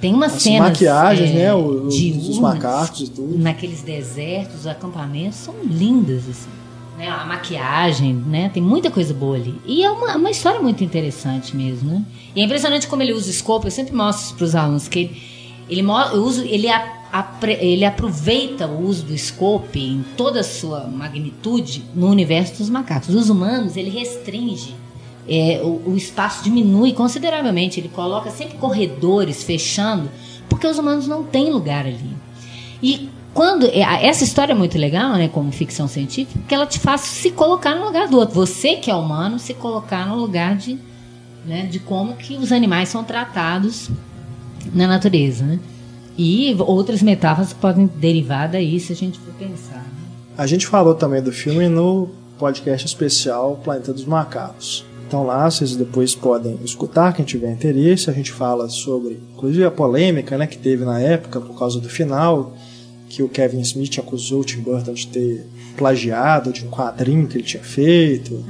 Tem 0.00 0.14
umas 0.14 0.36
As 0.36 0.42
cenas 0.42 0.68
maquiagens, 0.68 1.30
é, 1.30 1.34
né, 1.34 1.54
o- 1.54 1.88
de 1.88 2.12
os 2.12 2.38
umas- 2.38 2.54
macacos 2.54 3.00
e 3.00 3.10
tudo. 3.10 3.36
Naqueles 3.36 3.82
desertos, 3.82 4.60
os 4.60 4.66
acampamentos 4.68 5.38
são 5.38 5.54
lindas, 5.64 6.22
assim. 6.30 6.48
Né? 6.98 7.08
A 7.08 7.24
maquiagem, 7.24 8.12
né? 8.12 8.50
Tem 8.52 8.60
muita 8.60 8.90
coisa 8.90 9.14
boa 9.14 9.36
ali. 9.36 9.54
E 9.64 9.84
é 9.84 9.90
uma, 9.90 10.16
uma 10.16 10.30
história 10.32 10.60
muito 10.60 10.82
interessante 10.82 11.56
mesmo, 11.56 11.88
né? 11.88 12.04
E 12.34 12.40
é 12.40 12.44
impressionante 12.44 12.88
como 12.88 13.02
ele 13.02 13.12
usa 13.12 13.28
o 13.28 13.30
escopo. 13.30 13.68
Eu 13.68 13.70
sempre 13.70 13.94
mostro 13.94 14.36
para 14.36 14.44
os 14.44 14.54
alunos 14.56 14.88
que 14.88 14.98
ele, 14.98 15.80
ele, 15.80 15.82
uso, 16.18 16.42
ele, 16.42 16.66
ele 17.60 17.84
aproveita 17.84 18.66
o 18.66 18.84
uso 18.84 19.04
do 19.04 19.16
scope 19.16 19.78
em 19.78 20.04
toda 20.16 20.40
a 20.40 20.44
sua 20.44 20.88
magnitude 20.88 21.84
no 21.94 22.08
universo 22.08 22.58
dos 22.58 22.68
macacos. 22.68 23.14
Os 23.14 23.30
humanos, 23.30 23.76
ele 23.76 23.90
restringe 23.90 24.74
é, 25.28 25.60
o, 25.62 25.90
o 25.90 25.96
espaço 25.96 26.42
diminui 26.42 26.92
consideravelmente. 26.92 27.78
Ele 27.78 27.90
coloca 27.90 28.30
sempre 28.30 28.56
corredores 28.56 29.44
fechando, 29.44 30.10
porque 30.48 30.66
os 30.66 30.78
humanos 30.78 31.06
não 31.06 31.22
têm 31.22 31.52
lugar 31.52 31.86
ali. 31.86 32.16
E 32.82 33.08
quando 33.38 33.66
é, 33.66 34.04
essa 34.04 34.24
história 34.24 34.52
é 34.52 34.56
muito 34.56 34.76
legal, 34.76 35.12
né, 35.12 35.28
como 35.28 35.52
ficção 35.52 35.86
científica, 35.86 36.40
porque 36.40 36.52
ela 36.52 36.66
te 36.66 36.80
faz 36.80 37.02
se 37.02 37.30
colocar 37.30 37.76
no 37.76 37.84
lugar 37.84 38.08
do 38.08 38.18
outro. 38.18 38.34
Você 38.34 38.74
que 38.74 38.90
é 38.90 38.94
humano, 38.96 39.38
se 39.38 39.54
colocar 39.54 40.08
no 40.08 40.16
lugar 40.16 40.56
de, 40.56 40.76
né, 41.46 41.66
de 41.66 41.78
como 41.78 42.16
que 42.16 42.36
os 42.36 42.50
animais 42.50 42.88
são 42.88 43.04
tratados 43.04 43.90
na 44.74 44.88
natureza, 44.88 45.44
né? 45.44 45.60
E 46.18 46.52
outras 46.58 47.00
metáforas 47.00 47.52
podem 47.52 47.86
derivar 47.86 48.48
daí, 48.48 48.80
se 48.80 48.92
a 48.92 48.96
gente 48.96 49.20
for 49.20 49.32
pensar. 49.34 49.84
né? 49.84 50.08
A 50.36 50.44
gente 50.44 50.66
falou 50.66 50.96
também 50.96 51.22
do 51.22 51.30
filme 51.30 51.68
no 51.68 52.08
podcast 52.40 52.88
especial 52.88 53.60
Planeta 53.62 53.92
dos 53.92 54.04
Macacos. 54.04 54.84
Então 55.06 55.24
lá 55.24 55.48
vocês 55.48 55.76
depois 55.76 56.12
podem 56.12 56.58
escutar, 56.64 57.12
quem 57.12 57.24
tiver 57.24 57.52
interesse. 57.52 58.10
A 58.10 58.12
gente 58.12 58.32
fala 58.32 58.68
sobre, 58.68 59.20
inclusive, 59.36 59.64
a 59.64 59.70
polêmica 59.70 60.36
né, 60.36 60.44
que 60.44 60.58
teve 60.58 60.84
na 60.84 60.98
época 60.98 61.40
por 61.40 61.56
causa 61.56 61.78
do 61.78 61.88
final, 61.88 62.52
que 63.08 63.22
o 63.22 63.28
Kevin 63.28 63.60
Smith 63.60 63.98
acusou 63.98 64.40
o 64.40 64.44
Tim 64.44 64.60
Burton 64.60 64.92
de 64.92 65.06
ter 65.06 65.46
plagiado 65.76 66.52
de 66.52 66.64
um 66.64 66.70
quadrinho 66.70 67.26
que 67.26 67.36
ele 67.36 67.44
tinha 67.44 67.62
feito. 67.62 68.44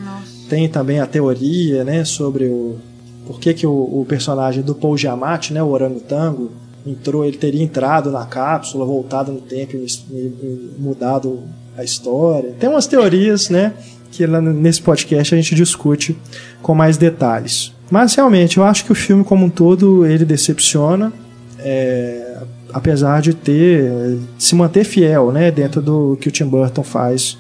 Tem 0.49 0.69
também 0.69 0.99
a 1.01 1.07
teoria 1.07 1.85
né, 1.85 2.05
sobre 2.05 2.47
o 2.47 2.79
por 3.27 3.39
que, 3.39 3.53
que 3.53 3.67
o, 3.67 3.71
o 3.71 4.07
personagem 4.09 4.63
do 4.63 4.75
Paul 4.75 4.97
Giamatti, 4.97 5.53
né, 5.53 5.63
o 5.63 5.69
orangotango, 5.69 6.51
entrou, 6.87 7.27
ele 7.27 7.37
teria 7.37 7.63
entrado 7.63 8.11
na 8.11 8.25
cápsula, 8.25 8.87
voltado 8.87 9.31
no 9.31 9.43
tempo 9.43 9.77
e, 9.77 9.85
e- 9.85 10.71
mudado 10.79 11.41
a 11.77 11.85
história. 11.85 12.55
Tem 12.59 12.71
umas 12.71 12.87
teorias, 12.87 13.51
né, 13.51 13.75
que 14.11 14.27
nesse 14.27 14.81
podcast 14.81 15.35
a 15.35 15.37
gente 15.37 15.55
discute 15.55 16.17
com 16.63 16.75
mais 16.75 16.97
detalhes. 16.97 17.71
Mas 17.91 18.15
realmente, 18.15 18.57
eu 18.57 18.65
acho 18.65 18.87
que 18.87 18.93
o 18.93 18.95
filme 18.95 19.23
como 19.23 19.45
um 19.45 19.51
todo 19.51 20.07
ele 20.07 20.25
decepciona, 20.25 21.13
é, 21.59 22.28
apesar 22.73 23.21
de 23.23 23.35
ter 23.35 23.91
de 24.37 24.43
se 24.45 24.55
manter 24.55 24.85
fiel, 24.85 25.31
né, 25.33 25.51
dentro 25.51 25.81
do 25.83 26.17
que 26.21 26.29
o 26.29 26.31
Tim 26.31 26.47
Burton 26.47 26.83
faz 26.83 27.37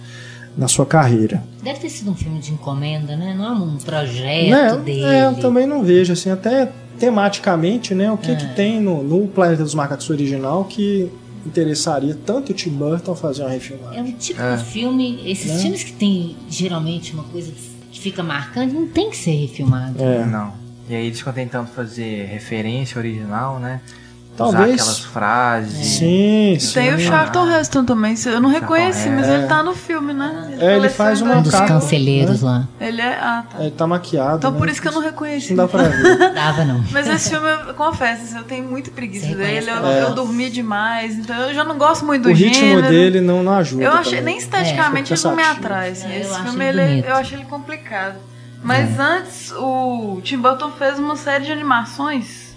na 0.56 0.66
sua 0.68 0.84
carreira. 0.86 1.42
Deve 1.62 1.78
ter 1.80 1.88
sido 1.88 2.10
um 2.10 2.14
filme 2.16 2.40
de 2.40 2.52
encomenda, 2.52 3.16
né? 3.16 3.34
Não 3.36 3.44
é 3.44 3.50
um 3.52 3.76
projeto 3.76 4.50
Né? 4.50 4.76
dele. 4.84 5.04
É, 5.04 5.26
eu 5.26 5.34
também 5.34 5.66
não 5.66 5.84
vejo, 5.84 6.12
assim, 6.12 6.30
até 6.30 6.68
tematicamente, 6.98 7.94
né? 7.94 8.10
O 8.10 8.16
que, 8.16 8.34
que 8.34 8.54
tem 8.54 8.80
no, 8.80 9.02
no 9.02 9.28
Planeta 9.28 9.62
dos 9.62 9.74
Macacos 9.74 10.08
original 10.10 10.64
que 10.64 11.10
interessaria 11.46 12.16
tanto 12.26 12.50
o 12.52 12.54
Tim 12.54 12.70
Burton 12.70 13.14
fazer 13.14 13.42
uma 13.42 13.50
É 13.50 13.54
refilmagem. 13.54 14.02
um 14.02 14.12
tipo 14.12 14.40
É. 14.40 14.56
de 14.56 14.64
filme. 14.64 15.20
Esses 15.24 15.52
Né? 15.52 15.58
filmes 15.58 15.84
que 15.84 15.92
tem 15.92 16.36
geralmente 16.48 17.12
uma 17.12 17.24
coisa 17.24 17.52
que 17.92 18.00
fica 18.00 18.22
marcante 18.22 18.74
não 18.74 18.86
tem 18.86 19.10
que 19.10 19.16
ser 19.16 19.32
refilmado. 19.32 20.02
É. 20.02 20.24
Não. 20.26 20.52
E 20.88 20.94
aí 20.94 21.06
eles 21.06 21.18
ficam 21.18 21.32
tentando 21.32 21.68
fazer 21.68 22.26
referência 22.26 22.98
original, 22.98 23.58
né? 23.58 23.80
Talvez. 24.38 24.80
Usar 24.80 24.82
aquelas 24.82 24.98
frases. 25.00 25.86
Sim, 25.86 26.56
sim. 26.60 26.74
Tem 26.74 26.94
o 26.94 26.98
Charlton 27.00 27.50
Heston 27.50 27.84
também, 27.84 28.14
eu 28.24 28.40
não 28.40 28.48
reconheci, 28.48 29.10
mas 29.10 29.26
Heston. 29.26 29.34
ele 29.34 29.46
tá 29.48 29.62
no 29.64 29.74
filme, 29.74 30.12
né? 30.12 30.56
É, 30.60 30.76
ele 30.76 30.88
faz 30.88 31.20
uma 31.20 31.38
Um 31.38 31.42
dos 31.42 31.52
Macaco, 31.52 31.72
canceleiros 31.72 32.40
lá. 32.40 32.68
Ele 32.80 33.02
é. 33.02 33.18
Ah, 33.20 33.44
tá. 33.50 33.60
Ele 33.60 33.72
tá 33.72 33.86
maquiado. 33.88 34.36
Então 34.36 34.52
né? 34.52 34.58
por 34.58 34.68
isso 34.68 34.80
que 34.80 34.86
eu 34.86 34.92
não 34.92 35.00
reconheci. 35.02 35.54
Não 35.54 35.64
dá 35.64 35.68
pra 35.68 35.82
ver. 35.82 36.18
Dava 36.32 36.64
não. 36.64 36.84
Mas 36.92 37.08
esse 37.08 37.30
filme, 37.30 37.48
eu 37.66 37.74
confesso, 37.74 38.22
assim, 38.22 38.38
eu 38.38 38.44
tenho 38.44 38.68
muita 38.68 38.92
preguiça 38.92 39.34
dele. 39.34 39.68
Eu, 39.68 39.74
reconhece 39.74 40.02
eu 40.02 40.14
dormi 40.14 40.48
demais, 40.50 41.18
então 41.18 41.34
eu 41.36 41.52
já 41.52 41.64
não 41.64 41.76
gosto 41.76 42.04
muito 42.06 42.22
do 42.22 42.28
o 42.28 42.32
ritmo 42.32 42.54
gênero. 42.54 42.88
dele 42.88 43.20
não, 43.20 43.42
não 43.42 43.54
ajuda. 43.54 43.82
Eu 43.82 43.92
achei, 43.92 44.18
também. 44.18 44.34
nem 44.34 44.38
esteticamente 44.38 45.12
É, 45.12 45.16
ele 45.16 45.24
não 45.24 45.34
me 45.34 45.42
atrai. 45.42 45.90
Assim. 45.90 46.06
É, 46.06 46.16
eu 46.16 46.20
Esse 46.20 46.30
acho 46.30 46.42
filme 46.44 46.64
ele 46.64 46.80
ele, 46.80 47.04
eu 47.08 47.16
achei 47.16 47.38
ele 47.38 47.46
complicado. 47.46 48.14
Mas 48.62 48.98
antes, 49.00 49.52
o 49.56 50.20
Tim 50.22 50.38
Burton 50.38 50.70
fez 50.72 50.98
uma 50.98 51.16
série 51.16 51.44
de 51.44 51.52
animações 51.52 52.47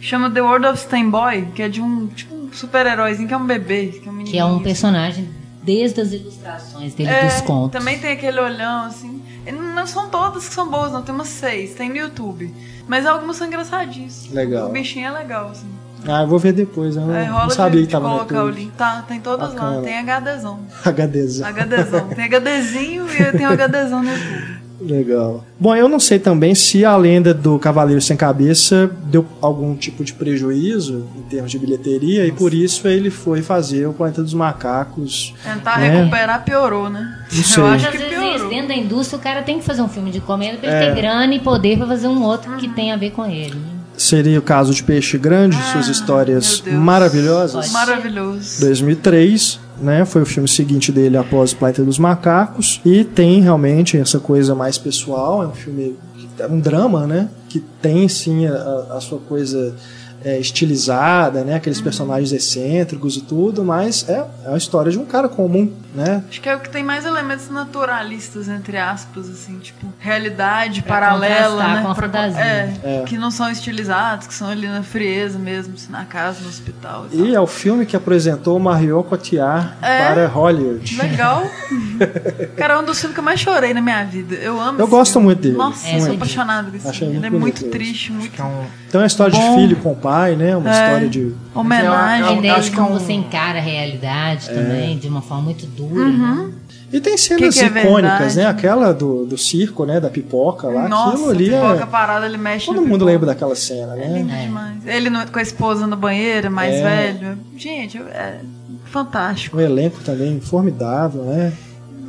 chama 0.00 0.30
The 0.30 0.40
World 0.42 0.66
of 0.66 0.78
Stan 0.78 1.08
Boy, 1.10 1.48
que 1.54 1.62
é 1.62 1.68
de 1.68 1.80
um 1.80 2.06
tipo 2.08 2.34
um 2.34 2.52
super-heróizinho 2.52 3.28
que 3.28 3.34
é 3.34 3.36
um 3.36 3.46
bebê, 3.46 3.86
que 4.02 4.08
é 4.08 4.12
um 4.12 4.24
Que 4.24 4.38
é 4.38 4.44
um 4.44 4.48
menininho. 4.48 4.64
personagem 4.64 5.28
desde 5.62 6.00
as 6.00 6.12
ilustrações 6.12 6.94
dele 6.94 7.10
É, 7.10 7.26
dos 7.26 7.40
contos. 7.42 7.72
Também 7.78 7.98
tem 7.98 8.12
aquele 8.12 8.40
olhão, 8.40 8.86
assim. 8.86 9.22
E 9.46 9.52
Não 9.52 9.86
são 9.86 10.08
todas 10.08 10.48
que 10.48 10.54
são 10.54 10.68
boas, 10.68 10.90
não. 10.92 11.02
Tem 11.02 11.14
umas 11.14 11.28
seis, 11.28 11.74
tem 11.74 11.88
no 11.88 11.96
YouTube. 11.96 12.52
Mas 12.88 13.06
algumas 13.06 13.36
são 13.36 13.46
engraçadinhas. 13.46 14.28
Legal. 14.32 14.68
O 14.68 14.72
bichinho 14.72 15.06
é 15.06 15.10
legal, 15.10 15.50
assim. 15.50 15.68
Ah, 16.08 16.22
eu 16.22 16.26
vou 16.28 16.38
ver 16.38 16.52
depois. 16.54 16.96
Eu 16.96 17.02
É, 17.14 17.26
não, 17.26 17.32
rola 17.34 17.42
não 17.44 17.50
sabia 17.50 17.80
de, 17.82 17.86
que 17.86 17.92
tava 17.92 18.08
no 18.08 18.14
colocar 18.14 18.42
o 18.42 18.46
YouTube. 18.48 18.60
link. 18.64 18.72
Tá, 18.72 19.04
tem 19.06 19.20
todas 19.20 19.54
lá. 19.54 19.60
Bacana. 19.60 19.82
Tem 19.82 19.98
HDzão. 19.98 20.60
HDzão. 20.84 21.46
HDzão. 21.48 22.08
Tem 22.08 22.24
HDzinho 22.24 23.06
e 23.06 23.32
tem 23.36 23.46
o 23.46 23.50
HDzão 23.52 24.02
no 24.02 24.10
YouTube. 24.10 24.59
Legal. 24.80 25.44
Bom, 25.58 25.76
eu 25.76 25.88
não 25.88 26.00
sei 26.00 26.18
também 26.18 26.54
se 26.54 26.84
a 26.84 26.96
lenda 26.96 27.34
do 27.34 27.58
Cavaleiro 27.58 28.00
Sem 28.00 28.16
Cabeça 28.16 28.90
deu 29.04 29.26
algum 29.40 29.74
tipo 29.76 30.02
de 30.02 30.12
prejuízo 30.14 31.06
em 31.18 31.22
termos 31.22 31.50
de 31.50 31.58
bilheteria 31.58 32.26
e 32.26 32.32
por 32.32 32.54
isso 32.54 32.88
ele 32.88 33.10
foi 33.10 33.42
fazer 33.42 33.86
o 33.86 33.92
Planeta 33.92 34.22
dos 34.22 34.32
Macacos. 34.32 35.34
Tentar 35.44 35.80
É. 35.82 35.90
recuperar 35.90 36.44
piorou, 36.44 36.88
né? 36.88 37.18
Não 37.32 37.42
sei. 37.44 37.62
Eu 37.62 37.66
acho 37.66 37.86
às 37.86 37.92
que 37.92 37.98
vezes 37.98 38.12
isso, 38.12 38.20
piorou. 38.32 38.48
dentro 38.48 38.68
da 38.68 38.74
indústria 38.74 39.18
o 39.18 39.22
cara 39.22 39.42
tem 39.42 39.58
que 39.58 39.64
fazer 39.64 39.82
um 39.82 39.88
filme 39.88 40.10
de 40.10 40.18
encomenda 40.18 40.58
pra 40.58 40.68
ele 40.70 40.76
É. 40.86 40.94
ter 40.94 41.00
grana 41.00 41.34
e 41.34 41.40
poder 41.40 41.76
pra 41.76 41.86
fazer 41.86 42.08
um 42.08 42.22
outro 42.22 42.56
que 42.56 42.68
tem 42.68 42.90
a 42.92 42.96
ver 42.96 43.10
com 43.10 43.26
ele. 43.26 43.54
né? 43.54 43.60
Seria 43.96 44.38
o 44.38 44.42
caso 44.42 44.72
de 44.74 44.82
Peixe 44.82 45.18
Grande, 45.18 45.58
Ah, 45.60 45.72
suas 45.72 45.88
histórias 45.88 46.62
maravilhosas. 46.66 47.70
Maravilhoso. 47.70 48.58
2003, 48.60 49.60
né? 49.80 50.04
Foi 50.04 50.22
o 50.22 50.26
filme 50.26 50.48
seguinte 50.48 50.92
dele 50.92 51.16
após 51.16 51.52
Planeta 51.52 51.82
dos 51.84 51.98
Macacos 51.98 52.80
e 52.84 53.04
tem 53.04 53.40
realmente 53.40 53.96
essa 53.96 54.20
coisa 54.20 54.54
mais 54.54 54.78
pessoal. 54.78 55.42
É 55.42 55.46
um 55.46 55.52
filme, 55.52 55.96
é 56.38 56.46
um 56.46 56.60
drama, 56.60 57.06
né? 57.06 57.28
Que 57.48 57.60
tem 57.80 58.08
sim 58.08 58.46
a, 58.46 58.96
a 58.96 59.00
sua 59.00 59.18
coisa 59.18 59.74
é, 60.24 60.38
estilizada, 60.38 61.42
né? 61.42 61.54
Aqueles 61.54 61.80
personagens 61.80 62.32
excêntricos 62.32 63.16
e 63.16 63.22
tudo, 63.22 63.64
mas 63.64 64.08
é, 64.08 64.24
é 64.44 64.54
a 64.54 64.56
história 64.56 64.90
de 64.92 64.98
um 64.98 65.04
cara 65.04 65.28
comum, 65.28 65.70
né? 65.94 66.22
Acho 66.28 66.40
que 66.40 66.48
é 66.48 66.56
o 66.56 66.60
que 66.60 66.68
tem 66.70 66.82
mais 66.84 67.04
elementos 67.04 67.48
naturalistas, 67.50 68.48
entre 68.48 68.76
aspas, 68.78 69.28
assim, 69.28 69.58
tipo, 69.58 69.86
realidade 69.98 70.82
Pra 70.82 71.00
paralela, 71.00 71.50
contrastar 71.50 71.76
né? 71.76 71.82
com 71.82 71.88
a 71.88 71.94
fantasia. 71.94 72.40
É, 72.40 72.74
É. 72.82 73.02
que 73.06 73.16
não 73.18 73.30
são 73.30 73.50
estilizados, 73.50 74.26
que 74.26 74.34
são 74.34 74.48
ali 74.48 74.66
na 74.66 74.82
frieza 74.82 75.38
mesmo, 75.38 75.74
assim, 75.74 75.90
na 75.90 76.04
casa, 76.04 76.40
no 76.42 76.48
hospital 76.48 77.06
e, 77.12 77.20
E 77.22 77.34
é 77.34 77.40
o 77.40 77.46
filme 77.46 77.84
que 77.86 77.96
apresentou 77.96 78.58
Marion 78.58 79.02
Cotillard 79.02 79.70
É. 79.82 80.06
para 80.06 80.26
Hollywood. 80.26 80.96
Legal. 80.96 81.42
Cara, 82.56 82.74
é 82.74 82.78
um 82.78 82.84
dos 82.84 82.98
filmes 82.98 83.14
que 83.14 83.20
eu 83.20 83.24
mais 83.24 83.40
chorei 83.40 83.74
na 83.74 83.80
minha 83.80 84.04
vida. 84.04 84.34
Eu 84.36 84.60
amo 84.60 84.78
Eu 84.78 84.86
gosto 84.88 85.12
filme. 85.14 85.26
muito 85.26 85.40
dele. 85.42 85.56
Nossa, 85.56 85.86
É, 85.86 85.94
eu 85.96 85.98
sou 86.00 86.08
muito. 86.08 86.16
apaixonado 86.22 86.70
com 86.70 86.76
esse 86.76 86.88
Achei 86.88 87.08
filme. 87.08 87.16
Ele 87.26 87.36
é 87.36 87.38
muito 87.38 87.64
triste, 87.68 88.12
muito 88.12 88.40
é 88.40 88.44
um, 88.44 88.64
Então 88.88 89.00
é 89.00 89.04
uma 89.04 89.06
história 89.06 89.32
Bom. 89.38 89.56
de 89.56 89.62
filho 89.62 89.76
com 89.76 89.94
pai, 89.94 90.34
né? 90.36 90.56
Uma 90.56 90.68
É. 90.70 90.72
história 90.84 91.08
de 91.08 91.34
homenagem. 91.54 92.24
A 92.24 92.28
Eu- 92.28 92.32
eu 92.34 92.38
ideia 92.38 92.54
acho 92.54 92.64
de 92.64 92.70
que 92.70 92.76
como 92.76 92.88
é 92.88 92.92
um- 92.92 92.98
você 92.98 93.12
encara 93.12 93.58
a 93.58 93.62
realidade 93.62 94.50
É. 94.50 94.54
também, 94.54 94.98
de 94.98 95.08
uma 95.08 95.22
forma 95.22 95.44
muito 95.44 95.66
dura. 95.66 95.79
Uhum. 95.84 96.46
né? 96.46 96.52
E 96.92 97.00
tem 97.00 97.16
cenas 97.16 97.54
Que 97.54 97.60
que 97.60 97.78
é 97.78 97.82
icônicas, 97.84 98.18
verdade? 98.18 98.36
né? 98.38 98.46
Aquela 98.46 98.92
do, 98.92 99.24
do 99.24 99.38
circo, 99.38 99.84
né? 99.86 100.00
Da 100.00 100.10
pipoca 100.10 100.66
lá. 100.68 100.88
Nossa, 100.88 101.12
aquilo 101.14 101.30
ali 101.30 101.44
pipoca 101.50 101.82
é. 101.84 101.86
parada, 101.86 102.26
ele 102.26 102.36
mexe 102.36 102.66
Todo 102.66 102.78
mundo 102.80 102.90
pipoca. 102.94 103.04
lembra 103.04 103.26
daquela 103.26 103.54
cena, 103.54 103.94
É 103.94 104.08
né? 104.08 104.18
lindo 104.18 104.32
É. 104.32 104.42
demais. 104.42 104.86
Ele 104.86 105.08
no- 105.08 105.24
com 105.30 105.38
a 105.38 105.42
esposa 105.42 105.86
no 105.86 105.96
banheiro, 105.96 106.50
mais 106.50 106.74
É. 106.74 106.82
velho. 106.82 107.38
Gente, 107.56 107.96
é 107.98 108.40
fantástico. 108.86 109.56
O 109.56 109.60
elenco 109.60 110.00
também 110.04 110.40
formidável, 110.40 111.22
né? 111.22 111.52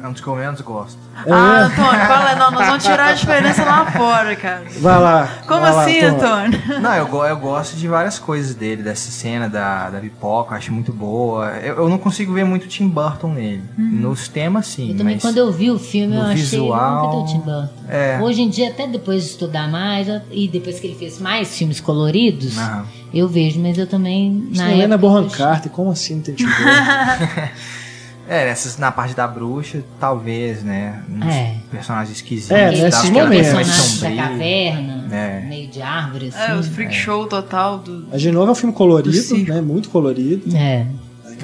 É 0.03 0.07
um 0.07 0.13
dos 0.13 0.21
que 0.21 0.27
eu 0.27 0.35
menos 0.35 0.59
gosto. 0.61 0.97
É. 1.25 1.31
Ah, 1.31 1.65
Antônio, 1.65 2.05
fala, 2.07 2.35
não, 2.35 2.51
nós 2.51 2.65
vamos 2.65 2.83
tirar 2.83 3.09
a 3.09 3.13
diferença 3.13 3.63
lá 3.63 3.91
fora, 3.91 4.35
cara. 4.35 4.63
Vai 4.79 4.99
lá. 4.99 5.29
Como 5.47 5.61
vai 5.61 5.71
lá, 5.71 5.83
assim, 5.83 5.99
Tom. 5.99 6.07
Antônio? 6.07 6.81
Não, 6.81 6.95
eu, 6.95 7.25
eu 7.25 7.37
gosto 7.37 7.75
de 7.75 7.87
várias 7.87 8.17
coisas 8.17 8.55
dele, 8.55 8.81
dessa 8.81 9.11
cena 9.11 9.47
da, 9.47 9.89
da 9.91 9.99
pipoca, 9.99 10.53
eu 10.53 10.57
acho 10.57 10.73
muito 10.73 10.91
boa. 10.91 11.49
Eu, 11.57 11.75
eu 11.75 11.89
não 11.89 11.99
consigo 11.99 12.33
ver 12.33 12.43
muito 12.45 12.67
Tim 12.67 12.87
Burton 12.87 13.33
nele. 13.33 13.63
Nos 13.77 14.27
temas, 14.27 14.67
sim. 14.67 14.91
Eu 14.91 14.97
também, 14.97 15.15
mas 15.15 15.21
quando 15.21 15.37
eu 15.37 15.51
vi 15.51 15.69
o 15.69 15.77
filme, 15.77 16.15
eu 16.15 16.23
no 16.23 16.29
achei 16.29 16.41
visual, 16.41 17.05
nunca 17.05 17.17
do 17.17 17.25
Tim 17.31 17.45
Burton. 17.45 17.69
é. 17.87 18.19
Hoje 18.21 18.41
em 18.41 18.49
dia, 18.49 18.69
até 18.69 18.87
depois 18.87 19.23
de 19.23 19.29
estudar 19.29 19.69
mais, 19.69 20.07
e 20.31 20.47
depois 20.47 20.79
que 20.79 20.87
ele 20.87 20.95
fez 20.95 21.19
mais 21.19 21.55
filmes 21.55 21.79
coloridos, 21.79 22.55
eu 23.13 23.27
vejo, 23.27 23.59
mas 23.59 23.77
eu 23.77 23.85
também. 23.85 24.49
Na 24.55 24.63
não 24.65 24.77
na 24.77 24.83
época, 24.83 24.97
Bonham 24.97 25.29
Carter, 25.29 25.71
como 25.71 25.91
assim 25.91 26.15
não 26.15 26.21
tem 26.23 26.33
Tim 26.33 26.45
Burton? 26.45 26.61
É, 28.33 28.45
nessas, 28.45 28.77
na 28.77 28.91
parte 28.93 29.13
da 29.13 29.27
bruxa, 29.27 29.83
talvez, 29.99 30.63
né? 30.63 31.03
Uns 31.09 31.25
É. 31.35 31.55
personagens 31.69 32.15
esquisitos. 32.15 32.51
É, 32.51 32.71
nesses 32.71 33.09
momentos. 33.09 33.53
mais 33.53 33.67
personagem 33.67 34.15
da 34.17 34.23
caverna, 34.23 35.07
É. 35.15 35.39
meio 35.41 35.67
de 35.69 35.81
árvore, 35.81 36.27
assim. 36.33 36.51
É, 36.53 36.55
os 36.55 36.67
freak 36.67 36.93
show 36.93 37.25
total 37.27 37.79
do. 37.79 38.07
Mas 38.09 38.21
de 38.21 38.31
novo 38.31 38.47
é 38.47 38.51
um 38.51 38.55
filme 38.55 38.73
colorido, 38.73 39.37
né? 39.47 39.59
Muito 39.59 39.89
colorido. 39.89 40.55
É. 40.55 40.87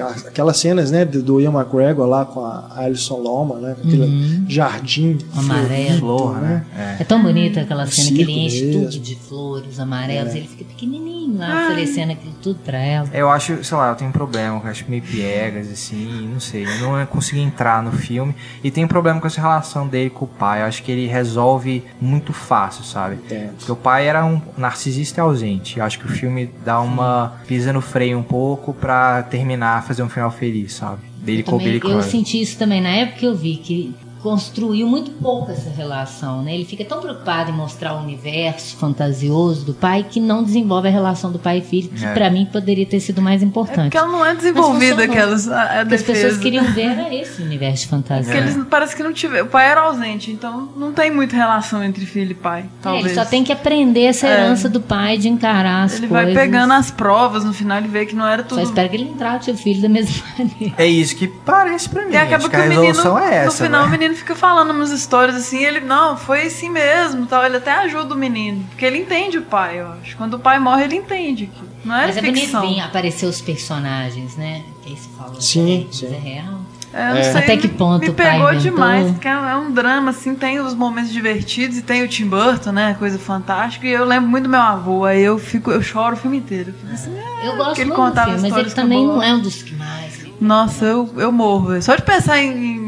Aquelas, 0.02 0.56
cenas, 0.58 0.90
né, 0.90 1.04
do, 1.04 1.40
Ian 1.40 1.52
McGregor 1.52 2.06
lá 2.06 2.24
com 2.24 2.44
a 2.44 2.72
Alison 2.76 3.16
Loma, 3.18 3.56
né? 3.56 3.72
Aquele 3.78 4.02
Uhum. 4.02 4.44
jardim 4.48 5.18
Amarelo. 5.36 5.98
Flor, 5.98 6.36
né? 6.40 6.64
É 7.00 7.04
tão 7.04 7.22
bonita 7.22 7.60
aquela 7.60 7.84
Um 7.84 7.86
cena 7.86 8.08
que 8.16 8.22
ele 8.22 8.32
enche 8.32 8.64
mesmo. 8.66 8.82
tudo 8.90 8.98
de 9.00 9.14
flores 9.16 9.78
amarelas, 9.80 10.34
É. 10.34 10.38
ele 10.38 10.48
fica 10.48 10.64
pequenininho 10.64 11.38
lá, 11.38 11.64
oferecendo 11.66 12.12
aquilo 12.12 12.34
tudo 12.42 12.58
pra 12.64 12.78
ela. 12.78 13.08
É. 13.12 13.20
Eu 13.20 13.30
acho, 13.30 13.62
sei 13.64 13.76
lá, 13.76 13.90
eu 13.90 13.94
tenho 13.96 14.10
um 14.10 14.12
problema, 14.12 14.60
eu 14.64 14.70
acho 14.70 14.84
meio 14.88 15.02
piegas, 15.02 15.70
assim, 15.70 16.28
não 16.32 16.40
sei. 16.40 16.64
Eu 16.64 16.80
não 16.80 17.06
consegui 17.06 17.40
entrar 17.40 17.82
no 17.82 17.92
filme. 17.92 18.34
E 18.62 18.70
tem 18.70 18.84
um 18.84 18.88
problema 18.88 19.20
com 19.20 19.26
essa 19.26 19.40
relação 19.40 19.86
dele 19.86 20.10
com 20.10 20.24
o 20.24 20.28
pai. 20.28 20.62
Eu 20.62 20.66
acho 20.66 20.82
que 20.82 20.90
ele 20.92 21.06
resolve 21.06 21.84
muito 22.00 22.32
fácil, 22.32 22.84
sabe? 22.84 23.16
Entendo. 23.16 23.50
Porque 23.58 23.72
o 23.72 23.76
pai 23.76 24.08
era 24.08 24.24
um 24.24 24.40
narcisista 24.56 25.22
ausente. 25.22 25.78
Eu 25.78 25.84
acho 25.84 25.98
que 25.98 26.06
o 26.06 26.08
filme 26.08 26.50
dá 26.64 26.80
uma. 26.80 27.34
pisa 27.46 27.72
no 27.72 27.80
freio 27.80 28.18
um 28.18 28.22
pouco 28.22 28.72
pra 28.72 29.22
terminar, 29.24 29.82
fazer 29.88 30.02
um 30.02 30.08
final 30.08 30.30
feliz, 30.30 30.74
sabe? 30.74 31.00
Dele 31.16 31.40
Eu, 31.40 31.44
também, 31.58 31.80
eu 31.82 32.02
senti 32.02 32.40
isso 32.40 32.58
também 32.58 32.80
na 32.80 32.90
época 32.90 33.18
que 33.20 33.26
eu 33.26 33.34
vi 33.34 33.56
que 33.56 33.94
construiu 34.30 34.86
muito 34.86 35.10
pouco 35.12 35.50
essa 35.50 35.70
relação, 35.70 36.42
né? 36.42 36.54
Ele 36.54 36.64
fica 36.64 36.84
tão 36.84 37.00
preocupado 37.00 37.50
em 37.50 37.54
mostrar 37.54 37.94
o 37.94 38.02
universo 38.02 38.76
fantasioso 38.76 39.64
do 39.64 39.72
pai 39.74 40.04
que 40.08 40.20
não 40.20 40.42
desenvolve 40.44 40.88
a 40.88 40.90
relação 40.90 41.32
do 41.32 41.38
pai 41.38 41.58
e 41.58 41.60
filho, 41.62 41.88
que 41.88 42.04
É. 42.04 42.12
pra 42.12 42.28
mim 42.30 42.46
poderia 42.50 42.84
ter 42.84 43.00
sido 43.00 43.22
mais 43.22 43.42
É 43.42 43.44
importante. 43.44 43.84
porque 43.84 43.96
ela 43.96 44.08
não 44.08 44.24
é 44.24 44.34
desenvolvida, 44.34 45.04
aquelas. 45.04 45.48
A, 45.48 45.62
a 45.62 45.76
Porque 45.80 45.94
as 45.94 46.02
pessoas 46.02 46.36
queriam 46.38 46.64
ver 46.72 46.82
era 46.98 47.14
esse 47.14 47.40
universo 47.42 47.84
de 47.84 47.88
fantasia. 47.88 48.32
Porque 48.34 48.50
eles 48.50 48.66
parece 48.68 48.94
que 48.94 49.02
não 49.02 49.12
tiveram. 49.12 49.46
O 49.46 49.48
pai 49.48 49.66
era 49.70 49.80
ausente, 49.82 50.30
então 50.30 50.68
não 50.76 50.92
tem 50.92 51.10
muita 51.10 51.34
relação 51.36 51.82
entre 51.82 52.04
filho 52.04 52.32
e 52.32 52.34
pai. 52.34 52.60
É, 52.62 52.64
Talvez. 52.82 53.06
ele 53.06 53.14
só 53.14 53.24
tem 53.24 53.42
que 53.42 53.52
aprender 53.52 54.02
essa 54.04 54.26
É. 54.26 54.32
herança 54.32 54.68
do 54.68 54.80
pai 54.80 55.16
de 55.16 55.28
encarar 55.28 55.84
as 55.84 55.94
Ele 55.98 56.08
coisas. 56.08 56.34
vai 56.34 56.44
pegando 56.44 56.72
as 56.74 56.90
provas 56.90 57.44
no 57.44 57.52
final 57.54 57.78
e 57.80 57.86
vê 57.88 58.04
que 58.06 58.14
não 58.14 58.26
era 58.26 58.42
Só 58.42 58.48
tudo. 58.50 58.62
espero 58.62 58.88
que 58.90 58.96
ele 58.96 59.04
não 59.06 59.14
trate 59.14 59.50
o 59.50 59.56
filho 59.56 59.80
da 59.80 59.88
mesma 59.88 60.22
maneira. 60.38 60.74
É 60.76 60.86
isso 60.86 61.16
que 61.16 61.26
parece 61.28 61.88
pra 61.88 62.04
mim. 62.04 62.12
E 62.12 62.16
acaba 62.16 62.44
que, 62.44 62.50
que 62.50 62.56
a 62.56 62.64
o 62.64 62.68
menino, 62.68 63.18
é 63.18 63.34
essa. 63.36 63.44
no 63.46 63.52
final, 63.52 63.82
né? 63.82 63.86
o 63.88 63.90
menino 63.90 64.14
fica 64.18 64.34
falando 64.36 64.70
umas 64.70 64.90
histórias 64.90 65.36
assim, 65.36 65.64
ele, 65.64 65.80
não, 65.80 66.16
foi 66.16 66.42
assim 66.42 66.68
mesmo, 66.70 67.26
tal. 67.26 67.44
Ele 67.44 67.56
até 67.56 67.72
ajuda 67.72 68.14
o 68.14 68.18
menino, 68.18 68.64
porque 68.68 68.84
ele 68.84 68.98
entende 68.98 69.38
o 69.38 69.42
pai, 69.42 69.80
eu 69.80 69.88
acho. 69.92 70.16
Quando 70.16 70.34
o 70.34 70.38
pai 70.38 70.58
morre, 70.58 70.84
ele 70.84 70.96
entende 70.96 71.46
que 71.46 71.64
não 71.88 71.94
era 71.94 72.06
Mas 72.08 72.16
é 72.16 72.20
bonito 72.20 72.40
ficção. 72.42 72.60
vir 72.68 72.80
aparecer 72.80 73.26
os 73.26 73.40
personagens, 73.40 74.36
né? 74.36 74.62
Que 74.82 74.90
aí 74.90 74.96
se 74.96 75.08
fala. 75.16 75.40
Sim, 75.40 75.86
é, 75.88 75.92
sim. 75.92 76.06
É 76.14 76.18
real. 76.18 76.58
É, 76.92 77.02
eu 77.10 77.14
não 77.14 77.20
É. 77.20 77.22
sei, 77.22 77.40
Até 77.42 77.56
que 77.58 77.68
ponto 77.68 78.00
me 78.00 78.08
o 78.08 78.14
pai 78.14 78.30
pegou 78.32 78.48
inventou? 78.50 78.70
demais, 78.72 79.10
porque 79.10 79.28
é 79.28 79.30
é 79.30 79.56
um 79.56 79.70
drama, 79.70 80.10
assim, 80.10 80.34
tem 80.34 80.58
os 80.58 80.72
momentos 80.74 81.12
divertidos 81.12 81.76
e 81.76 81.82
tem 81.82 82.02
o 82.02 82.08
Tim 82.08 82.26
Burton, 82.26 82.72
né, 82.72 82.96
coisa 82.98 83.18
fantástica, 83.18 83.86
e 83.86 83.90
eu 83.90 84.06
lembro 84.06 84.30
muito 84.30 84.44
do 84.44 84.48
meu 84.50 84.60
avô, 84.60 85.04
aí 85.04 85.22
eu 85.22 85.38
fico, 85.38 85.70
eu 85.70 85.82
choro 85.82 86.14
o 86.14 86.18
filme 86.18 86.38
inteiro. 86.38 86.70
Eu 86.70 86.74
fico 86.74 86.92
assim, 86.94 87.18
ah, 87.18 87.44
Eu 87.44 87.56
gosto 87.56 87.74
que 87.74 87.80
ele 87.82 87.90
muito 87.90 88.00
do 88.02 88.06
contava 88.08 88.30
filme, 88.32 88.48
mas 88.48 88.58
ele 88.58 88.70
também 88.70 89.06
não 89.06 89.22
é 89.22 89.34
um 89.34 89.40
dos 89.40 89.62
que 89.62 89.74
mais. 89.74 90.18
me- 90.22 90.32
Nossa, 90.40 90.84
eu, 90.86 91.12
eu 91.18 91.30
morro. 91.30 91.80
Só 91.82 91.94
de 91.94 92.00
pensar 92.02 92.38
em, 92.42 92.52
em 92.52 92.87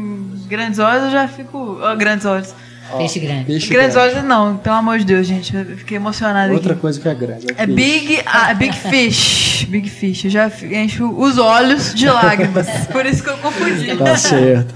grandes 0.51 0.77
olhos, 0.79 1.05
eu 1.05 1.11
já 1.11 1.27
fico... 1.27 1.79
ó, 1.81 1.95
grandes 1.95 2.25
olhos. 2.25 2.53
Peixe 2.97 3.19
grande. 3.19 3.45
Peixe 3.45 3.69
grandes 3.69 3.95
grande. 3.95 4.15
olhos 4.17 4.27
não, 4.27 4.57
pelo 4.57 4.75
amor 4.75 4.99
de 4.99 5.05
Deus, 5.05 5.25
gente, 5.25 5.55
eu 5.55 5.63
fiquei 5.77 5.95
emocionada 5.95 6.51
Outra 6.51 6.73
aqui. 6.73 6.81
coisa 6.81 6.99
que 6.99 7.07
é 7.07 7.15
grande. 7.15 7.47
É 7.55 7.65
peixe. 7.65 7.73
Big, 7.73 8.21
ah, 8.25 8.53
Big 8.53 8.75
Fish. 8.75 9.65
Big 9.69 9.89
Fish. 9.89 10.25
Eu 10.25 10.29
já 10.31 10.51
encho 10.71 11.09
os 11.09 11.37
olhos 11.37 11.93
de 11.95 12.09
lágrimas. 12.09 12.67
Por 12.91 13.05
isso 13.05 13.23
que 13.23 13.29
eu 13.29 13.37
confundi. 13.37 13.95
Tá 13.95 14.17
certo. 14.17 14.73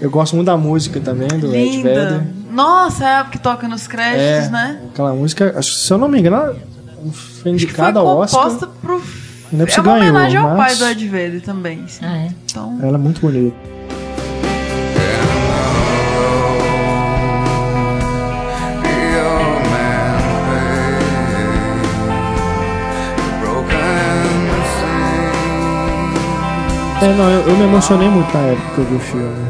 Eu 0.00 0.10
gosto 0.10 0.34
muito 0.34 0.46
da 0.46 0.56
música 0.56 0.98
também, 1.00 1.28
do 1.28 1.54
Ed 1.54 1.76
Linda. 1.76 1.88
Vedder. 1.88 2.22
Nossa, 2.50 3.04
é 3.08 3.16
a 3.20 3.24
que 3.24 3.38
toca 3.38 3.68
nos 3.68 3.86
créditos, 3.86 4.48
É, 4.48 4.50
né? 4.50 4.80
aquela 4.92 5.14
música, 5.14 5.62
se 5.62 5.90
eu 5.92 5.98
não 5.98 6.08
me 6.08 6.18
engano, 6.18 6.36
ela 6.36 6.56
foi 7.42 7.52
indicada 7.52 8.00
ao 8.00 8.06
Oscar. 8.18 8.42
composta 8.42 8.66
pro. 8.82 9.00
Não 9.52 9.64
é 9.64 9.68
É 9.70 9.80
uma 9.80 9.82
ganhou, 9.84 10.10
homenagem 10.10 10.38
ao 10.38 10.48
pai 10.48 10.56
mas 10.56 10.78
do 10.80 10.86
Ed 10.86 11.06
Vedder 11.08 11.40
também. 11.42 11.84
assim. 11.84 12.04
Ah, 12.04 12.16
é? 12.24 12.28
Então, 12.44 12.78
ela 12.82 12.96
é 12.96 13.00
muito 13.00 13.20
bonita. 13.20 13.56
É, 27.06 27.12
não, 27.12 27.30
eu, 27.30 27.46
eu 27.46 27.56
me 27.56 27.62
emocionei 27.62 28.08
muito 28.08 28.36
na 28.36 28.40
época 28.46 28.74
que 28.74 28.78
eu 28.78 28.84
vi 28.84 28.94
o 28.96 28.98
filme. 28.98 29.46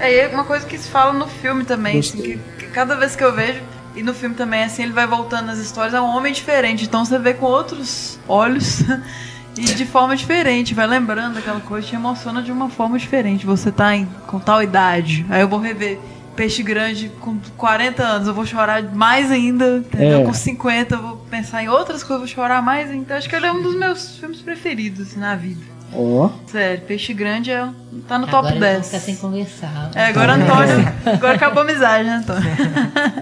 é 0.00 0.24
e 0.24 0.34
uma 0.34 0.42
coisa 0.42 0.66
que 0.66 0.76
se 0.76 0.88
fala 0.88 1.12
no 1.12 1.28
filme 1.28 1.62
também, 1.62 2.00
assim, 2.00 2.20
que, 2.20 2.36
que 2.58 2.66
cada 2.66 2.96
vez 2.96 3.14
que 3.14 3.22
eu 3.22 3.32
vejo, 3.32 3.60
e 3.94 4.02
no 4.02 4.12
filme 4.12 4.34
também, 4.34 4.64
assim, 4.64 4.82
ele 4.82 4.92
vai 4.92 5.06
voltando 5.06 5.46
nas 5.46 5.58
histórias, 5.58 5.94
é 5.94 6.00
um 6.00 6.16
homem 6.16 6.32
diferente, 6.32 6.84
então 6.84 7.04
você 7.04 7.16
vê 7.16 7.32
com 7.32 7.46
outros 7.46 8.18
olhos 8.26 8.80
e 9.56 9.62
de 9.62 9.86
forma 9.86 10.16
diferente, 10.16 10.74
vai 10.74 10.88
lembrando 10.88 11.38
aquela 11.38 11.60
coisa, 11.60 11.86
te 11.86 11.94
emociona 11.94 12.42
de 12.42 12.50
uma 12.50 12.68
forma 12.68 12.98
diferente. 12.98 13.46
Você 13.46 13.70
tá 13.70 13.94
em, 13.94 14.04
com 14.26 14.40
tal 14.40 14.60
idade, 14.60 15.24
aí 15.30 15.42
eu 15.42 15.48
vou 15.48 15.60
rever 15.60 16.00
Peixe 16.34 16.60
Grande 16.60 17.12
com 17.20 17.38
40 17.56 18.02
anos, 18.02 18.26
eu 18.26 18.34
vou 18.34 18.44
chorar 18.44 18.82
mais 18.82 19.30
ainda, 19.30 19.76
entendeu? 19.76 20.22
É. 20.22 20.24
Com 20.24 20.34
50 20.34 20.94
eu 20.96 21.02
vou 21.02 21.16
pensar 21.30 21.62
em 21.62 21.68
outras 21.68 22.02
coisas, 22.02 22.10
eu 22.10 22.18
vou 22.18 22.26
chorar 22.26 22.60
mais 22.60 22.90
ainda. 22.90 23.02
Então, 23.02 23.16
acho 23.16 23.28
que 23.28 23.36
ele 23.36 23.46
é 23.46 23.52
um 23.52 23.62
dos 23.62 23.76
meus 23.76 24.18
filmes 24.18 24.40
preferidos 24.40 25.06
assim, 25.06 25.20
na 25.20 25.36
vida. 25.36 25.75
Ó, 25.94 26.30
Sério, 26.46 26.82
Peixe 26.86 27.14
Grande 27.14 27.50
é, 27.50 27.68
tá 28.06 28.18
no 28.18 28.26
Agora 28.26 28.30
top 28.30 28.48
eles 28.48 28.60
vão 28.60 28.68
10. 28.72 28.86
ficar 28.86 29.00
sem 29.00 29.16
conversar. 29.16 29.90
É, 29.94 30.04
agora 30.06 30.34
Antônio. 30.34 30.92
Agora 31.06 31.34
acabou 31.34 31.62
a 31.62 31.64
amizade, 31.64 32.04
né, 32.08 32.16
Antônio? 32.16 32.50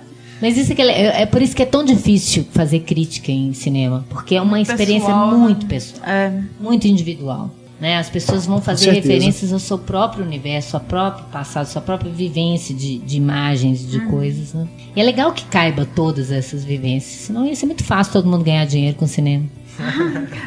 Mas 0.42 0.56
isso 0.58 0.74
que 0.74 0.82
é, 0.82 0.86
é 0.86 1.22
é 1.22 1.26
por 1.26 1.40
isso 1.40 1.54
que 1.54 1.62
é 1.62 1.66
tão 1.66 1.84
difícil 1.84 2.44
fazer 2.52 2.80
crítica 2.80 3.30
em 3.30 3.52
cinema, 3.54 4.04
porque 4.10 4.34
é 4.34 4.40
uma 4.42 4.56
Muito 4.56 4.70
experiência 4.70 5.06
pessoal, 5.06 5.30
né? 5.30 5.36
muito 5.36 5.66
pessoal, 5.66 6.02
É. 6.06 6.32
muito 6.60 6.86
individual. 6.86 7.50
Né? 7.80 7.98
As 7.98 8.08
pessoas 8.08 8.46
vão 8.46 8.60
fazer 8.60 8.92
referências 8.92 9.52
ao 9.52 9.58
seu 9.58 9.78
próprio 9.78 10.24
universo, 10.24 10.76
ao 10.76 10.82
próprio 10.82 11.24
passado, 11.26 11.66
sua 11.66 11.82
própria 11.82 12.10
vivência 12.10 12.74
de, 12.74 12.98
de 12.98 13.16
imagens, 13.16 13.88
de 13.88 14.00
coisas. 14.06 14.54
Né? 14.54 14.66
E 14.94 15.00
é 15.00 15.04
legal 15.04 15.32
que 15.32 15.44
caiba 15.46 15.84
todas 15.84 16.30
essas 16.30 16.64
vivências, 16.64 17.22
senão 17.26 17.44
ia 17.46 17.54
ser 17.54 17.66
muito 17.66 17.84
fácil 17.84 18.12
todo 18.12 18.28
mundo 18.28 18.44
ganhar 18.44 18.64
dinheiro 18.66 18.96
com 18.96 19.06
cinema. 19.06 19.44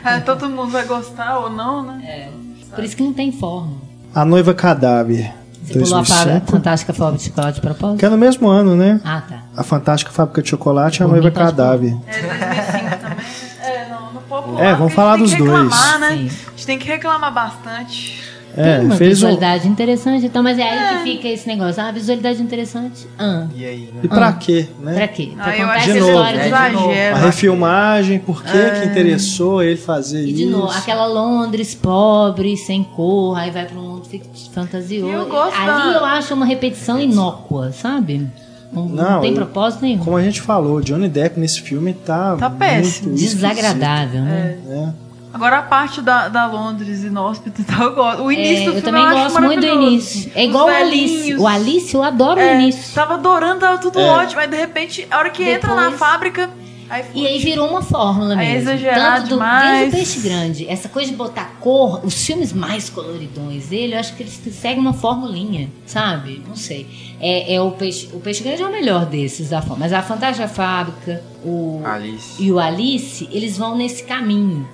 É, 0.05 0.19
Todo 0.19 0.49
mundo 0.49 0.69
vai 0.71 0.85
gostar 0.85 1.39
ou 1.39 1.49
não, 1.49 1.83
né? 1.83 2.29
Por 2.73 2.83
isso 2.83 2.95
que 2.95 3.03
não 3.03 3.13
tem 3.13 3.31
forma. 3.31 3.77
A 4.13 4.23
Noiva 4.25 4.53
Cadáver, 4.53 5.31
Você 5.63 5.73
pulou 5.79 5.99
a 5.99 6.05
fábrica 6.05 6.25
2005. 6.25 6.51
Fantástica 6.51 6.93
Fábrica 6.93 7.17
de 7.19 7.23
Chocolate 7.29 7.55
de 7.55 7.61
propósito? 7.61 7.99
Que 7.99 8.05
é 8.05 8.09
no 8.09 8.17
mesmo 8.17 8.47
ano, 8.47 8.75
né? 8.75 9.01
Ah, 9.03 9.21
tá. 9.27 9.43
A 9.55 9.63
Fantástica 9.63 10.11
Fábrica 10.11 10.41
de 10.41 10.49
Chocolate 10.49 11.01
e 11.01 11.03
a 11.03 11.07
Noiva 11.07 11.29
Cadáver. 11.31 11.95
É 12.07 12.21
2005 12.21 12.97
também. 13.01 13.17
É, 13.63 13.89
não, 13.89 14.13
no 14.13 14.21
popular. 14.21 14.63
É, 14.63 14.73
vamos 14.75 14.93
falar 14.93 15.13
a 15.13 15.17
gente 15.17 15.23
dos 15.25 15.33
tem 15.33 15.41
que 15.45 15.51
dois. 15.51 15.63
reclamar, 15.63 15.99
né? 15.99 16.09
Sim. 16.09 16.15
A 16.15 16.49
gente 16.51 16.65
tem 16.65 16.79
que 16.79 16.87
reclamar 16.87 17.33
bastante. 17.33 18.16
É, 18.57 18.77
tem 18.77 18.85
uma 18.87 18.95
fez 18.95 19.09
um. 19.09 19.27
visualidade 19.27 19.67
interessante, 19.67 20.25
então, 20.25 20.41
mas 20.41 20.57
é 20.57 20.63
aí 20.63 20.97
que 20.97 21.03
fica 21.11 21.27
esse 21.27 21.47
negócio. 21.47 21.81
Ah, 21.81 21.91
visualidade 21.91 22.41
interessante. 22.41 23.07
Ah, 23.19 23.45
E 23.55 23.63
aí, 23.65 23.89
né? 23.93 23.99
E 24.03 24.07
pra 24.07 24.33
quê, 24.33 24.67
né? 24.79 24.93
pra 24.95 25.07
quê? 25.07 25.31
Pra 25.35 25.45
Ah, 25.45 25.51
contar 25.57 25.75
essa 25.77 25.91
que 25.91 25.97
história 25.99 26.35
eles 26.39 26.43
de 26.45 26.49
novo. 26.51 26.89
A 26.89 26.93
exageram. 26.93 27.17
refilmagem, 27.25 28.19
por 28.19 28.43
que 28.43 28.57
É. 28.57 28.69
que 28.81 28.85
interessou 28.87 29.61
ele 29.63 29.77
fazer 29.77 30.21
E 30.23 30.27
isso? 30.29 30.35
de 30.37 30.45
novo, 30.47 30.71
aquela 30.71 31.05
Londres 31.05 31.75
pobre, 31.75 32.57
sem 32.57 32.83
cor, 32.83 33.37
aí 33.37 33.51
vai 33.51 33.65
pra 33.65 33.77
um 33.77 33.81
mundo 33.83 34.07
fantasioso. 34.53 35.11
Eu 35.11 35.25
gosto 35.27 35.55
Ali 35.59 35.93
eu 35.95 36.03
acho 36.05 36.33
uma 36.33 36.45
repetição 36.45 36.99
inócua, 36.99 37.71
sabe? 37.71 38.27
Não, 38.71 38.85
não 38.85 38.95
Não, 39.11 39.21
tem 39.21 39.33
propósito 39.33 39.81
nenhum. 39.83 39.99
Como 40.03 40.17
a 40.17 40.21
gente 40.23 40.41
falou, 40.41 40.81
Johnny 40.81 41.07
Depp 41.07 41.39
nesse 41.39 41.61
filme 41.61 41.93
tá. 41.93 42.35
Tá 42.35 42.49
péssimo. 42.49 43.13
Desagradável, 43.15 44.21
né? 44.21 44.57
né? 44.65 44.93
Agora 45.37 45.59
a 45.59 45.61
parte 45.61 46.01
da, 46.01 46.29
da 46.29 46.47
Londres 46.47 47.03
inóspita 47.03 47.61
e 47.61 47.63
tal, 47.63 47.83
eu 47.89 47.93
gosto. 47.95 48.23
O 48.23 48.31
início 48.31 48.55
É, 48.55 48.71
do 48.71 48.77
eu 48.77 48.81
filme 48.81 48.81
também 48.81 49.03
acho 49.03 49.13
gosto 49.35 49.41
muito 49.43 49.59
do 49.61 49.67
início. 49.67 50.31
É 50.33 50.45
igual 50.45 50.65
o 50.65 50.69
Alice. 50.69 51.35
O 51.35 51.45
Alice, 51.47 51.93
eu 51.93 52.01
adoro 52.03 52.39
É, 52.39 52.57
o 52.57 52.59
início. 52.61 52.95
Tava 52.95 53.13
adorando, 53.13 53.59
tava 53.59 53.77
tudo 53.77 53.99
É. 53.99 54.03
ótimo. 54.09 54.41
Aí 54.41 54.47
de 54.47 54.57
repente, 54.57 55.07
a 55.11 55.17
hora 55.19 55.29
que 55.29 55.43
entra 55.43 55.75
na 55.75 55.83
Depois- 55.83 55.99
fábrica, 55.99 56.49
aí. 56.89 57.05
E 57.13 57.27
aí 57.27 57.37
virou 57.37 57.69
uma 57.69 57.83
fórmula 57.83 58.33
é 58.33 58.37
mesmo. 58.37 58.71
exagerado 58.71 59.15
Tanto 59.17 59.29
do, 59.29 59.35
demais. 59.35 59.79
desde 59.79 59.89
o 59.89 59.91
Peixe 59.99 60.19
Grande. 60.27 60.67
Essa 60.67 60.89
coisa 60.89 61.11
de 61.11 61.15
botar 61.15 61.53
cor, 61.59 62.01
os 62.03 62.25
filmes 62.25 62.51
mais 62.51 62.89
coloridões 62.89 63.67
dele, 63.67 63.93
eu 63.93 63.99
acho 63.99 64.15
que 64.15 64.23
eles 64.23 64.41
seguem 64.59 64.79
uma 64.79 64.93
formulinha, 64.93 65.69
sabe? 65.85 66.41
Não 66.47 66.55
sei. 66.55 66.87
É, 67.21 67.53
é 67.53 67.61
o, 67.61 67.69
peixe, 67.71 68.09
o 68.11 68.19
Peixe 68.19 68.41
Grande 68.43 68.63
é 68.63 68.65
o 68.65 68.71
melhor 68.71 69.05
desses 69.05 69.49
da 69.49 69.61
forma. 69.61 69.77
Mas 69.81 69.93
a 69.93 70.01
Fantástica 70.01 70.47
Fábrica, 70.47 71.21
o, 71.45 71.81
Alice. 71.85 72.41
e 72.41 72.51
o 72.51 72.57
Alice, 72.59 73.29
eles 73.31 73.55
vão 73.55 73.75
nesse 73.77 74.03
caminho. 74.03 74.67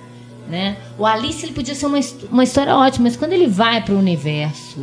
Né? 0.48 0.76
O 0.98 1.06
Alice 1.06 1.44
ele 1.44 1.52
podia 1.54 1.74
ser 1.74 1.86
uma, 1.86 1.98
uma 2.30 2.44
história 2.44 2.76
ótima, 2.76 3.04
mas 3.04 3.16
quando 3.16 3.32
ele 3.32 3.46
vai 3.46 3.82
para 3.82 3.94
o 3.94 3.98
universo, 3.98 4.78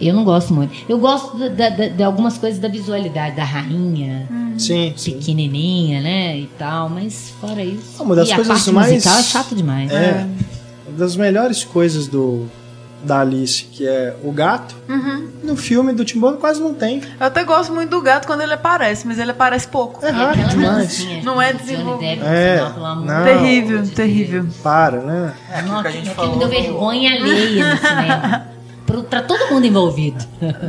eu 0.00 0.14
não 0.14 0.24
gosto 0.24 0.54
muito. 0.54 0.72
Eu 0.88 0.98
gosto 0.98 1.36
da- 1.50 1.68
da- 1.68 1.88
de 1.88 2.02
algumas 2.02 2.38
coisas 2.38 2.58
da 2.58 2.68
visualidade 2.68 3.36
da 3.36 3.44
rainha, 3.44 4.26
Sim, 4.56 4.94
sim. 4.96 5.12
pequenininha, 5.18 6.00
né, 6.00 6.38
e 6.38 6.46
tal, 6.58 6.88
mas 6.88 7.32
fora 7.40 7.62
isso. 7.62 8.02
Uma 8.02 8.16
das 8.16 8.28
e 8.28 8.32
a 8.32 8.36
coisas 8.36 8.54
parte 8.56 8.72
mais- 8.72 8.92
musical 8.94 9.18
é 9.18 9.22
chato 9.22 9.54
demais. 9.54 9.90
É. 9.92 10.26
Uma 10.88 10.96
das 10.98 11.14
melhores 11.16 11.64
coisas 11.64 12.08
do 12.08 12.46
da 13.02 13.20
Alice, 13.20 13.64
que 13.64 13.86
é 13.86 14.14
o 14.24 14.32
gato, 14.32 14.74
Uhum. 14.88 15.28
no 15.44 15.56
filme 15.56 15.92
do 15.92 16.04
Tim 16.04 16.18
Burton 16.18 16.38
quase 16.38 16.60
não 16.60 16.74
tem. 16.74 17.00
Eu 17.20 17.26
até 17.26 17.44
gosto 17.44 17.72
muito 17.72 17.90
do 17.90 18.00
gato 18.02 18.26
quando 18.26 18.40
ele 18.42 18.52
aparece, 18.52 19.06
mas 19.06 19.18
ele 19.18 19.30
aparece 19.30 19.68
pouco. 19.68 20.04
É 20.04 20.10
raro 20.10 20.30
aquela 20.32 20.48
demais. 20.48 21.22
Não 21.24 21.40
é 21.40 21.52
desenvolvido. 21.52 22.24
É, 22.24 22.60
não. 22.76 23.24
Terrível, 23.24 23.82
de 23.82 23.90
terrível. 23.90 24.46
Para, 24.62 24.98
né? 25.00 25.32
É 25.50 25.54
aquilo 25.58 25.68
Nossa, 25.74 25.82
que 25.82 25.88
a 25.88 25.92
gente 25.92 26.10
aquilo 26.10 26.14
falou. 26.16 26.32
me 26.34 26.38
deu 26.38 26.48
do- 26.48 26.54
vergonha 26.62 27.12
alheia 27.14 27.70
no 27.74 27.76
cinema. 27.76 28.48
Pro, 28.86 29.02
pra 29.02 29.20
todo 29.22 29.52
mundo 29.52 29.66
envolvido. 29.66 30.24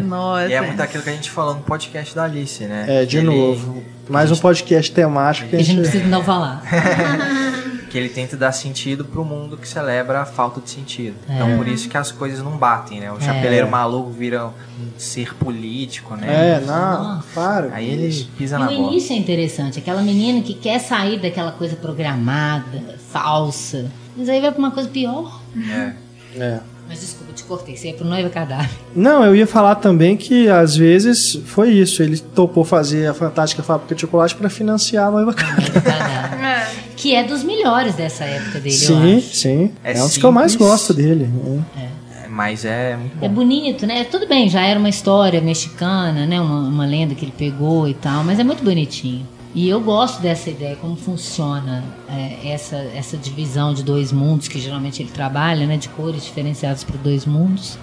Nossa. 0.06 0.48
E 0.48 0.54
é 0.54 0.60
muito 0.62 0.82
aquilo 0.82 1.02
que 1.04 1.10
a 1.10 1.14
gente 1.14 1.32
falou 1.32 1.56
no 1.56 1.62
podcast 1.62 2.14
da 2.14 2.26
Alice, 2.26 2.64
né? 2.66 2.86
É, 2.88 3.06
de 3.06 3.18
Ele- 3.18 3.28
novo. 3.28 3.82
Mais 4.10 4.30
um 4.32 4.36
podcast 4.36 4.92
temático 4.92 5.50
que 5.50 5.56
A 5.56 5.60
a 5.60 5.62
gente 5.62 5.76
não 5.78 5.84
gente... 5.84 5.92
precisa 5.92 6.10
não 6.12 6.24
falar. 6.24 6.62
Que 7.90 7.98
ele 7.98 8.10
tenta 8.10 8.38
dar 8.38 8.52
sentido 8.52 9.04
pro 9.04 9.26
mundo 9.26 9.58
que 9.58 9.68
celebra 9.68 10.22
a 10.22 10.26
falta 10.26 10.62
de 10.62 10.70
sentido. 10.70 11.16
É. 11.28 11.36
Então 11.36 11.58
por 11.58 11.68
isso 11.68 11.90
que 11.90 11.98
as 11.98 12.12
coisas 12.12 12.44
não 12.44 12.58
batem, 12.58 13.00
né? 13.00 13.12
O 13.12 13.20
chapeleiro 13.20 13.70
maluco 13.70 14.12
vira 14.12 14.46
um 14.48 14.52
ser 14.98 15.34
político, 15.36 16.16
né? 16.16 16.58
É, 16.58 16.60
não, 16.66 17.16
Nossa. 17.16 17.28
para. 17.34 17.74
Aí 17.74 17.90
ele 17.90 18.24
pisa 18.38 18.58
E 18.58 18.60
na 18.60 18.66
o 18.70 18.76
bola. 18.76 18.88
início 18.92 19.14
é 19.14 19.18
interessante, 19.18 19.80
aquela 19.80 20.02
menina 20.02 20.42
que 20.42 20.54
quer 20.54 20.80
sair 20.80 21.20
daquela 21.20 21.52
coisa 21.52 21.76
programada, 21.76 22.98
falsa. 23.12 23.92
Mas 24.16 24.30
aí 24.30 24.40
vai 24.42 24.52
pra 24.52 24.60
uma 24.60 24.72
coisa 24.72 24.90
pior. 24.90 25.42
É. 25.58 25.94
É. 26.38 26.60
Mas 26.90 27.02
desculpa, 27.02 27.32
te 27.34 27.44
cortei. 27.44 27.78
Você 27.78 27.90
ia 27.90 27.94
pro 27.94 28.04
noiva 28.04 28.30
cadáver. 28.30 28.68
Não, 28.96 29.24
eu 29.24 29.36
ia 29.36 29.46
falar 29.46 29.76
também 29.76 30.18
que 30.18 30.50
às 30.50 30.76
vezes 30.76 31.40
foi 31.46 31.70
isso. 31.72 32.02
Ele 32.02 32.18
topou 32.18 32.66
fazer 32.66 33.06
a 33.08 33.14
Fantástica 33.14 33.62
Fábrica 33.62 33.94
de 33.94 34.02
Chocolate 34.02 34.34
para 34.36 34.50
financiar 34.50 35.08
a 35.08 35.12
noiva 35.12 35.32
cadáver. 35.34 36.40
É. 36.44 36.68
que 36.96 37.14
é 37.16 37.24
dos 37.24 37.44
melhores 37.44 37.94
dessa 37.96 38.24
época 38.26 38.60
dele, 38.60 38.76
eu 38.76 38.80
Sim, 38.80 39.18
acho. 39.18 39.36
sim. 39.36 39.72
É, 39.84 39.94
É 39.98 40.02
um 40.04 40.08
dos 40.08 40.18
que 40.18 40.24
eu 40.26 40.32
mais 40.32 40.56
gosto 40.56 40.94
dele. 40.94 41.30
É. 41.78 41.82
É, 42.26 42.28
Mas 42.28 42.66
é 42.66 42.96
muito 42.98 43.18
É 43.24 43.28
bom. 43.28 43.36
bonito, 43.36 43.86
né? 43.86 44.04
Tudo 44.06 44.28
bem, 44.28 44.50
já 44.50 44.62
era 44.66 44.80
uma 44.80 44.90
história 44.90 45.40
mexicana, 45.42 46.26
né? 46.26 46.42
Uma, 46.42 46.68
uma 46.68 46.86
lenda 46.88 47.14
que 47.14 47.24
ele 47.24 47.34
pegou 47.38 47.88
e 47.88 47.94
tal, 47.94 48.24
mas 48.24 48.40
é 48.40 48.44
muito 48.44 48.64
bonitinho. 48.64 49.26
E 49.54 49.68
eu 49.68 49.82
gosto 49.82 50.22
dessa 50.22 50.50
ideia, 50.50 50.76
como 50.76 50.96
funciona 50.96 51.84
é, 52.08 52.52
essa, 52.52 52.76
essa 52.76 53.18
divisão 53.18 53.74
de 53.74 53.84
dois 53.84 54.12
mundos, 54.12 54.48
que 54.48 54.60
geralmente 54.60 55.02
ele 55.02 55.10
trabalha, 55.12 55.66
né? 55.66 55.78
De 55.78 55.90
cores 55.90 56.24
diferenciadas 56.24 56.84
para 56.84 56.98
dois 56.98 57.26
mundos. 57.26 57.78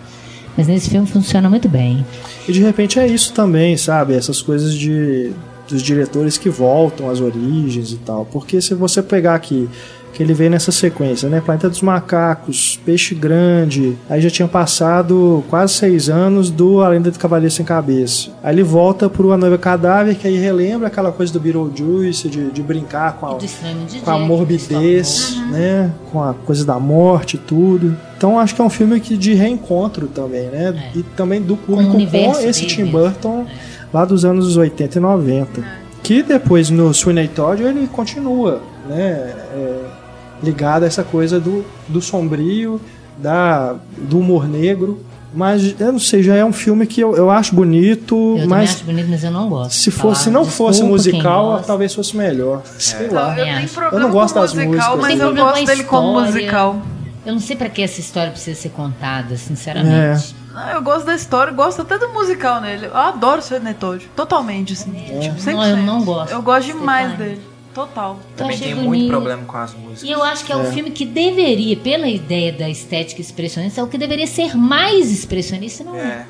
Mas 0.56 0.68
nesse 0.68 0.88
filme 0.88 1.06
funciona 1.06 1.50
muito 1.50 1.68
bem. 1.68 2.06
E 2.48 2.52
de 2.52 2.62
repente 2.62 2.98
é 2.98 3.06
isso 3.06 3.32
também, 3.32 3.76
sabe? 3.76 4.14
Essas 4.14 4.40
coisas 4.40 4.74
de 4.74 5.32
dos 5.68 5.82
diretores 5.82 6.38
que 6.38 6.48
voltam 6.48 7.10
às 7.10 7.20
origens 7.20 7.92
e 7.92 7.96
tal. 7.96 8.24
Porque 8.24 8.60
se 8.60 8.74
você 8.74 9.02
pegar 9.02 9.34
aqui 9.34 9.68
que 10.16 10.22
ele 10.22 10.32
veio 10.32 10.50
nessa 10.50 10.72
sequência, 10.72 11.28
né? 11.28 11.42
Planeta 11.42 11.68
dos 11.68 11.82
Macacos, 11.82 12.80
Peixe 12.86 13.14
Grande, 13.14 13.98
aí 14.08 14.18
já 14.18 14.30
tinha 14.30 14.48
passado 14.48 15.44
quase 15.50 15.74
seis 15.74 16.08
anos 16.08 16.48
do 16.48 16.80
A 16.80 16.88
Lenda 16.88 17.10
do 17.10 17.18
Cavaleiro 17.18 17.52
Sem 17.52 17.66
Cabeça. 17.66 18.30
Aí 18.42 18.54
ele 18.54 18.62
volta 18.62 19.10
pro 19.10 19.30
A 19.32 19.36
Noiva 19.36 19.58
Cadáver, 19.58 20.16
que 20.16 20.26
aí 20.26 20.38
relembra 20.38 20.88
aquela 20.88 21.12
coisa 21.12 21.30
do 21.34 21.38
Beetlejuice, 21.38 22.30
de, 22.30 22.50
de 22.50 22.62
brincar 22.62 23.18
com 23.18 23.26
a, 23.26 23.36
de 23.36 24.00
com 24.02 24.10
a 24.10 24.18
morbidez, 24.18 24.68
Christopher 24.70 25.50
né? 25.50 25.92
Com 26.10 26.22
a 26.22 26.32
coisa 26.32 26.64
da 26.64 26.80
morte 26.80 27.36
e 27.36 27.38
tudo. 27.38 27.94
Então 28.16 28.40
acho 28.40 28.54
que 28.54 28.62
é 28.62 28.64
um 28.64 28.70
filme 28.70 28.98
que 28.98 29.18
de 29.18 29.34
reencontro 29.34 30.08
também, 30.08 30.48
né? 30.48 30.90
É. 30.94 30.98
E 30.98 31.02
também 31.02 31.42
do 31.42 31.58
público 31.58 31.90
com, 31.90 31.96
universo 31.98 32.46
esse 32.46 32.64
Tim 32.66 32.84
mesmo. 32.84 33.00
Burton 33.00 33.46
lá 33.92 34.06
dos 34.06 34.24
anos 34.24 34.56
80 34.56 34.96
e 34.96 35.00
90. 35.02 35.64
Que 36.02 36.22
depois 36.22 36.70
no 36.70 36.94
Sweeney 36.94 37.28
Todd 37.28 37.62
ele 37.62 37.86
continua, 37.86 38.62
né? 38.88 39.34
é, 39.56 39.85
ligado 40.42 40.82
a 40.84 40.86
essa 40.86 41.02
coisa 41.04 41.38
do, 41.40 41.64
do 41.88 42.00
sombrio, 42.00 42.80
da, 43.18 43.74
do 43.96 44.18
humor 44.18 44.48
negro. 44.48 45.00
Mas 45.34 45.78
eu 45.78 45.92
não 45.92 45.98
sei, 45.98 46.22
já 46.22 46.34
é 46.34 46.42
um 46.44 46.52
filme 46.52 46.86
que 46.86 46.98
eu, 47.00 47.14
eu 47.14 47.30
acho 47.30 47.54
bonito, 47.54 48.36
Eu 48.38 48.48
mas 48.48 48.70
acho 48.70 48.84
bonito, 48.84 49.08
mas 49.10 49.22
eu 49.22 49.30
não 49.30 49.48
gosto. 49.50 49.72
se, 49.74 49.90
fosse, 49.90 50.24
se 50.24 50.30
não 50.30 50.46
fosse 50.46 50.80
desculpa 50.80 50.92
musical, 50.92 51.62
talvez 51.66 51.92
fosse 51.94 52.16
melhor. 52.16 52.62
Sei 52.78 53.04
Então, 53.06 53.16
lá. 53.16 53.36
eu 53.38 53.88
Eu 53.92 54.00
não 54.00 54.10
gosto 54.10 54.32
com 54.34 54.40
das 54.40 54.54
musical, 54.54 54.96
músicas. 54.96 55.18
mas 55.18 55.20
eu 55.20 55.34
gosto 55.34 55.66
dele 55.66 55.84
como 55.84 56.20
musical. 56.22 56.80
Eu 57.26 57.32
não 57.34 57.40
sei 57.40 57.54
pra 57.56 57.68
que 57.68 57.82
essa 57.82 58.00
história 58.00 58.30
precisa 58.30 58.58
ser 58.58 58.70
contada, 58.70 59.36
sinceramente. 59.36 60.34
Ah, 60.54 60.72
Eu 60.74 60.80
gosto 60.80 61.04
da 61.04 61.14
história, 61.14 61.52
gosto 61.52 61.82
até 61.82 61.98
do 61.98 62.08
musical 62.14 62.60
nele. 62.62 62.86
Eu 62.86 62.96
adoro 62.96 63.40
o 63.40 63.42
Sidney 63.42 63.74
Todd, 63.74 64.08
totalmente, 64.16 64.72
assim. 64.72 64.92
Tipo, 65.20 65.36
100%. 65.36 65.52
Não, 65.54 65.66
eu 65.66 65.76
não 65.78 66.02
gosto. 66.04 66.32
Eu 66.32 66.40
gosto 66.40 66.66
demais 66.68 67.12
dele. 67.18 67.42
Total. 67.76 68.18
Também 68.34 68.54
achei 68.54 68.68
tem 68.68 68.74
bonito. 68.74 68.88
muito 68.88 69.08
problema 69.08 69.44
com 69.44 69.56
as 69.58 69.74
músicas. 69.74 70.02
E 70.02 70.10
eu 70.10 70.22
acho 70.22 70.46
que 70.46 70.52
é, 70.52 70.56
um 70.56 70.72
filme 70.72 70.90
que 70.90 71.04
deveria, 71.04 71.76
pela 71.76 72.08
ideia 72.08 72.50
da 72.50 72.70
estética 72.70 73.20
expressionista, 73.20 73.82
é 73.82 73.84
o 73.84 73.86
que 73.86 73.98
deveria 73.98 74.26
ser 74.26 74.56
mais 74.56 75.12
expressionista, 75.12 75.84
não 75.84 75.94
é? 75.94 76.00
É. 76.00 76.26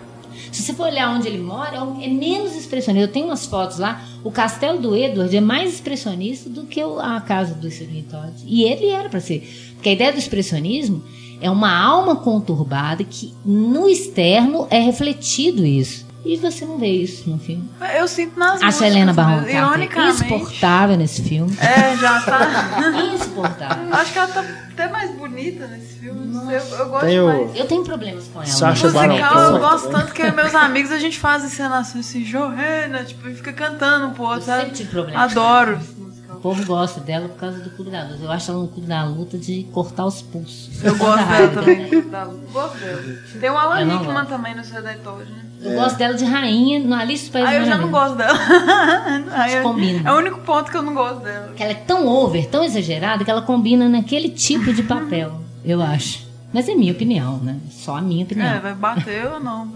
Se 0.50 0.62
você 0.62 0.74
for 0.74 0.88
olhar 0.88 1.08
onde 1.14 1.28
ele 1.28 1.38
mora, 1.38 1.76
é 1.76 2.04
é 2.04 2.08
menos 2.08 2.56
expressionista. 2.56 3.08
Eu 3.08 3.12
tenho 3.12 3.26
umas 3.26 3.46
fotos 3.46 3.78
lá, 3.78 4.04
o 4.24 4.32
castelo 4.32 4.80
do 4.80 4.96
Edward 4.96 5.36
é 5.36 5.40
mais 5.40 5.74
expressionista 5.74 6.50
do 6.50 6.64
que 6.64 6.80
a 6.80 7.20
casa 7.20 7.54
do 7.54 7.70
Sidney 7.70 8.02
Todd. 8.02 8.32
E 8.44 8.64
ele 8.64 8.88
era 8.88 9.08
pra 9.08 9.20
ser. 9.20 9.48
Porque 9.74 9.90
a 9.90 9.92
ideia 9.92 10.12
do 10.12 10.18
expressionismo 10.18 11.04
é 11.40 11.48
uma 11.48 11.72
alma 11.72 12.16
conturbada 12.16 13.04
que 13.04 13.32
no 13.44 13.88
externo 13.88 14.66
é 14.68 14.80
refletido 14.80 15.64
isso. 15.64 16.05
E 16.26 16.36
você 16.38 16.64
não 16.64 16.76
vê 16.78 16.88
isso 16.88 17.30
no 17.30 17.38
filme. 17.38 17.68
Eu 17.96 18.08
sinto 18.08 18.38
nas 18.38 18.60
a 18.82 18.86
Helena 18.86 19.12
Barron. 19.12 19.44
Carter 19.44 20.08
insuportável 20.08 20.96
nesse 20.96 21.22
filme. 21.22 21.56
É, 21.60 21.96
já 21.96 22.20
tá. 22.22 22.80
Insuportável. 23.14 23.94
Acho 23.94 24.12
que 24.12 24.18
ela 24.18 24.28
tá 24.28 24.40
até 24.72 24.88
mais 24.88 25.10
bonita 25.12 25.66
nesse 25.68 26.00
filme. 26.00 26.26
não 26.26 26.46
sei, 26.46 26.56
Eu, 26.56 26.60
eu 26.78 26.88
gosto 26.88 27.06
Tem 27.06 27.20
o- 27.20 27.30
demais. 27.32 27.56
Eu 27.56 27.66
tenho 27.66 27.84
problemas 27.84 28.24
com 28.32 28.38
ela. 28.42 28.46
Sacha 28.50 28.88
Musical, 28.88 29.06
Cohen 29.08 29.20
eu 29.54 29.58
gosto 29.60 29.88
tanto 29.90 30.12
que 30.12 30.22
eu 30.22 30.32
meus 30.34 30.54
amigos 30.54 30.90
a 30.92 30.98
gente 30.98 31.18
faz 31.18 31.44
encenações 31.44 32.06
assim, 32.08 32.22
Johanna, 32.24 33.04
tipo, 33.04 33.28
e 33.28 33.34
fica 33.34 33.52
cantando 33.52 34.06
um 34.08 34.10
pro 34.12 34.24
outro, 34.24 34.50
Eu 34.50 34.56
sempre 34.60 34.72
tive 34.76 34.90
problema. 34.90 35.22
Adoro 35.22 35.78
esse 35.80 35.92
musical. 36.00 36.36
O 36.36 36.40
povo 36.40 36.64
gosta 36.66 37.00
dela 37.00 37.28
por 37.28 37.38
causa 37.38 37.58
do 37.60 37.70
Clube 37.70 37.90
da 37.90 38.02
Luta. 38.04 38.24
Eu 38.24 38.30
acho 38.32 38.50
ela 38.50 38.60
no 38.60 38.68
Clube 38.68 38.86
da 38.88 39.04
Luta 39.04 39.38
de 39.38 39.64
cortar 39.72 40.04
os 40.06 40.20
pulsos. 40.22 40.82
Eu 40.84 40.96
gosto 40.96 41.24
dela 41.28 41.48
também. 41.48 41.88
tenho. 41.88 42.26
Gosto 42.52 42.78
dela. 42.78 43.02
Tem 43.40 43.50
o 43.50 43.56
Alan 43.56 43.84
Rickman 43.98 44.24
também 44.26 44.54
no 44.54 44.64
Todd, 45.02 45.24
né? 45.30 45.42
Eu 45.62 45.72
gosto 45.74 45.96
dela 45.96 46.14
de 46.14 46.24
rainha 46.24 46.80
no 46.80 46.94
Alice 46.94 47.30
Países 47.30 47.50
Aí 47.50 47.58
eu 47.58 47.64
já 47.64 47.78
não 47.78 47.90
gosto 47.90 48.16
dela. 48.16 48.38
Combina. 49.62 50.08
É 50.08 50.12
o 50.12 50.16
único 50.16 50.40
ponto 50.40 50.70
que 50.70 50.76
eu 50.76 50.82
não 50.82 50.94
gosto 50.94 51.20
dela. 51.20 51.52
Que 51.56 51.62
ela 51.62 51.72
é 51.72 51.74
tão 51.74 52.06
over, 52.06 52.46
tão 52.46 52.62
exagerada, 52.62 53.24
que 53.24 53.30
ela 53.30 53.42
combina 53.42 53.88
naquele 53.88 54.28
tipo 54.28 54.72
de 54.72 54.82
papel, 54.82 55.40
eu 55.64 55.80
acho. 55.82 56.26
Mas 56.52 56.68
é 56.68 56.74
minha 56.74 56.92
opinião, 56.92 57.38
né? 57.38 57.56
Só 57.70 57.96
a 57.96 58.00
minha 58.00 58.24
opinião. 58.24 58.46
É, 58.46 58.60
vai 58.60 58.74
bater 58.74 59.26
ou 59.26 59.40
não? 59.40 59.68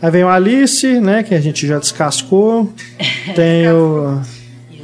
Aí 0.00 0.10
vem 0.10 0.24
o 0.24 0.28
Alice, 0.28 1.00
né? 1.00 1.22
Que 1.22 1.34
a 1.34 1.40
gente 1.40 1.66
já 1.66 1.78
descascou. 1.78 2.72
Tem 3.34 3.70
o. 3.70 4.20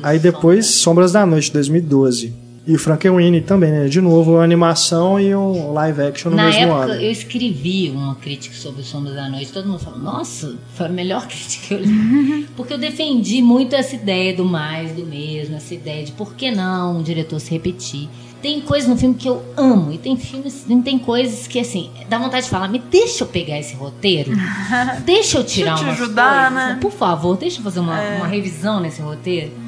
Aí 0.03 0.19
depois 0.19 0.66
Sombras 0.66 1.12
da 1.12 1.24
Noite, 1.24 1.53
2012. 1.53 2.41
E 2.64 2.74
o 2.76 2.78
Frankenweenie 2.78 3.40
também, 3.40 3.72
né? 3.72 3.89
De 3.89 4.01
novo, 4.01 4.34
uma 4.34 4.44
animação 4.44 5.18
e 5.18 5.34
um 5.34 5.72
live 5.72 6.01
action 6.02 6.30
no 6.30 6.36
Na 6.36 6.44
mesmo 6.44 6.60
época, 6.62 6.93
ano. 6.93 6.94
eu 6.94 7.10
escrevi 7.10 7.90
uma 7.90 8.14
crítica 8.14 8.55
sobre 8.55 8.82
o 8.82 8.84
Sombras 8.84 9.16
da 9.16 9.28
Noite. 9.28 9.51
Todo 9.52 9.66
mundo 9.66 9.80
falou, 9.80 9.98
nossa, 9.98 10.56
foi 10.74 10.86
a 10.86 10.89
melhor 10.89 11.26
crítica 11.28 11.66
que 11.66 11.74
eu 11.74 11.80
li. 11.80 12.48
Porque 12.56 12.72
eu 12.72 12.78
defendi 12.78 13.43
muito 13.43 13.74
essa 13.74 13.97
ideia 13.97 14.32
do 14.36 14.44
mais, 14.44 14.93
do 14.93 15.05
mesmo, 15.05 15.56
essa 15.56 15.74
ideia 15.74 16.05
de 16.05 16.12
por 16.12 16.34
que 16.34 16.52
não 16.52 16.98
um 16.98 17.02
diretor 17.02 17.40
se 17.40 17.51
repetir. 17.51 18.09
Tem 18.40 18.60
coisas 18.60 18.89
no 18.89 18.97
filme 18.97 19.14
que 19.14 19.28
eu 19.28 19.40
amo, 19.56 19.93
e 19.93 19.98
tem 19.98 20.16
filmes, 20.16 20.66
tem 20.84 20.98
coisas 20.98 21.47
que, 21.47 21.60
assim, 21.60 21.90
dá 22.09 22.18
vontade 22.18 22.44
de 22.44 22.51
falar, 22.51 22.66
me 22.66 22.80
deixa 22.80 23.22
eu 23.22 23.28
pegar 23.28 23.56
esse 23.56 23.76
roteiro, 23.76 24.32
deixa 25.06 25.39
eu 25.39 25.44
tirar 25.44 25.74
Deixa 25.76 25.84
eu 25.84 25.84
te 25.84 25.84
umas 25.84 26.01
ajudar, 26.01 26.51
coisas, 26.51 26.68
né? 26.68 26.78
Por 26.80 26.90
favor, 26.90 27.36
deixa 27.36 27.60
eu 27.60 27.62
fazer 27.62 27.78
uma, 27.78 28.01
uma 28.16 28.26
revisão 28.26 28.80
nesse 28.80 29.01
roteiro. 29.01 29.61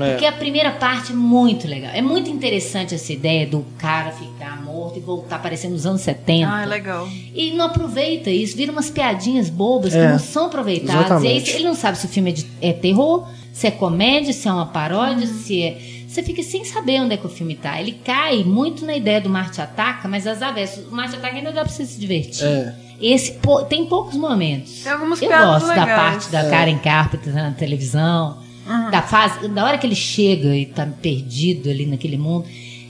É. 0.00 0.10
Porque 0.12 0.26
a 0.26 0.32
primeira 0.32 0.70
parte 0.72 1.12
é 1.12 1.14
muito 1.14 1.66
legal. 1.68 1.90
É 1.94 2.00
muito 2.02 2.30
interessante 2.30 2.94
essa 2.94 3.12
ideia 3.12 3.46
do 3.46 3.64
cara 3.78 4.10
ficar 4.12 4.62
corpo 4.64 4.96
e 4.98 5.00
voltar 5.00 5.40
parecendo 5.40 5.74
nos 5.74 5.84
anos 5.86 6.00
70. 6.00 6.50
Ah, 6.50 6.62
é 6.62 6.66
legal. 6.66 7.06
E 7.34 7.50
não 7.52 7.66
aproveita 7.66 8.30
isso, 8.30 8.56
vira 8.56 8.72
umas 8.72 8.88
piadinhas 8.90 9.48
bobas 9.50 9.94
É, 9.94 10.00
que 10.06 10.12
não 10.12 10.18
são 10.18 10.46
aproveitadas. 10.46 10.94
exatamente. 11.06 11.48
E 11.50 11.50
aí 11.50 11.56
ele 11.58 11.64
não 11.68 11.74
sabe 11.74 11.98
se 11.98 12.06
o 12.06 12.08
filme 12.08 12.30
é, 12.30 12.32
de- 12.32 12.46
é 12.60 12.72
terror, 12.72 13.28
se 13.52 13.66
é 13.66 13.70
comédia, 13.70 14.32
se 14.32 14.48
é 14.48 14.52
uma 14.52 14.66
paródia, 14.66 15.26
Uhum. 15.28 15.34
se 15.42 15.62
é. 15.62 15.78
Você 16.08 16.22
fica 16.22 16.42
sem 16.42 16.62
saber 16.64 17.00
onde 17.00 17.14
é 17.14 17.16
que 17.16 17.26
o 17.26 17.28
filme 17.30 17.54
tá. 17.54 17.80
Ele 17.80 17.92
cai 17.92 18.44
muito 18.44 18.84
na 18.84 18.94
ideia 18.96 19.18
do 19.20 19.30
Marte 19.30 19.60
Ataca, 19.62 20.06
mas 20.08 20.26
às 20.26 20.42
avessas. 20.42 20.86
O 20.86 20.94
Marte 20.94 21.16
Ataca 21.16 21.36
ainda 21.36 21.52
dá 21.52 21.62
pra 21.62 21.72
você 21.72 21.86
se 21.86 21.98
divertir. 21.98 22.44
É. 22.44 22.74
Esse 23.00 23.38
tem 23.68 23.86
poucos 23.86 24.14
momentos. 24.16 24.82
Tem 24.82 24.92
algumas 24.92 25.20
Eu 25.22 25.28
gosto 25.30 25.66
da 25.68 25.74
legais. 25.74 26.00
parte 26.00 26.30
da 26.30 26.48
Karen 26.50 26.78
Carpenter 26.78 27.32
na 27.34 27.50
televisão, 27.52 28.38
da 28.90 29.02
fase, 29.02 29.48
da 29.48 29.64
hora 29.64 29.78
que 29.78 29.86
ele 29.86 29.94
chega 29.94 30.54
e 30.56 30.66
tá 30.66 30.86
perdido 30.86 31.68
ali 31.70 31.86
naquele 31.86 32.16
mundo. 32.16 32.46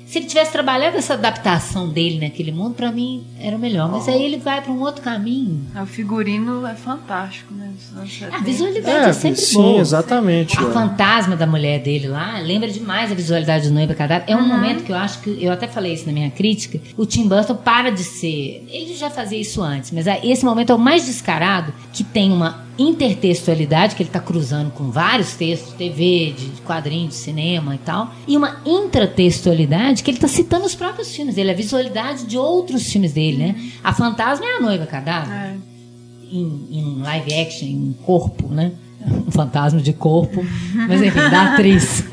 Se 0.06 0.18
ele 0.18 0.26
tivesse 0.26 0.52
trabalhado 0.52 0.94
essa 0.98 1.14
adaptação 1.14 1.88
dele 1.88 2.20
naquele 2.20 2.52
mundo, 2.52 2.74
pra 2.74 2.92
mim 2.92 3.24
era 3.40 3.56
o 3.56 3.58
melhor. 3.58 3.90
Mas 3.90 4.06
aí 4.06 4.22
ele 4.22 4.36
vai 4.36 4.60
pra 4.60 4.70
um 4.70 4.78
outro 4.82 5.00
caminho. 5.00 5.62
O 5.74 5.86
figurino 5.86 6.66
é 6.66 6.74
fantástico, 6.74 7.54
né? 7.54 7.70
A 7.96 8.04
70. 8.06 8.38
visualidade 8.44 9.06
é, 9.06 9.08
É, 9.08 9.12
sempre 9.14 9.40
sim, 9.40 9.54
boa. 9.54 9.80
exatamente. 9.80 10.58
A 10.58 10.64
é. 10.64 10.70
fantasma 10.70 11.34
da 11.34 11.46
mulher 11.46 11.80
dele 11.82 12.08
lá 12.08 12.38
lembra 12.40 12.68
demais 12.68 13.10
a 13.10 13.14
visualidade 13.14 13.68
do 13.68 13.74
Noiva 13.74 13.94
Cadáver. 13.94 14.24
É 14.28 14.36
um 14.36 14.40
Uhum. 14.40 14.48
momento 14.48 14.84
que 14.84 14.92
eu 14.92 14.96
acho 14.96 15.18
que, 15.22 15.42
eu 15.42 15.50
até 15.50 15.66
falei 15.66 15.94
isso 15.94 16.04
na 16.04 16.12
minha 16.12 16.30
crítica, 16.30 16.78
o 16.94 17.06
Tim 17.06 17.26
Burton 17.26 17.54
para 17.54 17.88
de 17.88 18.04
ser. 18.04 18.66
Ele 18.70 18.94
já 18.94 19.08
fazia 19.08 19.40
isso 19.40 19.62
antes, 19.62 19.92
mas 19.92 20.06
é- 20.06 20.20
esse 20.26 20.44
momento 20.44 20.72
é 20.72 20.74
o 20.74 20.78
mais 20.78 21.06
descarado, 21.06 21.72
que 21.90 22.04
tem 22.04 22.30
uma 22.30 22.66
intertextualidade, 22.78 23.94
que 23.94 24.02
ele 24.02 24.08
está 24.08 24.20
cruzando 24.20 24.70
com 24.70 24.90
vários 24.90 25.34
textos, 25.34 25.72
TV, 25.74 26.34
de 26.36 26.60
quadrinho, 26.62 27.08
de 27.08 27.14
cinema 27.14 27.74
e 27.74 27.78
tal, 27.78 28.10
e 28.26 28.36
uma 28.36 28.60
intratextualidade 28.64 30.02
que 30.02 30.10
ele 30.10 30.16
está 30.18 30.28
citando 30.28 30.64
os 30.66 30.74
próprios 30.74 31.14
filmes 31.14 31.34
dele, 31.34 31.50
a 31.50 31.54
visualidade 31.54 32.24
de 32.26 32.36
outros 32.38 32.90
filmes 32.90 33.12
dele, 33.12 33.36
né? 33.38 33.70
A 33.82 33.92
fantasma 33.92 34.46
é 34.46 34.56
a 34.56 34.60
Noiva 34.60 34.86
Cadáver 34.86 35.32
É. 35.32 35.54
em, 36.30 36.68
em 36.70 36.98
live 37.02 37.34
action, 37.34 37.66
em 37.68 37.94
corpo, 38.04 38.48
né? 38.48 38.72
Um 39.26 39.30
fantasma 39.30 39.80
de 39.80 39.92
corpo. 39.92 40.44
Mas 40.88 41.00
enfim, 41.02 41.18
da 41.30 41.52
atriz. 41.54 42.04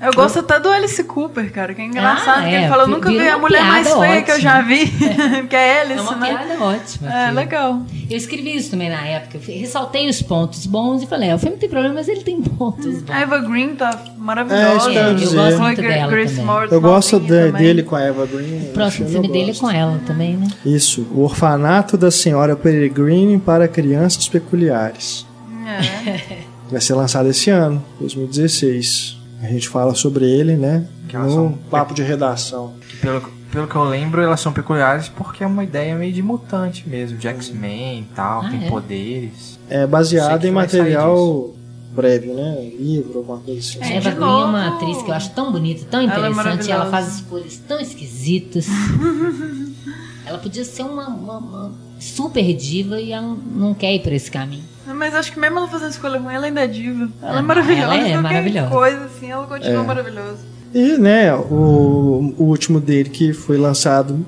Eu 0.00 0.12
gosto 0.14 0.38
até 0.38 0.60
do 0.60 0.68
Alice 0.68 1.02
Cooper, 1.04 1.52
cara, 1.52 1.74
que 1.74 1.82
é 1.82 1.84
engraçado. 1.84 2.38
Ah, 2.44 2.48
que 2.48 2.54
é, 2.54 2.66
ele 2.66 2.84
vi- 2.84 2.90
nunca 2.90 3.10
vi 3.10 3.28
a 3.28 3.36
mulher 3.38 3.64
mais 3.64 3.92
feia 3.92 4.22
que 4.22 4.30
eu 4.30 4.34
ótima. 4.36 4.38
já 4.50 4.62
vi, 4.62 4.86
que 5.50 5.56
é 5.56 5.80
Alice, 5.80 5.98
É 5.98 6.02
uma 6.02 6.16
né? 6.16 6.28
piada 6.28 6.62
ótima. 6.64 7.08
É, 7.12 7.22
aquilo. 7.24 7.36
legal. 7.36 7.82
Eu 8.08 8.16
escrevi 8.16 8.56
isso 8.56 8.70
também 8.70 8.88
na 8.90 9.04
época. 9.04 9.38
Eu 9.48 9.58
ressaltei 9.60 10.08
os 10.08 10.22
pontos 10.22 10.66
bons 10.66 11.02
e 11.02 11.06
falei: 11.06 11.30
é, 11.30 11.34
o 11.34 11.38
filme 11.38 11.56
tem 11.56 11.68
problema, 11.68 11.94
mas 11.96 12.08
ele 12.08 12.20
tem 12.22 12.40
pontos 12.40 13.02
bons. 13.02 13.10
A 13.10 13.20
Eva 13.20 13.38
Green 13.38 13.74
tá 13.74 13.90
É, 13.90 14.10
maravilhosa. 14.18 14.76
isso 14.76 14.90
que 14.90 14.96
eu 14.96 15.02
ia 15.02 15.08
eu 15.08 15.14
dizer. 15.16 15.36
gosto 15.36 15.60
muito 15.62 15.82
dela 15.82 16.10
Grace 16.12 16.36
também. 16.36 16.68
Eu 16.70 16.80
gosto 16.80 17.20
de- 17.20 17.26
também. 17.28 17.52
dele 17.52 17.82
com 17.82 17.96
a 17.96 18.00
Eva 18.02 18.26
Green. 18.26 18.60
O 18.70 18.72
próximo 18.72 19.08
filme 19.08 19.28
dele 19.28 19.50
é 19.50 19.54
com 19.54 19.68
ela 19.70 20.00
também, 20.06 20.36
né? 20.36 20.46
Isso, 20.64 21.06
o 21.12 21.22
Orfanato 21.22 21.96
da 21.98 22.10
Senhora 22.12 22.54
Peregrine 22.54 23.38
para 23.38 23.66
Crianças 23.66 24.28
Peculiares. 24.28 25.26
É. 25.68 26.38
Vai 26.70 26.80
ser 26.80 26.94
lançado 26.94 27.28
esse 27.28 27.50
ano, 27.50 27.82
2016. 28.00 29.16
A 29.42 29.46
gente 29.46 29.68
fala 29.68 29.94
sobre 29.94 30.24
ele, 30.28 30.56
né? 30.56 30.86
Que 31.08 31.16
No 31.16 31.30
são- 31.30 31.58
papo 31.70 31.94
de 31.94 32.02
redação. 32.02 32.74
Que 32.88 32.96
pelo, 32.98 33.20
pelo 33.50 33.66
que 33.66 33.74
eu 33.76 33.84
lembro, 33.84 34.20
elas 34.20 34.40
são 34.40 34.52
peculiares 34.52 35.08
porque 35.08 35.42
é 35.44 35.46
uma 35.46 35.64
ideia 35.64 35.94
meio 35.94 36.12
de 36.12 36.22
mutante 36.22 36.86
mesmo, 36.88 37.16
de 37.16 37.26
X-Men 37.28 38.00
e 38.00 38.14
tal, 38.14 38.42
Ah, 38.42 38.50
tem 38.50 38.66
é? 38.66 38.68
poderes. 38.68 39.58
É 39.70 39.86
baseado 39.86 40.44
em 40.44 40.50
material 40.50 41.54
breve, 41.94 42.26
né? 42.28 42.70
Livro, 42.78 43.18
alguma 43.18 43.38
coisa 43.38 43.60
assim. 43.60 43.78
A 43.82 43.86
É, 43.90 43.96
Eva 43.96 44.10
Green 44.10 44.22
é 44.22 44.44
uma 44.44 44.68
atriz 44.68 45.02
que 45.02 45.10
eu 45.10 45.14
acho 45.14 45.30
tão 45.30 45.50
bonita, 45.50 45.84
tão 45.90 46.00
Ela 46.00 46.08
é 46.08 46.12
interessante. 46.12 46.36
maravilhosa. 46.36 46.72
ela 46.72 46.90
faz 46.90 47.14
escolhas 47.14 47.56
tão 47.66 47.80
esquisitas. 47.80 48.66
ela 50.26 50.38
podia 50.38 50.64
ser 50.64 50.82
uma, 50.82 51.08
uma- 51.08 51.38
uma 51.38 51.72
super 51.98 52.52
diva 52.54 53.00
e 53.00 53.12
ela 53.12 53.22
não- 53.26 53.36
não 53.36 53.74
quer 53.74 53.94
ir 53.94 54.00
por 54.02 54.12
esse 54.12 54.30
caminho. 54.30 54.64
Mas 54.94 55.14
acho 55.14 55.32
que 55.32 55.38
mesmo 55.38 55.58
ela 55.58 55.68
fazendo 55.68 55.90
escolha 55.90 56.18
ruim, 56.18 56.34
ela 56.34 56.46
ainda 56.46 56.62
é 56.64 56.66
diva. 56.66 57.08
Ela 57.22 57.38
é 57.38 57.42
maravilhosa. 57.42 57.82
ela 57.94 58.08
é 58.08 58.16
maravilhosa. 58.16 58.68
coisa 58.70 59.04
assim, 59.04 59.30
ela 59.30 59.44
É. 59.44 59.46
continua 59.46 59.84
maravilhosa. 59.84 60.38
E, 60.74 60.98
né, 60.98 61.34
o, 61.34 62.34
o 62.36 62.44
último 62.44 62.78
dele 62.80 63.08
que 63.08 63.32
foi 63.32 63.56
lançado 63.56 64.24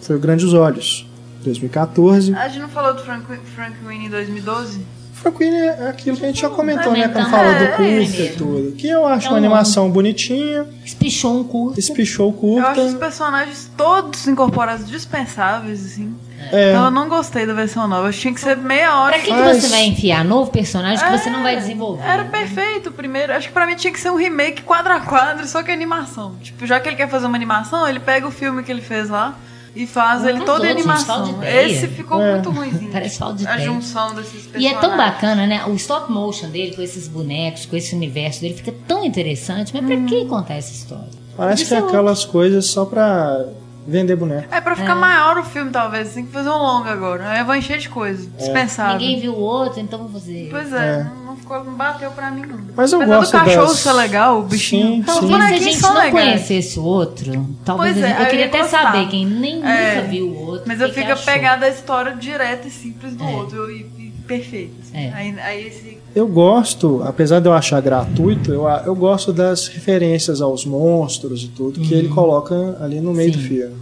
foi 0.00 0.16
o 0.16 0.18
Grandes 0.18 0.52
Olhos, 0.52 1.06
2014. 1.44 2.34
A 2.34 2.48
gente 2.48 2.60
não 2.60 2.68
falou 2.68 2.92
do 2.94 3.02
Frank, 3.02 3.24
Frank 3.54 3.76
Winnie 3.86 4.06
em 4.06 4.10
2012? 4.10 4.80
Winnie 5.38 5.58
é 5.60 5.88
aquilo 5.88 6.16
que 6.16 6.24
a 6.24 6.28
gente 6.28 6.40
já 6.40 6.48
comentou, 6.50 6.92
né? 6.92 7.08
Quando 7.08 7.30
falou 7.30 7.54
do 7.54 7.64
É, 7.64 7.66
curta 7.68 7.82
é 7.82 8.02
e 8.02 8.08
mesmo. 8.08 8.36
tudo. 8.36 8.72
Que 8.76 8.88
eu 8.88 9.06
acho 9.06 9.26
É 9.26 9.30
uma 9.30 9.34
um 9.34 9.38
animação 9.38 9.90
bonitinha, 9.90 10.66
Espichou 10.84 11.40
um 11.40 11.44
curto. 11.44 11.78
espichou 11.80 12.28
Eu 12.42 12.58
acho 12.66 12.80
os 12.80 12.86
curta. 12.92 12.98
personagens 12.98 13.70
todos 13.76 14.26
incorporados 14.28 14.88
dispensáveis, 14.88 15.84
assim. 15.84 16.14
É, 16.52 16.70
Então 16.70 16.84
eu 16.84 16.90
não 16.90 17.08
gostei 17.08 17.46
da 17.46 17.54
versão 17.54 17.88
nova. 17.88 18.08
Acho 18.08 18.18
que 18.18 18.22
tinha 18.22 18.34
que 18.34 18.40
ser 18.40 18.56
meia 18.56 18.94
hora. 19.00 19.12
Pra 19.14 19.20
que, 19.22 19.32
que 19.32 19.60
você 19.60 19.68
vai 19.68 19.84
enfiar 19.86 20.24
novo 20.24 20.50
personagem 20.50 21.04
que 21.04 21.18
você 21.18 21.30
não 21.30 21.42
vai 21.42 21.54
É, 21.54 21.58
desenvolver? 21.58 22.04
Era 22.06 22.24
perfeito 22.24 22.90
o 22.90 22.92
primeiro. 22.92 23.32
Acho 23.32 23.48
que 23.48 23.54
pra 23.54 23.66
mim 23.66 23.74
tinha 23.74 23.92
que 23.92 23.98
ser 23.98 24.10
um 24.10 24.16
remake 24.16 24.62
quadro 24.62 24.92
a 24.92 25.00
quadro, 25.00 25.46
só 25.46 25.62
que 25.62 25.72
animação. 25.72 26.36
Tipo, 26.42 26.66
já 26.66 26.78
que 26.78 26.88
ele 26.88 26.96
quer 26.96 27.08
fazer 27.08 27.26
uma 27.26 27.36
animação, 27.36 27.88
ele 27.88 27.98
pega 28.00 28.26
o 28.28 28.30
filme 28.30 28.62
que 28.62 28.70
ele 28.70 28.82
fez 28.82 29.08
lá 29.08 29.34
e 29.76 29.86
faz 29.86 30.24
ele 30.24 30.38
em 30.38 30.40
outro, 30.40 30.56
gente, 30.62 30.70
animação. 30.72 31.42
Esse 31.42 31.86
ficou 31.88 32.20
É. 32.20 32.32
muito 32.34 32.50
ruimzinho. 32.50 32.90
Parece 32.90 33.18
falta 33.18 33.34
de 33.36 33.46
A 33.46 33.54
ideia. 33.54 33.66
junção 33.70 34.14
desses 34.14 34.46
personagens. 34.46 34.64
E 34.64 34.66
é 34.74 34.78
tão 34.80 34.96
bacana, 34.96 35.46
né? 35.46 35.64
O 35.66 35.74
stop 35.74 36.10
motion 36.10 36.48
dele, 36.50 36.74
com 36.74 36.82
esses 36.82 37.06
bonecos, 37.06 37.66
com 37.66 37.76
esse 37.76 37.94
universo 37.94 38.40
dele, 38.40 38.54
fica 38.54 38.74
tão 38.88 39.04
interessante. 39.04 39.72
Mas 39.74 39.84
pra 39.84 39.96
que 40.06 40.24
contar 40.26 40.54
essa 40.54 40.72
história? 40.72 41.08
parece 41.36 41.66
que 41.66 41.74
é 41.74 41.78
ser 41.80 41.84
aquelas 41.86 42.24
coisas 42.24 42.64
só 42.66 42.84
pra 42.86 43.44
vender 43.86 44.16
boneco. 44.16 44.46
É 44.54 44.60
pra 44.60 44.74
ficar 44.76 44.92
É. 44.92 45.00
maior 45.00 45.38
o 45.38 45.44
filme, 45.44 45.70
talvez. 45.70 46.12
Tem 46.14 46.26
que 46.26 46.32
fazer 46.32 46.50
um 46.50 46.58
longo 46.58 46.88
agora. 46.88 47.28
Aí 47.30 47.44
vai 47.44 47.58
encher 47.58 47.78
de 47.78 47.88
coisa. 47.88 48.28
Dispensável. 48.36 48.98
Ninguém 48.98 49.20
viu 49.20 49.32
o 49.32 49.38
outro, 49.40 49.80
então 49.80 49.98
vou 50.00 50.08
fazer. 50.10 50.48
Pois 50.50 50.72
é, 50.72 51.00
É. 51.00 51.06
Não, 51.26 51.36
ficou, 51.36 51.62
não 51.64 51.74
bateu 51.74 52.10
pra 52.12 52.30
mim, 52.30 52.42
não. 52.46 52.58
Mas 52.74 52.92
eu 52.92 53.00
Apesar 53.00 53.16
gosto 53.18 53.32
do 53.32 53.38
cachorro 53.44 53.66
das- 53.66 53.78
ser 53.78 53.92
legal, 53.92 54.38
o 54.40 54.42
bichinho. 54.42 54.86
Sim, 54.86 54.96
sim. 54.96 55.02
Talvez 55.28 55.34
a 55.42 55.56
gente 55.64 55.82
não 55.82 55.94
legais. 55.94 56.10
conhecesse 56.12 56.78
o 56.78 56.84
outro. 56.84 57.46
Talvez 57.64 57.96
é, 57.96 58.00
gente- 58.08 58.16
eu 58.16 58.22
eu 58.24 58.26
queria 58.30 58.40
ia 58.44 58.46
até 58.48 58.58
gostar. 58.62 58.82
saber 58.84 59.06
quem 59.08 59.26
nem 59.26 59.62
É. 59.64 59.94
nunca 59.96 60.08
viu 60.08 60.28
o 60.28 60.46
outro. 60.46 60.64
Mas 60.66 60.80
eu 60.80 60.92
fico 60.92 61.12
apegada 61.12 61.66
à 61.66 61.68
história 61.68 62.14
direta 62.14 62.66
e 62.66 62.70
simples 62.70 63.14
do 63.14 63.22
É. 63.24 63.26
outro. 63.28 63.70
E, 63.70 63.80
e 63.98 64.14
perfeito. 64.26 64.74
assim. 64.82 64.96
É. 64.96 65.12
Aí, 65.12 65.40
aí 65.40 65.66
esse. 65.68 65.98
Eu 66.16 66.26
gosto, 66.26 67.02
apesar 67.04 67.40
de 67.40 67.46
eu 67.46 67.52
achar 67.52 67.80
gratuito, 67.82 68.50
eu, 68.50 68.66
eu 68.86 68.94
gosto 68.94 69.34
das 69.34 69.68
referências 69.68 70.40
aos 70.40 70.64
monstros 70.64 71.42
e 71.44 71.48
tudo 71.48 71.78
que 71.80 71.92
ele 71.92 72.08
coloca 72.08 72.78
ali 72.80 73.00
no 73.02 73.12
meio 73.12 73.28
Uhum. 73.28 73.34
Sim. 73.34 73.42
do 73.42 73.48
filme. 73.48 73.74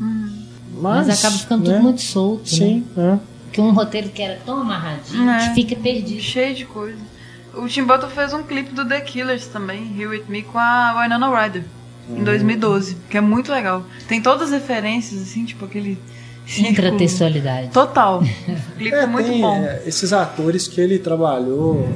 Mas, 0.81 1.07
Mas, 1.07 1.19
acaba 1.21 1.39
ficando 1.39 1.69
né? 1.69 1.75
tudo 1.77 1.83
muito 1.85 2.03
solto. 2.03 2.41
Né? 2.43 2.47
Sim, 2.49 2.85
é. 2.99 3.19
Porque 3.45 3.61
um 3.61 3.73
roteiro 3.73 4.09
que 4.09 4.21
era 4.21 4.39
tão 4.45 4.63
amarradinho 4.63 5.31
É. 5.31 5.49
que 5.49 5.55
fica 5.55 5.77
perdido. 5.77 6.21
cheio 6.21 6.55
de 6.57 6.65
coisa. 6.65 6.99
O 7.57 7.69
Tim 7.69 7.85
Burton 7.85 8.09
fez 8.09 8.33
um 8.35 8.43
clipe 8.43 8.75
do 8.75 8.85
The 8.85 9.01
Killers 9.03 9.47
também, 9.47 9.93
Here 9.97 10.09
With 10.09 10.25
Me, 10.29 10.43
com 10.43 10.59
a 10.59 11.01
Winona 11.01 11.29
Ryder. 11.43 11.63
Em 12.11 12.21
Hum. 12.21 12.25
2012, 12.25 12.97
que 13.09 13.17
é 13.17 13.21
muito 13.21 13.53
legal. 13.53 13.85
Tem 14.09 14.21
todas 14.21 14.49
as 14.53 14.61
referências, 14.61 15.23
assim, 15.23 15.45
tipo 15.45 15.65
aquele. 15.65 15.97
Intratextualidade. 16.59 17.69
Total. 17.69 18.21
O 18.21 18.25
clipe 18.77 18.95
é, 18.95 19.03
É, 19.05 19.07
muito 19.07 19.29
tem, 19.31 19.41
bom. 19.41 19.57
é, 19.63 19.83
esses 19.87 20.13
atores 20.13 20.67
que 20.69 20.81
ele 20.81 20.99
trabalhou 20.99 21.89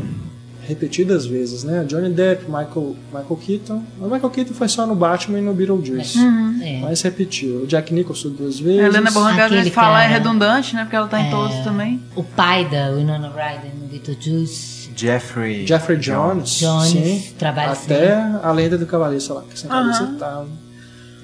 repetidas 0.69 1.25
vezes, 1.27 1.65
né? 1.65 1.85
Johnny 1.89 2.11
Depp, 2.11 2.45
Michael, 2.45 2.95
Michael 3.13 3.37
Keaton. 3.45 3.83
O 4.01 4.05
Michael 4.05 4.31
Keaton 4.31 4.53
foi 4.55 4.69
só 4.69 4.87
no 4.87 4.95
Batman 4.95 5.39
e 5.39 5.41
no 5.43 5.55
Beetlejuice. 5.55 6.19
É. 6.63 6.81
Mas 6.83 7.01
repetiu. 7.03 7.63
O 7.63 7.67
Jack 7.67 7.93
Nicholson 7.93 8.29
duas 8.31 8.59
vezes. 8.61 8.85
A 8.85 8.87
Helena 8.87 9.11
Bonham 9.11 9.35
Carter 9.37 9.59
Aquele 9.59 9.71
falar 9.71 10.05
é 10.05 10.09
redundante, 10.09 10.75
né? 10.75 10.83
Porque 10.83 10.95
ela 10.97 11.09
tá 11.09 11.21
em 11.21 11.29
É. 11.29 11.31
todos 11.31 11.57
também. 11.65 12.01
O 12.15 12.23
pai 12.23 12.69
da 12.69 12.91
Winona 12.91 13.29
Ryder 13.31 13.75
no 13.81 13.87
Beetlejuice. 13.89 14.91
Jeffrey. 14.95 15.67
Jeffrey 15.67 15.97
Jones. 15.97 16.59
Jones, 16.59 16.89
sim. 16.91 17.33
trabalha 17.39 17.73
Até 17.73 18.15
a 18.43 18.53
lenda 18.53 18.77
do 18.77 18.85
cavalista 18.85 19.33
lá, 19.35 19.43
que 19.49 19.59
sem 19.59 19.69
cabeça 19.71 20.03
Aham. 20.03 20.17
tá. 20.19 20.45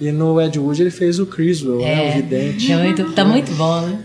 E 0.01 0.11
no 0.11 0.41
Ed 0.41 0.59
Wood 0.59 0.81
ele 0.81 0.91
fez 0.91 1.19
o 1.19 1.27
Criswell, 1.27 1.81
né? 1.81 2.11
O 2.11 2.13
vidente. 2.15 2.73
É 2.73 2.77
muito, 2.77 3.13
tá 3.13 3.25
muito 3.25 3.53
bom, 3.55 3.81
né? 3.83 3.99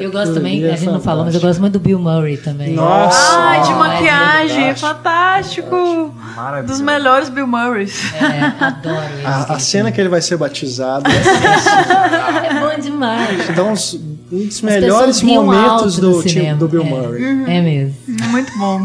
Eu 0.00 0.10
gosto 0.10 0.34
também, 0.34 0.64
é 0.64 0.72
a 0.72 0.76
gente 0.76 0.90
não 0.90 1.00
falou, 1.00 1.24
mas 1.24 1.34
eu 1.34 1.40
gosto 1.40 1.60
muito 1.60 1.74
do 1.74 1.80
Bill 1.80 1.98
Murray 1.98 2.36
também. 2.36 2.74
Nossa! 2.74 3.38
Ai, 3.38 3.62
de 3.62 3.72
maquiagem, 3.74 4.68
é 4.70 4.74
fantástico! 4.74 6.14
Maravilhoso. 6.36 6.72
Dos 6.72 6.80
melhores 6.80 7.28
Bill 7.28 7.46
Murrays. 7.46 8.12
É, 8.14 8.64
adoro 8.64 8.96
ele. 9.18 9.26
A, 9.26 9.54
a 9.54 9.58
cena 9.58 9.92
que 9.92 10.00
ele 10.00 10.08
vai 10.08 10.20
ser 10.20 10.36
batizado 10.36 11.04
É 11.10 12.54
bom 12.60 12.80
demais. 12.80 13.48
dá 13.54 13.62
uns, 13.64 13.94
um 13.94 14.46
dos 14.46 14.60
melhores 14.62 15.22
momentos 15.22 15.98
do, 15.98 16.22
time, 16.22 16.54
do 16.54 16.68
Bill 16.68 16.82
É. 16.82 16.84
Murray. 16.84 17.24
É 17.48 17.60
mesmo. 17.60 17.94
Muito 18.30 18.56
bom. 18.58 18.84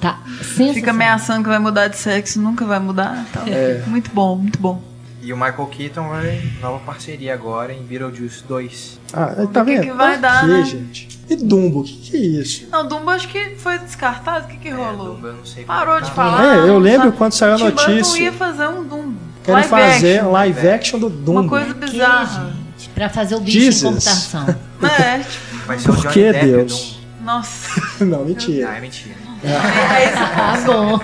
Tá. 0.00 0.18
Fica 0.40 0.90
ameaçando 0.90 1.42
que 1.42 1.48
vai 1.48 1.58
mudar 1.58 1.88
de 1.88 1.96
sexo, 1.96 2.40
nunca 2.40 2.64
vai 2.64 2.78
mudar. 2.78 3.24
Então, 3.30 3.42
É. 3.46 3.82
Muito 3.86 4.10
bom, 4.12 4.36
muito 4.36 4.58
bom. 4.58 4.80
E 5.28 5.32
o 5.34 5.36
Michael 5.36 5.66
Keaton 5.66 6.08
vai 6.08 6.40
nova 6.62 6.78
parceria 6.86 7.34
agora 7.34 7.70
em 7.70 7.82
Beetlejuice 7.82 8.42
2. 8.48 8.98
Ah, 9.12 9.26
tá 9.52 9.60
O 9.60 9.64
que 9.66 9.72
vendo? 9.74 9.82
que 9.82 9.92
vai 9.92 10.16
Pra 10.18 10.30
dar, 10.30 10.40
quê, 10.40 10.46
né? 10.46 10.64
gente? 10.64 11.08
E 11.28 11.36
Dumbo, 11.36 11.80
o 11.80 11.84
que, 11.84 11.92
que 11.96 12.16
é 12.16 12.20
isso? 12.20 12.66
Não, 12.72 12.88
Dumbo 12.88 13.10
acho 13.10 13.28
que 13.28 13.54
foi 13.56 13.76
descartado. 13.78 14.46
O 14.46 14.48
que 14.48 14.56
que 14.56 14.70
rolou? 14.70 15.16
Dumbo, 15.16 15.26
eu 15.26 15.34
não 15.34 15.44
sei 15.44 15.64
Parou 15.66 16.00
de 16.00 16.06
tá. 16.08 16.14
falar. 16.14 16.56
É, 16.56 16.58
eu 16.60 16.66
não 16.68 16.78
lembro 16.78 17.08
sabe. 17.08 17.16
quando 17.18 17.32
saiu 17.34 17.54
a 17.56 17.58
notícia. 17.58 18.22
ia 18.22 18.32
fazer 18.32 18.68
um 18.68 18.82
Dumbo. 18.84 19.18
Querem 19.44 19.54
Live 19.60 19.68
fazer 19.68 20.16
action. 20.20 20.32
live 20.32 20.68
action 20.70 20.98
do 20.98 21.10
Dumbo. 21.10 21.40
Uma 21.40 21.48
coisa 21.50 21.74
Que, 21.74 21.90
bizarra. 21.90 22.46
gente? 22.78 22.88
Pra 22.94 23.10
fazer 23.10 23.34
o 23.34 23.40
bicho 23.40 23.60
Jesus. 23.60 23.82
em 23.84 23.88
computação. 23.88 24.46
É, 25.04 25.18
tipo, 25.18 25.66
Vai 25.66 25.78
ser 25.78 25.90
o 25.90 25.92
Por 25.94 26.02
Johnny 26.04 26.14
que 26.14 26.32
Depp 26.32 26.46
Deus? 26.46 26.98
nossa. 27.22 27.80
Não, 28.02 28.24
mentira. 28.24 28.70
Ah, 28.70 28.76
é 28.78 28.80
mentira. 28.80 29.14
Tá 29.42 30.58
bom. 30.66 30.98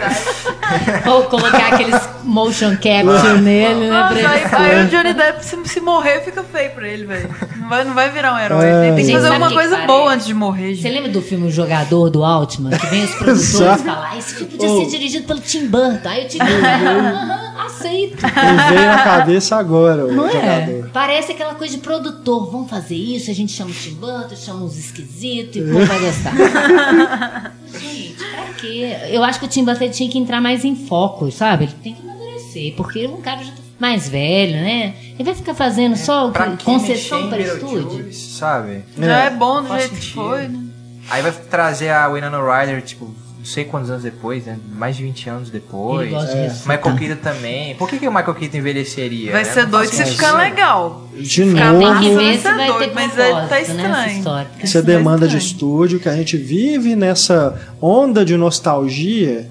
Vou 1.05 1.23
colocar 1.25 1.75
aqueles 1.75 2.01
motion 2.25 2.71
capture 2.77 3.41
nele, 3.41 3.89
né? 3.89 3.91
Nossa, 3.91 4.15
Pra 4.15 4.31
aí, 4.31 4.43
ele... 4.71 4.81
aí 4.81 4.85
o 4.87 4.89
Johnny 4.89 5.15
Depp, 5.15 5.45
se, 5.45 5.57
se 5.69 5.81
morrer, 5.81 6.21
fica 6.25 6.43
feio 6.43 6.71
pra 6.71 6.89
ele, 6.89 7.07
velho. 7.07 7.35
Não 7.57 7.69
vai, 7.69 7.85
não 7.85 7.95
vai 7.95 8.11
virar 8.11 8.35
um 8.35 8.39
herói. 8.39 8.65
É. 8.65 8.69
Ele 8.87 8.87
tem 8.89 8.97
que 8.97 9.05
Gente, 9.05 9.15
fazer 9.17 9.29
alguma 9.29 9.51
coisa 9.53 9.77
que 9.77 9.87
boa 9.87 10.13
antes 10.13 10.27
de 10.27 10.35
morrer, 10.35 10.75
Você 10.75 10.83
gente. 10.83 10.95
lembra 10.95 11.11
do 11.13 11.23
filme 11.23 11.47
O 11.47 11.51
Jogador 11.51 12.11
do 12.11 12.25
Altman? 12.25 12.77
Que 12.77 12.87
vem 12.87 13.05
os 13.05 13.15
produtores 13.17 13.83
falar, 13.83 14.11
ah, 14.13 14.19
esse 14.19 14.35
filme 14.35 14.51
podia 14.53 14.69
Oh. 14.71 14.81
ser 14.85 14.87
dirigido 14.91 15.27
pelo 15.27 15.41
Tim 15.41 15.67
Burton. 15.69 16.09
Aí 16.09 16.25
o 16.25 16.29
Tim 16.29 16.39
Burton, 16.39 16.55
aham, 16.67 17.44
aceito. 17.59 18.23
Me 18.23 18.75
veio 18.77 18.87
na 18.89 18.99
cabeça 19.05 19.57
agora, 19.57 20.05
o 20.07 20.13
Não 20.13 20.27
é? 20.29 20.33
jogador. 20.33 20.91
Parece 20.93 21.33
aquela 21.33 21.55
coisa 21.55 21.75
de 21.77 21.81
produtor. 21.81 22.51
Vamos 22.51 22.69
fazer 22.71 22.95
isso, 22.97 23.31
a 23.31 23.35
gente 23.35 23.53
chama 23.53 23.71
o 23.71 23.75
Tim 23.75 23.95
Burton, 23.95 24.37
chama 24.37 24.65
uns 24.65 24.77
esquisitos 24.79 25.57
e 25.57 25.61
o 25.61 25.73
povo 25.73 25.87
vai 25.87 25.99
gostar. 26.01 26.33
gente, 27.79 28.15
pra 28.17 28.45
quê? 28.61 28.97
Eu 29.11 29.23
acho 29.25 29.39
que 29.39 29.47
o 29.47 29.49
Tim 29.49 29.65
Burton 29.65 29.89
tinha 29.91 30.11
que 30.11 30.19
entrar 30.19 30.41
mais 30.41 30.65
em 30.65 30.75
foco, 30.77 31.31
sabe? 31.31 31.65
Ele 31.65 31.73
tem 31.83 31.95
que 31.95 32.03
amadurecer, 32.03 32.75
porque 32.77 33.07
um 33.07 33.21
cara 33.21 33.43
já 33.43 33.53
tá 33.53 33.59
mais 33.79 34.09
velho, 34.09 34.53
né? 34.53 34.95
Ele 35.15 35.25
vai 35.25 35.35
ficar 35.35 35.55
fazendo 35.55 35.97
só 35.97 36.31
que- 36.31 36.57
que 36.59 36.65
concessão 36.65 37.29
para 37.29 37.41
estúdio. 37.41 38.13
Sabe? 38.13 38.85
Já 38.99 39.25
É. 39.25 39.27
é 39.27 39.31
bom 39.31 39.63
do 39.63 39.69
jeito 39.79 39.95
que 39.95 40.13
foi, 40.13 40.49
né? 40.49 40.61
Aí 41.11 41.21
vai 41.23 41.33
trazer 41.33 41.91
a 41.91 42.09
Winona 42.09 42.39
Ryder, 42.39 42.81
tipo, 42.83 43.15
não 43.45 43.51
sei 43.51 43.65
quantos 43.67 43.91
anos 43.91 44.03
depois, 44.03 44.47
né? 44.47 44.57
Mais 44.75 44.97
de 44.97 45.03
20 45.03 45.29
anos 45.29 45.51
depois. 45.51 46.11
Ressuscitar. 46.11 46.79
Michael 46.79 46.97
Keaton 46.97 47.23
também. 47.23 47.75
Por 47.75 47.91
que, 47.91 47.99
que 47.99 48.09
o 48.09 48.11
Michael 48.11 48.35
Keaton 48.35 48.57
envelheceria? 48.57 49.33
Vai 49.33 49.45
né? 49.45 49.51
ser 49.51 49.67
doido 49.67 49.93
se 49.93 50.03
ficar 50.07 50.33
legal. 50.39 51.07
De 51.15 51.45
Ficar 51.45 51.73
novo, 51.75 51.79
Tem 51.79 51.89
massa, 51.89 52.09
que 52.09 52.15
vai 52.15 52.39
ser 52.39 52.55
vai 52.55 52.67
doido, 52.69 52.93
mas 52.95 53.19
ele 53.19 53.33
tá 53.33 53.41
né, 53.43 53.61
essa 53.61 53.73
estranho. 53.73 54.19
história. 54.19 54.49
Isso 54.63 54.79
é 54.79 54.83
demanda 54.83 55.29
de 55.29 55.37
estúdio, 55.37 56.01
que 56.01 56.09
a 56.09 56.17
gente 56.17 56.39
vive 56.39 56.97
nessa 56.97 57.55
onda 57.83 58.25
de 58.25 58.35
nostalgia, 58.35 59.47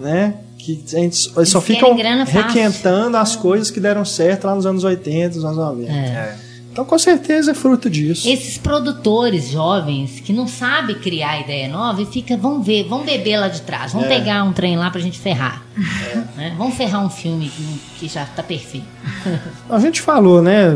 né? 0.00 0.34
Que 0.58 0.82
a 0.92 0.98
gente, 0.98 1.30
eles 1.36 1.48
só 1.48 1.60
ficam 1.60 1.96
grana 1.96 2.26
fácil. 2.26 2.42
requentando 2.42 3.16
as 3.16 3.36
coisas 3.36 3.70
que 3.70 3.78
deram 3.78 4.04
certo 4.04 4.48
lá 4.48 4.56
nos 4.56 4.66
anos 4.66 4.82
80, 4.82 5.36
nos 5.36 5.44
anos 5.44 5.56
90. 5.56 5.92
É. 5.92 6.36
Então, 6.76 6.84
com 6.84 6.98
certeza, 6.98 7.52
é 7.52 7.54
fruto 7.54 7.88
disso. 7.88 8.28
Esses 8.28 8.58
produtores 8.58 9.48
jovens 9.48 10.20
que 10.20 10.30
não 10.30 10.46
sabem 10.46 10.94
criar 10.96 11.40
ideia 11.40 11.68
nova 11.70 12.02
e 12.02 12.04
fica, 12.04 12.36
vão 12.36 12.62
ver, 12.62 12.84
vão 12.84 13.02
beber 13.02 13.38
lá 13.38 13.48
de 13.48 13.62
trás, 13.62 13.94
vão 13.94 14.04
É. 14.04 14.08
pegar 14.08 14.44
um 14.44 14.52
trem 14.52 14.76
lá 14.76 14.90
pra 14.90 15.00
gente 15.00 15.18
ferrar. 15.18 15.64
Né? 16.36 16.54
Vamos 16.58 16.74
ferrar 16.74 17.02
um 17.02 17.08
filme 17.08 17.50
que, 17.98 18.06
já 18.08 18.26
tá 18.26 18.42
perfeito. 18.42 18.84
A 19.70 19.78
gente 19.78 20.02
falou, 20.02 20.42
né, 20.42 20.66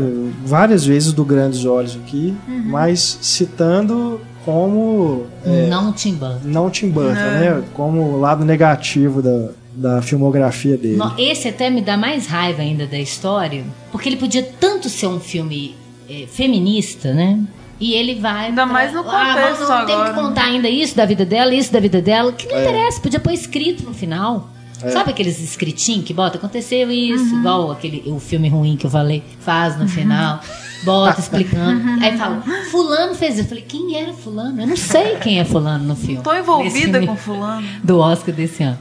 várias 0.43 0.83
vezes 0.83 1.13
do 1.13 1.23
Grandes 1.23 1.65
Olhos 1.65 1.95
aqui, 2.03 2.33
Uhum. 2.47 2.63
mas 2.65 3.19
citando 3.21 4.19
como 4.43 5.27
é, 5.45 5.67
Não 5.67 5.93
Tim 5.93 6.15
Burton. 6.15 6.39
não 6.45 6.67
Tim 6.71 6.89
Burton, 6.89 7.13
né? 7.13 7.63
Como 7.75 8.01
o 8.01 8.19
lado 8.19 8.43
negativo 8.43 9.21
da, 9.21 9.49
da 9.75 10.01
filmografia 10.01 10.75
dele. 10.75 10.99
Esse 11.19 11.47
até 11.49 11.69
me 11.69 11.79
dá 11.83 11.95
mais 11.95 12.25
raiva 12.25 12.63
ainda 12.63 12.87
da 12.87 12.97
história, 12.97 13.63
porque 13.91 14.09
ele 14.09 14.17
podia 14.17 14.41
tanto 14.59 14.89
ser 14.89 15.05
um 15.05 15.19
filme 15.19 15.75
eh, 16.11 16.27
feminista, 16.27 17.13
né? 17.13 17.39
E 17.79 17.93
ele 17.93 18.15
vai. 18.15 18.47
Ainda 18.47 18.65
mais 18.65 18.93
no 18.93 18.99
ah, 18.99 19.03
contexto 19.03 19.59
mas 19.61 19.69
não 19.69 19.85
tem 19.85 19.95
agora. 19.95 20.13
que 20.13 20.19
contar 20.19 20.45
ainda 20.45 20.69
isso 20.69 20.95
da 20.95 21.05
vida 21.05 21.25
dela, 21.25 21.53
isso 21.53 21.71
da 21.71 21.79
vida 21.79 22.01
dela, 22.01 22.31
que 22.31 22.45
não 22.47 22.61
interessa, 22.61 22.99
podia 23.01 23.19
pôr 23.19 23.33
escrito 23.33 23.83
no 23.83 23.93
final. 23.93 24.49
Sabe 24.89 25.11
aqueles 25.11 25.39
escritinhos 25.39 26.05
que 26.05 26.13
bota? 26.13 26.37
Aconteceu 26.37 26.89
isso, 26.89 27.35
igual 27.35 27.71
aquele 27.71 28.03
o 28.07 28.19
filme 28.19 28.49
ruim 28.49 28.75
que 28.75 28.85
eu 28.85 28.89
falei, 28.89 29.23
faz 29.39 29.77
no 29.77 29.87
final, 29.87 30.39
bota 30.83 31.19
explicando. 31.19 31.81
Aí 32.03 32.17
fala, 32.17 32.43
fulano 32.71 33.15
fez 33.15 33.33
isso. 33.35 33.43
Eu 33.43 33.49
falei, 33.49 33.63
quem 33.67 33.95
era 34.01 34.13
fulano? 34.13 34.61
Eu 34.61 34.67
não 34.67 34.77
sei 34.77 35.15
quem 35.17 35.39
é 35.39 35.45
fulano 35.45 35.83
no 35.85 35.95
filme. 35.95 36.21
Tô 36.23 36.33
envolvida 36.33 36.99
filme 36.99 37.07
com 37.07 37.15
fulano. 37.17 37.67
do 37.83 37.99
Oscar 37.99 38.33
desse 38.33 38.63
ano. 38.63 38.77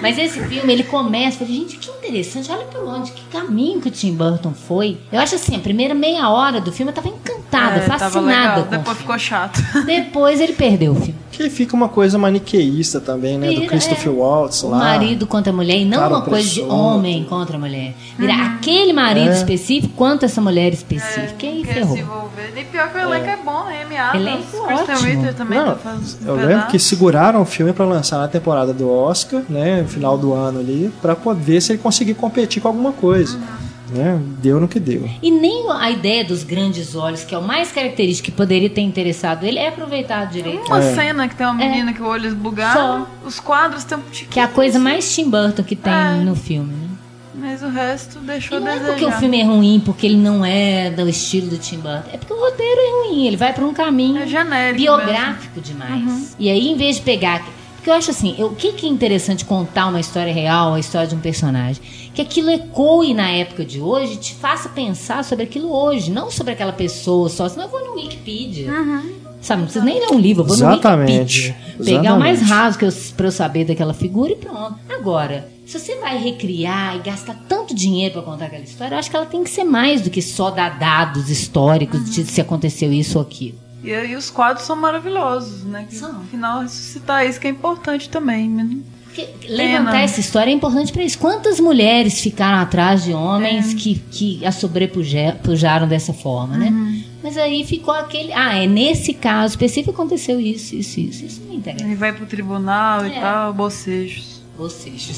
Mas 0.00 0.18
esse 0.18 0.40
filme, 0.40 0.72
ele 0.72 0.82
começa, 0.84 1.42
eu 1.42 1.46
falei, 1.46 1.60
gente, 1.62 1.76
que 1.78 1.90
interessante, 1.90 2.50
olha 2.50 2.64
por 2.64 2.82
onde, 2.86 3.12
que 3.12 3.22
caminho 3.30 3.80
que 3.80 3.88
o 3.88 3.90
Tim 3.90 4.14
Burton 4.14 4.52
foi. 4.52 4.96
Eu 5.12 5.20
acho 5.20 5.34
assim, 5.34 5.56
a 5.56 5.60
primeira 5.60 5.94
meia 5.94 6.28
hora 6.30 6.60
do 6.60 6.72
filme 6.72 6.90
eu 6.90 6.94
tava 6.94 7.08
encantada, 7.08 7.76
É, 7.76 7.80
fascinada 7.80 8.62
Depois 8.62 8.96
o 8.96 9.00
ficou 9.00 9.18
chato. 9.18 9.60
Depois 9.84 10.40
ele 10.40 10.52
perdeu 10.54 10.92
o 10.92 10.94
filme. 10.94 11.14
Que 11.32 11.48
fica 11.48 11.74
uma 11.74 11.88
coisa 11.88 12.18
maniqueísta 12.18 13.00
também, 13.00 13.38
né? 13.38 13.52
do 13.52 13.66
Christopher 13.66 14.12
é, 14.12 14.14
Waltz 14.16 14.62
O 14.62 14.68
lá. 14.70 14.78
marido 14.78 15.26
contra 15.26 15.52
a 15.52 15.56
mulher, 15.56 15.78
e 15.78 15.84
não 15.84 16.06
uma 16.06 16.22
coisa 16.22 16.48
de 16.48 16.60
homem 16.62 17.24
contra 17.24 17.56
a 17.56 17.60
mulher. 17.60 17.94
Vira 18.18 18.34
aquele 18.34 18.92
marido 18.92 19.30
É. 19.30 19.36
específico 19.36 19.92
quanto 19.96 20.24
essa 20.24 20.40
mulher 20.40 20.72
específica. 20.72 21.39
E 21.46 21.48
aí 21.50 21.64
Quer 21.64 21.74
ferrou. 21.74 21.94
se 21.96 22.00
envolver. 22.02 22.52
E 22.56 22.64
pior 22.64 22.90
que 22.90 22.96
o 22.96 23.00
elenco 23.00 23.26
é, 23.28 23.36
bom, 23.36 23.64
né? 23.64 23.82
Amy 23.84 23.96
Adams, 23.96 24.22
Elenco 24.26 24.66
Kristen 24.66 24.94
ótimo. 24.94 25.08
Ritter 25.10 25.34
também 25.34 25.58
Não, 25.58 25.66
tá 25.66 25.74
fazendo 25.76 26.28
eu 26.28 26.34
lembro 26.36 26.66
que 26.68 26.78
seguraram 26.78 27.42
o 27.42 27.44
filme 27.44 27.72
pra 27.72 27.84
lançar 27.84 28.18
na 28.18 28.28
temporada 28.28 28.72
do 28.72 28.90
Oscar, 28.90 29.42
né, 29.48 29.82
no 29.82 29.88
final 29.88 30.16
do 30.18 30.32
ano 30.32 30.60
ali, 30.60 30.92
pra 31.02 31.14
poder 31.16 31.40
ver 31.40 31.60
se 31.60 31.72
ele 31.72 31.78
conseguir 31.80 32.14
competir 32.14 32.60
com 32.62 32.68
alguma 32.68 32.92
coisa. 32.92 33.38
Né? 33.92 34.20
Deu 34.40 34.60
no 34.60 34.68
que 34.68 34.78
deu. 34.78 35.10
E 35.20 35.32
nem 35.32 35.68
a 35.68 35.90
ideia 35.90 36.24
dos 36.24 36.44
grandes 36.44 36.94
olhos, 36.94 37.24
que 37.24 37.34
é 37.34 37.38
o 37.38 37.42
mais 37.42 37.72
característico 37.72 38.26
que 38.26 38.30
poderia 38.30 38.70
ter 38.70 38.82
interessado 38.82 39.42
ele, 39.42 39.58
é 39.58 39.66
aproveitado 39.66 40.30
direito. 40.30 40.64
Uma 40.68 40.78
É. 40.78 40.94
cena 40.94 41.26
que 41.28 41.34
tem 41.34 41.44
uma 41.44 41.54
menina 41.56 41.92
que 41.92 42.00
o 42.00 42.06
olho 42.06 42.28
esbugado, 42.28 43.08
os 43.26 43.40
quadros 43.40 43.82
tem 43.82 43.98
um 43.98 44.02
tiquinho. 44.02 44.30
Que 44.30 44.38
é 44.38 44.44
a 44.44 44.48
coisa 44.48 44.78
mais 44.78 45.12
Tim 45.12 45.28
Burton 45.28 45.64
que 45.64 45.74
tem 45.74 45.92
É. 45.92 46.14
no 46.24 46.36
filme, 46.36 46.72
né? 46.72 46.89
Mas 47.40 47.62
o 47.62 47.68
resto 47.68 48.18
deixou 48.20 48.58
E 48.58 48.60
a 48.60 48.60
não 48.60 48.68
é 48.68 48.74
desejar. 48.78 48.92
porque 48.92 49.04
o 49.06 49.12
filme 49.18 49.40
é 49.40 49.44
ruim, 49.44 49.82
porque 49.84 50.06
ele 50.06 50.16
não 50.16 50.44
é 50.44 50.90
do 50.90 51.08
estilo 51.08 51.48
do 51.48 51.58
Tim 51.58 51.78
Burton. 51.78 52.10
É 52.12 52.16
porque 52.18 52.32
o 52.32 52.38
roteiro 52.38 52.80
é 52.80 53.08
ruim, 53.08 53.26
ele 53.26 53.36
vai 53.36 53.52
pra 53.52 53.64
um 53.64 53.72
caminho 53.72 54.22
É 54.22 54.26
genérico 54.26 54.76
biográfico 54.78 55.60
demais. 55.60 56.36
E 56.38 56.50
aí, 56.50 56.68
em 56.68 56.76
vez 56.76 56.96
de 56.96 57.02
pegar. 57.02 57.42
Porque 57.76 57.88
eu 57.88 57.94
acho 57.94 58.10
assim, 58.10 58.34
o 58.44 58.50
que, 58.50 58.72
que 58.72 58.84
é 58.84 58.88
interessante 58.90 59.42
contar 59.42 59.86
uma 59.86 59.98
história 60.00 60.32
real, 60.34 60.74
a 60.74 60.78
história 60.78 61.08
de 61.08 61.14
um 61.14 61.18
personagem? 61.20 61.82
Que 62.12 62.20
aquilo 62.20 62.50
ecoe 62.50 63.14
na 63.14 63.30
época 63.30 63.64
de 63.64 63.80
hoje, 63.80 64.16
te 64.16 64.34
faça 64.34 64.68
pensar 64.68 65.24
sobre 65.24 65.44
aquilo 65.44 65.72
hoje, 65.72 66.10
não 66.10 66.30
sobre 66.30 66.52
aquela 66.52 66.72
pessoa 66.72 67.30
só. 67.30 67.48
Senão 67.48 67.64
eu 67.64 67.70
vou 67.70 67.80
no 67.86 67.94
Wikipedia. 67.94 68.70
Sabe, 69.40 69.60
não 69.62 69.66
precisa 69.68 69.82
nem 69.82 69.98
ler 69.98 70.10
um 70.12 70.18
livro, 70.20 70.42
eu 70.42 70.46
vou 70.46 70.54
Exatamente. 70.56 71.48
no 71.48 71.54
Wikipedia. 71.54 71.56
Pegar 71.96 72.14
o 72.14 72.18
mais 72.18 72.38
Exatamente. 72.42 72.62
raso 72.64 72.78
que 72.78 72.84
eu, 72.84 72.92
pra 73.16 73.26
eu 73.28 73.32
saber 73.32 73.64
daquela 73.64 73.94
figura 73.94 74.32
e 74.32 74.36
pronto. 74.36 74.74
Agora, 74.90 75.48
se 75.70 75.78
você 75.78 75.96
vai 75.96 76.18
recriar 76.18 76.96
e 76.96 77.00
gastar 77.00 77.36
tanto 77.48 77.74
dinheiro 77.74 78.14
pra 78.14 78.22
contar 78.22 78.46
aquela 78.46 78.64
história, 78.64 78.94
eu 78.94 78.98
acho 78.98 79.08
que 79.10 79.16
ela 79.16 79.26
tem 79.26 79.44
que 79.44 79.50
ser 79.50 79.64
mais 79.64 80.00
do 80.02 80.10
que 80.10 80.20
só 80.20 80.50
dar 80.50 80.78
dados 80.78 81.30
históricos 81.30 82.10
de 82.10 82.24
se 82.24 82.40
aconteceu 82.40 82.92
isso 82.92 83.18
ou 83.18 83.22
aquilo. 83.24 83.58
E 83.82 83.94
aí 83.94 84.14
os 84.14 84.30
quadros 84.30 84.66
são 84.66 84.76
maravilhosos, 84.76 85.64
né? 85.64 85.86
Que 85.88 85.96
São. 85.96 86.12
no 86.12 86.24
final 86.24 86.62
ressuscitar 86.62 87.24
isso 87.26 87.40
que 87.40 87.46
é 87.46 87.50
importante 87.50 88.08
também. 88.10 88.48
né? 88.48 88.68
Porque 89.04 89.26
levantar 89.48 90.00
essa 90.02 90.20
história 90.20 90.50
é 90.50 90.54
importante 90.54 90.92
pra 90.92 91.02
isso. 91.02 91.18
Quantas 91.18 91.58
mulheres 91.58 92.20
ficaram 92.20 92.58
atrás 92.58 93.02
de 93.02 93.12
homens 93.12 93.72
que, 93.74 93.96
que 94.10 94.44
a 94.46 94.52
sobrepujaram 94.52 95.88
dessa 95.88 96.12
forma, 96.12 96.56
né? 96.56 97.02
Mas 97.22 97.36
aí 97.36 97.64
ficou 97.64 97.92
aquele. 97.94 98.32
Ah, 98.32 98.54
é 98.56 98.66
nesse 98.66 99.12
caso 99.14 99.52
específico 99.54 99.90
aconteceu 99.92 100.40
isso, 100.40 100.74
isso, 100.76 101.00
isso. 101.00 101.24
Isso 101.24 101.42
não 101.46 101.54
interessa. 101.54 101.84
Ele 101.84 101.94
vai 101.96 102.12
pro 102.12 102.24
tribunal 102.26 103.04
e 103.06 103.12
É. 103.12 103.20
tal, 103.20 103.52
bocejos. 103.52 104.39
Seja, 104.68 105.12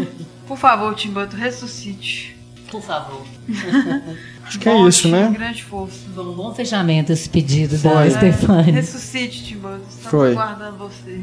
Por 0.46 0.56
favor, 0.56 0.94
Tim 0.94 1.10
Burton, 1.10 1.36
ressuscite. 1.36 2.36
por 2.70 2.80
favor. 2.82 3.22
Acho 4.46 4.58
que 4.60 4.68
é 4.68 4.80
isso, 4.86 5.08
né? 5.08 5.28
grande 5.36 5.64
força. 5.64 5.98
Foi 6.14 6.24
um 6.24 6.32
bom 6.32 6.54
fechamento 6.54 7.12
esse 7.12 7.28
pedido 7.28 7.76
da 7.78 7.90
Foi. 7.90 8.10
Stefani. 8.10 8.70
Ressuscite, 8.70 9.44
Tim 9.44 9.56
Burton. 9.58 9.80
Estamos 9.88 10.10
Foi. 10.10 10.32
aguardando 10.32 10.76
você. 10.78 11.20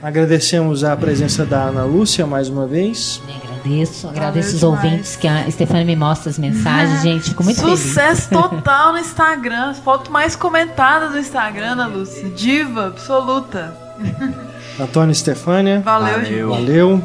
Agradecemos 0.00 0.82
a 0.82 0.96
presença 0.96 1.44
da 1.46 1.62
Ana 1.64 1.84
Lúcia 1.84 2.26
mais 2.26 2.48
uma 2.48 2.66
vez. 2.66 3.20
Me 3.24 3.34
agradeço, 3.36 4.08
agradeço 4.08 4.54
os 4.54 4.60
demais. 4.60 4.84
ouvintes 4.84 5.16
que 5.16 5.28
a 5.28 5.48
Stefani 5.50 5.84
me 5.84 5.94
mostra 5.96 6.30
as 6.30 6.38
mensagens, 6.38 7.02
gente. 7.06 7.30
Fico 7.30 7.44
muito 7.44 7.60
feliz. 7.60 7.78
Sucesso 7.78 8.28
total 8.30 8.92
no 8.94 8.98
Instagram. 8.98 9.74
Foto 9.74 10.10
mais 10.10 10.34
comentada 10.34 11.08
do 11.08 11.18
Instagram, 11.18 11.72
Ana 11.72 11.86
Lúcia. 11.86 12.28
Diva 12.30 12.88
absoluta. 12.88 13.76
Antônio 14.78 15.14
Stefânia. 15.14 15.80
Valeu, 15.80 16.18
Valeu. 16.18 16.50
Valeu. 16.50 17.02